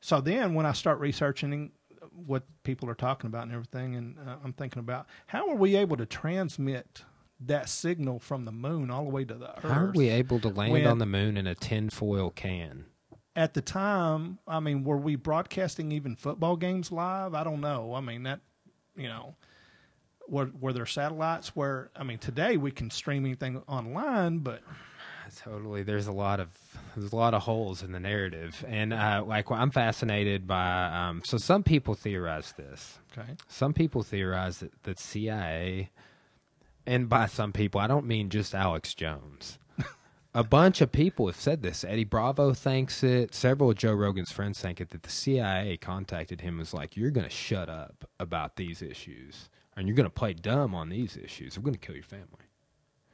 so 0.00 0.20
then 0.20 0.54
when 0.54 0.64
I 0.64 0.72
start 0.72 0.98
researching 1.00 1.72
what 2.14 2.44
people 2.62 2.88
are 2.88 2.94
talking 2.94 3.26
about 3.26 3.42
and 3.42 3.52
everything, 3.52 3.96
and 3.96 4.16
uh, 4.18 4.36
I'm 4.42 4.52
thinking 4.52 4.80
about 4.80 5.06
how 5.26 5.48
are 5.50 5.56
we 5.56 5.74
able 5.76 5.96
to 5.96 6.06
transmit 6.06 7.02
that 7.40 7.68
signal 7.68 8.18
from 8.20 8.44
the 8.46 8.52
moon 8.52 8.90
all 8.90 9.02
the 9.04 9.10
way 9.10 9.24
to 9.24 9.34
the 9.34 9.50
Earth? 9.58 9.64
how 9.64 9.84
are 9.86 9.92
we 9.94 10.08
able 10.08 10.38
to 10.40 10.48
land 10.48 10.72
when- 10.72 10.86
on 10.86 10.98
the 10.98 11.06
moon 11.06 11.36
in 11.36 11.46
a 11.46 11.54
tinfoil 11.56 12.30
can? 12.30 12.86
At 13.34 13.52
the 13.52 13.60
time, 13.60 14.38
I 14.46 14.60
mean, 14.60 14.84
were 14.84 14.96
we 14.96 15.16
broadcasting 15.16 15.92
even 15.92 16.14
football 16.16 16.56
games 16.56 16.90
live? 16.92 17.34
I 17.34 17.44
don't 17.44 17.60
know. 17.60 17.92
I 17.94 18.00
mean 18.00 18.22
that, 18.22 18.40
you 18.96 19.08
know. 19.08 19.34
Were, 20.28 20.50
were 20.60 20.72
there 20.72 20.86
satellites 20.86 21.54
where 21.54 21.90
I 21.96 22.02
mean 22.04 22.18
today 22.18 22.56
we 22.56 22.70
can 22.70 22.90
stream 22.90 23.24
anything 23.24 23.62
online, 23.68 24.38
but 24.38 24.62
Totally. 25.42 25.82
There's 25.82 26.06
a 26.06 26.12
lot 26.12 26.38
of 26.38 26.48
there's 26.94 27.12
a 27.12 27.16
lot 27.16 27.34
of 27.34 27.42
holes 27.42 27.82
in 27.82 27.90
the 27.92 27.98
narrative, 28.00 28.64
and 28.68 28.92
uh, 28.92 29.24
like 29.26 29.50
I'm 29.50 29.70
fascinated 29.70 30.46
by. 30.46 30.84
Um, 30.86 31.22
so 31.24 31.36
some 31.36 31.62
people 31.64 31.94
theorize 31.94 32.52
this. 32.56 32.98
okay, 33.18 33.32
Some 33.48 33.72
people 33.72 34.02
theorize 34.04 34.58
that 34.58 34.70
the 34.84 34.94
CIA, 34.96 35.90
and 36.86 37.08
by 37.08 37.26
some 37.26 37.52
people 37.52 37.80
I 37.80 37.86
don't 37.88 38.06
mean 38.06 38.30
just 38.30 38.54
Alex 38.54 38.94
Jones. 38.94 39.58
a 40.34 40.44
bunch 40.44 40.80
of 40.80 40.92
people 40.92 41.26
have 41.26 41.36
said 41.36 41.60
this. 41.62 41.82
Eddie 41.82 42.04
Bravo 42.04 42.52
thinks 42.54 43.02
it. 43.02 43.34
Several 43.34 43.70
of 43.70 43.76
Joe 43.76 43.94
Rogan's 43.94 44.30
friends 44.30 44.60
think 44.60 44.80
it. 44.80 44.90
That 44.90 45.02
the 45.02 45.10
CIA 45.10 45.76
contacted 45.76 46.40
him 46.40 46.50
and 46.50 46.58
was 46.60 46.72
like, 46.72 46.96
"You're 46.96 47.10
going 47.10 47.26
to 47.28 47.34
shut 47.34 47.68
up 47.68 48.08
about 48.20 48.54
these 48.56 48.80
issues, 48.80 49.50
and 49.76 49.86
you're 49.86 49.96
going 49.96 50.04
to 50.04 50.10
play 50.10 50.32
dumb 50.32 50.74
on 50.74 50.88
these 50.88 51.16
issues. 51.16 51.56
I'm 51.56 51.62
going 51.62 51.74
to 51.74 51.80
kill 51.80 51.94
your 51.94 52.04
family." 52.04 52.26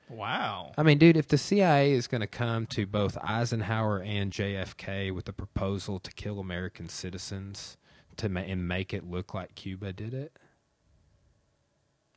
wow, 0.08 0.72
I 0.76 0.82
mean, 0.82 0.98
dude, 0.98 1.16
if 1.16 1.28
the 1.28 1.38
CIA 1.38 1.92
is 1.92 2.06
going 2.06 2.20
to 2.20 2.26
come 2.26 2.66
to 2.66 2.86
both 2.86 3.16
Eisenhower 3.22 4.02
and 4.02 4.30
JFK 4.30 5.12
with 5.14 5.28
a 5.28 5.32
proposal 5.32 5.98
to 6.00 6.12
kill 6.12 6.38
American 6.38 6.88
citizens 6.88 7.78
to 8.16 8.28
ma- 8.28 8.40
and 8.40 8.68
make 8.68 8.92
it 8.92 9.08
look 9.08 9.32
like 9.32 9.54
Cuba 9.54 9.92
did 9.92 10.12
it, 10.12 10.38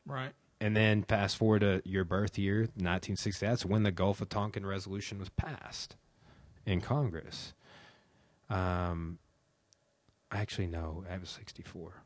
right, 0.05 0.33
and 0.59 0.75
then 0.75 1.03
fast 1.03 1.37
forward 1.37 1.59
to 1.59 1.81
your 1.85 2.03
birth 2.03 2.37
year, 2.37 2.59
1960, 2.61 3.45
that's 3.45 3.65
when 3.65 3.83
the 3.83 3.91
Gulf 3.91 4.21
of 4.21 4.29
Tonkin 4.29 4.65
resolution 4.65 5.19
was 5.19 5.29
passed 5.29 5.95
in 6.65 6.81
Congress. 6.81 7.53
Um, 8.49 9.19
I 10.31 10.39
actually, 10.39 10.67
no, 10.67 11.03
that 11.07 11.19
was 11.19 11.29
64. 11.29 12.03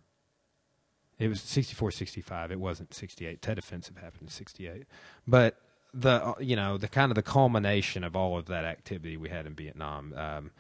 It 1.20 1.28
was 1.28 1.42
64, 1.42 1.92
65. 1.92 2.52
It 2.52 2.60
wasn't 2.60 2.94
68. 2.94 3.42
Tet 3.42 3.58
Offensive 3.58 3.98
happened 3.98 4.24
in 4.24 4.28
68. 4.30 4.86
But 5.28 5.58
the 5.94 6.24
uh, 6.24 6.34
you 6.40 6.56
know 6.56 6.78
the 6.78 6.88
kind 6.88 7.12
of 7.12 7.16
the 7.16 7.24
culmination 7.24 8.04
of 8.04 8.16
all 8.16 8.38
of 8.38 8.46
that 8.46 8.64
activity 8.64 9.18
we 9.18 9.30
had 9.30 9.46
in 9.46 9.56
Vietnam. 9.56 10.14
Um, 10.16 10.52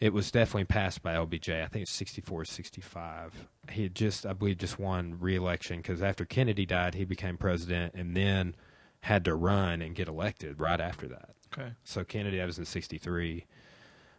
it 0.00 0.12
was 0.12 0.30
definitely 0.30 0.64
passed 0.64 1.02
by 1.02 1.14
LBJ. 1.14 1.62
I 1.62 1.66
think 1.66 1.82
it's 1.82 1.90
64 1.90 2.44
65. 2.44 3.48
He 3.70 3.82
had 3.82 3.94
just, 3.94 4.24
I 4.24 4.32
believe, 4.32 4.58
just 4.58 4.78
won 4.78 5.16
re-election 5.18 5.78
because 5.78 6.02
after 6.02 6.24
Kennedy 6.24 6.64
died, 6.64 6.94
he 6.94 7.04
became 7.04 7.36
president 7.36 7.94
and 7.94 8.16
then 8.16 8.54
had 9.00 9.24
to 9.24 9.34
run 9.34 9.82
and 9.82 9.94
get 9.94 10.08
elected 10.08 10.60
right 10.60 10.80
after 10.80 11.08
that. 11.08 11.30
Okay. 11.52 11.70
So 11.82 12.04
Kennedy, 12.04 12.40
I 12.40 12.46
was 12.46 12.58
in 12.58 12.64
63. 12.64 13.46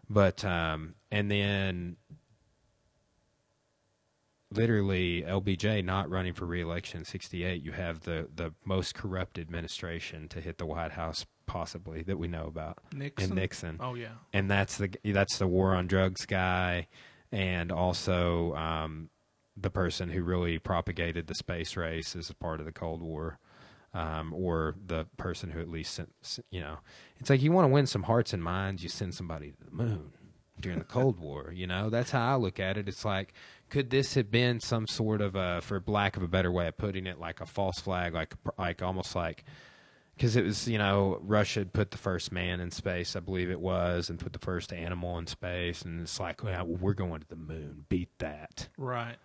But, 0.09 0.43
um, 0.43 0.95
and 1.11 1.31
then 1.31 1.95
literally 4.51 5.23
LBJ 5.23 5.83
not 5.83 6.09
running 6.09 6.33
for 6.33 6.45
reelection 6.45 6.99
in 6.99 7.05
68, 7.05 7.63
you 7.63 7.71
have 7.71 8.01
the, 8.01 8.27
the 8.35 8.53
most 8.65 8.95
corrupt 8.95 9.37
administration 9.37 10.27
to 10.29 10.41
hit 10.41 10.57
the 10.57 10.65
White 10.65 10.91
House 10.91 11.25
possibly 11.45 12.03
that 12.03 12.17
we 12.17 12.27
know 12.27 12.45
about 12.45 12.77
Nixon. 12.93 13.31
in 13.31 13.35
Nixon. 13.35 13.77
Oh 13.79 13.95
yeah. 13.95 14.09
And 14.33 14.49
that's 14.49 14.77
the 14.77 14.91
that's 15.03 15.37
the 15.37 15.47
war 15.47 15.75
on 15.75 15.87
drugs 15.87 16.25
guy 16.25 16.87
and 17.31 17.71
also 17.71 18.53
um, 18.55 19.09
the 19.57 19.69
person 19.69 20.09
who 20.09 20.23
really 20.23 20.59
propagated 20.59 21.27
the 21.27 21.35
space 21.35 21.75
race 21.75 22.15
as 22.15 22.29
a 22.29 22.35
part 22.35 22.59
of 22.59 22.65
the 22.65 22.71
Cold 22.71 23.01
War. 23.01 23.39
Um, 23.91 24.35
or 24.35 24.75
the 24.85 25.07
person 25.17 25.49
who 25.49 25.59
at 25.59 25.67
least 25.67 25.95
sent, 25.95 26.13
you 26.51 26.61
know, 26.61 26.77
it's 27.17 27.27
like 27.27 27.41
you 27.41 27.51
want 27.51 27.65
to 27.65 27.69
win 27.69 27.87
some 27.87 28.03
hearts 28.03 28.33
and 28.33 28.43
minds, 28.43 28.83
you 28.83 28.89
send 28.89 29.15
somebody 29.15 29.49
to 29.49 29.65
the 29.65 29.71
moon 29.71 30.11
during 30.59 30.77
the 30.77 30.85
Cold 30.85 31.19
War. 31.19 31.51
You 31.51 31.65
know, 31.65 31.89
that's 31.89 32.11
how 32.11 32.33
I 32.33 32.35
look 32.35 32.59
at 32.59 32.77
it. 32.77 32.87
It's 32.87 33.03
like, 33.03 33.33
could 33.69 33.89
this 33.89 34.13
have 34.15 34.29
been 34.31 34.59
some 34.59 34.87
sort 34.87 35.21
of 35.21 35.35
a, 35.35 35.61
for 35.61 35.81
lack 35.87 36.17
of 36.17 36.23
a 36.23 36.27
better 36.27 36.51
way 36.51 36.67
of 36.67 36.77
putting 36.77 37.05
it, 37.07 37.19
like 37.19 37.41
a 37.41 37.45
false 37.45 37.79
flag, 37.79 38.13
like 38.13 38.33
like 38.57 38.81
almost 38.81 39.15
like 39.15 39.43
because 40.15 40.35
it 40.35 40.43
was 40.43 40.67
you 40.67 40.77
know 40.77 41.19
Russia 41.21 41.61
had 41.61 41.71
put 41.73 41.91
the 41.91 41.97
first 41.97 42.31
man 42.31 42.59
in 42.59 42.71
space, 42.71 43.15
I 43.15 43.19
believe 43.21 43.49
it 43.49 43.59
was, 43.61 44.09
and 44.09 44.19
put 44.19 44.33
the 44.33 44.39
first 44.39 44.73
animal 44.73 45.17
in 45.17 45.27
space, 45.27 45.81
and 45.83 46.01
it's 46.01 46.19
like, 46.19 46.43
well, 46.43 46.65
we're 46.65 46.93
going 46.93 47.21
to 47.21 47.27
the 47.27 47.35
moon, 47.37 47.85
beat 47.87 48.09
that, 48.19 48.67
Right. 48.77 49.15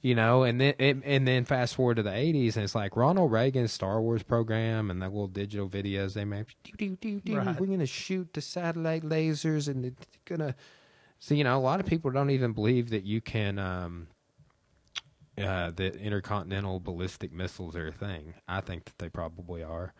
you 0.00 0.14
know, 0.14 0.44
and 0.44 0.58
then 0.60 0.74
and, 0.78 1.04
and 1.04 1.28
then 1.28 1.44
fast 1.44 1.74
forward 1.74 1.96
to 1.96 2.02
the 2.02 2.10
'80s, 2.10 2.54
and 2.56 2.64
it's 2.64 2.74
like 2.74 2.96
Ronald 2.96 3.30
Reagan's 3.32 3.72
Star 3.72 4.00
Wars 4.00 4.22
program 4.22 4.90
and 4.90 5.02
the 5.02 5.08
little 5.08 5.26
digital 5.28 5.68
videos 5.68 6.14
they 6.14 6.24
made. 6.24 6.46
Do, 6.64 6.72
do, 6.78 6.96
do, 6.96 7.20
do, 7.20 7.36
Right. 7.36 7.60
We're 7.60 7.66
going 7.66 7.80
to 7.80 7.86
shoot 7.86 8.32
the 8.32 8.40
satellite 8.40 9.02
lasers, 9.02 9.68
and 9.68 9.84
it's 9.84 10.06
gonna. 10.24 10.54
So 11.18 11.34
you 11.34 11.44
know, 11.44 11.56
a 11.56 11.60
lot 11.60 11.80
of 11.80 11.86
people 11.86 12.10
don't 12.10 12.30
even 12.30 12.52
believe 12.52 12.90
that 12.90 13.04
you 13.04 13.20
can. 13.20 13.58
Um, 13.58 14.08
uh, 15.38 15.70
that 15.70 15.94
intercontinental 15.96 16.80
ballistic 16.80 17.32
missiles 17.32 17.76
are 17.76 17.88
a 17.88 17.92
thing. 17.92 18.34
I 18.48 18.60
think 18.60 18.86
that 18.86 18.98
they 18.98 19.08
probably 19.08 19.62
are, 19.62 19.94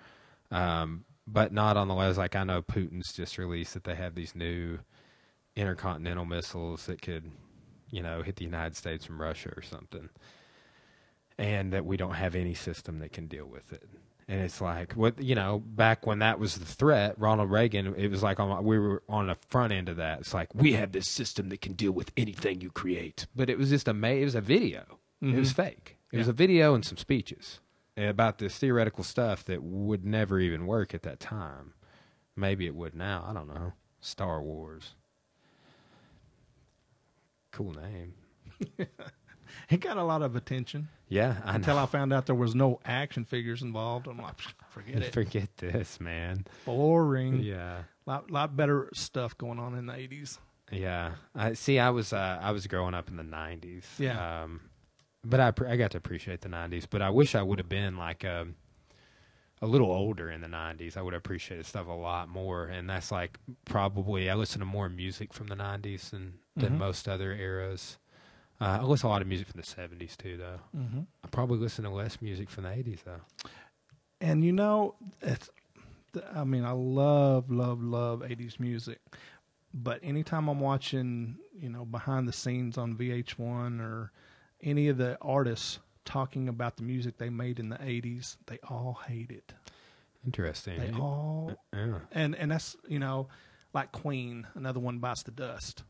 um, 0.51 1.05
but 1.27 1.53
not 1.53 1.77
on 1.77 1.86
the 1.89 1.95
levels. 1.95 2.19
Like 2.19 2.35
I 2.35 2.45
know 2.45 2.62
Putin's 2.62 3.12
just 3.12 3.39
released 3.39 3.74
that 3.74 3.85
they 3.85 3.95
have 3.95 4.15
these 4.15 4.35
new 4.35 4.81
intercontinental 5.55 6.24
missiles 6.24 6.86
that 6.86 7.03
could, 7.03 7.31
you 7.90 8.03
know, 8.03 8.23
hit 8.23 8.36
the 8.36 8.45
United 8.45 8.77
States 8.77 9.05
from 9.05 9.20
Russia 9.20 9.53
or 9.57 9.62
something, 9.62 10.09
and 11.39 11.73
that 11.73 11.85
we 11.85 11.97
don't 11.97 12.15
have 12.15 12.35
any 12.35 12.55
system 12.55 12.99
that 12.99 13.12
can 13.12 13.27
deal 13.27 13.47
with 13.47 13.73
it. 13.73 13.89
And 14.31 14.43
it's 14.43 14.61
like 14.61 14.93
what 14.93 15.23
you 15.23 15.35
know, 15.35 15.59
back 15.59 16.07
when 16.07 16.19
that 16.19 16.39
was 16.39 16.57
the 16.57 16.67
threat, 16.67 17.19
Ronald 17.19 17.51
Reagan. 17.51 17.95
It 17.97 18.11
was 18.11 18.23
like 18.23 18.39
on, 18.39 18.63
we 18.63 18.79
were 18.79 19.03
on 19.09 19.29
the 19.29 19.37
front 19.49 19.73
end 19.73 19.89
of 19.89 19.97
that. 19.97 20.21
It's 20.21 20.35
like 20.35 20.55
we 20.55 20.75
have 20.75 20.93
this 20.93 21.09
system 21.09 21.49
that 21.49 21.63
can 21.63 21.73
deal 21.73 21.93
with 21.93 22.13
anything 22.17 22.61
you 22.61 22.71
create. 22.71 23.27
But 23.35 23.49
it 23.49 23.57
was 23.57 23.71
just 23.71 23.89
a 23.89 23.95
ma- 23.95 24.09
it 24.09 24.25
was 24.25 24.35
a 24.35 24.43
video. 24.43 24.99
It 25.23 25.35
was 25.35 25.53
mm-hmm. 25.53 25.63
fake. 25.63 25.97
It 26.13 26.19
was 26.19 26.29
a 26.29 26.33
video 26.33 26.75
and 26.75 26.85
some 26.85 26.99
speeches 26.99 27.61
about 27.97 28.39
this 28.39 28.57
theoretical 28.59 29.03
stuff 29.03 29.45
that 29.47 29.63
would 29.63 30.05
never 30.05 30.39
even 30.39 30.67
work 30.67 30.95
at 30.95 31.03
that 31.03 31.21
time. 31.21 31.73
Maybe 32.37 32.67
it 32.67 32.75
would 32.75 32.95
now. 32.95 33.25
I 33.29 33.33
don't 33.33 33.49
know. 33.49 33.73
Star 34.01 34.41
Wars. 34.43 34.95
Cool 37.51 37.75
name. 37.75 38.15
It 39.71 39.81
got 39.81 39.97
a 39.97 40.05
lot 40.05 40.23
of 40.23 40.37
attention 40.37 40.89
Yeah, 41.09 41.37
I 41.45 41.55
until 41.55 41.77
know. 41.77 41.83
I 41.83 41.87
found 41.87 42.13
out 42.13 42.27
there 42.27 42.35
was 42.35 42.55
no 42.55 42.81
action 42.85 43.25
figures 43.25 43.63
involved. 43.63 44.07
I'm 44.07 44.19
like, 44.19 44.35
forget 44.71 45.03
it. 45.03 45.13
Forget 45.13 45.57
this, 45.57 46.01
man. 46.01 46.47
Boring. 46.65 47.41
Yeah. 47.41 47.83
Lot 48.07 48.31
lot 48.31 48.57
better 48.57 48.89
stuff 48.95 49.37
going 49.39 49.59
on 49.59 49.75
in 49.75 49.87
the 49.87 49.93
80s. 49.95 50.39
Yeah, 50.71 51.13
I 51.35 51.55
see. 51.55 51.79
I 51.79 51.91
was 51.91 52.13
uh, 52.13 52.39
I 52.43 52.51
was 52.53 52.67
growing 52.67 52.93
up 52.95 53.09
in 53.09 53.17
the 53.17 53.23
'90s. 53.23 53.85
Yeah. 53.99 54.43
um, 54.45 54.61
but 55.25 55.41
I 55.41 55.53
I 55.67 55.77
got 55.77 55.93
to 55.93 55.99
appreciate 55.99 56.43
the 56.43 56.51
'90s. 56.51 56.87
But 56.89 57.01
I 57.01 57.09
wish 57.09 57.35
I 57.35 57.41
would 57.43 57.59
have 57.59 57.71
been 57.71 57.97
like 57.97 58.23
um, 58.27 58.55
a 59.63 59.67
little 59.67 59.91
older 59.91 60.31
in 60.31 60.43
the 60.43 60.47
'90s. 60.49 60.97
I 60.99 61.03
would 61.03 61.15
have 61.15 61.21
appreciated 61.21 61.65
stuff 61.65 61.87
a 61.87 61.93
lot 61.93 62.29
more. 62.29 62.67
And 62.67 62.89
that's 62.89 63.11
like 63.11 63.39
probably 63.65 64.29
I 64.29 64.35
listen 64.35 64.61
to 64.61 64.67
more 64.67 64.91
music 64.91 65.33
from 65.33 65.47
the 65.47 65.57
'90s 65.57 66.11
than 66.11 66.35
than 66.55 66.75
Mhm. 66.75 66.79
most 66.79 67.09
other 67.09 67.33
eras. 67.33 67.97
Uh, 68.61 68.79
I 68.81 68.83
listen 68.83 69.03
to 69.03 69.09
a 69.09 69.15
lot 69.15 69.23
of 69.23 69.29
music 69.29 69.47
from 69.49 69.61
the 69.61 69.67
'70s 69.67 70.17
too, 70.17 70.37
though. 70.37 70.59
Mm-hmm. 70.77 71.01
I 71.25 71.29
probably 71.29 71.59
listen 71.59 71.85
to 71.85 71.91
less 71.91 72.21
music 72.21 72.51
from 72.51 72.65
the 72.65 72.71
'80s 72.71 73.05
though. 73.05 73.21
And 74.21 74.45
you 74.45 74.53
know, 74.53 74.97
it's, 75.21 75.49
I 76.35 76.45
mean, 76.45 76.65
I 76.65 76.73
love, 76.73 77.51
love, 77.51 77.83
love 77.83 78.21
80s 78.21 78.59
music. 78.59 78.99
But 79.73 80.01
anytime 80.03 80.49
I'm 80.49 80.61
watching, 80.61 81.37
you 81.55 81.69
know, 81.69 81.85
behind 81.85 82.27
the 82.27 82.33
scenes 82.33 82.79
on 82.79 82.97
VH1 82.97 83.81
or 83.81 84.13
any 84.63 84.89
of 84.89 84.97
the 84.97 85.19
artists 85.21 85.79
talking 86.05 86.49
about 86.49 86.79
the 86.79 86.83
music 86.83 87.19
they 87.19 87.31
made 87.31 87.61
in 87.61 87.69
the 87.69 87.77
80s, 87.77 88.37
they 88.47 88.59
all 88.69 88.99
hate 89.07 89.31
it. 89.31 89.53
Interesting. 90.25 90.81
They 90.81 90.99
all, 90.99 91.53
yeah. 91.73 91.99
and, 92.13 92.35
and 92.35 92.51
that's, 92.51 92.77
you 92.89 92.99
know, 92.99 93.29
like 93.75 93.93
Queen, 93.93 94.47
another 94.55 94.81
one 94.81 94.99
bites 94.99 95.23
the 95.23 95.31
dust. 95.31 95.85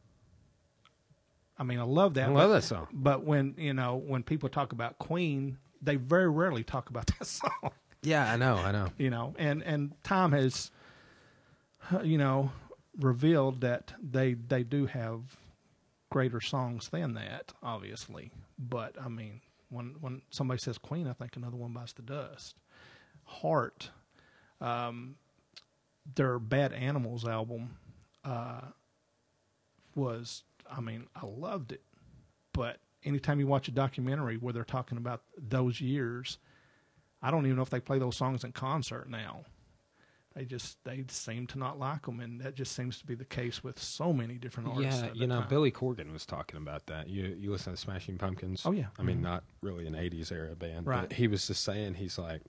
I 1.59 1.65
mean, 1.65 1.79
I 1.81 1.83
love 1.83 2.15
that. 2.15 2.25
I 2.29 2.33
but- 2.33 2.35
love 2.35 2.51
that 2.51 2.63
song. 2.65 2.87
But 2.93 3.25
when, 3.25 3.55
you 3.59 3.75
know, 3.75 3.97
when 3.97 4.23
people 4.23 4.49
talk 4.49 4.73
about 4.73 4.99
Queen, 4.99 5.59
they 5.83 5.97
very 5.97 6.29
rarely 6.29 6.63
talk 6.65 6.89
about 6.91 7.07
that 7.19 7.25
song 7.27 7.71
Yeah, 8.03 8.33
I 8.33 8.37
know. 8.37 8.57
I 8.57 8.73
know. 8.73 8.89
you 8.99 9.11
know 9.11 9.35
and 9.39 9.63
and 9.63 9.93
time 10.05 10.33
has 10.33 10.71
you 12.03 12.19
know 12.19 12.51
revealed 12.99 13.61
that 13.63 13.93
they 14.03 14.35
they 14.35 14.63
do 14.65 14.87
have 14.87 15.21
greater 16.11 16.41
songs 16.41 16.89
than 16.89 17.15
that 17.15 17.53
obviously 17.63 18.31
but 18.59 18.97
i 19.01 19.09
mean 19.09 19.41
when 19.69 19.95
when 20.01 20.21
somebody 20.31 20.59
says 20.59 20.79
queen 20.79 21.07
i 21.07 21.13
think 21.13 21.37
another 21.37 21.57
one 21.57 21.73
bites 21.73 21.93
the 21.93 22.03
dust 22.03 22.57
heart 23.25 23.91
um 24.61 25.15
their 26.17 26.39
bad 26.41 26.73
animals 26.73 27.25
album 27.27 27.77
uh 28.25 28.61
was 29.95 30.43
i 30.71 30.81
mean 30.81 31.07
i 31.17 31.25
loved 31.25 31.73
it 31.73 31.83
but 32.53 32.79
anytime 33.05 33.39
you 33.41 33.47
watch 33.47 33.69
a 33.69 33.73
documentary 33.73 34.37
where 34.37 34.53
they're 34.53 34.65
talking 34.65 34.99
about 34.99 35.23
those 35.37 35.81
years 35.81 36.39
I 37.21 37.31
don't 37.31 37.47
even 37.47 37.57
know 37.57 37.63
if 37.63 37.71
they 37.71 37.81
play 37.81 37.99
those 37.99 38.17
songs 38.17 38.45
in 38.45 38.53
concert 38.53 39.09
now. 39.09 39.45
They 40.35 40.45
just 40.45 40.79
they 40.85 41.05
seem 41.09 41.49
to 41.49 41.59
not 41.59 41.79
like 41.79 42.07
them, 42.07 42.21
and 42.21 42.41
that 42.43 42.55
just 42.55 42.73
seems 42.77 42.99
to 43.01 43.07
be 43.07 43.17
the 43.17 43.25
case 43.25 43.65
with 43.65 43.79
so 43.83 44.13
many 44.13 44.35
different 44.35 44.69
artists. 44.69 45.03
Yeah, 45.03 45.11
you 45.15 45.27
know, 45.27 45.41
time. 45.41 45.49
Billy 45.49 45.73
Corgan 45.73 46.13
was 46.13 46.25
talking 46.25 46.59
about 46.59 46.87
that. 46.87 47.09
You 47.09 47.37
you 47.37 47.51
listen 47.51 47.73
to 47.73 47.77
Smashing 47.77 48.19
Pumpkins? 48.19 48.63
Oh, 48.65 48.71
yeah. 48.71 48.87
I 48.99 49.03
mean, 49.03 49.17
mm-hmm. 49.17 49.25
not 49.25 49.45
really 49.63 49.87
an 49.87 49.95
'80s 49.95 50.31
era 50.31 50.55
band, 50.55 50.87
Right. 50.87 51.09
but 51.09 51.15
he 51.15 51.27
was 51.27 51.49
just 51.49 51.65
saying 51.65 51.95
he's 51.95 52.19
like, 52.19 52.43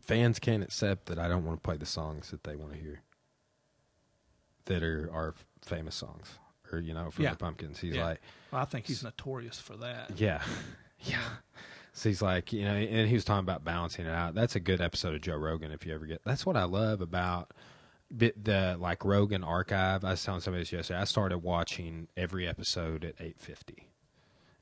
fans 0.00 0.38
can't 0.38 0.62
accept 0.62 1.06
that 1.06 1.18
I 1.18 1.26
don't 1.26 1.44
want 1.44 1.60
to 1.60 1.66
play 1.66 1.78
the 1.78 1.86
songs 1.86 2.30
that 2.30 2.44
they 2.44 2.54
want 2.54 2.74
to 2.74 2.78
hear, 2.78 3.02
that 4.66 4.84
are 4.84 5.10
are 5.12 5.34
famous 5.64 5.96
songs, 5.96 6.38
or 6.72 6.78
you 6.80 6.94
know, 6.94 7.10
from 7.10 7.24
Yeah. 7.24 7.30
the 7.30 7.36
Pumpkins. 7.36 7.78
He's 7.80 7.94
Yeah. 7.94 8.04
like, 8.06 8.20
Well, 8.50 8.62
I 8.62 8.64
think 8.64 8.86
he's 8.86 9.02
notorious 9.02 9.58
for 9.60 9.76
that. 9.76 10.18
yeah, 10.18 10.42
yeah. 11.00 11.18
So 11.94 12.08
he's 12.08 12.22
like, 12.22 12.52
you 12.54 12.64
know, 12.64 12.72
and 12.74 13.06
he 13.08 13.14
was 13.14 13.24
talking 13.24 13.40
about 13.44 13.64
balancing 13.64 14.06
it 14.06 14.10
out. 14.14 14.34
That's 14.34 14.56
a 14.56 14.60
good 14.60 14.80
episode 14.80 15.14
of 15.14 15.20
Joe 15.20 15.36
Rogan 15.36 15.70
if 15.72 15.84
you 15.84 15.94
ever 15.94 16.06
get. 16.06 16.22
That's 16.24 16.46
what 16.46 16.56
I 16.56 16.64
love 16.64 17.00
about 17.02 17.52
bit 18.16 18.44
the 18.44 18.76
like 18.78 19.04
Rogan 19.04 19.44
archive. 19.44 20.04
I 20.04 20.10
was 20.12 20.24
telling 20.24 20.40
somebody 20.40 20.62
this 20.62 20.72
yesterday. 20.72 21.00
I 21.00 21.04
started 21.04 21.38
watching 21.38 22.08
every 22.16 22.46
episode 22.48 23.04
at 23.04 23.14
eight 23.20 23.38
fifty, 23.40 23.88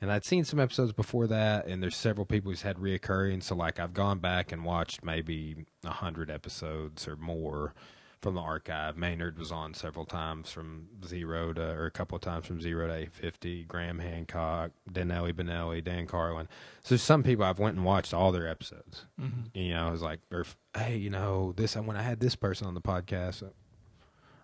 and 0.01 0.11
I'd 0.11 0.25
seen 0.25 0.45
some 0.45 0.59
episodes 0.61 0.93
before 0.93 1.27
that. 1.29 1.67
And 1.67 1.81
there's 1.83 1.97
several 1.97 2.27
people 2.27 2.51
who's 2.51 2.63
had 2.63 2.79
reoccurring. 2.79 3.43
So 3.45 3.55
like 3.55 3.79
I've 3.79 3.95
gone 3.95 4.19
back 4.19 4.51
and 4.53 4.65
watched 4.65 5.05
maybe 5.05 5.67
a 5.85 5.91
hundred 5.91 6.31
episodes 6.31 7.07
or 7.09 7.15
more 7.17 7.75
from 8.21 8.35
the 8.35 8.41
archive. 8.41 8.97
Maynard 8.97 9.39
was 9.39 9.51
on 9.51 9.75
several 9.75 10.05
times 10.05 10.51
from 10.51 10.89
zero 11.05 11.53
to, 11.53 11.63
or 11.63 11.87
a 11.87 11.91
couple 11.91 12.17
of 12.17 12.23
times 12.23 12.47
from 12.47 12.61
zero 12.61 12.87
to 12.87 12.95
eight 12.95 13.13
fifty. 13.13 13.65
Graham 13.65 13.99
Hancock, 13.99 14.73
Danelli 14.91 15.33
Benelli, 15.33 15.83
Dan 15.83 16.07
Carlin. 16.07 16.49
So 16.83 16.97
some 16.97 17.23
people 17.23 17.45
I've 17.45 17.59
went 17.59 17.77
and 17.77 17.85
watched 17.85 18.13
all 18.13 18.33
their 18.33 18.49
episodes. 18.49 19.07
Mm-hmm. 19.21 19.59
You 19.59 19.75
know, 19.75 19.89
I 19.89 19.91
was 19.91 20.03
like, 20.03 20.21
or 20.31 20.45
hey, 20.77 20.97
you 20.97 21.11
know, 21.11 21.53
this 21.57 21.77
when 21.77 21.97
I 21.97 22.03
had 22.03 22.21
this 22.21 22.37
person 22.37 22.67
on 22.67 22.75
the 22.75 22.81
podcast, 22.81 23.43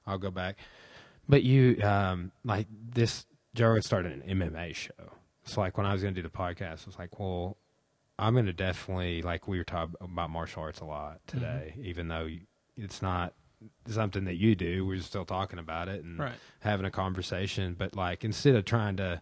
I'll 0.06 0.18
go 0.18 0.30
back. 0.30 0.56
But 1.28 1.42
you, 1.42 1.80
um, 1.82 2.32
like 2.44 2.68
this, 2.70 3.26
Joe 3.54 3.74
had 3.74 3.84
started 3.84 4.12
an 4.12 4.38
MMA 4.38 4.74
show. 4.74 4.92
It's 5.44 5.56
like 5.56 5.76
when 5.76 5.86
I 5.86 5.92
was 5.92 6.02
going 6.02 6.14
to 6.14 6.22
do 6.22 6.26
the 6.26 6.32
podcast, 6.32 6.84
I 6.84 6.86
was 6.86 6.98
like, 6.98 7.18
well, 7.18 7.56
I'm 8.18 8.34
going 8.34 8.46
to 8.46 8.52
definitely 8.52 9.22
like 9.22 9.46
we 9.46 9.58
were 9.58 9.64
talking 9.64 9.94
about 10.00 10.30
martial 10.30 10.62
arts 10.62 10.80
a 10.80 10.84
lot 10.84 11.20
today, 11.26 11.74
even 11.82 12.08
though 12.08 12.28
it's 12.76 13.02
not 13.02 13.34
something 13.86 14.24
that 14.24 14.36
you 14.36 14.54
do. 14.54 14.84
We're 14.86 15.00
still 15.00 15.24
talking 15.24 15.58
about 15.58 15.88
it 15.88 16.04
and 16.04 16.18
Right. 16.18 16.34
having 16.60 16.86
a 16.86 16.90
conversation. 16.90 17.74
But 17.78 17.96
like 17.96 18.24
instead 18.24 18.54
of 18.54 18.64
trying 18.64 18.96
to, 18.96 19.20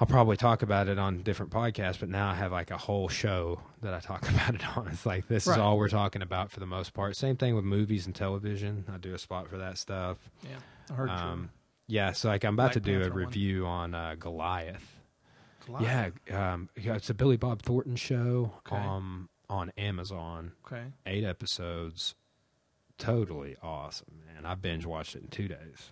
I'll 0.00 0.06
probably 0.08 0.36
talk 0.36 0.62
about 0.62 0.88
it 0.88 0.98
on 0.98 1.22
different 1.22 1.52
podcasts. 1.52 2.00
But 2.00 2.08
now 2.08 2.30
I 2.30 2.34
have 2.34 2.50
like 2.50 2.70
a 2.70 2.78
whole 2.78 3.08
show 3.08 3.60
that 3.82 3.94
I 3.94 4.00
talk 4.00 4.28
about 4.28 4.54
it 4.54 4.76
on. 4.76 4.88
It's 4.88 5.06
like 5.06 5.28
this 5.28 5.46
Right. 5.46 5.54
is 5.54 5.58
all 5.58 5.78
we're 5.78 5.88
talking 5.88 6.22
about 6.22 6.50
for 6.50 6.60
the 6.60 6.66
most 6.66 6.94
part. 6.94 7.14
Same 7.16 7.36
thing 7.36 7.54
with 7.54 7.64
movies 7.64 8.06
and 8.06 8.14
television. 8.14 8.84
I 8.92 8.96
do 8.96 9.14
a 9.14 9.18
spot 9.18 9.48
for 9.48 9.56
that 9.58 9.78
stuff. 9.78 10.18
Yeah, 10.42 10.56
I 10.90 10.94
heard 10.94 11.10
Um, 11.10 11.50
yeah, 11.86 12.12
so 12.12 12.28
like 12.28 12.44
I'm 12.44 12.54
about 12.54 12.72
Black 12.72 12.72
to 12.74 12.80
do 12.80 12.96
a 12.96 13.00
Panther 13.02 13.10
one. 13.14 13.24
review 13.24 13.66
on 13.66 13.94
uh, 13.94 14.14
Goliath. 14.18 15.00
you. 15.68 15.76
Yeah, 15.80 16.10
um, 16.30 16.68
yeah, 16.76 16.94
it's 16.94 17.08
a 17.10 17.14
Billy 17.14 17.36
Bob 17.36 17.62
Thornton 17.62 17.96
show 17.96 18.54
Okay. 18.66 18.76
um, 18.76 19.28
on 19.48 19.70
Amazon. 19.78 20.52
Okay. 20.66 20.86
Eight 21.06 21.24
episodes, 21.24 22.14
totally 22.98 23.56
awesome, 23.62 24.22
man. 24.26 24.46
I 24.46 24.54
binge 24.54 24.86
watched 24.86 25.16
it 25.16 25.22
in 25.22 25.28
two 25.28 25.48
days, 25.48 25.90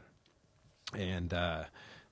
and 0.96 1.32
uh, 1.32 1.64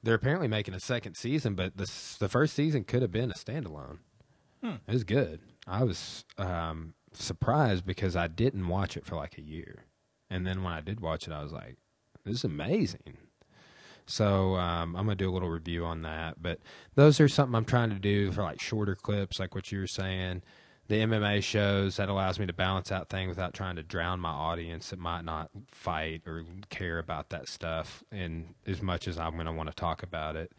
they're 0.02 0.14
apparently 0.14 0.48
making 0.48 0.74
a 0.74 0.80
second 0.80 1.14
season, 1.16 1.54
but 1.54 1.76
the 1.76 1.90
the 2.18 2.28
first 2.28 2.54
season 2.54 2.84
could 2.84 3.02
have 3.02 3.12
been 3.12 3.30
a 3.30 3.34
standalone. 3.34 3.98
Hmm. 4.62 4.76
It 4.86 4.92
was 4.92 5.04
good. 5.04 5.40
I 5.66 5.84
was 5.84 6.24
um, 6.38 6.94
surprised 7.12 7.86
because 7.86 8.16
I 8.16 8.28
didn't 8.28 8.68
watch 8.68 8.96
it 8.96 9.06
for 9.06 9.16
like 9.16 9.38
a 9.38 9.42
year, 9.42 9.84
and 10.28 10.46
then 10.46 10.62
when 10.62 10.72
I 10.72 10.80
did 10.80 11.00
watch 11.00 11.26
it, 11.26 11.32
I 11.32 11.42
was 11.42 11.52
like, 11.52 11.76
"This 12.24 12.36
is 12.36 12.44
amazing." 12.44 13.18
So 14.10 14.56
um, 14.56 14.96
I'm 14.96 15.04
gonna 15.06 15.14
do 15.14 15.30
a 15.30 15.32
little 15.32 15.48
review 15.50 15.84
on 15.84 16.02
that. 16.02 16.42
But 16.42 16.58
those 16.96 17.20
are 17.20 17.28
something 17.28 17.54
I'm 17.54 17.64
trying 17.64 17.90
to 17.90 17.98
do 17.98 18.32
for 18.32 18.42
like 18.42 18.60
shorter 18.60 18.96
clips, 18.96 19.38
like 19.38 19.54
what 19.54 19.70
you 19.70 19.78
were 19.78 19.86
saying. 19.86 20.42
The 20.90 20.96
MMA 21.02 21.40
shows 21.40 21.98
that 21.98 22.08
allows 22.08 22.40
me 22.40 22.46
to 22.46 22.52
balance 22.52 22.90
out 22.90 23.08
things 23.08 23.28
without 23.28 23.54
trying 23.54 23.76
to 23.76 23.82
drown 23.84 24.18
my 24.18 24.30
audience 24.32 24.90
that 24.90 24.98
might 24.98 25.24
not 25.24 25.48
fight 25.68 26.22
or 26.26 26.42
care 26.68 26.98
about 26.98 27.28
that 27.28 27.48
stuff, 27.48 28.02
and 28.10 28.54
as 28.66 28.82
much 28.82 29.06
as 29.06 29.16
I'm 29.16 29.36
gonna 29.36 29.52
want 29.52 29.68
to 29.68 29.74
talk 29.74 30.02
about 30.02 30.34
it. 30.34 30.50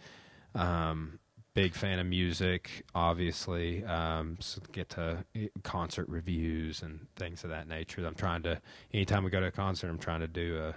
Um, 0.56 1.20
big 1.54 1.76
fan 1.76 2.00
of 2.00 2.06
music, 2.06 2.84
obviously. 2.96 3.84
Um, 3.84 4.38
so 4.40 4.62
get 4.72 4.88
to 4.92 5.26
eh, 5.36 5.48
concert 5.64 6.08
reviews 6.08 6.82
and 6.82 7.08
things 7.18 7.44
of 7.44 7.50
that 7.50 7.68
nature. 7.68 8.06
I'm 8.08 8.16
trying 8.16 8.44
to. 8.44 8.62
Anytime 8.94 9.26
we 9.26 9.32
go 9.32 9.42
to 9.42 9.48
a 9.48 9.52
concert, 9.52 9.90
I'm 9.90 9.98
trying 10.00 10.22
to 10.22 10.30
do 10.30 10.72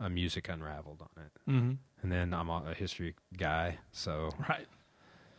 a, 0.00 0.04
a 0.04 0.08
music 0.08 0.48
unraveled 0.48 1.02
on 1.02 1.24
it 1.24 1.32
Mm-hmm. 1.50 1.72
and 2.02 2.12
then 2.12 2.32
I'm 2.32 2.48
a 2.48 2.74
history 2.74 3.16
guy, 3.36 3.78
so 3.90 4.30
Right. 4.48 4.68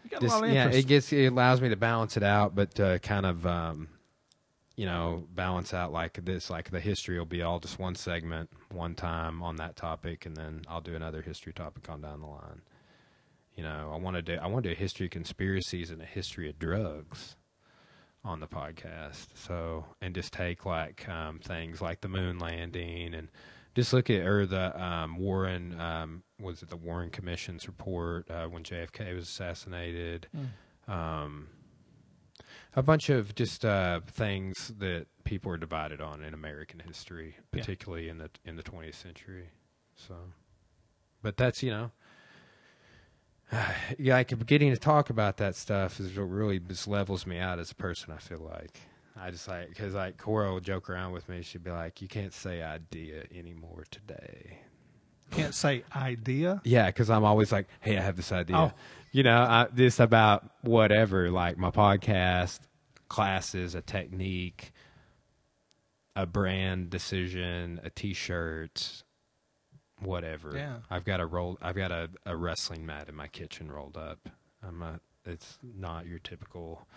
You 0.03 0.09
got 0.09 0.21
just, 0.21 0.35
a 0.35 0.39
lot 0.39 0.47
of 0.47 0.53
yeah, 0.53 0.69
it 0.69 0.87
gets 0.87 1.11
it 1.13 1.25
allows 1.25 1.61
me 1.61 1.69
to 1.69 1.75
balance 1.75 2.17
it 2.17 2.23
out, 2.23 2.55
but 2.55 2.79
uh, 2.79 2.99
kind 2.99 3.25
of 3.25 3.45
um, 3.45 3.87
you 4.75 4.85
know 4.85 5.27
balance 5.33 5.73
out 5.73 5.91
like 5.91 6.23
this. 6.25 6.49
Like 6.49 6.71
the 6.71 6.79
history 6.79 7.17
will 7.17 7.25
be 7.25 7.41
all 7.41 7.59
just 7.59 7.79
one 7.79 7.95
segment, 7.95 8.49
one 8.71 8.95
time 8.95 9.41
on 9.43 9.57
that 9.57 9.75
topic, 9.75 10.25
and 10.25 10.35
then 10.35 10.61
I'll 10.67 10.81
do 10.81 10.95
another 10.95 11.21
history 11.21 11.53
topic 11.53 11.89
on 11.89 12.01
down 12.01 12.21
the 12.21 12.27
line. 12.27 12.61
You 13.55 13.63
know, 13.63 13.91
I 13.93 13.97
want 13.97 14.15
to 14.15 14.21
do 14.21 14.35
I 14.35 14.47
want 14.47 14.63
to 14.63 14.69
do 14.69 14.73
a 14.73 14.77
history 14.77 15.07
of 15.07 15.11
conspiracies 15.11 15.91
and 15.91 16.01
a 16.01 16.05
history 16.05 16.49
of 16.49 16.57
drugs 16.57 17.35
on 18.23 18.39
the 18.39 18.47
podcast. 18.47 19.27
So 19.35 19.85
and 20.01 20.15
just 20.15 20.33
take 20.33 20.65
like 20.65 21.07
um, 21.09 21.39
things 21.39 21.81
like 21.81 22.01
the 22.01 22.09
moon 22.09 22.39
landing 22.39 23.13
and 23.13 23.29
just 23.75 23.93
look 23.93 24.09
at 24.09 24.25
or 24.25 24.45
the 24.45 24.81
um, 24.83 25.17
Warren 25.17 25.79
um, 25.79 26.23
was 26.39 26.61
it 26.61 26.69
the 26.69 26.77
Warren 26.77 27.09
Commission's 27.09 27.67
report 27.67 28.29
uh, 28.29 28.47
when 28.47 28.63
JFK 28.63 29.15
was 29.15 29.25
assassinated. 29.25 30.27
Mm. 30.35 30.93
Um, 30.93 31.47
a 32.75 32.81
bunch 32.81 33.09
of 33.09 33.35
just 33.35 33.65
uh, 33.65 33.99
things 34.07 34.73
that 34.79 35.07
people 35.23 35.51
are 35.51 35.57
divided 35.57 36.01
on 36.01 36.23
in 36.23 36.33
American 36.33 36.79
history, 36.79 37.35
Yeah. 37.37 37.59
particularly 37.59 38.09
in 38.09 38.17
the 38.17 38.29
in 38.45 38.55
the 38.55 38.63
20th 38.63 38.95
century. 38.95 39.49
So, 39.95 40.15
but 41.21 41.37
that's 41.37 41.61
you 41.63 41.71
know, 41.71 41.91
yeah, 43.97 44.15
like 44.15 44.45
getting 44.45 44.71
to 44.71 44.79
talk 44.79 45.09
about 45.09 45.37
that 45.37 45.55
stuff 45.55 45.99
is 45.99 46.17
what 46.17 46.23
really 46.23 46.59
just 46.59 46.87
levels 46.87 47.25
me 47.25 47.37
out 47.37 47.59
as 47.59 47.71
a 47.71 47.75
person. 47.75 48.11
I 48.11 48.17
feel 48.17 48.39
like 48.39 48.79
I 49.19 49.31
just 49.31 49.47
like 49.47 49.69
because 49.69 49.93
like 49.93 50.17
Cora 50.17 50.51
will 50.51 50.59
joke 50.59 50.89
around 50.89 51.11
with 51.11 51.27
me. 51.29 51.41
She'd 51.41 51.63
be 51.63 51.71
like, 51.71 52.01
"You 52.01 52.07
can't 52.07 52.33
say 52.33 52.61
idea 52.61 53.23
anymore 53.33 53.85
today." 53.89 54.59
Can't 55.31 55.55
say 55.55 55.83
idea. 55.95 56.61
Yeah, 56.65 56.87
because 56.87 57.09
I'm 57.09 57.23
always 57.23 57.51
like, 57.51 57.67
"Hey, 57.79 57.97
I 57.97 58.01
have 58.01 58.15
this 58.15 58.31
idea." 58.31 58.57
Oh. 58.57 58.71
You 59.11 59.23
know, 59.23 59.37
I, 59.37 59.67
this 59.71 59.99
about 59.99 60.49
whatever, 60.61 61.29
like 61.31 61.57
my 61.57 61.71
podcast, 61.71 62.59
classes, 63.09 63.75
a 63.75 63.81
technique, 63.81 64.71
a 66.15 66.25
brand 66.25 66.89
decision, 66.89 67.81
a 67.83 67.89
T-shirt, 67.89 69.03
whatever. 69.99 70.55
Yeah. 70.55 70.77
I've 70.89 71.03
got 71.03 71.19
a 71.19 71.25
roll. 71.25 71.57
I've 71.61 71.75
got 71.75 71.91
a, 71.91 72.09
a 72.25 72.35
wrestling 72.35 72.85
mat 72.85 73.09
in 73.09 73.15
my 73.15 73.27
kitchen 73.27 73.71
rolled 73.71 73.97
up. 73.97 74.29
I'm 74.65 74.81
a. 74.81 74.99
It's 75.25 75.59
not 75.61 76.07
your 76.07 76.19
typical 76.19 76.87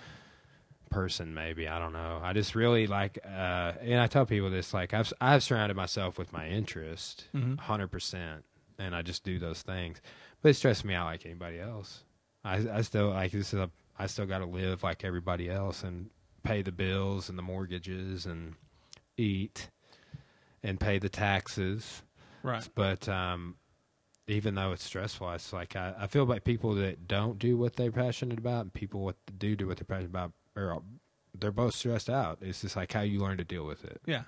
person. 0.94 1.34
Maybe 1.34 1.68
I 1.68 1.78
don't 1.78 1.92
know. 1.92 2.20
I 2.22 2.32
just 2.32 2.54
really 2.54 2.86
like, 2.86 3.18
uh, 3.24 3.72
and 3.80 4.00
I 4.00 4.06
tell 4.06 4.24
people 4.26 4.48
this: 4.50 4.72
like 4.72 4.94
I've 4.94 5.12
I've 5.20 5.42
surrounded 5.42 5.76
myself 5.76 6.18
with 6.18 6.32
my 6.32 6.48
interest, 6.48 7.26
Mhm. 7.34 7.58
hundred 7.60 7.88
percent, 7.88 8.44
and 8.78 8.94
I 8.94 9.02
just 9.02 9.24
do 9.24 9.38
those 9.38 9.62
things. 9.62 10.00
But 10.40 10.50
it 10.50 10.54
stresses 10.54 10.84
me 10.84 10.94
out 10.94 11.06
like 11.06 11.26
anybody 11.26 11.58
else. 11.60 12.04
I 12.44 12.56
I 12.78 12.82
still 12.82 13.10
like 13.10 13.32
this 13.32 13.52
is 13.52 13.60
a 13.60 13.70
I 13.98 14.06
still 14.06 14.26
got 14.26 14.38
to 14.38 14.46
live 14.46 14.82
like 14.82 15.04
everybody 15.04 15.48
else 15.50 15.82
and 15.84 16.10
pay 16.42 16.62
the 16.62 16.72
bills 16.72 17.28
and 17.28 17.38
the 17.38 17.42
mortgages 17.42 18.26
and 18.26 18.54
eat 19.16 19.70
and 20.62 20.80
pay 20.80 20.98
the 20.98 21.08
taxes. 21.08 22.02
Right. 22.42 22.68
But 22.74 23.08
um, 23.08 23.56
even 24.26 24.54
though 24.54 24.72
it's 24.72 24.84
stressful, 24.84 25.30
it's 25.32 25.52
like 25.52 25.76
I, 25.76 25.94
I 26.00 26.06
feel 26.06 26.24
like 26.26 26.44
people 26.44 26.74
that 26.74 27.06
don't 27.08 27.38
do 27.38 27.56
what 27.56 27.76
they're 27.76 27.92
passionate 27.92 28.38
about 28.38 28.62
and 28.62 28.72
people 28.72 29.00
what 29.00 29.16
do 29.38 29.54
do 29.56 29.66
what 29.66 29.76
they're 29.78 29.84
passionate 29.84 30.10
about 30.10 30.32
are 30.56 30.82
they're 31.38 31.52
both 31.52 31.74
stressed 31.74 32.08
out. 32.08 32.38
It's 32.40 32.60
just 32.60 32.76
like 32.76 32.92
how 32.92 33.00
you 33.00 33.20
learn 33.20 33.38
to 33.38 33.44
deal 33.44 33.64
with 33.64 33.84
it. 33.84 34.00
Yeah. 34.06 34.22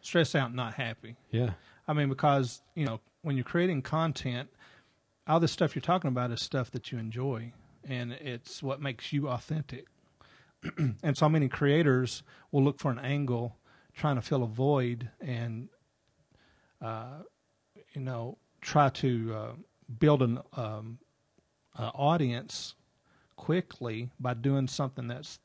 Stressed 0.00 0.36
out, 0.36 0.54
not 0.54 0.74
happy. 0.74 1.16
Yeah. 1.30 1.50
I 1.88 1.92
mean, 1.92 2.08
because 2.08 2.62
you 2.74 2.84
know, 2.84 3.00
when 3.22 3.36
you're 3.36 3.44
creating 3.44 3.82
content, 3.82 4.50
all 5.26 5.40
this 5.40 5.52
stuff 5.52 5.74
you're 5.74 5.82
talking 5.82 6.08
about 6.08 6.30
is 6.30 6.40
stuff 6.42 6.70
that 6.72 6.92
you 6.92 6.98
enjoy, 6.98 7.52
and 7.88 8.12
it's 8.12 8.62
what 8.62 8.80
makes 8.80 9.12
you 9.12 9.28
authentic. 9.28 9.86
and 11.02 11.16
so 11.16 11.28
many 11.28 11.48
creators 11.48 12.22
will 12.52 12.62
look 12.62 12.78
for 12.78 12.90
an 12.90 12.98
angle, 12.98 13.56
trying 13.94 14.16
to 14.16 14.22
fill 14.22 14.42
a 14.42 14.46
void, 14.46 15.10
and 15.20 15.68
uh, 16.82 17.22
you 17.94 18.00
know, 18.00 18.38
try 18.60 18.88
to 18.90 19.34
uh, 19.34 19.52
build 19.98 20.22
an 20.22 20.38
um, 20.56 20.98
uh, 21.78 21.90
audience 21.94 22.74
quickly 23.36 24.10
by 24.20 24.34
doing 24.34 24.68
something 24.68 25.08
that's 25.08 25.38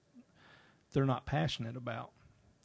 they're 0.93 1.05
not 1.05 1.25
passionate 1.25 1.75
about, 1.75 2.11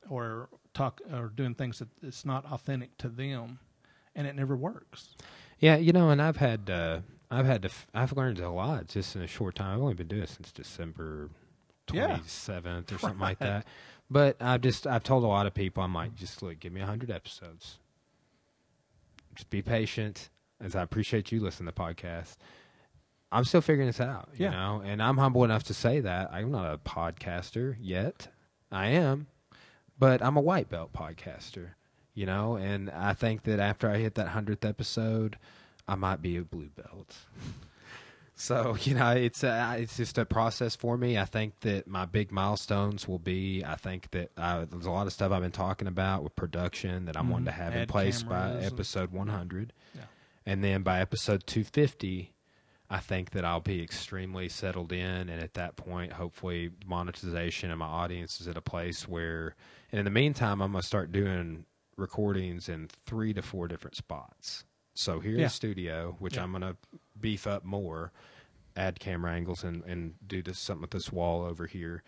or 0.09 0.49
talk 0.73 1.01
or 1.13 1.29
doing 1.29 1.55
things 1.55 1.79
that 1.79 1.89
it's 2.03 2.25
not 2.25 2.45
authentic 2.47 2.97
to 2.99 3.09
them, 3.09 3.59
and 4.15 4.27
it 4.27 4.35
never 4.35 4.57
works. 4.57 5.15
Yeah, 5.59 5.77
you 5.77 5.93
know, 5.93 6.11
and 6.11 6.21
I've 6.21 6.37
had 6.39 6.69
uh, 6.71 7.01
I've 7.31 7.47
had 7.47 7.63
to 7.63 7.69
f- 7.69 7.87
I've 7.95 8.13
learned 8.17 8.39
a 8.41 8.51
lot 8.51 8.89
just 8.89 9.15
in 9.17 9.23
a 9.23 9.27
short 9.27 9.55
time. 9.55 9.75
I've 9.77 9.81
only 9.83 9.95
been 9.95 10.09
doing 10.09 10.23
it 10.23 10.29
since 10.29 10.53
December 10.53 11.31
Yeah. 11.93 12.07
twenty 12.09 12.23
seventh 12.29 12.93
or 12.93 12.99
something 12.99 13.21
like 13.21 13.39
that. 13.39 13.67
But 14.11 14.37
I've 14.41 14.61
just 14.61 14.87
I've 14.87 15.03
told 15.05 15.25
a 15.25 15.27
lot 15.29 15.47
of 15.47 15.55
people 15.55 15.83
I'm 15.83 15.95
like, 15.95 16.15
just 16.15 16.43
look, 16.43 16.61
give 16.61 16.73
me 16.73 16.81
hundred 16.83 17.11
episodes. 17.11 17.79
Just 19.35 19.51
be 19.51 19.63
patient, 19.63 20.29
as 20.61 20.77
I 20.77 20.83
appreciate 20.83 21.33
you 21.33 21.41
listening 21.41 21.69
to 21.69 21.75
the 21.75 21.81
podcast. 21.81 22.37
I'm 23.35 23.45
still 23.45 23.61
figuring 23.61 23.89
this 23.89 24.01
out, 24.01 24.29
you 24.37 24.45
Yeah. 24.47 24.51
know, 24.53 24.83
and 24.85 25.03
I'm 25.03 25.19
humble 25.19 25.45
enough 25.45 25.65
to 25.65 25.75
say 25.75 26.01
that 26.01 26.33
I'm 26.33 26.51
not 26.51 26.73
a 26.73 26.79
podcaster 26.79 27.77
yet. 27.81 28.29
I 28.71 28.87
am, 28.89 29.27
but 29.99 30.23
I'm 30.23 30.37
a 30.37 30.41
white 30.41 30.69
belt 30.71 30.93
podcaster, 30.93 31.71
you 32.15 32.27
know, 32.27 32.57
and 32.57 32.91
I 32.91 33.13
think 33.13 33.43
that 33.43 33.59
after 33.61 33.91
I 33.91 33.99
hit 33.99 34.15
that 34.15 34.29
hundredth 34.29 34.65
episode, 34.65 35.37
I 35.89 35.97
might 35.97 36.23
be 36.23 36.37
a 36.37 36.43
blue 36.43 36.71
belt. 36.71 37.15
So 38.37 38.77
you 38.81 38.95
know, 38.95 39.11
it's 39.13 39.45
a, 39.45 39.77
it's 39.79 39.97
just 39.97 40.19
a 40.19 40.25
process 40.25 40.75
for 40.75 40.99
me. 40.99 41.17
I 41.17 41.25
think 41.25 41.61
that 41.61 41.87
my 41.87 42.05
big 42.05 42.33
milestones 42.33 43.07
will 43.07 43.21
be. 43.21 43.63
I 43.65 43.77
think 43.77 44.11
that 44.11 44.33
uh, 44.37 44.65
there's 44.69 44.87
a 44.87 44.91
lot 44.91 45.07
of 45.07 45.13
stuff 45.13 45.31
I've 45.31 45.41
been 45.43 45.53
talking 45.53 45.87
about 45.87 46.25
with 46.25 46.35
production 46.35 47.05
that 47.05 47.17
I'm 47.17 47.31
wanting 47.31 47.47
to 47.47 47.53
Mhm. 47.53 47.55
have 47.55 47.77
in 47.77 47.87
place 47.87 48.25
by 48.25 48.55
episode 48.57 49.13
100, 49.13 49.73
Yeah. 49.95 50.03
and 50.47 50.65
then 50.65 50.83
by 50.83 50.99
episode 51.01 51.47
250, 51.47 52.33
I 52.95 53.01
think 53.01 53.31
that 53.31 53.45
I'll 53.45 53.61
be 53.61 53.83
extremely 53.83 54.49
settled 54.49 54.93
in, 54.93 55.29
and 55.29 55.43
at 55.43 55.55
that 55.55 55.75
point, 55.77 56.13
hopefully, 56.13 56.71
monetization 56.87 57.71
and 57.71 57.79
my 57.81 57.87
audience 57.87 58.41
is 58.41 58.47
at 58.49 58.57
a 58.57 58.61
place 58.63 59.09
where. 59.09 59.57
And 59.91 59.99
in 59.99 60.05
the 60.05 60.11
meantime, 60.11 60.61
I'm 60.63 60.73
gonna 60.73 60.83
start 60.83 61.11
doing 61.13 61.67
recordings 61.97 62.69
in 62.69 62.89
three 63.05 63.33
to 63.35 63.43
four 63.43 63.69
different 63.69 63.97
spots. 63.97 64.65
So 64.95 65.19
here 65.21 65.35
in 65.35 65.41
Yeah. 65.41 65.47
the 65.47 65.51
studio, 65.51 66.17
which 66.21 66.37
Yeah. 66.37 66.43
I'm 66.45 66.53
gonna 66.53 66.77
beef 67.21 67.47
up 67.47 67.65
more, 67.65 68.13
add 68.77 69.01
camera 69.01 69.33
angles 69.33 69.65
and 69.65 69.83
and 69.85 70.15
do 70.27 70.41
this 70.43 70.59
something 70.59 70.83
with 70.83 70.91
this 70.93 71.11
wall 71.13 71.43
over 71.43 71.67
here. 71.67 72.03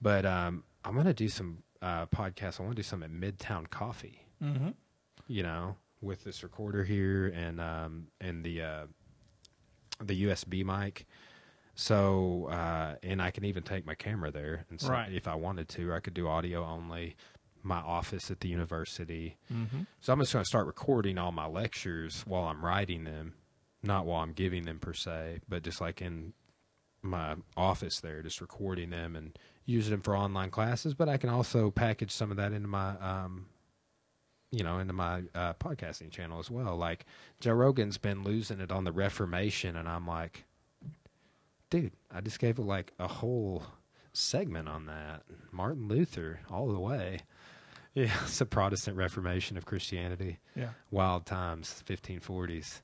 But 0.00 0.24
um, 0.26 0.64
I'm 0.84 0.94
gonna 0.96 1.12
do 1.14 1.28
some 1.28 1.62
uh, 1.82 2.06
podcasts. 2.06 2.58
I 2.60 2.62
want 2.64 2.76
to 2.76 2.82
do 2.82 2.88
some 2.92 3.02
at 3.02 3.10
Midtown 3.10 3.68
Coffee. 3.68 4.26
Mm-hmm. 4.42 4.70
You 5.26 5.42
know, 5.42 5.76
with 6.00 6.24
this 6.24 6.42
recorder 6.42 6.84
here 6.84 7.26
and 7.28 7.60
um, 7.60 8.08
and 8.20 8.44
the 8.44 8.62
uh, 8.62 8.86
the 10.06 10.24
USB 10.24 10.64
mic. 10.64 11.06
So 11.74 12.48
uh, 12.50 12.96
and 13.02 13.22
I 13.22 13.30
can 13.30 13.44
even 13.44 13.62
take 13.62 13.86
my 13.86 13.94
camera 13.94 14.30
there, 14.30 14.66
and 14.70 14.80
so 14.80 14.90
Right. 14.90 15.12
if 15.12 15.26
I 15.26 15.34
wanted 15.34 15.68
to, 15.70 15.92
I 15.94 16.00
could 16.00 16.14
do 16.14 16.28
audio 16.28 16.64
only. 16.64 17.16
My 17.64 17.78
office 17.78 18.28
at 18.30 18.40
the 18.40 18.48
university. 18.48 19.36
Mm-hmm. 19.52 19.82
So 20.00 20.12
I'm 20.12 20.18
just 20.18 20.32
going 20.32 20.42
to 20.42 20.48
start 20.48 20.66
recording 20.66 21.16
all 21.16 21.30
my 21.30 21.46
lectures 21.46 22.24
while 22.26 22.42
I'm 22.44 22.64
writing 22.64 23.04
them, 23.04 23.34
not 23.84 24.04
while 24.04 24.20
I'm 24.20 24.32
giving 24.32 24.64
them 24.64 24.80
per 24.80 24.92
se, 24.92 25.42
but 25.48 25.62
just 25.62 25.80
like 25.80 26.02
in 26.02 26.32
my 27.02 27.36
office 27.56 28.00
there, 28.00 28.20
just 28.20 28.40
recording 28.40 28.90
them 28.90 29.14
and 29.14 29.38
using 29.64 29.92
them 29.92 30.00
for 30.02 30.16
online 30.16 30.50
classes. 30.50 30.94
But 30.94 31.08
I 31.08 31.16
can 31.18 31.30
also 31.30 31.70
package 31.70 32.10
some 32.10 32.32
of 32.32 32.36
that 32.36 32.52
into 32.52 32.66
my, 32.66 32.96
um, 32.98 33.46
you 34.52 34.62
know, 34.62 34.78
into 34.78 34.92
my 34.92 35.22
uh, 35.34 35.54
podcasting 35.54 36.10
channel 36.12 36.38
as 36.38 36.50
well. 36.50 36.76
Like 36.76 37.04
Joe 37.40 37.54
Rogan's 37.54 37.98
been 37.98 38.22
losing 38.22 38.60
it 38.60 38.70
on 38.70 38.84
the 38.84 38.92
Reformation, 38.92 39.76
and 39.76 39.88
I'm 39.88 40.06
like, 40.06 40.44
dude, 41.70 41.92
I 42.10 42.20
just 42.20 42.38
gave 42.38 42.58
it 42.58 42.62
like 42.66 42.92
a 42.98 43.08
whole 43.08 43.64
segment 44.12 44.68
on 44.68 44.86
that. 44.86 45.22
Martin 45.50 45.88
Luther, 45.88 46.40
all 46.50 46.68
the 46.72 46.78
way. 46.78 47.20
Yeah, 47.94 48.10
it's 48.22 48.40
a 48.40 48.46
Protestant 48.46 48.96
Reformation 48.96 49.56
of 49.56 49.64
Christianity 49.66 50.38
Yeah. 50.54 50.70
wild 50.90 51.26
times 51.26 51.82
1540s 51.86 52.80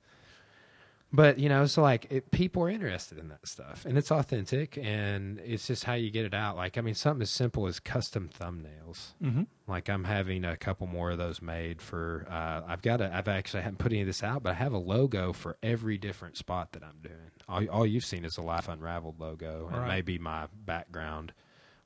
but 1.13 1.39
you 1.39 1.49
know 1.49 1.65
so 1.67 1.81
like 1.81 2.07
it, 2.11 2.31
people 2.31 2.63
are 2.63 2.69
interested 2.69 3.19
in 3.19 3.29
that 3.29 3.47
stuff 3.47 3.85
and 3.87 3.97
it's 3.97 4.11
authentic 4.11 4.77
and 4.77 5.39
it's 5.39 5.67
just 5.67 5.85
how 5.85 5.95
you 5.95 6.11
get 6.11 6.25
it 6.27 6.35
out 6.35 6.57
like 6.57 6.77
i 6.77 6.81
mean 6.83 6.95
something 6.95 7.23
as 7.23 7.31
simple 7.31 7.67
as 7.67 7.81
custom 7.81 8.29
thumbnails 8.29 9.15
Mm-hmm. 9.23 9.43
like 9.67 9.89
i'm 9.89 10.05
having 10.05 10.45
a 10.45 10.57
couple 10.57 10.87
more 10.87 11.11
of 11.11 11.19
those 11.19 11.41
made 11.41 11.81
for 11.81 12.27
uh, 12.31 12.61
i've 12.71 12.83
got 12.83 13.01
a 13.01 13.15
i've 13.15 13.29
actually 13.29 13.61
I 13.61 13.63
haven't 13.65 13.79
put 13.79 13.93
any 13.93 14.03
of 14.03 14.07
this 14.07 14.23
out 14.23 14.43
but 14.43 14.51
i 14.51 14.55
have 14.55 14.73
a 14.73 14.79
logo 14.79 15.33
for 15.33 15.57
every 15.63 15.97
different 15.99 16.37
spot 16.37 16.73
that 16.73 16.83
i'm 16.83 16.99
doing 17.03 17.31
all, 17.49 17.67
all 17.69 17.87
you've 17.87 18.05
seen 18.05 18.25
is 18.25 18.37
a 18.37 18.43
life 18.43 18.69
unraveled 18.69 19.19
logo 19.21 19.69
and 19.73 19.79
Right. 19.79 19.89
maybe 19.89 20.19
my 20.19 20.49
background 20.67 21.33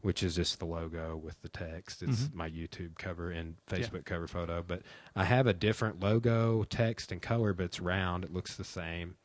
which 0.02 0.22
is 0.22 0.34
just 0.36 0.58
the 0.58 0.64
logo 0.66 1.16
with 1.16 1.40
the 1.42 1.48
text 1.48 2.02
it's 2.02 2.24
Mhm. 2.24 2.34
my 2.34 2.50
youtube 2.50 2.96
cover 2.98 3.30
and 3.30 3.56
Yeah. 3.70 3.78
facebook 3.78 4.04
cover 4.04 4.26
photo 4.28 4.62
but 4.62 4.82
i 5.16 5.24
have 5.24 5.46
a 5.46 5.52
different 5.54 6.00
logo 6.00 6.64
text 6.64 7.10
and 7.12 7.22
color 7.22 7.52
but 7.54 7.64
it's 7.64 7.80
round 7.80 8.24
it 8.24 8.32
looks 8.32 8.56
the 8.56 8.64
same 8.64 9.16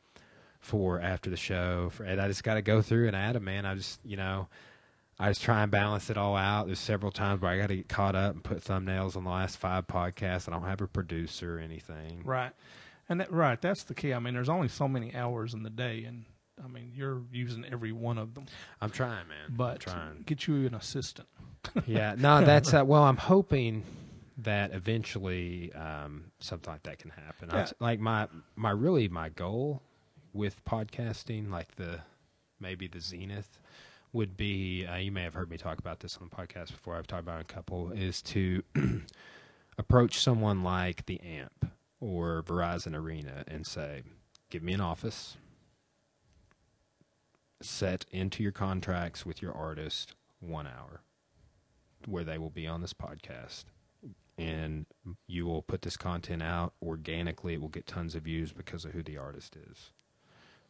for 0.60 1.00
after 1.00 1.30
the 1.30 1.36
show 1.36 1.90
for, 1.90 2.04
and 2.04 2.20
i 2.20 2.26
just 2.28 2.42
got 2.44 2.54
to 2.54 2.62
go 2.62 2.80
through 2.82 3.06
and 3.06 3.14
add 3.16 3.34
them 3.36 3.44
man 3.44 3.66
i 3.66 3.74
just 3.74 4.00
you 4.04 4.16
know 4.16 4.48
I 5.20 5.30
just 5.30 5.42
try 5.42 5.64
and 5.64 5.72
balance 5.72 6.10
it 6.10 6.16
all 6.16 6.36
out. 6.36 6.66
There's 6.66 6.78
several 6.78 7.10
times 7.10 7.40
where 7.42 7.50
I 7.50 7.58
got 7.58 7.66
to 7.70 7.74
get 7.78 7.88
caught 7.88 8.14
up 8.14 8.34
and 8.34 8.44
put 8.44 8.62
thumbnails 8.62 9.16
on 9.16 9.24
the 9.24 9.30
last 9.30 9.56
five 9.58 9.88
podcasts. 9.88 10.46
I 10.48 10.52
don't 10.52 10.62
have 10.62 10.80
a 10.80 10.86
producer 10.86 11.56
or 11.56 11.58
anything. 11.58 12.22
Right. 12.24 12.52
And 13.08 13.20
that, 13.20 13.32
right, 13.32 13.60
that's 13.60 13.82
the 13.82 13.94
key. 13.96 14.14
I 14.14 14.20
mean, 14.20 14.34
there's 14.34 14.48
only 14.48 14.68
so 14.68 14.86
many 14.86 15.12
hours 15.16 15.54
in 15.54 15.64
the 15.64 15.70
day, 15.70 16.04
and 16.04 16.24
I 16.64 16.68
mean, 16.68 16.92
you're 16.94 17.22
using 17.32 17.64
every 17.70 17.92
one 17.92 18.18
of 18.18 18.34
them. 18.34 18.46
I'm 18.80 18.90
trying, 18.90 19.28
man. 19.28 19.38
I'm 19.48 19.54
But 19.54 19.80
trying. 19.80 20.22
get 20.26 20.46
you 20.46 20.66
an 20.66 20.74
assistant. 20.74 21.28
yeah, 21.86 22.14
no, 22.18 22.44
that's 22.44 22.72
uh, 22.74 22.84
well. 22.84 23.04
I'm 23.04 23.16
hoping 23.16 23.84
that 24.38 24.72
eventually 24.72 25.72
um, 25.72 26.26
something 26.38 26.72
like 26.72 26.82
that 26.84 26.98
can 26.98 27.10
happen. 27.10 27.48
Yeah. 27.52 27.62
s- 27.62 27.74
like 27.80 28.00
my 28.00 28.28
my 28.56 28.70
really 28.70 29.08
my 29.08 29.28
goal 29.30 29.82
with 30.32 30.64
podcasting, 30.64 31.50
like 31.50 31.74
the 31.76 32.00
maybe 32.60 32.86
the 32.86 33.00
zenith, 33.00 33.58
would 34.12 34.36
be. 34.36 34.86
Uh, 34.86 34.96
you 34.96 35.10
may 35.12 35.22
have 35.22 35.34
heard 35.34 35.50
me 35.50 35.56
talk 35.58 35.78
about 35.78 36.00
this 36.00 36.16
on 36.20 36.28
the 36.30 36.34
podcast 36.36 36.68
before. 36.70 36.96
I've 36.96 37.06
talked 37.06 37.22
about 37.22 37.40
a 37.40 37.44
couple. 37.44 37.90
Is 37.92 38.22
to 38.22 38.62
approach 39.78 40.20
someone 40.20 40.62
like 40.62 41.06
the 41.06 41.20
AMP 41.20 41.66
or 42.00 42.42
Verizon 42.46 42.94
Arena 42.94 43.44
and 43.48 43.66
say, 43.66 44.02
"Give 44.50 44.62
me 44.62 44.72
an 44.72 44.80
office." 44.80 45.36
Set 47.60 48.04
into 48.10 48.42
your 48.42 48.52
contracts 48.52 49.26
with 49.26 49.42
your 49.42 49.52
artist 49.52 50.14
one 50.40 50.66
hour 50.66 51.00
where 52.06 52.22
they 52.24 52.38
will 52.38 52.50
be 52.50 52.66
on 52.66 52.80
this 52.80 52.92
podcast. 52.94 53.64
And 54.38 54.86
you 55.26 55.46
will 55.46 55.62
put 55.62 55.82
this 55.82 55.96
content 55.96 56.42
out 56.42 56.72
organically. 56.80 57.54
It 57.54 57.60
will 57.60 57.68
get 57.68 57.86
tons 57.88 58.14
of 58.14 58.22
views 58.22 58.52
because 58.52 58.84
of 58.84 58.92
who 58.92 59.02
the 59.02 59.16
artist 59.18 59.56
is. 59.56 59.90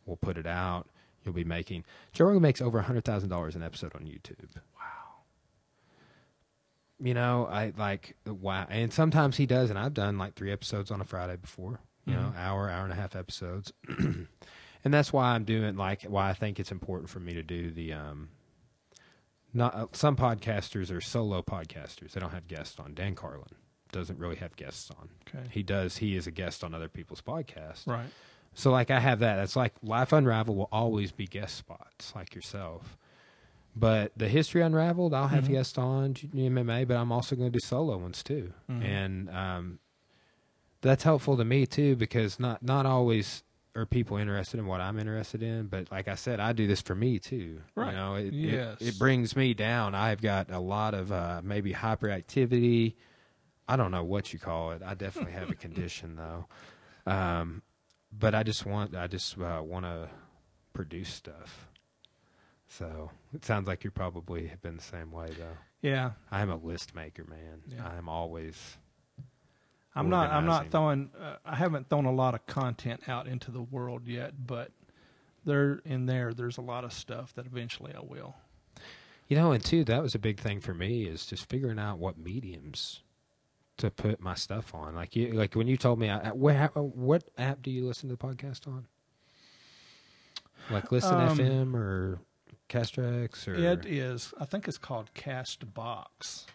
We'll 0.07 0.17
put 0.17 0.39
it 0.39 0.47
out. 0.47 0.87
You'll 1.25 1.35
be 1.35 1.45
making 1.45 1.85
joe 2.15 2.25
rogan 2.27 2.41
makes 2.41 2.63
over 2.63 2.81
$100000 2.83 3.55
an 3.57 3.63
episode 3.63 3.95
on 3.95 4.03
youtube. 4.03 4.47
Wow. 4.57 5.25
you 7.01 7.13
know 7.13 7.47
i 7.51 7.73
like 7.77 8.17
wow 8.25 8.67
and 8.71 8.93
sometimes 8.93 9.37
he 9.37 9.45
does 9.45 9.69
and 9.69 9.79
i've 9.79 9.93
done 9.95 10.17
like 10.17 10.35
three 10.35 10.51
episodes 10.53 10.91
on 10.91 11.01
a 11.01 11.05
friday 11.05 11.37
before 11.37 11.81
you 12.07 12.15
know 12.15 12.33
Mhm. 12.35 12.39
hour 12.39 12.71
hour 12.71 12.85
and 12.85 12.93
a 12.93 12.97
half 12.97 13.15
episodes 13.15 13.73
and 14.89 14.95
that's 14.95 15.13
why 15.13 15.35
i'm 15.35 15.45
doing 15.45 15.77
like 15.77 16.03
why 16.05 16.31
i 16.31 16.33
think 16.33 16.59
it's 16.59 16.73
important 16.73 17.11
for 17.11 17.21
me 17.21 17.35
to 17.35 17.43
do 17.43 17.71
the 17.71 17.93
um 17.93 18.31
not 19.53 19.75
uh, 19.75 19.87
some 19.93 20.17
podcasters 20.17 20.91
are 20.91 21.01
solo 21.03 21.43
podcasters 21.43 22.13
they 22.13 22.21
don't 22.21 22.31
have 22.33 22.49
guests 22.49 22.81
on 22.81 22.95
dan 22.95 23.15
carlin 23.15 23.45
doesn't 23.93 24.19
really 24.19 24.37
have 24.37 24.57
guests 24.57 24.91
on 24.91 25.11
Okay. 25.29 25.47
he 25.51 25.63
does 25.63 25.99
he 25.99 26.17
is 26.17 26.27
a 26.27 26.31
guest 26.31 26.65
on 26.65 26.73
other 26.73 26.89
people's 26.89 27.21
podcasts 27.21 27.87
Right. 27.87 28.09
so 28.55 28.71
like 28.71 28.91
I 28.91 28.99
have 29.01 29.19
that. 29.21 29.37
That's 29.37 29.57
like 29.57 29.75
Life 29.83 30.13
Unraveled 30.15 30.57
will 30.57 30.69
always 30.73 31.13
be 31.13 31.27
guest 31.27 31.55
spots 31.57 32.13
like 32.17 32.35
yourself. 32.35 32.97
But 33.77 34.11
the 34.17 34.27
History 34.29 34.63
Unraveled, 34.63 35.13
I'll 35.15 35.29
have 35.29 35.45
Mhm. 35.45 35.51
guests 35.53 35.79
on 35.79 36.15
MMA, 36.15 36.85
but 36.89 36.97
I'm 36.97 37.13
also 37.13 37.37
going 37.37 37.53
to 37.53 37.57
do 37.59 37.65
solo 37.65 37.97
ones 37.99 38.23
too. 38.25 38.53
Mhm. 38.71 38.83
And 38.83 39.31
um, 39.31 39.79
that's 40.81 41.05
helpful 41.05 41.37
to 41.37 41.45
me 41.45 41.67
too 41.67 41.95
because 41.95 42.41
not 42.41 42.63
not 42.63 42.85
always 42.87 43.45
are 43.81 43.87
people 43.87 44.17
interested 44.17 44.59
in 44.61 44.67
what 44.67 44.81
I'm 44.81 44.99
interested 44.99 45.43
in. 45.43 45.67
But 45.67 45.91
like 45.91 46.09
I 46.09 46.15
said, 46.15 46.41
I 46.41 46.53
do 46.53 46.67
this 46.67 46.81
for 46.83 46.95
me 46.95 47.19
too. 47.19 47.61
Right. 47.75 47.91
You 47.91 47.97
know, 47.97 48.15
it, 48.17 48.27
it- 48.27 48.35
Yes. 48.35 48.77
it, 48.81 48.99
brings 48.99 49.35
me 49.37 49.55
down. 49.55 49.95
I've 49.95 50.21
got 50.21 50.51
a 50.51 50.59
lot 50.59 50.95
of 50.95 51.11
uh, 51.13 51.41
maybe 51.45 51.73
hyperactivity. 51.73 52.95
I 53.69 53.77
don't 53.77 53.91
know 53.91 54.05
what 54.05 54.33
you 54.33 54.39
call 54.39 54.73
it. 54.73 54.83
I 54.85 54.95
definitely 54.95 55.33
have 55.33 55.51
a 55.51 55.55
condition 55.67 56.17
though. 56.17 56.47
Um, 57.11 57.63
but 58.13 58.35
I 58.35 58.43
just 58.43 58.65
want 58.67 58.97
I 58.97 59.07
just 59.07 59.39
uh, 59.39 59.61
want 59.63 59.85
to 59.85 60.09
produce 60.73 61.09
stuff. 61.13 61.69
So 62.69 63.11
it 63.35 63.45
sounds 63.45 63.67
like 63.67 63.85
you 63.85 63.91
probably 63.91 64.47
have 64.49 64.61
been 64.63 64.77
the 64.77 64.83
same 64.83 65.11
way 65.11 65.29
though. 65.39 65.57
Yeah. 65.83 66.13
I 66.31 66.41
am 66.43 66.51
a 66.51 66.57
list 66.57 66.95
maker, 66.95 67.25
man. 67.25 67.63
Yeah. 67.69 67.87
I 67.89 67.97
am 67.97 68.09
always 68.09 68.79
I'm 69.99 70.09
not. 70.11 70.31
I'm 70.31 70.47
not 70.47 70.71
throwing. 70.71 71.11
Uh, 71.21 71.37
I 71.45 71.57
haven't 71.57 71.89
thrown 71.89 72.05
a 72.05 72.13
lot 72.13 72.35
of 72.35 72.47
content 72.47 73.09
out 73.09 73.27
into 73.27 73.51
the 73.51 73.63
world 73.63 74.07
yet, 74.07 74.47
but 74.47 74.71
there 75.45 75.81
in 75.85 76.07
there, 76.07 76.33
there's 76.33 76.59
a 76.59 76.63
lot 76.63 76.85
of 76.85 76.93
stuff 76.93 77.35
that 77.35 77.47
eventually 77.47 77.93
I 77.95 78.01
will. 78.01 78.37
You 79.29 79.37
know, 79.37 79.53
and 79.53 79.63
two, 79.63 79.85
that 79.85 80.03
was 80.03 80.15
a 80.15 80.19
big 80.19 80.41
thing 80.41 80.61
for 80.61 80.73
me 80.73 81.05
is 81.05 81.27
just 81.27 81.49
figuring 81.51 81.79
out 81.79 81.99
what 81.99 82.17
mediums 82.17 83.03
to 83.77 83.91
put 83.91 84.21
my 84.21 84.35
stuff 84.35 84.75
on. 84.75 84.95
Like 84.95 85.15
you, 85.15 85.33
like 85.33 85.55
when 85.55 85.69
you 85.69 85.77
told 85.77 85.99
me, 85.99 86.09
I, 86.09 86.31
what, 86.33 86.55
what 86.77 87.25
app 87.37 87.63
do 87.63 87.71
you 87.71 87.87
listen 87.87 88.09
to 88.09 88.17
the 88.17 88.27
podcast 88.27 88.67
on? 88.67 88.87
Like 90.71 90.91
Listen 90.93 91.15
Um, 91.15 91.39
FM 91.39 91.75
or 91.75 92.21
Castrex 92.69 93.47
or 93.49 93.55
It 93.55 93.87
is. 93.87 94.33
I 94.39 94.45
think 94.45 94.69
it's 94.69 94.79
called 94.79 95.11
Castbox. 95.15 96.47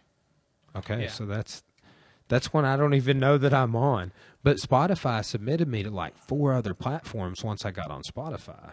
okay, 0.75 1.03
yeah. 1.03 1.09
so 1.09 1.25
that's 1.25 1.63
that's 2.33 2.51
one 2.51 2.65
I 2.65 2.75
don't 2.77 2.95
even 2.95 3.19
know 3.19 3.37
that 3.37 3.53
I'm 3.53 3.75
on. 3.75 4.11
But 4.41 4.57
Spotify 4.57 5.23
submitted 5.23 5.67
me 5.67 5.83
to 5.83 5.91
like 5.91 6.17
four 6.17 6.53
other 6.53 6.73
platforms 6.73 7.43
once 7.43 7.63
I 7.63 7.69
got 7.69 7.91
on 7.91 8.01
Spotify. 8.01 8.71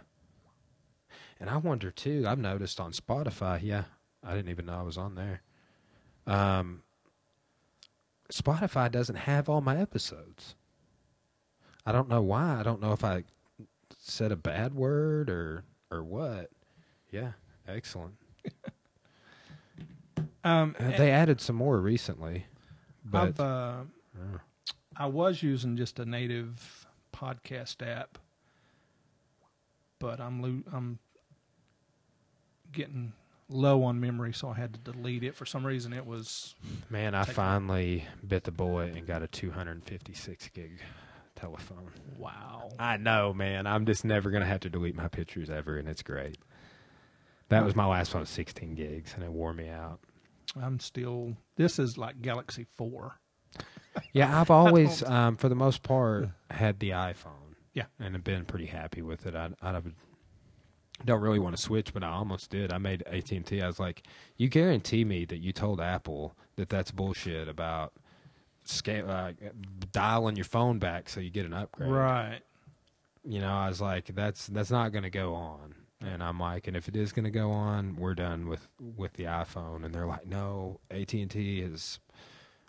And 1.39 1.51
I 1.51 1.59
wonder 1.59 1.91
too. 1.91 2.25
I've 2.27 2.39
noticed 2.39 2.81
on 2.81 2.93
Spotify. 2.93 3.61
Yeah, 3.63 3.85
I 4.25 4.35
didn't 4.35 4.51
even 4.51 4.65
know 4.65 4.79
I 4.79 4.83
was 4.83 4.97
on 4.97 5.15
there. 5.15 5.43
Um, 6.27 6.83
Spotify 8.33 8.91
doesn't 8.91 9.17
have 9.17 9.51
all 9.51 9.61
my 9.61 9.77
episodes. 9.79 10.55
I 11.85 11.93
don't 11.93 12.09
know 12.09 12.23
why. 12.23 12.59
I 12.59 12.63
don't 12.63 12.81
know 12.81 12.93
if 12.93 13.05
I 13.05 13.25
said 13.99 14.33
a 14.33 14.37
bad 14.37 14.75
word 14.75 15.29
or 15.29 15.65
or 15.91 16.03
what. 16.03 16.51
Yeah, 17.11 17.33
excellent. 17.69 18.15
Um, 20.43 20.75
Uh, 20.81 20.97
they 20.97 21.11
added 21.11 21.39
some 21.39 21.57
more 21.57 21.79
recently, 21.79 22.47
but 23.11 23.29
I've, 23.29 23.41
uh, 23.41 23.43
uh, 24.17 24.39
I 24.97 25.07
was 25.07 25.43
using 25.43 25.77
just 25.77 25.99
a 25.99 26.05
native 26.05 26.87
podcast 27.13 27.87
app, 27.87 28.19
but 29.99 30.21
I'm 30.21 30.41
lo- 30.43 30.73
I'm 30.73 30.99
getting 32.73 33.13
low 33.49 33.83
on 33.83 34.01
memory, 34.01 34.33
so 34.33 34.49
I 34.49 34.55
had 34.55 34.73
to 34.75 34.93
delete 34.93 35.25
it. 35.25 35.35
For 35.35 35.45
some 35.45 35.67
reason, 35.67 35.93
it 35.93 36.07
was 36.07 36.55
man, 36.89 37.15
I 37.15 37.25
finally 37.25 38.07
bit 38.27 38.45
the 38.45 38.53
bullet 38.53 38.95
and 38.97 39.07
got 39.07 39.23
a 39.23 39.27
256 39.29 40.49
gig 40.49 40.81
telephone. 41.35 41.91
wow. 42.19 42.71
I 42.79 42.97
know, 42.97 43.33
man. 43.33 43.67
I'm 43.67 43.87
just 43.87 44.05
never 44.05 44.31
gonna 44.31 44.45
have 44.47 44.61
to 44.61 44.71
delete 44.71 44.95
my 44.95 45.09
pictures 45.09 45.51
ever, 45.51 45.79
and 45.79 45.89
it's 45.89 46.03
great. 46.03 46.39
That 47.49 47.65
was 47.65 47.75
my 47.75 47.87
last 47.87 48.15
one, 48.15 48.25
16 48.27 48.77
gigs, 48.77 49.13
and 49.15 49.25
it 49.25 49.33
wore 49.33 49.53
me 49.53 49.69
out. 49.69 49.99
I'm 50.61 50.81
still. 50.81 51.37
This 51.57 51.79
is 51.79 51.99
like 51.99 52.23
Galaxy 52.23 52.67
Four. 52.77 53.21
Yeah, 54.13 54.41
I've 54.41 54.51
always, 54.51 55.03
um, 55.03 55.37
for 55.37 55.49
the 55.49 55.55
most 55.55 55.83
part, 55.83 56.29
had 56.51 56.81
the 56.81 56.91
iPhone. 56.91 57.55
Yeah. 57.73 57.85
and 58.01 58.15
have 58.15 58.25
been 58.25 58.45
pretty 58.45 58.67
happy 58.67 59.01
with 59.01 59.27
it. 59.27 59.35
I, 59.37 59.51
I 59.63 59.81
don't 61.05 61.21
really 61.21 61.39
want 61.39 61.57
to 61.57 61.63
switch, 61.63 61.95
but 61.95 62.03
I 62.03 62.09
almost 62.09 62.51
did. 62.51 62.73
I 62.73 62.79
made 62.79 63.03
AT 63.07 63.31
and 63.31 63.47
T. 63.47 63.63
I 63.63 63.67
was 63.67 63.79
like, 63.79 64.03
"You 64.37 64.49
guarantee 64.49 65.05
me 65.05 65.25
that 65.27 65.39
you 65.39 65.53
told 65.53 65.81
Apple 65.81 66.35
that 66.57 66.69
that's 66.69 66.91
bullshit 66.91 67.49
about 67.49 67.93
scale, 68.65 69.09
uh, 69.11 69.33
dialing 69.93 70.37
your 70.37 70.45
phone 70.45 70.79
back 70.79 71.09
so 71.09 71.21
you 71.21 71.31
get 71.31 71.47
an 71.47 71.55
upgrade." 71.55 71.91
Right. 71.91 72.41
You 73.25 73.41
know, 73.41 73.53
I 73.53 73.69
was 73.69 73.81
like, 73.81 74.07
"That's 74.15 74.47
that's 74.49 74.71
not 74.71 74.93
going 74.93 75.05
to 75.05 75.11
go 75.11 75.35
on." 75.35 75.75
And 76.01 76.23
I'm 76.23 76.39
like, 76.41 76.67
"And 76.67 76.77
if 76.77 76.89
it 76.89 76.97
is 76.97 77.13
going 77.13 77.25
to 77.27 77.31
go 77.31 77.51
on, 77.51 77.97
we're 77.97 78.15
done 78.15 78.49
with 78.49 78.69
with 78.81 79.15
the 79.15 79.25
iPhone." 79.25 79.85
And 79.85 79.95
they're 79.95 80.07
like, 80.07 80.27
"No, 80.27 80.81
AT 80.91 81.13
and 81.15 81.31
T 81.31 81.61
is." 81.61 82.01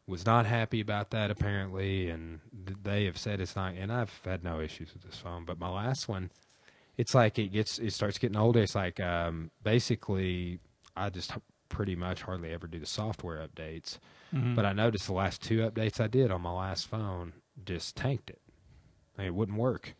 was 0.07 0.25
not 0.25 0.45
happy 0.45 0.81
about 0.81 1.11
that 1.11 1.31
apparently, 1.31 2.09
and 2.09 2.41
th- 2.65 2.77
they 2.83 3.05
have 3.05 3.17
said 3.17 3.39
it's 3.39 3.55
not. 3.55 3.75
And 3.75 3.93
I've 3.93 4.19
had 4.25 4.43
no 4.43 4.59
issues 4.59 4.91
with 4.93 5.03
this 5.03 5.15
phone, 5.17 5.45
but 5.45 5.57
my 5.59 5.69
last 5.69 6.09
one, 6.09 6.31
it's 6.97 7.15
like 7.15 7.39
it 7.39 7.49
gets 7.53 7.77
it 7.79 7.93
starts 7.93 8.17
getting 8.17 8.35
older. 8.35 8.59
It's 8.61 8.75
like 8.75 8.99
um, 8.99 9.51
basically 9.63 10.59
I 10.97 11.09
just 11.11 11.31
pretty 11.69 11.95
much 11.95 12.23
hardly 12.23 12.51
ever 12.51 12.67
do 12.67 12.79
the 12.79 12.85
software 12.85 13.47
updates. 13.47 13.99
Mhm. 14.33 14.55
But 14.55 14.65
I 14.65 14.73
noticed 14.73 15.05
the 15.05 15.13
last 15.13 15.41
two 15.41 15.59
updates 15.59 16.01
I 16.01 16.07
did 16.07 16.29
on 16.31 16.41
my 16.41 16.51
last 16.51 16.87
phone 16.87 17.33
just 17.63 17.95
tanked 17.95 18.29
it. 18.31 18.41
Like, 19.17 19.27
it 19.27 19.35
wouldn't 19.35 19.57
work. 19.57 19.95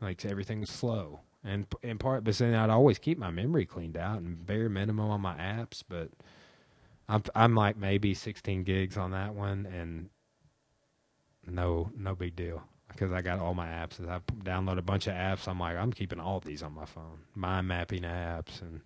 Like 0.00 0.24
everything 0.24 0.60
was 0.60 0.70
slow. 0.70 1.20
And 1.44 1.66
in 1.82 1.98
part, 1.98 2.22
but 2.22 2.36
then 2.36 2.54
I'd 2.54 2.70
always 2.70 2.98
keep 2.98 3.18
my 3.18 3.30
memory 3.30 3.66
cleaned 3.66 3.96
out 3.96 4.20
and 4.20 4.46
bare 4.46 4.68
minimum 4.68 5.10
on 5.10 5.20
my 5.20 5.34
apps. 5.34 5.82
But 5.88 6.10
I'm 7.08 7.22
I'm 7.34 7.54
like 7.54 7.76
maybe 7.76 8.14
16 8.14 8.62
gigs 8.62 8.96
on 8.96 9.10
that 9.10 9.34
one, 9.34 9.66
and 9.66 10.10
no 11.46 11.90
no 11.96 12.14
big 12.14 12.36
deal 12.36 12.62
because 12.88 13.12
I 13.12 13.22
got 13.22 13.40
all 13.40 13.54
my 13.54 13.66
apps. 13.66 14.00
I 14.06 14.20
download 14.44 14.78
a 14.78 14.82
bunch 14.82 15.08
of 15.08 15.14
apps. 15.14 15.48
I'm 15.48 15.58
like 15.58 15.76
I'm 15.76 15.92
keeping 15.92 16.20
all 16.20 16.40
these 16.40 16.62
on 16.62 16.74
my 16.74 16.84
phone. 16.84 17.20
Mind 17.34 17.66
mapping 17.66 18.02
apps 18.02 18.62
and 18.62 18.82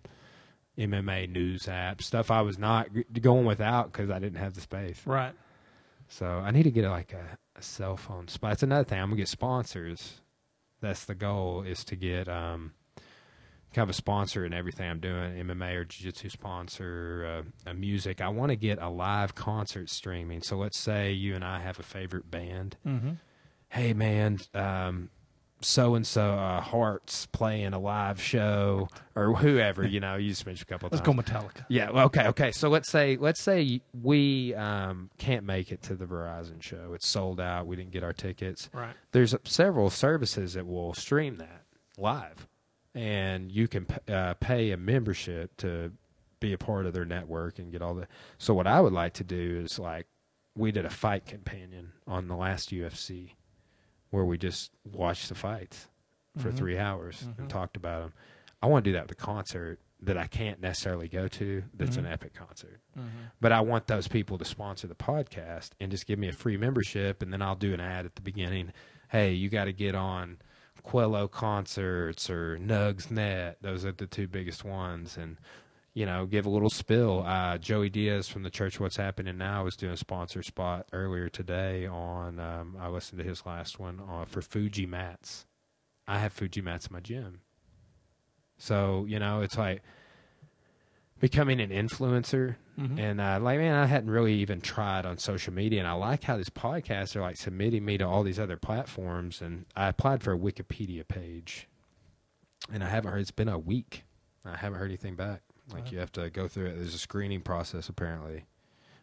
MMA 0.77 1.29
news 1.29 1.63
apps, 1.63 2.03
stuff 2.03 2.29
I 2.31 2.41
was 2.41 2.57
not 2.57 2.89
going 3.21 3.45
without 3.45 3.91
because 3.91 4.09
I 4.09 4.19
didn't 4.19 4.39
have 4.39 4.53
the 4.53 4.61
space. 4.61 5.01
Right. 5.05 5.33
So 6.07 6.25
I 6.25 6.51
need 6.51 6.63
to 6.63 6.71
get 6.71 6.89
like 6.89 7.13
a, 7.13 7.37
a 7.55 7.61
cell 7.61 7.97
phone 7.97 8.27
spot. 8.27 8.51
That's 8.51 8.63
another 8.63 8.83
thing. 8.83 8.99
I'm 8.99 9.09
gonna 9.09 9.17
get 9.17 9.27
sponsors. 9.27 10.21
That's 10.81 11.05
the 11.05 11.15
goal 11.15 11.63
is 11.63 11.83
to 11.85 11.95
get 11.95 12.27
um, 12.27 12.73
kind 13.73 13.83
of 13.83 13.89
a 13.89 13.93
sponsor 13.93 14.45
in 14.45 14.53
everything 14.53 14.89
I'm 14.89 14.99
doing, 14.99 15.33
MMA 15.35 15.75
or 15.75 15.85
jiu-jitsu 15.85 16.29
sponsor, 16.29 17.43
uh, 17.65 17.69
a 17.71 17.73
music. 17.73 18.21
I 18.21 18.29
want 18.29 18.49
to 18.49 18.55
get 18.55 18.79
a 18.81 18.89
live 18.89 19.35
concert 19.35 19.89
streaming. 19.89 20.41
So 20.41 20.57
let's 20.57 20.77
say 20.77 21.11
you 21.11 21.35
and 21.35 21.43
I 21.43 21.59
have 21.59 21.79
a 21.79 21.83
favorite 21.83 22.29
band. 22.29 22.77
Mm-hmm. 22.85 23.11
Hey 23.69 23.93
man, 23.93 24.39
um, 24.53 25.09
so 25.61 25.95
and 25.95 26.05
so 26.05 26.33
uh, 26.33 26.61
Hearts 26.61 27.25
playing 27.27 27.73
a 27.73 27.79
live 27.79 28.21
show 28.21 28.89
or 29.15 29.33
whoever. 29.33 29.85
You 29.85 29.99
know, 29.99 30.15
you 30.15 30.29
just 30.29 30.45
mentioned 30.45 30.67
a 30.69 30.71
couple. 30.71 30.87
Of 30.87 30.93
let's 30.93 31.05
times. 31.05 31.27
go 31.27 31.33
Metallica. 31.33 31.65
Yeah. 31.69 31.89
Well, 31.91 32.05
okay. 32.05 32.27
Okay. 32.27 32.51
So 32.51 32.69
let's 32.69 32.89
say 32.89 33.17
let's 33.19 33.41
say 33.41 33.81
we 34.01 34.53
um, 34.55 35.09
can't 35.17 35.45
make 35.45 35.71
it 35.71 35.81
to 35.83 35.95
the 35.95 36.05
Verizon 36.05 36.61
show. 36.61 36.93
It's 36.93 37.07
sold 37.07 37.39
out. 37.39 37.67
We 37.67 37.75
didn't 37.75 37.91
get 37.91 38.03
our 38.03 38.13
tickets. 38.13 38.69
Right. 38.73 38.93
There's 39.11 39.35
several 39.43 39.89
services 39.89 40.53
that 40.53 40.67
will 40.67 40.93
stream 40.93 41.37
that 41.37 41.63
live, 41.97 42.47
and 42.93 43.51
you 43.51 43.67
can 43.67 43.87
uh, 44.07 44.35
pay 44.35 44.71
a 44.71 44.77
membership 44.77 45.55
to 45.57 45.91
be 46.39 46.53
a 46.53 46.57
part 46.57 46.85
of 46.85 46.93
their 46.93 47.05
network 47.05 47.59
and 47.59 47.71
get 47.71 47.81
all 47.81 47.95
the. 47.95 48.07
So 48.37 48.53
what 48.53 48.67
I 48.67 48.79
would 48.79 48.93
like 48.93 49.13
to 49.13 49.23
do 49.23 49.61
is 49.63 49.79
like 49.79 50.05
we 50.55 50.71
did 50.71 50.85
a 50.85 50.89
fight 50.89 51.25
companion 51.25 51.93
on 52.07 52.27
the 52.27 52.35
last 52.35 52.71
UFC, 52.71 53.31
where 54.17 54.25
we 54.25 54.37
just 54.37 54.71
watched 54.83 55.29
the 55.29 55.35
fights 55.35 55.87
for 56.37 56.51
Mhm. 56.51 56.57
three 56.57 56.77
hours 56.77 57.21
Mhm. 57.23 57.37
and 57.39 57.49
talked 57.49 57.77
about 57.77 58.01
them. 58.01 58.13
I 58.63 58.65
want 58.67 58.83
to 58.83 58.89
do 58.89 58.93
that 58.93 59.03
with 59.03 59.11
a 59.11 59.15
concert 59.15 59.79
that 60.01 60.17
I 60.17 60.25
can't 60.27 60.59
necessarily 60.59 61.07
go 61.07 61.27
to. 61.27 61.63
That's 61.75 61.97
an 61.97 62.05
Mhm. 62.05 62.11
epic 62.13 62.33
concert, 62.33 62.81
Mm-hmm. 62.97 63.07
but 63.39 63.51
I 63.51 63.61
want 63.61 63.85
those 63.87 64.07
people 64.07 64.37
to 64.39 64.45
sponsor 64.45 64.87
the 64.87 64.95
podcast 64.95 65.71
and 65.79 65.91
just 65.91 66.05
give 66.07 66.17
me 66.19 66.27
a 66.27 66.33
free 66.33 66.57
membership, 66.57 67.21
and 67.21 67.31
then 67.31 67.41
I'll 67.43 67.55
do 67.55 67.73
an 67.75 67.79
ad 67.79 68.05
at 68.05 68.15
the 68.15 68.21
beginning. 68.21 68.73
Hey, 69.09 69.33
you 69.33 69.49
got 69.49 69.65
to 69.65 69.73
get 69.73 69.93
on 69.95 70.37
Qello 70.83 71.29
concerts 71.29 72.29
or 72.29 72.57
Nugs 72.57 73.09
Net. 73.11 73.57
Those 73.61 73.85
are 73.85 73.91
the 73.91 74.07
two 74.07 74.27
biggest 74.27 74.63
ones, 74.63 75.15
and 75.17 75.37
you 75.97 76.05
know, 76.05 76.27
give 76.27 76.45
a 76.45 76.49
little 76.49 76.69
spill. 76.69 77.23
Uh, 77.25 77.57
Joey 77.57 77.89
Diaz 77.89 78.27
from 78.27 78.43
the 78.43 78.51
Church 78.51 78.79
What's 78.79 78.97
Happening 78.97 79.35
Now 79.35 79.63
was 79.63 79.75
doing 79.75 79.93
a 79.93 79.97
sponsor 79.97 80.43
spot 80.43 80.85
earlier 80.93 81.27
today 81.27 81.87
on. 81.87 82.39
Um, 82.39 82.77
I 82.79 82.87
listened 82.87 83.17
to 83.17 83.27
his 83.27 83.47
last 83.47 83.79
one 83.79 83.99
uh, 84.07 84.25
for 84.25 84.43
Fuji 84.43 84.85
mats. 84.85 85.47
I 86.07 86.19
have 86.19 86.33
Fuji 86.33 86.61
mats 86.61 86.85
in 86.85 86.93
my 86.93 86.99
gym, 86.99 87.41
so 88.59 89.05
you 89.09 89.17
know, 89.17 89.41
it's 89.41 89.57
like 89.57 89.81
becoming 91.19 91.59
an 91.59 91.71
influencer 91.71 92.57
Mm-hmm. 92.79 92.99
and 92.99 93.19
uh, 93.19 93.39
like, 93.41 93.57
man, 93.57 93.73
I 93.73 93.87
hadn't 93.87 94.11
really 94.11 94.35
even 94.35 94.61
tried 94.61 95.07
on 95.07 95.17
social 95.17 95.51
media, 95.51 95.79
and 95.79 95.87
I 95.87 95.93
like 95.93 96.23
how 96.25 96.37
these 96.37 96.51
podcasts 96.51 97.15
are 97.15 97.21
like 97.21 97.37
submitting 97.37 97.83
me 97.83 97.97
to 97.97 98.07
all 98.07 98.21
these 98.21 98.39
other 98.39 98.55
platforms. 98.55 99.41
And 99.41 99.65
I 99.75 99.87
applied 99.87 100.21
for 100.21 100.31
a 100.31 100.37
Wikipedia 100.37 101.07
page, 101.07 101.67
and 102.71 102.83
I 102.83 102.89
haven't 102.89 103.09
heard. 103.09 103.21
It's 103.21 103.31
been 103.31 103.49
a 103.49 103.57
week. 103.57 104.03
I 104.45 104.57
haven't 104.57 104.77
heard 104.77 104.91
anything 104.91 105.15
back. 105.15 105.41
Like 105.73 105.85
Wow. 105.85 105.91
you 105.91 105.99
have 105.99 106.11
to 106.13 106.29
go 106.29 106.47
through 106.47 106.67
it. 106.67 106.75
There's 106.75 106.95
a 106.95 106.99
screening 106.99 107.41
process 107.41 107.89
apparently, 107.89 108.45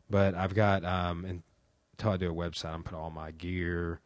but 0.09 0.35
I've 0.35 0.55
got 0.55 0.85
um 0.85 1.25
until 1.25 2.13
I 2.13 2.17
do 2.17 2.31
a 2.31 2.35
website, 2.35 2.73
I'm 2.75 2.83
put 2.83 2.95
all 2.95 3.11
my 3.11 3.31
gear, 3.31 4.01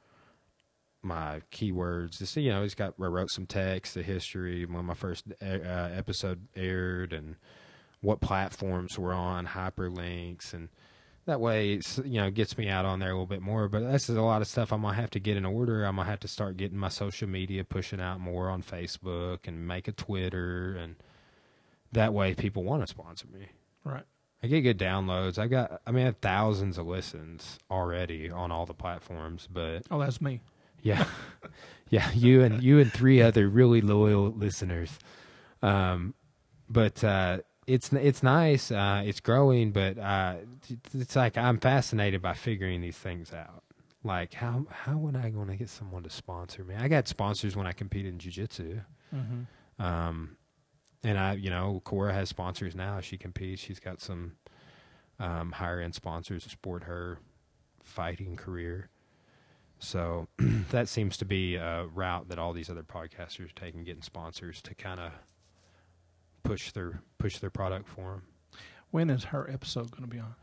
my 1.02 1.40
keywords. 1.52 2.18
Just 2.18 2.36
you 2.36 2.50
know, 2.50 2.62
he's 2.62 2.74
got 2.74 2.94
I 3.00 3.04
wrote 3.04 3.30
some 3.30 3.46
text, 3.46 3.94
the 3.94 4.02
history, 4.02 4.64
when 4.66 4.84
my 4.84 4.94
first 4.94 5.24
uh, 5.40 5.44
episode 5.46 6.48
aired, 6.56 7.12
and 7.12 7.36
what 8.00 8.20
platforms 8.20 8.98
we're 8.98 9.12
on, 9.14 9.46
hyperlinks, 9.46 10.52
and 10.52 10.68
that 11.26 11.40
way 11.40 11.74
it's 11.74 11.98
you 12.04 12.20
know 12.20 12.30
gets 12.30 12.58
me 12.58 12.68
out 12.68 12.84
on 12.84 12.98
there 12.98 13.10
a 13.10 13.12
little 13.12 13.26
bit 13.26 13.42
more. 13.42 13.68
But 13.68 13.90
this 13.90 14.08
is 14.10 14.16
a 14.16 14.22
lot 14.22 14.42
of 14.42 14.48
stuff 14.48 14.72
I'm 14.72 14.82
gonna 14.82 14.94
have 14.94 15.10
to 15.10 15.20
get 15.20 15.36
in 15.36 15.44
order. 15.44 15.84
I'm 15.84 15.96
gonna 15.96 16.08
have 16.08 16.20
to 16.20 16.28
start 16.28 16.56
getting 16.56 16.78
my 16.78 16.88
social 16.88 17.28
media 17.28 17.64
pushing 17.64 18.00
out 18.00 18.18
more 18.20 18.48
on 18.50 18.62
Facebook 18.62 19.46
and 19.46 19.66
make 19.66 19.86
a 19.88 19.92
Twitter, 19.92 20.76
and 20.76 20.96
that 21.92 22.12
way 22.12 22.34
people 22.34 22.64
want 22.64 22.82
to 22.82 22.86
sponsor 22.86 23.26
me. 23.32 23.48
Right. 23.84 24.04
I 24.42 24.46
get 24.46 24.60
good 24.60 24.78
downloads. 24.78 25.38
I 25.38 25.46
got 25.48 25.80
I 25.86 25.90
mean 25.90 26.02
I 26.02 26.06
have 26.06 26.18
thousands 26.18 26.78
of 26.78 26.86
listens 26.86 27.58
already 27.70 28.30
on 28.30 28.52
all 28.52 28.66
the 28.66 28.74
platforms, 28.74 29.48
but 29.50 29.82
Oh, 29.90 29.98
that's 29.98 30.20
me. 30.20 30.40
yeah. 30.82 31.06
yeah, 31.90 32.10
you 32.14 32.42
and 32.42 32.62
you 32.62 32.78
and 32.78 32.92
three 32.92 33.20
other 33.22 33.48
really 33.48 33.80
loyal 33.80 34.30
listeners. 34.30 34.98
Um 35.62 36.14
but 36.68 37.02
uh 37.02 37.38
it's 37.66 37.92
it's 37.92 38.22
nice. 38.22 38.70
Uh 38.70 39.02
it's 39.04 39.20
growing, 39.20 39.72
but 39.72 39.98
uh 39.98 40.36
it's- 40.94 41.16
like 41.16 41.36
I'm 41.36 41.58
fascinated 41.58 42.22
by 42.22 42.34
figuring 42.34 42.80
these 42.80 42.96
things 42.96 43.32
out. 43.32 43.64
Like 44.04 44.34
how 44.34 44.66
how 44.70 44.96
would 44.98 45.16
I 45.16 45.30
going 45.30 45.48
to 45.48 45.56
get 45.56 45.68
someone 45.68 46.04
to 46.04 46.10
sponsor 46.10 46.62
me? 46.62 46.76
I 46.76 46.86
got 46.86 47.08
sponsors 47.08 47.56
when 47.56 47.66
I 47.66 47.72
competed 47.72 48.12
in 48.12 48.18
jiu-jitsu. 48.20 48.80
Mm-hmm. 49.14 49.82
Um, 49.84 50.36
and 51.02 51.18
I, 51.18 51.34
you 51.34 51.50
know, 51.50 51.80
Cora 51.84 52.12
has 52.12 52.28
sponsors 52.28 52.74
now. 52.74 53.00
She 53.00 53.16
competes. 53.16 53.62
She's 53.62 53.80
got 53.80 54.00
some 54.00 54.32
um, 55.18 55.52
higher 55.52 55.80
end 55.80 55.94
sponsors 55.94 56.44
to 56.44 56.50
support 56.50 56.84
her 56.84 57.18
fighting 57.82 58.36
career. 58.36 58.88
So 59.78 60.28
that 60.70 60.88
seems 60.88 61.16
to 61.18 61.24
be 61.24 61.56
a 61.56 61.86
route 61.86 62.28
that 62.28 62.38
all 62.38 62.52
these 62.52 62.70
other 62.70 62.82
podcasters 62.82 63.50
are 63.50 63.54
taking, 63.54 63.84
getting 63.84 64.02
sponsors 64.02 64.60
to 64.62 64.74
kind 64.74 65.00
of 65.00 65.12
push 66.42 66.72
their 66.72 67.02
push 67.18 67.38
their 67.38 67.50
product 67.50 67.88
for 67.88 68.12
them. 68.12 68.22
When 68.90 69.10
is 69.10 69.24
her 69.24 69.48
episode 69.50 69.90
going 69.90 70.04
to 70.04 70.08
be 70.08 70.18
on? 70.18 70.34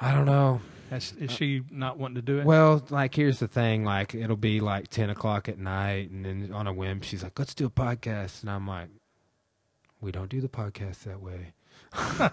I 0.00 0.12
don't 0.12 0.26
know. 0.26 0.60
Has, 0.90 1.12
is 1.18 1.30
she 1.30 1.62
not 1.70 1.98
wanting 1.98 2.16
to 2.16 2.22
do 2.22 2.38
it? 2.38 2.44
Well, 2.44 2.84
like 2.90 3.14
here's 3.14 3.38
the 3.38 3.48
thing: 3.48 3.84
like 3.84 4.14
it'll 4.14 4.36
be 4.36 4.60
like 4.60 4.88
ten 4.88 5.10
o'clock 5.10 5.48
at 5.48 5.58
night, 5.58 6.10
and 6.10 6.24
then 6.24 6.50
on 6.52 6.66
a 6.66 6.72
whim, 6.72 7.00
she's 7.00 7.22
like, 7.22 7.38
"Let's 7.38 7.54
do 7.54 7.66
a 7.66 7.70
podcast," 7.70 8.42
and 8.42 8.50
I'm 8.50 8.66
like, 8.66 8.88
"We 10.02 10.12
don't 10.12 10.28
do 10.28 10.40
the 10.42 10.48
podcast 10.48 11.04
that 11.04 11.20
way." 11.22 11.52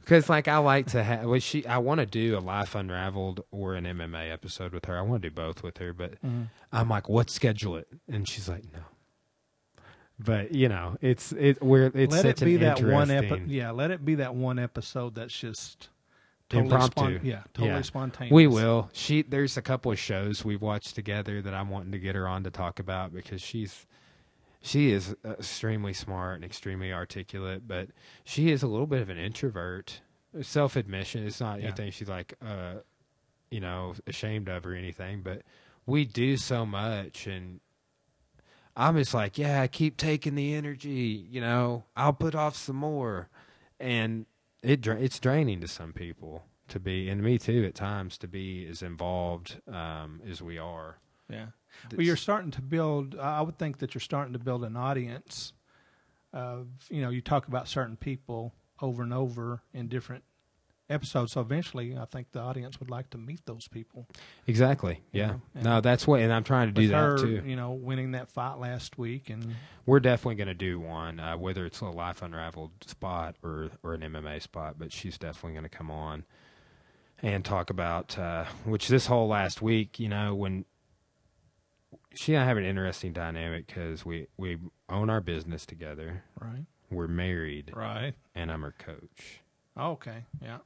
Because 0.00 0.28
like 0.28 0.46
I 0.46 0.58
like 0.58 0.86
to 0.88 1.02
have, 1.02 1.24
well, 1.24 1.40
she 1.40 1.66
I 1.66 1.78
want 1.78 1.98
to 1.98 2.06
do 2.06 2.38
a 2.38 2.40
Life 2.40 2.76
Unraveled 2.76 3.40
or 3.50 3.74
an 3.74 3.82
MMA 3.84 4.32
episode 4.32 4.72
with 4.72 4.84
her. 4.84 4.96
I 4.96 5.00
want 5.00 5.20
to 5.22 5.30
do 5.30 5.34
both 5.34 5.64
with 5.64 5.78
her, 5.78 5.92
but 5.92 6.22
Mhm. 6.24 6.46
I'm 6.72 6.88
like, 6.88 7.08
"What 7.08 7.28
schedule 7.28 7.74
it?" 7.74 7.88
And 8.06 8.28
she's 8.28 8.48
like, 8.48 8.62
"No." 8.72 8.78
But 10.16 10.54
you 10.54 10.68
know, 10.68 10.96
it's 11.00 11.32
it 11.32 11.60
we're 11.60 11.90
it's 11.92 12.14
let 12.14 12.24
it 12.24 12.38
be 12.40 12.56
that 12.58 12.80
one 12.80 13.10
episode. 13.10 13.48
Yeah, 13.48 13.72
let 13.72 13.90
it 13.90 14.04
be 14.04 14.14
that 14.16 14.36
one 14.36 14.60
episode 14.60 15.16
that's 15.16 15.36
just 15.36 15.88
totally 16.48 16.70
Impromptu. 16.72 17.00
spon- 17.16 17.20
yeah, 17.26 17.42
totally 17.52 17.70
Yeah. 17.74 17.82
spontaneous. 17.82 18.32
We 18.32 18.46
will. 18.46 18.88
She 18.92 19.22
there's 19.22 19.56
a 19.56 19.62
couple 19.62 19.90
of 19.90 19.98
shows 19.98 20.44
we've 20.44 20.62
watched 20.62 20.94
together 20.94 21.42
that 21.42 21.52
I'm 21.52 21.68
wanting 21.68 21.90
to 21.90 21.98
get 21.98 22.14
her 22.14 22.28
on 22.28 22.44
to 22.44 22.52
talk 22.52 22.78
about 22.78 23.12
because 23.12 23.42
she's 23.42 23.86
she 24.66 24.90
is 24.90 25.14
extremely 25.24 25.92
smart 25.92 26.34
and 26.36 26.44
extremely 26.44 26.92
articulate, 26.92 27.66
but 27.68 27.88
she 28.24 28.50
is 28.50 28.62
a 28.62 28.66
little 28.66 28.86
bit 28.86 29.00
of 29.00 29.08
an 29.08 29.18
introvert. 29.18 30.00
Self 30.42 30.76
admission. 30.76 31.26
It's 31.26 31.40
not 31.40 31.60
Yeah. 31.60 31.68
anything 31.68 31.90
she's 31.92 32.08
like, 32.08 32.34
uh, 32.44 32.80
you 33.50 33.60
know, 33.60 33.94
ashamed 34.06 34.48
of 34.48 34.66
or 34.66 34.74
anything. 34.74 35.22
But 35.22 35.42
we 35.86 36.04
do 36.04 36.36
so 36.36 36.66
much, 36.66 37.26
and 37.26 37.60
I'm 38.76 38.96
just 38.96 39.14
like, 39.14 39.38
yeah, 39.38 39.62
I 39.62 39.68
keep 39.68 39.96
taking 39.96 40.34
the 40.34 40.54
energy. 40.54 41.26
You 41.30 41.40
know, 41.40 41.84
I'll 41.96 42.12
put 42.12 42.34
off 42.34 42.54
some 42.56 42.76
more, 42.76 43.28
and 43.80 44.26
it 44.62 44.80
dra- 44.82 45.00
it's 45.00 45.18
draining 45.20 45.60
to 45.62 45.68
some 45.68 45.92
people 45.94 46.44
to 46.68 46.80
be, 46.80 47.08
and 47.08 47.22
me 47.22 47.38
too 47.38 47.64
at 47.64 47.74
times 47.76 48.18
to 48.18 48.28
be 48.28 48.66
as 48.66 48.82
involved 48.82 49.60
um, 49.72 50.20
as 50.28 50.42
we 50.42 50.58
are. 50.58 50.98
Yeah. 51.30 51.46
Well, 51.92 52.06
you're 52.06 52.16
starting 52.16 52.50
to 52.52 52.62
build. 52.62 53.16
I 53.18 53.42
would 53.42 53.58
think 53.58 53.78
that 53.78 53.94
you're 53.94 54.00
starting 54.00 54.32
to 54.32 54.38
build 54.38 54.64
an 54.64 54.76
audience. 54.76 55.52
Of 56.32 56.68
you 56.90 57.00
know, 57.00 57.10
you 57.10 57.20
talk 57.20 57.48
about 57.48 57.68
certain 57.68 57.96
people 57.96 58.52
over 58.80 59.02
and 59.02 59.14
over 59.14 59.62
in 59.72 59.88
different 59.88 60.24
episodes. 60.88 61.32
So 61.32 61.40
eventually, 61.40 61.96
I 61.96 62.04
think 62.04 62.32
the 62.32 62.40
audience 62.40 62.78
would 62.80 62.90
like 62.90 63.10
to 63.10 63.18
meet 63.18 63.44
those 63.46 63.68
people. 63.68 64.06
Exactly. 64.46 65.00
Yeah. 65.12 65.26
know, 65.26 65.40
no, 65.62 65.80
that's 65.80 66.06
what, 66.06 66.20
and 66.20 66.32
I'm 66.32 66.44
trying 66.44 66.68
to 66.68 66.80
do 66.80 66.88
that 66.88 66.96
her, 66.96 67.18
too. 67.18 67.42
you 67.44 67.56
know, 67.56 67.72
winning 67.72 68.12
that 68.12 68.28
fight 68.28 68.58
last 68.58 68.98
week, 68.98 69.30
and 69.30 69.54
We're 69.84 70.00
definitely 70.00 70.36
going 70.36 70.48
to 70.48 70.54
do 70.54 70.80
one, 70.80 71.20
uh, 71.20 71.36
whether 71.36 71.66
it's 71.66 71.80
a 71.80 71.86
Life 71.86 72.22
Unraveled 72.22 72.72
spot 72.86 73.36
or 73.42 73.70
or 73.82 73.94
an 73.94 74.00
MMA 74.02 74.42
spot. 74.42 74.76
But 74.78 74.92
she's 74.92 75.18
definitely 75.18 75.52
going 75.52 75.68
to 75.68 75.76
come 75.76 75.90
on 75.90 76.24
and 77.22 77.44
talk 77.44 77.70
about 77.70 78.18
uh, 78.18 78.44
which 78.64 78.88
this 78.88 79.06
whole 79.06 79.28
last 79.28 79.62
week. 79.62 79.98
You 79.98 80.08
know, 80.08 80.34
when 80.34 80.64
she 82.16 82.34
and 82.34 82.42
I 82.42 82.46
have 82.46 82.56
an 82.56 82.64
interesting 82.64 83.12
dynamic 83.12 83.66
because 83.66 84.04
we 84.04 84.26
we 84.36 84.58
own 84.88 85.10
our 85.10 85.20
business 85.20 85.66
together. 85.66 86.22
right, 86.40 86.64
We're 86.90 87.08
married, 87.08 87.72
right, 87.74 88.14
and 88.34 88.50
I'm 88.50 88.62
her 88.62 88.74
coach. 88.78 89.40
Oh, 89.76 89.92
okay, 89.92 90.24
yeah, 90.42 90.58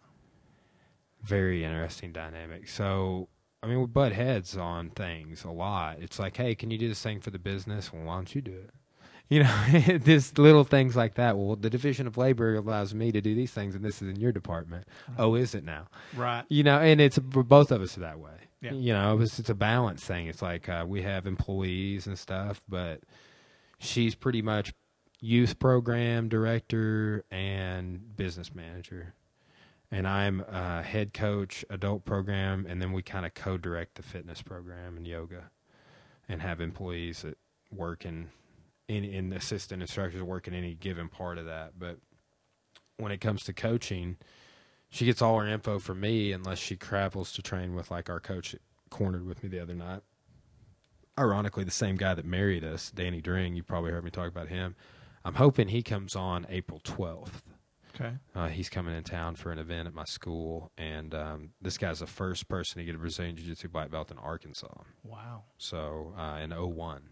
very 1.22 1.64
interesting 1.64 2.12
dynamic. 2.12 2.68
So, 2.68 3.28
I 3.62 3.66
mean, 3.66 3.80
we 3.80 3.86
butt 3.86 4.12
heads 4.12 4.56
on 4.56 4.90
things 4.90 5.44
a 5.44 5.50
lot. 5.50 5.98
It's 6.00 6.18
like, 6.18 6.36
hey, 6.36 6.54
can 6.54 6.70
you 6.70 6.78
do 6.78 6.88
this 6.88 7.02
thing 7.02 7.20
for 7.20 7.30
the 7.30 7.38
business? 7.38 7.92
Well, 7.92 8.04
why 8.04 8.14
don't 8.16 8.34
you 8.34 8.40
do 8.40 8.52
it? 8.52 8.70
You 9.28 9.44
know, 9.44 9.98
just 10.04 10.38
little 10.38 10.64
things 10.64 10.96
like 10.96 11.14
that. 11.14 11.36
Well, 11.38 11.54
the 11.56 11.70
division 11.70 12.06
of 12.08 12.16
labor 12.16 12.56
allows 12.56 12.94
me 12.94 13.12
to 13.12 13.20
do 13.20 13.34
these 13.34 13.52
things, 13.52 13.74
and 13.76 13.84
this 13.84 14.02
is 14.02 14.08
in 14.08 14.16
your 14.16 14.32
department. 14.32 14.88
Oh, 15.18 15.34
is 15.36 15.54
it 15.54 15.64
now? 15.64 15.86
right, 16.16 16.44
You 16.48 16.64
know, 16.64 16.78
and 16.80 17.00
it's 17.00 17.18
both 17.18 17.70
of 17.70 17.80
us 17.82 17.94
that 17.94 18.18
way. 18.18 18.32
Yeah. 18.60 18.72
You 18.72 18.92
know, 18.92 19.20
it's, 19.20 19.38
it's 19.38 19.48
a 19.48 19.54
balance 19.54 20.04
thing. 20.04 20.26
It's 20.26 20.42
like 20.42 20.68
uh, 20.68 20.84
we 20.86 21.02
have 21.02 21.26
employees 21.26 22.06
and 22.06 22.18
stuff, 22.18 22.62
but 22.68 23.00
she's 23.78 24.14
pretty 24.14 24.42
much 24.42 24.72
youth 25.20 25.58
program 25.58 26.28
director 26.28 27.24
and 27.30 28.16
business 28.16 28.54
manager. 28.54 29.14
And 29.90 30.06
I'm 30.06 30.44
uh, 30.48 30.82
head 30.82 31.12
coach, 31.12 31.64
adult 31.68 32.04
program, 32.04 32.66
and 32.68 32.80
then 32.80 32.92
we 32.92 33.02
kind 33.02 33.26
of 33.26 33.34
co 33.34 33.56
direct 33.56 33.96
the 33.96 34.02
fitness 34.02 34.40
program 34.40 34.96
and 34.96 35.06
yoga 35.06 35.50
and 36.28 36.42
have 36.42 36.60
employees 36.60 37.22
that 37.22 37.38
work 37.72 38.04
in, 38.04 38.28
in, 38.88 39.04
in 39.04 39.32
assistant 39.32 39.82
instructors 39.82 40.22
work 40.22 40.46
in 40.46 40.54
any 40.54 40.74
given 40.74 41.08
part 41.08 41.38
of 41.38 41.46
that. 41.46 41.72
But 41.78 41.98
when 42.98 43.10
it 43.10 43.20
comes 43.20 43.42
to 43.44 43.52
coaching, 43.52 44.16
she 44.90 45.04
gets 45.06 45.22
all 45.22 45.38
her 45.38 45.46
info 45.46 45.78
from 45.78 46.00
me 46.00 46.32
unless 46.32 46.58
she 46.58 46.76
travels 46.76 47.32
to 47.32 47.42
train 47.42 47.74
with 47.74 47.90
like 47.90 48.10
our 48.10 48.20
coach 48.20 48.54
cornered 48.90 49.24
with 49.24 49.42
me 49.42 49.48
the 49.48 49.60
other 49.60 49.74
night. 49.74 50.02
Ironically, 51.18 51.64
the 51.64 51.70
same 51.70 51.96
guy 51.96 52.14
that 52.14 52.24
married 52.24 52.64
us, 52.64 52.90
Danny 52.90 53.20
Dring. 53.20 53.54
You 53.54 53.62
probably 53.62 53.90
heard 53.92 54.04
me 54.04 54.10
talk 54.10 54.28
about 54.28 54.48
him. 54.48 54.74
I'm 55.24 55.34
hoping 55.34 55.68
he 55.68 55.82
comes 55.82 56.16
on 56.16 56.46
April 56.48 56.80
12th. 56.80 57.42
okay, 57.94 58.12
Uh, 58.34 58.48
he's 58.48 58.70
coming 58.70 58.96
in 58.96 59.04
town 59.04 59.36
for 59.36 59.52
an 59.52 59.58
event 59.58 59.86
at 59.86 59.92
my 59.94 60.04
school, 60.04 60.70
and 60.78 61.14
um, 61.14 61.50
this 61.60 61.76
guy's 61.76 61.98
the 61.98 62.06
first 62.06 62.48
person 62.48 62.78
to 62.78 62.84
get 62.84 62.94
a 62.94 62.98
Brazilian 62.98 63.36
Jiu-Jitsu 63.36 63.68
black 63.68 63.90
belt 63.90 64.10
in 64.10 64.16
Arkansas. 64.18 64.82
wow, 65.04 65.44
So 65.58 66.14
uh, 66.18 66.38
in 66.42 66.50
01. 66.52 67.02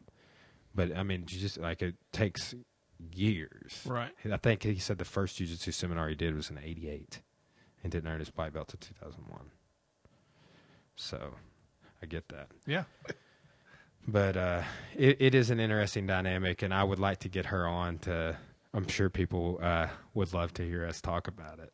But 0.74 0.96
I 0.96 1.02
mean, 1.02 1.26
just 1.26 1.58
like 1.58 1.82
it 1.82 1.96
takes 2.12 2.54
years. 3.12 3.82
right, 3.84 4.12
I 4.30 4.36
think 4.38 4.62
he 4.62 4.78
said 4.78 4.98
the 4.98 5.04
first 5.04 5.36
jiu-jitsu 5.36 5.72
seminar 5.72 6.08
he 6.08 6.14
did 6.14 6.34
was 6.34 6.50
in 6.50 6.58
88 6.58 7.20
and 7.82 7.92
didn't 7.92 8.10
earn 8.10 8.18
his 8.20 8.30
black 8.30 8.52
belt 8.52 8.72
until 8.72 8.94
2001. 9.00 9.40
So 10.96 11.34
I 12.02 12.06
get 12.06 12.28
that. 12.28 12.48
yeah, 12.66 12.84
But 14.06 14.36
uh, 14.36 14.62
it, 14.96 15.16
it 15.20 15.34
is 15.34 15.50
an 15.50 15.60
interesting 15.60 16.06
dynamic, 16.06 16.62
and 16.62 16.72
I 16.72 16.82
would 16.82 16.98
like 16.98 17.18
to 17.20 17.28
get 17.28 17.46
her 17.46 17.66
on 17.66 17.98
to. 18.00 18.36
I'm 18.74 18.88
sure 18.88 19.08
people 19.10 19.58
uh, 19.62 19.88
would 20.14 20.32
love 20.32 20.52
to 20.54 20.62
hear 20.64 20.86
us 20.86 21.00
talk 21.00 21.28
about 21.28 21.58
it. 21.58 21.72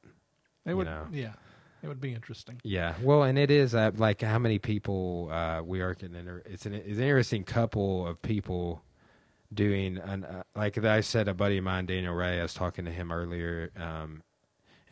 it 0.67 0.75
would, 0.75 0.87
know. 0.87 1.07
yeah, 1.13 1.35
it 1.83 1.89
would 1.89 2.01
be 2.01 2.13
interesting. 2.13 2.61
Yeah, 2.65 2.95
well, 3.03 3.23
and 3.23 3.39
it 3.39 3.51
is 3.51 3.75
uh, 3.75 3.93
like 3.97 4.21
how 4.23 4.39
many 4.39 4.59
people 4.59 5.29
uh, 5.31 5.63
we 5.63 5.81
are. 5.81 5.95
Getting 5.95 6.17
inter- 6.17 6.43
it's 6.45 6.67
an 6.67 6.75
it's 6.75 6.99
an 6.99 7.05
interesting 7.05 7.45
couple 7.45 8.07
of 8.07 8.21
people 8.21 8.83
doing. 9.53 9.99
An, 9.99 10.25
uh, 10.25 10.43
like 10.57 10.77
I 10.77 11.01
said, 11.03 11.29
a 11.29 11.35
buddy 11.35 11.59
of 11.59 11.65
mine, 11.65 11.87
Daniel 11.87 12.15
Ray. 12.15 12.41
I 12.41 12.43
was 12.43 12.55
talking 12.55 12.85
to 12.85 12.91
him 12.91 13.13
earlier, 13.13 13.71
um, 13.77 14.23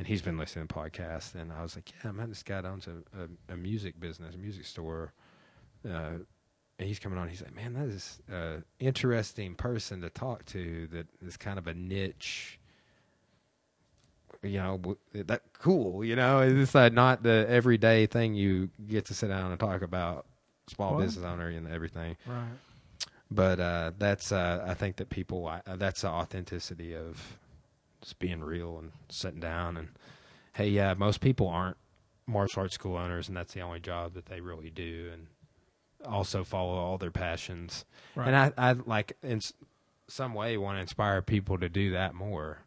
and 0.02 0.08
he's 0.08 0.20
been 0.20 0.36
listening 0.36 0.66
to 0.66 0.74
podcasts. 0.74 1.36
And 1.36 1.52
I 1.52 1.62
was 1.62 1.76
like, 1.76 1.92
"Yeah, 2.04 2.10
man, 2.10 2.28
this 2.28 2.42
guy 2.42 2.58
owns 2.58 2.88
a, 2.88 2.96
a, 3.50 3.54
a 3.54 3.56
music 3.56 4.00
business, 4.00 4.34
a 4.34 4.38
music 4.38 4.66
store." 4.66 5.12
Uh, 5.88 6.18
and 6.78 6.88
he's 6.88 6.98
coming 6.98 7.18
on. 7.18 7.28
He's 7.28 7.40
like, 7.40 7.54
"Man, 7.54 7.74
that 7.74 7.86
is 7.86 8.20
an 8.28 8.64
interesting 8.80 9.54
person 9.54 10.00
to 10.00 10.10
talk 10.10 10.44
to. 10.46 10.88
That 10.88 11.06
is 11.24 11.36
kind 11.36 11.56
of 11.58 11.68
a 11.68 11.74
niche." 11.74 12.58
you 14.42 14.58
know 14.58 14.96
that 15.14 15.42
cool 15.60 16.02
you 16.04 16.16
know 16.16 16.40
it's 16.40 16.74
uh, 16.74 16.88
not 16.88 17.22
the 17.22 17.46
everyday 17.48 18.06
thing 18.06 18.34
you 18.34 18.68
get 18.88 19.04
to 19.04 19.14
sit 19.14 19.28
down 19.28 19.52
and 19.52 19.60
talk 19.60 19.82
about 19.82 20.26
small 20.66 20.94
Well- 20.96 21.02
business 21.02 21.24
owner 21.24 21.46
and 21.46 21.68
everything 21.68 22.16
Right. 22.26 22.48
but 23.30 23.60
uh 23.60 23.92
that's 23.98 24.32
uh 24.32 24.64
i 24.66 24.74
think 24.74 24.96
that 24.96 25.10
people 25.10 25.46
uh, 25.46 25.60
that's 25.76 26.00
the 26.00 26.08
authenticity 26.08 26.96
of 26.96 27.38
just 28.02 28.18
being 28.18 28.40
real 28.42 28.78
and 28.78 28.92
sitting 29.08 29.40
down 29.40 29.76
and 29.76 29.88
hey 30.54 30.68
yeah 30.68 30.92
most 30.94 31.20
people 31.20 31.48
aren't 31.48 31.76
martial 32.26 32.62
arts 32.62 32.74
school 32.74 32.96
owners 32.96 33.28
and 33.28 33.36
that's 33.36 33.54
the 33.54 33.60
only 33.60 33.80
job 33.80 34.12
that 34.14 34.26
they 34.26 34.40
really 34.40 34.70
do 34.70 35.08
and 35.12 35.26
also 36.04 36.44
follow 36.44 36.74
all 36.74 36.98
their 36.98 37.10
passions 37.10 37.84
Right. 38.14 38.26
and 38.28 38.36
i 38.36 38.52
i 38.70 38.72
like 38.72 39.16
in 39.22 39.40
some 40.08 40.34
way 40.34 40.56
want 40.56 40.76
to 40.76 40.80
inspire 40.82 41.22
people 41.22 41.58
to 41.58 41.68
do 41.68 41.92
that 41.92 42.14
more 42.14 42.58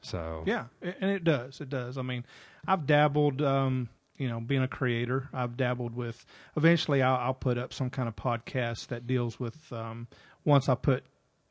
so 0.00 0.44
Yeah, 0.46 0.66
and 0.80 1.10
it 1.10 1.24
does. 1.24 1.60
It 1.60 1.68
does. 1.68 1.98
I 1.98 2.02
mean, 2.02 2.24
I've 2.68 2.86
dabbled, 2.86 3.42
um, 3.42 3.88
you 4.18 4.28
know, 4.28 4.38
being 4.38 4.62
a 4.62 4.68
creator. 4.68 5.28
I've 5.32 5.56
dabbled 5.56 5.96
with. 5.96 6.24
Eventually, 6.56 7.02
I'll, 7.02 7.16
I'll 7.16 7.34
put 7.34 7.58
up 7.58 7.72
some 7.72 7.90
kind 7.90 8.06
of 8.06 8.14
podcast 8.14 8.86
that 8.88 9.08
deals 9.08 9.40
with. 9.40 9.72
Um, 9.72 10.06
once 10.44 10.68
I 10.68 10.76
put 10.76 11.02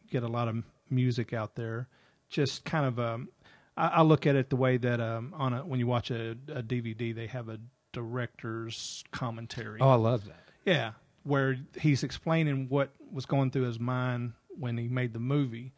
get 0.10 0.24
a 0.24 0.28
lot 0.30 0.48
of 0.48 0.64
music 0.90 1.34
out 1.34 1.56
there, 1.56 1.90
just 2.30 2.66
kind 2.66 2.86
of. 2.86 3.00
Um, 3.00 3.30
I, 3.78 3.88
I 3.88 4.02
look 4.04 4.26
at 4.26 4.36
it 4.36 4.50
the 4.50 4.56
way 4.56 4.78
that 4.78 5.00
um, 5.02 5.34
on 5.38 5.54
a 5.54 5.66
when 5.66 5.80
you 5.80 5.88
watch 5.88 6.12
a, 6.12 6.32
a 6.48 6.64
DVD, 6.64 7.14
they 7.16 7.28
have 7.28 7.50
a 7.50 7.60
director's 7.94 9.04
commentary. 9.12 9.80
oh 9.82 9.90
i 9.90 9.95
love 9.95 10.26
that 10.26 10.44
Yeah, 10.66 10.92
where 11.24 11.58
he's 11.80 12.04
explaining 12.04 12.68
what 12.70 12.90
was 13.12 13.26
going 13.26 13.52
through 13.52 13.64
his 13.64 13.80
mind 13.80 14.34
when 14.58 14.78
he 14.78 14.88
made 14.90 15.14
the 15.14 15.20
movie, 15.20 15.74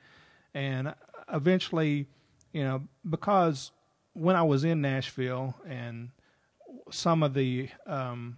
and 0.54 0.94
eventually, 1.32 2.08
you 2.54 2.64
know, 2.64 2.84
because 3.08 3.72
when 4.14 4.36
I 4.36 4.42
was 4.44 4.64
in 4.64 4.82
Nashville 4.82 5.54
and 5.68 6.10
some 6.90 7.22
of 7.22 7.34
the 7.36 7.70
um, 7.86 8.38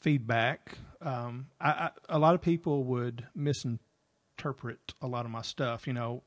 feedback, 0.00 0.78
um, 1.00 1.46
I, 1.60 1.70
I, 1.70 1.90
a 2.08 2.18
lot 2.18 2.34
of 2.34 2.40
people 2.42 2.84
would 2.84 3.26
misinterpret 3.34 3.80
a 5.00 5.06
lot 5.06 5.24
of 5.24 5.30
my 5.30 5.42
stuff. 5.42 5.86
You 5.86 5.92
know, 5.92 6.22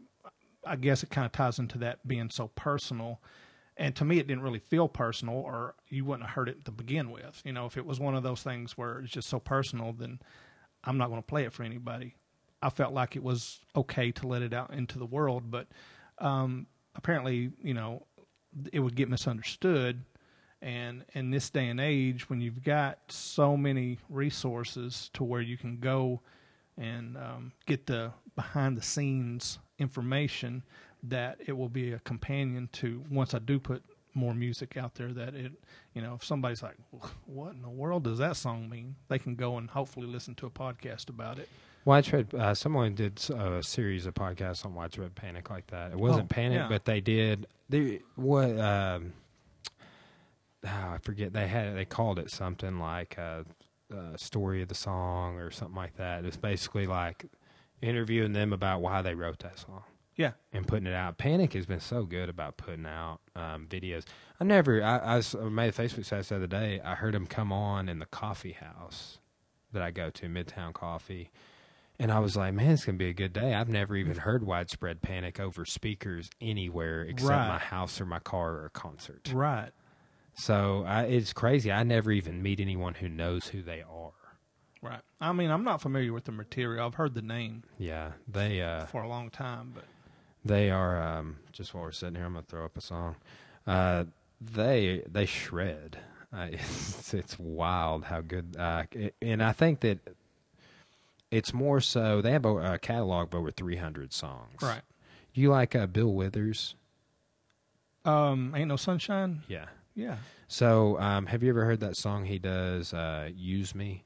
I 0.65 0.75
guess 0.75 1.03
it 1.03 1.09
kind 1.09 1.25
of 1.25 1.31
ties 1.31 1.59
into 1.59 1.77
that 1.79 2.07
being 2.07 2.29
so 2.29 2.49
personal. 2.55 3.21
And 3.77 3.95
to 3.97 4.05
me, 4.05 4.19
it 4.19 4.27
didn't 4.27 4.43
really 4.43 4.59
feel 4.59 4.87
personal, 4.87 5.35
or 5.35 5.75
you 5.89 6.05
wouldn't 6.05 6.27
have 6.27 6.35
heard 6.35 6.49
it 6.49 6.63
to 6.65 6.71
begin 6.71 7.11
with. 7.11 7.41
You 7.43 7.51
know, 7.51 7.65
if 7.65 7.77
it 7.77 7.85
was 7.85 7.99
one 7.99 8.15
of 8.15 8.23
those 8.23 8.41
things 8.41 8.77
where 8.77 8.99
it's 8.99 9.11
just 9.11 9.27
so 9.27 9.39
personal, 9.39 9.91
then 9.91 10.19
I'm 10.83 10.97
not 10.97 11.09
going 11.09 11.21
to 11.21 11.27
play 11.27 11.43
it 11.43 11.53
for 11.53 11.63
anybody. 11.63 12.15
I 12.61 12.69
felt 12.69 12.93
like 12.93 13.15
it 13.15 13.23
was 13.23 13.59
okay 13.75 14.11
to 14.13 14.27
let 14.27 14.41
it 14.41 14.53
out 14.53 14.73
into 14.73 14.97
the 14.97 15.05
world, 15.05 15.51
but 15.51 15.67
um, 16.19 16.67
apparently, 16.95 17.51
you 17.61 17.73
know, 17.73 18.05
it 18.71 18.79
would 18.79 18.95
get 18.95 19.09
misunderstood. 19.09 20.05
And 20.61 21.03
in 21.13 21.29
this 21.29 21.49
day 21.49 21.67
and 21.67 21.79
age, 21.79 22.29
when 22.29 22.41
you've 22.41 22.63
got 22.63 22.97
so 23.09 23.57
many 23.57 23.99
resources 24.09 25.11
to 25.13 25.23
where 25.23 25.41
you 25.41 25.57
can 25.57 25.77
go 25.77 26.21
and 26.77 27.17
um, 27.17 27.51
get 27.65 27.85
the 27.85 28.11
behind 28.35 28.77
the 28.77 28.81
scenes 28.81 29.59
information, 29.79 30.63
that 31.03 31.37
it 31.45 31.53
will 31.57 31.69
be 31.69 31.91
a 31.93 31.99
companion 31.99 32.69
to 32.73 33.03
once 33.09 33.33
I 33.33 33.39
do 33.39 33.59
put 33.59 33.83
more 34.13 34.33
music 34.33 34.77
out 34.77 34.95
there. 34.95 35.11
That 35.13 35.35
it, 35.35 35.51
you 35.93 36.01
know, 36.01 36.15
if 36.15 36.23
somebody's 36.23 36.63
like, 36.63 36.77
"What 37.25 37.53
in 37.53 37.61
the 37.61 37.69
world 37.69 38.03
does 38.03 38.17
that 38.19 38.35
song 38.37 38.69
mean?" 38.69 38.95
They 39.09 39.19
can 39.19 39.35
go 39.35 39.57
and 39.57 39.69
hopefully 39.69 40.07
listen 40.07 40.35
to 40.35 40.45
a 40.45 40.49
podcast 40.49 41.09
about 41.09 41.39
it. 41.39 41.49
Widespread. 41.85 42.33
Uh, 42.33 42.55
someone 42.55 42.95
did 42.95 43.21
a 43.29 43.61
series 43.61 44.05
of 44.07 44.15
podcasts 44.15 44.65
on 44.65 44.73
widespread 44.73 45.13
panic 45.13 45.49
like 45.51 45.67
that. 45.67 45.91
It 45.91 45.97
wasn't 45.99 46.25
Oh, 46.31 46.33
panic, 46.33 46.57
yeah. 46.57 46.67
but 46.67 46.85
they 46.85 46.99
did. 46.99 47.45
They 47.69 47.99
what? 48.15 48.57
Um, 48.59 49.13
oh, 50.65 50.69
I 50.69 50.97
forget. 51.01 51.33
They 51.33 51.47
had 51.47 51.75
they 51.75 51.85
called 51.85 52.19
it 52.19 52.31
something 52.31 52.79
like 52.79 53.19
uh, 53.19 53.43
uh, 53.93 54.17
story 54.17 54.61
of 54.61 54.67
the 54.67 54.75
song 54.75 55.37
or 55.37 55.51
something 55.51 55.75
like 55.75 55.95
that. 55.97 56.25
It's 56.25 56.37
basically 56.37 56.87
like 56.87 57.25
interviewing 57.81 58.33
them 58.33 58.53
about 58.53 58.81
why 58.81 59.01
they 59.01 59.13
wrote 59.15 59.39
that 59.39 59.59
song 59.59 59.83
Yeah. 60.15 60.31
and 60.53 60.67
putting 60.67 60.87
it 60.87 60.93
out. 60.93 61.17
Panic 61.17 61.53
has 61.53 61.65
been 61.65 61.79
so 61.79 62.03
good 62.03 62.29
about 62.29 62.57
putting 62.57 62.85
out 62.85 63.19
um, 63.35 63.67
videos. 63.67 64.03
I 64.39 64.43
never. 64.43 64.83
I 64.83 65.17
made 65.49 65.69
a 65.69 65.71
Facebook 65.71 66.05
status 66.05 66.29
the 66.29 66.37
other 66.37 66.47
day. 66.47 66.81
I 66.83 66.95
heard 66.95 67.13
him 67.15 67.27
come 67.27 67.51
on 67.51 67.87
in 67.89 67.99
the 67.99 68.05
coffee 68.05 68.53
house 68.53 69.19
that 69.71 69.81
I 69.81 69.91
go 69.91 70.09
to, 70.09 70.27
Midtown 70.27 70.73
Coffee, 70.73 71.31
and 71.99 72.11
I 72.11 72.19
was 72.19 72.35
like, 72.37 72.53
"Man, 72.53 72.71
it's 72.71 72.85
gonna 72.85 72.97
be 72.97 73.09
a 73.09 73.13
good 73.13 73.33
day." 73.33 73.53
I've 73.53 73.69
never 73.69 73.95
even 73.95 74.17
heard 74.17 74.43
widespread 74.43 75.01
panic 75.01 75.39
over 75.39 75.65
speakers 75.65 76.29
anywhere 76.41 77.01
except 77.03 77.29
Right. 77.29 77.47
my 77.47 77.57
house 77.59 77.99
or 78.01 78.05
my 78.05 78.19
car 78.19 78.53
or 78.53 78.65
a 78.65 78.69
concert. 78.69 79.31
Right. 79.33 79.71
So 80.35 80.83
I, 80.87 81.03
it's 81.03 81.33
crazy. 81.33 81.71
I 81.71 81.83
never 81.83 82.11
even 82.11 82.41
meet 82.43 82.59
anyone 82.59 82.95
who 82.95 83.07
knows 83.09 83.47
who 83.47 83.61
they 83.61 83.81
are. 83.81 84.11
Right. 84.81 85.01
I 85.19 85.31
mean, 85.31 85.49
I'm 85.49 85.63
not 85.63 85.81
familiar 85.81 86.13
with 86.13 86.25
the 86.25 86.31
material. 86.31 86.85
I've 86.85 86.95
heard 86.95 87.13
the 87.15 87.21
name 87.21 87.63
Yeah, 87.79 88.11
they. 88.27 88.61
uh 88.61 88.85
for 88.85 89.01
a 89.01 89.07
long 89.07 89.29
time, 89.29 89.71
but 89.73 89.85
They 90.43 90.69
are 90.69 91.01
um, 91.01 91.37
just 91.51 91.73
while 91.73 91.83
we're 91.85 91.91
sitting 91.91 92.15
here. 92.15 92.25
I'm 92.25 92.33
gonna 92.33 92.45
throw 92.47 92.65
up 92.65 92.77
a 92.77 92.81
song. 92.81 93.15
Uh, 93.65 94.03
they 94.39 95.01
they 95.11 95.25
shred. 95.25 95.97
Uh, 96.31 96.47
it's, 96.51 97.13
it's 97.13 97.39
wild 97.39 98.05
how 98.05 98.21
good. 98.21 98.55
Uh, 98.59 98.83
it- 98.91 99.15
and 99.21 99.41
I 99.41 99.53
think 99.53 99.79
that 99.79 99.99
it's 101.31 101.53
more 101.53 101.81
so 101.81 102.21
they 102.21 102.31
have 102.31 102.45
a, 102.45 102.73
a 102.73 102.77
catalog 102.77 103.29
of 103.33 103.35
over 103.39 103.49
300 103.51 104.13
songs. 104.13 104.61
right. 104.61 104.81
Do 105.33 105.41
You 105.41 105.49
like 105.49 105.75
uh, 105.75 105.87
Bill 105.87 106.13
Withers? 106.13 106.75
Um, 108.05 108.53
ain't 108.55 108.67
no 108.69 108.75
sunshine. 108.75 109.41
Yeah. 109.47 109.65
Yeah. 109.95 110.17
So 110.47 110.99
um, 110.99 111.25
have 111.27 111.41
you 111.41 111.49
ever 111.49 111.65
heard 111.65 111.79
that 111.79 111.95
song 111.95 112.25
he 112.25 112.37
does? 112.39 112.93
Uh, 112.93 113.29
Use 113.33 113.73
me. 113.73 114.03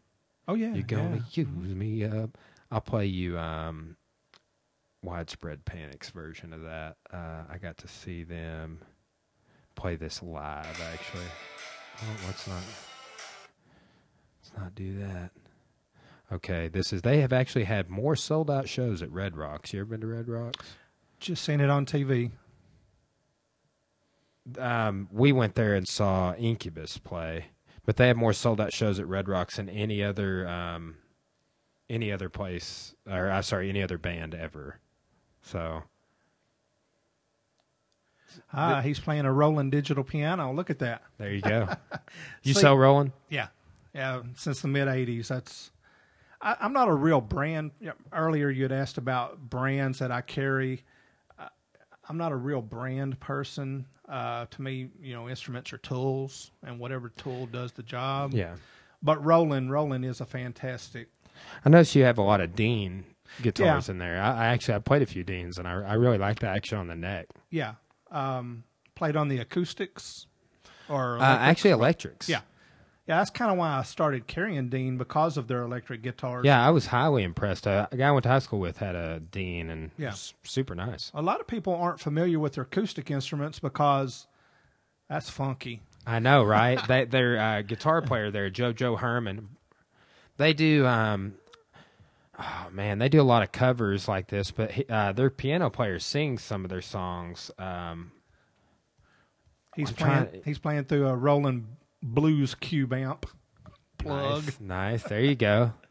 Oh 0.47 0.53
yeah. 0.53 0.73
You're 0.73 0.83
gonna 0.83 1.23
yeah. 1.31 1.45
use 1.45 1.75
me 1.75 2.05
up. 2.05 2.37
I'll 2.71 2.81
play 2.81 3.05
you 3.07 3.37
um, 3.37 3.97
widespread 5.03 5.65
panics 5.65 6.09
version 6.11 6.53
of 6.53 6.61
that. 6.61 6.97
Uh, 7.11 7.43
I 7.49 7.57
got 7.57 7.77
to 7.79 7.87
see 7.87 8.23
them 8.23 8.79
play 9.75 9.95
this 9.95 10.21
live 10.21 10.81
actually. 10.93 11.25
Oh, 12.01 12.17
let's 12.27 12.47
not 12.47 12.63
let's 14.41 14.57
not 14.57 14.75
do 14.75 14.99
that. 14.99 15.31
Okay, 16.31 16.67
this 16.67 16.93
is 16.93 17.01
they 17.01 17.21
have 17.21 17.33
actually 17.33 17.63
had 17.63 17.89
more 17.89 18.15
sold 18.15 18.51
out 18.51 18.69
shows 18.69 19.01
at 19.01 19.11
Red 19.11 19.35
Rocks. 19.35 19.73
You 19.73 19.79
ever 19.79 19.89
been 19.89 20.01
to 20.01 20.07
Red 20.07 20.27
Rocks? 20.27 20.75
Just 21.19 21.43
seen 21.43 21.59
it 21.59 21.69
on 21.69 21.85
TV. 21.85 22.31
Um, 24.57 25.07
we 25.11 25.31
went 25.31 25.55
there 25.55 25.75
and 25.75 25.87
saw 25.87 26.33
Incubus 26.35 26.97
play, 26.97 27.45
but 27.85 27.97
they 27.97 28.07
have 28.07 28.17
more 28.17 28.33
sold 28.33 28.59
out 28.61 28.73
shows 28.73 28.99
at 28.99 29.07
Red 29.07 29.27
Rocks 29.29 29.57
than 29.57 29.69
any 29.69 30.03
other 30.03 30.47
um, 30.47 30.97
any 31.89 32.11
other 32.11 32.29
place, 32.29 32.93
or 33.09 33.29
uh, 33.29 33.41
sorry, 33.41 33.69
any 33.69 33.81
other 33.83 33.97
band 33.97 34.33
ever. 34.35 34.79
So 35.41 35.83
Ah, 38.53 38.81
he's 38.81 38.99
playing 38.99 39.25
a 39.25 39.33
rolling 39.33 39.69
digital 39.69 40.03
piano. 40.03 40.53
Look 40.53 40.69
at 40.69 40.79
that. 40.79 41.03
there 41.17 41.31
you 41.33 41.41
go. 41.41 41.67
you 42.43 42.53
See- 42.53 42.61
sell 42.61 42.77
rolling? 42.77 43.11
Yeah, 43.29 43.47
yeah. 43.93 44.21
Since 44.35 44.61
the 44.61 44.67
mid 44.67 44.87
'80s, 44.87 45.27
that's. 45.27 45.71
I, 46.41 46.55
I'm 46.61 46.71
not 46.71 46.87
a 46.87 46.93
real 46.93 47.19
brand. 47.21 47.71
you 47.81 47.87
know, 47.87 47.93
Earlier, 48.13 48.49
you 48.49 48.63
had 48.63 48.71
asked 48.71 48.97
about 48.97 49.49
brands 49.49 49.99
that 49.99 50.11
I 50.11 50.21
carry. 50.21 50.83
I- 51.37 51.49
I'm 52.07 52.17
not 52.17 52.31
a 52.31 52.35
real 52.35 52.61
brand 52.61 53.19
person. 53.19 53.87
Uh, 54.09 54.45
to 54.49 54.61
me, 54.61 54.89
you 55.01 55.13
know, 55.13 55.29
instruments 55.29 55.71
are 55.71 55.77
tools, 55.77 56.49
and 56.63 56.79
whatever 56.79 57.09
tool 57.09 57.45
does 57.45 57.71
the 57.73 57.83
job. 57.83 58.33
Yeah. 58.33 58.55
But 59.03 59.23
Roland, 59.23 59.71
Roland 59.71 60.03
is 60.03 60.19
a 60.19 60.25
fantastic. 60.25 61.09
I 61.63 61.69
noticed 61.69 61.95
you 61.95 62.03
have 62.03 62.17
a 62.17 62.21
lot 62.23 62.41
of 62.41 62.55
Dean 62.55 63.05
guitars 63.41 63.87
in 63.87 63.99
there. 63.99 64.19
I, 64.21 64.31
I 64.31 64.45
actually 64.47 64.73
I 64.73 64.79
played 64.79 65.03
a 65.03 65.05
few 65.05 65.23
Deans, 65.23 65.57
and 65.59 65.67
I, 65.67 65.73
I 65.73 65.93
really 65.93 66.17
like 66.17 66.39
the 66.39 66.47
action 66.47 66.77
on 66.79 66.87
the 66.87 66.95
neck. 66.95 67.27
Yeah, 67.51 67.75
um, 68.11 68.63
played 68.95 69.15
on 69.15 69.27
the 69.29 69.37
acoustics, 69.37 70.25
or 70.89 71.19
Uh, 71.19 71.21
actually, 71.37 71.69
electrics. 71.71 72.27
yeah, 72.27 72.41
yeah. 73.09 73.17
That's 73.17 73.29
kind 73.31 73.51
of 73.51 73.57
why 73.57 73.77
I 73.77 73.81
started 73.83 74.27
carrying 74.27 74.69
Dean 74.69 74.97
because 74.97 75.35
of 75.35 75.47
their 75.47 75.63
electric 75.63 76.01
guitars. 76.03 76.45
Yeah, 76.45 76.65
I 76.65 76.69
was 76.69 76.85
highly 76.85 77.23
impressed. 77.23 77.67
Uh, 77.67 77.87
a 77.91 77.97
guy 77.97 78.07
I 78.07 78.11
went 78.11 78.23
to 78.23 78.29
high 78.29 78.39
school 78.39 78.59
with 78.59 78.77
had 78.77 78.95
a 78.95 79.19
Dean, 79.19 79.69
and 79.69 79.91
Yeah. 79.97 80.11
was 80.11 80.33
super 80.43 80.75
nice. 80.75 81.11
a 81.13 81.21
lot 81.21 81.41
of 81.41 81.47
people 81.47 81.75
aren't 81.75 81.99
familiar 81.99 82.39
with 82.39 82.53
their 82.53 82.63
acoustic 82.63 83.11
instruments 83.11 83.59
because 83.59 84.27
that's 85.09 85.29
funky. 85.29 85.81
I 86.07 86.19
know, 86.19 86.43
right? 86.43 86.79
they, 86.87 87.03
their 87.05 87.37
uh, 87.39 87.61
guitar 87.63 88.01
player 88.01 88.31
there, 88.31 88.49
JoJo 88.49 88.99
Hermann, 88.99 89.49
they 90.37 90.53
do. 90.53 90.85
Um, 90.87 91.33
oh 92.39 92.67
man, 92.71 92.99
they 92.99 93.09
do 93.09 93.19
a 93.19 93.23
lot 93.23 93.43
of 93.43 93.51
covers 93.51 94.07
like 94.07 94.27
this. 94.27 94.51
But 94.51 94.71
he, 94.71 94.85
uh, 94.89 95.11
their 95.11 95.29
piano 95.29 95.69
player 95.69 95.99
sings 95.99 96.41
some 96.43 96.63
of 96.63 96.69
their 96.69 96.81
songs. 96.81 97.51
Um, 97.59 98.11
He's 99.75 99.89
I'm 99.89 99.95
playing. 99.95 100.13
trying- 100.29 100.41
He's 100.45 100.59
playing 100.59 100.83
through 100.85 101.07
a 101.07 101.15
Roland 101.15 101.67
Blues 102.01 102.55
Cube 102.55 102.93
amp 102.93 103.25
plug. 103.97 104.43
Nice, 104.45 104.59
nice. 104.59 105.03
There 105.03 105.21
you 105.21 105.35
go. 105.35 105.73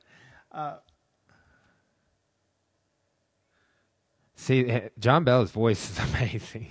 See, 4.35 4.67
eh, 4.69 4.89
John 4.99 5.25
Bell's 5.25 5.51
voice 5.51 5.91
is 5.91 5.99
amazing. 6.15 6.69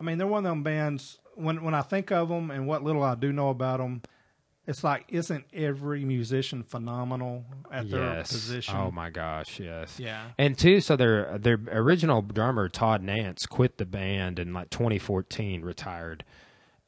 I 0.00 0.02
mean, 0.02 0.18
they're 0.18 0.26
one 0.26 0.46
of 0.46 0.50
them 0.50 0.62
bands. 0.62 1.18
When 1.34 1.62
when 1.62 1.74
I 1.74 1.82
think 1.82 2.10
of 2.10 2.28
them 2.28 2.50
and 2.50 2.66
what 2.66 2.82
little 2.82 3.02
I 3.02 3.14
do 3.14 3.32
know 3.32 3.50
about 3.50 3.78
them, 3.78 4.02
it's 4.66 4.82
like 4.82 5.04
isn't 5.08 5.44
every 5.52 6.04
musician 6.04 6.62
phenomenal 6.62 7.44
at 7.70 7.90
their 7.90 8.22
position? 8.22 8.76
Oh 8.76 8.90
my 8.90 9.10
gosh, 9.10 9.60
yes. 9.60 10.00
Yeah. 10.00 10.30
And 10.38 10.56
two, 10.56 10.80
so 10.80 10.96
their 10.96 11.38
their 11.38 11.58
original 11.70 12.22
drummer 12.22 12.68
Todd 12.68 13.02
Nance 13.02 13.46
quit 13.46 13.76
the 13.78 13.86
band 13.86 14.38
in 14.38 14.52
like 14.54 14.70
2014, 14.70 15.62
retired, 15.62 16.24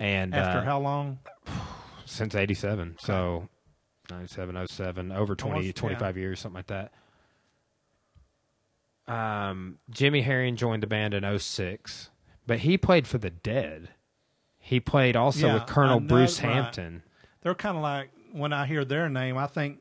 and 0.02 0.34
After 0.34 0.58
uh, 0.58 0.64
how 0.64 0.80
long? 0.80 1.18
since 2.04 2.34
87 2.34 2.96
so 2.98 3.48
97 4.10 4.66
07 4.66 5.12
over 5.12 5.34
20 5.36 5.56
Almost, 5.60 5.76
25 5.76 6.16
years 6.18 6.40
something 6.40 6.56
like 6.56 6.66
that. 6.66 6.92
Um 9.06 9.78
jimmy 9.90 10.22
herring 10.22 10.56
joined 10.56 10.82
the 10.82 10.86
band 10.86 11.14
in 11.14 11.38
06 11.38 12.10
but 12.46 12.58
he 12.60 12.76
played 12.76 13.06
for 13.06 13.18
the 13.18 13.30
dead. 13.30 13.90
He 14.58 14.80
played 14.80 15.14
also 15.16 15.46
Yeah, 15.46 15.54
with 15.54 15.66
colonel 15.66 16.00
bruce 16.00 16.42
right. 16.42 16.52
hampton. 16.52 17.02
They're 17.42 17.54
kind 17.54 17.76
of 17.76 17.82
like 17.82 18.10
when 18.32 18.52
I 18.52 18.66
hear 18.66 18.84
their 18.84 19.08
name, 19.08 19.36
I 19.38 19.46
think 19.46 19.78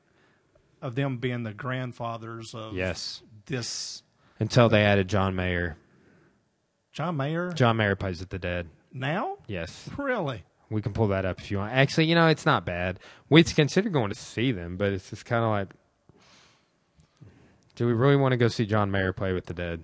of 0.82 0.94
them 0.96 1.18
being 1.18 1.44
the 1.44 1.54
grandfathers 1.54 2.54
of 2.54 2.74
yes. 2.76 3.22
this 3.48 4.04
until 4.40 4.70
they 4.70 4.84
added 4.84 5.08
john 5.08 5.36
mayer. 5.36 5.78
John 6.92 7.18
Mayer. 7.18 7.52
john 7.54 7.78
mayer 7.78 7.96
plays 7.96 8.20
with 8.20 8.30
the 8.30 8.40
dead 8.40 8.68
now, 8.94 9.38
yes. 9.48 9.90
Really? 9.98 10.44
we 10.70 10.82
can 10.82 10.94
pull 10.94 11.10
that 11.10 11.26
up 11.26 11.38
if 11.42 11.52
you 11.52 11.58
want. 11.58 11.74
Actually 11.74 12.06
you 12.06 12.16
know 12.16 12.28
it's 12.28 12.46
not 12.46 12.66
bad. 12.66 12.98
We'd 13.30 13.54
consider 13.54 13.90
going 13.90 14.10
to 14.10 14.16
see 14.16 14.52
them 14.54 14.78
but 14.78 14.94
it's 14.94 15.10
just 15.10 15.26
kind 15.26 15.44
of 15.44 15.50
like 15.50 15.70
do 17.76 17.86
we 17.88 17.94
really 17.94 18.16
want 18.16 18.32
to 18.34 18.38
go 18.38 18.48
see 18.48 18.66
john 18.66 18.90
mayer 18.92 19.12
play 19.14 19.34
with 19.34 19.48
the 19.48 19.54
dead? 19.54 19.84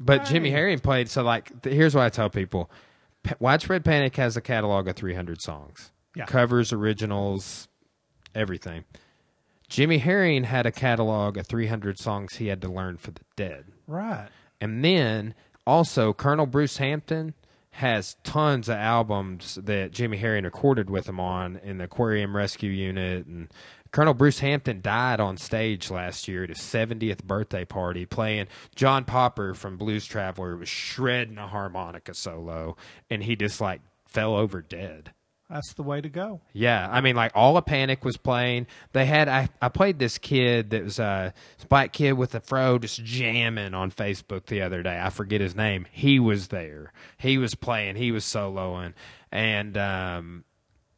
But 0.00 0.24
jimmy 0.24 0.50
herring 0.50 0.78
played 0.78 1.10
so 1.10 1.22
like 1.22 1.62
th- 1.62 1.74
here's 1.74 1.94
what 1.94 2.04
i 2.04 2.08
tell 2.08 2.30
people. 2.30 2.70
P- 3.22 3.34
widespread 3.38 3.84
panic 3.84 4.16
has 4.16 4.36
a 4.36 4.40
catalog 4.40 4.88
of 4.88 4.96
300 4.96 5.40
songs. 5.42 5.90
Yeah. 6.16 6.26
covers 6.26 6.72
originals 6.72 7.68
everything. 8.34 8.84
Jimmy 9.68 9.98
herring 9.98 10.44
had 10.44 10.64
a 10.64 10.72
catalog 10.72 11.36
of 11.36 11.46
300 11.46 11.98
songs 11.98 12.36
he 12.36 12.46
had 12.46 12.60
to 12.62 12.68
learn 12.68 12.96
for 12.98 13.10
the 13.10 13.22
dead. 13.36 13.66
Right. 13.86 14.28
and 14.60 14.82
then 14.84 15.34
also 15.66 16.12
Colonel 16.14 16.46
Bruce 16.46 16.78
Hampton 16.78 17.34
has 17.74 18.14
tons 18.22 18.68
of 18.68 18.76
albums 18.76 19.58
that 19.60 19.90
Jimmy 19.90 20.16
Herring 20.16 20.44
recorded 20.44 20.88
with 20.88 21.08
him 21.08 21.18
on 21.18 21.56
in 21.64 21.78
the 21.78 21.84
Aquarium 21.84 22.36
Rescue 22.36 22.70
Unit 22.70 23.26
and 23.26 23.48
Colonel 23.90 24.14
Bruce 24.14 24.38
Hampton 24.38 24.80
died 24.80 25.18
on 25.18 25.36
stage 25.36 25.90
last 25.90 26.28
year 26.28 26.44
at 26.44 26.50
his 26.50 26.58
70th 26.58 27.24
birthday 27.24 27.64
party 27.64 28.06
playing 28.06 28.46
John 28.76 29.04
Popper 29.04 29.54
from 29.54 29.76
Blues 29.76 30.06
Traveler 30.06 30.56
was 30.56 30.68
shredding 30.68 31.38
a 31.38 31.48
harmonica 31.48 32.14
solo 32.14 32.76
and 33.10 33.24
he 33.24 33.34
just 33.34 33.60
like 33.60 33.80
fell 34.04 34.36
over 34.36 34.62
dead. 34.62 35.12
That's 35.50 35.74
the 35.74 35.82
way 35.82 36.00
to 36.00 36.08
go. 36.08 36.40
Yeah, 36.52 36.88
I 36.90 37.00
mean, 37.00 37.16
like 37.16 37.32
all 37.34 37.56
of 37.56 37.66
Panic 37.66 38.04
was 38.04 38.16
playing. 38.16 38.66
They 38.92 39.04
had 39.04 39.28
I, 39.28 39.48
I 39.60 39.68
played 39.68 39.98
this 39.98 40.16
kid 40.16 40.70
that 40.70 40.84
was 40.84 40.98
a 40.98 41.34
black 41.68 41.92
kid 41.92 42.12
with 42.12 42.34
a 42.34 42.40
fro 42.40 42.78
just 42.78 43.04
jamming 43.04 43.74
on 43.74 43.90
Facebook 43.90 44.46
the 44.46 44.62
other 44.62 44.82
day. 44.82 44.98
I 45.00 45.10
forget 45.10 45.40
his 45.40 45.54
name. 45.54 45.86
He 45.90 46.18
was 46.18 46.48
there. 46.48 46.92
He 47.18 47.36
was 47.36 47.54
playing. 47.54 47.96
He 47.96 48.10
was 48.10 48.24
soloing, 48.24 48.94
and 49.30 49.76
um, 49.76 50.44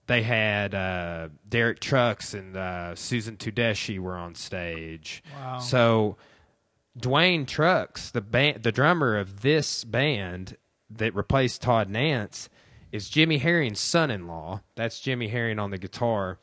they 0.07 0.23
had 0.23 0.75
uh, 0.75 1.28
Derek 1.49 1.81
Trucks 1.81 2.33
and 2.33 2.57
uh, 2.57 2.94
Susan 2.94 3.36
Tedeschi 3.36 3.99
were 3.99 4.16
on 4.16 4.36
stage. 4.36 5.25
Wow. 5.34 5.58
So 5.58 6.16
Duane 6.97 7.47
Trucks, 7.47 8.10
the 8.10 8.20
band, 8.20 8.62
the 8.62 8.73
drummer 8.73 9.16
of 9.16 9.42
this 9.42 9.84
band 9.84 10.57
that 10.89 11.15
replaced 11.15 11.62
Todd 11.62 11.91
Nance, 11.91 12.49
is 12.97 13.10
Jimmy 13.10 13.39
Herring's 13.39 13.78
son-in-law. 13.78 14.62
That's 14.75 14.99
Jimmy 15.00 15.28
Herring 15.28 15.58
on 15.58 15.70
the 15.70 15.78
guitar, 15.78 16.39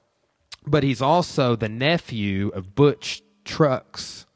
but 0.65 0.83
he's 0.83 1.01
also 1.01 1.55
the 1.55 1.67
nephew 1.67 2.49
of 2.49 2.75
Butch 2.75 3.23
Trucks 3.43 4.27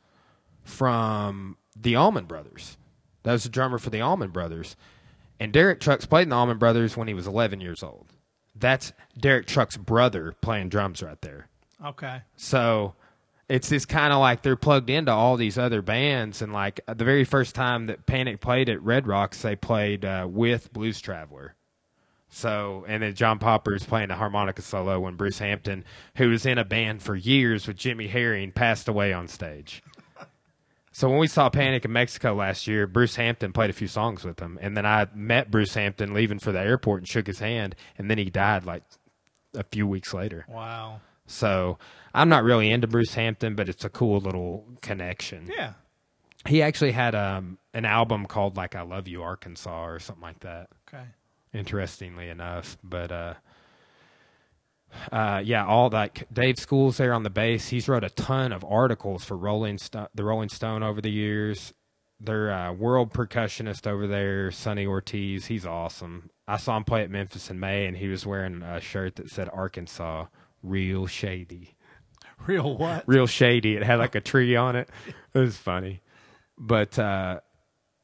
from 0.63 1.57
the 1.79 1.95
Allman 1.95 2.25
Brothers. 2.25 2.75
That 3.23 3.33
was 3.33 3.43
the 3.43 3.49
drummer 3.49 3.77
for 3.77 3.91
the 3.91 4.01
Allman 4.01 4.31
Brothers. 4.31 4.75
And 5.39 5.53
Derek 5.53 5.79
Trucks 5.79 6.07
played 6.07 6.23
in 6.23 6.29
the 6.29 6.35
Allman 6.35 6.57
Brothers 6.57 6.97
when 6.97 7.07
he 7.07 7.13
was 7.13 7.27
11 7.27 7.61
years 7.61 7.83
old. 7.83 8.07
That's 8.55 8.91
Derek 9.17 9.45
Trucks' 9.45 9.77
brother 9.77 10.33
playing 10.41 10.69
drums 10.69 11.03
right 11.03 11.21
there. 11.21 11.47
Okay. 11.85 12.21
So 12.35 12.95
it's 13.47 13.69
just 13.69 13.87
kind 13.87 14.11
of 14.11 14.19
like 14.19 14.41
they're 14.41 14.55
plugged 14.55 14.89
into 14.89 15.11
all 15.11 15.37
these 15.37 15.59
other 15.59 15.83
bands. 15.83 16.41
And 16.41 16.51
like 16.51 16.79
the 16.87 17.05
very 17.05 17.23
first 17.23 17.53
time 17.53 17.85
that 17.85 18.07
Panic 18.07 18.41
played 18.41 18.69
at 18.69 18.81
Red 18.81 19.05
Rocks, 19.05 19.43
they 19.43 19.55
played 19.55 20.03
uh, 20.03 20.27
with 20.27 20.73
Blues 20.73 20.99
Traveler. 20.99 21.53
So, 22.29 22.85
and 22.87 23.01
then 23.01 23.13
John 23.13 23.39
Popper's 23.39 23.85
playing 23.85 24.09
the 24.09 24.15
harmonica 24.15 24.61
solo 24.61 24.99
when 24.99 25.15
Bruce 25.15 25.39
Hampton, 25.39 25.85
who 26.15 26.29
was 26.29 26.45
in 26.45 26.57
a 26.57 26.65
band 26.65 27.01
for 27.01 27.15
years 27.15 27.67
with 27.67 27.77
Jimmy 27.77 28.07
Herring, 28.07 28.51
passed 28.51 28.87
away 28.87 29.13
on 29.13 29.27
stage. 29.27 29.81
So 30.91 31.07
when 31.09 31.19
we 31.19 31.27
saw 31.27 31.49
Panic 31.49 31.85
in 31.85 31.93
Mexico 31.93 32.33
last 32.33 32.67
year, 32.67 32.87
Bruce 32.87 33.15
Hampton 33.15 33.53
played 33.53 33.69
a 33.69 33.73
few 33.73 33.87
songs 33.87 34.23
with 34.25 34.37
them, 34.37 34.57
and 34.61 34.75
then 34.75 34.85
I 34.85 35.07
met 35.13 35.51
Bruce 35.51 35.75
Hampton 35.75 36.13
leaving 36.13 36.39
for 36.39 36.51
the 36.51 36.59
airport 36.59 37.01
and 37.01 37.07
shook 37.07 37.27
his 37.27 37.37
hand, 37.39 37.75
and 37.99 38.09
then 38.09 38.17
he 38.17 38.31
died 38.31 38.65
like 38.65 38.83
a 39.53 39.63
few 39.63 39.85
weeks 39.85 40.13
later. 40.13 40.45
Wow. 40.49 41.01
So 41.27 41.77
I'm 42.15 42.29
not 42.29 42.43
really 42.43 42.71
into 42.71 42.87
Bruce 42.87 43.13
Hampton, 43.13 43.55
but 43.55 43.69
it's 43.69 43.85
a 43.85 43.89
cool 43.89 44.19
little 44.19 44.65
connection. 44.81 45.51
Yeah. 45.55 45.73
He 46.47 46.63
actually 46.63 46.93
had 46.93 47.13
um, 47.13 47.59
an 47.75 47.85
album 47.85 48.25
called 48.25 48.57
like 48.57 48.75
"I 48.75 48.81
Love 48.81 49.07
You 49.07 49.21
Arkansas" 49.21 49.85
or 49.85 49.99
something 49.99 50.23
like 50.23 50.39
that. 50.39 50.69
Okay. 50.87 51.03
Interestingly 51.53 52.29
enough, 52.29 52.77
but 52.83 53.11
uh, 53.11 53.33
uh, 55.11 55.41
yeah, 55.43 55.65
all 55.65 55.89
like 55.89 56.27
Dave 56.31 56.59
Schools 56.59 56.97
there 56.97 57.13
on 57.13 57.23
the 57.23 57.29
bass. 57.29 57.69
He's 57.69 57.87
wrote 57.87 58.03
a 58.03 58.09
ton 58.09 58.51
of 58.51 58.63
articles 58.65 59.23
for 59.23 59.37
Rolling 59.37 59.77
Sto- 59.77 60.07
the 60.13 60.23
Rolling 60.23 60.49
Stone 60.49 60.83
over 60.83 61.01
the 61.01 61.11
years. 61.11 61.73
Their 62.19 62.51
uh, 62.51 62.73
world 62.73 63.13
percussionist 63.13 63.85
over 63.85 64.07
there, 64.07 64.49
Sonny 64.51 64.85
Ortiz. 64.87 65.45
He's 65.45 65.65
awesome. 65.67 66.29
I 66.47 66.57
saw 66.57 66.75
him 66.77 66.83
play 66.83 67.03
at 67.03 67.11
Memphis 67.11 67.49
in 67.51 67.59
May, 67.59 67.85
and 67.85 67.95
he 67.97 68.07
was 68.07 68.25
wearing 68.25 68.63
a 68.63 68.79
shirt 68.81 69.17
that 69.17 69.29
said 69.29 69.49
Arkansas, 69.53 70.25
real 70.63 71.05
shady, 71.05 71.75
Real 72.47 72.77
what? 72.77 73.03
real 73.07 73.27
shady. 73.27 73.75
It 73.75 73.83
had 73.83 73.99
like 73.99 74.15
a 74.15 74.21
tree 74.21 74.55
on 74.55 74.75
it. 74.75 74.89
It 75.33 75.39
was 75.39 75.57
funny, 75.57 76.01
but 76.57 76.97
uh, 76.97 77.39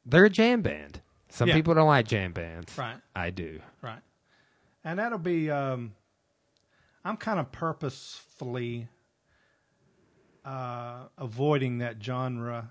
they're 0.06 0.26
a 0.26 0.30
jam 0.30 0.62
band. 0.62 1.00
Some 1.34 1.48
Yeah. 1.48 1.54
people 1.54 1.74
don't 1.74 1.88
like 1.88 2.06
jam 2.06 2.32
bands. 2.32 2.78
Right. 2.78 2.96
I 3.14 3.30
do. 3.30 3.60
Right. 3.82 3.98
And 4.84 4.98
that'll 5.00 5.18
be 5.18 5.50
um 5.50 5.94
I'm 7.04 7.16
kind 7.16 7.40
of 7.40 7.50
purposefully 7.50 8.88
uh 10.44 11.06
avoiding 11.18 11.78
that 11.78 12.02
genre. 12.02 12.70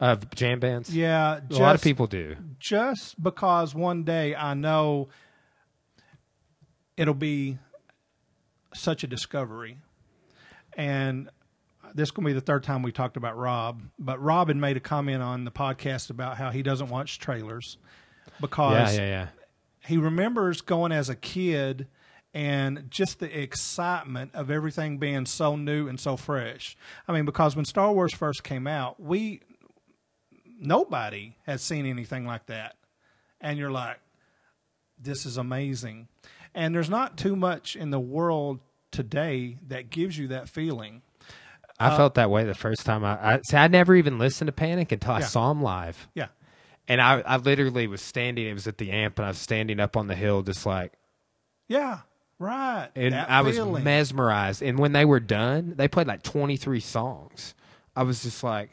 Of 0.00 0.30
jam 0.34 0.60
bands. 0.60 0.94
Yeah, 0.94 1.40
a 1.50 1.54
lot 1.54 1.74
of 1.74 1.82
people 1.82 2.06
do. 2.06 2.34
just 2.58 3.22
because 3.22 3.74
one 3.74 4.02
day 4.04 4.34
I 4.34 4.54
know 4.54 5.08
it'll 6.96 7.12
be 7.14 7.58
such 8.74 9.04
a 9.04 9.06
discovery. 9.06 9.76
And 10.74 11.28
this 11.94 12.08
is 12.08 12.10
going 12.10 12.24
to 12.24 12.28
be 12.30 12.32
the 12.32 12.40
third 12.40 12.62
time 12.62 12.82
we 12.82 12.92
talked 12.92 13.16
about 13.16 13.36
Rob, 13.36 13.82
but 13.98 14.20
Rob 14.22 14.48
had 14.48 14.56
made 14.56 14.76
a 14.76 14.80
comment 14.80 15.22
on 15.22 15.44
the 15.44 15.50
podcast 15.50 16.10
about 16.10 16.36
how 16.36 16.50
he 16.50 16.62
doesn't 16.62 16.88
watch 16.88 17.18
trailers 17.18 17.76
Yeah, 18.26 18.32
because 18.40 18.98
yeah, 18.98 19.06
yeah. 19.06 19.28
he 19.86 19.96
remembers 19.96 20.60
going 20.60 20.92
as 20.92 21.08
a 21.08 21.16
kid 21.16 21.86
and 22.32 22.86
just 22.90 23.18
the 23.18 23.40
excitement 23.40 24.32
of 24.34 24.50
everything 24.50 24.98
being 24.98 25.26
so 25.26 25.56
new 25.56 25.88
and 25.88 25.98
so 25.98 26.16
fresh. 26.16 26.76
I 27.08 27.12
mean, 27.12 27.24
because 27.24 27.56
when 27.56 27.64
Star 27.64 27.92
Wars 27.92 28.14
first 28.14 28.44
came 28.44 28.66
out, 28.66 29.00
we 29.00 29.40
nobody 30.60 31.36
had 31.46 31.60
seen 31.60 31.86
anything 31.86 32.26
like 32.26 32.46
that. 32.46 32.76
And 33.40 33.58
you're 33.58 33.70
like, 33.70 33.98
this 34.98 35.24
is 35.24 35.36
amazing. 35.36 36.08
And 36.54 36.74
there's 36.74 36.90
not 36.90 37.16
too 37.16 37.34
much 37.34 37.74
in 37.74 37.90
the 37.90 38.00
world 38.00 38.60
today 38.92 39.58
that 39.68 39.90
gives 39.90 40.18
you 40.18 40.28
that 40.28 40.48
feeling. 40.48 41.02
I 41.80 41.88
uh, 41.88 41.96
felt 41.96 42.14
that 42.14 42.30
way 42.30 42.44
the 42.44 42.54
first 42.54 42.84
time 42.86 43.04
I, 43.04 43.34
I 43.36 43.40
see. 43.42 43.56
I 43.56 43.66
never 43.68 43.94
even 43.96 44.18
listened 44.18 44.46
to 44.48 44.52
Panic 44.52 44.92
until 44.92 45.12
I 45.14 45.20
saw 45.20 45.50
him 45.50 45.62
live, 45.62 46.08
Yeah. 46.14 46.26
and 46.86 47.00
I, 47.00 47.20
I 47.22 47.36
literally 47.38 47.86
was 47.86 48.02
standing. 48.02 48.46
It 48.46 48.52
was 48.52 48.66
at 48.68 48.78
the 48.78 48.90
amp, 48.90 49.18
and 49.18 49.24
I 49.26 49.28
was 49.30 49.38
standing 49.38 49.80
up 49.80 49.96
on 49.96 50.06
the 50.06 50.14
hill, 50.14 50.42
just 50.42 50.66
like, 50.66 50.92
Yeah. 51.68 52.00
Right. 52.38 52.88
and 52.94 53.14
That 53.14 53.30
I 53.30 53.40
was 53.42 53.58
mesmerized. 53.58 54.62
And 54.62 54.78
when 54.78 54.92
they 54.92 55.04
were 55.04 55.20
done, 55.20 55.74
they 55.76 55.88
played 55.88 56.06
like 56.06 56.22
twenty 56.22 56.56
three 56.56 56.80
songs. 56.80 57.54
I 57.96 58.02
was 58.02 58.22
just 58.22 58.42
like, 58.44 58.70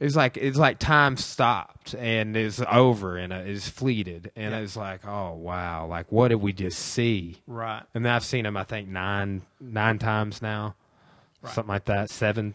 it 0.00 0.04
was 0.04 0.16
like 0.16 0.36
it's 0.36 0.58
like 0.58 0.78
time 0.78 1.16
stopped 1.16 1.94
and 1.94 2.36
it's 2.36 2.60
over 2.70 3.16
and 3.16 3.32
uh, 3.32 3.36
it's 3.44 3.68
fleeted, 3.68 4.30
and 4.36 4.50
Yeah. 4.52 4.58
it 4.58 4.62
was 4.62 4.76
like, 4.76 5.06
oh 5.06 5.34
wow, 5.34 5.86
like 5.86 6.10
what 6.12 6.28
did 6.28 6.36
we 6.36 6.52
just 6.52 6.78
see? 6.78 7.36
Right. 7.46 7.82
And 7.94 8.04
then 8.04 8.12
I've 8.12 8.24
seen 8.24 8.44
him, 8.46 8.56
I 8.56 8.64
think 8.64 8.88
nine 8.88 9.42
nine 9.60 9.98
times 9.98 10.42
now, 10.42 10.74
Right. 11.46 11.54
something 11.54 11.68
like 11.72 11.84
that. 11.86 12.10
Seven. 12.10 12.54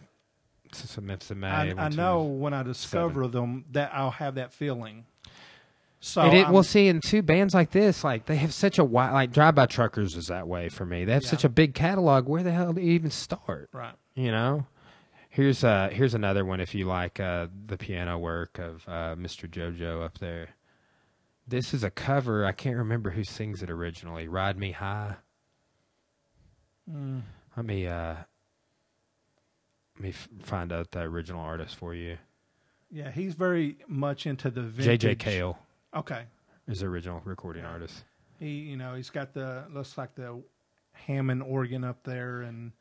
Since 0.72 0.98
Memphis 1.00 1.30
in 1.30 1.40
May. 1.40 1.48
I, 1.48 1.74
I 1.76 1.88
know 1.90 2.22
when 2.22 2.54
I 2.54 2.62
discover 2.62 3.26
them 3.28 3.64
that 3.72 3.90
I'll 3.92 4.10
have 4.12 4.36
that 4.36 4.52
feeling. 4.54 5.04
So 6.00 6.22
it, 6.32 6.48
well, 6.48 6.62
see, 6.62 6.88
in 6.88 7.00
two 7.00 7.22
bands 7.22 7.52
like 7.54 7.70
this, 7.70 8.02
like 8.02 8.26
they 8.26 8.36
have 8.36 8.52
such 8.54 8.78
a 8.78 8.84
wide, 8.84 9.12
like 9.12 9.32
Drive 9.32 9.54
By 9.54 9.66
Truckers 9.66 10.16
is 10.16 10.26
that 10.28 10.48
way 10.48 10.68
for 10.68 10.84
me. 10.86 11.04
They 11.04 11.12
have 11.12 11.22
Yeah. 11.22 11.28
such 11.30 11.44
a 11.44 11.48
big 11.48 11.74
catalog. 11.74 12.26
Where 12.26 12.42
the 12.42 12.50
hell 12.52 12.72
do 12.72 12.80
you 12.80 12.92
even 12.92 13.10
start? 13.10 13.68
right. 13.72 13.94
You 14.14 14.30
know. 14.30 14.66
Here's 15.28 15.62
uh 15.64 15.88
here's 15.92 16.12
another 16.12 16.44
one 16.44 16.60
if 16.60 16.74
you 16.74 16.86
like 16.86 17.18
uh 17.20 17.46
the 17.66 17.76
piano 17.78 18.18
work 18.18 18.58
of 18.58 18.84
uh 18.88 19.14
Mr. 19.16 19.48
JoJo 19.48 20.04
up 20.04 20.18
there. 20.18 20.50
This 21.46 21.72
is 21.72 21.82
a 21.84 21.90
cover. 21.90 22.44
I 22.46 22.52
can't 22.52 22.76
remember 22.76 23.10
who 23.10 23.24
sings 23.24 23.62
it 23.62 23.70
originally. 23.70 24.26
Ride 24.28 24.58
Me 24.58 24.72
High. 24.72 25.16
Mm. 26.90 27.22
Let 27.56 27.66
me 27.66 27.86
uh 27.86 28.14
let 30.02 30.08
me 30.08 30.10
f- 30.10 30.28
find 30.44 30.72
out 30.72 30.90
the 30.90 31.00
original 31.00 31.40
artist 31.40 31.76
for 31.76 31.94
you. 31.94 32.18
Yeah, 32.90 33.10
he's 33.12 33.34
very 33.34 33.76
much 33.86 34.26
into 34.26 34.50
the 34.50 34.62
vintage. 34.62 35.02
JJ 35.02 35.18
Cale 35.20 35.58
Okay. 35.94 36.24
is 36.66 36.80
the 36.80 36.86
original 36.86 37.22
recording 37.24 37.64
artist. 37.64 38.02
He, 38.40 38.50
you 38.50 38.76
know, 38.76 38.94
he's 38.94 39.10
got 39.10 39.32
the 39.32 39.64
looks 39.72 39.96
like 39.96 40.16
the 40.16 40.42
Hammond 40.92 41.42
organ 41.44 41.84
up 41.84 42.02
there, 42.02 42.42
and 42.42 42.72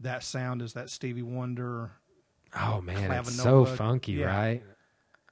that 0.00 0.24
sound 0.24 0.62
is 0.62 0.72
that 0.72 0.90
Stevie 0.90 1.22
Wonder. 1.22 1.92
Oh 2.58 2.80
man, 2.80 3.10
it's 3.12 3.30
Clavinova, 3.30 3.42
so 3.42 3.64
funky, 3.64 4.12
yeah. 4.12 4.26
right? 4.26 4.62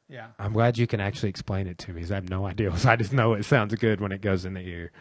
Yeah. 0.09 0.29
I'm 0.39 0.53
glad 0.53 0.79
you 0.79 0.87
can 0.87 1.01
actually 1.01 1.31
explain 1.31 1.67
it 1.67 1.79
to 1.79 1.93
me. 1.93 2.03
'cause 2.03 2.13
I 2.13 2.17
have 2.17 2.29
no 2.29 2.47
idea. 2.47 2.71
I 2.87 2.95
just 2.97 3.13
know 3.13 3.33
it 3.35 3.45
sounds 3.45 3.75
good 3.75 4.01
when 4.01 4.13
it 4.13 4.21
goes 4.21 4.45
in 4.45 4.55
the 4.55 4.61
ear. 4.61 4.93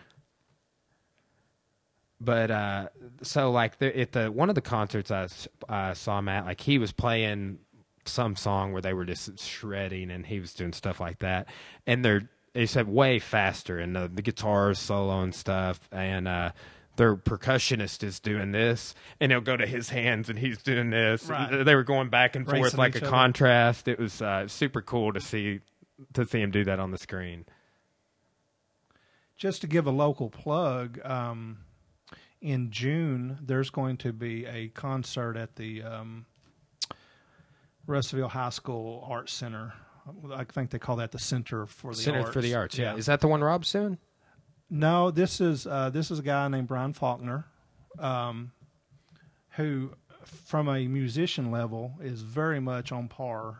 But 2.24 2.51
uh, 2.51 2.90
so 3.24 3.50
like 3.50 3.80
the, 3.80 4.00
at 4.00 4.11
the 4.11 4.32
one 4.32 4.50
of 4.50 4.56
the 4.56 4.61
concerts 4.61 5.09
I 5.09 5.27
uh, 5.67 5.95
saw 5.95 6.19
him 6.19 6.27
at, 6.27 6.45
like 6.45 6.61
he 6.61 6.77
was 6.77 6.91
playing 6.91 7.58
some 8.06 8.35
song 8.35 8.74
where 8.74 8.82
they 8.82 8.93
were 8.93 9.06
just 9.06 9.40
shredding, 9.40 10.11
and 10.11 10.24
he 10.25 10.40
was 10.40 10.53
doing 10.53 10.72
stuff 10.72 11.00
like 11.00 11.19
that, 11.19 11.48
and 11.88 12.06
they're 12.06 12.30
they 12.53 12.67
said 12.67 12.88
way 12.88 13.17
faster, 13.17 13.80
and 13.80 13.95
the, 13.95 14.08
the 14.14 14.22
guitar 14.22 14.74
solo 14.75 15.22
and 15.22 15.33
stuff, 15.33 15.90
and 15.91 16.27
uh, 16.27 16.51
their 16.98 17.16
percussionist 17.16 18.03
is 18.03 18.19
doing 18.19 18.51
this, 18.51 18.93
and 19.19 19.32
he'll 19.32 19.41
go 19.41 19.58
to 19.58 19.66
his 19.66 19.90
hands, 19.90 20.30
and 20.30 20.38
he's 20.38 20.61
doing 20.61 20.91
this. 20.91 21.27
Right. 21.27 21.64
They 21.64 21.74
were 21.74 21.83
going 21.83 22.09
back 22.09 22.35
and 22.35 22.45
forth 22.45 22.61
Racing 22.61 22.77
like 22.77 22.95
a 22.95 23.00
other. 23.00 23.08
contrast. 23.08 23.88
It 23.88 23.98
was 23.98 24.22
uh, 24.22 24.48
super 24.48 24.83
cool 24.83 25.14
to 25.14 25.22
see 25.22 25.61
to 26.14 26.25
see 26.25 26.41
him 26.41 26.51
do 26.51 26.64
that 26.66 26.80
on 26.80 26.91
the 26.91 26.98
screen. 26.98 27.45
Just 29.38 29.61
to 29.61 29.67
give 29.67 29.88
a 29.88 29.91
local 29.91 30.30
plug, 30.30 31.00
um, 31.03 31.59
in 32.41 32.71
June 32.71 33.37
there's 33.41 33.69
going 33.69 33.97
to 33.97 34.11
be 34.11 34.45
a 34.45 34.69
concert 34.69 35.37
at 35.37 35.55
the 35.55 35.83
um, 35.83 36.25
Russellville 37.85 38.29
High 38.29 38.49
School 38.49 39.05
Arts 39.07 39.33
Center. 39.33 39.73
I 40.33 40.43
think 40.45 40.71
they 40.71 40.79
call 40.79 40.95
that 40.97 41.11
the 41.11 41.19
Center 41.19 41.65
for 41.65 41.93
the 41.93 42.01
Center 42.01 42.21
Arts. 42.21 42.33
for 42.33 42.41
the 42.41 42.55
Arts. 42.55 42.77
Yeah. 42.77 42.95
is 42.95 43.05
that 43.05 43.21
the 43.21 43.27
one 43.27 43.43
Rob's 43.43 43.71
doing? 43.71 43.97
No, 44.69 45.11
this 45.11 45.41
is 45.41 45.67
uh, 45.67 45.89
this 45.89 46.11
is 46.11 46.19
a 46.19 46.23
guy 46.23 46.47
named 46.47 46.67
Brian 46.67 46.93
Faulkner, 46.93 47.45
um, 47.99 48.51
who, 49.51 49.91
from 50.23 50.69
a 50.69 50.87
musician 50.87 51.51
level, 51.51 51.93
is 52.01 52.21
very 52.21 52.59
much 52.59 52.91
on 52.91 53.07
par. 53.09 53.59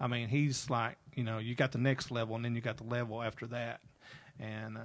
I 0.00 0.06
mean, 0.06 0.28
he's 0.28 0.70
like 0.70 0.96
you 1.14 1.24
know, 1.24 1.38
you 1.38 1.54
got 1.54 1.72
the 1.72 1.78
next 1.78 2.10
level, 2.10 2.36
and 2.36 2.44
then 2.44 2.54
you 2.54 2.60
got 2.60 2.76
the 2.78 2.84
level 2.84 3.22
after 3.22 3.46
that, 3.48 3.80
and 4.38 4.78
uh, 4.78 4.80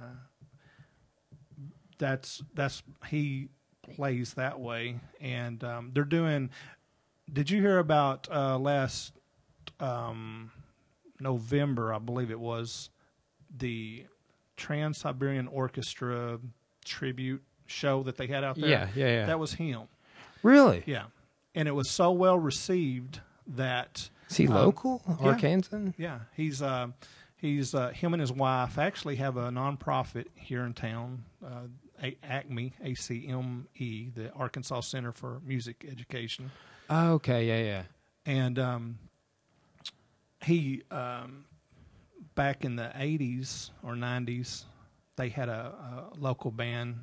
that's 1.98 2.42
that's 2.54 2.82
he 3.08 3.48
plays 3.82 4.34
that 4.34 4.58
way, 4.60 5.00
and 5.20 5.62
um, 5.64 5.90
they're 5.92 6.04
doing. 6.04 6.50
Did 7.32 7.50
you 7.50 7.60
hear 7.60 7.78
about 7.78 8.26
uh, 8.30 8.58
last 8.58 9.12
um, 9.80 10.50
November? 11.20 11.92
I 11.92 11.98
believe 11.98 12.30
it 12.30 12.40
was 12.40 12.90
the 13.56 14.06
Trans 14.56 14.98
Siberian 14.98 15.48
Orchestra 15.48 16.38
tribute 16.84 17.42
show 17.66 18.02
that 18.04 18.16
they 18.16 18.26
had 18.26 18.44
out 18.44 18.56
there. 18.56 18.68
Yeah, 18.70 18.88
yeah, 18.94 19.06
yeah. 19.06 19.26
That 19.26 19.38
was 19.38 19.54
him. 19.54 19.82
Really? 20.42 20.82
Yeah, 20.86 21.04
and 21.54 21.68
it 21.68 21.72
was 21.72 21.90
so 21.90 22.12
well 22.12 22.38
received 22.38 23.20
that 23.46 24.08
Is 24.30 24.36
he 24.36 24.46
Um, 24.48 24.54
local? 24.54 25.02
yeah. 25.20 25.26
Arkansas? 25.26 25.90
yeah, 25.98 26.20
he's 26.36 26.62
uh, 26.62 26.88
he's 27.36 27.74
uh, 27.74 27.90
him 27.90 28.14
and 28.14 28.20
his 28.20 28.32
wife 28.32 28.78
actually 28.78 29.16
have 29.16 29.36
a 29.36 29.50
nonprofit 29.50 30.26
here 30.34 30.64
in 30.64 30.72
town, 30.74 31.24
uh, 31.44 31.62
ACME, 32.02 32.72
A 32.82 32.94
C 32.94 33.26
M 33.28 33.66
E, 33.76 34.10
the 34.14 34.32
Arkansas 34.32 34.80
Center 34.80 35.12
for 35.12 35.40
Music 35.44 35.84
Education, 35.90 36.50
Oh, 36.90 37.12
okay, 37.14 37.46
yeah, 37.46 37.64
yeah. 37.64 37.82
and 38.32 38.58
um, 38.58 38.98
he 40.44 40.82
um, 40.90 41.44
back 42.34 42.64
in 42.64 42.76
the 42.76 42.90
'80s 42.96 43.70
or 43.82 43.94
'90s, 43.94 44.64
they 45.16 45.28
had 45.28 45.48
a, 45.48 46.10
a 46.14 46.18
local 46.18 46.50
band 46.50 46.96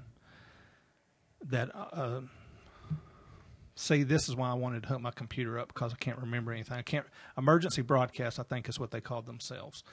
that. 1.46 1.70
Uh, 1.74 2.22
See, 3.78 4.04
this 4.04 4.30
is 4.30 4.38
why 4.38 4.50
I 4.50 4.54
wanted 4.54 4.84
to 4.84 4.88
hook 4.88 5.02
my 5.02 5.12
computer 5.12 5.60
up 5.60 5.68
because 5.68 5.92
I 5.92 5.98
can't 5.98 6.18
remember 6.20 6.54
anything. 6.54 6.78
I 6.78 6.82
can't 6.82 7.06
emergency 7.38 7.82
broadcast. 7.82 8.40
I 8.40 8.44
think 8.44 8.70
is 8.70 8.80
what 8.80 8.90
they 8.92 9.02
called 9.02 9.26
themselves. 9.26 9.84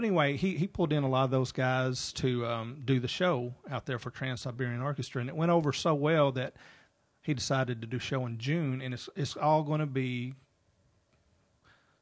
But 0.00 0.06
anyway, 0.06 0.38
he 0.38 0.56
he 0.56 0.66
pulled 0.66 0.94
in 0.94 1.02
a 1.02 1.08
lot 1.10 1.24
of 1.24 1.30
those 1.30 1.52
guys 1.52 2.10
to 2.14 2.46
um, 2.46 2.80
do 2.86 3.00
the 3.00 3.06
show 3.06 3.52
out 3.70 3.84
there 3.84 3.98
for 3.98 4.08
Trans 4.08 4.40
Siberian 4.40 4.80
Orchestra, 4.80 5.20
and 5.20 5.28
it 5.28 5.36
went 5.36 5.50
over 5.50 5.74
so 5.74 5.92
well 5.92 6.32
that 6.32 6.54
he 7.20 7.34
decided 7.34 7.82
to 7.82 7.86
do 7.86 7.98
show 7.98 8.24
in 8.24 8.38
June, 8.38 8.80
and 8.80 8.94
it's 8.94 9.10
it's 9.14 9.36
all 9.36 9.62
going 9.62 9.80
to 9.80 9.84
be 9.84 10.32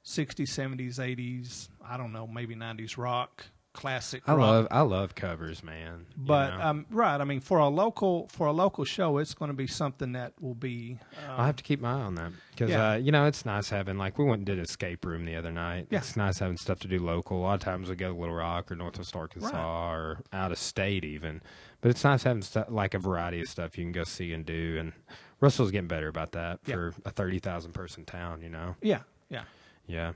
60s, 0.05 0.47
70s, 0.47 1.01
80s. 1.01 1.71
I 1.85 1.97
don't 1.97 2.13
know, 2.13 2.29
maybe 2.29 2.55
90s 2.55 2.97
rock, 2.97 3.47
classic. 3.79 4.23
I 4.27 4.33
rock. 4.33 4.41
love 4.41 4.69
I 4.71 4.81
love 4.83 5.15
covers, 5.15 5.63
man. 5.63 6.07
you 6.11 6.25
But 6.27 6.57
know. 6.57 6.63
um, 6.65 6.87
right, 6.91 7.21
I 7.21 7.25
mean, 7.25 7.41
for 7.41 7.59
a 7.59 7.69
local 7.69 8.29
for 8.33 8.47
a 8.49 8.53
local 8.53 8.85
show, 8.85 9.19
it's 9.19 9.35
going 9.35 9.51
to 9.51 9.57
be 9.57 9.67
something 9.67 10.13
that 10.13 10.33
will 10.41 10.55
be. 10.55 10.99
Um, 11.25 11.31
I'll 11.39 11.47
have 11.47 11.57
to 11.57 11.63
keep 11.65 11.81
my 11.81 11.91
eye 11.93 12.03
on 12.03 12.15
that 12.17 12.33
because 12.51 12.71
Yeah. 12.71 12.91
uh, 12.91 12.95
you 12.97 13.13
know 13.13 13.27
it's 13.27 13.45
nice 13.47 13.71
having 13.71 13.97
like 13.99 14.19
we 14.19 14.25
went 14.25 14.41
and 14.41 14.47
did 14.47 14.59
escape 14.59 15.05
room 15.05 15.25
the 15.25 15.37
other 15.37 15.53
night. 15.53 15.87
Yeah. 15.91 15.99
It's 15.99 16.17
nice 16.17 16.39
having 16.41 16.57
stuff 16.57 16.81
to 16.81 16.89
do 16.89 16.99
local. 16.99 17.39
A 17.39 17.43
lot 17.43 17.55
of 17.55 17.61
times 17.61 17.89
we 17.89 17.95
go 17.97 18.13
to 18.13 18.19
Little 18.19 18.35
Rock 18.35 18.71
or 18.73 18.77
Northwest 18.77 19.15
Arkansas 19.15 19.49
Right. 19.57 19.95
or 19.95 20.21
out 20.33 20.51
of 20.53 20.59
state 20.59 21.05
even, 21.05 21.41
but 21.81 21.91
it's 21.91 22.03
nice 22.03 22.25
having 22.25 22.43
stuff 22.43 22.67
like 22.69 22.95
a 22.95 22.99
variety 22.99 23.41
of 23.41 23.49
stuff 23.49 23.79
you 23.79 23.85
can 23.85 23.93
go 23.93 24.05
see 24.05 24.33
and 24.33 24.45
do. 24.45 24.77
And 24.81 24.93
Russell's 25.41 25.71
getting 25.71 25.87
better 25.89 26.09
about 26.09 26.33
that 26.33 26.59
Yeah. 26.67 26.75
for 26.75 26.95
a 27.05 27.11
thirty 27.11 27.39
thousand 27.39 27.73
person 27.75 28.05
town. 28.05 28.43
You 28.43 28.49
know, 28.49 28.75
yeah, 28.83 29.03
yeah. 29.31 29.45
yeah, 29.87 30.13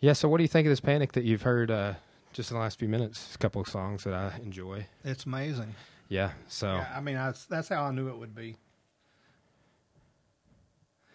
yeah. 0.00 0.12
So 0.12 0.28
what 0.28 0.38
do 0.38 0.44
you 0.44 0.48
think 0.48 0.66
of 0.66 0.70
this 0.70 0.80
Panic 0.80 1.12
that 1.12 1.24
you've 1.24 1.42
heard 1.42 1.70
uh, 1.70 1.94
just 2.32 2.50
in 2.50 2.56
the 2.56 2.60
last 2.60 2.78
few 2.78 2.88
minutes? 2.88 3.34
A 3.34 3.38
couple 3.38 3.60
of 3.60 3.68
songs 3.68 4.04
that 4.04 4.14
I 4.14 4.38
enjoy. 4.42 4.86
It's 5.04 5.24
amazing. 5.24 5.74
Yeah. 6.08 6.32
So 6.48 6.74
Yeah, 6.74 6.92
I 6.94 7.00
mean, 7.00 7.16
I, 7.16 7.32
that's 7.48 7.68
how 7.68 7.84
I 7.84 7.90
knew 7.90 8.08
it 8.08 8.18
would 8.18 8.34
be. 8.34 8.56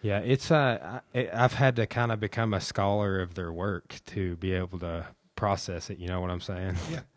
Yeah, 0.01 0.19
it's 0.19 0.51
uh, 0.51 1.01
I, 1.13 1.29
I've 1.33 1.53
had 1.53 1.75
to 1.77 1.87
kind 1.87 2.11
of 2.11 2.19
become 2.19 2.53
a 2.53 2.61
scholar 2.61 3.19
of 3.19 3.33
their 3.33 3.51
work 3.51 3.99
to 4.07 4.35
be 4.37 4.53
able 4.53 4.79
to 4.79 5.07
process 5.35 5.89
it. 5.89 5.97
You 5.97 6.07
know 6.07 6.21
what 6.21 6.29
I'm 6.31 6.41
saying? 6.41 6.75
Yeah. 6.91 7.01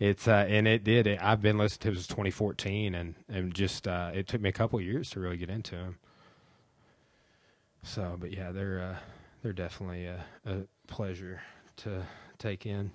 It's 0.00 0.26
uh, 0.26 0.46
and 0.48 0.66
it 0.66 0.82
did. 0.82 1.06
It, 1.06 1.20
I've 1.22 1.40
been 1.40 1.58
listening 1.58 1.82
to 1.82 1.88
it 1.90 1.94
since 2.02 2.08
2014, 2.08 2.92
and 2.92 3.14
and 3.28 3.54
just 3.54 3.86
uh, 3.86 4.10
it 4.12 4.26
took 4.26 4.40
me 4.40 4.48
a 4.48 4.52
couple 4.52 4.80
of 4.80 4.84
years 4.84 5.10
to 5.10 5.20
really 5.20 5.36
get 5.36 5.48
into 5.48 5.76
them. 5.76 5.98
So, 7.84 8.16
but 8.18 8.32
yeah, 8.32 8.50
they're 8.50 8.80
uh, 8.80 8.96
they're 9.44 9.52
definitely 9.52 10.06
a, 10.06 10.24
a 10.44 10.62
pleasure 10.88 11.42
to 11.76 12.04
take 12.38 12.66
in. 12.66 12.90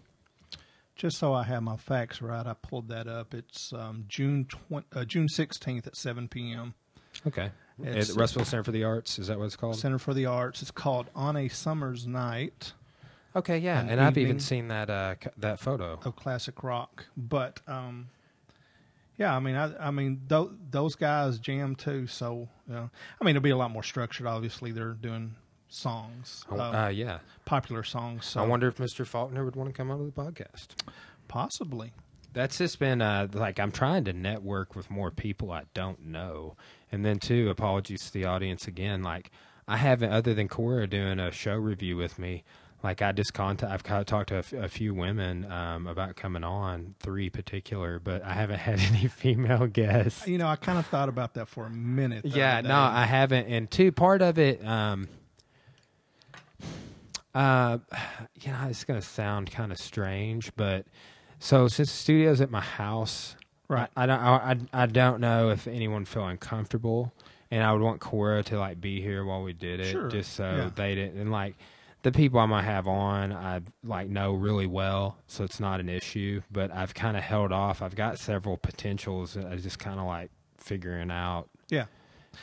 Just 0.97 1.17
so 1.19 1.31
I 1.33 1.43
have 1.43 1.61
my 1.63 1.77
facts 1.77 2.21
right, 2.21 2.45
I 2.45 2.53
pulled 2.53 2.89
that 2.89 3.07
up. 3.07 3.33
It's 3.33 3.71
um, 3.71 4.05
June 4.07 4.45
tw- 4.45 4.83
uh, 4.95 5.05
June 5.05 5.27
sixteenth 5.29 5.85
at 5.87 5.95
seven 5.95 6.27
p.m. 6.27 6.73
Okay, 7.25 7.51
It's- 7.83 8.09
At 8.09 8.15
Russell 8.15 8.43
Center 8.45 8.63
for 8.63 8.71
the 8.71 8.83
Arts 8.83 9.17
is 9.19 9.27
that 9.27 9.37
what 9.39 9.45
it's 9.45 9.55
called? 9.55 9.75
Center 9.77 9.99
for 9.99 10.13
the 10.13 10.25
Arts. 10.25 10.61
It's 10.61 10.71
called 10.71 11.07
On 11.15 11.35
a 11.37 11.47
Summer's 11.47 12.05
Night 12.07 12.73
Okay, 13.35 13.59
yeah, 13.59 13.79
An 13.79 13.89
and 13.89 14.01
I've 14.01 14.17
even 14.17 14.39
seen 14.39 14.69
that 14.69 14.89
uh, 14.89 15.13
c- 15.23 15.29
that 15.37 15.59
photo. 15.59 15.99
of 16.03 16.15
classic 16.15 16.63
rock. 16.63 17.05
But 17.15 17.59
um, 17.67 18.07
yeah, 19.17 19.35
I 19.35 19.39
mean, 19.39 19.55
I, 19.55 19.87
I 19.87 19.91
mean, 19.91 20.21
th- 20.27 20.49
those 20.71 20.95
guys 20.95 21.37
jam 21.37 21.75
too. 21.75 22.07
So, 22.07 22.47
you 22.67 22.73
know, 22.73 22.89
I 23.21 23.23
mean, 23.23 23.35
it'll 23.35 23.43
be 23.43 23.51
a 23.51 23.57
lot 23.57 23.69
more 23.69 23.83
structured. 23.83 24.25
Obviously, 24.25 24.71
they're 24.71 24.93
doing 24.93 25.35
songs, 25.69 26.45
Oh, 26.49 26.59
um, 26.59 26.75
uh, 26.75 26.87
yeah, 26.89 27.19
popular 27.45 27.83
songs. 27.83 28.25
So 28.25 28.41
I 28.41 28.45
wonder 28.47 28.67
if 28.67 28.77
Mr. 28.77 29.05
Faulkner 29.05 29.43
would 29.45 29.55
want 29.55 29.69
to 29.69 29.73
come 29.73 29.91
on 29.91 29.97
to 29.99 30.05
the 30.05 30.11
podcast. 30.11 30.67
possibly. 31.27 31.93
That's 32.33 32.57
just 32.59 32.77
been 32.77 33.01
uh, 33.01 33.27
like 33.33 33.59
I'm 33.59 33.71
trying 33.71 34.03
to 34.05 34.13
network 34.13 34.75
with 34.75 34.91
more 34.91 35.09
people 35.09 35.51
I 35.51 35.63
don't 35.73 36.05
know, 36.05 36.55
and 36.91 37.03
then 37.03 37.17
too, 37.19 37.49
apologies 37.49 38.05
to 38.07 38.13
the 38.13 38.25
audience 38.25 38.67
again. 38.67 39.01
Like 39.01 39.31
I 39.67 39.77
haven't, 39.77 40.11
other 40.11 40.33
than 40.35 40.47
Cora 40.47 40.85
doing 40.87 41.19
a 41.19 41.31
show 41.31 41.55
review 41.55 41.97
with 41.97 42.19
me. 42.19 42.43
Like 42.83 43.01
I 43.01 43.11
just 43.11 43.33
contact, 43.33 43.71
I've 43.73 43.99
of 43.99 44.05
talked 44.05 44.29
to 44.29 44.35
a, 44.35 44.39
f- 44.39 44.53
a 44.53 44.67
few 44.69 44.93
women 44.93 45.51
um, 45.51 45.87
about 45.87 46.15
coming 46.15 46.43
on, 46.43 46.93
three 46.99 47.27
particular, 47.27 47.97
but 47.99 48.23
I 48.23 48.33
haven't 48.33 48.59
had 48.69 48.79
any 48.79 49.07
female 49.07 49.65
guests. 49.65 50.27
You 50.27 50.37
know, 50.37 50.45
I 50.47 50.57
kind 50.57 50.77
of 50.77 50.85
thought 50.85 51.09
about 51.09 51.33
that 51.33 51.47
for 51.47 51.65
a 51.65 51.71
minute. 51.71 52.23
Yeah, 52.23 52.61
no. 52.61 52.77
I 52.77 53.05
haven't. 53.05 53.47
And 53.47 53.69
two, 53.69 53.91
part 53.91 54.21
of 54.21 54.37
it, 54.37 54.63
um, 54.63 55.07
uh, 57.37 57.77
you 58.41 58.51
know, 58.51 58.67
it's 58.69 58.83
going 58.83 58.99
to 58.99 59.05
sound 59.05 59.51
kind 59.51 59.71
of 59.71 59.77
strange, 59.77 60.51
but 60.55 60.85
so 61.39 61.67
since 61.67 61.89
the 61.91 61.97
studio's 61.97 62.41
at 62.41 62.49
my 62.49 62.61
house, 62.61 63.35
Right. 63.69 63.89
I, 63.97 64.03
I 64.03 64.05
don't, 64.05 64.19
I, 64.19 64.83
I 64.83 64.85
don't 64.85 65.19
know 65.19 65.49
if 65.49 65.67
anyone 65.67 66.05
feel 66.05 66.25
uncomfortable, 66.25 67.13
and 67.51 67.63
I 67.63 67.73
would 67.73 67.81
want 67.81 67.99
Cora 67.99 68.43
to 68.43 68.57
like 68.57 68.79
be 68.79 69.01
here 69.01 69.25
while 69.25 69.43
we 69.43 69.53
did 69.53 69.79
it, 69.81 69.91
Sure, 69.91 70.07
just 70.09 70.33
so 70.33 70.49
yeah. 70.49 70.69
they 70.73 70.95
didn't. 70.95 71.19
And 71.19 71.31
like 71.31 71.55
the 72.03 72.11
people 72.13 72.39
I 72.39 72.45
might 72.45 72.63
have 72.63 72.87
on, 72.87 73.33
I 73.33 73.61
like 73.83 74.07
know 74.07 74.33
really 74.33 74.67
well, 74.67 75.17
so 75.27 75.43
it's 75.43 75.59
not 75.59 75.81
an 75.81 75.89
issue. 75.89 76.41
But 76.49 76.71
I've 76.71 76.93
kind 76.93 77.17
of 77.17 77.23
held 77.23 77.51
off. 77.51 77.81
I've 77.81 77.95
got 77.95 78.19
several 78.19 78.55
potentials. 78.55 79.33
that 79.33 79.45
I 79.45 79.57
just 79.57 79.79
kind 79.79 79.99
of 79.99 80.05
like 80.05 80.31
figuring 80.57 81.11
out. 81.11 81.49
Yeah. 81.69 81.85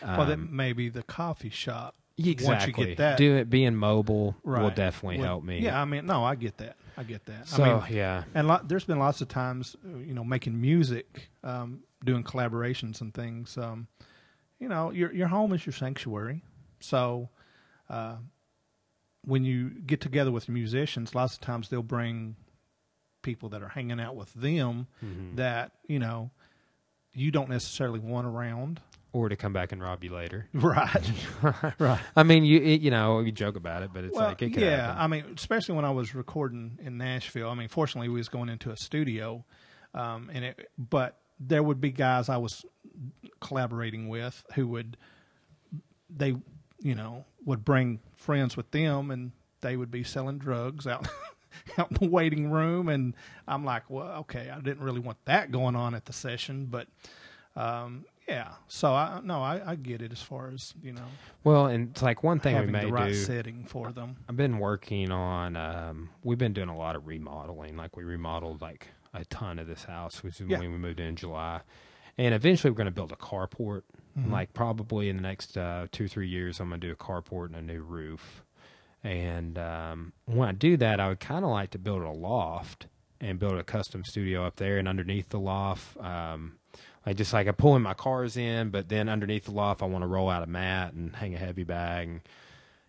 well, 0.02 0.26
that 0.26 0.34
um, 0.34 0.48
maybe 0.52 0.90
the 0.90 1.02
coffee 1.05 1.50
shop. 1.50 1.94
Exactly. 2.17 2.47
Once 2.47 2.67
you 2.67 2.73
get 2.86 2.97
that, 2.99 3.18
do 3.18 3.36
it 3.36 3.51
being 3.51 3.75
mobile 3.75 4.36
will 4.44 4.70
definitely 4.70 5.18
would- 5.18 5.26
help 5.26 5.43
me. 5.44 5.59
Yeah, 5.60 5.81
I 5.81 5.84
mean, 5.84 6.07
no, 6.07 6.25
I 6.25 6.34
get 6.36 6.59
that. 6.59 6.76
I 6.97 7.02
get 7.02 7.25
that. 7.26 7.49
So 7.49 7.62
I 7.65 7.89
mean, 7.89 7.97
yeah, 7.97 8.23
and 8.34 8.47
lot, 8.47 8.68
there's 8.68 8.84
been 8.84 9.01
lots 9.01 9.20
of 9.20 9.26
times, 9.26 9.75
uh, 9.84 9.99
you 9.99 10.15
know, 10.15 10.23
making 10.23 10.60
music, 10.60 11.28
um, 11.43 11.81
doing 12.05 12.23
collaborations 12.23 13.01
and 13.01 13.12
things. 13.12 13.59
Um, 13.59 13.89
you 14.60 14.68
know, 14.68 14.91
your 14.93 15.12
your 15.12 15.26
home 15.26 15.52
is 15.52 15.67
your 15.67 15.73
sanctuary. 15.73 16.44
So, 16.78 17.31
uh, 17.91 18.17
when 19.23 19.43
you 19.44 19.70
get 19.70 20.01
together 20.01 20.31
with 20.31 20.49
musicians, 20.49 21.15
lots 21.17 21.34
of 21.34 21.41
times 21.41 21.68
they'll 21.68 21.83
bring 21.83 22.36
people 23.23 23.49
that 23.49 23.62
are 23.62 23.68
hanging 23.70 23.99
out 23.99 24.15
with 24.15 24.33
them 24.34 24.86
Mhm. 25.05 25.34
that 25.36 25.73
you 25.89 25.99
know 25.99 26.31
you 27.12 27.31
don't 27.33 27.49
necessarily 27.49 27.99
want 27.99 28.26
around. 28.26 28.81
Or 29.15 29.28
to 29.28 29.36
come 29.36 29.52
back 29.52 29.70
and 29.70 29.81
rob 29.81 30.02
you 30.05 30.12
later. 30.12 30.49
Right. 30.55 31.10
right. 31.78 32.01
I 32.17 32.23
mean, 32.23 32.44
you 32.44 32.60
it, 32.60 32.81
you 32.81 32.91
know 32.91 33.20
you 33.20 33.31
joke 33.33 33.57
about 33.57 33.83
it, 33.83 33.91
but 33.93 34.05
it's 34.05 34.17
well, 34.17 34.28
like 34.28 34.43
it 34.43 34.57
yeah. 34.57 34.86
happen. 34.86 35.02
I 35.02 35.07
mean, 35.07 35.25
especially 35.36 35.76
when 35.76 35.84
I 35.84 35.91
was 35.91 36.15
recording 36.15 36.78
in 36.83 36.99
Nashville. 36.99 37.49
I 37.49 37.55
mean, 37.55 37.68
fortunately, 37.68 38.09
we 38.09 38.18
was 38.18 38.28
going 38.28 38.49
into 38.49 38.70
a 38.70 38.76
studio, 38.76 39.44
um, 39.94 40.31
and 40.33 40.44
it. 40.44 40.68
But 40.76 41.18
there 41.39 41.62
would 41.62 41.81
be 41.81 41.91
guys 41.91 42.28
I 42.28 42.39
was 42.39 42.65
collaborating 43.41 44.09
with 44.09 44.43
who 44.55 44.67
would, 44.68 44.97
they, 46.09 46.34
you 46.81 46.94
know, 46.94 47.25
would 47.44 47.65
bring 47.65 48.01
friends 48.17 48.57
with 48.57 48.70
them, 48.70 49.10
and 49.10 49.33
they 49.60 49.76
would 49.76 49.91
be 49.91 50.02
selling 50.02 50.39
drugs 50.39 50.86
out. 50.86 51.07
Out 51.78 51.93
in 51.93 51.97
the 52.01 52.10
waiting 52.10 52.51
room, 52.51 52.89
and 52.89 53.15
I'm 53.47 53.65
like, 53.65 53.89
well, 53.89 54.09
okay, 54.23 54.51
I 54.51 54.59
didn't 54.59 54.83
really 54.83 54.99
want 54.99 55.18
that 55.26 55.52
going 55.52 55.76
on 55.76 55.94
at 55.94 56.05
the 56.05 56.12
session, 56.12 56.67
but 56.67 56.89
um, 57.55 58.05
yeah. 58.28 58.53
So 58.69 58.93
I 58.93 59.20
no, 59.23 59.43
I, 59.43 59.61
I 59.73 59.75
get 59.77 60.01
it 60.03 60.12
as 60.12 60.23
far 60.23 60.51
as 60.51 60.75
you 60.83 60.93
know 60.93 61.05
well, 61.44 61.67
and 61.67 61.91
it's 61.91 62.03
like 62.03 62.23
one 62.23 62.41
thing 62.41 62.59
we 62.59 62.67
may 62.67 62.86
the 62.86 62.93
right 62.93 63.09
do. 63.12 63.15
setting 63.15 63.65
for 63.65 63.93
them. 63.93 64.17
I've 64.28 64.36
been 64.36 64.59
working 64.59 65.11
on. 65.11 65.57
Um, 65.57 66.11
we've 66.23 66.39
been 66.39 66.53
doing 66.53 66.69
a 66.69 66.77
lot 66.77 66.97
of 66.97 67.07
remodeling. 67.07 67.77
Like 67.77 67.97
we 67.97 68.05
remodeled 68.05 68.61
like 68.62 68.89
a 69.12 69.25
ton 69.27 69.59
of 69.59 69.67
this 69.67 69.85
house, 69.85 70.23
which 70.23 70.41
is 70.41 70.49
Yeah. 70.49 70.59
when 70.59 70.73
we 70.73 70.78
moved 70.78 71.01
in, 71.01 71.07
in 71.07 71.17
July. 71.17 71.61
And 72.17 72.33
eventually, 72.35 72.70
we're 72.70 72.77
going 72.77 72.85
to 72.86 72.91
build 72.93 73.11
a 73.12 73.17
carport. 73.17 73.83
Mhm. 74.19 74.31
Like 74.31 74.53
probably 74.55 75.09
in 75.09 75.17
the 75.17 75.23
next 75.23 75.57
uh, 75.59 75.86
two 75.91 76.07
three 76.09 76.28
years, 76.28 76.61
I'm 76.61 76.69
going 76.69 76.81
to 76.81 76.86
do 76.86 76.93
a 76.93 76.97
carport 76.97 77.47
and 77.47 77.57
a 77.57 77.62
new 77.62 77.83
roof. 77.83 78.44
And 79.03 79.59
um, 79.59 80.12
when 80.25 80.49
I 80.49 80.53
do 80.53 80.77
that, 80.78 81.01
I 81.01 81.09
would 81.09 81.20
kind 81.20 81.44
of 81.44 81.51
like 81.51 81.70
to 81.70 81.78
build 81.78 82.03
a 82.03 82.11
loft 82.11 82.86
and 83.20 83.39
build 83.39 83.55
a 83.55 83.65
custom 83.65 84.05
studio 84.05 84.47
up 84.47 84.57
there. 84.57 84.78
And 84.78 84.89
underneath 84.89 85.28
the 85.31 85.39
loft, 85.41 85.97
um, 85.99 86.57
Like 87.07 87.16
just 87.16 87.33
like 87.33 87.49
I 87.49 87.52
pulling 87.52 87.83
my 87.83 87.94
cars 87.94 88.36
in, 88.36 88.70
but 88.70 88.89
then 88.89 89.08
underneath 89.08 89.44
the 89.44 89.50
loft, 89.50 89.83
I 89.83 89.86
want 89.86 90.02
to 90.02 90.07
roll 90.07 90.31
out 90.31 90.42
a 90.42 90.47
mat 90.47 90.94
and 90.94 91.15
hang 91.15 91.34
a 91.34 91.39
heavy 91.39 91.65
bag. 91.65 92.08
And, 92.08 92.20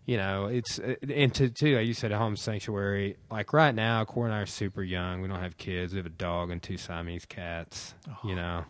you 0.06 0.18
know, 0.18 0.46
it's 0.46 0.80
and 0.80 1.34
to 1.36 1.50
too. 1.50 1.80
You 1.80 1.94
said 1.94 2.12
a 2.12 2.18
home 2.18 2.38
sanctuary. 2.38 3.18
Like 3.30 3.52
right 3.52 3.76
now, 3.76 4.06
Cora 4.06 4.28
and 4.28 4.36
I 4.36 4.42
are 4.42 4.46
super 4.46 4.84
young. 4.84 5.22
We 5.22 5.28
don't 5.28 5.42
have 5.42 5.58
kids. 5.58 5.94
We 5.94 5.98
have 5.98 6.06
a 6.06 6.10
dog 6.10 6.50
and 6.50 6.64
two 6.64 6.78
Siamese 6.78 7.26
cats. 7.26 7.94
Oh. 8.10 8.30
You 8.30 8.36
know, 8.36 8.64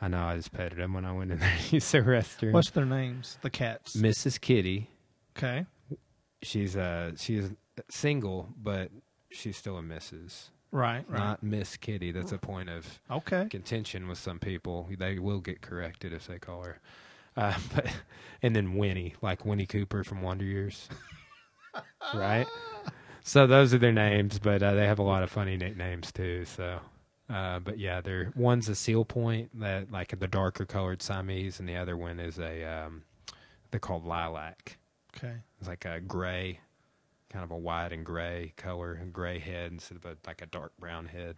I 0.00 0.08
know. 0.08 0.22
I 0.22 0.36
just 0.36 0.52
petted 0.52 0.78
them 0.78 0.94
when 0.94 1.04
I 1.04 1.12
went 1.12 1.32
in 1.32 1.38
there 1.38 1.56
to 1.68 1.74
use 1.74 1.90
the 1.90 1.98
restroom. 1.98 2.52
What's 2.52 2.70
their 2.70 2.84
names? 2.84 3.38
The 3.42 3.50
cats. 3.50 3.96
Mrs. 3.96 4.40
Kitty? 4.40 4.90
Okay. 5.36 5.66
She's 6.42 6.76
uh 6.76 7.12
she's 7.16 7.50
single, 7.90 8.48
but 8.62 8.90
she's 9.30 9.56
still 9.56 9.76
a 9.78 9.82
Mrs. 9.82 10.50
Right. 10.74 11.04
Right. 11.08 11.18
Not 11.20 11.42
Miss 11.44 11.76
Kitty. 11.76 12.10
That's 12.10 12.32
a 12.32 12.38
point 12.38 12.68
of 12.68 12.98
okay. 13.08 13.46
contention 13.48 14.08
with 14.08 14.18
some 14.18 14.40
people. 14.40 14.88
They 14.98 15.20
will 15.20 15.38
get 15.38 15.62
corrected 15.62 16.12
if 16.12 16.26
they 16.26 16.40
call 16.40 16.64
her. 16.64 16.80
Uh, 17.36 17.54
but 17.74 17.86
and 18.42 18.56
then 18.56 18.74
Winnie, 18.74 19.14
like 19.22 19.44
Winnie 19.44 19.66
Cooper 19.66 20.02
from 20.02 20.20
Wonder 20.20 20.44
Years, 20.44 20.88
right? 22.14 22.48
So 23.22 23.46
those 23.46 23.72
are 23.72 23.78
their 23.78 23.92
names, 23.92 24.40
but 24.40 24.64
uh, 24.64 24.74
they 24.74 24.86
have 24.86 24.98
a 24.98 25.04
lot 25.04 25.22
of 25.22 25.30
funny 25.30 25.56
nicknames 25.56 26.10
too. 26.10 26.44
So, 26.44 26.80
uh, 27.30 27.60
but 27.60 27.78
yeah, 27.78 28.00
they're 28.00 28.32
one's 28.34 28.68
a 28.68 28.74
seal 28.74 29.04
point 29.04 29.60
that 29.60 29.92
like 29.92 30.18
the 30.18 30.26
darker 30.26 30.66
colored 30.66 31.02
Siamese, 31.02 31.60
and 31.60 31.68
the 31.68 31.76
other 31.76 31.96
one 31.96 32.18
is 32.18 32.40
a 32.40 32.64
um, 32.64 33.04
they're 33.70 33.78
called 33.78 34.04
lilac. 34.04 34.78
Okay. 35.16 35.34
It's 35.60 35.68
like 35.68 35.84
a 35.84 36.00
gray, 36.00 36.58
kind 37.34 37.42
of 37.44 37.50
a 37.50 37.56
white 37.56 37.92
and 37.92 38.06
gray 38.06 38.52
color, 38.56 39.00
a 39.02 39.06
gray 39.06 39.40
head 39.40 39.72
instead 39.72 39.96
of 39.96 40.04
a, 40.04 40.16
like 40.24 40.40
a 40.40 40.46
dark 40.46 40.72
brown 40.78 41.06
head. 41.06 41.34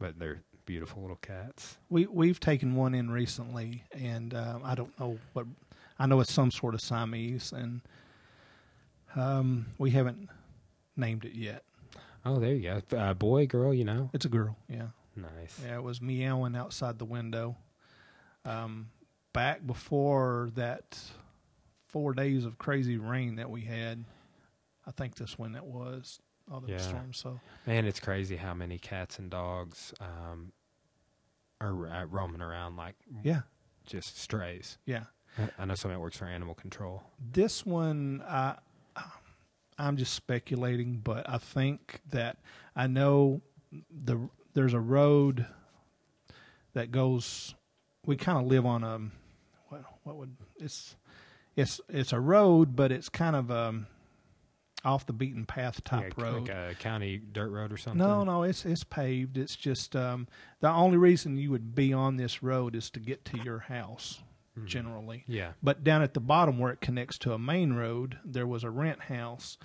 But 0.00 0.18
they're 0.18 0.42
beautiful 0.66 1.02
little 1.02 1.18
cats. 1.22 1.78
We 1.88 2.06
we've 2.06 2.40
taken 2.40 2.74
one 2.74 2.96
in 2.96 3.08
recently, 3.10 3.84
and 3.92 4.34
um, 4.34 4.62
I 4.64 4.74
don't 4.74 4.98
know 4.98 5.18
what. 5.32 5.46
I 6.00 6.06
know 6.06 6.18
it's 6.18 6.32
some 6.32 6.50
sort 6.50 6.74
of 6.74 6.80
Siamese, 6.80 7.52
and 7.52 7.80
um, 9.14 9.66
we 9.78 9.92
haven't 9.92 10.28
named 10.96 11.24
it 11.24 11.34
yet. 11.34 11.62
Oh, 12.26 12.40
there 12.40 12.52
you 12.52 12.80
go. 12.90 12.96
Uh, 12.98 13.14
boy, 13.14 13.46
girl, 13.46 13.72
you 13.72 13.84
know. 13.84 14.10
It's 14.12 14.24
a 14.24 14.28
girl. 14.28 14.56
Yeah. 14.68 14.88
Nice. 15.14 15.60
Yeah. 15.64 15.76
It 15.76 15.84
was 15.84 16.02
meowing 16.02 16.56
outside 16.56 16.98
the 16.98 17.04
window. 17.04 17.56
Um, 18.44 18.88
back 19.32 19.64
before 19.64 20.50
that 20.56 20.98
four 21.86 22.14
days 22.14 22.44
of 22.44 22.58
crazy 22.58 22.96
rain 22.96 23.36
that 23.36 23.48
we 23.48 23.60
had, 23.60 24.04
I 24.86 24.90
think 24.90 25.16
this 25.16 25.38
when 25.38 25.52
that 25.52 25.64
was. 25.66 26.20
All 26.52 26.60
the 26.60 26.72
Yeah. 26.72 26.78
storms. 26.78 27.16
So 27.18 27.40
Man, 27.66 27.86
it's 27.86 28.00
crazy 28.00 28.36
how 28.36 28.52
many 28.52 28.78
cats 28.78 29.18
and 29.18 29.30
dogs 29.30 29.94
um, 30.00 30.52
are 31.60 31.86
uh, 31.88 32.04
roaming 32.04 32.42
around 32.42 32.76
like 32.76 32.96
yeah, 33.22 33.42
just 33.86 34.18
strays. 34.18 34.76
yeah. 34.84 35.04
I- 35.38 35.48
I 35.58 35.64
know 35.64 35.74
somebody 35.74 35.96
that 35.96 36.00
works 36.02 36.18
for 36.18 36.26
animal 36.26 36.54
control. 36.54 37.02
This 37.18 37.64
one, 37.66 38.22
I, 38.28 38.56
I'm 39.78 39.96
just 39.96 40.12
speculating, 40.14 40.98
but 40.98 41.28
I 41.28 41.38
think 41.38 42.00
that 42.10 42.36
I 42.76 42.86
know 42.88 43.40
the 43.90 44.28
there's 44.52 44.74
a 44.74 44.80
road 44.80 45.46
that 46.74 46.90
goes. 46.92 47.54
We 48.06 48.16
kind 48.16 48.38
of 48.38 48.44
live 48.46 48.66
on 48.66 48.84
a 48.84 48.98
what, 49.68 49.82
what 50.02 50.16
would 50.16 50.36
it's 50.56 50.94
it's 51.56 51.80
it's 51.88 52.12
a 52.12 52.20
road, 52.20 52.76
but 52.76 52.92
it's 52.92 53.08
kind 53.08 53.34
of 53.34 53.50
um 53.50 53.86
off 54.84 55.06
the 55.06 55.12
beaten 55.12 55.46
path 55.46 55.82
type 55.84 56.14
a, 56.18 56.22
road. 56.22 56.48
like 56.48 56.56
a 56.56 56.74
county 56.78 57.18
dirt 57.32 57.50
road 57.50 57.72
or 57.72 57.76
something. 57.76 57.98
No, 57.98 58.24
no, 58.24 58.42
it's 58.42 58.64
it's 58.64 58.84
paved. 58.84 59.36
It's 59.38 59.56
just 59.56 59.94
um, 59.96 60.26
the 60.60 60.70
only 60.70 60.96
reason 60.98 61.36
you 61.36 61.50
would 61.50 61.74
be 61.74 61.92
on 61.92 62.16
this 62.16 62.42
road 62.42 62.74
is 62.74 62.90
to 62.90 63.00
get 63.00 63.24
to 63.26 63.38
your 63.38 63.60
house, 63.60 64.22
Mhm. 64.58 64.66
generally. 64.66 65.24
Yeah. 65.26 65.52
But 65.62 65.82
down 65.84 66.02
at 66.02 66.14
the 66.14 66.20
bottom 66.20 66.58
where 66.58 66.72
it 66.72 66.80
connects 66.80 67.18
to 67.18 67.32
a 67.32 67.38
main 67.38 67.72
road, 67.72 68.18
there 68.24 68.46
was 68.46 68.62
a 68.64 68.70
rent 68.70 69.02
house, 69.04 69.58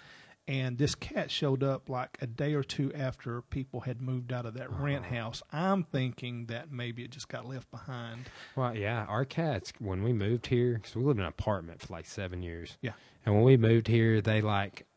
and 0.47 0.79
this 0.79 0.95
cat 0.95 1.29
showed 1.29 1.61
up 1.61 1.89
like 1.89 2.17
a 2.21 2.25
day 2.25 2.55
or 2.55 2.63
two 2.63 2.91
after 2.95 3.43
people 3.43 3.81
had 3.81 4.01
moved 4.01 4.33
out 4.33 4.47
of 4.47 4.55
that 4.55 4.71
rent 4.71 5.05
Oh. 5.11 5.13
house. 5.15 5.43
I'm 5.51 5.83
thinking 5.83 6.47
that 6.47 6.71
maybe 6.71 7.03
it 7.03 7.11
just 7.11 7.27
got 7.29 7.45
left 7.47 7.69
behind. 7.69 8.29
Well, 8.55 8.75
yeah, 8.75 9.05
our 9.05 9.25
cats 9.25 9.71
when 9.77 10.01
we 10.01 10.11
moved 10.11 10.47
here 10.47 10.75
because 10.75 10.95
we 10.95 11.03
lived 11.03 11.19
in 11.19 11.23
an 11.25 11.29
apartment 11.29 11.81
for 11.81 11.93
like 11.93 12.05
seven 12.07 12.41
years. 12.41 12.77
Yeah. 12.81 12.93
and 13.25 13.35
when 13.35 13.43
we 13.43 13.57
moved 13.57 13.87
here, 13.87 14.21
they 14.21 14.41
like 14.41 14.87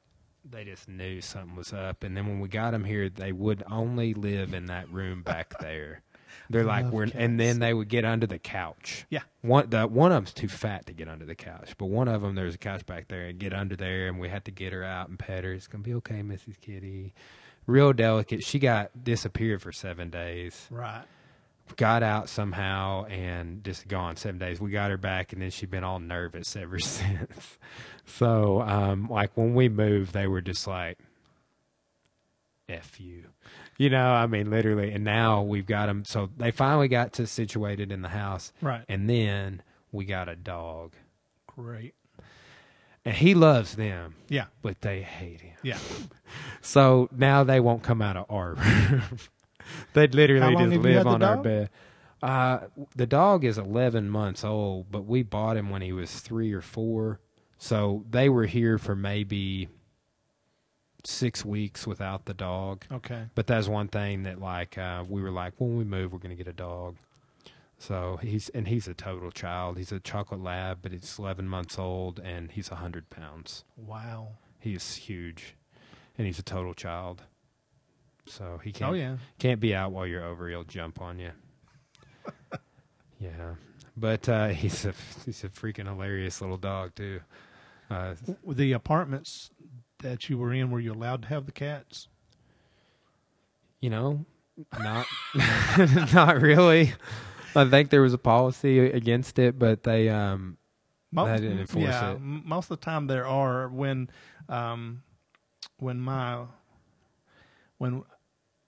they 0.48 0.64
just 0.64 0.88
knew 0.88 1.20
something 1.20 1.54
was 1.56 1.72
up. 1.72 2.02
And 2.02 2.16
then 2.16 2.26
when 2.26 2.40
we 2.40 2.48
got 2.48 2.72
them 2.72 2.84
here, 2.84 3.08
they 3.08 3.32
would 3.32 3.62
only 3.70 4.14
live 4.14 4.54
in 4.54 4.66
that 4.66 4.90
room 4.90 5.22
back 5.22 5.54
there. 5.60 6.02
They're 6.50 6.64
like 6.64 6.84
Love 6.84 6.92
we're, 6.92 7.06
and 7.14 7.38
then 7.38 7.58
they 7.60 7.72
would 7.74 7.88
get 7.88 8.04
under 8.04 8.26
the 8.26 8.38
couch. 8.38 9.04
Yeah. 9.10 9.20
one 9.42 9.68
the 9.70 9.86
one 9.86 10.12
of 10.12 10.16
them's 10.16 10.32
too 10.32 10.48
fat 10.48 10.86
to 10.86 10.92
get 10.92 11.06
under 11.08 11.24
the 11.26 11.34
couch, 11.34 11.74
but 11.78 11.86
one 11.86 12.08
of 12.08 12.22
them 12.22 12.34
there's 12.34 12.54
a 12.54 12.58
couch 12.58 12.84
back 12.86 13.08
there 13.08 13.26
and 13.26 13.38
get 13.38 13.52
under 13.52 13.76
there, 13.76 14.08
and 14.08 14.18
we 14.18 14.28
had 14.28 14.44
to 14.46 14.50
get 14.50 14.72
her 14.72 14.82
out 14.82 15.08
and 15.08 15.18
pet 15.18 15.44
her. 15.44 15.52
It's 15.52 15.66
gonna 15.66 15.84
be 15.84 15.94
okay, 15.94 16.22
Mrs. 16.22 16.58
Kitty. 16.60 17.12
Real 17.66 17.92
delicate. 17.92 18.42
She 18.44 18.58
got 18.58 19.04
disappeared 19.04 19.62
for 19.62 19.72
seven 19.72 20.10
days 20.10 20.66
Right. 20.70 21.04
got 21.76 22.02
out 22.02 22.28
somehow 22.28 23.04
and 23.04 23.62
just 23.62 23.86
gone 23.86 24.16
seven 24.16 24.38
days. 24.38 24.58
We 24.60 24.70
got 24.70 24.90
her 24.90 24.96
back, 24.98 25.32
and 25.32 25.40
then 25.40 25.50
she'd 25.50 25.70
been 25.70 25.84
all 25.84 26.00
nervous 26.00 26.56
ever 26.56 26.78
since. 26.80 27.58
So, 28.06 28.62
um, 28.62 29.08
like 29.08 29.30
when 29.36 29.54
we 29.54 29.68
moved, 29.68 30.12
they 30.12 30.26
were 30.26 30.40
just 30.40 30.66
like, 30.66 30.98
"F 32.68 33.00
you," 33.00 33.24
you 33.78 33.90
know. 33.90 34.12
I 34.12 34.26
mean, 34.26 34.50
literally. 34.50 34.92
And 34.92 35.04
now 35.04 35.42
we've 35.42 35.66
got 35.66 35.86
them. 35.86 36.04
So 36.04 36.30
they 36.36 36.50
finally 36.50 36.88
got 36.88 37.12
to 37.14 37.26
situated 37.26 37.92
in 37.92 38.02
the 38.02 38.08
house, 38.10 38.52
Right. 38.60 38.84
and 38.88 39.08
then 39.08 39.62
we 39.90 40.04
got 40.04 40.28
a 40.28 40.36
dog, 40.36 40.94
Great. 41.46 41.94
and 43.04 43.14
he 43.16 43.34
loves 43.34 43.76
them, 43.76 44.14
Yeah. 44.28 44.46
but 44.62 44.80
they 44.80 45.02
hate 45.02 45.40
him. 45.40 45.56
Yeah. 45.62 45.78
So 46.62 47.08
now 47.14 47.44
they 47.44 47.60
won't 47.60 47.82
come 47.82 48.00
out 48.00 48.16
of 48.16 48.24
our 48.30 48.54
room. 48.54 49.02
They'd 49.92 50.14
literally 50.14 50.54
just 50.54 50.82
live 50.82 51.06
on 51.06 51.22
our 51.22 51.36
bed. 51.36 51.68
Uh, 52.22 52.60
the 52.96 53.04
dog 53.06 53.44
is 53.44 53.58
11 53.58 54.08
months 54.08 54.44
old, 54.44 54.86
but 54.90 55.04
we 55.04 55.22
bought 55.24 55.56
him 55.58 55.68
when 55.70 55.82
he 55.82 55.92
was 55.92 56.20
three 56.20 56.52
or 56.52 56.60
four. 56.62 57.20
So 57.62 58.04
they 58.10 58.28
were 58.28 58.46
here 58.46 58.76
for 58.76 58.96
maybe 58.96 59.68
six 61.04 61.44
weeks 61.44 61.86
without 61.86 62.24
the 62.24 62.34
dog. 62.34 62.84
Okay. 62.90 63.26
But 63.36 63.46
that's 63.46 63.68
one 63.68 63.86
thing 63.86 64.24
that, 64.24 64.40
like, 64.40 64.76
uh, 64.76 65.04
we 65.08 65.22
were 65.22 65.30
like, 65.30 65.54
when 65.58 65.76
we 65.76 65.84
move, 65.84 66.12
we're 66.12 66.18
going 66.18 66.36
to 66.36 66.44
get 66.44 66.48
a 66.48 66.52
dog. 66.52 66.96
So 67.78 68.18
he's 68.20 68.48
and 68.48 68.66
he's 68.66 68.88
a 68.88 68.94
total 68.94 69.30
child. 69.30 69.78
He's 69.78 69.92
a 69.92 70.00
chocolate 70.00 70.42
lab, 70.42 70.78
but 70.82 70.90
he's 70.90 71.16
11 71.20 71.46
months 71.46 71.78
old 71.78 72.18
and 72.18 72.50
he's 72.50 72.68
100 72.68 73.10
pounds. 73.10 73.62
Wow. 73.76 74.30
He's 74.58 74.96
huge, 74.96 75.54
and 76.18 76.26
he's 76.26 76.40
a 76.40 76.44
total 76.44 76.74
child. 76.74 77.22
So 78.26 78.60
he 78.64 78.72
can't 78.72 78.90
Oh 78.90 78.94
yeah. 78.94 79.18
can't 79.38 79.60
be 79.60 79.72
out 79.72 79.92
while 79.92 80.06
you're 80.06 80.24
over. 80.24 80.48
He'll 80.48 80.64
jump 80.64 81.00
on 81.00 81.20
you. 81.20 81.30
yeah, 83.20 83.54
but 83.96 84.28
uh, 84.28 84.48
he's 84.62 84.84
a 84.84 84.94
he's 85.24 85.44
a 85.44 85.48
freaking 85.48 85.86
hilarious 85.86 86.40
little 86.40 86.56
dog 86.56 86.96
too. 86.96 87.20
Uh, 87.92 88.14
The 88.46 88.72
apartments 88.72 89.50
that 90.02 90.28
you 90.28 90.38
were 90.38 90.52
in, 90.52 90.70
were 90.70 90.80
you 90.80 90.92
allowed 90.92 91.22
to 91.22 91.28
have 91.28 91.46
the 91.46 91.52
cats? 91.52 92.08
you 93.80 93.90
know, 93.90 94.24
not 94.80 95.06
not 96.14 96.40
really. 96.40 96.92
I 97.54 97.68
think 97.68 97.90
there 97.90 98.00
was 98.02 98.14
a 98.14 98.18
policy 98.18 98.78
against 98.78 99.38
it, 99.38 99.58
but 99.58 99.82
they 99.82 100.08
um 100.08 100.56
Mo- 101.10 101.26
They 101.26 101.36
didn't 101.42 101.60
enforce 101.60 101.82
yeah, 101.84 102.12
it. 102.12 102.20
most 102.20 102.70
of 102.70 102.80
the 102.80 102.84
time 102.84 103.06
there 103.06 103.26
are 103.26 103.68
when, 103.68 104.08
um, 104.48 105.02
when 105.78 106.00
my, 106.00 106.46
when 107.76 108.02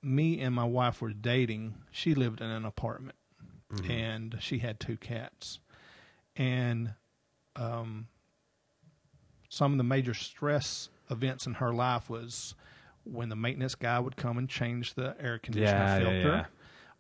me 0.02 0.40
and 0.40 0.54
my 0.54 0.64
wife 0.64 1.00
were 1.00 1.14
dating, 1.14 1.74
she 1.90 2.14
lived 2.14 2.42
in 2.42 2.50
an 2.50 2.66
apartment 2.66 3.16
mhm. 3.72 3.88
and 3.90 4.36
she 4.40 4.58
had 4.58 4.78
two 4.78 4.98
cats, 4.98 5.58
and, 6.36 6.92
um, 7.56 8.08
some 9.54 9.70
of 9.70 9.78
the 9.78 9.84
major 9.84 10.14
stress 10.14 10.88
events 11.10 11.46
in 11.46 11.54
her 11.54 11.72
life 11.72 12.10
was 12.10 12.56
when 13.04 13.28
the 13.28 13.36
maintenance 13.36 13.76
guy 13.76 14.00
would 14.00 14.16
come 14.16 14.36
and 14.36 14.48
change 14.48 14.94
the 14.94 15.14
air 15.20 15.38
conditioner 15.38 15.78
yeah, 15.78 15.98
yeah, 15.98 16.02
filter 16.02 16.28
yeah. 16.28 16.44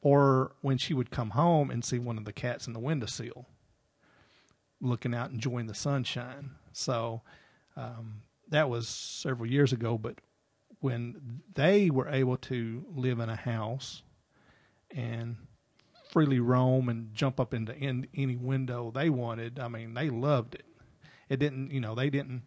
or 0.02 0.52
when 0.60 0.78
she 0.78 0.94
would 0.94 1.10
come 1.10 1.30
home 1.30 1.68
and 1.68 1.84
see 1.84 1.98
one 1.98 2.16
of 2.16 2.24
the 2.24 2.32
cats 2.32 2.68
in 2.68 2.72
the 2.72 2.78
windowsill 2.78 3.46
looking 4.80 5.12
out 5.12 5.30
enjoying 5.30 5.66
the 5.66 5.74
sunshine 5.74 6.50
so 6.72 7.22
um, 7.76 8.22
that 8.48 8.70
was 8.70 8.86
several 8.86 9.50
years 9.50 9.72
ago 9.72 9.98
but 9.98 10.20
when 10.78 11.40
they 11.54 11.90
were 11.90 12.08
able 12.08 12.36
to 12.36 12.84
live 12.94 13.18
in 13.18 13.28
a 13.28 13.36
house 13.36 14.02
and 14.92 15.34
freely 16.12 16.38
roam 16.38 16.88
and 16.88 17.12
jump 17.14 17.40
up 17.40 17.52
into 17.52 17.74
in, 17.74 18.06
any 18.14 18.36
window 18.36 18.92
they 18.94 19.10
wanted 19.10 19.58
i 19.58 19.66
mean 19.66 19.94
they 19.94 20.08
loved 20.08 20.54
it 20.54 20.66
it 21.34 21.38
didn't 21.40 21.70
you 21.70 21.80
know 21.80 21.94
they 21.94 22.08
didn't 22.10 22.42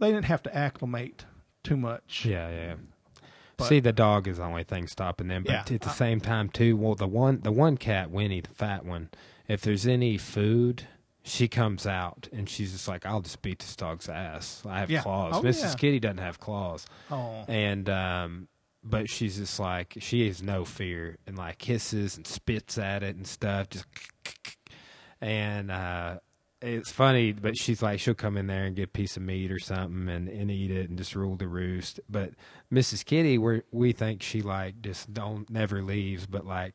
they 0.00 0.08
didn't 0.10 0.24
have 0.24 0.42
to 0.42 0.56
acclimate 0.56 1.24
too 1.62 1.76
much 1.76 2.24
Yeah, 2.26 2.50
yeah. 2.50 2.74
But, 3.56 3.68
See, 3.68 3.78
the 3.80 3.92
dog 3.92 4.26
is 4.26 4.38
the 4.38 4.44
only 4.44 4.64
thing 4.64 4.88
stopping 4.88 5.28
them. 5.28 5.44
But 5.44 5.52
Yeah. 5.70 5.74
at 5.76 5.82
the 5.82 5.90
same 5.90 6.20
time, 6.20 6.48
too, 6.48 6.76
well, 6.76 6.94
the 6.96 7.06
one 7.06 7.40
the 7.42 7.52
one 7.52 7.76
cat, 7.76 8.10
Winnie, 8.10 8.40
the 8.40 8.48
fat 8.54 8.84
one, 8.84 9.10
if 9.46 9.60
there's 9.60 9.86
any 9.86 10.16
food, 10.18 10.88
she 11.22 11.46
comes 11.46 11.86
out 11.86 12.28
and 12.32 12.48
she's 12.48 12.72
just 12.72 12.88
like, 12.88 13.06
"I'll 13.06 13.20
just 13.20 13.42
beat 13.42 13.60
this 13.60 13.76
dog's 13.76 14.08
ass. 14.08 14.62
I 14.66 14.80
have 14.80 14.90
Yeah. 14.90 15.02
claws." 15.02 15.34
Oh, 15.36 15.42
Mrs. 15.42 15.62
yeah. 15.62 15.74
Kitty 15.74 16.00
doesn't 16.00 16.18
have 16.18 16.40
claws, 16.40 16.86
oh, 17.10 17.44
and 17.46 17.88
um, 17.90 18.48
but 18.82 19.08
she's 19.08 19.36
just 19.36 19.60
like 19.60 19.94
she 20.00 20.26
has 20.26 20.42
no 20.42 20.64
fear 20.64 21.18
and 21.26 21.36
like 21.38 21.58
kisses 21.58 22.16
and 22.16 22.26
spits 22.26 22.78
at 22.78 23.04
it 23.04 23.14
and 23.14 23.26
stuff, 23.26 23.68
just 23.70 23.84
and 25.20 25.70
uh, 25.70 26.18
it's 26.62 26.92
funny, 26.92 27.32
but 27.32 27.56
she's 27.56 27.82
like 27.82 28.00
she'll 28.00 28.14
come 28.14 28.36
in 28.36 28.46
there 28.46 28.64
and 28.64 28.76
get 28.76 28.84
a 28.84 28.88
piece 28.88 29.16
of 29.16 29.22
meat 29.22 29.50
or 29.50 29.58
something 29.58 30.08
and, 30.08 30.28
and 30.28 30.50
eat 30.50 30.70
it 30.70 30.88
and 30.88 30.96
just 30.98 31.14
rule 31.14 31.36
the 31.36 31.48
roost. 31.48 32.00
But 32.08 32.30
Mrs. 32.72 33.04
Kitty, 33.04 33.38
we 33.38 33.62
we 33.70 33.92
think 33.92 34.22
she 34.22 34.42
like 34.42 34.80
just 34.82 35.12
don't 35.12 35.48
never 35.50 35.82
leaves, 35.82 36.26
but 36.26 36.46
like 36.46 36.74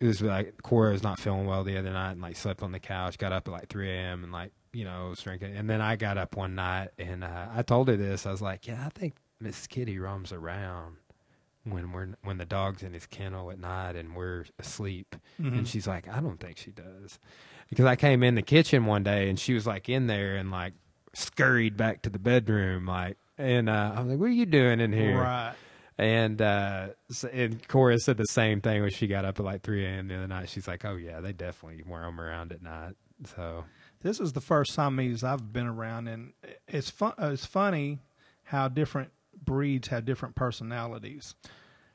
it 0.00 0.06
was 0.06 0.20
like 0.22 0.62
Cora 0.62 0.92
was 0.92 1.02
not 1.02 1.18
feeling 1.18 1.46
well 1.46 1.64
the 1.64 1.78
other 1.78 1.92
night 1.92 2.12
and 2.12 2.20
like 2.22 2.36
slept 2.36 2.62
on 2.62 2.72
the 2.72 2.80
couch, 2.80 3.16
got 3.18 3.32
up 3.32 3.48
at 3.48 3.52
like 3.52 3.68
three 3.68 3.90
a.m. 3.90 4.22
and 4.22 4.32
like 4.32 4.52
you 4.72 4.84
know 4.84 5.08
was 5.10 5.20
drinking, 5.20 5.56
and 5.56 5.68
then 5.70 5.80
I 5.80 5.96
got 5.96 6.18
up 6.18 6.36
one 6.36 6.54
night 6.54 6.88
and 6.98 7.24
uh, 7.24 7.46
I 7.54 7.62
told 7.62 7.88
her 7.88 7.96
this. 7.96 8.26
I 8.26 8.30
was 8.30 8.42
like, 8.42 8.66
yeah, 8.66 8.84
I 8.84 8.90
think 8.90 9.14
Mrs. 9.42 9.68
Kitty 9.68 9.98
roams 9.98 10.32
around 10.32 10.96
when 11.64 11.92
we're 11.92 12.08
when 12.22 12.36
the 12.38 12.44
dog's 12.44 12.82
in 12.82 12.92
his 12.92 13.06
kennel 13.06 13.50
at 13.50 13.58
night 13.58 13.96
and 13.96 14.14
we're 14.14 14.44
asleep. 14.58 15.16
Mhm. 15.40 15.58
And 15.58 15.68
she's 15.68 15.86
like, 15.86 16.08
I 16.08 16.20
don't 16.20 16.38
think 16.38 16.58
she 16.58 16.70
does. 16.72 17.18
Because 17.74 17.86
I 17.86 17.96
came 17.96 18.22
in 18.22 18.34
the 18.36 18.42
kitchen 18.42 18.86
one 18.86 19.02
day 19.02 19.28
and 19.28 19.38
she 19.38 19.52
was 19.52 19.66
like 19.66 19.88
in 19.88 20.06
there 20.06 20.36
and 20.36 20.50
like 20.50 20.74
scurried 21.12 21.76
back 21.76 22.02
to 22.02 22.10
the 22.10 22.18
bedroom, 22.18 22.86
like, 22.86 23.16
and 23.36 23.68
uh, 23.68 23.92
I 23.94 24.00
was 24.00 24.10
like, 24.10 24.18
"What 24.18 24.26
are 24.26 24.32
you 24.32 24.46
doing 24.46 24.80
in 24.80 24.92
here?" 24.92 25.18
right. 25.18 25.54
And 25.96 26.40
uh, 26.42 26.88
and 27.32 27.66
Cora 27.68 27.98
said 27.98 28.16
the 28.16 28.24
same 28.24 28.60
thing 28.60 28.82
when 28.82 28.90
she 28.90 29.06
got 29.06 29.24
up 29.24 29.38
at 29.38 29.44
like 29.44 29.62
three 29.62 29.84
a.m. 29.84 30.08
the 30.08 30.16
other 30.16 30.26
night. 30.26 30.48
She's 30.48 30.66
like, 30.66 30.84
"Oh 30.84 30.96
yeah, 30.96 31.20
they 31.20 31.32
definitely 31.32 31.82
roam 31.86 32.20
around 32.20 32.52
at 32.52 32.62
night." 32.62 32.94
So 33.36 33.64
This 34.02 34.20
is 34.20 34.32
the 34.32 34.40
first 34.40 34.72
Siamese 34.72 35.22
I've 35.24 35.52
been 35.52 35.66
around, 35.66 36.08
and 36.08 36.32
it's 36.66 36.90
fun. 36.90 37.14
It's 37.18 37.46
funny 37.46 38.00
how 38.44 38.68
different 38.68 39.10
breeds 39.44 39.88
have 39.88 40.04
different 40.04 40.34
personalities. 40.34 41.34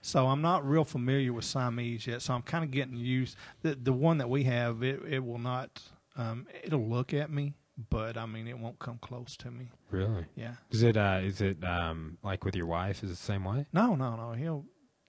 So 0.02 0.28
I'm 0.28 0.42
not 0.42 0.68
real 0.68 0.86
familiar 0.86 1.34
with 1.34 1.44
Siamese 1.46 2.08
yet. 2.08 2.22
So 2.22 2.34
I'm 2.34 2.42
kind 2.42 2.64
of 2.64 2.72
getting 2.72 2.96
used. 2.96 3.36
The 3.62 3.76
the 3.76 3.94
one 3.94 4.18
that 4.20 4.30
we 4.30 4.44
have, 4.46 4.82
it 4.84 5.02
it 5.08 5.20
will 5.26 5.40
not. 5.40 5.82
Um, 6.16 6.48
it'll 6.64 6.88
look 6.88 7.14
at 7.14 7.30
me, 7.32 7.54
but 7.90 8.18
I 8.18 8.26
mean, 8.26 8.48
it 8.48 8.58
won't 8.60 8.80
come 8.80 8.98
close 9.02 9.38
to 9.38 9.52
me. 9.52 9.70
really, 9.92 10.26
Yeah. 10.36 10.56
is 10.72 10.84
it 10.84 10.98
uh, 10.98 11.20
is 11.22 11.40
it 11.42 11.64
um, 11.64 12.18
like 12.24 12.44
with 12.46 12.56
your 12.56 12.66
wife? 12.66 13.04
Is 13.04 13.10
it 13.10 13.14
the 13.14 13.18
same 13.18 13.44
way? 13.46 13.66
No, 13.74 13.96
no, 13.96 14.16
no. 14.16 14.32
He'll 14.34 14.66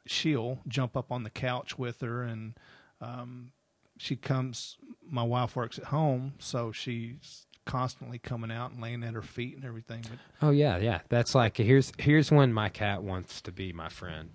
she'll 0.07 0.59
jump 0.69 0.97
up 0.97 1.11
on 1.13 1.23
the 1.23 1.31
couch 1.31 1.79
with 1.79 2.01
her, 2.01 2.23
and 2.23 2.55
um, 3.01 3.53
she 3.97 4.17
comes. 4.17 4.77
My 5.09 5.23
wife 5.25 5.57
works 5.57 5.79
at 5.79 5.87
home, 5.87 6.35
so 6.39 6.71
she's 6.73 7.47
constantly 7.67 8.19
coming 8.19 8.51
out 8.51 8.73
and 8.73 8.81
laying 8.81 9.03
at 9.05 9.15
her 9.15 9.23
feet 9.23 9.55
and 9.57 9.65
everything. 9.65 10.03
But 10.03 10.19
Oh 10.47 10.51
yeah, 10.51 10.79
yeah. 10.79 11.01
That's 11.09 11.35
like 11.35 11.57
here's 11.57 11.93
here's 11.99 12.31
when 12.31 12.53
my 12.53 12.69
cat 12.69 13.03
wants 13.03 13.41
to 13.43 13.53
be 13.53 13.73
my 13.73 13.89
friend. 13.89 14.31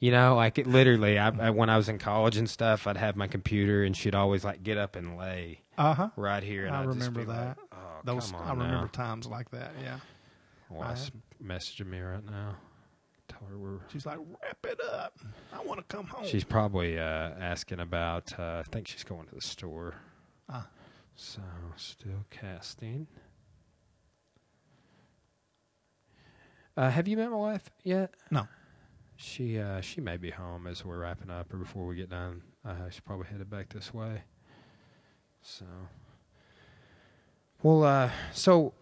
You 0.00 0.10
know, 0.10 0.34
like 0.36 0.58
it 0.58 0.66
literally. 0.66 1.18
I, 1.18 1.28
I 1.28 1.50
when 1.50 1.70
I 1.70 1.76
was 1.76 1.88
in 1.88 1.98
college 1.98 2.36
and 2.36 2.48
stuff, 2.48 2.86
I'd 2.86 2.96
have 2.96 3.16
my 3.16 3.26
computer, 3.26 3.84
and 3.84 3.96
she'd 3.96 4.14
always 4.14 4.44
like 4.44 4.62
get 4.62 4.78
up 4.78 4.96
and 4.96 5.16
lay 5.16 5.60
uh 5.78 5.94
huh. 5.94 6.08
right 6.16 6.42
here. 6.42 6.66
And 6.66 6.74
I 6.76 6.80
I'd 6.82 6.86
just 6.86 6.98
remember 6.98 7.20
be 7.20 7.26
like, 7.26 7.38
that. 7.38 7.58
oh, 7.72 7.76
Those 8.04 8.32
I 8.32 8.50
remember 8.50 8.74
now. 8.82 8.86
times 8.92 9.26
like 9.26 9.50
that. 9.50 9.72
Yeah. 9.82 9.98
Wife's 10.70 11.10
messaging 11.42 11.86
me 11.86 12.00
right 12.00 12.24
now. 12.24 12.56
Tell 13.28 13.46
her 13.48 13.58
we're. 13.58 13.78
She's 13.92 14.06
like, 14.06 14.18
wrap 14.42 14.66
it 14.66 14.80
up. 14.92 15.18
I 15.52 15.62
want 15.62 15.78
to 15.86 15.94
come 15.94 16.06
home. 16.06 16.26
She's 16.26 16.44
probably 16.44 16.98
uh, 16.98 17.02
asking 17.38 17.80
about. 17.80 18.38
Uh, 18.38 18.60
I 18.60 18.62
think 18.70 18.88
she's 18.88 19.04
going 19.04 19.26
to 19.26 19.34
the 19.34 19.40
store. 19.40 19.94
Ah. 20.48 20.66
So 21.14 21.42
still 21.76 22.24
casting. 22.30 23.06
Uh, 26.76 26.88
have 26.90 27.06
you 27.06 27.16
met 27.18 27.30
my 27.30 27.36
wife 27.36 27.70
yet? 27.84 28.14
No. 28.30 28.48
She 29.22 29.58
uh, 29.58 29.80
she 29.80 30.00
may 30.00 30.16
be 30.16 30.30
home 30.30 30.66
as 30.66 30.84
we're 30.84 30.98
wrapping 30.98 31.30
up, 31.30 31.52
or 31.54 31.56
before 31.58 31.86
we 31.86 31.94
get 31.94 32.10
done. 32.10 32.42
Uh, 32.64 32.90
she's 32.90 33.00
probably 33.00 33.26
headed 33.30 33.48
back 33.48 33.68
this 33.72 33.94
way. 33.94 34.22
So. 35.42 35.64
Well, 37.62 37.84
uh, 37.84 38.10
so 38.32 38.74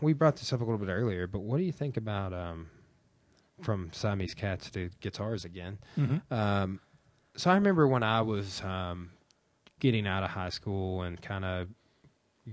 we 0.00 0.14
brought 0.14 0.36
this 0.36 0.52
up 0.54 0.60
a 0.60 0.64
little 0.64 0.78
bit 0.78 0.88
earlier, 0.90 1.26
but 1.26 1.40
what 1.40 1.58
do 1.58 1.64
you 1.64 1.72
think 1.72 1.98
about 1.98 2.32
um, 2.32 2.68
from 3.60 3.90
Siamese 3.92 4.32
cats 4.32 4.70
to 4.70 4.88
guitars 5.00 5.44
again? 5.44 5.78
Mhm. 5.98 6.22
Um, 6.32 6.80
so 7.36 7.50
I 7.50 7.54
remember 7.54 7.86
when 7.86 8.02
I 8.02 8.22
was 8.22 8.62
um, 8.62 9.10
getting 9.80 10.06
out 10.06 10.22
of 10.22 10.30
high 10.30 10.48
school 10.48 11.02
and 11.02 11.20
kind 11.20 11.44
of 11.44 11.68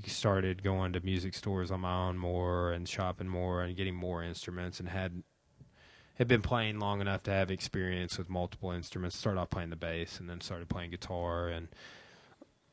started 0.05 0.61
going 0.63 0.91
to 0.93 0.99
music 0.99 1.33
stores 1.33 1.71
on 1.71 1.79
my 1.79 2.07
own 2.07 2.17
more 2.17 2.73
and 2.73 2.87
shopping 2.87 3.29
more 3.29 3.61
and 3.63 3.75
getting 3.77 3.95
more 3.95 4.21
instruments 4.21 4.79
and 4.81 4.89
had 4.89 5.23
had 6.19 6.27
been 6.27 6.43
playing 6.43 6.79
long 6.79 7.01
enough 7.01 7.23
to 7.23 7.31
have 7.31 7.49
experience 7.49 8.17
with 8.17 8.29
multiple 8.29 8.71
instruments. 8.71 9.17
Started 9.17 9.39
off 9.39 9.49
playing 9.49 9.71
the 9.71 9.75
bass 9.75 10.19
and 10.19 10.29
then 10.29 10.41
started 10.41 10.69
playing 10.69 10.91
guitar 10.91 11.47
and 11.47 11.69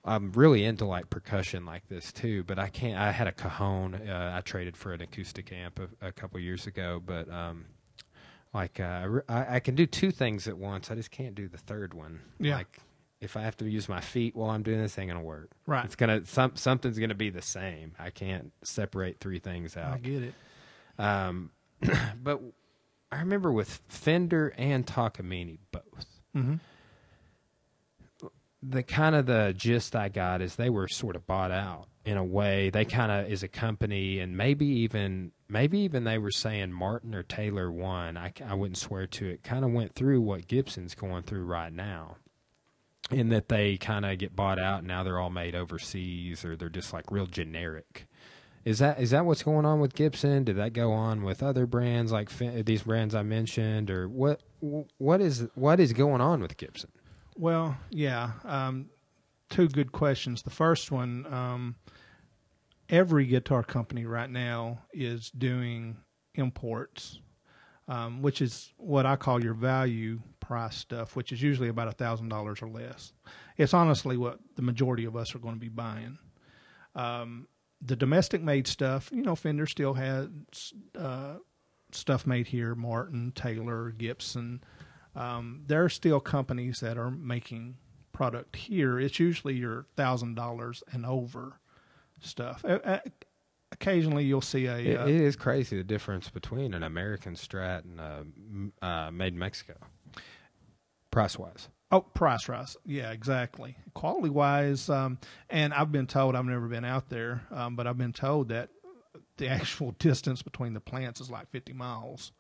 I'm 0.07 0.31
really 0.33 0.65
into 0.65 0.85
like 0.85 1.11
percussion 1.11 1.67
like 1.67 1.89
this 1.89 2.13
too, 2.13 2.45
but 2.45 2.61
I 2.61 2.69
can't. 2.69 2.97
I 2.97 3.11
had 3.11 3.27
a 3.27 3.33
cajon. 3.33 3.95
Uh, 3.95 4.35
I 4.37 4.41
traded 4.41 4.77
for 4.77 4.93
an 4.93 5.01
acoustic 5.01 5.53
amp 5.53 5.81
a, 5.81 6.07
a 6.09 6.13
couple 6.13 6.39
years 6.39 6.69
ago, 6.69 7.03
but 7.05 7.29
um, 7.29 7.65
like 8.55 8.79
uh, 8.79 9.09
I 9.29 9.35
I, 9.35 9.55
I 9.57 9.61
can 9.61 9.75
do 9.75 9.85
two 9.85 10.13
things 10.13 10.47
at 10.47 10.57
once. 10.57 10.93
I 10.93 10.95
just 10.95 11.11
can't 11.11 11.35
do 11.35 11.49
the 11.49 11.59
third 11.59 11.93
one. 11.93 12.21
Yeah. 12.39 12.59
Like 12.59 12.79
if 13.21 13.37
I 13.37 13.43
have 13.43 13.57
to 13.57 13.69
use 13.69 13.89
my 13.89 14.01
feet 14.01 14.37
while 14.37 14.51
I'm 14.51 14.63
doing 14.63 14.81
this, 14.81 14.97
ain't 14.97 15.09
gonna 15.09 15.23
work. 15.25 15.51
Right. 15.67 15.85
It's 15.85 15.97
gonna 15.97 16.25
some 16.25 16.55
something's 16.55 17.01
gonna 17.01 17.17
be 17.17 17.31
the 17.31 17.43
same. 17.43 17.97
I 17.99 18.11
can't 18.11 18.53
separate 18.63 19.19
three 19.19 19.41
things 19.41 19.77
out. 19.77 19.93
I 19.93 19.99
get 19.99 20.23
it. 20.23 20.35
Um, 21.01 21.51
but 22.23 22.41
I 23.13 23.21
remember 23.21 23.53
with 23.53 23.81
Fender 23.89 24.53
and 24.57 24.87
Takamine 24.87 25.59
both 25.71 26.07
hmm 26.35 26.57
the 28.63 28.83
kind 28.83 29.15
of 29.15 29.27
the 29.27 29.55
gist 29.57 29.95
I 29.95 30.09
got 30.09 30.43
is 30.43 30.57
they 30.57 30.71
were 30.71 30.89
sort 30.89 31.17
of 31.17 31.27
bought 31.27 31.51
out 31.51 31.87
in 32.05 32.17
a 32.17 32.25
way. 32.25 32.71
They 32.71 32.85
kind 32.85 33.13
of 33.13 33.31
is 33.31 33.43
a 33.43 33.49
company, 33.49 34.19
and 34.19 34.37
maybe 34.37 34.67
even 34.67 35.33
maybe 35.49 35.81
even 35.81 36.05
they 36.05 36.19
were 36.19 36.31
saying 36.31 36.73
Martin 36.73 37.15
or 37.15 37.23
Taylor 37.23 37.71
one. 37.71 38.17
I, 38.17 38.33
I 38.45 38.55
wouldn't 38.55 38.79
swear 38.79 39.07
to 39.07 39.29
it. 39.29 39.43
Kind 39.43 39.65
of 39.65 39.73
went 39.73 39.95
through 39.95 40.21
what 40.21 40.49
Gibson's 40.49 40.95
going 40.95 41.23
through 41.25 41.45
right 41.45 41.73
now, 41.73 42.17
in 43.11 43.29
that 43.29 43.49
they 43.49 43.77
kind 43.77 44.05
of 44.05 44.19
get 44.19 44.35
bought 44.35 44.59
out. 44.59 44.79
And 44.81 44.89
now 44.89 45.03
they're 45.03 45.21
all 45.21 45.31
made 45.31 45.55
overseas, 45.55 46.45
or 46.45 46.57
they're 46.57 46.69
just 46.69 46.93
like 46.93 47.13
real 47.13 47.27
generic. 47.27 48.07
Is 48.67 48.81
that 48.81 49.01
is 49.01 49.13
that 49.13 49.25
what's 49.25 49.45
going 49.45 49.65
on 49.65 49.79
with 49.79 49.95
Gibson? 49.95 50.43
Did 50.43 50.57
that 50.57 50.73
go 50.73 50.91
on 50.91 51.23
with 51.23 51.41
other 51.41 51.67
brands 51.67 52.11
like 52.11 52.29
these 52.37 52.83
brands 52.83 53.15
I 53.15 53.23
mentioned, 53.23 53.93
or 53.93 54.09
what? 54.09 54.41
What 54.99 55.21
is 55.21 55.47
what 55.55 55.79
is 55.79 55.93
going 55.93 56.21
on 56.21 56.43
with 56.43 56.57
Gibson? 56.57 56.91
Well, 57.37 57.77
yeah. 57.91 58.33
Um, 58.45 58.91
two 59.51 59.69
good 59.69 59.93
questions. 59.93 60.43
The 60.43 60.51
first 60.51 60.91
one, 60.91 61.33
um, 61.33 61.77
every 62.89 63.27
guitar 63.27 63.63
company 63.63 64.05
right 64.05 64.29
now 64.29 64.81
is 64.93 65.31
doing 65.31 65.99
imports, 66.35 67.21
um, 67.87 68.21
which 68.21 68.43
is 68.43 68.73
what 68.79 69.07
I 69.07 69.15
call 69.15 69.45
your 69.45 69.55
value 69.55 70.23
price 70.41 70.75
stuff, 70.75 71.15
which 71.15 71.31
is 71.31 71.41
usually 71.41 71.69
about 71.69 71.87
a 71.87 71.93
thousand 71.93 72.31
dollars 72.31 72.61
or 72.63 72.69
less. 72.69 73.13
It's 73.57 73.75
honestly 73.75 74.17
what 74.17 74.41
the 74.57 74.63
majority 74.63 75.05
of 75.05 75.15
us 75.15 75.37
are 75.37 75.39
going 75.39 75.55
to 75.55 75.61
be 75.61 75.69
buying. 75.69 76.19
Um, 76.97 77.47
the 77.87 77.97
domestic 77.97 78.43
made 78.43 78.67
stuff, 78.67 79.11
you 79.13 79.23
know, 79.23 79.37
Fender 79.37 79.67
still 79.67 79.95
has 79.95 80.29
uh, 80.99 81.37
stuff 81.93 82.27
made 82.27 82.49
here. 82.49 82.75
Martin, 82.75 83.33
Taylor, 83.35 83.91
Gibson. 83.91 84.63
Um, 85.15 85.63
there 85.67 85.85
are 85.85 85.89
still 85.89 86.21
companies 86.21 86.81
that 86.81 86.99
are 86.99 87.11
making 87.11 87.77
product 88.13 88.57
here. 88.57 88.99
It's 88.99 89.19
usually 89.19 89.55
your 89.55 89.87
thousand 89.97 90.35
dollars 90.35 90.83
and 90.93 91.07
over 91.07 91.61
stuff. 92.21 92.65
Uh, 92.65 92.99
occasionally, 93.73 94.25
you'll 94.25 94.41
see 94.41 94.67
a 94.67 94.77
It, 94.79 94.97
uh, 94.99 95.07
it 95.07 95.21
is 95.21 95.37
crazy 95.37 95.77
the 95.77 95.85
difference 95.85 96.29
between 96.29 96.75
an 96.75 96.83
American 96.83 97.35
Strat 97.35 97.85
and 97.85 98.01
a 98.83 98.87
uh, 98.87 99.11
made 99.11 99.35
in 99.35 99.39
Mexico, 99.39 99.75
price 101.11 101.39
wise. 101.39 101.69
Oh, 101.97 102.01
price 102.03 102.49
rise. 102.49 102.77
Yeah, 102.85 103.11
exactly. 103.13 103.77
Quality 103.95 104.29
wise, 104.31 104.89
um, 104.91 105.19
and 105.51 105.73
I've 105.73 105.91
been 105.93 106.07
told 106.07 106.35
I've 106.37 106.45
never 106.45 106.69
been 106.69 106.85
out 106.85 107.09
there, 107.09 107.43
um, 107.51 107.77
but 107.77 107.87
I've 107.87 107.99
been 107.99 108.13
told 108.13 108.49
that 108.51 108.69
the 109.39 109.49
actual 109.59 109.93
distance 109.99 110.43
between 110.43 110.75
the 110.75 110.81
plants 110.81 111.21
is 111.21 111.31
like 111.31 111.51
50 111.51 111.73
miles. 111.73 112.33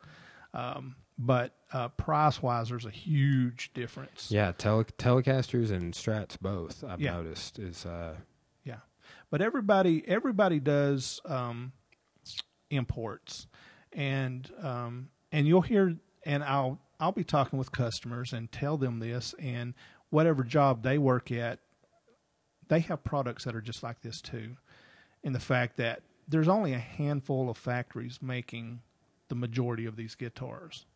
Um, 0.54 0.96
but 1.18 1.54
uh, 1.72 1.88
price 1.88 2.42
wise, 2.42 2.68
there's 2.68 2.84
a 2.86 2.90
huge 2.90 3.72
difference. 3.74 4.30
Yeah, 4.30 4.52
tele- 4.52 4.84
Telecasters 4.84 5.70
and 5.70 5.92
Strats 5.94 6.38
both. 6.40 6.84
I've 6.84 7.00
Yeah. 7.00 7.12
noticed 7.14 7.58
is 7.58 7.86
uh, 7.86 8.16
Yeah, 8.64 8.80
But 9.30 9.40
everybody 9.42 10.06
everybody 10.06 10.60
does 10.60 11.20
um, 11.24 11.72
imports, 12.70 13.46
and 13.92 14.50
um, 14.62 15.08
and 15.32 15.46
you'll 15.46 15.62
hear, 15.62 15.96
and 16.24 16.44
I'll 16.44 16.80
I'll 16.98 17.12
be 17.12 17.24
talking 17.24 17.58
with 17.58 17.72
customers 17.72 18.32
and 18.32 18.50
tell 18.50 18.76
them 18.76 18.98
this, 18.98 19.34
and 19.38 19.74
whatever 20.10 20.42
job 20.42 20.82
they 20.82 20.98
work 20.98 21.30
at, 21.30 21.58
they 22.68 22.80
have 22.80 23.04
products 23.04 23.44
that 23.44 23.54
are 23.54 23.60
just 23.60 23.82
like 23.82 24.00
this 24.02 24.20
too, 24.20 24.56
in 25.22 25.32
the 25.32 25.40
fact 25.40 25.76
that 25.76 26.02
there's 26.28 26.48
only 26.48 26.72
a 26.72 26.78
handful 26.78 27.48
of 27.48 27.56
factories 27.56 28.18
making 28.20 28.80
the 29.28 29.34
majority 29.34 29.86
of 29.86 29.96
these 29.96 30.14
guitars. 30.14 30.86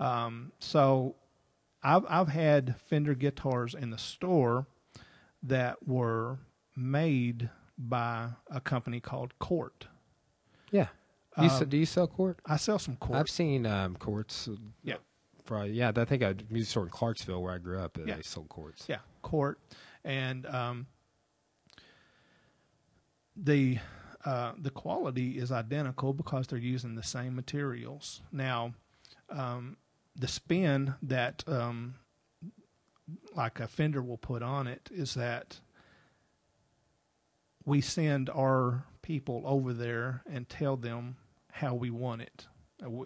Um, 0.00 0.52
so 0.58 1.14
I've 1.82 2.04
I've 2.08 2.28
had 2.28 2.76
Fender 2.88 3.14
guitars 3.14 3.74
in 3.74 3.90
the 3.90 3.98
store 3.98 4.66
that 5.42 5.86
were 5.86 6.38
made 6.76 7.50
by 7.78 8.28
a 8.50 8.60
company 8.60 9.00
called 9.00 9.38
Cort. 9.38 9.86
Yeah. 10.70 10.88
Do 11.38 11.44
you, 11.44 11.50
Um, 11.50 11.68
do 11.68 11.76
you 11.78 11.86
sell 11.86 12.06
Cort? 12.06 12.38
I 12.44 12.56
sell 12.56 12.78
some 12.78 12.96
Cort. 12.96 13.18
I've 13.18 13.30
seen 13.30 13.66
um, 13.66 13.96
Corts. 13.96 14.48
Yeah. 14.82 14.96
Yeah, 15.50 15.92
I 15.94 16.04
think 16.04 16.22
a 16.22 16.36
music 16.50 16.70
store 16.70 16.84
in 16.84 16.90
Clarksville 16.90 17.42
where 17.42 17.52
I 17.52 17.58
grew 17.58 17.80
up. 17.80 17.98
Yeah. 17.98 18.16
They 18.16 18.22
sold 18.22 18.48
Corts. 18.48 18.86
Yeah, 18.88 18.98
Cort, 19.22 19.58
and 20.04 20.46
um, 20.46 20.86
the 23.36 23.78
uh, 24.24 24.52
the 24.58 24.70
quality 24.70 25.38
is 25.38 25.50
identical 25.50 26.12
because 26.12 26.46
they're 26.46 26.58
using 26.58 26.94
the 26.94 27.02
same 27.02 27.34
materials. 27.34 28.22
Now, 28.30 28.74
um, 29.30 29.76
the 30.14 30.28
spin 30.28 30.94
that 31.02 31.42
um, 31.46 31.94
like 33.34 33.60
a 33.60 33.66
fender 33.66 34.02
will 34.02 34.18
put 34.18 34.42
on 34.42 34.66
it 34.66 34.88
is 34.92 35.14
that 35.14 35.60
we 37.64 37.80
send 37.80 38.30
our 38.30 38.84
people 39.02 39.42
over 39.44 39.72
there 39.72 40.22
and 40.30 40.48
tell 40.48 40.76
them 40.76 41.16
how 41.50 41.74
we 41.74 41.90
want 41.90 42.22
it. 42.22 42.46
Uh, 42.84 43.04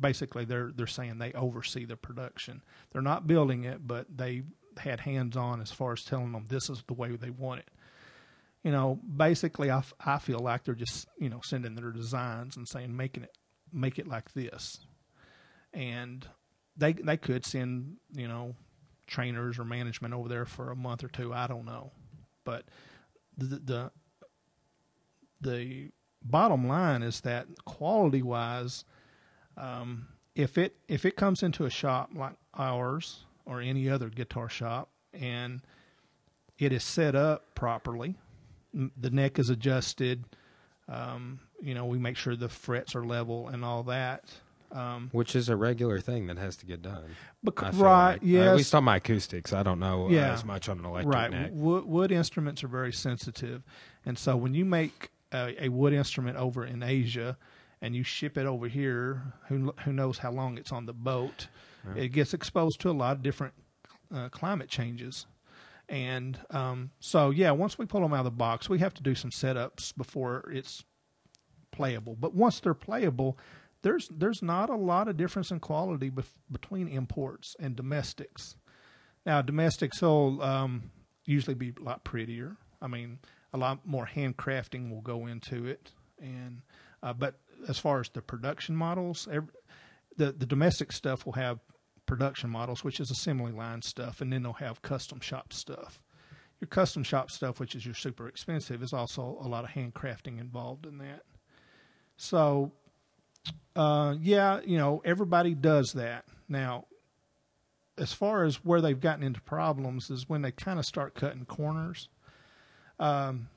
Basically, 0.00 0.44
they're 0.44 0.70
they're 0.74 0.86
saying 0.86 1.18
they 1.18 1.32
oversee 1.32 1.84
the 1.84 1.96
production. 1.96 2.62
They're 2.92 3.02
not 3.02 3.26
building 3.26 3.64
it, 3.64 3.86
but 3.86 4.06
they 4.16 4.42
had 4.76 5.00
hands 5.00 5.36
on 5.36 5.60
as 5.60 5.72
far 5.72 5.92
as 5.92 6.04
telling 6.04 6.32
them 6.32 6.46
this 6.48 6.70
is 6.70 6.82
the 6.86 6.94
way 6.94 7.16
they 7.16 7.30
want 7.30 7.60
it. 7.60 7.68
You 8.62 8.70
know, 8.70 9.00
basically, 9.16 9.70
I, 9.70 9.82
I 10.04 10.18
feel 10.18 10.38
like 10.38 10.64
they're 10.64 10.74
just 10.74 11.08
you 11.18 11.28
know 11.28 11.40
sending 11.42 11.74
their 11.74 11.90
designs 11.90 12.56
and 12.56 12.68
saying 12.68 12.96
making 12.96 13.24
it 13.24 13.36
make 13.72 13.98
it 13.98 14.06
like 14.06 14.32
this, 14.32 14.78
and 15.72 16.26
they 16.76 16.92
they 16.92 17.16
could 17.16 17.44
send 17.44 17.96
you 18.14 18.28
know 18.28 18.54
trainers 19.06 19.58
or 19.58 19.64
management 19.64 20.14
over 20.14 20.28
there 20.28 20.44
for 20.44 20.70
a 20.70 20.76
month 20.76 21.02
or 21.02 21.08
two. 21.08 21.32
I 21.34 21.46
don't 21.46 21.64
know, 21.64 21.92
but 22.44 22.64
the 23.36 23.58
the 23.58 23.90
the 25.40 25.90
bottom 26.22 26.66
line 26.66 27.02
is 27.02 27.20
that 27.22 27.46
quality 27.64 28.22
wise, 28.22 28.84
um, 29.58 30.06
if 30.34 30.56
it 30.56 30.76
if 30.88 31.04
it 31.04 31.16
comes 31.16 31.42
into 31.42 31.64
a 31.64 31.70
shop 31.70 32.10
like 32.14 32.34
ours 32.56 33.24
or 33.44 33.60
any 33.60 33.88
other 33.88 34.08
guitar 34.08 34.48
shop 34.48 34.88
and 35.12 35.60
it 36.58 36.72
is 36.72 36.84
set 36.84 37.14
up 37.14 37.54
properly, 37.54 38.14
the 38.72 39.10
neck 39.10 39.38
is 39.38 39.50
adjusted. 39.50 40.24
Um, 40.88 41.40
you 41.60 41.74
know, 41.74 41.86
we 41.86 41.98
make 41.98 42.16
sure 42.16 42.36
the 42.36 42.48
frets 42.48 42.94
are 42.94 43.04
level 43.04 43.48
and 43.48 43.64
all 43.64 43.82
that. 43.84 44.24
Um, 44.70 45.08
Which 45.12 45.34
is 45.34 45.48
a 45.48 45.56
regular 45.56 45.98
thing 45.98 46.26
that 46.26 46.36
has 46.36 46.56
to 46.56 46.66
get 46.66 46.82
done. 46.82 47.04
I 47.06 47.50
bec- 47.50 47.72
feel 47.72 47.84
right? 47.84 48.12
like. 48.12 48.20
yes. 48.22 48.46
At 48.48 48.56
least 48.56 48.74
on 48.74 48.84
my 48.84 48.96
acoustics. 48.96 49.52
I 49.52 49.62
don't 49.62 49.78
know 49.80 50.06
uh, 50.06 50.10
Yeah. 50.10 50.32
as 50.32 50.44
much 50.44 50.68
on 50.68 50.78
an 50.78 50.84
electric 50.84 51.14
right. 51.14 51.30
neck. 51.30 51.50
Wood, 51.54 51.84
wood 51.86 52.12
instruments 52.12 52.62
are 52.62 52.68
very 52.68 52.92
sensitive, 52.92 53.62
and 54.04 54.18
so 54.18 54.36
when 54.36 54.52
you 54.54 54.64
make 54.66 55.10
a, 55.32 55.64
a 55.64 55.68
wood 55.70 55.94
instrument 55.94 56.36
over 56.36 56.66
in 56.66 56.82
Asia 56.82 57.38
and 57.80 57.94
you 57.94 58.02
ship 58.02 58.36
it 58.36 58.46
over 58.46 58.68
here, 58.68 59.22
who 59.48 59.72
who 59.84 59.92
knows 59.92 60.18
how 60.18 60.32
long 60.32 60.58
it's 60.58 60.72
on 60.72 60.86
the 60.86 60.92
boat? 60.92 61.48
Yeah. 61.86 62.02
It 62.02 62.08
gets 62.08 62.34
exposed 62.34 62.80
to 62.80 62.90
a 62.90 62.92
lot 62.92 63.16
of 63.16 63.22
different 63.22 63.54
uh, 64.14 64.28
climate 64.30 64.68
changes, 64.68 65.26
and 65.88 66.38
um, 66.50 66.90
so 67.00 67.30
yeah, 67.30 67.50
once 67.50 67.78
we 67.78 67.86
pull 67.86 68.00
them 68.00 68.12
out 68.12 68.20
of 68.20 68.24
the 68.24 68.30
box, 68.30 68.68
we 68.68 68.78
have 68.78 68.94
to 68.94 69.02
do 69.02 69.14
some 69.14 69.30
setups 69.30 69.96
before 69.96 70.50
it's 70.52 70.84
playable. 71.70 72.16
But 72.18 72.34
once 72.34 72.60
they're 72.60 72.74
playable, 72.74 73.38
there's 73.82 74.08
there's 74.08 74.42
not 74.42 74.70
a 74.70 74.76
lot 74.76 75.08
of 75.08 75.16
difference 75.16 75.50
in 75.50 75.60
quality 75.60 76.10
bef- 76.10 76.34
between 76.50 76.88
imports 76.88 77.56
and 77.60 77.76
domestics. 77.76 78.56
Now, 79.24 79.42
domestics 79.42 80.00
will 80.02 80.42
um, 80.42 80.90
usually 81.26 81.54
be 81.54 81.74
a 81.78 81.82
lot 81.82 82.04
prettier. 82.04 82.56
I 82.80 82.86
mean, 82.86 83.18
a 83.52 83.58
lot 83.58 83.86
more 83.86 84.08
handcrafting 84.12 84.90
will 84.90 85.02
go 85.02 85.26
into 85.26 85.66
it, 85.66 85.92
and 86.20 86.62
uh, 87.02 87.12
but 87.12 87.38
as 87.66 87.78
far 87.78 88.00
as 88.00 88.08
the 88.10 88.22
production 88.22 88.76
models, 88.76 89.28
every, 89.30 89.52
the 90.16 90.32
the 90.32 90.46
domestic 90.46 90.92
stuff 90.92 91.26
will 91.26 91.34
have 91.34 91.58
production 92.06 92.50
models, 92.50 92.84
which 92.84 93.00
is 93.00 93.10
assembly 93.10 93.52
line 93.52 93.82
stuff, 93.82 94.20
and 94.20 94.32
then 94.32 94.42
they'll 94.42 94.52
have 94.54 94.82
custom 94.82 95.20
shop 95.20 95.52
stuff. 95.52 96.00
Your 96.60 96.68
custom 96.68 97.04
shop 97.04 97.30
stuff, 97.30 97.60
which 97.60 97.74
is 97.74 97.84
your 97.84 97.94
super 97.94 98.26
expensive, 98.26 98.82
is 98.82 98.92
also 98.92 99.38
a 99.40 99.46
lot 99.46 99.64
of 99.64 99.70
handcrafting 99.70 100.40
involved 100.40 100.86
in 100.86 100.98
that. 100.98 101.22
So, 102.16 102.72
uh, 103.76 104.16
yeah, 104.20 104.60
you 104.64 104.76
know, 104.76 105.00
everybody 105.04 105.54
does 105.54 105.92
that 105.92 106.24
now 106.48 106.86
as 107.96 108.12
far 108.12 108.44
as 108.44 108.64
where 108.64 108.80
they've 108.80 109.00
gotten 109.00 109.22
into 109.22 109.40
problems 109.40 110.10
is 110.10 110.28
when 110.28 110.42
they 110.42 110.52
kind 110.52 110.78
of 110.78 110.86
start 110.86 111.14
cutting 111.14 111.44
corners. 111.44 112.08
Um, 112.98 113.48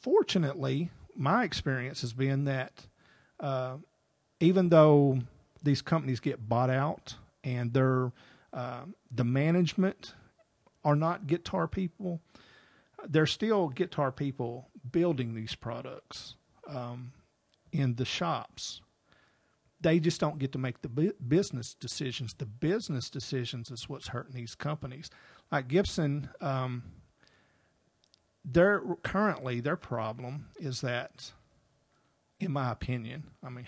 fortunately, 0.00 0.90
my 1.16 1.44
experience 1.44 2.00
has 2.02 2.12
been 2.12 2.44
that 2.44 2.86
uh, 3.40 3.76
even 4.40 4.68
though 4.68 5.18
these 5.62 5.82
companies 5.82 6.20
get 6.20 6.48
bought 6.48 6.70
out 6.70 7.14
and 7.42 7.72
they're 7.72 8.12
uh, 8.52 8.82
the 9.12 9.24
management 9.24 10.14
are 10.84 10.94
not 10.96 11.26
guitar 11.26 11.66
people, 11.66 12.20
they're 13.08 13.26
still 13.26 13.68
guitar 13.68 14.12
people 14.12 14.68
building 14.92 15.34
these 15.34 15.54
products 15.54 16.36
um, 16.68 17.12
in 17.72 17.96
the 17.96 18.04
shops 18.04 18.80
they 19.84 20.00
just 20.00 20.18
don't 20.18 20.38
get 20.38 20.50
to 20.52 20.58
make 20.58 20.80
the 20.80 20.88
bu- 20.88 21.12
business 21.28 21.74
decisions. 21.74 22.34
The 22.34 22.46
business 22.46 23.10
decisions 23.10 23.70
is 23.70 23.86
what's 23.88 24.08
hurting 24.08 24.34
these 24.34 24.54
companies. 24.54 25.10
Like 25.52 25.68
Gibson, 25.68 26.30
um, 26.40 26.82
their 28.44 28.82
currently 29.02 29.60
their 29.60 29.76
problem 29.76 30.46
is 30.58 30.80
that, 30.80 31.32
in 32.44 32.52
my 32.52 32.70
opinion, 32.70 33.24
I 33.42 33.48
mean, 33.50 33.66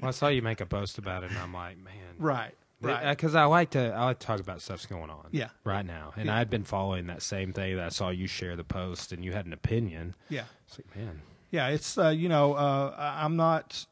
Well, 0.00 0.08
I 0.08 0.12
saw 0.12 0.28
you 0.28 0.42
make 0.42 0.60
a 0.60 0.66
post 0.66 0.98
about 0.98 1.24
it, 1.24 1.30
and 1.30 1.38
I'm 1.38 1.52
like, 1.52 1.76
man, 1.78 1.92
right, 2.18 2.54
right, 2.80 3.10
Because 3.10 3.34
I 3.34 3.44
like 3.44 3.70
to, 3.70 3.92
I 3.92 4.04
like 4.06 4.18
to 4.20 4.26
talk 4.26 4.40
about 4.40 4.62
stuff's 4.62 4.86
going 4.86 5.10
on. 5.10 5.26
Yeah. 5.32 5.48
Right 5.64 5.84
now, 5.84 6.12
and 6.16 6.26
Yeah. 6.26 6.36
I'd 6.36 6.48
been 6.50 6.64
following 6.64 7.06
that 7.08 7.22
same 7.22 7.52
thing. 7.52 7.76
That 7.76 7.86
I 7.86 7.88
saw 7.90 8.08
you 8.10 8.26
share 8.26 8.56
the 8.56 8.64
post, 8.64 9.12
and 9.12 9.24
you 9.24 9.32
had 9.32 9.46
an 9.46 9.52
opinion. 9.52 10.14
yeah, 10.28 10.44
It's 10.66 10.78
like, 10.78 10.96
man, 10.96 11.20
yeah. 11.50 11.68
It's 11.68 11.98
uh, 11.98 12.08
you 12.08 12.28
know, 12.28 12.54
uh, 12.54 12.94
I'm 12.98 13.36
not 13.36 13.84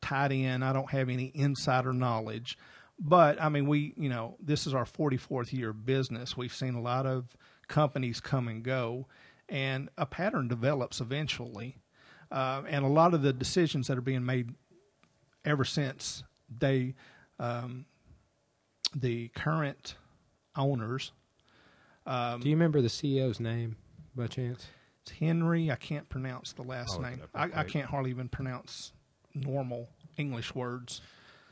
tied 0.00 0.32
in. 0.32 0.62
I 0.62 0.72
don't 0.72 0.90
have 0.90 1.08
any 1.08 1.30
insider 1.34 1.92
knowledge, 1.92 2.56
but 2.98 3.40
I 3.40 3.48
mean, 3.50 3.66
we, 3.66 3.92
you 3.96 4.08
know, 4.08 4.36
this 4.40 4.66
is 4.66 4.72
our 4.74 4.84
44th 4.86 5.52
year 5.52 5.70
of 5.70 5.84
business. 5.84 6.36
We've 6.36 6.54
seen 6.54 6.74
a 6.74 6.80
lot 6.80 7.04
of 7.06 7.36
companies 7.68 8.20
come 8.20 8.48
and 8.48 8.62
go, 8.62 9.06
and 9.48 9.90
a 9.98 10.06
pattern 10.06 10.48
develops 10.48 11.00
eventually. 11.00 11.76
Uh, 12.32 12.62
and 12.68 12.84
a 12.84 12.88
lot 12.88 13.12
of 13.14 13.22
the 13.22 13.32
decisions 13.32 13.86
that 13.88 13.98
are 13.98 14.02
being 14.02 14.24
made 14.24 14.54
ever 15.44 15.64
since 15.64 16.24
they, 16.58 16.94
um, 17.38 17.84
the 18.96 19.28
current 19.28 19.96
owners, 20.56 21.12
um, 22.06 22.40
do 22.40 22.48
you 22.48 22.56
remember 22.56 22.80
the 22.80 22.88
CEO's 22.88 23.38
name 23.38 23.76
by 24.16 24.26
chance? 24.26 24.66
it's 25.02 25.12
Henry. 25.12 25.70
I 25.70 25.76
can't 25.76 26.08
pronounce 26.08 26.52
the 26.52 26.62
last 26.62 26.94
I'll 26.94 27.00
name. 27.02 27.20
I, 27.34 27.50
I 27.54 27.64
can't 27.64 27.86
hardly 27.86 28.10
even 28.10 28.28
pronounce 28.28 28.92
normal 29.34 29.88
English 30.16 30.54
words. 30.54 31.00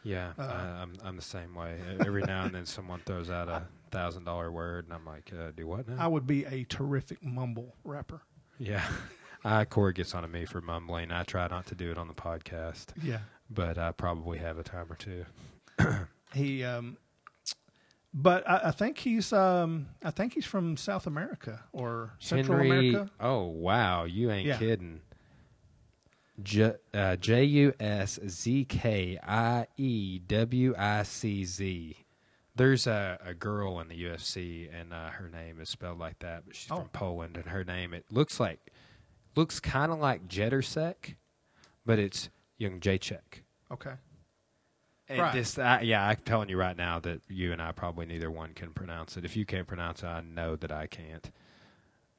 Yeah, 0.03 0.33
Uh, 0.39 0.43
I, 0.43 0.83
I'm 0.83 0.95
I'm 1.05 1.17
the 1.17 1.23
same 1.23 1.55
way. 1.55 1.79
Every 2.07 2.23
now 2.23 2.45
and 2.47 2.55
then, 2.55 2.65
someone 2.77 3.01
throws 3.05 3.29
out 3.29 3.49
a 3.49 3.63
thousand 3.91 4.25
dollar 4.25 4.51
word, 4.51 4.87
and 4.87 4.95
I'm 4.95 5.05
like, 5.05 5.31
uh, 5.39 5.51
do 5.55 5.67
what 5.67 5.87
now? 5.89 5.97
I 5.99 6.07
would 6.07 6.27
be 6.27 6.45
a 6.47 6.65
terrific 6.65 7.23
mumble 7.23 7.75
rapper. 7.85 8.23
yeah. 8.59 8.87
Uh, 9.45 9.65
Cora 9.65 9.93
gets 9.95 10.15
on 10.15 10.23
to 10.23 10.29
me 10.29 10.45
for 10.45 10.61
mumbling. 10.61 11.11
I 11.11 11.23
try 11.23 11.49
not 11.49 11.67
to 11.69 11.75
do 11.75 11.91
it 11.91 11.97
on 11.99 12.09
the 12.09 12.15
podcast, 12.15 12.87
Yeah. 13.03 13.21
but 13.49 13.79
I 13.79 13.93
probably 13.93 14.39
have 14.39 14.59
a 14.59 14.63
time 14.63 14.87
or 14.91 14.97
two. 14.97 15.25
He, 16.33 16.63
um, 16.63 16.97
but 18.15 18.49
I, 18.49 18.69
I 18.69 18.71
think 18.71 18.99
he's, 18.99 19.33
um, 19.33 19.89
I 20.05 20.13
think 20.13 20.35
he's 20.35 20.45
from 20.45 20.77
South 20.77 21.09
America 21.09 21.65
or 21.73 22.13
Central 22.21 22.59
Henry. 22.59 22.91
America. 22.91 23.11
Oh 23.19 23.47
wow, 23.47 24.05
you 24.05 24.31
ain't 24.31 24.47
Yeah. 24.47 24.57
kidding. 24.59 25.01
Uh, 26.95 27.17
J 27.17 27.45
U 27.45 27.75
S 27.81 28.19
Z 28.29 28.65
K 28.67 29.19
I 29.23 29.67
E 29.77 30.21
W 30.21 30.75
I 30.79 31.03
C 31.03 31.45
Z. 31.45 31.97
There's 32.57 32.87
a, 32.87 33.19
a 33.25 33.35
girl 33.35 33.81
in 33.81 33.89
the 33.89 34.05
UFC, 34.05 34.69
and 34.73 34.93
uh, 34.93 35.09
her 35.11 35.29
name 35.29 35.61
is 35.61 35.69
spelled 35.69 35.99
like 35.99 36.19
that, 36.21 36.45
but 36.47 36.55
she's 36.55 36.71
Oh. 36.71 36.77
from 36.77 36.89
Poland, 36.91 37.37
and 37.37 37.47
her 37.47 37.65
name 37.65 37.93
it 37.93 38.05
looks 38.11 38.39
like 38.41 38.73
looks 39.37 39.61
kind 39.61 39.93
of 39.93 39.99
like 39.99 40.29
Jettersek, 40.29 41.15
but 41.87 41.99
it's 41.99 42.29
Young 42.59 42.81
Jacek. 42.81 43.43
Okay. 43.73 43.93
And 45.09 45.19
Right. 45.19 45.33
This, 45.33 45.59
I, 45.59 45.81
yeah, 45.81 46.07
I'm 46.07 46.19
telling 46.25 46.49
you 46.49 46.57
right 46.57 46.77
now 46.77 47.01
that 47.01 47.21
you 47.29 47.53
and 47.53 47.61
I 47.61 47.73
probably 47.73 48.07
neither 48.07 48.31
one 48.31 48.53
can 48.55 48.71
pronounce 48.73 49.17
it. 49.17 49.25
If 49.25 49.37
you 49.37 49.45
can't 49.45 49.67
pronounce 49.67 50.03
it, 50.03 50.07
I 50.07 50.21
know 50.21 50.55
that 50.57 50.71
I 50.71 50.87
can't. 50.87 51.31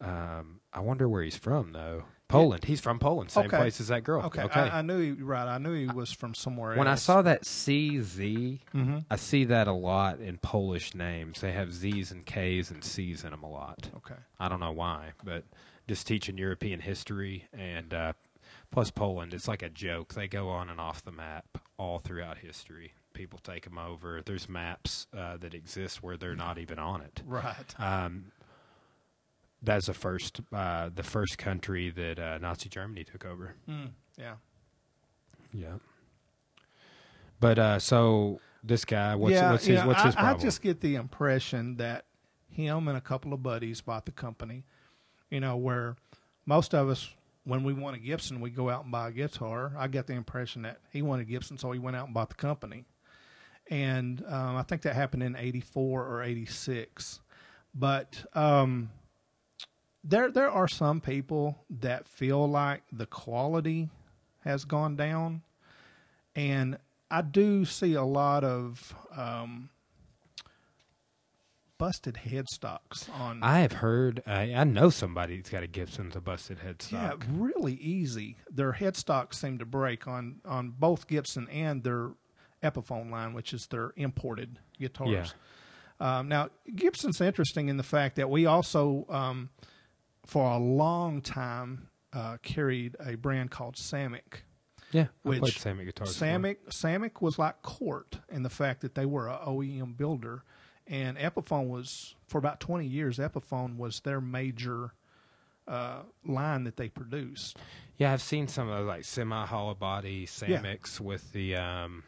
Um, 0.01 0.61
I 0.73 0.79
wonder 0.79 1.07
where 1.07 1.21
he's 1.23 1.37
from 1.37 1.71
though. 1.73 2.03
Poland. 2.27 2.63
He's 2.63 2.79
from 2.79 2.97
Poland, 2.97 3.29
same 3.29 3.45
Okay. 3.47 3.57
place 3.57 3.79
as 3.81 3.89
that 3.89 4.03
girl. 4.03 4.23
Okay. 4.23 4.43
Okay. 4.43 4.59
I, 4.61 4.79
I 4.79 4.81
knew 4.81 4.99
he 4.99 5.11
right. 5.21 5.45
I 5.47 5.57
knew 5.57 5.73
he 5.73 5.87
was 5.93 6.11
from 6.13 6.33
somewhere 6.33 6.75
when 6.77 6.87
I 6.87 6.95
saw 6.95 7.21
that 7.21 7.43
CZ, 7.43 8.59
hmm 8.71 8.99
I 9.09 9.15
see 9.17 9.43
that 9.45 9.67
a 9.67 9.73
lot 9.73 10.19
in 10.21 10.37
Polish 10.37 10.95
names. 10.95 11.41
They 11.41 11.51
have 11.51 11.73
Z's 11.73 12.11
and 12.11 12.25
K's 12.25 12.71
and 12.71 12.83
C's 12.83 13.25
in 13.25 13.31
them 13.31 13.43
a 13.43 13.49
lot. 13.49 13.89
Okay. 13.97 14.15
I 14.39 14.47
don't 14.49 14.61
know 14.61 14.71
why, 14.71 15.11
but 15.23 15.43
just 15.91 16.07
teaching 16.07 16.37
European 16.37 16.79
history 16.79 17.49
and 17.51 17.93
uh, 17.93 18.13
plus 18.71 18.89
Poland, 18.91 19.33
it's 19.33 19.45
like 19.45 19.61
a 19.61 19.69
joke. 19.69 20.13
They 20.13 20.29
go 20.29 20.47
on 20.47 20.69
and 20.69 20.79
off 20.79 21.03
the 21.03 21.11
map 21.11 21.57
all 21.77 21.99
throughout 21.99 22.37
history. 22.37 22.93
People 23.13 23.39
take 23.43 23.65
them 23.65 23.77
over. 23.77 24.21
There's 24.25 24.47
maps 24.47 25.07
uh, 25.13 25.35
that 25.35 25.53
exist 25.53 26.01
where 26.01 26.15
they're 26.15 26.33
not 26.33 26.57
even 26.57 26.79
on 26.79 27.01
it. 27.01 27.21
Right. 27.25 27.77
Um, 27.77 28.31
that's 29.61 29.87
the 29.87 29.93
first, 29.93 30.39
uh, 30.53 30.91
the 30.95 31.03
first 31.03 31.37
country 31.37 31.89
that 31.89 32.17
uh, 32.17 32.37
Nazi 32.37 32.69
Germany 32.69 33.03
took 33.03 33.25
over. 33.25 33.55
Mm, 33.69 33.89
yeah. 34.17 34.35
Yeah. 35.51 35.73
But 37.41 37.59
uh, 37.59 37.79
so 37.79 38.39
this 38.63 38.85
guy, 38.85 39.15
what's 39.15 39.33
yeah, 39.33 39.51
what's 39.51 39.65
his 39.65 39.81
know, 39.81 39.87
what's 39.87 39.99
I, 39.99 40.05
his 40.05 40.15
problem? 40.15 40.39
I 40.39 40.41
just 40.41 40.61
get 40.61 40.79
the 40.79 40.95
impression 40.95 41.75
that 41.75 42.05
him 42.47 42.87
and 42.87 42.97
a 42.97 43.01
couple 43.01 43.33
of 43.33 43.43
buddies 43.43 43.81
bought 43.81 44.05
the 44.05 44.13
company. 44.13 44.63
You 45.31 45.39
know, 45.39 45.57
where 45.57 45.95
most 46.45 46.75
of 46.75 46.89
us, 46.89 47.09
when 47.45 47.63
we 47.63 47.73
want 47.73 47.95
a 47.95 47.99
Gibson, 47.99 48.39
we 48.41 48.51
go 48.51 48.69
out 48.69 48.83
and 48.83 48.91
buy 48.91 49.07
a 49.07 49.11
guitar. 49.11 49.71
I 49.75 49.87
get 49.87 50.05
the 50.05 50.13
impression 50.13 50.61
that 50.61 50.79
he 50.91 51.01
wanted 51.01 51.27
Gibson, 51.27 51.57
so 51.57 51.71
he 51.71 51.79
went 51.79 51.95
out 51.95 52.05
and 52.05 52.13
bought 52.13 52.29
the 52.29 52.35
company. 52.35 52.85
And 53.69 54.23
um, 54.27 54.57
I 54.57 54.63
think 54.63 54.83
that 54.83 54.95
happened 54.95 55.23
in 55.23 55.35
'84 55.35 56.05
or 56.05 56.21
'86. 56.21 57.21
But 57.73 58.25
um, 58.33 58.91
there, 60.03 60.29
there 60.29 60.51
are 60.51 60.67
some 60.67 60.99
people 61.01 61.57
that 61.69 62.07
feel 62.07 62.47
like 62.47 62.83
the 62.91 63.05
quality 63.05 63.89
has 64.43 64.65
gone 64.65 64.95
down, 64.95 65.41
and 66.35 66.77
I 67.09 67.21
do 67.21 67.65
see 67.65 67.93
a 67.93 68.03
lot 68.03 68.43
of 68.43 68.95
um, 69.15 69.69
busted 71.81 72.19
headstocks 72.27 73.09
on. 73.19 73.41
I 73.41 73.61
have 73.61 73.71
heard. 73.71 74.21
Uh, 74.27 74.31
I 74.31 74.63
know 74.65 74.91
somebody 74.91 75.37
that's 75.37 75.49
got 75.49 75.63
a 75.63 75.67
Gibson 75.67 76.05
with 76.05 76.15
a 76.15 76.21
busted 76.21 76.59
headstock. 76.59 76.91
yeah, 76.91 77.13
really 77.27 77.73
easy. 77.73 78.37
Their 78.51 78.73
headstocks 78.73 79.33
seem 79.33 79.57
to 79.57 79.65
break 79.65 80.07
on 80.07 80.41
on 80.45 80.75
both 80.77 81.07
Gibson 81.07 81.49
and 81.49 81.83
their 81.83 82.11
Epiphone 82.61 83.09
line, 83.09 83.33
which 83.33 83.51
is 83.51 83.65
their 83.71 83.93
imported 83.95 84.59
guitars. 84.79 85.33
Um, 85.99 86.27
now 86.27 86.49
Gibson's 86.75 87.19
interesting 87.19 87.67
in 87.67 87.77
the 87.77 87.83
fact 87.83 88.15
that 88.17 88.29
we 88.29 88.45
also, 88.45 89.07
um, 89.09 89.49
for 90.23 90.51
a 90.51 90.59
long 90.59 91.21
time, 91.21 91.87
uh, 92.13 92.37
carried 92.43 92.95
a 93.03 93.15
brand 93.15 93.49
called 93.49 93.75
Samick. 93.75 94.43
Yeah, 94.91 95.07
I 95.25 95.29
Which 95.29 95.39
played 95.39 95.53
Samick 95.53 95.85
guitars. 95.85 96.15
Samick 96.15 96.57
Samick 96.69 97.21
was 97.21 97.39
like 97.39 97.63
Cort 97.63 98.19
in 98.29 98.43
the 98.43 98.51
fact 98.51 98.81
that 98.81 98.93
they 98.93 99.07
were 99.07 99.27
a 99.27 99.39
OEM 99.47 99.97
builder, 99.97 100.43
and 100.91 101.17
Epiphone 101.17 101.69
was 101.69 102.13
for 102.27 102.37
about 102.37 102.59
twenty 102.59 102.85
years. 102.85 103.17
Epiphone 103.17 103.77
was 103.77 104.01
their 104.01 104.21
major 104.21 104.93
uh, 105.67 106.01
line 106.25 106.65
that 106.65 106.77
they 106.77 106.89
produced. 106.89 107.57
Yeah, 107.97 108.13
I've 108.13 108.21
seen 108.21 108.47
some 108.47 108.67
of 108.69 108.77
those 108.77 108.87
like 108.87 109.05
semi 109.05 109.45
hollow 109.45 109.73
body 109.73 110.27
Samics 110.27 110.99
with 110.99 111.31
the 111.33 111.55
um, 111.55 112.03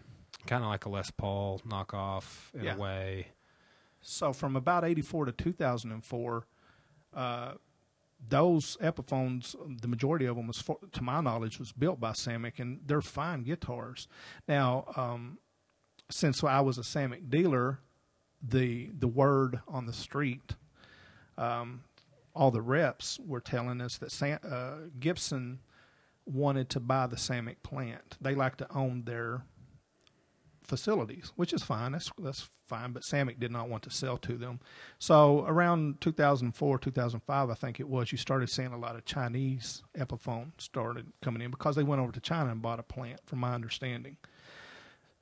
kind 0.45 0.63
of 0.63 0.69
like 0.69 0.85
a 0.85 0.89
Les 0.89 1.09
Paul 1.11 1.61
knockoff 1.67 2.53
in 2.53 2.65
Yeah. 2.65 2.75
a 2.75 2.77
way. 2.79 3.27
So 4.01 4.33
from 4.33 4.55
about 4.55 4.83
eighty 4.83 5.01
four 5.01 5.25
to 5.25 5.31
two 5.31 5.53
thousand 5.53 5.91
and 5.93 6.03
four, 6.03 6.45
uh, 7.13 7.53
those 8.27 8.75
Epiphones, 8.81 9.55
the 9.81 9.87
majority 9.87 10.25
of 10.25 10.35
them 10.35 10.47
was, 10.47 10.59
for, 10.59 10.77
to 10.93 11.01
my 11.03 11.21
knowledge, 11.21 11.59
was 11.59 11.71
built 11.71 11.99
by 11.99 12.11
Samick, 12.11 12.59
and 12.59 12.79
they're 12.85 13.01
fine 13.01 13.43
guitars. 13.43 14.07
Now, 14.47 14.85
um, 14.95 15.37
since 16.09 16.43
I 16.43 16.59
was 16.61 16.77
a 16.77 16.81
Samick 16.81 17.29
dealer, 17.29 17.79
the 18.47 18.89
the 18.97 19.07
word 19.07 19.61
on 19.67 19.85
the 19.85 19.93
street, 19.93 20.55
um, 21.38 21.83
all 22.35 22.51
the 22.51 22.61
reps 22.61 23.19
were 23.25 23.41
telling 23.41 23.81
us 23.81 23.97
that 23.97 24.11
Sam, 24.11 24.39
uh, 24.43 24.89
Gibson 24.99 25.59
wanted 26.25 26.69
to 26.69 26.80
buy 26.80 27.07
the 27.07 27.15
Samick 27.15 27.57
plant. 27.63 28.17
They 28.22 28.35
like 28.35 28.57
to 28.57 28.67
own 28.73 29.03
their 29.05 29.43
facilities, 30.63 31.31
which 31.35 31.53
is 31.53 31.63
fine. 31.63 31.91
That's 31.93 32.11
that's 32.17 32.49
fine. 32.67 32.91
But 32.91 33.03
Samick 33.03 33.39
did 33.39 33.51
not 33.51 33.69
want 33.69 33.83
to 33.83 33.89
sell 33.89 34.17
to 34.19 34.38
them. 34.38 34.59
So 34.99 35.45
around 35.47 36.01
2004, 36.01 36.80
2005, 36.80 37.49
I 37.49 37.53
think 37.53 37.80
it 37.80 37.88
was, 37.88 38.11
you 38.11 38.17
started 38.17 38.49
seeing 38.49 38.73
a 38.73 38.77
lot 38.77 38.95
of 38.95 39.05
Chinese 39.05 39.83
Epiphone 39.97 40.51
started 40.57 41.11
coming 41.22 41.41
in 41.41 41.51
because 41.51 41.75
they 41.75 41.83
went 41.83 42.01
over 42.01 42.11
to 42.11 42.22
China 42.22 42.51
and 42.51 42.61
bought 42.61 42.80
a 42.80 42.83
plant, 42.83 43.19
from 43.25 43.39
my 43.39 43.53
understanding. 43.53 44.17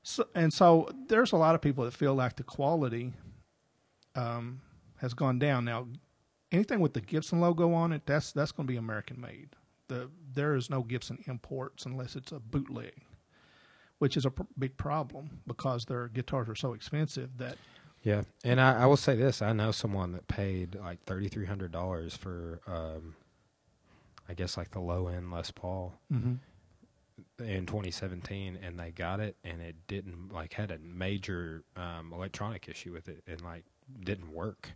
So, 0.03 0.27
and 0.33 0.51
so 0.51 0.89
there's 1.07 1.31
a 1.31 1.37
lot 1.37 1.55
of 1.55 1.61
people 1.61 1.85
that 1.85 1.93
feel 1.93 2.15
like 2.15 2.35
the 2.35 2.43
quality 2.43 3.13
um, 4.15 4.61
has 4.97 5.13
gone 5.13 5.37
down. 5.39 5.65
Now, 5.65 5.87
anything 6.51 6.79
with 6.79 6.93
the 6.93 7.01
Gibson 7.01 7.39
logo 7.39 7.73
on 7.73 7.91
it, 7.93 8.03
that's 8.05 8.31
that's 8.31 8.51
going 8.51 8.67
to 8.67 8.71
be 8.71 8.77
American 8.77 9.21
made. 9.21 9.49
The 9.87 10.09
there 10.33 10.55
is 10.55 10.69
no 10.69 10.81
Gibson 10.81 11.23
imports 11.27 11.85
unless 11.85 12.15
it's 12.15 12.31
a 12.31 12.39
bootleg 12.39 12.93
which 14.01 14.17
is 14.17 14.25
a 14.25 14.31
pr- 14.31 14.41
big 14.57 14.75
problem 14.77 15.29
because 15.45 15.85
their 15.85 16.07
guitars 16.07 16.49
are 16.49 16.55
so 16.55 16.73
expensive 16.73 17.37
that 17.37 17.55
Yeah, 18.01 18.23
and 18.43 18.59
I, 18.59 18.81
I 18.81 18.85
will 18.87 18.97
say 18.97 19.15
this: 19.15 19.43
I 19.43 19.53
know 19.53 19.71
someone 19.71 20.13
that 20.13 20.27
paid 20.27 20.73
like 20.73 21.03
thirty 21.03 21.27
three 21.27 21.45
hundred 21.45 21.71
dollars 21.71 22.17
for, 22.17 22.61
um, 22.65 23.13
I 24.27 24.33
guess 24.33 24.57
like 24.57 24.71
the 24.71 24.79
low 24.79 25.07
end 25.07 25.31
Les 25.31 25.51
Paul 25.51 25.99
in 27.39 27.65
2017, 27.65 28.57
and 28.61 28.79
they 28.79 28.91
got 28.91 29.19
it, 29.19 29.35
and 29.43 29.61
it 29.61 29.75
didn't 29.87 30.31
like 30.33 30.53
had 30.53 30.71
a 30.71 30.77
major 30.79 31.63
um, 31.75 32.11
electronic 32.13 32.67
issue 32.69 32.91
with 32.93 33.07
it, 33.07 33.23
and 33.27 33.41
like 33.41 33.65
didn't 34.03 34.31
work. 34.31 34.71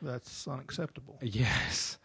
that's 0.00 0.46
unacceptable. 0.48 1.18
Yes. 1.22 1.98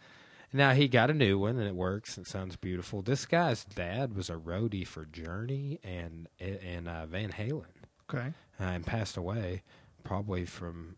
Now 0.50 0.72
he 0.72 0.88
got 0.88 1.10
a 1.10 1.14
new 1.14 1.38
one 1.38 1.58
and 1.58 1.68
it 1.68 1.74
works. 1.74 2.16
It 2.16 2.26
sounds 2.26 2.56
beautiful. 2.56 3.02
This 3.02 3.26
guy's 3.26 3.66
dad 3.66 4.16
was 4.16 4.30
a 4.30 4.34
roadie 4.36 4.86
for 4.86 5.04
Journey 5.04 5.78
and 5.84 6.26
and 6.40 6.88
uh, 6.88 7.04
Van 7.04 7.32
Halen, 7.32 7.66
Okay, 8.10 8.32
uh, 8.58 8.62
and 8.64 8.86
passed 8.86 9.18
away 9.18 9.62
probably 10.04 10.46
from 10.46 10.96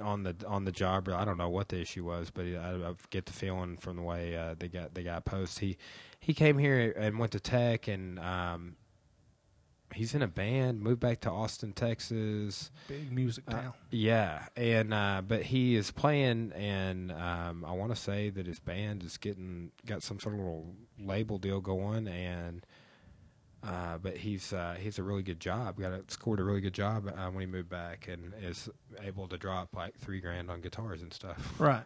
on 0.00 0.22
the 0.22 0.34
on 0.46 0.64
the 0.64 0.72
job. 0.72 1.08
I 1.08 1.24
don't 1.24 1.38
know 1.38 1.48
what 1.50 1.68
the 1.68 1.80
issue 1.80 2.04
was, 2.04 2.30
but 2.30 2.44
I, 2.46 2.74
I 2.88 2.94
get 3.10 3.26
the 3.26 3.32
feeling 3.32 3.76
from 3.76 3.96
the 3.96 4.02
way 4.02 4.36
uh, 4.36 4.54
they 4.58 4.68
got 4.68 4.94
they 4.94 5.02
got 5.02 5.24
post. 5.24 5.58
He 5.58 5.76
he 6.20 6.34
came 6.34 6.58
here 6.58 6.94
and 6.96 7.18
went 7.18 7.32
to 7.32 7.40
Tech 7.40 7.88
and 7.88 8.18
um, 8.18 8.76
he's 9.94 10.14
in 10.14 10.22
a 10.22 10.26
band. 10.28 10.80
Moved 10.80 11.00
back 11.00 11.20
to 11.22 11.30
Austin, 11.30 11.72
Texas. 11.72 12.70
big 12.88 13.12
music 13.12 13.44
Uh, 13.48 13.52
town. 13.52 13.72
yeah, 13.90 14.46
and 14.56 14.94
uh, 14.94 15.20
but 15.26 15.42
he 15.42 15.74
is 15.76 15.90
playing, 15.90 16.52
and 16.54 17.12
um, 17.12 17.64
I 17.64 17.72
want 17.72 17.94
to 17.94 18.00
say 18.00 18.30
that 18.30 18.46
his 18.46 18.60
band 18.60 19.02
is 19.02 19.16
getting 19.18 19.72
got 19.84 20.02
some 20.02 20.18
sort 20.20 20.34
of 20.34 20.40
little 20.40 20.74
label 20.98 21.38
deal 21.38 21.60
going, 21.60 22.08
and 22.08 22.64
uh, 23.64 23.98
but 23.98 24.16
he's 24.16 24.52
uh, 24.52 24.76
he's 24.80 24.98
a 24.98 25.02
really 25.02 25.22
good 25.22 25.40
job. 25.40 25.78
Got 25.78 25.92
a, 25.92 26.02
scored 26.08 26.40
a 26.40 26.44
really 26.44 26.60
good 26.60 26.74
job 26.74 27.06
uh, 27.08 27.30
when 27.30 27.40
he 27.40 27.46
moved 27.46 27.68
back, 27.68 28.08
and 28.08 28.32
is 28.42 28.68
able 29.02 29.28
to 29.28 29.38
drop 29.38 29.68
like 29.74 29.96
three 29.98 30.20
grand 30.20 30.50
on 30.50 30.60
guitars 30.60 31.02
and 31.02 31.12
stuff. 31.12 31.54
right. 31.60 31.84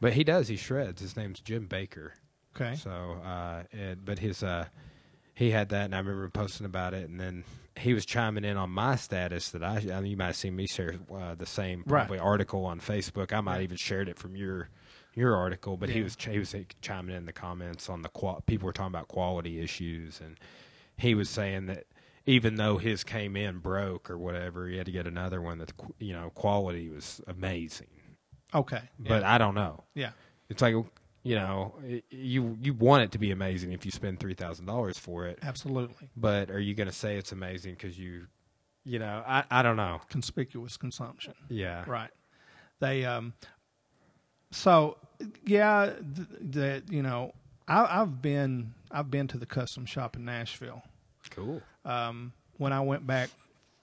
But 0.00 0.12
he 0.12 0.22
does. 0.24 0.46
He 0.48 0.56
shreds. 0.56 1.00
His 1.02 1.16
name's 1.16 1.40
Jim 1.40 1.66
Baker. 1.66 2.12
Okay. 2.54 2.76
So, 2.76 2.90
uh, 3.24 3.62
and, 3.72 4.04
but 4.04 4.18
his, 4.18 4.42
uh, 4.42 4.66
he 5.34 5.50
had 5.50 5.68
that, 5.70 5.84
and 5.86 5.94
I 5.94 5.98
remember 5.98 6.28
posting 6.28 6.66
about 6.66 6.94
it, 6.94 7.08
and 7.08 7.18
then 7.20 7.44
he 7.76 7.94
was 7.94 8.04
chiming 8.06 8.44
in 8.44 8.56
on 8.56 8.70
my 8.70 8.96
status 8.96 9.50
that 9.50 9.62
I, 9.62 9.76
I 9.92 10.00
mean, 10.00 10.06
you 10.12 10.16
might 10.16 10.26
have 10.26 10.36
seen 10.36 10.56
me 10.56 10.66
share 10.66 10.94
uh, 11.14 11.34
the 11.36 11.46
same 11.46 11.80
Right. 11.86 12.00
probably 12.06 12.18
article 12.18 12.64
on 12.64 12.80
Facebook. 12.80 13.32
I 13.32 13.40
might 13.40 13.54
Right. 13.54 13.62
even 13.62 13.76
shared 13.76 14.08
it 14.08 14.18
from 14.18 14.36
your 14.36 14.68
your 15.14 15.34
article, 15.36 15.76
but 15.76 15.88
he 15.88 16.02
was 16.02 16.14
ch- 16.14 16.26
he 16.26 16.38
was 16.38 16.54
chiming 16.80 17.16
in 17.16 17.26
the 17.26 17.32
comments 17.32 17.88
on 17.88 18.02
the 18.02 18.08
qual- 18.08 18.40
people 18.46 18.66
were 18.66 18.72
talking 18.72 18.92
about 18.94 19.08
quality 19.08 19.60
issues, 19.60 20.20
and 20.20 20.38
he 20.98 21.14
was 21.14 21.30
saying 21.30 21.66
that 21.66 21.84
even 22.26 22.56
though 22.56 22.76
his 22.76 23.04
came 23.04 23.36
in 23.36 23.58
broke 23.58 24.10
or 24.10 24.18
whatever, 24.18 24.68
he 24.68 24.76
had 24.76 24.84
to 24.86 24.92
get 24.92 25.06
another 25.06 25.40
one 25.40 25.58
that 25.58 25.72
you 25.98 26.12
know 26.12 26.30
quality 26.34 26.90
was 26.90 27.20
amazing. 27.26 27.86
Okay. 28.54 28.82
But 28.98 29.22
yeah. 29.22 29.34
I 29.34 29.38
don't 29.38 29.54
know. 29.54 29.84
yeah. 29.94 30.10
It's 30.50 30.60
like 30.62 30.74
you 31.24 31.34
know, 31.34 31.74
you 32.10 32.56
you 32.62 32.72
want 32.74 33.02
it 33.02 33.12
to 33.12 33.18
be 33.18 33.30
amazing 33.30 33.72
if 33.72 33.84
you 33.84 33.90
spend 33.90 34.18
three 34.20 34.34
thousand 34.34 34.66
dollars 34.66 34.98
for 34.98 35.26
it, 35.26 35.38
Absolutely. 35.42 36.08
but 36.16 36.50
are 36.50 36.60
you 36.60 36.74
going 36.74 36.86
to 36.88 36.94
say 36.94 37.16
it's 37.16 37.32
amazing 37.32 37.72
because 37.74 37.98
you, 37.98 38.26
you 38.84 38.98
know, 38.98 39.22
I 39.26 39.44
I 39.50 39.62
don't 39.62 39.76
know. 39.76 40.00
Conspicuous 40.08 40.76
consumption. 40.76 41.34
Yeah, 41.48 41.84
Right. 41.86 42.10
They 42.80 43.04
um. 43.04 43.34
So 44.50 44.96
yeah, 45.44 45.92
th- 46.14 46.28
that 46.52 46.90
you 46.92 47.02
know, 47.02 47.32
I, 47.66 48.00
I've 48.00 48.22
been 48.22 48.72
I've 48.90 49.10
been 49.10 49.28
to 49.28 49.38
the 49.38 49.44
custom 49.46 49.84
shop 49.84 50.16
in 50.16 50.24
Nashville, 50.24 50.82
Cool. 51.28 51.62
Um, 51.84 52.32
when 52.56 52.72
I 52.72 52.80
went 52.80 53.06
back 53.06 53.30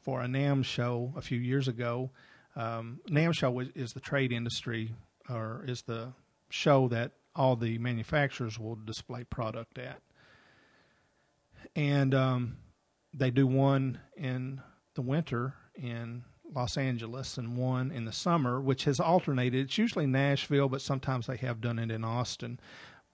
for 0.01 0.21
a 0.21 0.25
NAMM 0.25 0.63
show 0.65 1.13
a 1.15 1.21
few 1.21 1.39
years 1.39 1.67
ago, 1.67 2.11
um, 2.55 2.99
NAMM 3.09 3.33
show 3.33 3.51
was, 3.51 3.69
is 3.75 3.93
the 3.93 3.99
trade 3.99 4.31
industry 4.31 4.93
or 5.29 5.63
is 5.67 5.81
the 5.83 6.13
show 6.49 6.87
that 6.89 7.11
all 7.35 7.55
the 7.55 7.77
manufacturers 7.77 8.59
will 8.59 8.75
display 8.75 9.23
product 9.23 9.77
at. 9.77 9.99
And 11.75 12.13
um, 12.13 12.57
they 13.13 13.31
do 13.31 13.47
one 13.47 13.99
in 14.15 14.61
the 14.93 15.01
winter 15.01 15.55
in 15.75 16.23
Los 16.53 16.77
Angeles 16.77 17.37
and 17.37 17.57
one 17.57 17.91
in 17.91 18.05
the 18.05 18.13
summer, 18.13 18.61
which 18.61 18.85
has 18.85 18.99
alternated. 18.99 19.65
It's 19.65 19.77
usually 19.77 20.05
Nashville, 20.05 20.69
but 20.69 20.81
sometimes 20.81 21.27
they 21.27 21.37
have 21.37 21.59
done 21.59 21.79
it 21.79 21.91
in 21.91 22.05
Austin. 22.05 22.59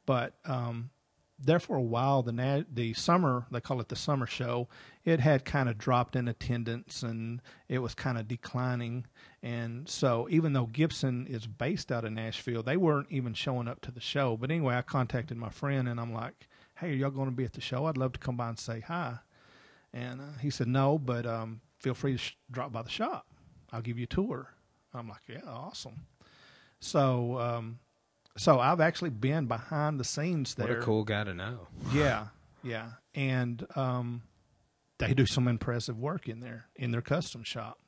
But 0.06 0.34
um, 0.46 0.92
there 1.44 1.60
for 1.60 1.76
a 1.76 1.82
while, 1.82 2.22
the 2.22 2.66
the 2.72 2.94
summer 2.94 3.46
they 3.52 3.62
call 3.62 3.80
it 3.82 3.90
the 3.90 3.96
summer 3.96 4.26
show. 4.26 4.68
It 5.04 5.20
had 5.20 5.46
kind 5.46 5.70
of 5.70 5.78
dropped 5.78 6.16
in 6.16 6.28
attendance 6.28 7.04
and 7.04 7.42
it 7.68 7.80
was 7.80 7.96
kind 7.96 8.18
of 8.18 8.28
declining. 8.28 9.06
And 9.42 9.90
so, 9.90 10.28
even 10.30 10.54
though 10.54 10.68
Gibson 10.68 11.26
is 11.28 11.48
based 11.48 11.92
out 11.92 12.06
of 12.06 12.12
Nashville, 12.14 12.64
they 12.64 12.78
weren't 12.78 13.08
even 13.10 13.34
showing 13.34 13.68
up 13.68 13.82
to 13.82 13.92
the 13.92 14.00
show. 14.00 14.38
But 14.38 14.52
anyway, 14.52 14.76
I 14.76 14.82
contacted 14.82 15.38
my 15.38 15.50
friend 15.50 15.88
and 15.88 16.00
I'm 16.00 16.14
like, 16.14 16.48
"Hey, 16.76 16.92
are 16.92 16.96
y'all 16.96 17.10
going 17.12 17.30
to 17.30 17.36
be 17.36 17.46
at 17.46 17.54
the 17.54 17.62
show? 17.62 17.86
I'd 17.86 17.98
love 17.98 18.14
to 18.14 18.20
come 18.20 18.38
by 18.38 18.50
and 18.50 18.60
say 18.60 18.82
hi." 18.82 19.18
And 19.94 20.22
uh, 20.22 20.38
he 20.42 20.50
said, 20.50 20.68
"No, 20.68 20.98
but 20.98 21.26
um, 21.26 21.62
feel 21.80 21.94
free 21.94 22.14
to 22.14 22.18
sh- 22.18 22.38
drop 22.52 22.72
by 22.72 22.84
the 22.84 22.90
shop. 22.90 23.26
I'll 23.72 23.82
give 23.82 23.98
you 23.98 24.04
a 24.04 24.08
tour." 24.08 24.54
I'm 24.94 25.10
like, 25.10 25.22
"Yeah, 25.28 25.42
awesome." 25.48 26.06
So. 26.80 27.40
Um, 27.40 27.80
so 28.38 28.60
I've 28.60 28.82
actually 28.82 29.10
been 29.10 29.46
behind 29.46 30.00
the 30.00 30.04
scenes 30.04 30.56
there. 30.56 30.68
What 30.68 30.78
a 30.78 30.82
cool 30.82 31.04
guy 31.04 31.24
to 31.24 31.34
know. 31.34 31.68
Yeah, 31.94 32.28
yeah, 32.64 32.92
and 33.14 33.66
um, 33.76 34.24
they 34.98 35.14
do 35.14 35.26
some 35.26 35.48
impressive 35.48 36.00
work 36.00 36.28
in 36.28 36.40
there 36.40 36.66
in 36.76 36.92
their 36.92 37.02
custom 37.02 37.44
shop. 37.44 37.80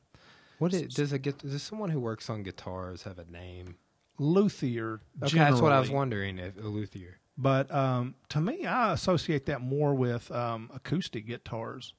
What 0.59 0.73
it, 0.73 0.93
does 0.93 1.13
it 1.13 1.19
get? 1.19 1.39
Does 1.39 1.63
someone 1.63 1.89
who 1.89 1.99
works 1.99 2.29
on 2.29 2.43
guitars 2.43 3.03
have 3.03 3.19
a 3.19 3.25
name? 3.25 3.77
Luthier. 4.19 5.01
Okay, 5.21 5.37
that's 5.37 5.61
what 5.61 5.71
I 5.71 5.79
was 5.79 5.89
wondering. 5.89 6.39
If 6.39 6.57
a 6.57 6.67
luthier. 6.67 7.19
But 7.37 7.73
um, 7.73 8.15
to 8.29 8.39
me, 8.39 8.65
I 8.65 8.93
associate 8.93 9.47
that 9.47 9.61
more 9.61 9.95
with 9.95 10.29
um, 10.31 10.69
acoustic 10.73 11.25
guitars. 11.25 11.93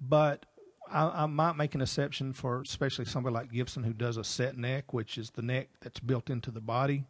But 0.00 0.46
I, 0.90 1.24
I 1.24 1.26
might 1.26 1.56
make 1.56 1.74
an 1.74 1.80
exception 1.80 2.32
for 2.32 2.60
especially 2.60 3.04
somebody 3.04 3.34
like 3.34 3.52
Gibson 3.52 3.82
who 3.82 3.92
does 3.92 4.16
a 4.16 4.24
set 4.24 4.56
neck, 4.56 4.92
which 4.92 5.18
is 5.18 5.30
the 5.30 5.42
neck 5.42 5.68
that's 5.80 6.00
built 6.00 6.30
into 6.30 6.50
the 6.50 6.60
body, 6.60 7.06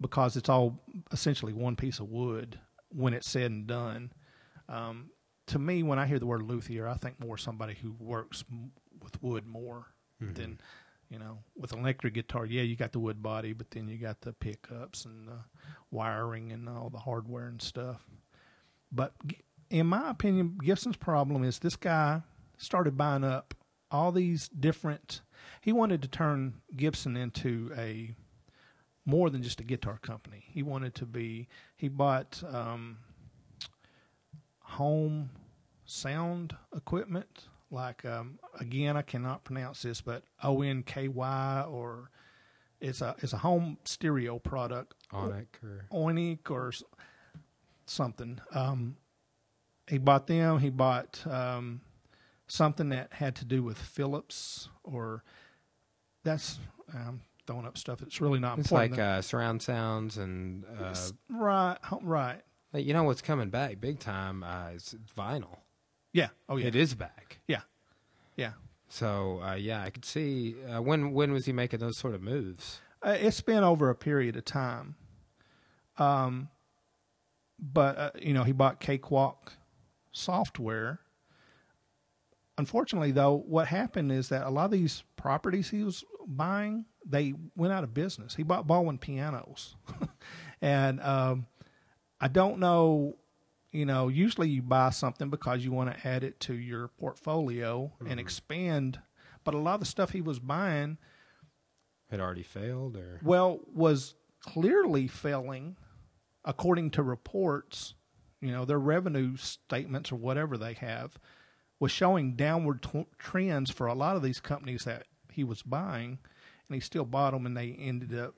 because 0.00 0.36
it's 0.36 0.48
all 0.48 0.80
essentially 1.12 1.52
one 1.52 1.76
piece 1.76 1.98
of 1.98 2.08
wood 2.08 2.58
when 2.88 3.14
it's 3.14 3.28
said 3.28 3.50
and 3.50 3.66
done. 3.66 4.12
Um, 4.68 5.10
to 5.48 5.58
me, 5.58 5.82
when 5.82 5.98
I 5.98 6.06
hear 6.06 6.18
the 6.18 6.26
word 6.26 6.42
luthier, 6.42 6.86
I 6.88 6.94
think 6.94 7.18
more 7.20 7.36
somebody 7.36 7.74
who 7.74 7.92
works 7.98 8.44
m- 8.50 8.72
with 9.02 9.20
wood 9.22 9.46
more 9.46 9.86
than 10.34 10.60
you 11.08 11.18
know 11.18 11.38
with 11.56 11.72
an 11.72 11.80
electric 11.80 12.14
guitar. 12.14 12.46
Yeah, 12.46 12.62
you 12.62 12.76
got 12.76 12.92
the 12.92 13.00
wood 13.00 13.22
body, 13.22 13.52
but 13.52 13.70
then 13.70 13.88
you 13.88 13.98
got 13.98 14.20
the 14.20 14.32
pickups 14.32 15.04
and 15.04 15.26
the 15.26 15.38
wiring 15.90 16.52
and 16.52 16.68
all 16.68 16.90
the 16.90 16.98
hardware 16.98 17.48
and 17.48 17.60
stuff. 17.60 18.04
But 18.92 19.14
in 19.70 19.86
my 19.86 20.10
opinion, 20.10 20.58
Gibson's 20.62 20.96
problem 20.96 21.42
is 21.44 21.58
this 21.58 21.76
guy 21.76 22.22
started 22.58 22.96
buying 22.96 23.24
up 23.24 23.54
all 23.90 24.12
these 24.12 24.48
different. 24.48 25.20
He 25.60 25.72
wanted 25.72 26.02
to 26.02 26.08
turn 26.08 26.60
Gibson 26.76 27.16
into 27.16 27.72
a 27.76 28.14
more 29.04 29.30
than 29.30 29.42
just 29.42 29.60
a 29.60 29.64
guitar 29.64 29.98
company. 30.00 30.44
He 30.46 30.62
wanted 30.62 30.94
to 30.96 31.06
be. 31.06 31.48
He 31.76 31.88
bought 31.88 32.42
um, 32.52 32.98
home 34.60 35.30
sound 35.84 36.56
equipment. 36.74 37.48
Like 37.70 38.04
um, 38.04 38.38
again, 38.58 38.96
I 38.96 39.02
cannot 39.02 39.44
pronounce 39.44 39.82
this, 39.82 40.00
but 40.00 40.24
O 40.42 40.62
N 40.62 40.82
K 40.82 41.08
Y 41.08 41.64
or 41.68 42.10
it's 42.80 43.00
a 43.00 43.14
it's 43.18 43.32
a 43.32 43.38
home 43.38 43.78
stereo 43.84 44.38
product. 44.38 44.94
Onic 45.12 45.46
or 45.62 45.86
Oinic 45.92 46.50
or 46.50 46.72
something. 47.86 48.40
Um, 48.52 48.96
he 49.88 49.98
bought 49.98 50.26
them. 50.26 50.58
He 50.58 50.70
bought 50.70 51.24
um, 51.26 51.80
something 52.46 52.88
that 52.90 53.12
had 53.12 53.34
to 53.36 53.44
do 53.44 53.62
with 53.62 53.78
Philips 53.78 54.68
or 54.84 55.24
that's 56.22 56.58
um, 56.94 57.22
throwing 57.50 57.66
up 57.66 57.76
stuff 57.76 57.98
that's 57.98 58.20
really 58.20 58.38
not 58.38 58.58
it's 58.58 58.70
important. 58.70 58.92
like 58.92 59.00
uh, 59.00 59.20
surround 59.22 59.60
sounds 59.60 60.16
and 60.18 60.64
uh, 60.80 60.94
right, 61.28 61.76
right. 62.02 62.40
Hey, 62.72 62.80
You 62.82 62.94
know 62.94 63.02
what's 63.02 63.22
coming 63.22 63.50
back 63.50 63.80
big 63.80 63.98
time? 63.98 64.44
Uh, 64.44 64.68
it's 64.72 64.94
vinyl. 65.18 65.58
Yeah. 66.12 66.28
Oh 66.48 66.56
yeah. 66.56 66.68
It 66.68 66.76
is 66.76 66.94
back. 66.94 67.40
Yeah. 67.48 67.62
Yeah. 68.36 68.52
So 68.88 69.40
uh, 69.42 69.54
yeah, 69.54 69.82
I 69.82 69.90
could 69.90 70.04
see 70.04 70.54
uh, 70.72 70.80
when 70.80 71.12
when 71.12 71.32
was 71.32 71.46
he 71.46 71.52
making 71.52 71.80
those 71.80 71.96
sort 71.98 72.14
of 72.14 72.22
moves? 72.22 72.80
Uh, 73.02 73.16
it's 73.18 73.40
been 73.40 73.64
over 73.64 73.90
a 73.90 73.96
period 73.96 74.36
of 74.36 74.44
time. 74.44 74.94
Um, 75.98 76.50
but 77.58 77.98
uh, 77.98 78.10
you 78.20 78.32
know, 78.32 78.44
he 78.44 78.52
bought 78.52 78.78
Cakewalk 78.78 79.54
software. 80.12 81.00
Unfortunately, 82.58 83.10
though, 83.10 83.42
what 83.46 83.66
happened 83.68 84.12
is 84.12 84.28
that 84.28 84.46
a 84.46 84.50
lot 84.50 84.66
of 84.66 84.70
these 84.70 85.02
properties 85.16 85.70
he 85.70 85.82
was 85.82 86.04
buying 86.30 86.86
they 87.04 87.34
went 87.56 87.72
out 87.72 87.84
of 87.84 87.94
business. 87.94 88.34
He 88.34 88.42
bought 88.42 88.66
Baldwin 88.66 88.98
pianos, 88.98 89.74
and 90.62 91.00
um, 91.00 91.46
I 92.20 92.28
don't 92.28 92.58
know. 92.58 93.16
You 93.72 93.86
know, 93.86 94.08
usually 94.08 94.48
you 94.48 94.62
buy 94.62 94.90
something 94.90 95.30
because 95.30 95.64
you 95.64 95.70
want 95.70 95.96
to 95.96 96.08
add 96.08 96.24
it 96.24 96.40
to 96.40 96.54
your 96.54 96.88
portfolio 96.88 97.92
and 98.04 98.18
expand. 98.18 98.98
But 99.44 99.54
a 99.54 99.58
lot 99.58 99.74
of 99.74 99.80
the 99.80 99.86
stuff 99.86 100.10
he 100.10 100.20
was 100.20 100.40
buying 100.40 100.98
Had 102.10 102.20
already 102.20 102.42
failed, 102.42 102.96
or 102.96 103.20
well, 103.22 103.60
was 103.72 104.14
clearly 104.40 105.06
failing 105.06 105.76
according 106.44 106.90
to 106.92 107.02
reports. 107.02 107.94
You 108.40 108.50
know, 108.50 108.64
their 108.64 108.78
revenue 108.78 109.36
statements 109.36 110.10
or 110.10 110.16
whatever 110.16 110.58
they 110.58 110.72
have 110.74 111.18
was 111.78 111.92
showing 111.92 112.34
downward 112.34 112.82
t- 112.82 113.06
trends 113.18 113.70
for 113.70 113.86
a 113.86 113.94
lot 113.94 114.16
of 114.16 114.22
these 114.22 114.40
companies 114.40 114.84
that 114.84 115.04
he 115.32 115.44
was 115.44 115.62
buying, 115.62 116.18
and 116.68 116.74
he 116.74 116.80
still 116.80 117.04
bought 117.04 117.32
them, 117.32 117.46
and 117.46 117.56
they 117.56 117.76
ended 117.78 118.18
up 118.18 118.34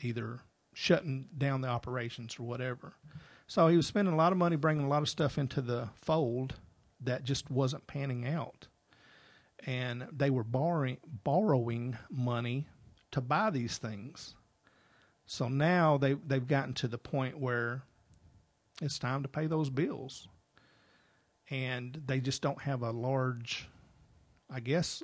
either 0.00 0.40
shutting 0.74 1.26
down 1.36 1.62
the 1.62 1.68
operations 1.68 2.36
or 2.38 2.42
whatever. 2.42 2.94
So 3.46 3.68
he 3.68 3.76
was 3.76 3.86
spending 3.86 4.12
a 4.12 4.16
lot 4.16 4.32
of 4.32 4.38
money 4.38 4.56
bringing 4.56 4.84
a 4.84 4.88
lot 4.88 5.02
of 5.02 5.08
stuff 5.08 5.38
into 5.38 5.60
the 5.62 5.88
fold 5.94 6.54
that 7.00 7.24
just 7.24 7.50
wasn't 7.50 7.86
panning 7.86 8.26
out. 8.26 8.66
And 9.66 10.06
they 10.12 10.30
were 10.30 10.44
borrowing 10.44 10.98
borrowing 11.24 11.96
money 12.10 12.66
to 13.12 13.20
buy 13.20 13.50
these 13.50 13.78
things. 13.78 14.34
So 15.24 15.48
now 15.48 15.96
they 15.96 16.14
they've 16.14 16.46
gotten 16.46 16.74
to 16.74 16.88
the 16.88 16.98
point 16.98 17.38
where 17.38 17.82
it's 18.82 18.98
time 18.98 19.22
to 19.22 19.28
pay 19.28 19.46
those 19.46 19.70
bills. 19.70 20.28
And 21.48 22.02
they 22.04 22.20
just 22.20 22.42
don't 22.42 22.60
have 22.62 22.82
a 22.82 22.90
large 22.90 23.68
I 24.50 24.60
guess 24.60 25.02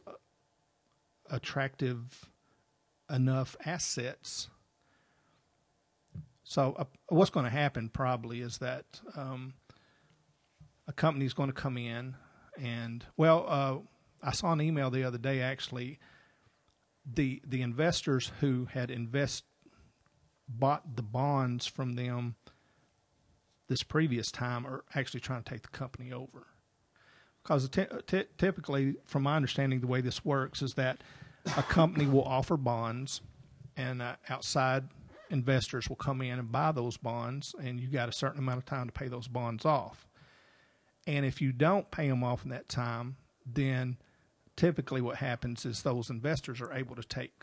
attractive 1.33 2.31
enough 3.11 3.57
assets. 3.65 4.49
So 6.45 6.75
uh, 6.79 6.85
what's 7.09 7.31
going 7.31 7.45
to 7.45 7.51
happen 7.51 7.89
probably 7.89 8.41
is 8.41 8.59
that 8.59 9.01
um, 9.17 9.55
a 10.87 11.13
is 11.23 11.33
going 11.33 11.49
to 11.49 11.55
come 11.55 11.77
in 11.77 12.15
and 12.61 13.05
well, 13.17 13.47
uh, 13.49 13.79
I 14.23 14.33
saw 14.33 14.53
an 14.53 14.61
email 14.61 14.91
the 14.91 15.05
other 15.05 15.19
day 15.19 15.41
actually. 15.41 15.99
The 17.05 17.43
the 17.45 17.63
investors 17.63 18.31
who 18.41 18.67
had 18.67 18.91
invest 18.91 19.45
bought 20.49 20.97
the 20.97 21.03
bonds 21.03 21.67
from 21.67 21.95
them 21.95 22.37
this 23.69 23.83
previous 23.83 24.31
time 24.31 24.67
are 24.67 24.85
actually 24.95 25.21
trying 25.21 25.43
to 25.43 25.51
take 25.51 25.63
the 25.63 25.69
company 25.69 26.13
over. 26.13 26.47
Because 27.43 27.69
ty- 27.69 27.89
ty- 28.07 28.27
typically, 28.39 28.97
from 29.05 29.25
my 29.25 29.37
understanding, 29.37 29.81
the 29.81 29.87
way 29.87 30.01
this 30.01 30.25
works 30.25 30.63
is 30.63 30.75
that 30.75 31.03
a 31.57 31.63
company 31.63 32.07
will 32.07 32.25
offer 32.25 32.57
bonds, 32.57 33.21
and 33.77 34.01
uh, 34.01 34.15
outside 34.29 34.85
investors 35.31 35.89
will 35.89 35.97
come 35.97 36.23
in 36.23 36.39
and 36.39 36.53
buy 36.53 36.73
those 36.73 36.97
bonds, 36.97 37.55
and 37.61 37.81
you 37.81 37.89
got 37.89 38.09
a 38.09 38.13
certain 38.13 38.39
amount 38.39 38.59
of 38.59 38.65
time 38.65 38.87
to 38.87 38.93
pay 38.93 39.09
those 39.09 39.27
bonds 39.27 39.65
off. 39.65 40.07
And 41.07 41.27
if 41.27 41.41
you 41.41 41.53
don't 41.53 41.91
pay 41.91 42.09
them 42.09 42.23
off 42.23 42.45
in 42.45 42.51
that 42.51 42.69
time, 42.69 43.17
then 43.45 43.97
typically 44.55 45.01
what 45.01 45.17
happens 45.17 45.67
is 45.67 45.83
those 45.83 46.11
investors 46.11 46.61
are 46.61 46.73
able 46.73 46.95
to 46.95 47.03
take 47.03 47.43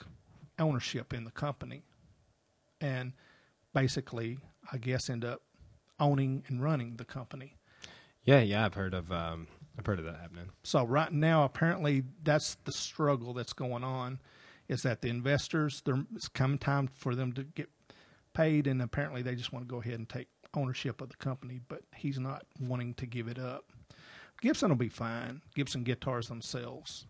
ownership 0.58 1.14
in 1.14 1.26
the 1.26 1.32
company 1.32 1.84
and 2.82 3.14
basically, 3.74 4.38
I 4.72 4.78
guess, 4.78 5.10
end 5.10 5.26
up 5.26 5.42
owning 6.00 6.44
and 6.48 6.64
running 6.64 6.96
the 6.96 7.06
company. 7.06 7.58
yeah, 8.24 8.40
yeah, 8.40 8.66
I've 8.66 8.76
heard 8.76 8.94
of 8.94 9.12
um, 9.12 9.48
I've 9.78 9.86
heard 9.86 10.00
of 10.00 10.06
that 10.06 10.20
happening. 10.20 10.50
So 10.64 10.84
right 10.86 11.12
now, 11.12 11.44
apparently, 11.44 12.04
that's 12.24 12.56
the 12.66 12.72
struggle 12.72 13.34
that's 13.34 13.54
going 13.54 13.84
on. 13.84 14.20
Is 14.68 14.84
that 14.84 15.02
the 15.02 15.08
investors? 15.10 15.82
There, 15.86 16.04
it's 16.16 16.28
come 16.28 16.58
time 16.58 16.88
for 16.88 17.16
them 17.16 17.32
to 17.34 17.44
get 17.44 17.70
paid, 18.34 18.68
and 18.68 18.82
apparently, 18.82 19.22
they 19.22 19.36
just 19.36 19.54
want 19.54 19.68
to 19.68 19.72
go 19.72 19.82
ahead 19.82 19.96
and 19.96 20.08
take 20.08 20.28
ownership 20.54 21.02
of 21.02 21.10
the 21.10 21.16
company. 21.18 21.60
But 21.68 21.84
he's 21.96 22.20
not 22.20 22.46
wanting 22.60 22.94
to 22.96 23.06
give 23.06 23.28
it 23.28 23.40
up. 23.40 23.66
Gibson 24.42 24.70
will 24.70 24.76
be 24.78 24.90
fine. 24.90 25.42
Gibson 25.56 25.84
guitars 25.84 26.28
themselves. 26.28 27.08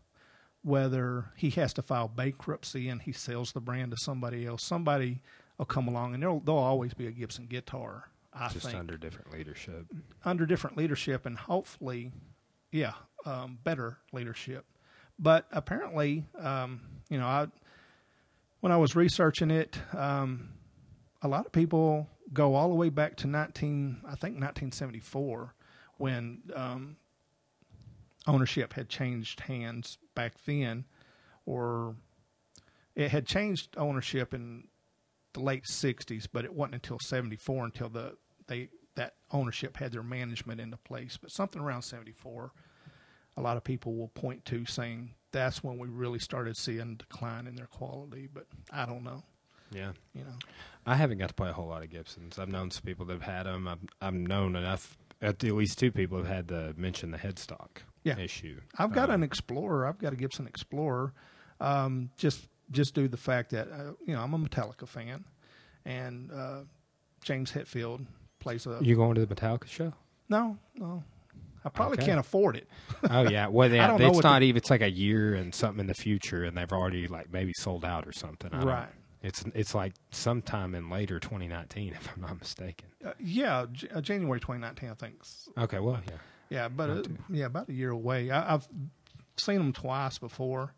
Whether 0.62 1.32
he 1.38 1.52
has 1.52 1.74
to 1.74 1.82
file 1.82 2.10
bankruptcy 2.10 2.90
and 2.90 3.02
he 3.02 3.14
sells 3.14 3.54
the 3.54 3.62
brand 3.62 3.92
to 3.92 3.98
somebody 3.98 4.46
else, 4.46 4.62
somebody 4.64 5.22
will 5.58 5.66
come 5.66 5.88
along 5.88 6.14
and 6.14 6.22
there'll, 6.22 6.42
there'll 6.42 6.60
always 6.60 6.94
be 6.94 7.08
a 7.08 7.12
Gibson 7.12 7.46
guitar. 7.46 8.10
I 8.34 8.50
Just 8.50 8.66
think 8.66 8.78
under 8.78 8.98
different 8.98 9.32
leadership. 9.32 9.86
under 10.26 10.46
different 10.46 10.76
leadership 10.76 11.26
and 11.26 11.38
hopefully, 11.38 12.12
yeah, 12.72 12.94
um, 13.26 13.58
better 13.64 13.98
leadership. 14.14 14.66
But 15.18 15.46
apparently, 15.52 16.26
um, 16.40 16.82
you 17.10 17.18
know, 17.18 17.26
I 17.26 17.48
when 18.62 18.72
I 18.72 18.78
was 18.78 18.96
researching 18.96 19.52
it, 19.52 19.80
um, 19.96 20.50
a 21.22 21.28
lot 21.28 21.46
of 21.46 21.52
people 21.52 22.08
go 22.34 22.56
all 22.56 22.70
the 22.70 22.76
way 22.76 22.90
back 22.90 23.18
to 23.18 23.28
nineteen, 23.28 24.02
I 24.08 24.16
think 24.16 24.38
nineteen 24.38 24.72
seventy 24.72 25.00
four, 25.00 25.54
when 25.98 26.42
um, 26.56 26.98
ownership 28.28 28.74
had 28.74 28.90
changed 28.90 29.42
hands 29.42 29.98
back 30.16 30.34
then, 30.46 30.86
or 31.46 31.96
it 32.96 33.12
had 33.12 33.26
changed 33.26 33.76
ownership 33.78 34.34
in 34.34 34.68
the 35.34 35.42
late 35.42 35.66
'60s, 35.66 36.28
but 36.32 36.46
it 36.46 36.54
wasn't 36.54 36.76
until 36.76 36.98
'74 37.02 37.66
until 37.66 37.90
the 37.90 38.14
they 38.48 38.70
that 39.00 39.14
ownership 39.32 39.78
had 39.78 39.92
their 39.94 40.04
management 40.04 40.60
into 40.60 40.78
place. 40.78 41.18
But 41.18 41.32
something 41.32 41.62
around 41.62 41.82
'74, 41.84 42.52
a 43.38 43.42
lot 43.42 43.58
of 43.58 43.64
people 43.64 43.96
will 43.96 44.10
point 44.10 44.44
to 44.46 44.66
saying 44.66 45.14
that's 45.32 45.64
when 45.64 45.78
we 45.78 45.88
really 45.88 46.20
started 46.20 46.58
seeing 46.58 46.96
decline 46.96 47.48
in 47.48 47.56
their 47.56 47.68
quality. 47.68 48.28
But 48.32 48.48
I 48.72 48.86
don't 48.86 49.04
know, 49.04 49.24
Yeah. 49.72 49.94
you 50.14 50.24
know. 50.24 50.36
I 50.86 50.96
haven't 50.96 51.18
got 51.20 51.30
to 51.30 51.34
play 51.36 51.50
a 51.50 51.54
whole 51.54 51.68
lot 51.68 51.84
of 51.84 51.90
Gibsons. 51.90 52.38
I've 52.40 52.50
known 52.50 52.72
some 52.72 52.84
people 52.84 53.06
that 53.06 53.14
have 53.14 53.22
had 53.22 53.44
them. 53.46 53.68
I've, 53.68 53.80
I've 54.02 54.14
known 54.14 54.56
enough. 54.56 54.98
At 55.22 55.44
least 55.44 55.78
two 55.80 55.92
people 55.92 56.18
have 56.18 56.28
had 56.28 56.48
to 56.50 56.74
mention 56.78 57.12
the 57.12 57.18
headstock 57.18 57.84
Yeah. 58.04 58.18
issue. 58.18 58.62
I've 58.78 58.92
got 58.94 59.10
Um, 59.10 59.16
an 59.16 59.24
Explorer. 59.24 59.86
I've 59.86 59.98
got 60.00 60.14
a 60.14 60.16
Gibson 60.16 60.48
Explorer. 60.48 61.14
Um, 61.60 62.10
just 62.18 62.48
just 62.72 62.94
due 62.96 63.04
to 63.04 63.10
the 63.10 63.18
fact 63.18 63.50
that 63.52 63.68
uh, 63.72 63.94
you 64.06 64.14
know 64.14 64.22
I'm 64.22 64.34
a 64.34 64.38
Metallica 64.40 64.88
fan, 64.88 65.26
and 65.86 66.32
uh, 66.32 66.62
James 67.24 67.52
Hetfield 67.52 68.06
plays 68.40 68.66
a 68.68 68.80
You 68.82 68.96
going 68.96 69.16
to 69.16 69.26
the 69.26 69.34
Metallica 69.36 69.68
show? 69.68 69.94
no 70.30 70.58
no. 70.76 71.04
I 71.66 71.68
probably 71.70 71.98
Okay. 71.98 72.06
can't 72.06 72.20
afford 72.20 72.56
it. 72.56 72.68
Oh 73.12 73.28
yeah. 73.30 73.48
Well, 73.48 73.70
yeah, 73.72 73.96
it's 74.00 74.24
not 74.24 74.40
the- 74.40 74.46
even. 74.46 74.58
It's 74.58 74.70
like 74.70 74.82
a 74.82 74.90
year 74.90 75.36
and 75.36 75.54
something 75.54 75.82
in 75.82 75.88
the 75.88 75.94
future, 75.94 76.44
and 76.46 76.58
they've 76.58 76.72
already 76.72 77.08
like 77.08 77.32
maybe 77.34 77.52
sold 77.54 77.84
out 77.84 78.08
or 78.08 78.14
something. 78.14 78.52
I 78.54 78.58
don't- 78.60 78.68
Right. 78.68 78.90
It's 79.22 79.44
it's 79.54 79.76
like 79.76 79.94
sometime 80.12 80.74
in 80.76 80.90
later 80.90 81.20
2019, 81.20 81.94
if 82.00 82.10
I'm 82.16 82.22
not 82.22 82.40
mistaken. 82.40 82.88
Uh, 83.04 83.12
yeah, 83.20 83.66
J- 83.72 83.90
uh, 83.94 84.00
January 84.00 84.40
2019, 84.40 84.90
I 84.90 84.94
think. 84.94 85.16
Okay. 85.58 85.80
Well, 85.80 86.00
yeah. 86.08 86.14
Yeah, 86.50 86.68
but 86.70 86.90
uh, 86.90 87.04
yeah, 87.30 87.46
about 87.48 87.68
a 87.68 87.74
year 87.74 87.92
away. 87.92 88.32
I, 88.32 88.54
I've 88.56 88.68
seen 89.36 89.58
them 89.58 89.74
twice 89.74 90.18
before 90.18 90.74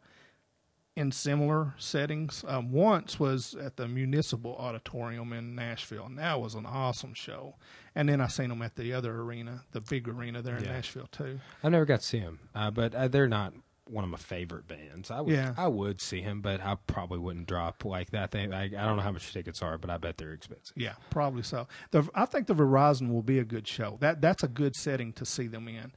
in 0.95 1.11
similar 1.11 1.73
settings. 1.77 2.43
Um, 2.47 2.71
once 2.71 3.19
was 3.19 3.55
at 3.55 3.77
the 3.77 3.87
Municipal 3.87 4.55
Auditorium 4.57 5.31
in 5.33 5.55
Nashville, 5.55 6.05
and 6.05 6.17
that 6.19 6.41
was 6.41 6.53
an 6.55 6.65
awesome 6.65 7.13
show. 7.13 7.55
And 7.95 8.09
then 8.09 8.19
I 8.21 8.27
seen 8.27 8.49
them 8.49 8.61
at 8.61 8.75
the 8.75 8.93
other 8.93 9.21
arena, 9.21 9.63
the 9.71 9.81
big 9.81 10.07
arena 10.07 10.41
there 10.41 10.57
in 10.57 10.63
Yeah. 10.65 10.73
Nashville 10.73 11.07
too. 11.11 11.39
I 11.63 11.69
never 11.69 11.85
got 11.85 12.01
to 12.01 12.05
see 12.05 12.19
them, 12.19 12.39
uh, 12.55 12.71
but 12.71 12.93
uh, 12.93 13.07
they're 13.07 13.27
not 13.27 13.53
one 13.85 14.03
of 14.05 14.09
my 14.09 14.17
favorite 14.17 14.67
bands. 14.67 15.11
I 15.11 15.19
would, 15.21 15.33
Yeah. 15.33 15.53
I 15.57 15.67
would 15.67 15.99
see 15.99 16.21
him, 16.21 16.41
but 16.41 16.61
I 16.61 16.75
probably 16.87 17.19
wouldn't 17.19 17.47
drop 17.47 17.83
like 17.83 18.11
that. 18.11 18.31
Thing. 18.31 18.53
I, 18.53 18.63
I 18.65 18.67
don't 18.69 18.95
know 18.95 19.01
how 19.01 19.11
much 19.11 19.33
tickets 19.33 19.61
are, 19.61 19.77
but 19.77 19.89
I 19.89 19.97
bet 19.97 20.17
they're 20.17 20.31
expensive. 20.31 20.77
Yeah, 20.77 20.93
probably 21.09 21.43
so. 21.43 21.67
The, 21.91 22.07
I 22.15 22.25
think 22.25 22.47
the 22.47 22.55
Verizon 22.55 23.11
will 23.11 23.23
be 23.23 23.39
a 23.39 23.43
good 23.43 23.67
show. 23.67 23.97
That 23.99 24.21
that's 24.21 24.43
a 24.43 24.47
good 24.47 24.75
setting 24.77 25.11
to 25.13 25.25
see 25.25 25.47
them 25.47 25.67
in. 25.67 25.91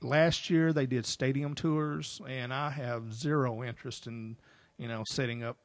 Last 0.00 0.48
year 0.50 0.72
they 0.72 0.86
did 0.86 1.06
stadium 1.06 1.54
tours, 1.54 2.20
and 2.28 2.52
I 2.54 2.70
have 2.70 3.12
zero 3.12 3.62
interest 3.64 4.06
in 4.06 4.36
you 4.76 4.86
know 4.88 5.02
setting 5.08 5.42
up 5.42 5.56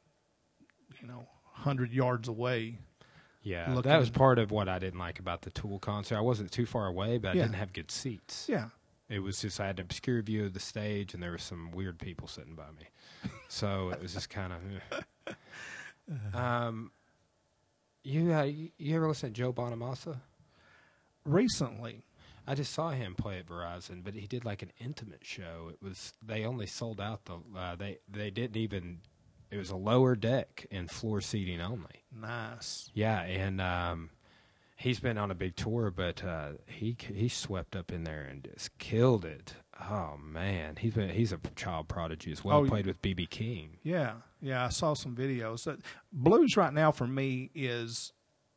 you 1.01 1.07
know 1.07 1.27
hundred 1.51 1.91
yards 1.93 2.27
away. 2.27 2.79
Yeah, 3.43 3.81
that 3.81 3.99
was 3.99 4.09
part 4.09 4.39
of 4.39 4.51
what 4.51 4.69
I 4.69 4.79
didn't 4.79 4.99
like 4.99 5.19
about 5.19 5.41
the 5.41 5.49
Tool 5.49 5.77
concert. 5.77 6.15
I 6.17 6.21
wasn't 6.21 6.49
too 6.51 6.65
far 6.65 6.87
away, 6.87 7.17
but 7.17 7.31
I 7.31 7.33
Yeah. 7.33 7.41
didn't 7.43 7.55
have 7.57 7.73
good 7.73 7.91
seats. 7.91 8.47
Yeah, 8.49 8.69
It 9.09 9.19
was 9.19 9.41
just 9.41 9.59
I 9.59 9.67
had 9.67 9.79
an 9.79 9.83
obscure 9.85 10.21
view 10.21 10.45
of 10.45 10.53
the 10.53 10.61
stage, 10.61 11.13
and 11.13 11.21
there 11.21 11.31
were 11.31 11.37
some 11.37 11.71
weird 11.71 11.99
people 11.99 12.27
sitting 12.29 12.55
by 12.55 12.71
me. 12.71 12.87
So 13.49 13.89
it 13.89 14.01
was 14.01 14.13
just 14.13 14.29
kind 14.29 14.53
of. 14.53 15.35
um, 16.33 16.91
you 18.03 18.33
uh, 18.33 18.43
you 18.43 18.69
you 18.77 18.95
ever 18.95 19.07
listen 19.09 19.29
to 19.29 19.33
Joe 19.33 19.51
Bonamassa? 19.53 20.17
recently. 21.25 22.03
I 22.45 22.55
just 22.55 22.73
saw 22.73 22.89
him 22.91 23.15
play 23.15 23.39
at 23.39 23.47
Verizon, 23.47 24.03
but 24.03 24.13
he 24.13 24.27
did 24.27 24.43
like 24.43 24.61
an 24.61 24.71
intimate 24.79 25.23
show. 25.25 25.69
It 25.71 25.81
was 25.81 26.13
they 26.21 26.45
only 26.45 26.65
sold 26.65 26.99
out 26.99 27.25
the 27.25 27.39
uh, 27.57 27.75
they 27.75 27.99
they 28.09 28.29
didn't 28.29 28.57
even. 28.57 28.99
It 29.49 29.57
was 29.57 29.69
a 29.69 29.75
lower 29.75 30.15
deck 30.15 30.65
and 30.71 30.89
floor 30.89 31.21
seating 31.21 31.61
only. 31.61 32.05
Nice. 32.11 32.89
Yeah, 32.95 33.21
and 33.21 33.61
um, 33.61 34.09
he's 34.75 34.99
been 34.99 35.17
on 35.17 35.29
a 35.29 35.35
big 35.35 35.55
tour, 35.55 35.91
but 35.91 36.23
uh, 36.23 36.53
he 36.65 36.97
he 37.13 37.29
swept 37.29 37.75
up 37.75 37.91
in 37.91 38.03
there 38.03 38.23
and 38.23 38.43
just 38.43 38.77
killed 38.77 39.25
it. 39.25 39.53
Oh 39.79 40.17
man, 40.17 40.77
he's 40.77 40.93
been 40.93 41.09
he's 41.09 41.31
a 41.31 41.39
child 41.55 41.87
prodigy 41.87 42.31
as 42.31 42.43
well. 42.43 42.59
Oh, 42.59 42.65
Played 42.65 42.87
with 42.87 43.01
BB 43.01 43.29
King. 43.29 43.77
Yeah, 43.83 44.13
yeah. 44.41 44.65
I 44.65 44.69
saw 44.69 44.93
some 44.93 45.15
videos. 45.15 45.67
Blues 46.11 46.57
right 46.57 46.73
now 46.73 46.91
for 46.91 47.07
me 47.07 47.51
is 47.55 48.11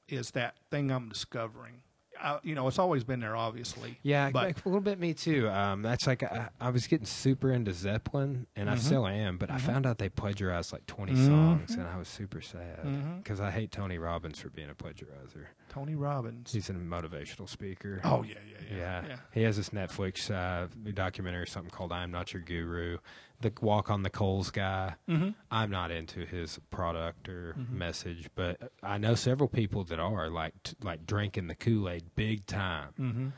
is 0.09 0.33
that 0.33 0.57
thing 0.71 0.91
I'm 0.91 1.09
discovering. 1.09 1.83
I, 2.27 2.39
you 2.43 2.55
know, 2.57 2.67
it's 2.67 2.79
always 2.81 3.05
been 3.05 3.21
there, 3.21 3.37
obviously. 3.37 3.99
Yeah, 4.03 4.31
but 4.31 4.43
like, 4.45 4.65
a 4.65 4.69
little 4.69 4.81
bit 4.81 4.99
me 4.99 5.15
too. 5.15 5.49
Um, 5.49 5.83
that's 5.83 6.07
like 6.09 6.23
I, 6.25 6.49
I 6.61 6.71
was 6.71 6.87
getting 6.89 7.07
super 7.07 7.53
into 7.53 7.73
Zeppelin, 7.73 8.47
and 8.57 8.69
I 8.69 8.75
Mhm. 8.75 8.79
still 8.81 9.07
am. 9.07 9.39
But 9.39 9.51
I 9.51 9.57
Mhm. 9.59 9.61
found 9.61 9.87
out 9.87 9.99
they 9.99 10.09
plagiarized 10.09 10.73
like 10.73 10.87
20 10.87 11.13
Mhm. 11.13 11.27
songs, 11.29 11.77
and 11.77 11.87
I 11.87 11.97
was 11.97 12.09
super 12.09 12.41
sad 12.41 13.21
because 13.23 13.41
I 13.41 13.51
hate 13.53 13.71
Tony 13.71 13.99
Robbins 13.99 14.41
for 14.41 14.51
being 14.51 14.71
a 14.71 14.75
plagiarizer. 14.75 15.47
Tony 15.69 15.95
Robbins. 15.95 16.53
He's 16.53 16.69
a 16.69 16.73
motivational 16.75 17.49
speaker. 17.49 18.01
oh 18.03 18.23
yeah, 18.25 18.35
yeah, 18.51 18.67
yeah, 18.71 18.77
Yeah. 18.77 19.07
yeah. 19.09 19.17
He 19.33 19.43
has 19.43 19.57
this 19.57 19.71
Netflix 19.71 20.31
uh, 20.31 20.69
documentary 20.95 21.43
or 21.43 21.47
something 21.47 21.71
called 21.71 21.93
"I'm 21.93 22.11
Not 22.11 22.33
Your 22.33 22.43
Guru." 22.43 22.99
The 23.41 23.53
Walk 23.61 23.91
on 23.91 24.03
the 24.03 24.11
Coals 24.11 24.51
guy. 24.51 24.95
Mm-hmm. 25.09 25.31
I'm 25.51 25.71
not 25.71 25.91
into 25.91 26.25
his 26.25 26.59
product 26.71 27.29
or 27.29 27.55
Mhm. 27.59 27.71
message, 27.71 28.29
but 28.35 28.73
I 28.83 28.99
know 28.99 29.15
several 29.15 29.49
people 29.49 29.85
that 29.85 29.99
are 30.01 30.29
like 30.31 30.55
t- 30.63 30.75
like 30.83 31.07
drinking 31.07 31.49
the 31.49 31.55
Kool 31.55 31.89
Aid 31.89 32.05
big 32.15 32.47
time. 32.47 32.89
Mm-hmm. 32.99 33.29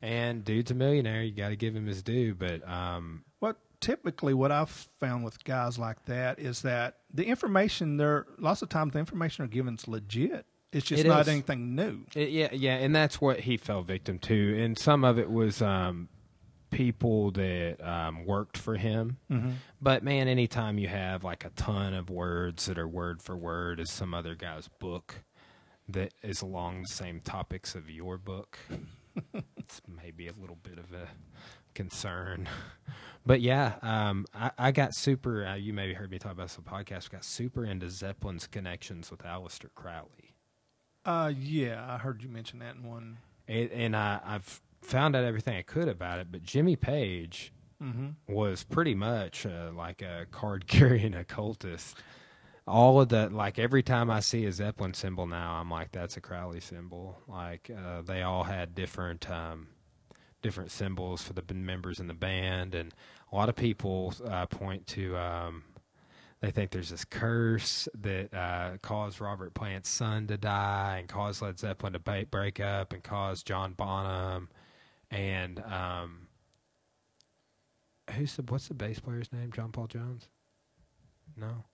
And 0.00 0.44
dude's 0.44 0.70
a 0.70 0.74
millionaire. 0.74 1.22
You 1.22 1.32
got 1.32 1.48
to 1.48 1.56
give 1.56 1.74
him 1.74 1.86
his 1.86 2.02
due. 2.02 2.34
But 2.34 2.66
um, 2.68 3.24
What 3.40 3.56
typically 3.80 4.32
what 4.34 4.52
I've 4.52 4.70
found 5.00 5.24
with 5.24 5.42
guys 5.44 5.76
like 5.78 6.04
that 6.04 6.38
is 6.38 6.62
that 6.62 6.98
the 7.12 7.24
information 7.26 7.96
they're 7.96 8.26
lots 8.38 8.62
of 8.62 8.68
times 8.68 8.92
the 8.92 9.00
information 9.00 9.44
they're 9.44 9.48
given 9.50 9.74
is 9.74 9.88
legit. 9.88 10.46
It's 10.70 10.86
just 10.86 11.02
It 11.04 11.08
not 11.08 11.22
is. 11.22 11.28
anything 11.28 11.74
new. 11.74 12.04
it- 12.14 12.28
yeah, 12.30 12.48
yeah, 12.52 12.74
and 12.76 12.94
that's 12.94 13.20
what 13.20 13.40
he 13.40 13.56
fell 13.56 13.82
victim 13.82 14.18
to. 14.20 14.62
And 14.62 14.78
some 14.78 15.02
of 15.02 15.18
it 15.18 15.30
was 15.30 15.62
um, 15.62 16.08
people 16.70 17.30
that 17.32 17.76
um, 17.82 18.24
worked 18.24 18.56
for 18.56 18.76
him. 18.76 19.18
Mm-hmm. 19.30 19.50
But 19.80 20.02
man, 20.02 20.28
anytime 20.28 20.78
you 20.78 20.88
have 20.88 21.24
like 21.24 21.44
a 21.44 21.50
ton 21.50 21.94
of 21.94 22.10
words 22.10 22.66
that 22.66 22.78
are 22.78 22.88
word 22.88 23.22
for 23.22 23.36
word 23.36 23.80
as 23.80 23.90
some 23.90 24.14
other 24.14 24.34
guy's 24.34 24.68
book 24.68 25.22
that 25.88 26.12
is 26.22 26.42
along 26.42 26.82
the 26.82 26.88
same 26.88 27.20
topics 27.20 27.74
of 27.74 27.90
your 27.90 28.18
book, 28.18 28.58
it's 29.56 29.80
maybe 30.02 30.28
a 30.28 30.32
little 30.38 30.58
bit 30.62 30.78
of 30.78 30.92
a 30.92 31.08
concern. 31.74 32.48
But 33.24 33.40
yeah, 33.40 33.74
um, 33.82 34.26
I, 34.34 34.50
I 34.58 34.72
got 34.72 34.94
super. 34.94 35.44
Uh, 35.44 35.54
you 35.54 35.72
maybe 35.72 35.92
heard 35.94 36.10
me 36.10 36.18
talk 36.18 36.32
about 36.32 36.44
this 36.44 36.56
on 36.58 36.64
the 36.64 36.70
podcast. 36.70 37.10
Got 37.10 37.24
super 37.24 37.64
into 37.64 37.90
Zeppelin's 37.90 38.46
connections 38.46 39.10
with 39.10 39.20
Aleister 39.20 39.68
Crowley. 39.74 40.34
Uh, 41.04 41.32
yeah, 41.38 41.84
I 41.88 41.98
heard 41.98 42.22
you 42.22 42.28
mention 42.28 42.58
that 42.60 42.76
in 42.76 42.84
one. 42.84 43.18
and, 43.46 43.70
and 43.70 43.96
I, 43.96 44.20
I've 44.24 44.60
found 44.82 45.16
out 45.16 45.24
everything 45.24 45.56
I 45.56 45.62
could 45.62 45.88
about 45.88 46.18
it. 46.20 46.28
But 46.30 46.42
Jimmy 46.42 46.76
Page 46.76 47.52
Mm-hmm. 47.80 48.34
was 48.34 48.64
pretty 48.64 48.96
much 48.96 49.46
uh, 49.46 49.70
like 49.72 50.02
a 50.02 50.26
card 50.32 50.66
carrying 50.66 51.14
occultist. 51.14 51.96
All 52.66 53.00
of 53.00 53.08
the 53.08 53.28
like 53.30 53.56
every 53.60 53.84
time 53.84 54.10
I 54.10 54.18
see 54.18 54.44
a 54.46 54.50
Zeppelin 54.52 54.94
symbol 54.94 55.28
now, 55.28 55.52
I'm 55.52 55.70
like, 55.70 55.92
that's 55.92 56.16
a 56.16 56.20
Crowley 56.20 56.58
symbol. 56.58 57.22
Like 57.28 57.70
uh, 57.70 58.02
they 58.02 58.22
all 58.22 58.42
had 58.42 58.74
different 58.74 59.30
um, 59.30 59.68
different 60.42 60.72
symbols 60.72 61.22
for 61.22 61.34
the 61.34 61.54
members 61.54 62.00
in 62.00 62.08
the 62.08 62.14
band, 62.14 62.74
and 62.74 62.92
a 63.32 63.36
lot 63.36 63.48
of 63.48 63.54
people 63.54 64.12
uh, 64.26 64.46
point 64.46 64.88
to. 64.88 65.16
Um, 65.16 65.62
they 66.40 66.50
think 66.50 66.72
there's 66.72 66.90
this 66.90 67.04
curse 67.04 67.88
that 67.94 68.34
uh, 68.34 68.78
caused 68.82 69.20
Robert 69.20 69.54
Plant's 69.54 69.88
son 69.88 70.26
to 70.26 70.36
die 70.36 70.96
and 70.98 71.08
caused 71.08 71.42
Led 71.42 71.60
Zeppelin 71.60 71.92
to 71.92 72.00
ba- 72.00 72.26
break 72.28 72.58
up 72.58 72.92
and 72.92 73.04
caused 73.04 73.46
John 73.46 73.72
Bonham 73.72 74.48
and 75.10 75.60
um, 75.60 76.28
who's 78.16 78.36
the 78.36 78.42
what's 78.42 78.68
the 78.68 78.74
bass 78.74 78.98
player's 79.00 79.32
name? 79.32 79.50
John 79.52 79.72
Paul 79.72 79.86
Jones? 79.86 80.28
No, 81.36 81.64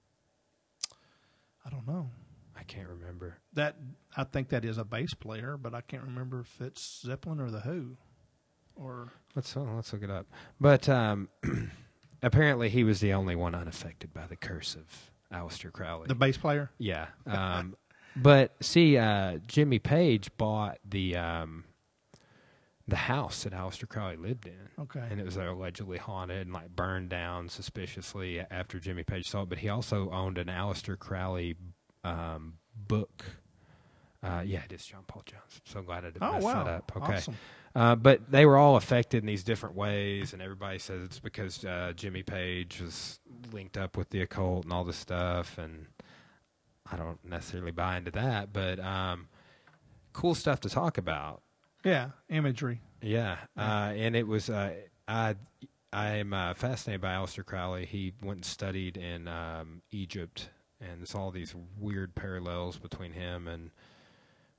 I 1.64 1.70
don't 1.70 1.86
know. 1.86 2.10
I 2.56 2.62
can't 2.62 2.88
remember. 2.88 3.38
That 3.54 3.76
I 4.16 4.24
think 4.24 4.48
that 4.50 4.64
is 4.64 4.78
a 4.78 4.84
bass 4.84 5.14
player, 5.14 5.56
but 5.56 5.74
I 5.74 5.80
can't 5.80 6.04
remember 6.04 6.40
if 6.40 6.60
it's 6.60 7.02
Zeppelin 7.04 7.40
or 7.40 7.50
the 7.50 7.60
Who. 7.60 7.96
or 8.76 9.08
Let's 9.34 9.56
oh, 9.56 9.66
let's 9.74 9.92
look 9.92 10.02
it 10.02 10.10
up. 10.10 10.26
But 10.60 10.88
um, 10.88 11.28
apparently, 12.22 12.68
he 12.68 12.84
was 12.84 13.00
the 13.00 13.12
only 13.12 13.34
one 13.36 13.54
unaffected 13.54 14.14
by 14.14 14.26
the 14.26 14.36
curse 14.36 14.76
of 14.76 15.10
Aleister 15.36 15.72
Crowley. 15.72 16.06
the 16.06 16.14
bass 16.14 16.36
player? 16.36 16.70
yeah. 16.78 17.06
Um, 17.26 17.76
but 18.16 18.54
see, 18.60 18.96
uh, 18.96 19.38
Jimmy 19.48 19.80
Page 19.80 20.30
bought 20.36 20.78
the 20.88 21.16
um, 21.16 21.64
the 22.86 22.96
house 22.96 23.44
that 23.44 23.52
Aleister 23.54 23.88
Crowley 23.88 24.16
lived 24.16 24.46
in. 24.46 24.68
Okay. 24.82 25.02
and 25.10 25.18
it 25.18 25.24
was 25.24 25.36
allegedly 25.36 25.96
haunted 25.98 26.42
and 26.46 26.52
like 26.52 26.68
burned 26.76 27.08
down 27.08 27.48
suspiciously 27.48 28.40
after 28.50 28.78
Jimmy 28.78 29.02
Page 29.04 29.28
saw 29.28 29.42
it. 29.42 29.48
But 29.48 29.58
he 29.58 29.68
also 29.70 30.10
owned 30.10 30.36
an 30.38 30.48
Aleister 30.48 30.98
Crowley 30.98 31.56
um, 32.04 32.54
book. 32.76 33.24
Uh, 34.22 34.42
yeah, 34.44 34.60
it 34.64 34.72
is 34.72 34.84
John 34.84 35.02
Paul 35.06 35.22
Jones. 35.26 35.60
So 35.64 35.82
glad 35.82 36.04
I 36.04 36.10
didn't 36.10 36.22
Oh 36.22 36.32
mess 36.32 36.42
wow! 36.42 36.64
that 36.64 36.70
up. 36.74 36.92
Okay, 36.96 37.14
Awesome. 37.16 37.36
uh, 37.74 37.94
but 37.94 38.30
they 38.30 38.46
were 38.46 38.56
all 38.56 38.76
affected 38.76 39.18
in 39.22 39.26
these 39.26 39.44
different 39.44 39.76
ways, 39.76 40.32
and 40.32 40.40
everybody 40.40 40.78
says 40.78 41.02
it's 41.04 41.18
because 41.20 41.62
uh, 41.64 41.92
Jimmy 41.94 42.22
Page 42.22 42.80
was 42.80 43.20
linked 43.52 43.76
up 43.76 43.96
with 43.98 44.08
the 44.10 44.22
occult 44.22 44.64
and 44.64 44.72
all 44.72 44.82
this 44.84 44.96
stuff, 44.96 45.58
and 45.58 45.86
I 46.90 46.96
don't 46.96 47.22
necessarily 47.22 47.70
buy 47.72 47.98
into 47.98 48.10
that, 48.12 48.52
but 48.52 48.78
um, 48.80 49.28
cool 50.14 50.34
stuff 50.34 50.60
to 50.60 50.70
talk 50.70 50.96
about. 50.98 51.42
Yeah, 51.84 52.10
imagery. 52.30 52.80
Yeah, 53.02 53.36
uh, 53.56 53.92
and 53.94 54.16
it 54.16 54.26
was 54.26 54.48
uh, 54.48 54.72
I 55.06 55.36
I 55.92 56.08
am 56.16 56.32
uh, 56.32 56.54
fascinated 56.54 57.02
by 57.02 57.12
Aleister 57.12 57.44
Crowley. 57.44 57.84
He 57.84 58.14
went 58.22 58.38
and 58.38 58.44
studied 58.44 58.96
in 58.96 59.28
um, 59.28 59.82
Egypt, 59.92 60.48
and 60.80 61.00
there's 61.00 61.14
all 61.14 61.30
these 61.30 61.54
weird 61.78 62.14
parallels 62.14 62.78
between 62.78 63.12
him 63.12 63.46
and 63.46 63.70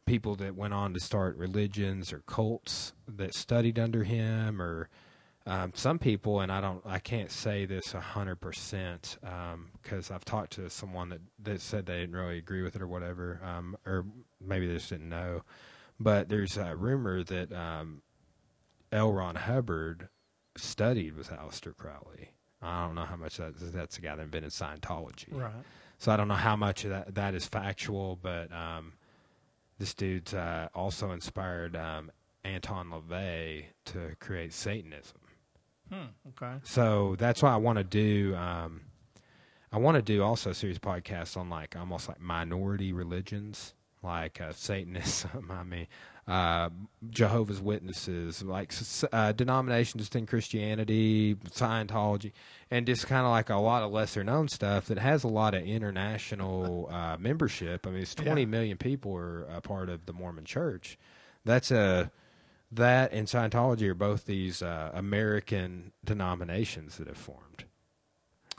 people 0.06 0.36
that 0.36 0.56
went 0.56 0.74
on 0.74 0.94
to 0.94 1.00
start 1.00 1.36
religions 1.36 2.14
or 2.14 2.20
cults 2.28 2.94
that 3.08 3.34
studied 3.34 3.80
under 3.80 4.04
him, 4.04 4.62
or 4.62 4.88
um, 5.48 5.72
some 5.74 5.98
people. 5.98 6.42
And 6.42 6.52
I 6.52 6.62
don't, 6.62 6.84
I 6.86 7.00
can't 7.00 7.32
say 7.32 7.66
this 7.66 7.96
a 7.96 8.00
hundred 8.00 8.36
percent 8.36 9.18
because 9.82 10.12
I've 10.12 10.26
talked 10.26 10.54
to 10.54 10.70
someone 10.70 11.10
that 11.10 11.22
that 11.42 11.62
said 11.62 11.88
they 11.88 12.02
didn't 12.02 12.16
really 12.16 12.38
agree 12.38 12.62
with 12.62 12.76
it 12.76 12.84
or 12.84 12.88
whatever, 12.88 13.42
um, 13.44 13.76
or 13.84 14.06
maybe 14.40 14.68
they 14.68 14.76
just 14.76 14.90
didn't 14.90 15.10
know. 15.10 15.42
But 16.00 16.30
there's 16.30 16.58
a 16.58 16.76
rumor 16.76 17.24
that 17.24 17.52
um, 17.54 18.02
L. 18.92 19.14
Ron 19.14 19.36
Hubbard 19.36 20.10
studied 20.58 21.16
with 21.16 21.30
Aleister 21.30 21.76
Crowley. 21.76 22.32
I 22.62 22.86
don't 22.86 22.96
know 22.96 23.06
how 23.06 23.16
much 23.16 23.38
that 23.38 23.54
that's 23.58 23.96
the 23.96 24.02
guy 24.02 24.16
that 24.16 24.22
invented 24.22 24.52
Scientology. 24.52 25.34
Right. 25.34 25.52
So 25.98 26.12
I 26.12 26.18
don't 26.18 26.28
know 26.28 26.34
how 26.34 26.56
much 26.56 26.84
of 26.84 26.90
that 26.90 27.16
that 27.16 27.36
is 27.36 27.46
factual, 27.46 28.18
but 28.22 28.52
um, 28.52 28.94
this 29.78 29.94
dude's 29.94 30.34
uh, 30.34 30.70
also 30.74 31.12
inspired 31.12 31.76
um, 31.76 32.12
Anton 32.44 32.90
LaVey 32.90 33.66
to 33.86 34.16
create 34.20 34.54
Satanism. 34.54 35.20
Hmm. 35.92 36.06
Okay. 36.30 36.56
So 36.64 37.16
that's 37.18 37.44
why 37.44 37.54
I 37.54 37.58
want 37.58 37.78
to 37.78 37.84
do. 37.84 38.36
Um, 38.36 38.82
I 39.72 39.78
want 39.78 39.96
to 39.96 40.02
do 40.02 40.24
also 40.24 40.52
a 40.52 40.54
series 40.54 40.78
of 40.78 40.82
podcasts 40.82 41.36
on 41.38 41.50
like 41.50 41.76
almost 41.76 42.08
like 42.08 42.22
minority 42.22 42.94
religions, 42.94 43.74
like 44.06 44.40
uh, 44.40 44.54
Satanism. 44.54 45.50
I 45.52 45.64
mean, 45.64 45.88
uh, 46.28 46.70
Jehovah's 47.10 47.62
Witnesses, 47.62 48.42
like 48.42 48.74
uh, 49.12 49.32
denominations 49.34 50.10
in 50.16 50.26
Christianity, 50.26 51.36
Scientology, 51.50 52.32
and 52.72 52.86
just 52.88 53.08
kind 53.08 53.26
of 53.26 53.32
like 53.32 53.50
a 53.50 53.58
lot 53.58 53.84
of 53.84 53.92
lesser 53.92 54.24
known 54.24 54.48
stuff 54.48 54.86
that 54.88 54.98
has 54.98 55.24
a 55.24 55.28
lot 55.28 55.54
of 55.54 55.64
international 55.64 56.90
uh, 56.92 57.18
membership. 57.20 57.86
I 57.86 57.90
mean, 57.92 58.02
it's 58.02 58.16
twenty 58.16 58.42
Yeah. 58.42 58.48
million 58.48 58.78
people 58.78 59.16
are 59.16 59.44
a 59.44 59.62
part 59.62 59.90
of 59.90 60.06
the 60.06 60.14
Mormon 60.14 60.46
Church. 60.46 60.98
That's 61.44 61.70
a 61.72 62.12
that 62.72 63.14
and 63.14 63.28
Scientology 63.28 63.84
are 63.90 63.94
both 63.94 64.26
these 64.26 64.62
uh, 64.64 64.92
American 64.94 65.92
denominations 66.04 66.98
that 66.98 67.08
have 67.08 67.18
formed. 67.18 67.66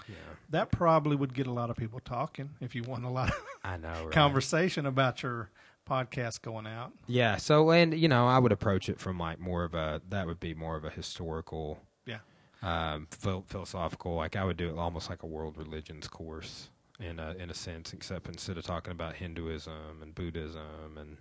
Yeah, 0.09 0.15
That 0.51 0.71
probably 0.71 1.17
would 1.17 1.35
get 1.35 1.47
a 1.47 1.53
lot 1.53 1.71
of 1.71 1.77
people 1.77 2.01
talking 2.01 2.51
if 2.61 2.75
you 2.75 2.83
want 2.85 3.05
a 3.05 3.11
lot 3.11 3.31
of 3.31 3.43
I 3.65 3.77
know. 3.77 4.05
Right? 4.05 4.13
conversation 4.13 4.87
about 4.87 5.23
your 5.23 5.51
podcast 5.89 6.43
going 6.43 6.67
out. 6.67 6.93
Yeah. 7.07 7.37
So, 7.37 7.71
and 7.71 7.93
you 7.99 8.09
know, 8.09 8.27
I 8.27 8.39
would 8.39 8.53
approach 8.53 8.89
it 8.89 8.99
from 9.01 9.19
like 9.19 9.39
more 9.41 9.65
of 9.65 9.75
a 9.75 10.01
that 10.09 10.27
would 10.27 10.41
be 10.41 10.55
more 10.55 10.77
of 10.77 10.85
a 10.85 10.91
historical, 10.91 11.81
Yeah. 12.05 12.19
um, 12.63 13.07
phil- 13.11 13.45
philosophical. 13.49 14.15
Like 14.15 14.37
I 14.37 14.45
would 14.45 14.57
do 14.57 14.69
it 14.69 14.79
almost 14.79 15.11
like 15.11 15.23
a 15.23 15.27
world 15.27 15.57
religions 15.57 16.07
course 16.09 16.71
in 17.01 17.19
a 17.19 17.33
in 17.39 17.51
a 17.51 17.55
sense, 17.55 17.93
except 17.93 18.27
instead 18.29 18.57
of 18.59 18.65
talking 18.65 18.93
about 18.93 19.17
Hinduism 19.17 20.01
and 20.03 20.15
Buddhism 20.15 20.97
and 20.99 21.19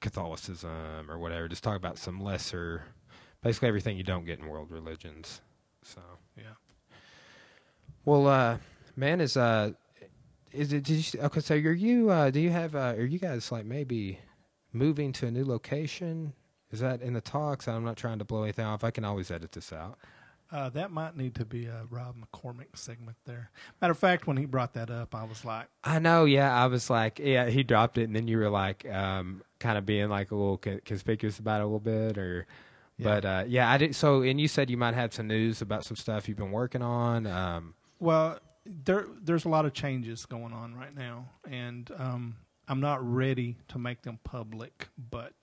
Catholicism 0.00 1.08
or 1.10 1.18
whatever, 1.18 1.48
just 1.48 1.62
talk 1.62 1.76
about 1.76 1.98
some 1.98 2.20
lesser, 2.20 2.84
basically 3.42 3.68
everything 3.68 3.96
you 3.96 4.02
don't 4.02 4.24
get 4.24 4.38
in 4.40 4.46
world 4.48 4.70
religions. 4.70 5.40
So. 5.84 6.00
Well, 8.04 8.26
uh, 8.26 8.58
man, 8.96 9.20
is 9.20 9.36
uh, 9.36 9.72
is 10.52 10.72
it? 10.72 10.84
Did 10.84 11.14
you, 11.14 11.20
okay, 11.20 11.40
so 11.40 11.54
are 11.54 11.72
you? 11.72 12.10
Uh, 12.10 12.30
do 12.30 12.40
you 12.40 12.50
have? 12.50 12.74
Uh, 12.74 12.94
are 12.96 13.04
you 13.04 13.18
guys 13.18 13.52
like 13.52 13.64
maybe 13.64 14.18
moving 14.72 15.12
to 15.14 15.26
a 15.26 15.30
new 15.30 15.44
location? 15.44 16.32
Is 16.70 16.80
that 16.80 17.02
in 17.02 17.12
the 17.12 17.20
talks? 17.20 17.68
I'm 17.68 17.84
not 17.84 17.96
trying 17.96 18.18
to 18.18 18.24
blow 18.24 18.42
anything 18.42 18.64
off. 18.64 18.82
I 18.82 18.90
can 18.90 19.04
always 19.04 19.30
edit 19.30 19.52
this 19.52 19.72
out. 19.72 19.98
Uh, 20.50 20.68
that 20.70 20.90
might 20.90 21.16
need 21.16 21.34
to 21.34 21.46
be 21.46 21.66
a 21.66 21.84
Rob 21.88 22.16
McCormick 22.16 22.76
segment 22.76 23.16
there. 23.24 23.50
Matter 23.80 23.92
of 23.92 23.98
fact, 23.98 24.26
when 24.26 24.36
he 24.36 24.44
brought 24.44 24.74
that 24.74 24.90
up, 24.90 25.14
I 25.14 25.24
was 25.24 25.44
like, 25.44 25.66
I 25.82 25.98
know. 25.98 26.24
Yeah, 26.24 26.54
I 26.54 26.66
was 26.66 26.90
like, 26.90 27.18
yeah, 27.18 27.48
he 27.48 27.62
dropped 27.62 27.98
it, 27.98 28.04
and 28.04 28.16
then 28.16 28.28
you 28.28 28.36
were 28.38 28.50
like, 28.50 28.86
um, 28.90 29.42
kind 29.60 29.78
of 29.78 29.86
being 29.86 30.08
like 30.08 30.30
a 30.30 30.34
little 30.34 30.58
co- 30.58 30.80
conspicuous 30.84 31.38
about 31.38 31.60
it 31.60 31.64
a 31.64 31.66
little 31.66 31.80
bit, 31.80 32.18
or. 32.18 32.46
Yeah. 32.98 33.04
But 33.04 33.24
uh, 33.24 33.44
yeah, 33.48 33.70
I 33.70 33.78
did. 33.78 33.96
So, 33.96 34.20
and 34.20 34.38
you 34.38 34.46
said 34.46 34.68
you 34.68 34.76
might 34.76 34.92
have 34.92 35.14
some 35.14 35.26
news 35.26 35.62
about 35.62 35.84
some 35.84 35.96
stuff 35.96 36.28
you've 36.28 36.36
been 36.36 36.52
working 36.52 36.82
on. 36.82 37.26
Um, 37.26 37.74
Well, 38.02 38.38
there 38.66 39.06
there's 39.22 39.44
a 39.44 39.48
lot 39.48 39.64
of 39.64 39.72
changes 39.74 40.26
going 40.26 40.52
on 40.52 40.74
right 40.74 40.94
now, 40.94 41.28
and 41.48 41.88
um, 41.96 42.36
I'm 42.68 42.80
not 42.80 42.98
ready 43.02 43.56
to 43.68 43.78
make 43.78 44.02
them 44.02 44.18
public. 44.24 44.88
But 44.98 45.34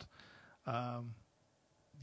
um, 0.67 1.15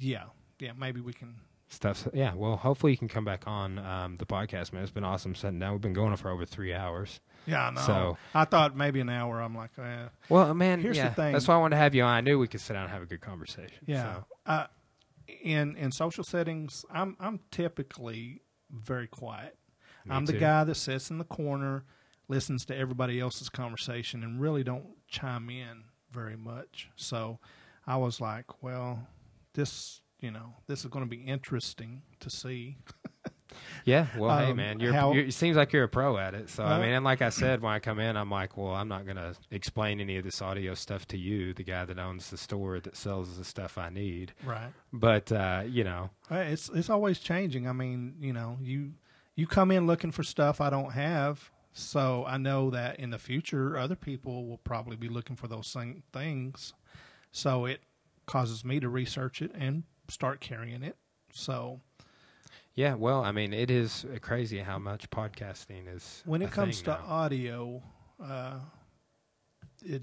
yeah, 0.00 0.24
yeah, 0.58 0.72
maybe 0.78 1.00
we 1.00 1.12
can. 1.12 1.36
stuff. 1.68 2.08
Yeah, 2.14 2.34
well, 2.34 2.56
hopefully 2.56 2.92
you 2.92 2.98
can 2.98 3.08
come 3.08 3.24
back 3.24 3.44
on 3.46 3.78
um, 3.78 4.16
the 4.16 4.24
podcast, 4.26 4.72
man. 4.72 4.82
It's 4.82 4.90
been 4.90 5.04
awesome 5.04 5.34
sitting 5.34 5.58
down. 5.58 5.72
We've 5.72 5.80
been 5.80 5.92
going 5.92 6.16
for 6.16 6.30
over 6.30 6.44
three 6.46 6.72
hours. 6.74 7.20
Yeah, 7.46 7.68
I 7.68 7.70
know. 7.72 7.80
So- 7.82 8.18
I 8.34 8.44
thought 8.44 8.76
maybe 8.76 9.00
an 9.00 9.08
hour. 9.10 9.40
I'm 9.40 9.54
like, 9.54 9.70
eh. 9.78 10.08
Well, 10.28 10.52
man, 10.54 10.80
Here's 10.80 10.98
the 10.98 11.10
thing. 11.10 11.32
that's 11.32 11.46
why 11.46 11.54
I 11.54 11.58
wanted 11.58 11.76
to 11.76 11.82
have 11.82 11.94
you 11.94 12.02
on. 12.02 12.14
I 12.14 12.20
knew 12.22 12.38
we 12.38 12.48
could 12.48 12.60
sit 12.60 12.72
down 12.72 12.84
and 12.84 12.92
have 12.92 13.02
a 13.02 13.06
good 13.06 13.20
conversation. 13.20 13.84
yeah. 13.86 14.14
So, 14.14 14.24
Uh, 14.46 14.66
in 15.42 15.76
in 15.76 15.92
social 15.92 16.24
settings, 16.24 16.84
I'm 16.90 17.16
I'm 17.20 17.40
typically 17.50 18.40
very 18.70 19.06
quiet. 19.06 19.56
Me 20.06 20.14
I'm 20.14 20.24
the 20.26 20.32
too. 20.32 20.38
guy 20.40 20.64
that 20.64 20.74
sits 20.76 21.10
in 21.10 21.18
the 21.18 21.24
corner, 21.24 21.84
listens 22.28 22.64
to 22.66 22.76
everybody 22.76 23.20
else's 23.20 23.48
conversation, 23.48 24.22
and 24.22 24.40
really 24.40 24.64
don't 24.64 24.86
chime 25.08 25.50
in 25.50 25.84
very 26.10 26.36
much. 26.36 26.88
So 26.96 27.38
I 27.86 27.96
was 27.96 28.20
like, 28.20 28.62
well, 28.62 29.06
this, 29.54 30.00
you 30.20 30.30
know, 30.30 30.54
this 30.66 30.80
is 30.80 30.86
going 30.90 31.04
to 31.04 31.08
be 31.10 31.22
interesting 31.22 32.02
to 32.20 32.30
see. 32.30 32.78
yeah. 33.84 34.06
Well, 34.16 34.36
hey, 34.38 34.50
Um, 34.50 34.56
man, 34.56 34.80
you're, 34.80 34.92
how- 34.92 35.12
you're. 35.12 35.24
It 35.26 35.34
seems 35.34 35.56
like 35.56 35.72
you're 35.72 35.84
a 35.84 35.88
pro 35.88 36.18
at 36.18 36.34
it. 36.34 36.48
So, 36.50 36.64
I 36.64 36.80
mean, 36.80 36.92
and 36.92 37.04
like 37.04 37.22
I 37.22 37.28
said, 37.28 37.62
when 37.62 37.72
I 37.72 37.78
come 37.78 37.98
in, 38.00 38.16
I'm 38.16 38.30
like, 38.30 38.56
well, 38.56 38.74
I'm 38.74 38.88
not 38.88 39.04
going 39.04 39.16
to 39.16 39.34
explain 39.50 40.00
any 40.00 40.16
of 40.16 40.24
this 40.24 40.42
audio 40.42 40.74
stuff 40.74 41.06
to 41.08 41.18
you, 41.18 41.54
the 41.54 41.62
guy 41.62 41.84
that 41.84 41.98
owns 41.98 42.30
the 42.30 42.36
store 42.36 42.80
that 42.80 42.96
sells 42.96 43.36
the 43.38 43.44
stuff 43.44 43.78
I 43.78 43.88
need. 43.90 44.32
Right. 44.44 44.72
But 44.92 45.30
uh, 45.32 45.64
you 45.66 45.84
know, 45.84 46.10
It's 46.30 46.68
it's 46.70 46.90
always 46.90 47.18
changing. 47.18 47.68
I 47.68 47.72
mean, 47.72 48.16
you 48.20 48.32
know, 48.32 48.58
you 48.62 48.92
you 49.36 49.46
come 49.46 49.70
in 49.70 49.86
looking 49.86 50.10
for 50.10 50.22
stuff 50.24 50.60
I 50.60 50.70
don't 50.70 50.92
have, 50.92 51.50
so 51.72 52.24
I 52.26 52.38
know 52.38 52.70
that 52.70 52.98
in 52.98 53.10
the 53.10 53.18
future 53.18 53.78
other 53.78 53.94
people 53.94 54.46
will 54.46 54.58
probably 54.58 54.96
be 54.96 55.08
looking 55.08 55.36
for 55.36 55.46
those 55.46 55.68
same 55.68 56.02
things. 56.12 56.72
So 57.30 57.66
it 57.66 57.82
causes 58.24 58.64
me 58.64 58.80
to 58.80 58.88
research 58.88 59.42
it 59.42 59.52
and 59.54 59.84
start 60.08 60.40
carrying 60.40 60.82
it. 60.82 60.96
So 61.32 61.80
yeah. 62.74 62.94
Well, 62.94 63.22
I 63.22 63.32
mean, 63.32 63.52
it 63.52 63.70
is 63.70 64.04
crazy 64.20 64.58
how 64.58 64.78
much 64.78 65.08
podcasting 65.10 65.94
is. 65.94 66.22
when 66.24 66.42
it 66.42 66.50
comes 66.50 66.82
to 66.82 66.90
now. 66.90 67.04
audio, 67.06 67.82
uh, 68.22 68.58
it 69.84 70.02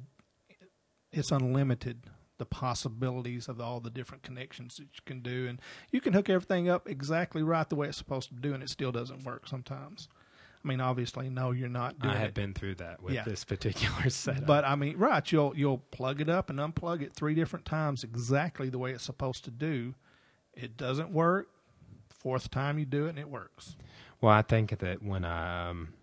it's 1.12 1.32
unlimited. 1.32 2.02
The 2.43 2.49
possibilities 2.49 3.47
of 3.47 3.61
all 3.61 3.80
the 3.80 3.89
different 3.89 4.22
connections 4.22 4.75
that 4.75 4.83
you 4.83 5.01
can 5.05 5.22
do, 5.22 5.47
and 5.47 5.61
you 5.91 6.01
can 6.01 6.11
hook 6.11 6.30
everything 6.30 6.67
up 6.67 6.89
exactly 6.89 7.41
right 7.41 7.69
the 7.69 7.75
way 7.77 7.88
it's 7.88 7.97
supposed 7.97 8.27
to 8.27 8.35
do, 8.35 8.53
and 8.53 8.61
it 8.61 8.69
still 8.69 8.91
doesn't 8.91 9.23
work 9.23 9.47
sometimes. 9.47 10.09
I 10.61 10.67
mean, 10.67 10.81
obviously, 10.81 11.30
no, 11.30 11.51
you're 11.51 11.69
not 11.69 11.99
doing 11.99 12.13
I 12.15 12.17
have 12.17 12.30
it, 12.30 12.33
been 12.33 12.53
through 12.53 12.75
that 12.75 13.01
with 13.01 13.13
Yeah. 13.13 13.23
this 13.23 13.45
particular 13.45 14.09
setup. 14.09 14.45
but 14.45 14.65
I 14.65 14.75
mean, 14.75 14.97
right? 14.97 15.30
You'll 15.31 15.53
you'll 15.55 15.77
plug 15.77 16.19
it 16.19 16.27
up 16.27 16.49
and 16.49 16.59
unplug 16.59 17.01
it 17.01 17.13
three 17.13 17.33
different 17.33 17.63
times 17.65 18.03
exactly 18.03 18.67
the 18.69 18.77
way 18.77 18.91
it's 18.91 19.03
supposed 19.05 19.45
to 19.45 19.51
do. 19.51 19.95
It 20.53 20.75
doesn't 20.75 21.11
work. 21.11 21.47
Fourth 22.09 22.51
time 22.51 22.77
you 22.77 22.85
do 22.85 23.05
it, 23.05 23.11
and 23.11 23.19
it 23.19 23.30
works. 23.30 23.77
Well, 24.19 24.33
I 24.33 24.41
think 24.41 24.77
that 24.80 25.01
when 25.01 25.23
I, 25.23 25.69
um, 25.69 25.93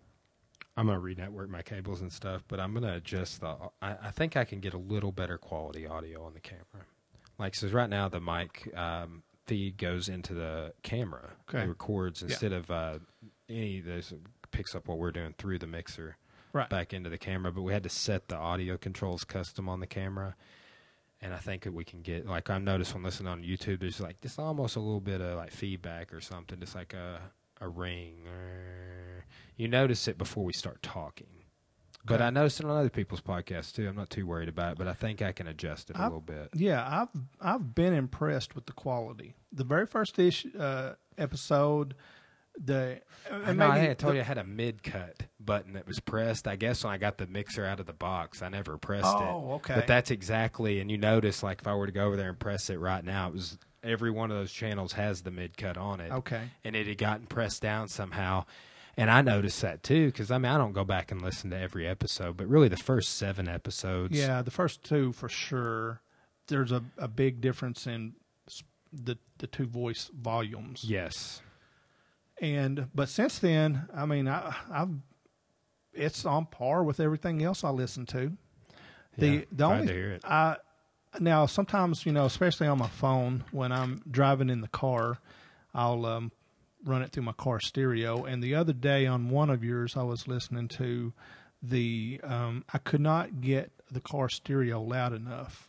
I'm 0.77 0.87
going 0.87 0.97
to 0.97 1.01
re-network 1.01 1.51
my 1.51 1.63
cables 1.63 2.01
and 2.01 2.13
stuff, 2.13 2.43
but 2.49 2.61
I'm 2.61 2.73
going 2.73 2.85
to 2.85 2.95
adjust 2.95 3.41
the. 3.41 3.57
I, 3.83 3.97
I 4.05 4.11
think 4.11 4.37
I 4.37 4.45
can 4.45 4.61
get 4.61 4.73
a 4.73 4.79
little 4.79 5.13
better 5.13 5.37
quality 5.37 5.87
audio 5.87 6.25
on 6.25 6.33
the 6.35 6.41
camera. 6.41 6.87
Like, 7.39 7.55
so 7.55 7.69
right 7.69 7.91
now 7.91 8.09
the 8.09 8.21
mic 8.21 8.71
um, 8.77 9.23
feed 9.47 9.77
goes 9.79 10.09
into 10.09 10.35
the 10.35 10.73
camera. 10.83 11.31
Okay. 11.49 11.65
It 11.65 11.69
records 11.69 12.23
instead 12.23 12.53
of 12.53 12.71
uh, 12.71 12.99
any. 13.49 13.81
This 13.81 14.13
picks 14.53 14.75
up 14.75 14.89
what 14.89 14.99
we're 14.99 15.13
doing 15.13 15.35
through 15.39 15.59
the 15.59 15.67
mixer 15.67 16.17
Right. 16.53 16.69
back 16.69 16.93
into 16.93 17.09
the 17.11 17.19
camera. 17.19 17.53
But 17.53 17.63
we 17.63 17.73
had 17.73 17.85
to 17.85 17.89
set 17.89 18.29
the 18.29 18.37
audio 18.37 18.77
controls 18.77 19.23
custom 19.25 19.69
on 19.69 19.81
the 19.81 19.87
camera. 19.87 20.35
And 21.23 21.33
I 21.35 21.37
think 21.39 21.63
that 21.63 21.73
we 21.73 21.85
can 21.85 22.01
get 22.03 22.27
like 22.27 22.49
I 22.49 22.59
noticed 22.59 22.95
when 22.95 23.03
listening 23.03 23.29
on 23.31 23.43
YouTube, 23.43 23.81
there's 23.81 24.01
like 24.01 24.21
just 24.21 24.39
almost 24.39 24.77
a 24.77 24.81
little 24.81 25.01
bit 25.01 25.21
of 25.21 25.37
like 25.37 25.51
feedback 25.51 26.13
or 26.15 26.21
something, 26.21 26.59
just 26.59 26.75
like 26.75 26.95
a 26.95 27.21
a 27.61 27.69
ring. 27.69 28.27
You 29.57 29.69
notice 29.69 30.09
it 30.09 30.17
before 30.19 30.45
we 30.45 30.53
start 30.53 30.83
talking. 30.83 31.27
But 32.07 32.23
I 32.23 32.31
noticed 32.31 32.61
it 32.61 32.67
on 32.67 32.75
other 32.77 32.89
people's 32.89 33.21
podcasts 33.21 33.75
too. 33.75 33.87
I'm 33.87 33.95
not 33.95 34.09
too 34.09 34.27
worried 34.27 34.49
about 34.49 34.73
it, 34.73 34.79
but 34.79 34.89
I 34.89 34.95
think 34.95 35.21
I 35.21 35.33
can 35.33 35.47
adjust 35.47 35.91
it 35.91 35.97
a 35.97 35.99
I've- 35.99 36.05
little 36.07 36.21
bit. 36.23 36.49
Yeah, 36.55 36.83
I've 36.89 37.09
I've 37.41 37.75
been 37.75 37.93
impressed 37.93 38.55
with 38.55 38.65
the 38.67 38.73
quality. 38.73 39.35
The 39.53 39.65
very 39.65 39.87
first 39.87 40.19
ish, 40.19 40.47
uh, 40.59 40.95
episode, 41.19 41.95
the 42.59 43.03
I 43.31 43.53
know. 43.53 43.69
I 43.69 43.79
had 43.79 43.99
told 43.99 44.13
the- 44.13 44.17
you 44.17 44.21
I 44.23 44.25
had 44.25 44.39
a 44.39 44.45
mid 44.45 44.83
cut 44.83 45.25
button 45.39 45.75
that 45.75 45.87
was 45.87 46.01
pressed. 46.01 46.49
I 46.49 46.57
guess 46.57 46.83
when 46.85 46.93
I 46.95 46.97
got 46.97 47.19
the 47.19 47.27
mixer 47.27 47.67
out 47.67 47.81
of 47.81 47.87
the 47.87 47.93
box, 47.93 48.41
I 48.41 48.49
never 48.49 48.79
pressed 48.79 49.05
it. 49.07 49.21
Oh, 49.23 49.53
okay. 49.57 49.75
But 49.75 49.87
that's 49.87 50.11
exactly, 50.11 50.81
and 50.81 50.91
you 50.91 50.97
notice, 50.97 51.43
like 51.43 51.61
if 51.61 51.67
I 51.67 51.75
were 51.75 51.87
to 51.87 51.93
go 51.93 52.07
over 52.07 52.17
there 52.17 52.31
and 52.31 52.39
press 52.39 52.71
it 52.71 52.79
right 52.79 53.05
now, 53.05 53.29
it 53.29 53.35
was 53.35 53.59
every 53.83 54.11
one 54.11 54.31
of 54.31 54.37
those 54.37 54.53
channels 54.53 54.93
has 54.93 55.23
the 55.23 55.31
mid 55.31 55.57
cut 55.57 55.77
on 55.77 56.01
it. 56.01 56.13
Okay. 56.13 56.43
And 56.65 56.77
it 56.77 56.87
had 56.87 56.99
gotten 56.99 57.27
pressed 57.27 57.63
down 57.63 57.89
somehow. 57.89 58.45
And 58.97 59.11
I 59.11 59.23
noticed 59.23 59.63
that 59.63 59.83
too, 59.83 60.07
because 60.07 60.31
I 60.31 60.39
mean, 60.39 60.53
I 60.53 60.59
don't 60.59 60.73
go 60.73 60.85
back 60.85 61.11
and 61.11 61.23
listen 61.23 61.51
to 61.51 61.59
every 61.59 61.87
episode, 61.87 62.37
but 62.37 62.49
really 62.49 62.69
the 62.69 62.77
first 62.77 63.17
seven 63.17 63.49
episodes. 63.49 64.19
Yeah, 64.19 64.43
the 64.43 64.51
first 64.51 64.85
two 64.85 65.13
for 65.13 65.29
sure. 65.29 66.03
There's 66.49 66.73
a, 66.73 66.83
a 66.99 67.09
big 67.09 67.41
difference 67.41 67.87
in 67.87 68.15
the 68.93 69.17
the 69.39 69.47
two 69.47 69.67
voice 69.67 70.11
volumes. 70.13 70.85
Yes. 70.87 71.41
And 72.41 72.89
but 72.95 73.09
since 73.09 73.39
then, 73.39 73.89
I 73.95 74.07
mean, 74.07 74.29
I 74.29 74.55
I've 74.71 74.91
it's 75.93 76.25
on 76.25 76.47
par 76.47 76.83
with 76.85 77.01
everything 77.01 77.43
else 77.43 77.65
I 77.65 77.71
listen 77.71 78.07
to. 78.07 78.33
The 79.17 79.27
Yeah, 79.29 79.41
the 79.53 79.65
only 79.65 79.87
to 79.87 79.93
hear 79.93 80.11
it. 80.13 80.25
I 80.25 80.57
now 81.19 81.47
sometimes 81.47 82.07
you 82.07 82.13
know, 82.13 82.25
especially 82.25 82.67
on 82.67 82.79
my 82.79 82.89
phone 82.89 83.45
when 83.51 83.73
I'm 83.73 84.03
driving 84.11 84.51
in 84.51 84.61
the 84.61 84.69
car, 84.69 85.19
I'll 85.75 86.07
um, 86.07 86.33
run 86.85 87.03
it 87.03 87.13
through 87.13 87.25
my 87.25 87.33
car 87.33 87.61
stereo. 87.61 88.25
And 88.25 88.43
the 88.43 88.55
other 88.55 88.73
day 88.73 89.07
on 89.07 89.31
one 89.31 89.51
of 89.51 89.65
yours, 89.65 89.97
I 89.97 90.03
was 90.03 90.29
listening 90.29 90.69
to 90.69 91.13
the 91.63 92.21
um, 92.23 92.65
I 92.73 92.79
could 92.79 93.01
not 93.01 93.41
get 93.41 93.71
the 93.91 94.01
car 94.01 94.29
stereo 94.29 94.81
loud 94.81 95.13
enough. 95.13 95.69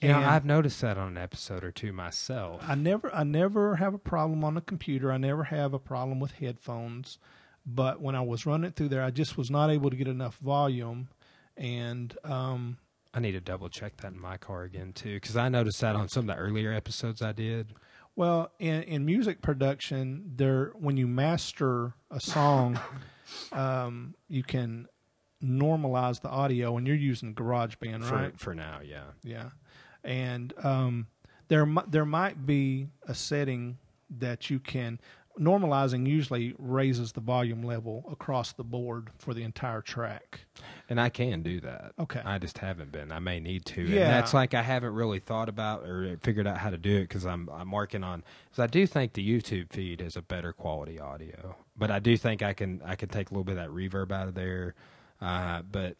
You 0.00 0.10
know, 0.10 0.18
I've 0.18 0.44
noticed 0.44 0.80
that 0.82 0.96
on 0.96 1.08
an 1.08 1.18
episode 1.18 1.64
or 1.64 1.72
two 1.72 1.92
myself. 1.92 2.62
I 2.66 2.76
never 2.76 3.12
I 3.12 3.24
never 3.24 3.76
have 3.76 3.94
a 3.94 3.98
problem 3.98 4.44
on 4.44 4.56
a 4.56 4.60
computer. 4.60 5.10
I 5.10 5.16
never 5.16 5.44
have 5.44 5.74
a 5.74 5.78
problem 5.78 6.20
with 6.20 6.32
headphones. 6.32 7.18
But 7.66 8.00
when 8.00 8.14
I 8.14 8.22
was 8.22 8.46
running 8.46 8.68
it 8.68 8.76
through 8.76 8.88
there, 8.88 9.02
I 9.02 9.10
just 9.10 9.36
was 9.36 9.50
not 9.50 9.70
able 9.70 9.90
to 9.90 9.96
get 9.96 10.08
enough 10.08 10.36
volume. 10.36 11.08
And 11.56 12.16
um, 12.24 12.78
I 13.18 13.20
need 13.20 13.32
to 13.32 13.40
double 13.40 13.68
check 13.68 13.96
that 13.96 14.12
in 14.12 14.20
my 14.20 14.36
car 14.36 14.62
again 14.62 14.92
too, 14.92 15.14
because 15.14 15.36
I 15.36 15.48
noticed 15.48 15.80
that 15.80 15.96
on 15.96 16.08
some 16.08 16.30
of 16.30 16.36
the 16.36 16.40
earlier 16.40 16.72
episodes 16.72 17.20
I 17.20 17.32
did. 17.32 17.74
well, 18.14 18.52
in, 18.60 18.84
in 18.84 19.04
music 19.04 19.42
production, 19.42 20.34
there 20.36 20.70
when 20.76 20.96
you 20.96 21.08
master 21.08 21.94
a 22.12 22.20
song, 22.20 22.78
um, 23.52 24.14
you 24.28 24.44
can 24.44 24.86
normalize 25.42 26.20
the 26.20 26.28
audio, 26.28 26.76
and 26.76 26.86
you're 26.86 26.94
using 26.94 27.34
GarageBand, 27.34 28.04
For, 28.04 28.14
right? 28.14 28.38
for 28.38 28.54
now, 28.54 28.78
yeah. 28.84 29.10
Yeah, 29.24 29.50
and 30.04 30.54
um, 30.62 31.08
there 31.48 31.66
there 31.88 32.06
might 32.06 32.46
be 32.46 32.86
a 33.08 33.14
setting 33.14 33.78
that 34.16 34.48
you 34.48 34.60
can 34.60 35.00
normalizing. 35.38 36.06
Usually 36.06 36.54
raises 36.58 37.12
the 37.12 37.20
volume 37.20 37.62
level 37.62 38.04
across 38.10 38.52
the 38.52 38.64
board 38.64 39.10
for 39.18 39.34
the 39.34 39.42
entire 39.42 39.80
track. 39.80 40.40
And 40.88 41.00
I 41.00 41.08
can 41.08 41.42
do 41.42 41.60
that. 41.60 41.92
Okay. 41.98 42.20
I 42.24 42.38
just 42.38 42.58
haven't 42.58 42.92
been. 42.92 43.12
I 43.12 43.18
may 43.18 43.40
need 43.40 43.64
to. 43.66 43.82
Yeah. 43.82 44.02
And 44.02 44.12
that's 44.12 44.34
like 44.34 44.54
I 44.54 44.62
haven't 44.62 44.94
really 44.94 45.18
thought 45.18 45.48
about 45.48 45.84
or 45.84 46.18
figured 46.22 46.46
out 46.46 46.58
how 46.58 46.70
to 46.70 46.78
do 46.78 46.96
it 46.98 47.02
because 47.02 47.26
I'm 47.26 47.48
I'm 47.50 47.70
working 47.70 48.04
on. 48.04 48.24
Because 48.46 48.62
I 48.62 48.66
do 48.66 48.86
think 48.86 49.12
the 49.12 49.26
YouTube 49.26 49.70
feed 49.70 50.00
has 50.00 50.16
a 50.16 50.22
better 50.22 50.52
quality 50.52 50.98
audio, 50.98 51.56
but 51.76 51.90
I 51.90 51.98
do 51.98 52.16
think 52.16 52.42
I 52.42 52.52
can 52.52 52.80
I 52.84 52.96
can 52.96 53.08
take 53.08 53.30
a 53.30 53.34
little 53.34 53.44
bit 53.44 53.58
of 53.58 53.64
that 53.64 53.70
reverb 53.70 54.12
out 54.12 54.28
of 54.28 54.34
there. 54.34 54.74
Uh, 55.20 55.62
but 55.62 55.96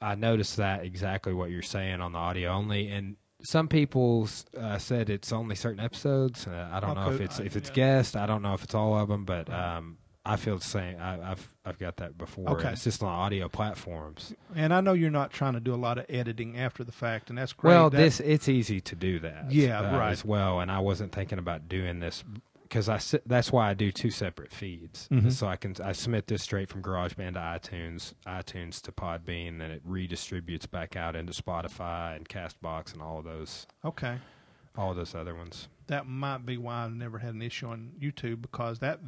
I 0.00 0.14
noticed 0.14 0.56
that 0.56 0.84
exactly 0.84 1.32
what 1.32 1.50
you're 1.50 1.62
saying 1.62 2.00
on 2.00 2.12
the 2.12 2.18
audio 2.18 2.50
only, 2.50 2.88
and 2.88 3.16
some 3.46 3.68
people 3.68 4.28
uh, 4.58 4.76
said 4.76 5.08
it's 5.08 5.32
only 5.32 5.54
certain 5.54 5.78
episodes. 5.78 6.48
Uh, 6.48 6.68
I 6.72 6.80
don't 6.80 6.96
know 6.96 7.12
if 7.12 7.20
it's 7.20 7.38
if 7.38 7.54
it's 7.54 7.68
yeah. 7.68 7.74
guest. 7.74 8.16
I 8.16 8.26
don't 8.26 8.42
know 8.42 8.54
if 8.54 8.64
it's 8.64 8.74
all 8.74 8.98
of 8.98 9.08
them, 9.08 9.24
but 9.24 9.48
um, 9.52 9.98
I 10.24 10.34
feel 10.34 10.58
the 10.58 10.64
same. 10.64 10.96
I, 11.00 11.30
I've 11.30 11.54
I've 11.64 11.78
got 11.78 11.98
that 11.98 12.18
before. 12.18 12.50
Okay. 12.50 12.70
It's 12.70 12.82
just 12.82 13.04
on 13.04 13.08
audio 13.08 13.48
platforms. 13.48 14.34
And 14.56 14.74
I 14.74 14.80
know 14.80 14.94
you're 14.94 15.10
not 15.10 15.30
trying 15.30 15.52
to 15.52 15.60
do 15.60 15.72
a 15.72 15.76
lot 15.76 15.96
of 15.96 16.06
editing 16.08 16.58
after 16.58 16.82
the 16.82 16.90
fact, 16.90 17.28
and 17.30 17.38
that's 17.38 17.52
great. 17.52 17.70
Well, 17.70 17.88
That- 17.88 17.98
this 17.98 18.18
it's 18.18 18.48
easy 18.48 18.80
to 18.80 18.96
do 18.96 19.20
that. 19.20 19.52
Yeah, 19.52 19.78
uh, 19.78 19.96
right. 19.96 20.10
As 20.10 20.24
well, 20.24 20.58
and 20.58 20.68
I 20.68 20.80
wasn't 20.80 21.12
thinking 21.12 21.38
about 21.38 21.68
doing 21.68 22.00
this 22.00 22.24
because 22.68 22.88
I 22.88 23.00
that's 23.26 23.52
why 23.52 23.70
I 23.70 23.74
do 23.74 23.90
two 23.92 24.10
separate 24.10 24.52
feeds, 24.52 25.08
Mhm. 25.10 25.30
so 25.32 25.46
I 25.46 25.56
can 25.56 25.74
I 25.82 25.92
submit 25.92 26.26
this 26.26 26.42
straight 26.42 26.68
from 26.68 26.82
GarageBand 26.82 27.34
to 27.34 27.40
iTunes, 27.70 28.14
iTunes 28.26 28.80
to 28.82 28.92
Podbean, 28.92 29.60
and 29.60 29.72
it 29.72 29.86
redistributes 29.88 30.68
back 30.70 30.96
out 30.96 31.14
into 31.16 31.32
Spotify 31.32 32.16
and 32.16 32.28
Castbox 32.28 32.92
and 32.92 33.00
all 33.02 33.18
of 33.18 33.24
those 33.24 33.66
okay. 33.84 34.18
all 34.76 34.90
of 34.90 34.96
those 34.96 35.14
other 35.14 35.34
ones. 35.34 35.68
That 35.86 36.06
might 36.06 36.44
be 36.44 36.56
why 36.56 36.84
I've 36.84 36.92
never 36.94 37.18
had 37.18 37.34
an 37.34 37.42
issue 37.42 37.68
on 37.68 37.92
YouTube 38.00 38.42
because 38.42 38.80
that 38.80 39.00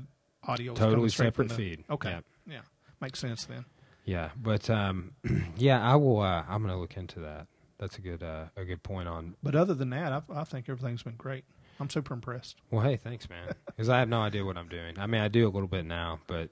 audio 0.45 0.75
Totally 0.75 1.09
straight 1.09 1.35
from 1.35 1.49
separate 1.49 1.57
the- 1.67 1.77
feed. 1.77 1.85
Okay, 1.91 2.11
Yeah. 2.11 2.21
yeah, 2.47 2.61
makes 3.01 3.19
sense 3.19 3.45
then. 3.47 3.65
Yeah, 4.05 4.31
but 4.37 4.71
um, 4.71 5.13
yeah, 5.57 5.83
I 5.87 5.97
will. 5.97 6.21
Uh, 6.21 6.45
I'm 6.49 6.63
going 6.63 6.73
to 6.75 6.81
look 6.81 6.97
into 6.97 7.21
that. 7.21 7.47
That's 7.79 7.99
a 7.99 8.01
good 8.01 8.23
uh, 8.23 8.47
a 8.57 8.65
good 8.65 8.83
point 8.83 9.07
on 9.09 9.37
But 9.43 9.55
other 9.55 9.75
than 9.75 9.91
that, 9.91 10.13
I, 10.13 10.23
I 10.41 10.45
think 10.45 10.69
everything's 10.69 11.03
been 11.03 11.17
great. 11.17 11.45
I'm 11.81 11.91
super 11.91 12.15
impressed. 12.15 12.57
Well, 12.71 12.83
hey, 12.83 12.97
thanks, 12.97 13.29
man. 13.29 13.55
Because 13.67 13.91
I 13.91 14.01
have 14.01 14.09
no 14.09 14.21
idea 14.23 14.45
what 14.45 14.57
I'm 14.57 14.69
doing. 14.69 14.99
I 14.99 15.07
mean, 15.07 15.21
I 15.21 15.29
do 15.29 15.47
a 15.47 15.51
little 15.51 15.69
bit 15.69 15.85
now, 15.85 16.19
but 16.27 16.51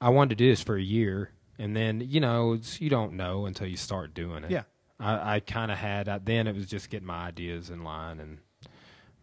I 0.00 0.10
wanted 0.10 0.30
to 0.30 0.34
do 0.36 0.48
this 0.48 0.62
for 0.62 0.76
a 0.76 0.82
year, 0.82 1.32
and 1.58 1.74
then 1.74 2.00
you 2.00 2.20
know, 2.20 2.52
it's, 2.52 2.80
you 2.80 2.88
don't 2.88 3.14
know 3.14 3.46
until 3.46 3.66
you 3.66 3.76
start 3.76 4.14
doing 4.14 4.44
it. 4.44 4.50
Yeah. 4.52 4.62
I, 5.00 5.34
I 5.34 5.40
kind 5.40 5.72
of 5.72 5.78
had. 5.78 6.08
I, 6.08 6.18
then 6.18 6.46
it 6.46 6.54
was 6.54 6.66
just 6.66 6.88
getting 6.88 7.08
my 7.08 7.26
ideas 7.26 7.70
in 7.70 7.82
line, 7.82 8.20
and 8.20 8.38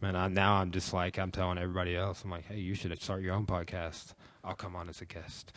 man, 0.01 0.17
I, 0.17 0.27
now 0.27 0.55
I'm 0.55 0.71
just 0.71 0.93
like 0.93 1.17
I'm 1.17 1.31
telling 1.31 1.57
everybody 1.57 1.95
else. 1.95 2.23
I'm 2.25 2.29
like, 2.29 2.45
hey, 2.45 2.57
you 2.57 2.75
should 2.75 3.01
start 3.01 3.21
your 3.21 3.33
own 3.33 3.45
podcast. 3.45 4.15
I'll 4.43 4.53
come 4.53 4.75
on 4.75 4.89
as 4.89 4.99
a 4.99 5.05
guest. 5.05 5.53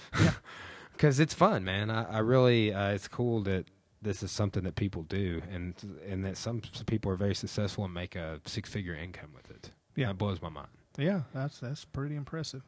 Because 0.93 1.19
it's 1.21 1.35
fun, 1.35 1.65
man. 1.65 1.91
I, 1.91 2.05
I 2.05 2.19
really, 2.19 2.73
uh, 2.73 2.91
it's 2.91 3.09
cool 3.09 3.43
that 3.43 3.67
this 4.01 4.23
is 4.23 4.31
something 4.31 4.63
that 4.63 4.77
people 4.77 5.03
do, 5.03 5.43
and 5.53 5.75
and 6.09 6.25
that 6.25 6.37
some, 6.37 6.63
some 6.73 6.87
people 6.87 7.11
are 7.11 7.17
very 7.17 7.35
successful 7.35 7.85
and 7.85 7.93
make 7.93 8.15
a 8.15 8.41
six 8.47 8.71
figure 8.71 8.95
income 8.95 9.31
with 9.35 9.51
it. 9.51 9.73
Yeah. 10.01 10.11
it 10.11 10.19
blows 10.19 10.41
my 10.41 10.49
mind. 10.49 10.69
Yeah, 10.97 11.23
that's 11.33 11.61
that's 11.61 11.85
pretty 11.85 12.17
impressive. 12.17 12.63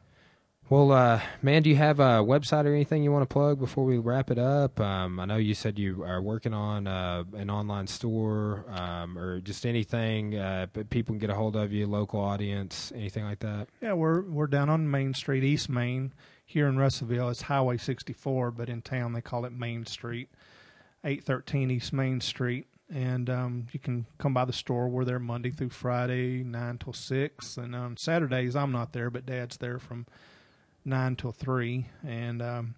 Well, 0.69 0.93
uh, 0.93 1.19
man, 1.41 1.63
do 1.63 1.69
you 1.69 1.75
have 1.75 1.99
a 1.99 2.23
website 2.23 2.63
or 2.65 2.73
anything 2.73 3.03
you 3.03 3.11
want 3.11 3.23
to 3.27 3.33
plug 3.33 3.59
before 3.59 3.83
we 3.83 3.97
wrap 3.97 4.31
it 4.31 4.37
up? 4.37 4.79
Um, 4.79 5.19
I 5.19 5.25
know 5.25 5.35
you 5.35 5.53
said 5.53 5.77
you 5.77 6.03
are 6.03 6.21
working 6.21 6.53
on 6.53 6.87
uh, 6.87 7.25
an 7.33 7.49
online 7.49 7.87
store 7.87 8.63
um, 8.69 9.17
or 9.17 9.41
just 9.41 9.65
anything, 9.65 10.37
uh, 10.37 10.67
people 10.89 11.13
can 11.13 11.19
get 11.19 11.29
a 11.29 11.35
hold 11.35 11.57
of 11.57 11.73
you, 11.73 11.87
local 11.87 12.21
audience, 12.21 12.93
anything 12.95 13.25
like 13.25 13.39
that. 13.39 13.67
Yeah, 13.81 13.93
we're 13.93 14.21
we're 14.21 14.47
down 14.47 14.69
on 14.69 14.89
Main 14.89 15.13
Street, 15.13 15.43
East 15.43 15.67
Main. 15.67 16.13
Here 16.45 16.67
in 16.67 16.77
Russellville, 16.77 17.29
it's 17.29 17.43
Highway 17.43 17.77
64, 17.77 18.51
but 18.51 18.69
in 18.69 18.81
town 18.81 19.13
they 19.13 19.21
call 19.21 19.43
it 19.45 19.51
Main 19.53 19.85
Street, 19.85 20.29
813 21.03 21.71
East 21.71 21.91
Main 21.93 22.21
Street. 22.21 22.67
And 22.93 23.29
um, 23.29 23.67
you 23.71 23.79
can 23.79 24.05
come 24.17 24.33
by 24.33 24.45
the 24.45 24.53
store. 24.53 24.89
We're 24.89 25.05
there 25.05 25.19
Monday 25.19 25.51
through 25.51 25.69
Friday, 25.69 26.43
nine 26.43 26.77
till 26.77 26.93
six, 26.93 27.57
and 27.57 27.75
on 27.75 27.95
Saturdays 27.97 28.55
I'm 28.55 28.71
not 28.71 28.91
there, 28.93 29.09
but 29.09 29.25
Dad's 29.25 29.57
there 29.57 29.79
from 29.79 30.05
nine 30.83 31.15
till 31.15 31.31
three. 31.31 31.87
And 32.05 32.41
um, 32.41 32.75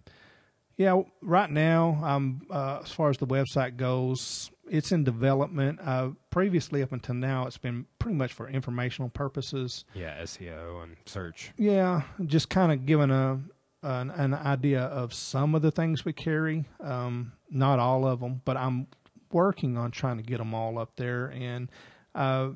yeah, 0.77 1.01
right 1.22 1.50
now, 1.50 2.00
um, 2.03 2.42
uh, 2.50 2.82
as 2.83 2.92
far 2.92 3.09
as 3.09 3.17
the 3.17 3.27
website 3.27 3.77
goes, 3.77 4.51
it's 4.69 4.92
in 4.92 5.03
development. 5.03 5.80
Uh, 5.83 6.09
previously, 6.30 6.82
up 6.82 6.92
until 6.92 7.16
now, 7.16 7.45
it's 7.45 7.58
been 7.58 7.85
pretty 8.00 8.16
much 8.17 8.33
for 8.33 8.48
informational 8.48 9.09
purposes. 9.09 9.85
Yeah, 9.93 10.22
SEO 10.22 10.83
and 10.83 10.95
search. 11.06 11.51
Yeah, 11.58 12.03
just 12.25 12.50
kind 12.50 12.72
of 12.72 12.85
giving 12.85 13.11
a 13.11 13.40
an, 13.83 14.11
an 14.11 14.33
idea 14.33 14.82
of 14.83 15.14
some 15.14 15.56
of 15.56 15.61
the 15.61 15.72
things 15.72 16.06
we 16.06 16.14
carry. 16.14 16.66
Um, 16.80 17.33
not 17.50 17.80
all 17.80 18.08
of 18.08 18.22
them, 18.22 18.42
but 18.45 18.58
I'm 18.58 18.88
working 19.34 19.78
on 19.78 19.92
trying 19.92 20.18
to 20.18 20.24
get 20.24 20.38
them 20.38 20.53
all 20.53 20.78
up 20.78 20.95
there. 20.95 21.28
And 21.28 21.70
uh, 22.16 22.52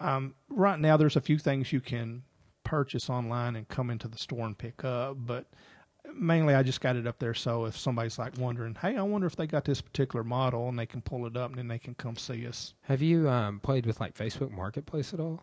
um, 0.00 0.34
right 0.48 0.78
now, 0.78 0.96
there's 0.96 1.16
a 1.16 1.20
few 1.20 1.38
things 1.38 1.72
you 1.72 1.80
can 1.80 2.22
purchase 2.64 3.08
online 3.08 3.56
and 3.56 3.68
come 3.68 3.90
into 3.90 4.08
the 4.08 4.18
store 4.18 4.44
and 4.44 4.58
pick 4.58 4.84
up, 4.84 5.16
but 5.18 5.46
mainly 6.14 6.54
I 6.54 6.62
just 6.62 6.80
got 6.80 6.96
it 6.96 7.06
up 7.06 7.18
there 7.18 7.34
so 7.34 7.64
if 7.66 7.76
somebody's 7.76 8.18
like 8.18 8.36
wondering, 8.38 8.76
hey, 8.80 8.96
I 8.96 9.02
wonder 9.02 9.26
if 9.26 9.36
they 9.36 9.46
got 9.46 9.64
this 9.64 9.80
particular 9.80 10.24
model, 10.24 10.68
and 10.68 10.78
they 10.78 10.86
can 10.86 11.00
pull 11.00 11.26
it 11.26 11.36
up 11.36 11.50
and 11.50 11.58
then 11.58 11.68
they 11.68 11.78
can 11.78 11.94
come 11.94 12.16
see 12.16 12.46
us. 12.46 12.74
Have 12.82 13.02
you 13.02 13.28
um, 13.28 13.60
played 13.60 13.86
with 13.86 14.00
like 14.00 14.14
Facebook 14.14 14.50
Marketplace 14.50 15.14
at 15.14 15.20
all? 15.20 15.42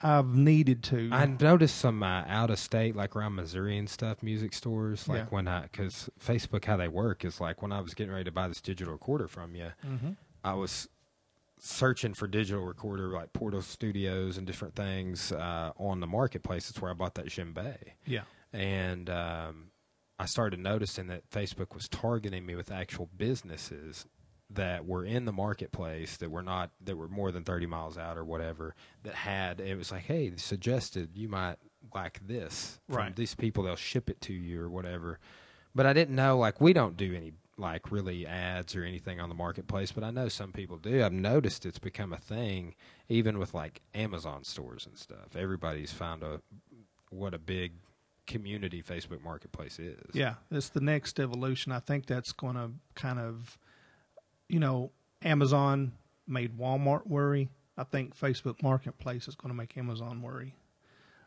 I've 0.00 0.34
needed 0.34 0.82
to. 0.84 1.08
I 1.12 1.24
noticed 1.26 1.76
some 1.78 2.02
uh, 2.02 2.24
out 2.26 2.50
of 2.50 2.58
state, 2.58 2.94
like 2.94 3.16
around 3.16 3.36
Missouri 3.36 3.78
and 3.78 3.88
stuff, 3.88 4.22
music 4.22 4.52
stores. 4.52 5.08
Like 5.08 5.18
Yeah. 5.20 5.24
when 5.30 5.48
I, 5.48 5.62
because 5.62 6.10
Facebook, 6.22 6.64
how 6.66 6.76
they 6.76 6.88
work 6.88 7.24
is 7.24 7.40
like 7.40 7.62
when 7.62 7.72
I 7.72 7.80
was 7.80 7.94
getting 7.94 8.12
ready 8.12 8.24
to 8.24 8.32
buy 8.32 8.48
this 8.48 8.60
digital 8.60 8.92
recorder 8.92 9.28
from 9.28 9.54
you, 9.54 9.68
hmm 9.82 10.10
I 10.42 10.52
was 10.54 10.88
searching 11.58 12.12
for 12.12 12.26
digital 12.26 12.62
recorder 12.66 13.08
like 13.08 13.32
Portastudios 13.32 14.36
and 14.36 14.46
different 14.46 14.74
things 14.74 15.32
uh, 15.32 15.70
on 15.78 16.00
the 16.00 16.06
marketplace. 16.06 16.68
That's 16.68 16.82
where 16.82 16.90
I 16.90 16.94
bought 16.94 17.14
that 17.14 17.26
djembe. 17.26 17.76
Yeah. 18.06 18.22
and 18.52 19.08
um, 19.08 19.70
I 20.18 20.26
started 20.26 20.60
noticing 20.60 21.06
that 21.06 21.28
Facebook 21.30 21.74
was 21.74 21.88
targeting 21.88 22.44
me 22.44 22.54
with 22.56 22.70
actual 22.70 23.08
businesses 23.16 24.06
that 24.54 24.86
were 24.86 25.04
in 25.04 25.24
the 25.24 25.32
marketplace 25.32 26.16
that 26.18 26.30
were 26.30 26.42
not 26.42 26.70
that 26.84 26.96
were 26.96 27.08
more 27.08 27.30
than 27.32 27.44
30 27.44 27.66
miles 27.66 27.98
out 27.98 28.16
or 28.16 28.24
whatever 28.24 28.74
that 29.02 29.14
had 29.14 29.60
it 29.60 29.76
was 29.76 29.90
like 29.92 30.02
hey 30.04 30.32
suggested 30.36 31.10
you 31.14 31.28
might 31.28 31.56
like 31.94 32.20
this 32.26 32.80
from 32.88 32.96
Right. 32.96 33.16
these 33.16 33.34
people 33.34 33.64
they'll 33.64 33.76
ship 33.76 34.08
it 34.08 34.20
to 34.22 34.32
you 34.32 34.60
or 34.62 34.68
whatever 34.70 35.18
but 35.74 35.86
I 35.86 35.92
didn't 35.92 36.14
know 36.14 36.38
like 36.38 36.60
we 36.60 36.72
don't 36.72 36.96
do 36.96 37.14
any 37.14 37.32
like 37.56 37.92
really 37.92 38.26
ads 38.26 38.74
or 38.74 38.82
anything 38.84 39.20
on 39.20 39.28
the 39.28 39.34
marketplace 39.34 39.92
but 39.92 40.02
I 40.04 40.10
know 40.10 40.28
some 40.28 40.52
people 40.52 40.76
do 40.78 41.04
I've 41.04 41.12
noticed 41.12 41.66
it's 41.66 41.78
become 41.78 42.12
a 42.12 42.18
thing 42.18 42.74
even 43.08 43.38
with 43.38 43.54
like 43.54 43.80
Amazon 43.94 44.44
stores 44.44 44.86
and 44.86 44.96
stuff 44.98 45.36
everybody's 45.36 45.92
found 45.92 46.22
a 46.22 46.40
what 47.10 47.34
a 47.34 47.38
big 47.38 47.72
community 48.26 48.82
Facebook 48.82 49.22
Marketplace 49.22 49.78
is. 49.78 50.00
Yeah, 50.14 50.34
it's 50.50 50.70
the 50.70 50.80
next 50.80 51.20
evolution. 51.20 51.72
I 51.72 51.78
think 51.78 52.06
that's 52.06 52.32
going 52.32 52.54
to 52.54 52.70
kind 52.94 53.18
of, 53.18 53.58
you 54.48 54.60
know, 54.60 54.90
Amazon 55.22 55.92
made 56.26 56.56
Walmart 56.58 57.06
worry. 57.06 57.50
I 57.76 57.84
think 57.84 58.16
Facebook 58.16 58.62
Marketplace 58.62 59.26
is 59.28 59.34
going 59.34 59.50
to 59.50 59.56
make 59.56 59.76
Amazon 59.76 60.22
worry 60.22 60.54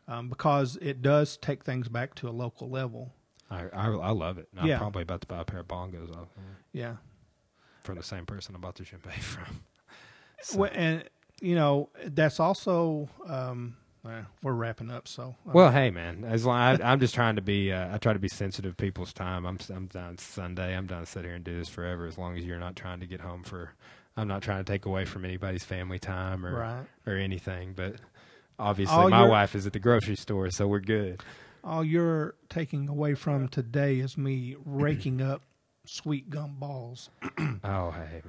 um, 0.06 0.28
because 0.28 0.76
it 0.80 1.02
does 1.02 1.36
take 1.36 1.64
things 1.64 1.88
back 1.88 2.14
to 2.16 2.28
a 2.28 2.30
local 2.30 2.70
level. 2.70 3.12
I, 3.50 3.64
I 3.72 3.88
I 3.90 4.10
love 4.10 4.38
it. 4.38 4.48
I'm 4.56 4.66
Yeah. 4.66 4.78
probably 4.78 5.02
about 5.02 5.20
to 5.22 5.26
buy 5.26 5.40
a 5.40 5.44
pair 5.44 5.60
of 5.60 5.68
bongos 5.68 6.14
off 6.16 6.28
Yeah, 6.72 6.96
from 7.82 7.96
the 7.96 8.02
same 8.02 8.26
person 8.26 8.54
I 8.54 8.58
bought 8.58 8.76
the 8.76 8.84
champagne 8.84 9.20
from. 9.20 9.60
So- 10.42 10.58
well, 10.60 10.70
and 10.74 11.04
you 11.40 11.54
know 11.54 11.90
that's 12.06 12.40
also 12.40 13.08
um, 13.26 13.76
we're 14.42 14.52
wrapping 14.52 14.90
up. 14.90 15.08
So 15.08 15.36
uh, 15.46 15.52
well, 15.52 15.70
hey 15.70 15.90
man, 15.90 16.24
as 16.24 16.44
long 16.44 16.56
I, 16.56 16.92
I'm 16.92 17.00
just 17.00 17.14
trying 17.14 17.36
to 17.36 17.42
be, 17.42 17.72
uh, 17.72 17.94
I 17.94 17.98
try 17.98 18.12
to 18.12 18.18
be 18.18 18.28
sensitive 18.28 18.76
to 18.76 18.82
people's 18.82 19.12
time. 19.12 19.46
I'm 19.46 19.58
I'm 19.74 19.86
done 19.86 20.18
Sunday. 20.18 20.76
I'm 20.76 20.86
done 20.86 21.00
to 21.00 21.06
sit 21.06 21.24
here 21.24 21.34
and 21.34 21.44
do 21.44 21.56
this 21.56 21.68
forever. 21.68 22.06
As 22.06 22.18
long 22.18 22.36
as 22.36 22.44
you're 22.44 22.58
not 22.58 22.76
trying 22.76 23.00
to 23.00 23.06
get 23.06 23.20
home 23.20 23.42
for, 23.42 23.72
I'm 24.16 24.28
not 24.28 24.42
trying 24.42 24.64
to 24.64 24.70
take 24.72 24.86
away 24.86 25.04
from 25.04 25.24
anybody's 25.24 25.64
family 25.64 25.98
time 25.98 26.44
or 26.44 26.58
right. 26.58 26.84
or 27.06 27.14
anything. 27.14 27.74
But 27.74 27.96
obviously, 28.58 28.96
All 28.96 29.08
my 29.08 29.20
your- 29.20 29.30
wife 29.30 29.54
is 29.54 29.66
at 29.66 29.72
the 29.72 29.80
grocery 29.80 30.16
store, 30.16 30.50
so 30.50 30.66
we're 30.68 30.80
good. 30.80 31.22
All 31.64 31.84
you're 31.84 32.34
taking 32.48 32.88
away 32.88 33.14
from 33.14 33.48
today 33.48 33.98
is 33.98 34.16
me 34.16 34.56
raking 34.64 35.20
up 35.20 35.42
sweet 35.88 36.28
gum 36.30 36.56
balls. 36.58 37.10
Oh 37.64 37.90
hey, 37.90 38.22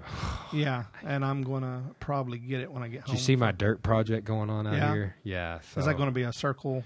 Yeah, 0.58 0.86
and 1.04 1.24
I'm 1.24 1.44
gonna 1.44 1.84
probably 2.00 2.40
get 2.40 2.62
it 2.62 2.72
when 2.72 2.82
I 2.84 2.88
get 2.88 3.02
did 3.02 3.08
home. 3.08 3.16
you 3.16 3.22
see 3.22 3.36
my 3.36 3.52
dirt 3.52 3.84
project 3.84 4.26
going 4.26 4.50
on 4.50 4.66
out 4.66 4.74
Yeah. 4.74 4.92
here? 4.94 5.16
Yeah. 5.24 5.60
So 5.74 5.80
Is 5.82 5.86
that 5.86 5.96
going 5.98 6.08
to 6.10 6.14
be 6.14 6.24
a 6.24 6.34
circle? 6.34 6.84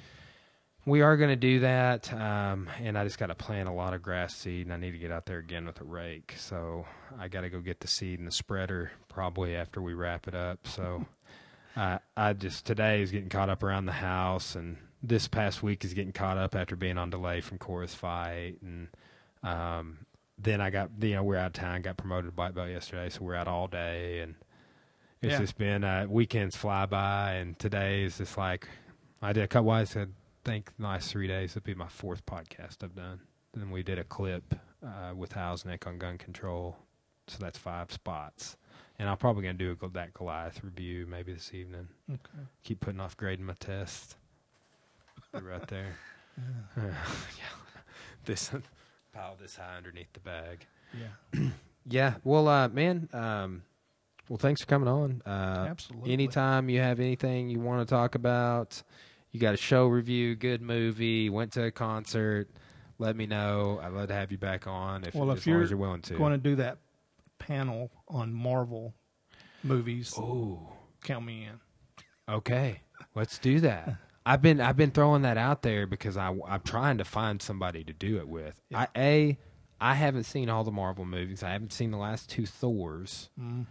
We 0.85 1.01
are 1.01 1.15
going 1.15 1.29
to 1.29 1.37
do 1.37 1.61
that, 1.61 2.11
um, 2.13 2.69
and 2.81 2.97
I 2.97 3.05
just 3.05 3.17
got 3.17 3.27
to 3.27 3.35
plant 3.35 3.69
a 3.69 3.71
lot 3.71 3.93
of 3.93 4.01
grass 4.01 4.35
seed, 4.35 4.65
and 4.65 4.73
I 4.73 4.77
need 4.77 4.91
to 4.91 4.97
get 4.97 5.11
out 5.11 5.25
there 5.25 5.37
again 5.39 5.65
with 5.65 5.79
a 5.79 5.85
rake. 5.85 6.35
So 6.37 6.85
I 7.17 7.29
got 7.29 7.41
to 7.41 7.49
go 7.49 7.61
get 7.61 7.79
the 7.79 7.87
seed 7.87 8.19
and 8.19 8.27
the 8.27 8.31
spreader 8.33 8.91
probably 9.07 9.55
after 9.55 9.81
we 9.81 9.93
wrap 9.93 10.27
it 10.27 10.35
up. 10.35 10.67
So 10.67 11.05
uh, 11.77 11.99
I 12.17 12.33
just 12.33 12.65
today 12.65 13.01
is 13.01 13.11
getting 13.11 13.29
caught 13.29 13.49
up 13.49 13.63
around 13.63 13.85
the 13.85 13.93
house, 13.93 14.55
and 14.55 14.75
this 15.01 15.29
past 15.29 15.63
week 15.63 15.85
is 15.85 15.93
getting 15.93 16.11
caught 16.11 16.37
up 16.37 16.53
after 16.53 16.75
being 16.75 16.97
on 16.97 17.09
delay 17.09 17.39
from 17.39 17.59
Cora's 17.59 17.95
fight, 17.95 18.57
and 18.61 18.89
um, 19.41 19.99
then 20.43 20.61
I 20.61 20.69
got 20.69 20.91
you 21.01 21.15
know 21.15 21.23
we're 21.23 21.37
out 21.37 21.47
of 21.47 21.53
town, 21.53 21.81
got 21.81 21.97
promoted 21.97 22.25
to 22.31 22.35
black 22.35 22.53
belt 22.53 22.69
yesterday, 22.69 23.09
so 23.09 23.23
we're 23.23 23.35
out 23.35 23.47
all 23.47 23.67
day, 23.67 24.19
and 24.19 24.35
it's 25.21 25.31
Yeah. 25.33 25.39
just 25.39 25.57
been 25.57 25.83
uh, 25.83 26.05
weekends 26.09 26.55
fly 26.55 26.85
by, 26.85 27.33
and 27.33 27.57
today 27.57 28.03
is 28.03 28.17
just 28.17 28.37
like 28.37 28.67
I 29.21 29.33
did 29.33 29.43
a 29.43 29.47
couple. 29.47 29.71
I 29.71 29.83
said 29.85 30.13
think 30.45 30.71
the 30.77 30.83
last 30.83 31.09
three 31.09 31.27
days 31.27 31.55
would 31.55 31.63
be 31.63 31.73
my 31.73 31.87
fourth 31.87 32.25
podcast 32.25 32.83
I've 32.83 32.95
done. 32.95 33.21
Then 33.53 33.71
we 33.71 33.81
did 33.83 33.97
a 33.97 34.03
clip 34.03 34.55
uh, 34.85 35.13
with 35.15 35.31
Hausnick 35.33 35.87
on 35.87 35.97
gun 35.97 36.17
control, 36.17 36.75
so 37.27 37.37
that's 37.39 37.57
five 37.57 37.91
spots. 37.91 38.57
And 38.99 39.09
I'm 39.09 39.17
probably 39.17 39.43
gonna 39.43 39.53
do 39.55 39.77
a, 39.81 39.89
that 39.89 40.13
Goliath 40.13 40.63
review 40.63 41.07
maybe 41.09 41.33
this 41.33 41.53
evening. 41.53 41.87
Okay. 42.11 42.43
Keep 42.63 42.81
putting 42.81 42.99
off 42.99 43.15
grading 43.17 43.45
my 43.45 43.55
test. 43.59 44.17
Right 45.31 45.67
there. 45.67 45.95
yeah. 46.77 46.93
This 48.25 48.51
pile 49.13 49.35
this 49.39 49.55
high 49.55 49.77
underneath 49.77 50.11
the 50.13 50.19
bag. 50.19 50.65
Yeah. 50.97 51.49
Yeah. 51.85 52.13
Well, 52.23 52.47
uh, 52.47 52.69
man. 52.69 53.09
Um, 53.11 53.63
well, 54.29 54.37
thanks 54.37 54.61
for 54.61 54.67
coming 54.67 54.87
on. 54.87 55.21
Uh, 55.25 55.67
Absolutely. 55.69 56.13
Anytime 56.13 56.69
you 56.69 56.79
have 56.79 57.01
anything 57.01 57.49
you 57.49 57.59
want 57.59 57.85
to 57.85 57.93
talk 57.93 58.15
about, 58.15 58.81
you 59.33 59.39
got 59.41 59.53
a 59.53 59.57
show 59.57 59.87
review, 59.87 60.33
good 60.37 60.61
movie, 60.61 61.29
went 61.29 61.51
to 61.53 61.65
a 61.65 61.71
concert, 61.71 62.47
let 62.99 63.17
me 63.17 63.25
know. 63.25 63.81
I'd 63.83 63.91
love 63.91 64.07
to 64.07 64.13
have 64.13 64.31
you 64.31 64.37
back 64.37 64.65
on 64.65 65.03
if, 65.03 65.13
Well, 65.13 65.29
if 65.31 65.45
you're 65.45 65.61
as 65.61 65.71
you're 65.71 65.77
willing 65.77 66.01
to. 66.03 66.13
Going 66.13 66.31
to 66.31 66.37
do 66.37 66.55
that 66.55 66.77
panel 67.37 67.91
on 68.07 68.33
Marvel 68.33 68.93
movies. 69.61 70.13
Ooh, 70.17 70.59
Count 71.03 71.25
me 71.25 71.49
in. 71.49 72.33
okay, 72.33 72.79
let's 73.13 73.37
do 73.39 73.59
that. 73.59 73.97
I've 74.25 74.41
been 74.41 74.61
I've 74.61 74.77
been 74.77 74.91
throwing 74.91 75.23
that 75.23 75.37
out 75.37 75.61
there 75.63 75.85
because 75.87 76.15
I 76.17 76.33
I'm 76.47 76.61
trying 76.61 76.97
to 76.99 77.03
find 77.05 77.41
somebody 77.41 77.83
to 77.83 77.93
do 77.93 78.17
it 78.17 78.27
with. 78.27 78.61
Yeah. 78.69 78.79
I 78.79 78.87
a 78.95 79.37
I 79.81 79.93
haven't 79.95 80.23
seen 80.23 80.49
all 80.49 80.63
the 80.63 80.71
Marvel 80.71 81.03
movies. 81.05 81.43
I 81.43 81.49
haven't 81.49 81.73
seen 81.73 81.91
the 81.91 81.97
last 81.97 82.29
two 82.29 82.45
Thors, 82.45 83.29
Mm. 83.39 83.65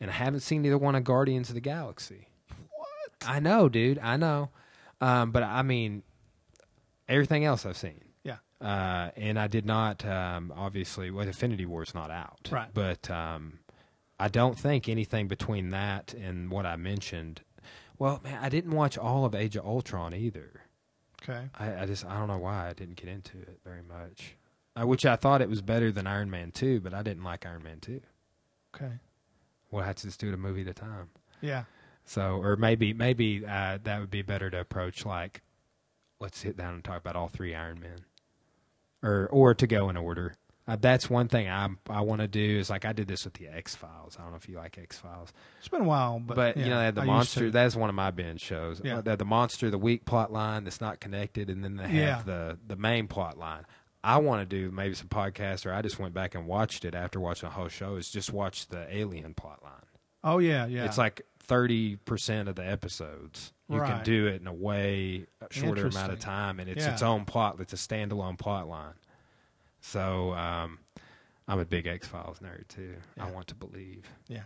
and 0.00 0.10
I 0.10 0.14
haven't 0.14 0.40
seen 0.40 0.64
either 0.64 0.78
one 0.78 0.94
of 0.94 1.04
Guardians 1.04 1.50
of 1.50 1.54
the 1.54 1.60
Galaxy. 1.60 2.28
What? 2.48 2.88
I 3.26 3.40
know, 3.40 3.68
dude. 3.68 3.98
I 3.98 4.16
know. 4.16 4.48
Um, 5.02 5.32
but 5.32 5.42
I 5.42 5.60
mean, 5.62 6.02
everything 7.08 7.44
else 7.44 7.66
I've 7.66 7.76
seen. 7.76 8.00
Yeah. 8.24 8.36
Uh, 8.60 9.10
and 9.16 9.38
I 9.38 9.48
did 9.48 9.66
not, 9.66 10.04
um, 10.06 10.52
obviously, 10.56 11.10
well, 11.10 11.26
Infinity 11.26 11.66
War's 11.66 11.94
not 11.94 12.10
out. 12.10 12.48
Right. 12.50 12.68
But 12.72 13.10
um, 13.10 13.58
I 14.18 14.28
don't 14.28 14.58
think 14.58 14.88
anything 14.88 15.28
between 15.28 15.70
that 15.70 16.14
and 16.14 16.50
what 16.50 16.64
I 16.66 16.76
mentioned. 16.76 17.42
Well, 18.00 18.18
man, 18.24 18.38
I 18.42 18.48
didn't 18.48 18.72
watch 18.72 18.96
all 18.96 19.26
of 19.26 19.34
Age 19.34 19.56
of 19.56 19.66
Ultron 19.66 20.14
either. 20.14 20.62
Okay. 21.22 21.50
I, 21.58 21.82
I 21.82 21.86
just, 21.86 22.06
I 22.06 22.18
don't 22.18 22.28
know 22.28 22.38
why 22.38 22.70
I 22.70 22.72
didn't 22.72 22.96
get 22.96 23.10
into 23.10 23.38
it 23.38 23.60
very 23.62 23.82
much. 23.82 24.36
Uh, 24.74 24.86
which 24.86 25.04
I 25.04 25.16
thought 25.16 25.42
it 25.42 25.50
was 25.50 25.60
better 25.60 25.92
than 25.92 26.06
Iron 26.06 26.30
Man 26.30 26.50
2, 26.50 26.80
but 26.80 26.94
I 26.94 27.02
didn't 27.02 27.24
like 27.24 27.44
Iron 27.44 27.62
Man 27.62 27.78
2. 27.78 28.00
Okay. 28.74 28.92
We'll 29.70 29.84
have 29.84 29.96
to 29.96 30.06
just 30.06 30.18
do 30.18 30.28
it 30.28 30.34
a 30.34 30.38
movie 30.38 30.62
at 30.62 30.68
a 30.68 30.72
time. 30.72 31.10
Yeah. 31.42 31.64
So, 32.06 32.40
or 32.42 32.56
maybe 32.56 32.94
maybe 32.94 33.44
uh, 33.46 33.78
that 33.84 34.00
would 34.00 34.10
be 34.10 34.22
better 34.22 34.48
to 34.48 34.60
approach 34.60 35.04
like, 35.04 35.42
let's 36.20 36.38
sit 36.38 36.56
down 36.56 36.74
and 36.74 36.82
talk 36.82 36.98
about 36.98 37.16
all 37.16 37.28
three 37.28 37.54
Iron 37.54 37.80
Men, 37.80 38.06
or 39.02 39.28
or 39.30 39.54
to 39.54 39.66
go 39.66 39.90
in 39.90 39.96
order. 39.98 40.34
Uh, 40.72 40.76
that's 40.80 41.10
one 41.10 41.28
thing 41.28 41.48
I 41.48 41.68
I 41.88 42.00
want 42.02 42.20
to 42.20 42.28
do 42.28 42.58
is 42.58 42.70
like 42.70 42.84
I 42.84 42.92
did 42.92 43.08
this 43.08 43.24
with 43.24 43.34
the 43.34 43.48
X 43.48 43.74
Files. 43.74 44.16
I 44.18 44.22
don't 44.22 44.30
know 44.30 44.36
if 44.36 44.48
you 44.48 44.56
like 44.56 44.78
X 44.78 44.98
Files, 44.98 45.32
It's 45.58 45.68
been 45.68 45.82
a 45.82 45.84
while, 45.84 46.20
but 46.20 46.36
but, 46.36 46.56
yeah, 46.56 46.64
you 46.64 46.70
know 46.70 46.78
they 46.78 46.84
have 46.86 46.94
the 46.94 47.00
I 47.02 47.04
monster. 47.06 47.50
That's 47.50 47.74
one 47.76 47.88
of 47.88 47.94
my 47.94 48.10
binge 48.10 48.40
shows. 48.40 48.80
Yeah. 48.84 48.98
Uh, 48.98 49.00
they 49.00 49.10
have 49.10 49.18
the 49.18 49.24
monster, 49.24 49.70
the 49.70 49.78
weak 49.78 50.04
plot 50.04 50.32
line 50.32 50.64
that's 50.64 50.80
not 50.80 51.00
connected, 51.00 51.50
and 51.50 51.64
then 51.64 51.76
they 51.76 51.84
have 51.88 51.92
Yeah. 51.92 52.22
the 52.24 52.58
the 52.66 52.76
main 52.76 53.08
plot 53.08 53.36
line. 53.38 53.64
I 54.02 54.16
want 54.18 54.48
to 54.48 54.56
do 54.56 54.70
maybe 54.70 54.94
some 54.94 55.08
podcast, 55.08 55.66
or 55.66 55.74
I 55.74 55.82
just 55.82 55.98
went 55.98 56.14
back 56.14 56.34
and 56.34 56.46
watched 56.46 56.84
it 56.86 56.94
after 56.94 57.20
watching 57.20 57.48
the 57.48 57.54
whole 57.54 57.68
show. 57.68 57.96
Is 57.96 58.10
just 58.10 58.32
watch 58.32 58.68
the 58.68 58.86
alien 58.94 59.34
plot 59.34 59.62
line. 59.62 59.72
Oh 60.24 60.38
yeah, 60.38 60.66
yeah. 60.66 60.84
It's 60.84 60.96
like 60.98 61.22
thirty 61.42 61.96
percent 61.96 62.48
of 62.48 62.54
the 62.54 62.66
episodes. 62.66 63.52
You 63.68 63.80
can 63.80 64.02
do 64.02 64.26
it 64.26 64.40
in 64.40 64.46
a 64.46 64.52
way 64.52 65.26
shorter 65.50 65.86
amount 65.86 66.12
of 66.12 66.18
time, 66.18 66.58
and 66.60 66.68
it's 66.68 66.84
Yeah. 66.84 66.92
its 66.92 67.02
own 67.02 67.24
plot. 67.24 67.56
It's 67.60 67.72
a 67.72 67.76
standalone 67.76 68.36
plot 68.38 68.66
line. 68.68 68.94
So 69.80 70.32
um, 70.34 70.78
I'm 71.48 71.58
a 71.58 71.64
big 71.64 71.86
X 71.86 72.06
Files 72.06 72.38
nerd 72.40 72.68
too. 72.68 72.94
I 73.18 73.30
want 73.30 73.46
to 73.48 73.54
believe. 73.54 74.04
yeah. 74.28 74.42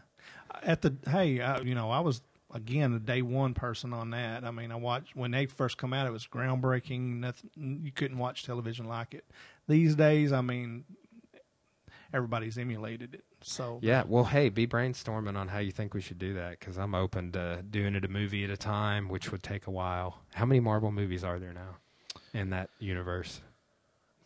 At 0.62 0.82
the 0.82 0.94
hey, 1.08 1.40
uh, 1.40 1.60
you 1.62 1.74
know, 1.74 1.90
I 1.90 2.00
was 2.00 2.22
again 2.52 2.92
a 2.94 2.98
day 3.00 3.20
one 3.22 3.52
person 3.54 3.92
on 3.92 4.10
that. 4.10 4.44
I 4.44 4.50
mean, 4.52 4.70
I 4.72 4.76
watched 4.76 5.14
when 5.16 5.32
they 5.32 5.46
first 5.46 5.76
come 5.76 5.92
out. 5.92 6.06
It 6.06 6.12
was 6.12 6.26
groundbreaking. 6.26 7.18
Nothing 7.20 7.80
you 7.82 7.90
couldn't 7.92 8.18
watch 8.18 8.44
television 8.44 8.86
like 8.86 9.12
it. 9.14 9.24
These 9.68 9.96
days, 9.96 10.32
I 10.32 10.40
mean, 10.40 10.84
everybody's 12.12 12.56
emulated 12.56 13.14
it. 13.14 13.24
So 13.42 13.78
Yeah. 13.82 14.04
Well, 14.06 14.24
hey, 14.24 14.48
be 14.48 14.66
brainstorming 14.66 15.36
on 15.36 15.48
how 15.48 15.58
you 15.58 15.72
think 15.72 15.92
we 15.94 16.00
should 16.00 16.18
do 16.18 16.34
that 16.34 16.58
because 16.60 16.78
I'm 16.78 16.94
open 16.94 17.32
to 17.32 17.62
doing 17.68 17.94
it 17.94 18.04
a 18.04 18.08
movie 18.08 18.44
at 18.44 18.50
a 18.50 18.56
time, 18.56 19.08
which 19.08 19.32
would 19.32 19.42
take 19.42 19.66
a 19.66 19.70
while. 19.70 20.20
How 20.34 20.46
many 20.46 20.60
Marvel 20.60 20.92
movies 20.92 21.24
are 21.24 21.38
there 21.38 21.52
now 21.52 21.76
in 22.32 22.50
that 22.50 22.70
universe 22.78 23.40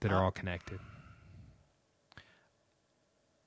that 0.00 0.12
are 0.12 0.18
Uh, 0.18 0.24
all 0.24 0.30
connected? 0.30 0.78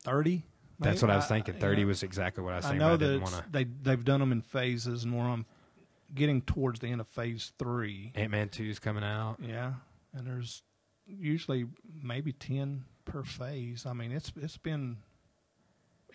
Thirty. 0.04 0.44
That's 0.80 1.02
what 1.02 1.12
I 1.12 1.16
was 1.16 1.26
I- 1.26 1.30
thinking. 1.30 1.56
you 1.56 1.60
Thirty 1.62 1.82
know, 1.82 1.88
was 1.90 2.02
exactly 2.04 2.44
what 2.44 2.54
I 2.54 2.56
was 2.58 2.66
I 2.66 2.70
thinking. 2.70 2.88
know 2.88 2.94
I 2.94 2.98
that 2.98 3.22
want 3.22 3.34
to. 3.36 3.44
they 3.52 3.64
they've 3.66 4.04
done 4.04 4.20
them 4.20 4.32
in 4.32 4.42
phases, 4.42 5.04
and 5.04 5.16
we're 5.18 5.26
on 5.26 5.46
getting 6.16 6.42
towards 6.42 6.80
the 6.80 6.88
end 6.88 7.00
of 7.02 7.08
phase 7.08 7.54
three. 7.60 8.12
Ant 8.16 8.32
Man 8.32 8.50
two 8.50 8.64
is 8.66 8.80
coming 8.80 9.04
out. 9.04 9.38
Yeah, 9.42 9.74
and 10.14 10.26
there's 10.26 10.64
usually 11.08 11.66
maybe 12.02 12.34
ten 12.34 12.86
per 13.06 13.24
phase. 13.24 13.86
I 13.86 13.94
mean, 13.94 14.12
it's 14.12 14.32
it's 14.42 14.58
been 14.58 14.98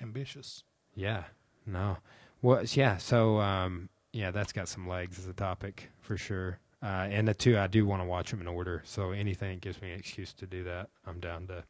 ambitious. 0.00 0.64
Yeah. 0.94 1.24
No. 1.66 1.98
Well, 2.42 2.62
yeah. 2.64 2.96
So, 2.98 3.40
um, 3.40 3.88
yeah, 4.12 4.30
that's 4.30 4.52
got 4.52 4.68
some 4.68 4.86
legs 4.88 5.18
as 5.18 5.26
a 5.26 5.32
topic 5.32 5.90
for 6.00 6.16
sure. 6.16 6.58
Uh, 6.82 7.08
and 7.10 7.26
the 7.26 7.34
two, 7.34 7.58
I 7.58 7.66
do 7.66 7.86
want 7.86 8.02
to 8.02 8.06
watch 8.06 8.30
them 8.30 8.40
in 8.40 8.46
order. 8.46 8.82
So 8.84 9.10
anything 9.10 9.58
gives 9.58 9.80
me 9.82 9.90
an 9.92 9.98
excuse 9.98 10.32
to 10.34 10.46
do 10.46 10.62
that, 10.64 10.88
I'm 11.06 11.18
down 11.20 11.46
to. 11.48 11.64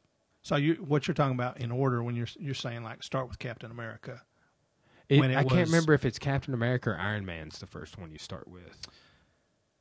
So 0.46 0.54
you 0.54 0.74
what 0.74 1.08
you're 1.08 1.14
talking 1.16 1.34
about 1.34 1.58
in 1.58 1.72
order 1.72 2.04
when 2.04 2.14
you're 2.14 2.28
you're 2.38 2.54
saying 2.54 2.84
like 2.84 3.02
start 3.02 3.28
with 3.28 3.36
Captain 3.40 3.72
America. 3.72 4.22
It, 5.08 5.18
it 5.24 5.36
I 5.36 5.42
can't 5.42 5.66
remember 5.66 5.92
if 5.92 6.04
it's 6.04 6.20
Captain 6.20 6.54
America 6.54 6.90
or 6.90 6.98
Iron 7.00 7.26
Man's 7.26 7.58
the 7.58 7.66
first 7.66 7.98
one 7.98 8.12
you 8.12 8.18
start 8.18 8.46
with. 8.46 8.78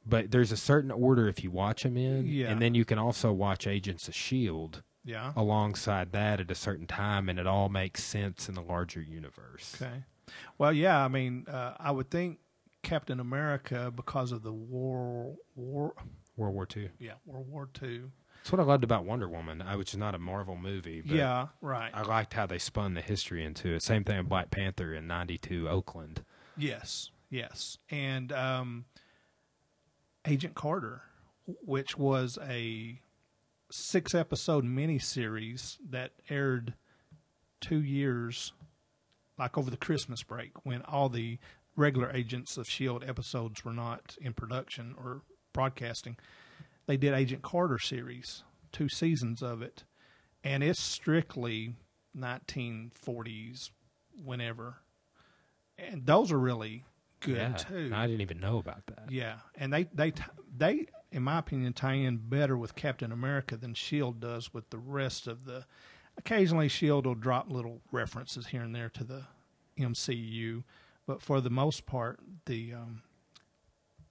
But 0.08 0.32
there's 0.32 0.52
a 0.52 0.58
certain 0.58 0.90
order 0.90 1.28
if 1.28 1.44
you 1.44 1.52
watch 1.52 1.84
them 1.84 1.98
in, 1.98 2.26
Yeah. 2.26 2.50
and 2.50 2.60
then 2.60 2.74
you 2.74 2.84
can 2.84 2.98
also 2.98 3.32
watch 3.32 3.68
Agents 3.68 4.08
of 4.08 4.16
Shield 4.16 4.82
Yeah. 5.04 5.34
alongside 5.36 6.12
that 6.14 6.40
at 6.40 6.50
a 6.50 6.56
certain 6.56 6.88
time, 6.88 7.30
and 7.30 7.38
it 7.38 7.46
all 7.46 7.70
makes 7.70 8.04
sense 8.04 8.50
in 8.50 8.56
the 8.56 8.64
larger 8.64 9.02
universe. 9.04 9.80
Okay. 9.80 10.04
Well, 10.58 10.74
yeah. 10.74 11.06
I 11.06 11.10
mean, 11.10 11.46
uh, 11.48 11.76
I 11.80 11.92
would 11.92 12.10
think 12.10 12.40
Captain 12.82 13.20
America 13.20 13.94
because 13.96 14.32
of 14.32 14.42
the 14.42 14.54
war 14.54 15.36
war 15.54 15.94
World 16.36 16.56
War 16.56 16.66
Two. 16.66 16.90
yeah 16.98 17.14
World 17.24 17.48
War 17.48 17.70
Two. 17.72 18.12
That's 18.46 18.52
what 18.52 18.62
I 18.62 18.64
loved 18.64 18.84
about 18.84 19.06
Wonder 19.06 19.28
Woman, 19.28 19.64
uh, 19.64 19.76
which 19.76 19.92
is 19.92 19.98
not 19.98 20.14
a 20.14 20.20
Marvel 20.20 20.56
movie. 20.56 21.02
But 21.02 21.16
Yeah. 21.16 21.48
Right. 21.62 21.90
I 21.92 22.04
liked 22.04 22.36
how 22.36 22.46
they 22.46 22.60
spun 22.60 22.94
the 22.94 23.02
history 23.02 23.44
into 23.44 23.70
it. 23.70 23.82
Same 23.82 24.04
thing 24.04 24.20
with 24.20 24.30
Black 24.30 24.52
Panther 24.52 24.94
in 24.94 25.08
'92 25.08 25.68
Oakland. 25.68 26.24
Yes, 26.56 27.10
yes, 27.32 27.80
and 27.90 28.32
um, 28.32 28.86
Agent 30.28 30.54
Carter, 30.54 31.02
which 31.48 31.98
was 31.98 32.38
a 32.48 33.02
six-episode 33.72 34.64
miniseries 34.64 35.78
that 35.90 36.12
aired 36.30 36.76
two 37.62 37.82
years, 37.82 38.54
like 39.40 39.58
over 39.58 39.72
the 39.72 39.76
Christmas 39.76 40.22
break, 40.22 40.52
when 40.64 40.84
all 40.84 41.10
the 41.10 41.40
regular 41.76 42.12
Agents 42.12 42.58
of 42.58 42.70
Shield 42.70 43.04
episodes 43.08 43.66
were 43.66 43.74
not 43.74 44.16
in 44.22 44.34
production 44.34 44.94
or 45.04 45.24
broadcasting. 45.52 46.16
They 46.88 46.98
did 46.98 47.14
Agent 47.14 47.42
Carter 47.42 47.80
series, 47.80 48.44
two 48.72 48.90
seasons 48.90 49.42
of 49.42 49.62
it, 49.62 49.84
and 50.44 50.64
it's 50.64 50.82
strictly 50.82 51.76
1940s, 52.18 53.72
whenever 54.24 54.78
and 55.78 56.06
those 56.06 56.32
are 56.32 56.40
really 56.40 56.84
good 57.20 57.38
yeah, 57.38 57.54
too. 57.54 57.92
I 57.94 58.08
didn't 58.08 58.22
even 58.22 58.40
know 58.40 58.58
about 58.58 58.86
that. 58.88 59.12
yeah, 59.12 59.38
and 59.56 59.72
they 59.72 59.84
they 59.94 60.14
they 60.56 60.88
in 61.12 61.24
my 61.24 61.40
opinion 61.40 61.74
tie 61.74 61.94
in 61.94 62.18
better 62.18 62.58
with 62.58 62.76
Captain 62.76 63.12
America 63.12 63.58
than 63.58 63.74
Shield 63.74 64.20
does 64.20 64.54
with 64.54 64.70
the 64.70 64.78
rest 64.78 65.28
of 65.28 65.46
the. 65.46 65.66
Occasionally, 66.18 66.70
Shield 66.70 67.06
will 67.06 67.16
drop 67.16 67.52
little 67.52 67.82
references 67.92 68.48
here 68.48 68.62
and 68.62 68.74
there 68.74 68.90
to 68.90 69.04
the 69.04 69.24
MCU, 69.78 70.64
but 71.06 71.22
for 71.22 71.42
the 71.42 71.50
most 71.50 71.86
part, 71.86 72.22
the 72.46 72.74
um, 72.74 73.02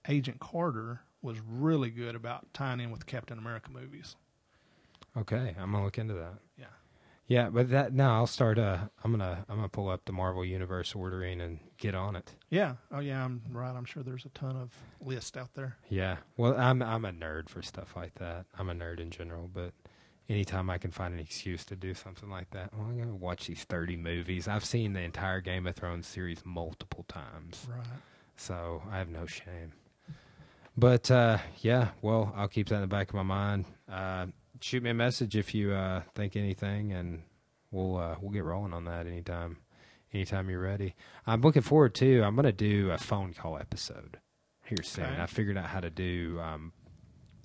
Agent 0.07 0.39
Carter 0.39 1.01
was 1.25 1.39
really 1.47 1.89
good 1.89 2.15
about 2.15 2.53
tying 2.53 2.79
in 2.79 2.91
with 2.91 3.05
Captain 3.05 3.37
America 3.37 3.69
movies. 3.71 4.15
Okay, 5.17 5.55
I'm 5.59 5.71
gonna 5.71 5.83
look 5.83 5.97
into 5.97 6.13
that. 6.15 6.35
Yeah. 6.57 6.65
Yeah, 7.27 7.49
but 7.49 7.69
that 7.71 7.93
now 7.93 8.15
I'll 8.15 8.27
start. 8.27 8.59
Uh, 8.59 8.77
I'm 9.03 9.11
gonna 9.11 9.45
I'm 9.49 9.55
gonna 9.55 9.69
pull 9.69 9.89
up 9.89 10.05
the 10.05 10.11
Marvel 10.11 10.45
Universe 10.45 10.93
ordering 10.93 11.41
and 11.41 11.59
get 11.77 11.95
on 11.95 12.15
it. 12.15 12.31
Yeah. 12.49 12.75
Oh, 12.91 12.99
yeah. 12.99 13.23
I'm 13.25 13.41
right. 13.49 13.75
I'm 13.75 13.85
sure 13.85 14.03
there's 14.03 14.25
a 14.25 14.29
ton 14.29 14.55
of 14.55 14.71
lists 15.01 15.35
out 15.35 15.53
there. 15.55 15.77
Yeah. 15.89 16.17
Well, 16.37 16.55
I'm 16.57 16.81
I'm 16.83 17.05
a 17.05 17.11
nerd 17.11 17.49
for 17.49 17.61
stuff 17.61 17.95
like 17.95 18.15
that. 18.15 18.45
I'm 18.59 18.69
a 18.69 18.75
nerd 18.75 18.99
in 18.99 19.09
general, 19.09 19.49
but 19.51 19.73
anytime 20.29 20.69
I 20.69 20.77
can 20.77 20.91
find 20.91 21.13
an 21.13 21.19
excuse 21.19 21.65
to 21.65 21.75
do 21.75 21.93
something 21.95 22.29
like 22.29 22.51
that, 22.51 22.73
well, 22.75 22.85
I'm 22.87 22.97
gonna 22.97 23.15
watch 23.15 23.47
these 23.47 23.63
30 23.63 23.95
movies. 23.97 24.47
I've 24.47 24.65
seen 24.65 24.93
the 24.93 25.01
entire 25.01 25.41
Game 25.41 25.65
of 25.65 25.75
Thrones 25.75 26.05
series 26.07 26.41
multiple 26.45 27.05
times, 27.07 27.65
Right. 27.69 27.87
so 28.35 28.83
I 28.91 28.97
have 28.99 29.09
no 29.09 29.25
shame. 29.25 29.71
But 30.77 31.09
uh, 31.09 31.37
yeah, 31.59 31.89
well, 32.01 32.33
I'll 32.35 32.47
keep 32.47 32.69
that 32.69 32.75
in 32.75 32.81
the 32.81 32.87
back 32.87 33.09
of 33.09 33.15
my 33.15 33.23
mind. 33.23 33.65
Uh, 33.89 34.27
shoot 34.61 34.83
me 34.83 34.89
a 34.89 34.93
message 34.93 35.35
if 35.35 35.53
you 35.55 35.71
uh, 35.71 36.01
think 36.15 36.35
anything, 36.35 36.91
and 36.91 37.21
we'll 37.71 37.97
uh, 37.97 38.15
we'll 38.21 38.31
get 38.31 38.43
rolling 38.43 38.73
on 38.73 38.85
that 38.85 39.07
anytime 39.07 39.57
anytime 40.13 40.49
you're 40.49 40.59
ready. 40.61 40.95
I'm 41.25 41.41
looking 41.41 41.61
forward 41.61 41.95
to. 41.95 42.23
I'm 42.23 42.35
gonna 42.35 42.51
do 42.51 42.91
a 42.91 42.97
phone 42.97 43.33
call 43.33 43.57
episode 43.57 44.19
here 44.65 44.83
soon. 44.83 45.05
Okay. 45.05 45.21
I 45.21 45.25
figured 45.27 45.57
out 45.57 45.67
how 45.67 45.79
to 45.79 45.89
do 45.89 46.39
um, 46.41 46.73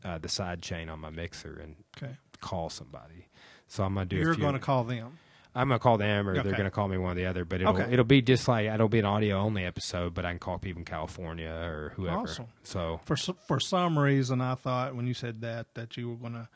uh, 0.05 0.19
the 0.19 0.29
side 0.29 0.61
chain 0.63 0.89
on 0.89 0.99
my 0.99 1.11
mixer 1.11 1.61
and 1.63 1.77
Okay. 1.97 2.17
call 2.41 2.69
somebody. 2.71 3.29
So 3.69 3.85
I'm 3.85 3.95
gonna 3.95 4.07
do. 4.07 4.17
a 4.17 4.21
You're 4.21 4.35
going 4.35 4.55
to 4.55 4.59
call 4.59 4.83
them. 4.85 5.19
I'm 5.55 5.69
gonna 5.69 5.79
call 5.79 5.99
them, 5.99 6.29
or 6.29 6.33
Okay. 6.33 6.43
they're 6.43 6.57
gonna 6.57 6.71
call 6.71 6.87
me 6.89 6.97
one 6.99 7.13
or 7.13 7.15
the 7.17 7.27
other. 7.27 7.45
But 7.45 7.61
it'll 7.61 7.75
Okay. 7.75 7.93
it'll 7.93 8.05
be 8.05 8.23
just 8.23 8.47
like 8.49 8.67
it'll 8.67 8.89
be 8.89 9.01
an 9.01 9.05
audio 9.05 9.37
only 9.39 9.65
episode, 9.65 10.15
but 10.15 10.25
I 10.25 10.31
can 10.31 10.39
call 10.39 10.59
people 10.59 10.81
in 10.81 10.85
California 10.85 11.51
or 11.51 11.93
whoever. 11.97 12.19
Awesome. 12.21 12.47
So 12.63 13.01
For 13.05 13.17
for 13.17 13.59
some 13.61 13.99
reason, 13.99 14.41
I 14.41 14.55
thought 14.55 14.95
when 14.95 15.07
you 15.07 15.15
said 15.15 15.41
that 15.41 15.75
that 15.75 15.97
you 15.97 16.09
were 16.11 16.17
going 16.17 16.35
to, 16.35 16.49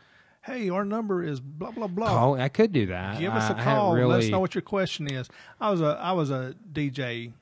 hey, 0.42 0.68
our 0.70 0.84
number 0.84 1.24
is 1.24 1.40
blah 1.40 1.72
blah 1.72 1.88
blah. 1.88 2.08
call. 2.08 2.40
I 2.40 2.48
could 2.48 2.72
do 2.72 2.86
that. 2.86 3.18
Give 3.18 3.32
us 3.32 3.50
I- 3.50 3.54
a 3.54 3.60
I 3.60 3.64
call. 3.64 3.94
Really, 3.94 4.08
Let 4.14 4.22
us 4.24 4.28
know 4.30 4.40
what 4.40 4.54
your 4.54 4.62
question 4.62 5.06
is. 5.12 5.28
I 5.60 5.70
was 5.70 5.80
a 5.80 5.98
I 6.00 6.12
was 6.12 6.30
a 6.30 6.54
DJ 6.72 7.32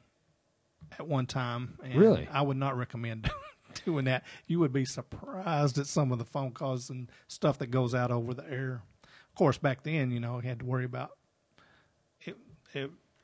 at 0.99 1.07
one 1.07 1.27
time. 1.27 1.79
And 1.83 1.95
Really? 1.95 2.29
I 2.33 2.43
would 2.43 2.57
not 2.57 2.77
recommend 2.79 3.31
doing 3.85 4.05
that. 4.07 4.25
You 4.47 4.59
would 4.61 4.73
be 4.73 4.85
surprised 4.85 5.79
at 5.79 5.87
some 5.87 6.13
of 6.13 6.19
the 6.19 6.25
phone 6.25 6.53
calls 6.53 6.91
and 6.91 7.11
stuff 7.29 7.59
that 7.59 7.71
goes 7.71 7.95
out 7.95 8.11
over 8.11 8.33
the 8.35 8.51
air. 8.51 8.83
Of 9.05 9.35
course, 9.37 9.57
back 9.59 9.83
then, 9.83 10.11
you 10.11 10.21
know, 10.21 10.37
you 10.43 10.49
had 10.49 10.59
to 10.61 10.65
worry 10.67 10.85
about 10.85 11.13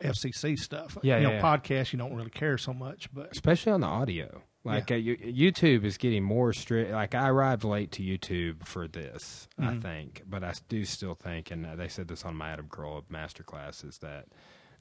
FCC 0.01 0.57
stuff. 0.59 0.97
Yeah, 1.03 1.17
you 1.19 1.25
know, 1.25 1.31
yeah, 1.31 1.37
yeah. 1.37 1.43
podcasts 1.43 1.93
you 1.93 1.99
don't 1.99 2.15
really 2.15 2.31
care 2.31 2.57
so 2.59 2.73
much, 2.73 3.13
but 3.13 3.29
especially 3.33 3.73
on 3.73 3.81
the 3.81 3.87
audio. 3.87 4.43
Like 4.65 4.91
uh, 4.91 4.97
you, 4.97 5.17
YouTube 5.17 5.85
is 5.85 5.97
getting 5.97 6.23
more 6.23 6.53
strict. 6.53 6.91
Like 6.93 7.15
I 7.15 7.29
arrived 7.31 7.65
late 7.65 7.91
to 7.93 8.03
YouTube 8.03 8.67
for 8.67 8.87
this, 8.87 9.49
I 9.59 9.63
Mhm. 9.73 9.83
think, 9.83 10.23
but 10.29 10.45
I 10.45 10.53
do 10.69 10.85
still 10.85 11.15
think, 11.15 11.51
and 11.51 11.65
uh, 11.65 11.75
they 11.75 11.89
said 11.89 12.09
this 12.09 12.25
on 12.25 12.35
my 12.35 12.51
Adam 12.51 12.69
Carolla 12.69 13.03
masterclass, 13.11 13.83
is 13.85 13.99
that 13.99 14.27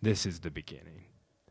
this 0.01 0.25
is 0.25 0.41
the 0.41 0.51
beginning. 0.51 1.05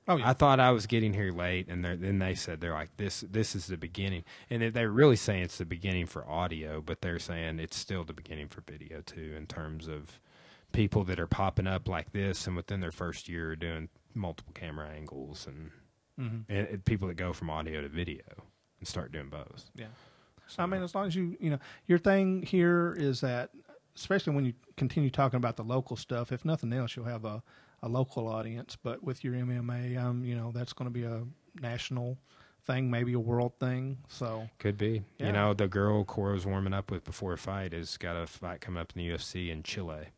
oh 0.08 0.16
yeah, 0.18 0.28
I 0.28 0.34
thought 0.34 0.60
I 0.60 0.70
was 0.70 0.86
getting 0.86 1.14
here 1.14 1.32
late, 1.32 1.66
and 1.68 1.84
then 1.84 2.18
they 2.20 2.34
said 2.36 2.60
they're 2.60 2.72
like 2.74 2.96
this. 2.96 3.22
This 3.22 3.56
is 3.56 3.66
the 3.66 3.76
beginning, 3.78 4.22
and 4.50 4.60
they- 4.62 4.70
they're 4.70 4.90
really 4.90 5.16
saying 5.16 5.42
it's 5.42 5.58
the 5.58 5.64
beginning 5.64 6.06
for 6.06 6.28
audio, 6.28 6.80
but 6.80 7.00
they're 7.00 7.18
saying 7.18 7.58
it's 7.58 7.76
still 7.76 8.04
the 8.04 8.12
beginning 8.12 8.46
for 8.48 8.60
video 8.60 9.00
too, 9.00 9.34
in 9.36 9.46
terms 9.46 9.88
of 9.88 10.20
people 10.76 11.04
that 11.04 11.18
are 11.18 11.26
popping 11.26 11.66
up 11.66 11.88
like 11.88 12.12
this, 12.12 12.46
and 12.46 12.54
within 12.54 12.80
their 12.80 12.92
first 12.92 13.28
year 13.28 13.52
are 13.52 13.56
doing 13.56 13.88
multiple 14.14 14.52
camera 14.54 14.88
angles, 14.90 15.46
and, 15.46 15.70
hmm 16.18 16.40
and, 16.48 16.68
and 16.68 16.84
people 16.84 17.08
that 17.08 17.14
go 17.16 17.32
from 17.32 17.50
audio 17.50 17.80
to 17.80 17.88
video 17.88 18.22
and 18.78 18.86
start 18.86 19.10
doing 19.10 19.28
both. 19.28 19.70
yeah. 19.74 19.86
I 20.58 20.66
mean, 20.66 20.82
as 20.82 20.94
long 20.94 21.06
as 21.08 21.16
you, 21.16 21.36
you 21.40 21.50
know, 21.50 21.58
your 21.86 21.98
thing 21.98 22.42
here 22.42 22.94
is 22.96 23.20
that, 23.22 23.50
especially 23.96 24.32
when 24.34 24.44
you 24.44 24.52
continue 24.76 25.10
talking 25.10 25.38
about 25.38 25.56
the 25.56 25.64
local 25.64 25.96
stuff, 25.96 26.30
if 26.30 26.44
nothing 26.44 26.72
else, 26.72 26.94
you'll 26.94 27.06
have 27.06 27.24
a, 27.24 27.42
a 27.82 27.88
local 27.88 28.28
audience. 28.28 28.76
But 28.80 29.02
with 29.02 29.24
your 29.24 29.34
MMA, 29.34 30.00
um, 30.00 30.24
you 30.24 30.36
know, 30.36 30.52
that's 30.54 30.72
going 30.72 30.86
to 30.86 30.92
be 30.92 31.02
a 31.02 31.24
national 31.60 32.16
thing, 32.64 32.90
maybe 32.90 33.12
a 33.14 33.18
world 33.18 33.54
thing. 33.58 33.98
So, 34.08 34.48
Could 34.60 34.78
be. 34.78 35.02
Yeah. 35.18 35.26
You 35.26 35.32
know, 35.32 35.54
the 35.54 35.66
girl 35.66 36.04
Cora's 36.04 36.46
warming 36.46 36.74
up 36.74 36.92
with 36.92 37.02
before 37.02 37.32
a 37.32 37.38
fight 37.38 37.72
has 37.72 37.96
got 37.96 38.14
a 38.16 38.26
fight 38.28 38.60
coming 38.60 38.80
up 38.80 38.92
in 38.94 39.02
the 39.02 39.10
UFC 39.10 39.50
in 39.50 39.64
Chile. 39.64 40.10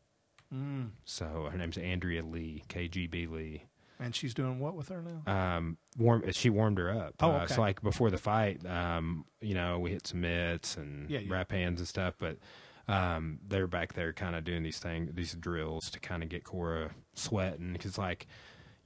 Mm. 0.55 0.91
So 1.05 1.49
her 1.51 1.59
name's 1.59 1.78
Andrea 1.78 2.23
Lee, 2.23 2.65
KGB 2.68 3.31
Lee. 3.31 3.62
and 4.01 4.15
she's 4.15 4.35
doing 4.35 4.59
what 4.60 4.75
with 4.75 4.89
her 4.89 5.02
now? 5.02 5.23
um 5.57 5.77
warm 5.97 6.23
she 6.33 6.51
warmed 6.51 6.78
her 6.78 6.91
up 6.91 7.15
Oh, 7.20 7.31
uh, 7.31 7.47
so 7.47 7.60
like 7.60 7.83
before 7.83 8.10
the 8.10 8.18
fight 8.18 8.65
um 8.67 9.25
you 9.41 9.55
know 9.55 9.78
we 9.81 9.91
hit 9.91 10.07
some 10.07 10.20
mitts 10.20 10.77
and 10.77 11.10
Yeah, 11.10 11.18
yeah. 11.20 11.33
wrap 11.33 11.51
hands 11.51 11.81
and 11.81 11.89
stuff 11.89 12.15
but 12.18 12.39
um 12.86 13.39
they're 13.49 13.67
back 13.67 13.94
there 13.94 14.12
kind 14.12 14.36
of 14.36 14.44
doing 14.44 14.62
these 14.62 14.78
things 14.78 15.10
these 15.15 15.35
drills 15.35 15.91
to 15.91 16.01
kind 16.01 16.23
of 16.23 16.28
get 16.28 16.44
cora 16.44 16.91
sweating 17.15 17.73
because 17.73 17.99
like 17.99 18.27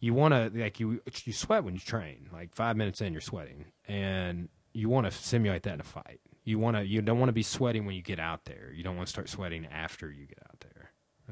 you 0.00 0.14
want 0.14 0.32
to 0.34 0.50
like 0.60 0.80
you 0.80 1.00
you 1.24 1.32
sweat 1.32 1.62
when 1.62 1.74
you 1.74 1.80
train 1.80 2.28
like 2.32 2.52
five 2.54 2.76
minutes 2.76 3.00
in 3.00 3.12
you're 3.12 3.20
sweating 3.20 3.66
and 3.86 4.48
you 4.72 4.88
want 4.88 5.04
to 5.06 5.12
simulate 5.12 5.62
that 5.64 5.74
in 5.74 5.80
a 5.80 5.84
fight 5.84 6.20
you 6.44 6.58
want 6.58 6.76
to 6.76 6.84
you 6.86 7.00
don't 7.02 7.18
want 7.20 7.28
to 7.28 7.32
be 7.34 7.42
sweating 7.42 7.84
when 7.86 7.94
you 7.94 8.02
get 8.02 8.18
out 8.18 8.44
there 8.46 8.72
you 8.74 8.82
don't 8.82 8.96
want 8.96 9.06
to 9.06 9.12
start 9.12 9.28
sweating 9.28 9.66
after 9.66 10.10
you 10.10 10.26
get 10.26 10.38
out 10.48 10.51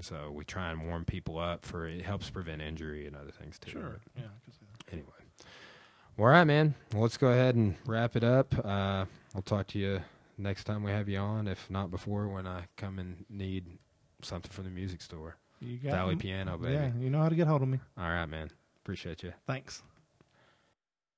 so 0.00 0.30
we 0.30 0.44
try 0.44 0.70
and 0.70 0.86
warm 0.86 1.04
people 1.04 1.38
up 1.38 1.64
for 1.66 1.86
it 1.86 2.02
helps 2.02 2.30
prevent 2.30 2.62
injury 2.62 3.06
and 3.06 3.16
other 3.16 3.30
things 3.30 3.58
too 3.58 3.70
Sure. 3.72 4.00
Yeah. 4.16 4.22
I 4.24 4.40
can 4.44 4.52
see 4.52 4.66
that. 4.86 4.92
anyway. 4.92 5.08
Well, 6.16 6.26
all 6.28 6.32
right, 6.32 6.44
man. 6.44 6.74
Well, 6.92 7.02
let's 7.02 7.16
go 7.16 7.28
ahead 7.28 7.54
and 7.54 7.76
wrap 7.86 8.16
it 8.16 8.24
up. 8.24 8.54
Uh, 8.64 9.04
I'll 9.34 9.42
talk 9.44 9.66
to 9.68 9.78
you 9.78 10.00
next 10.38 10.64
time 10.64 10.82
we 10.82 10.90
have 10.90 11.08
you 11.08 11.18
on, 11.18 11.46
if 11.48 11.68
not 11.70 11.90
before, 11.90 12.28
when 12.28 12.46
I 12.46 12.64
come 12.76 12.98
and 12.98 13.24
need 13.30 13.64
something 14.22 14.50
from 14.50 14.64
the 14.64 14.70
music 14.70 15.00
store. 15.02 15.36
You 15.60 15.76
got 15.78 15.92
Valley 15.92 16.16
Piano, 16.16 16.56
baby. 16.58 16.74
Yeah, 16.74 16.90
you 16.98 17.10
know 17.10 17.20
how 17.22 17.28
to 17.28 17.34
get 17.34 17.46
hold 17.46 17.62
of 17.62 17.68
me. 17.68 17.78
All 17.98 18.04
right, 18.04 18.26
man. 18.26 18.50
Appreciate 18.82 19.22
you. 19.22 19.32
Thanks. 19.46 19.82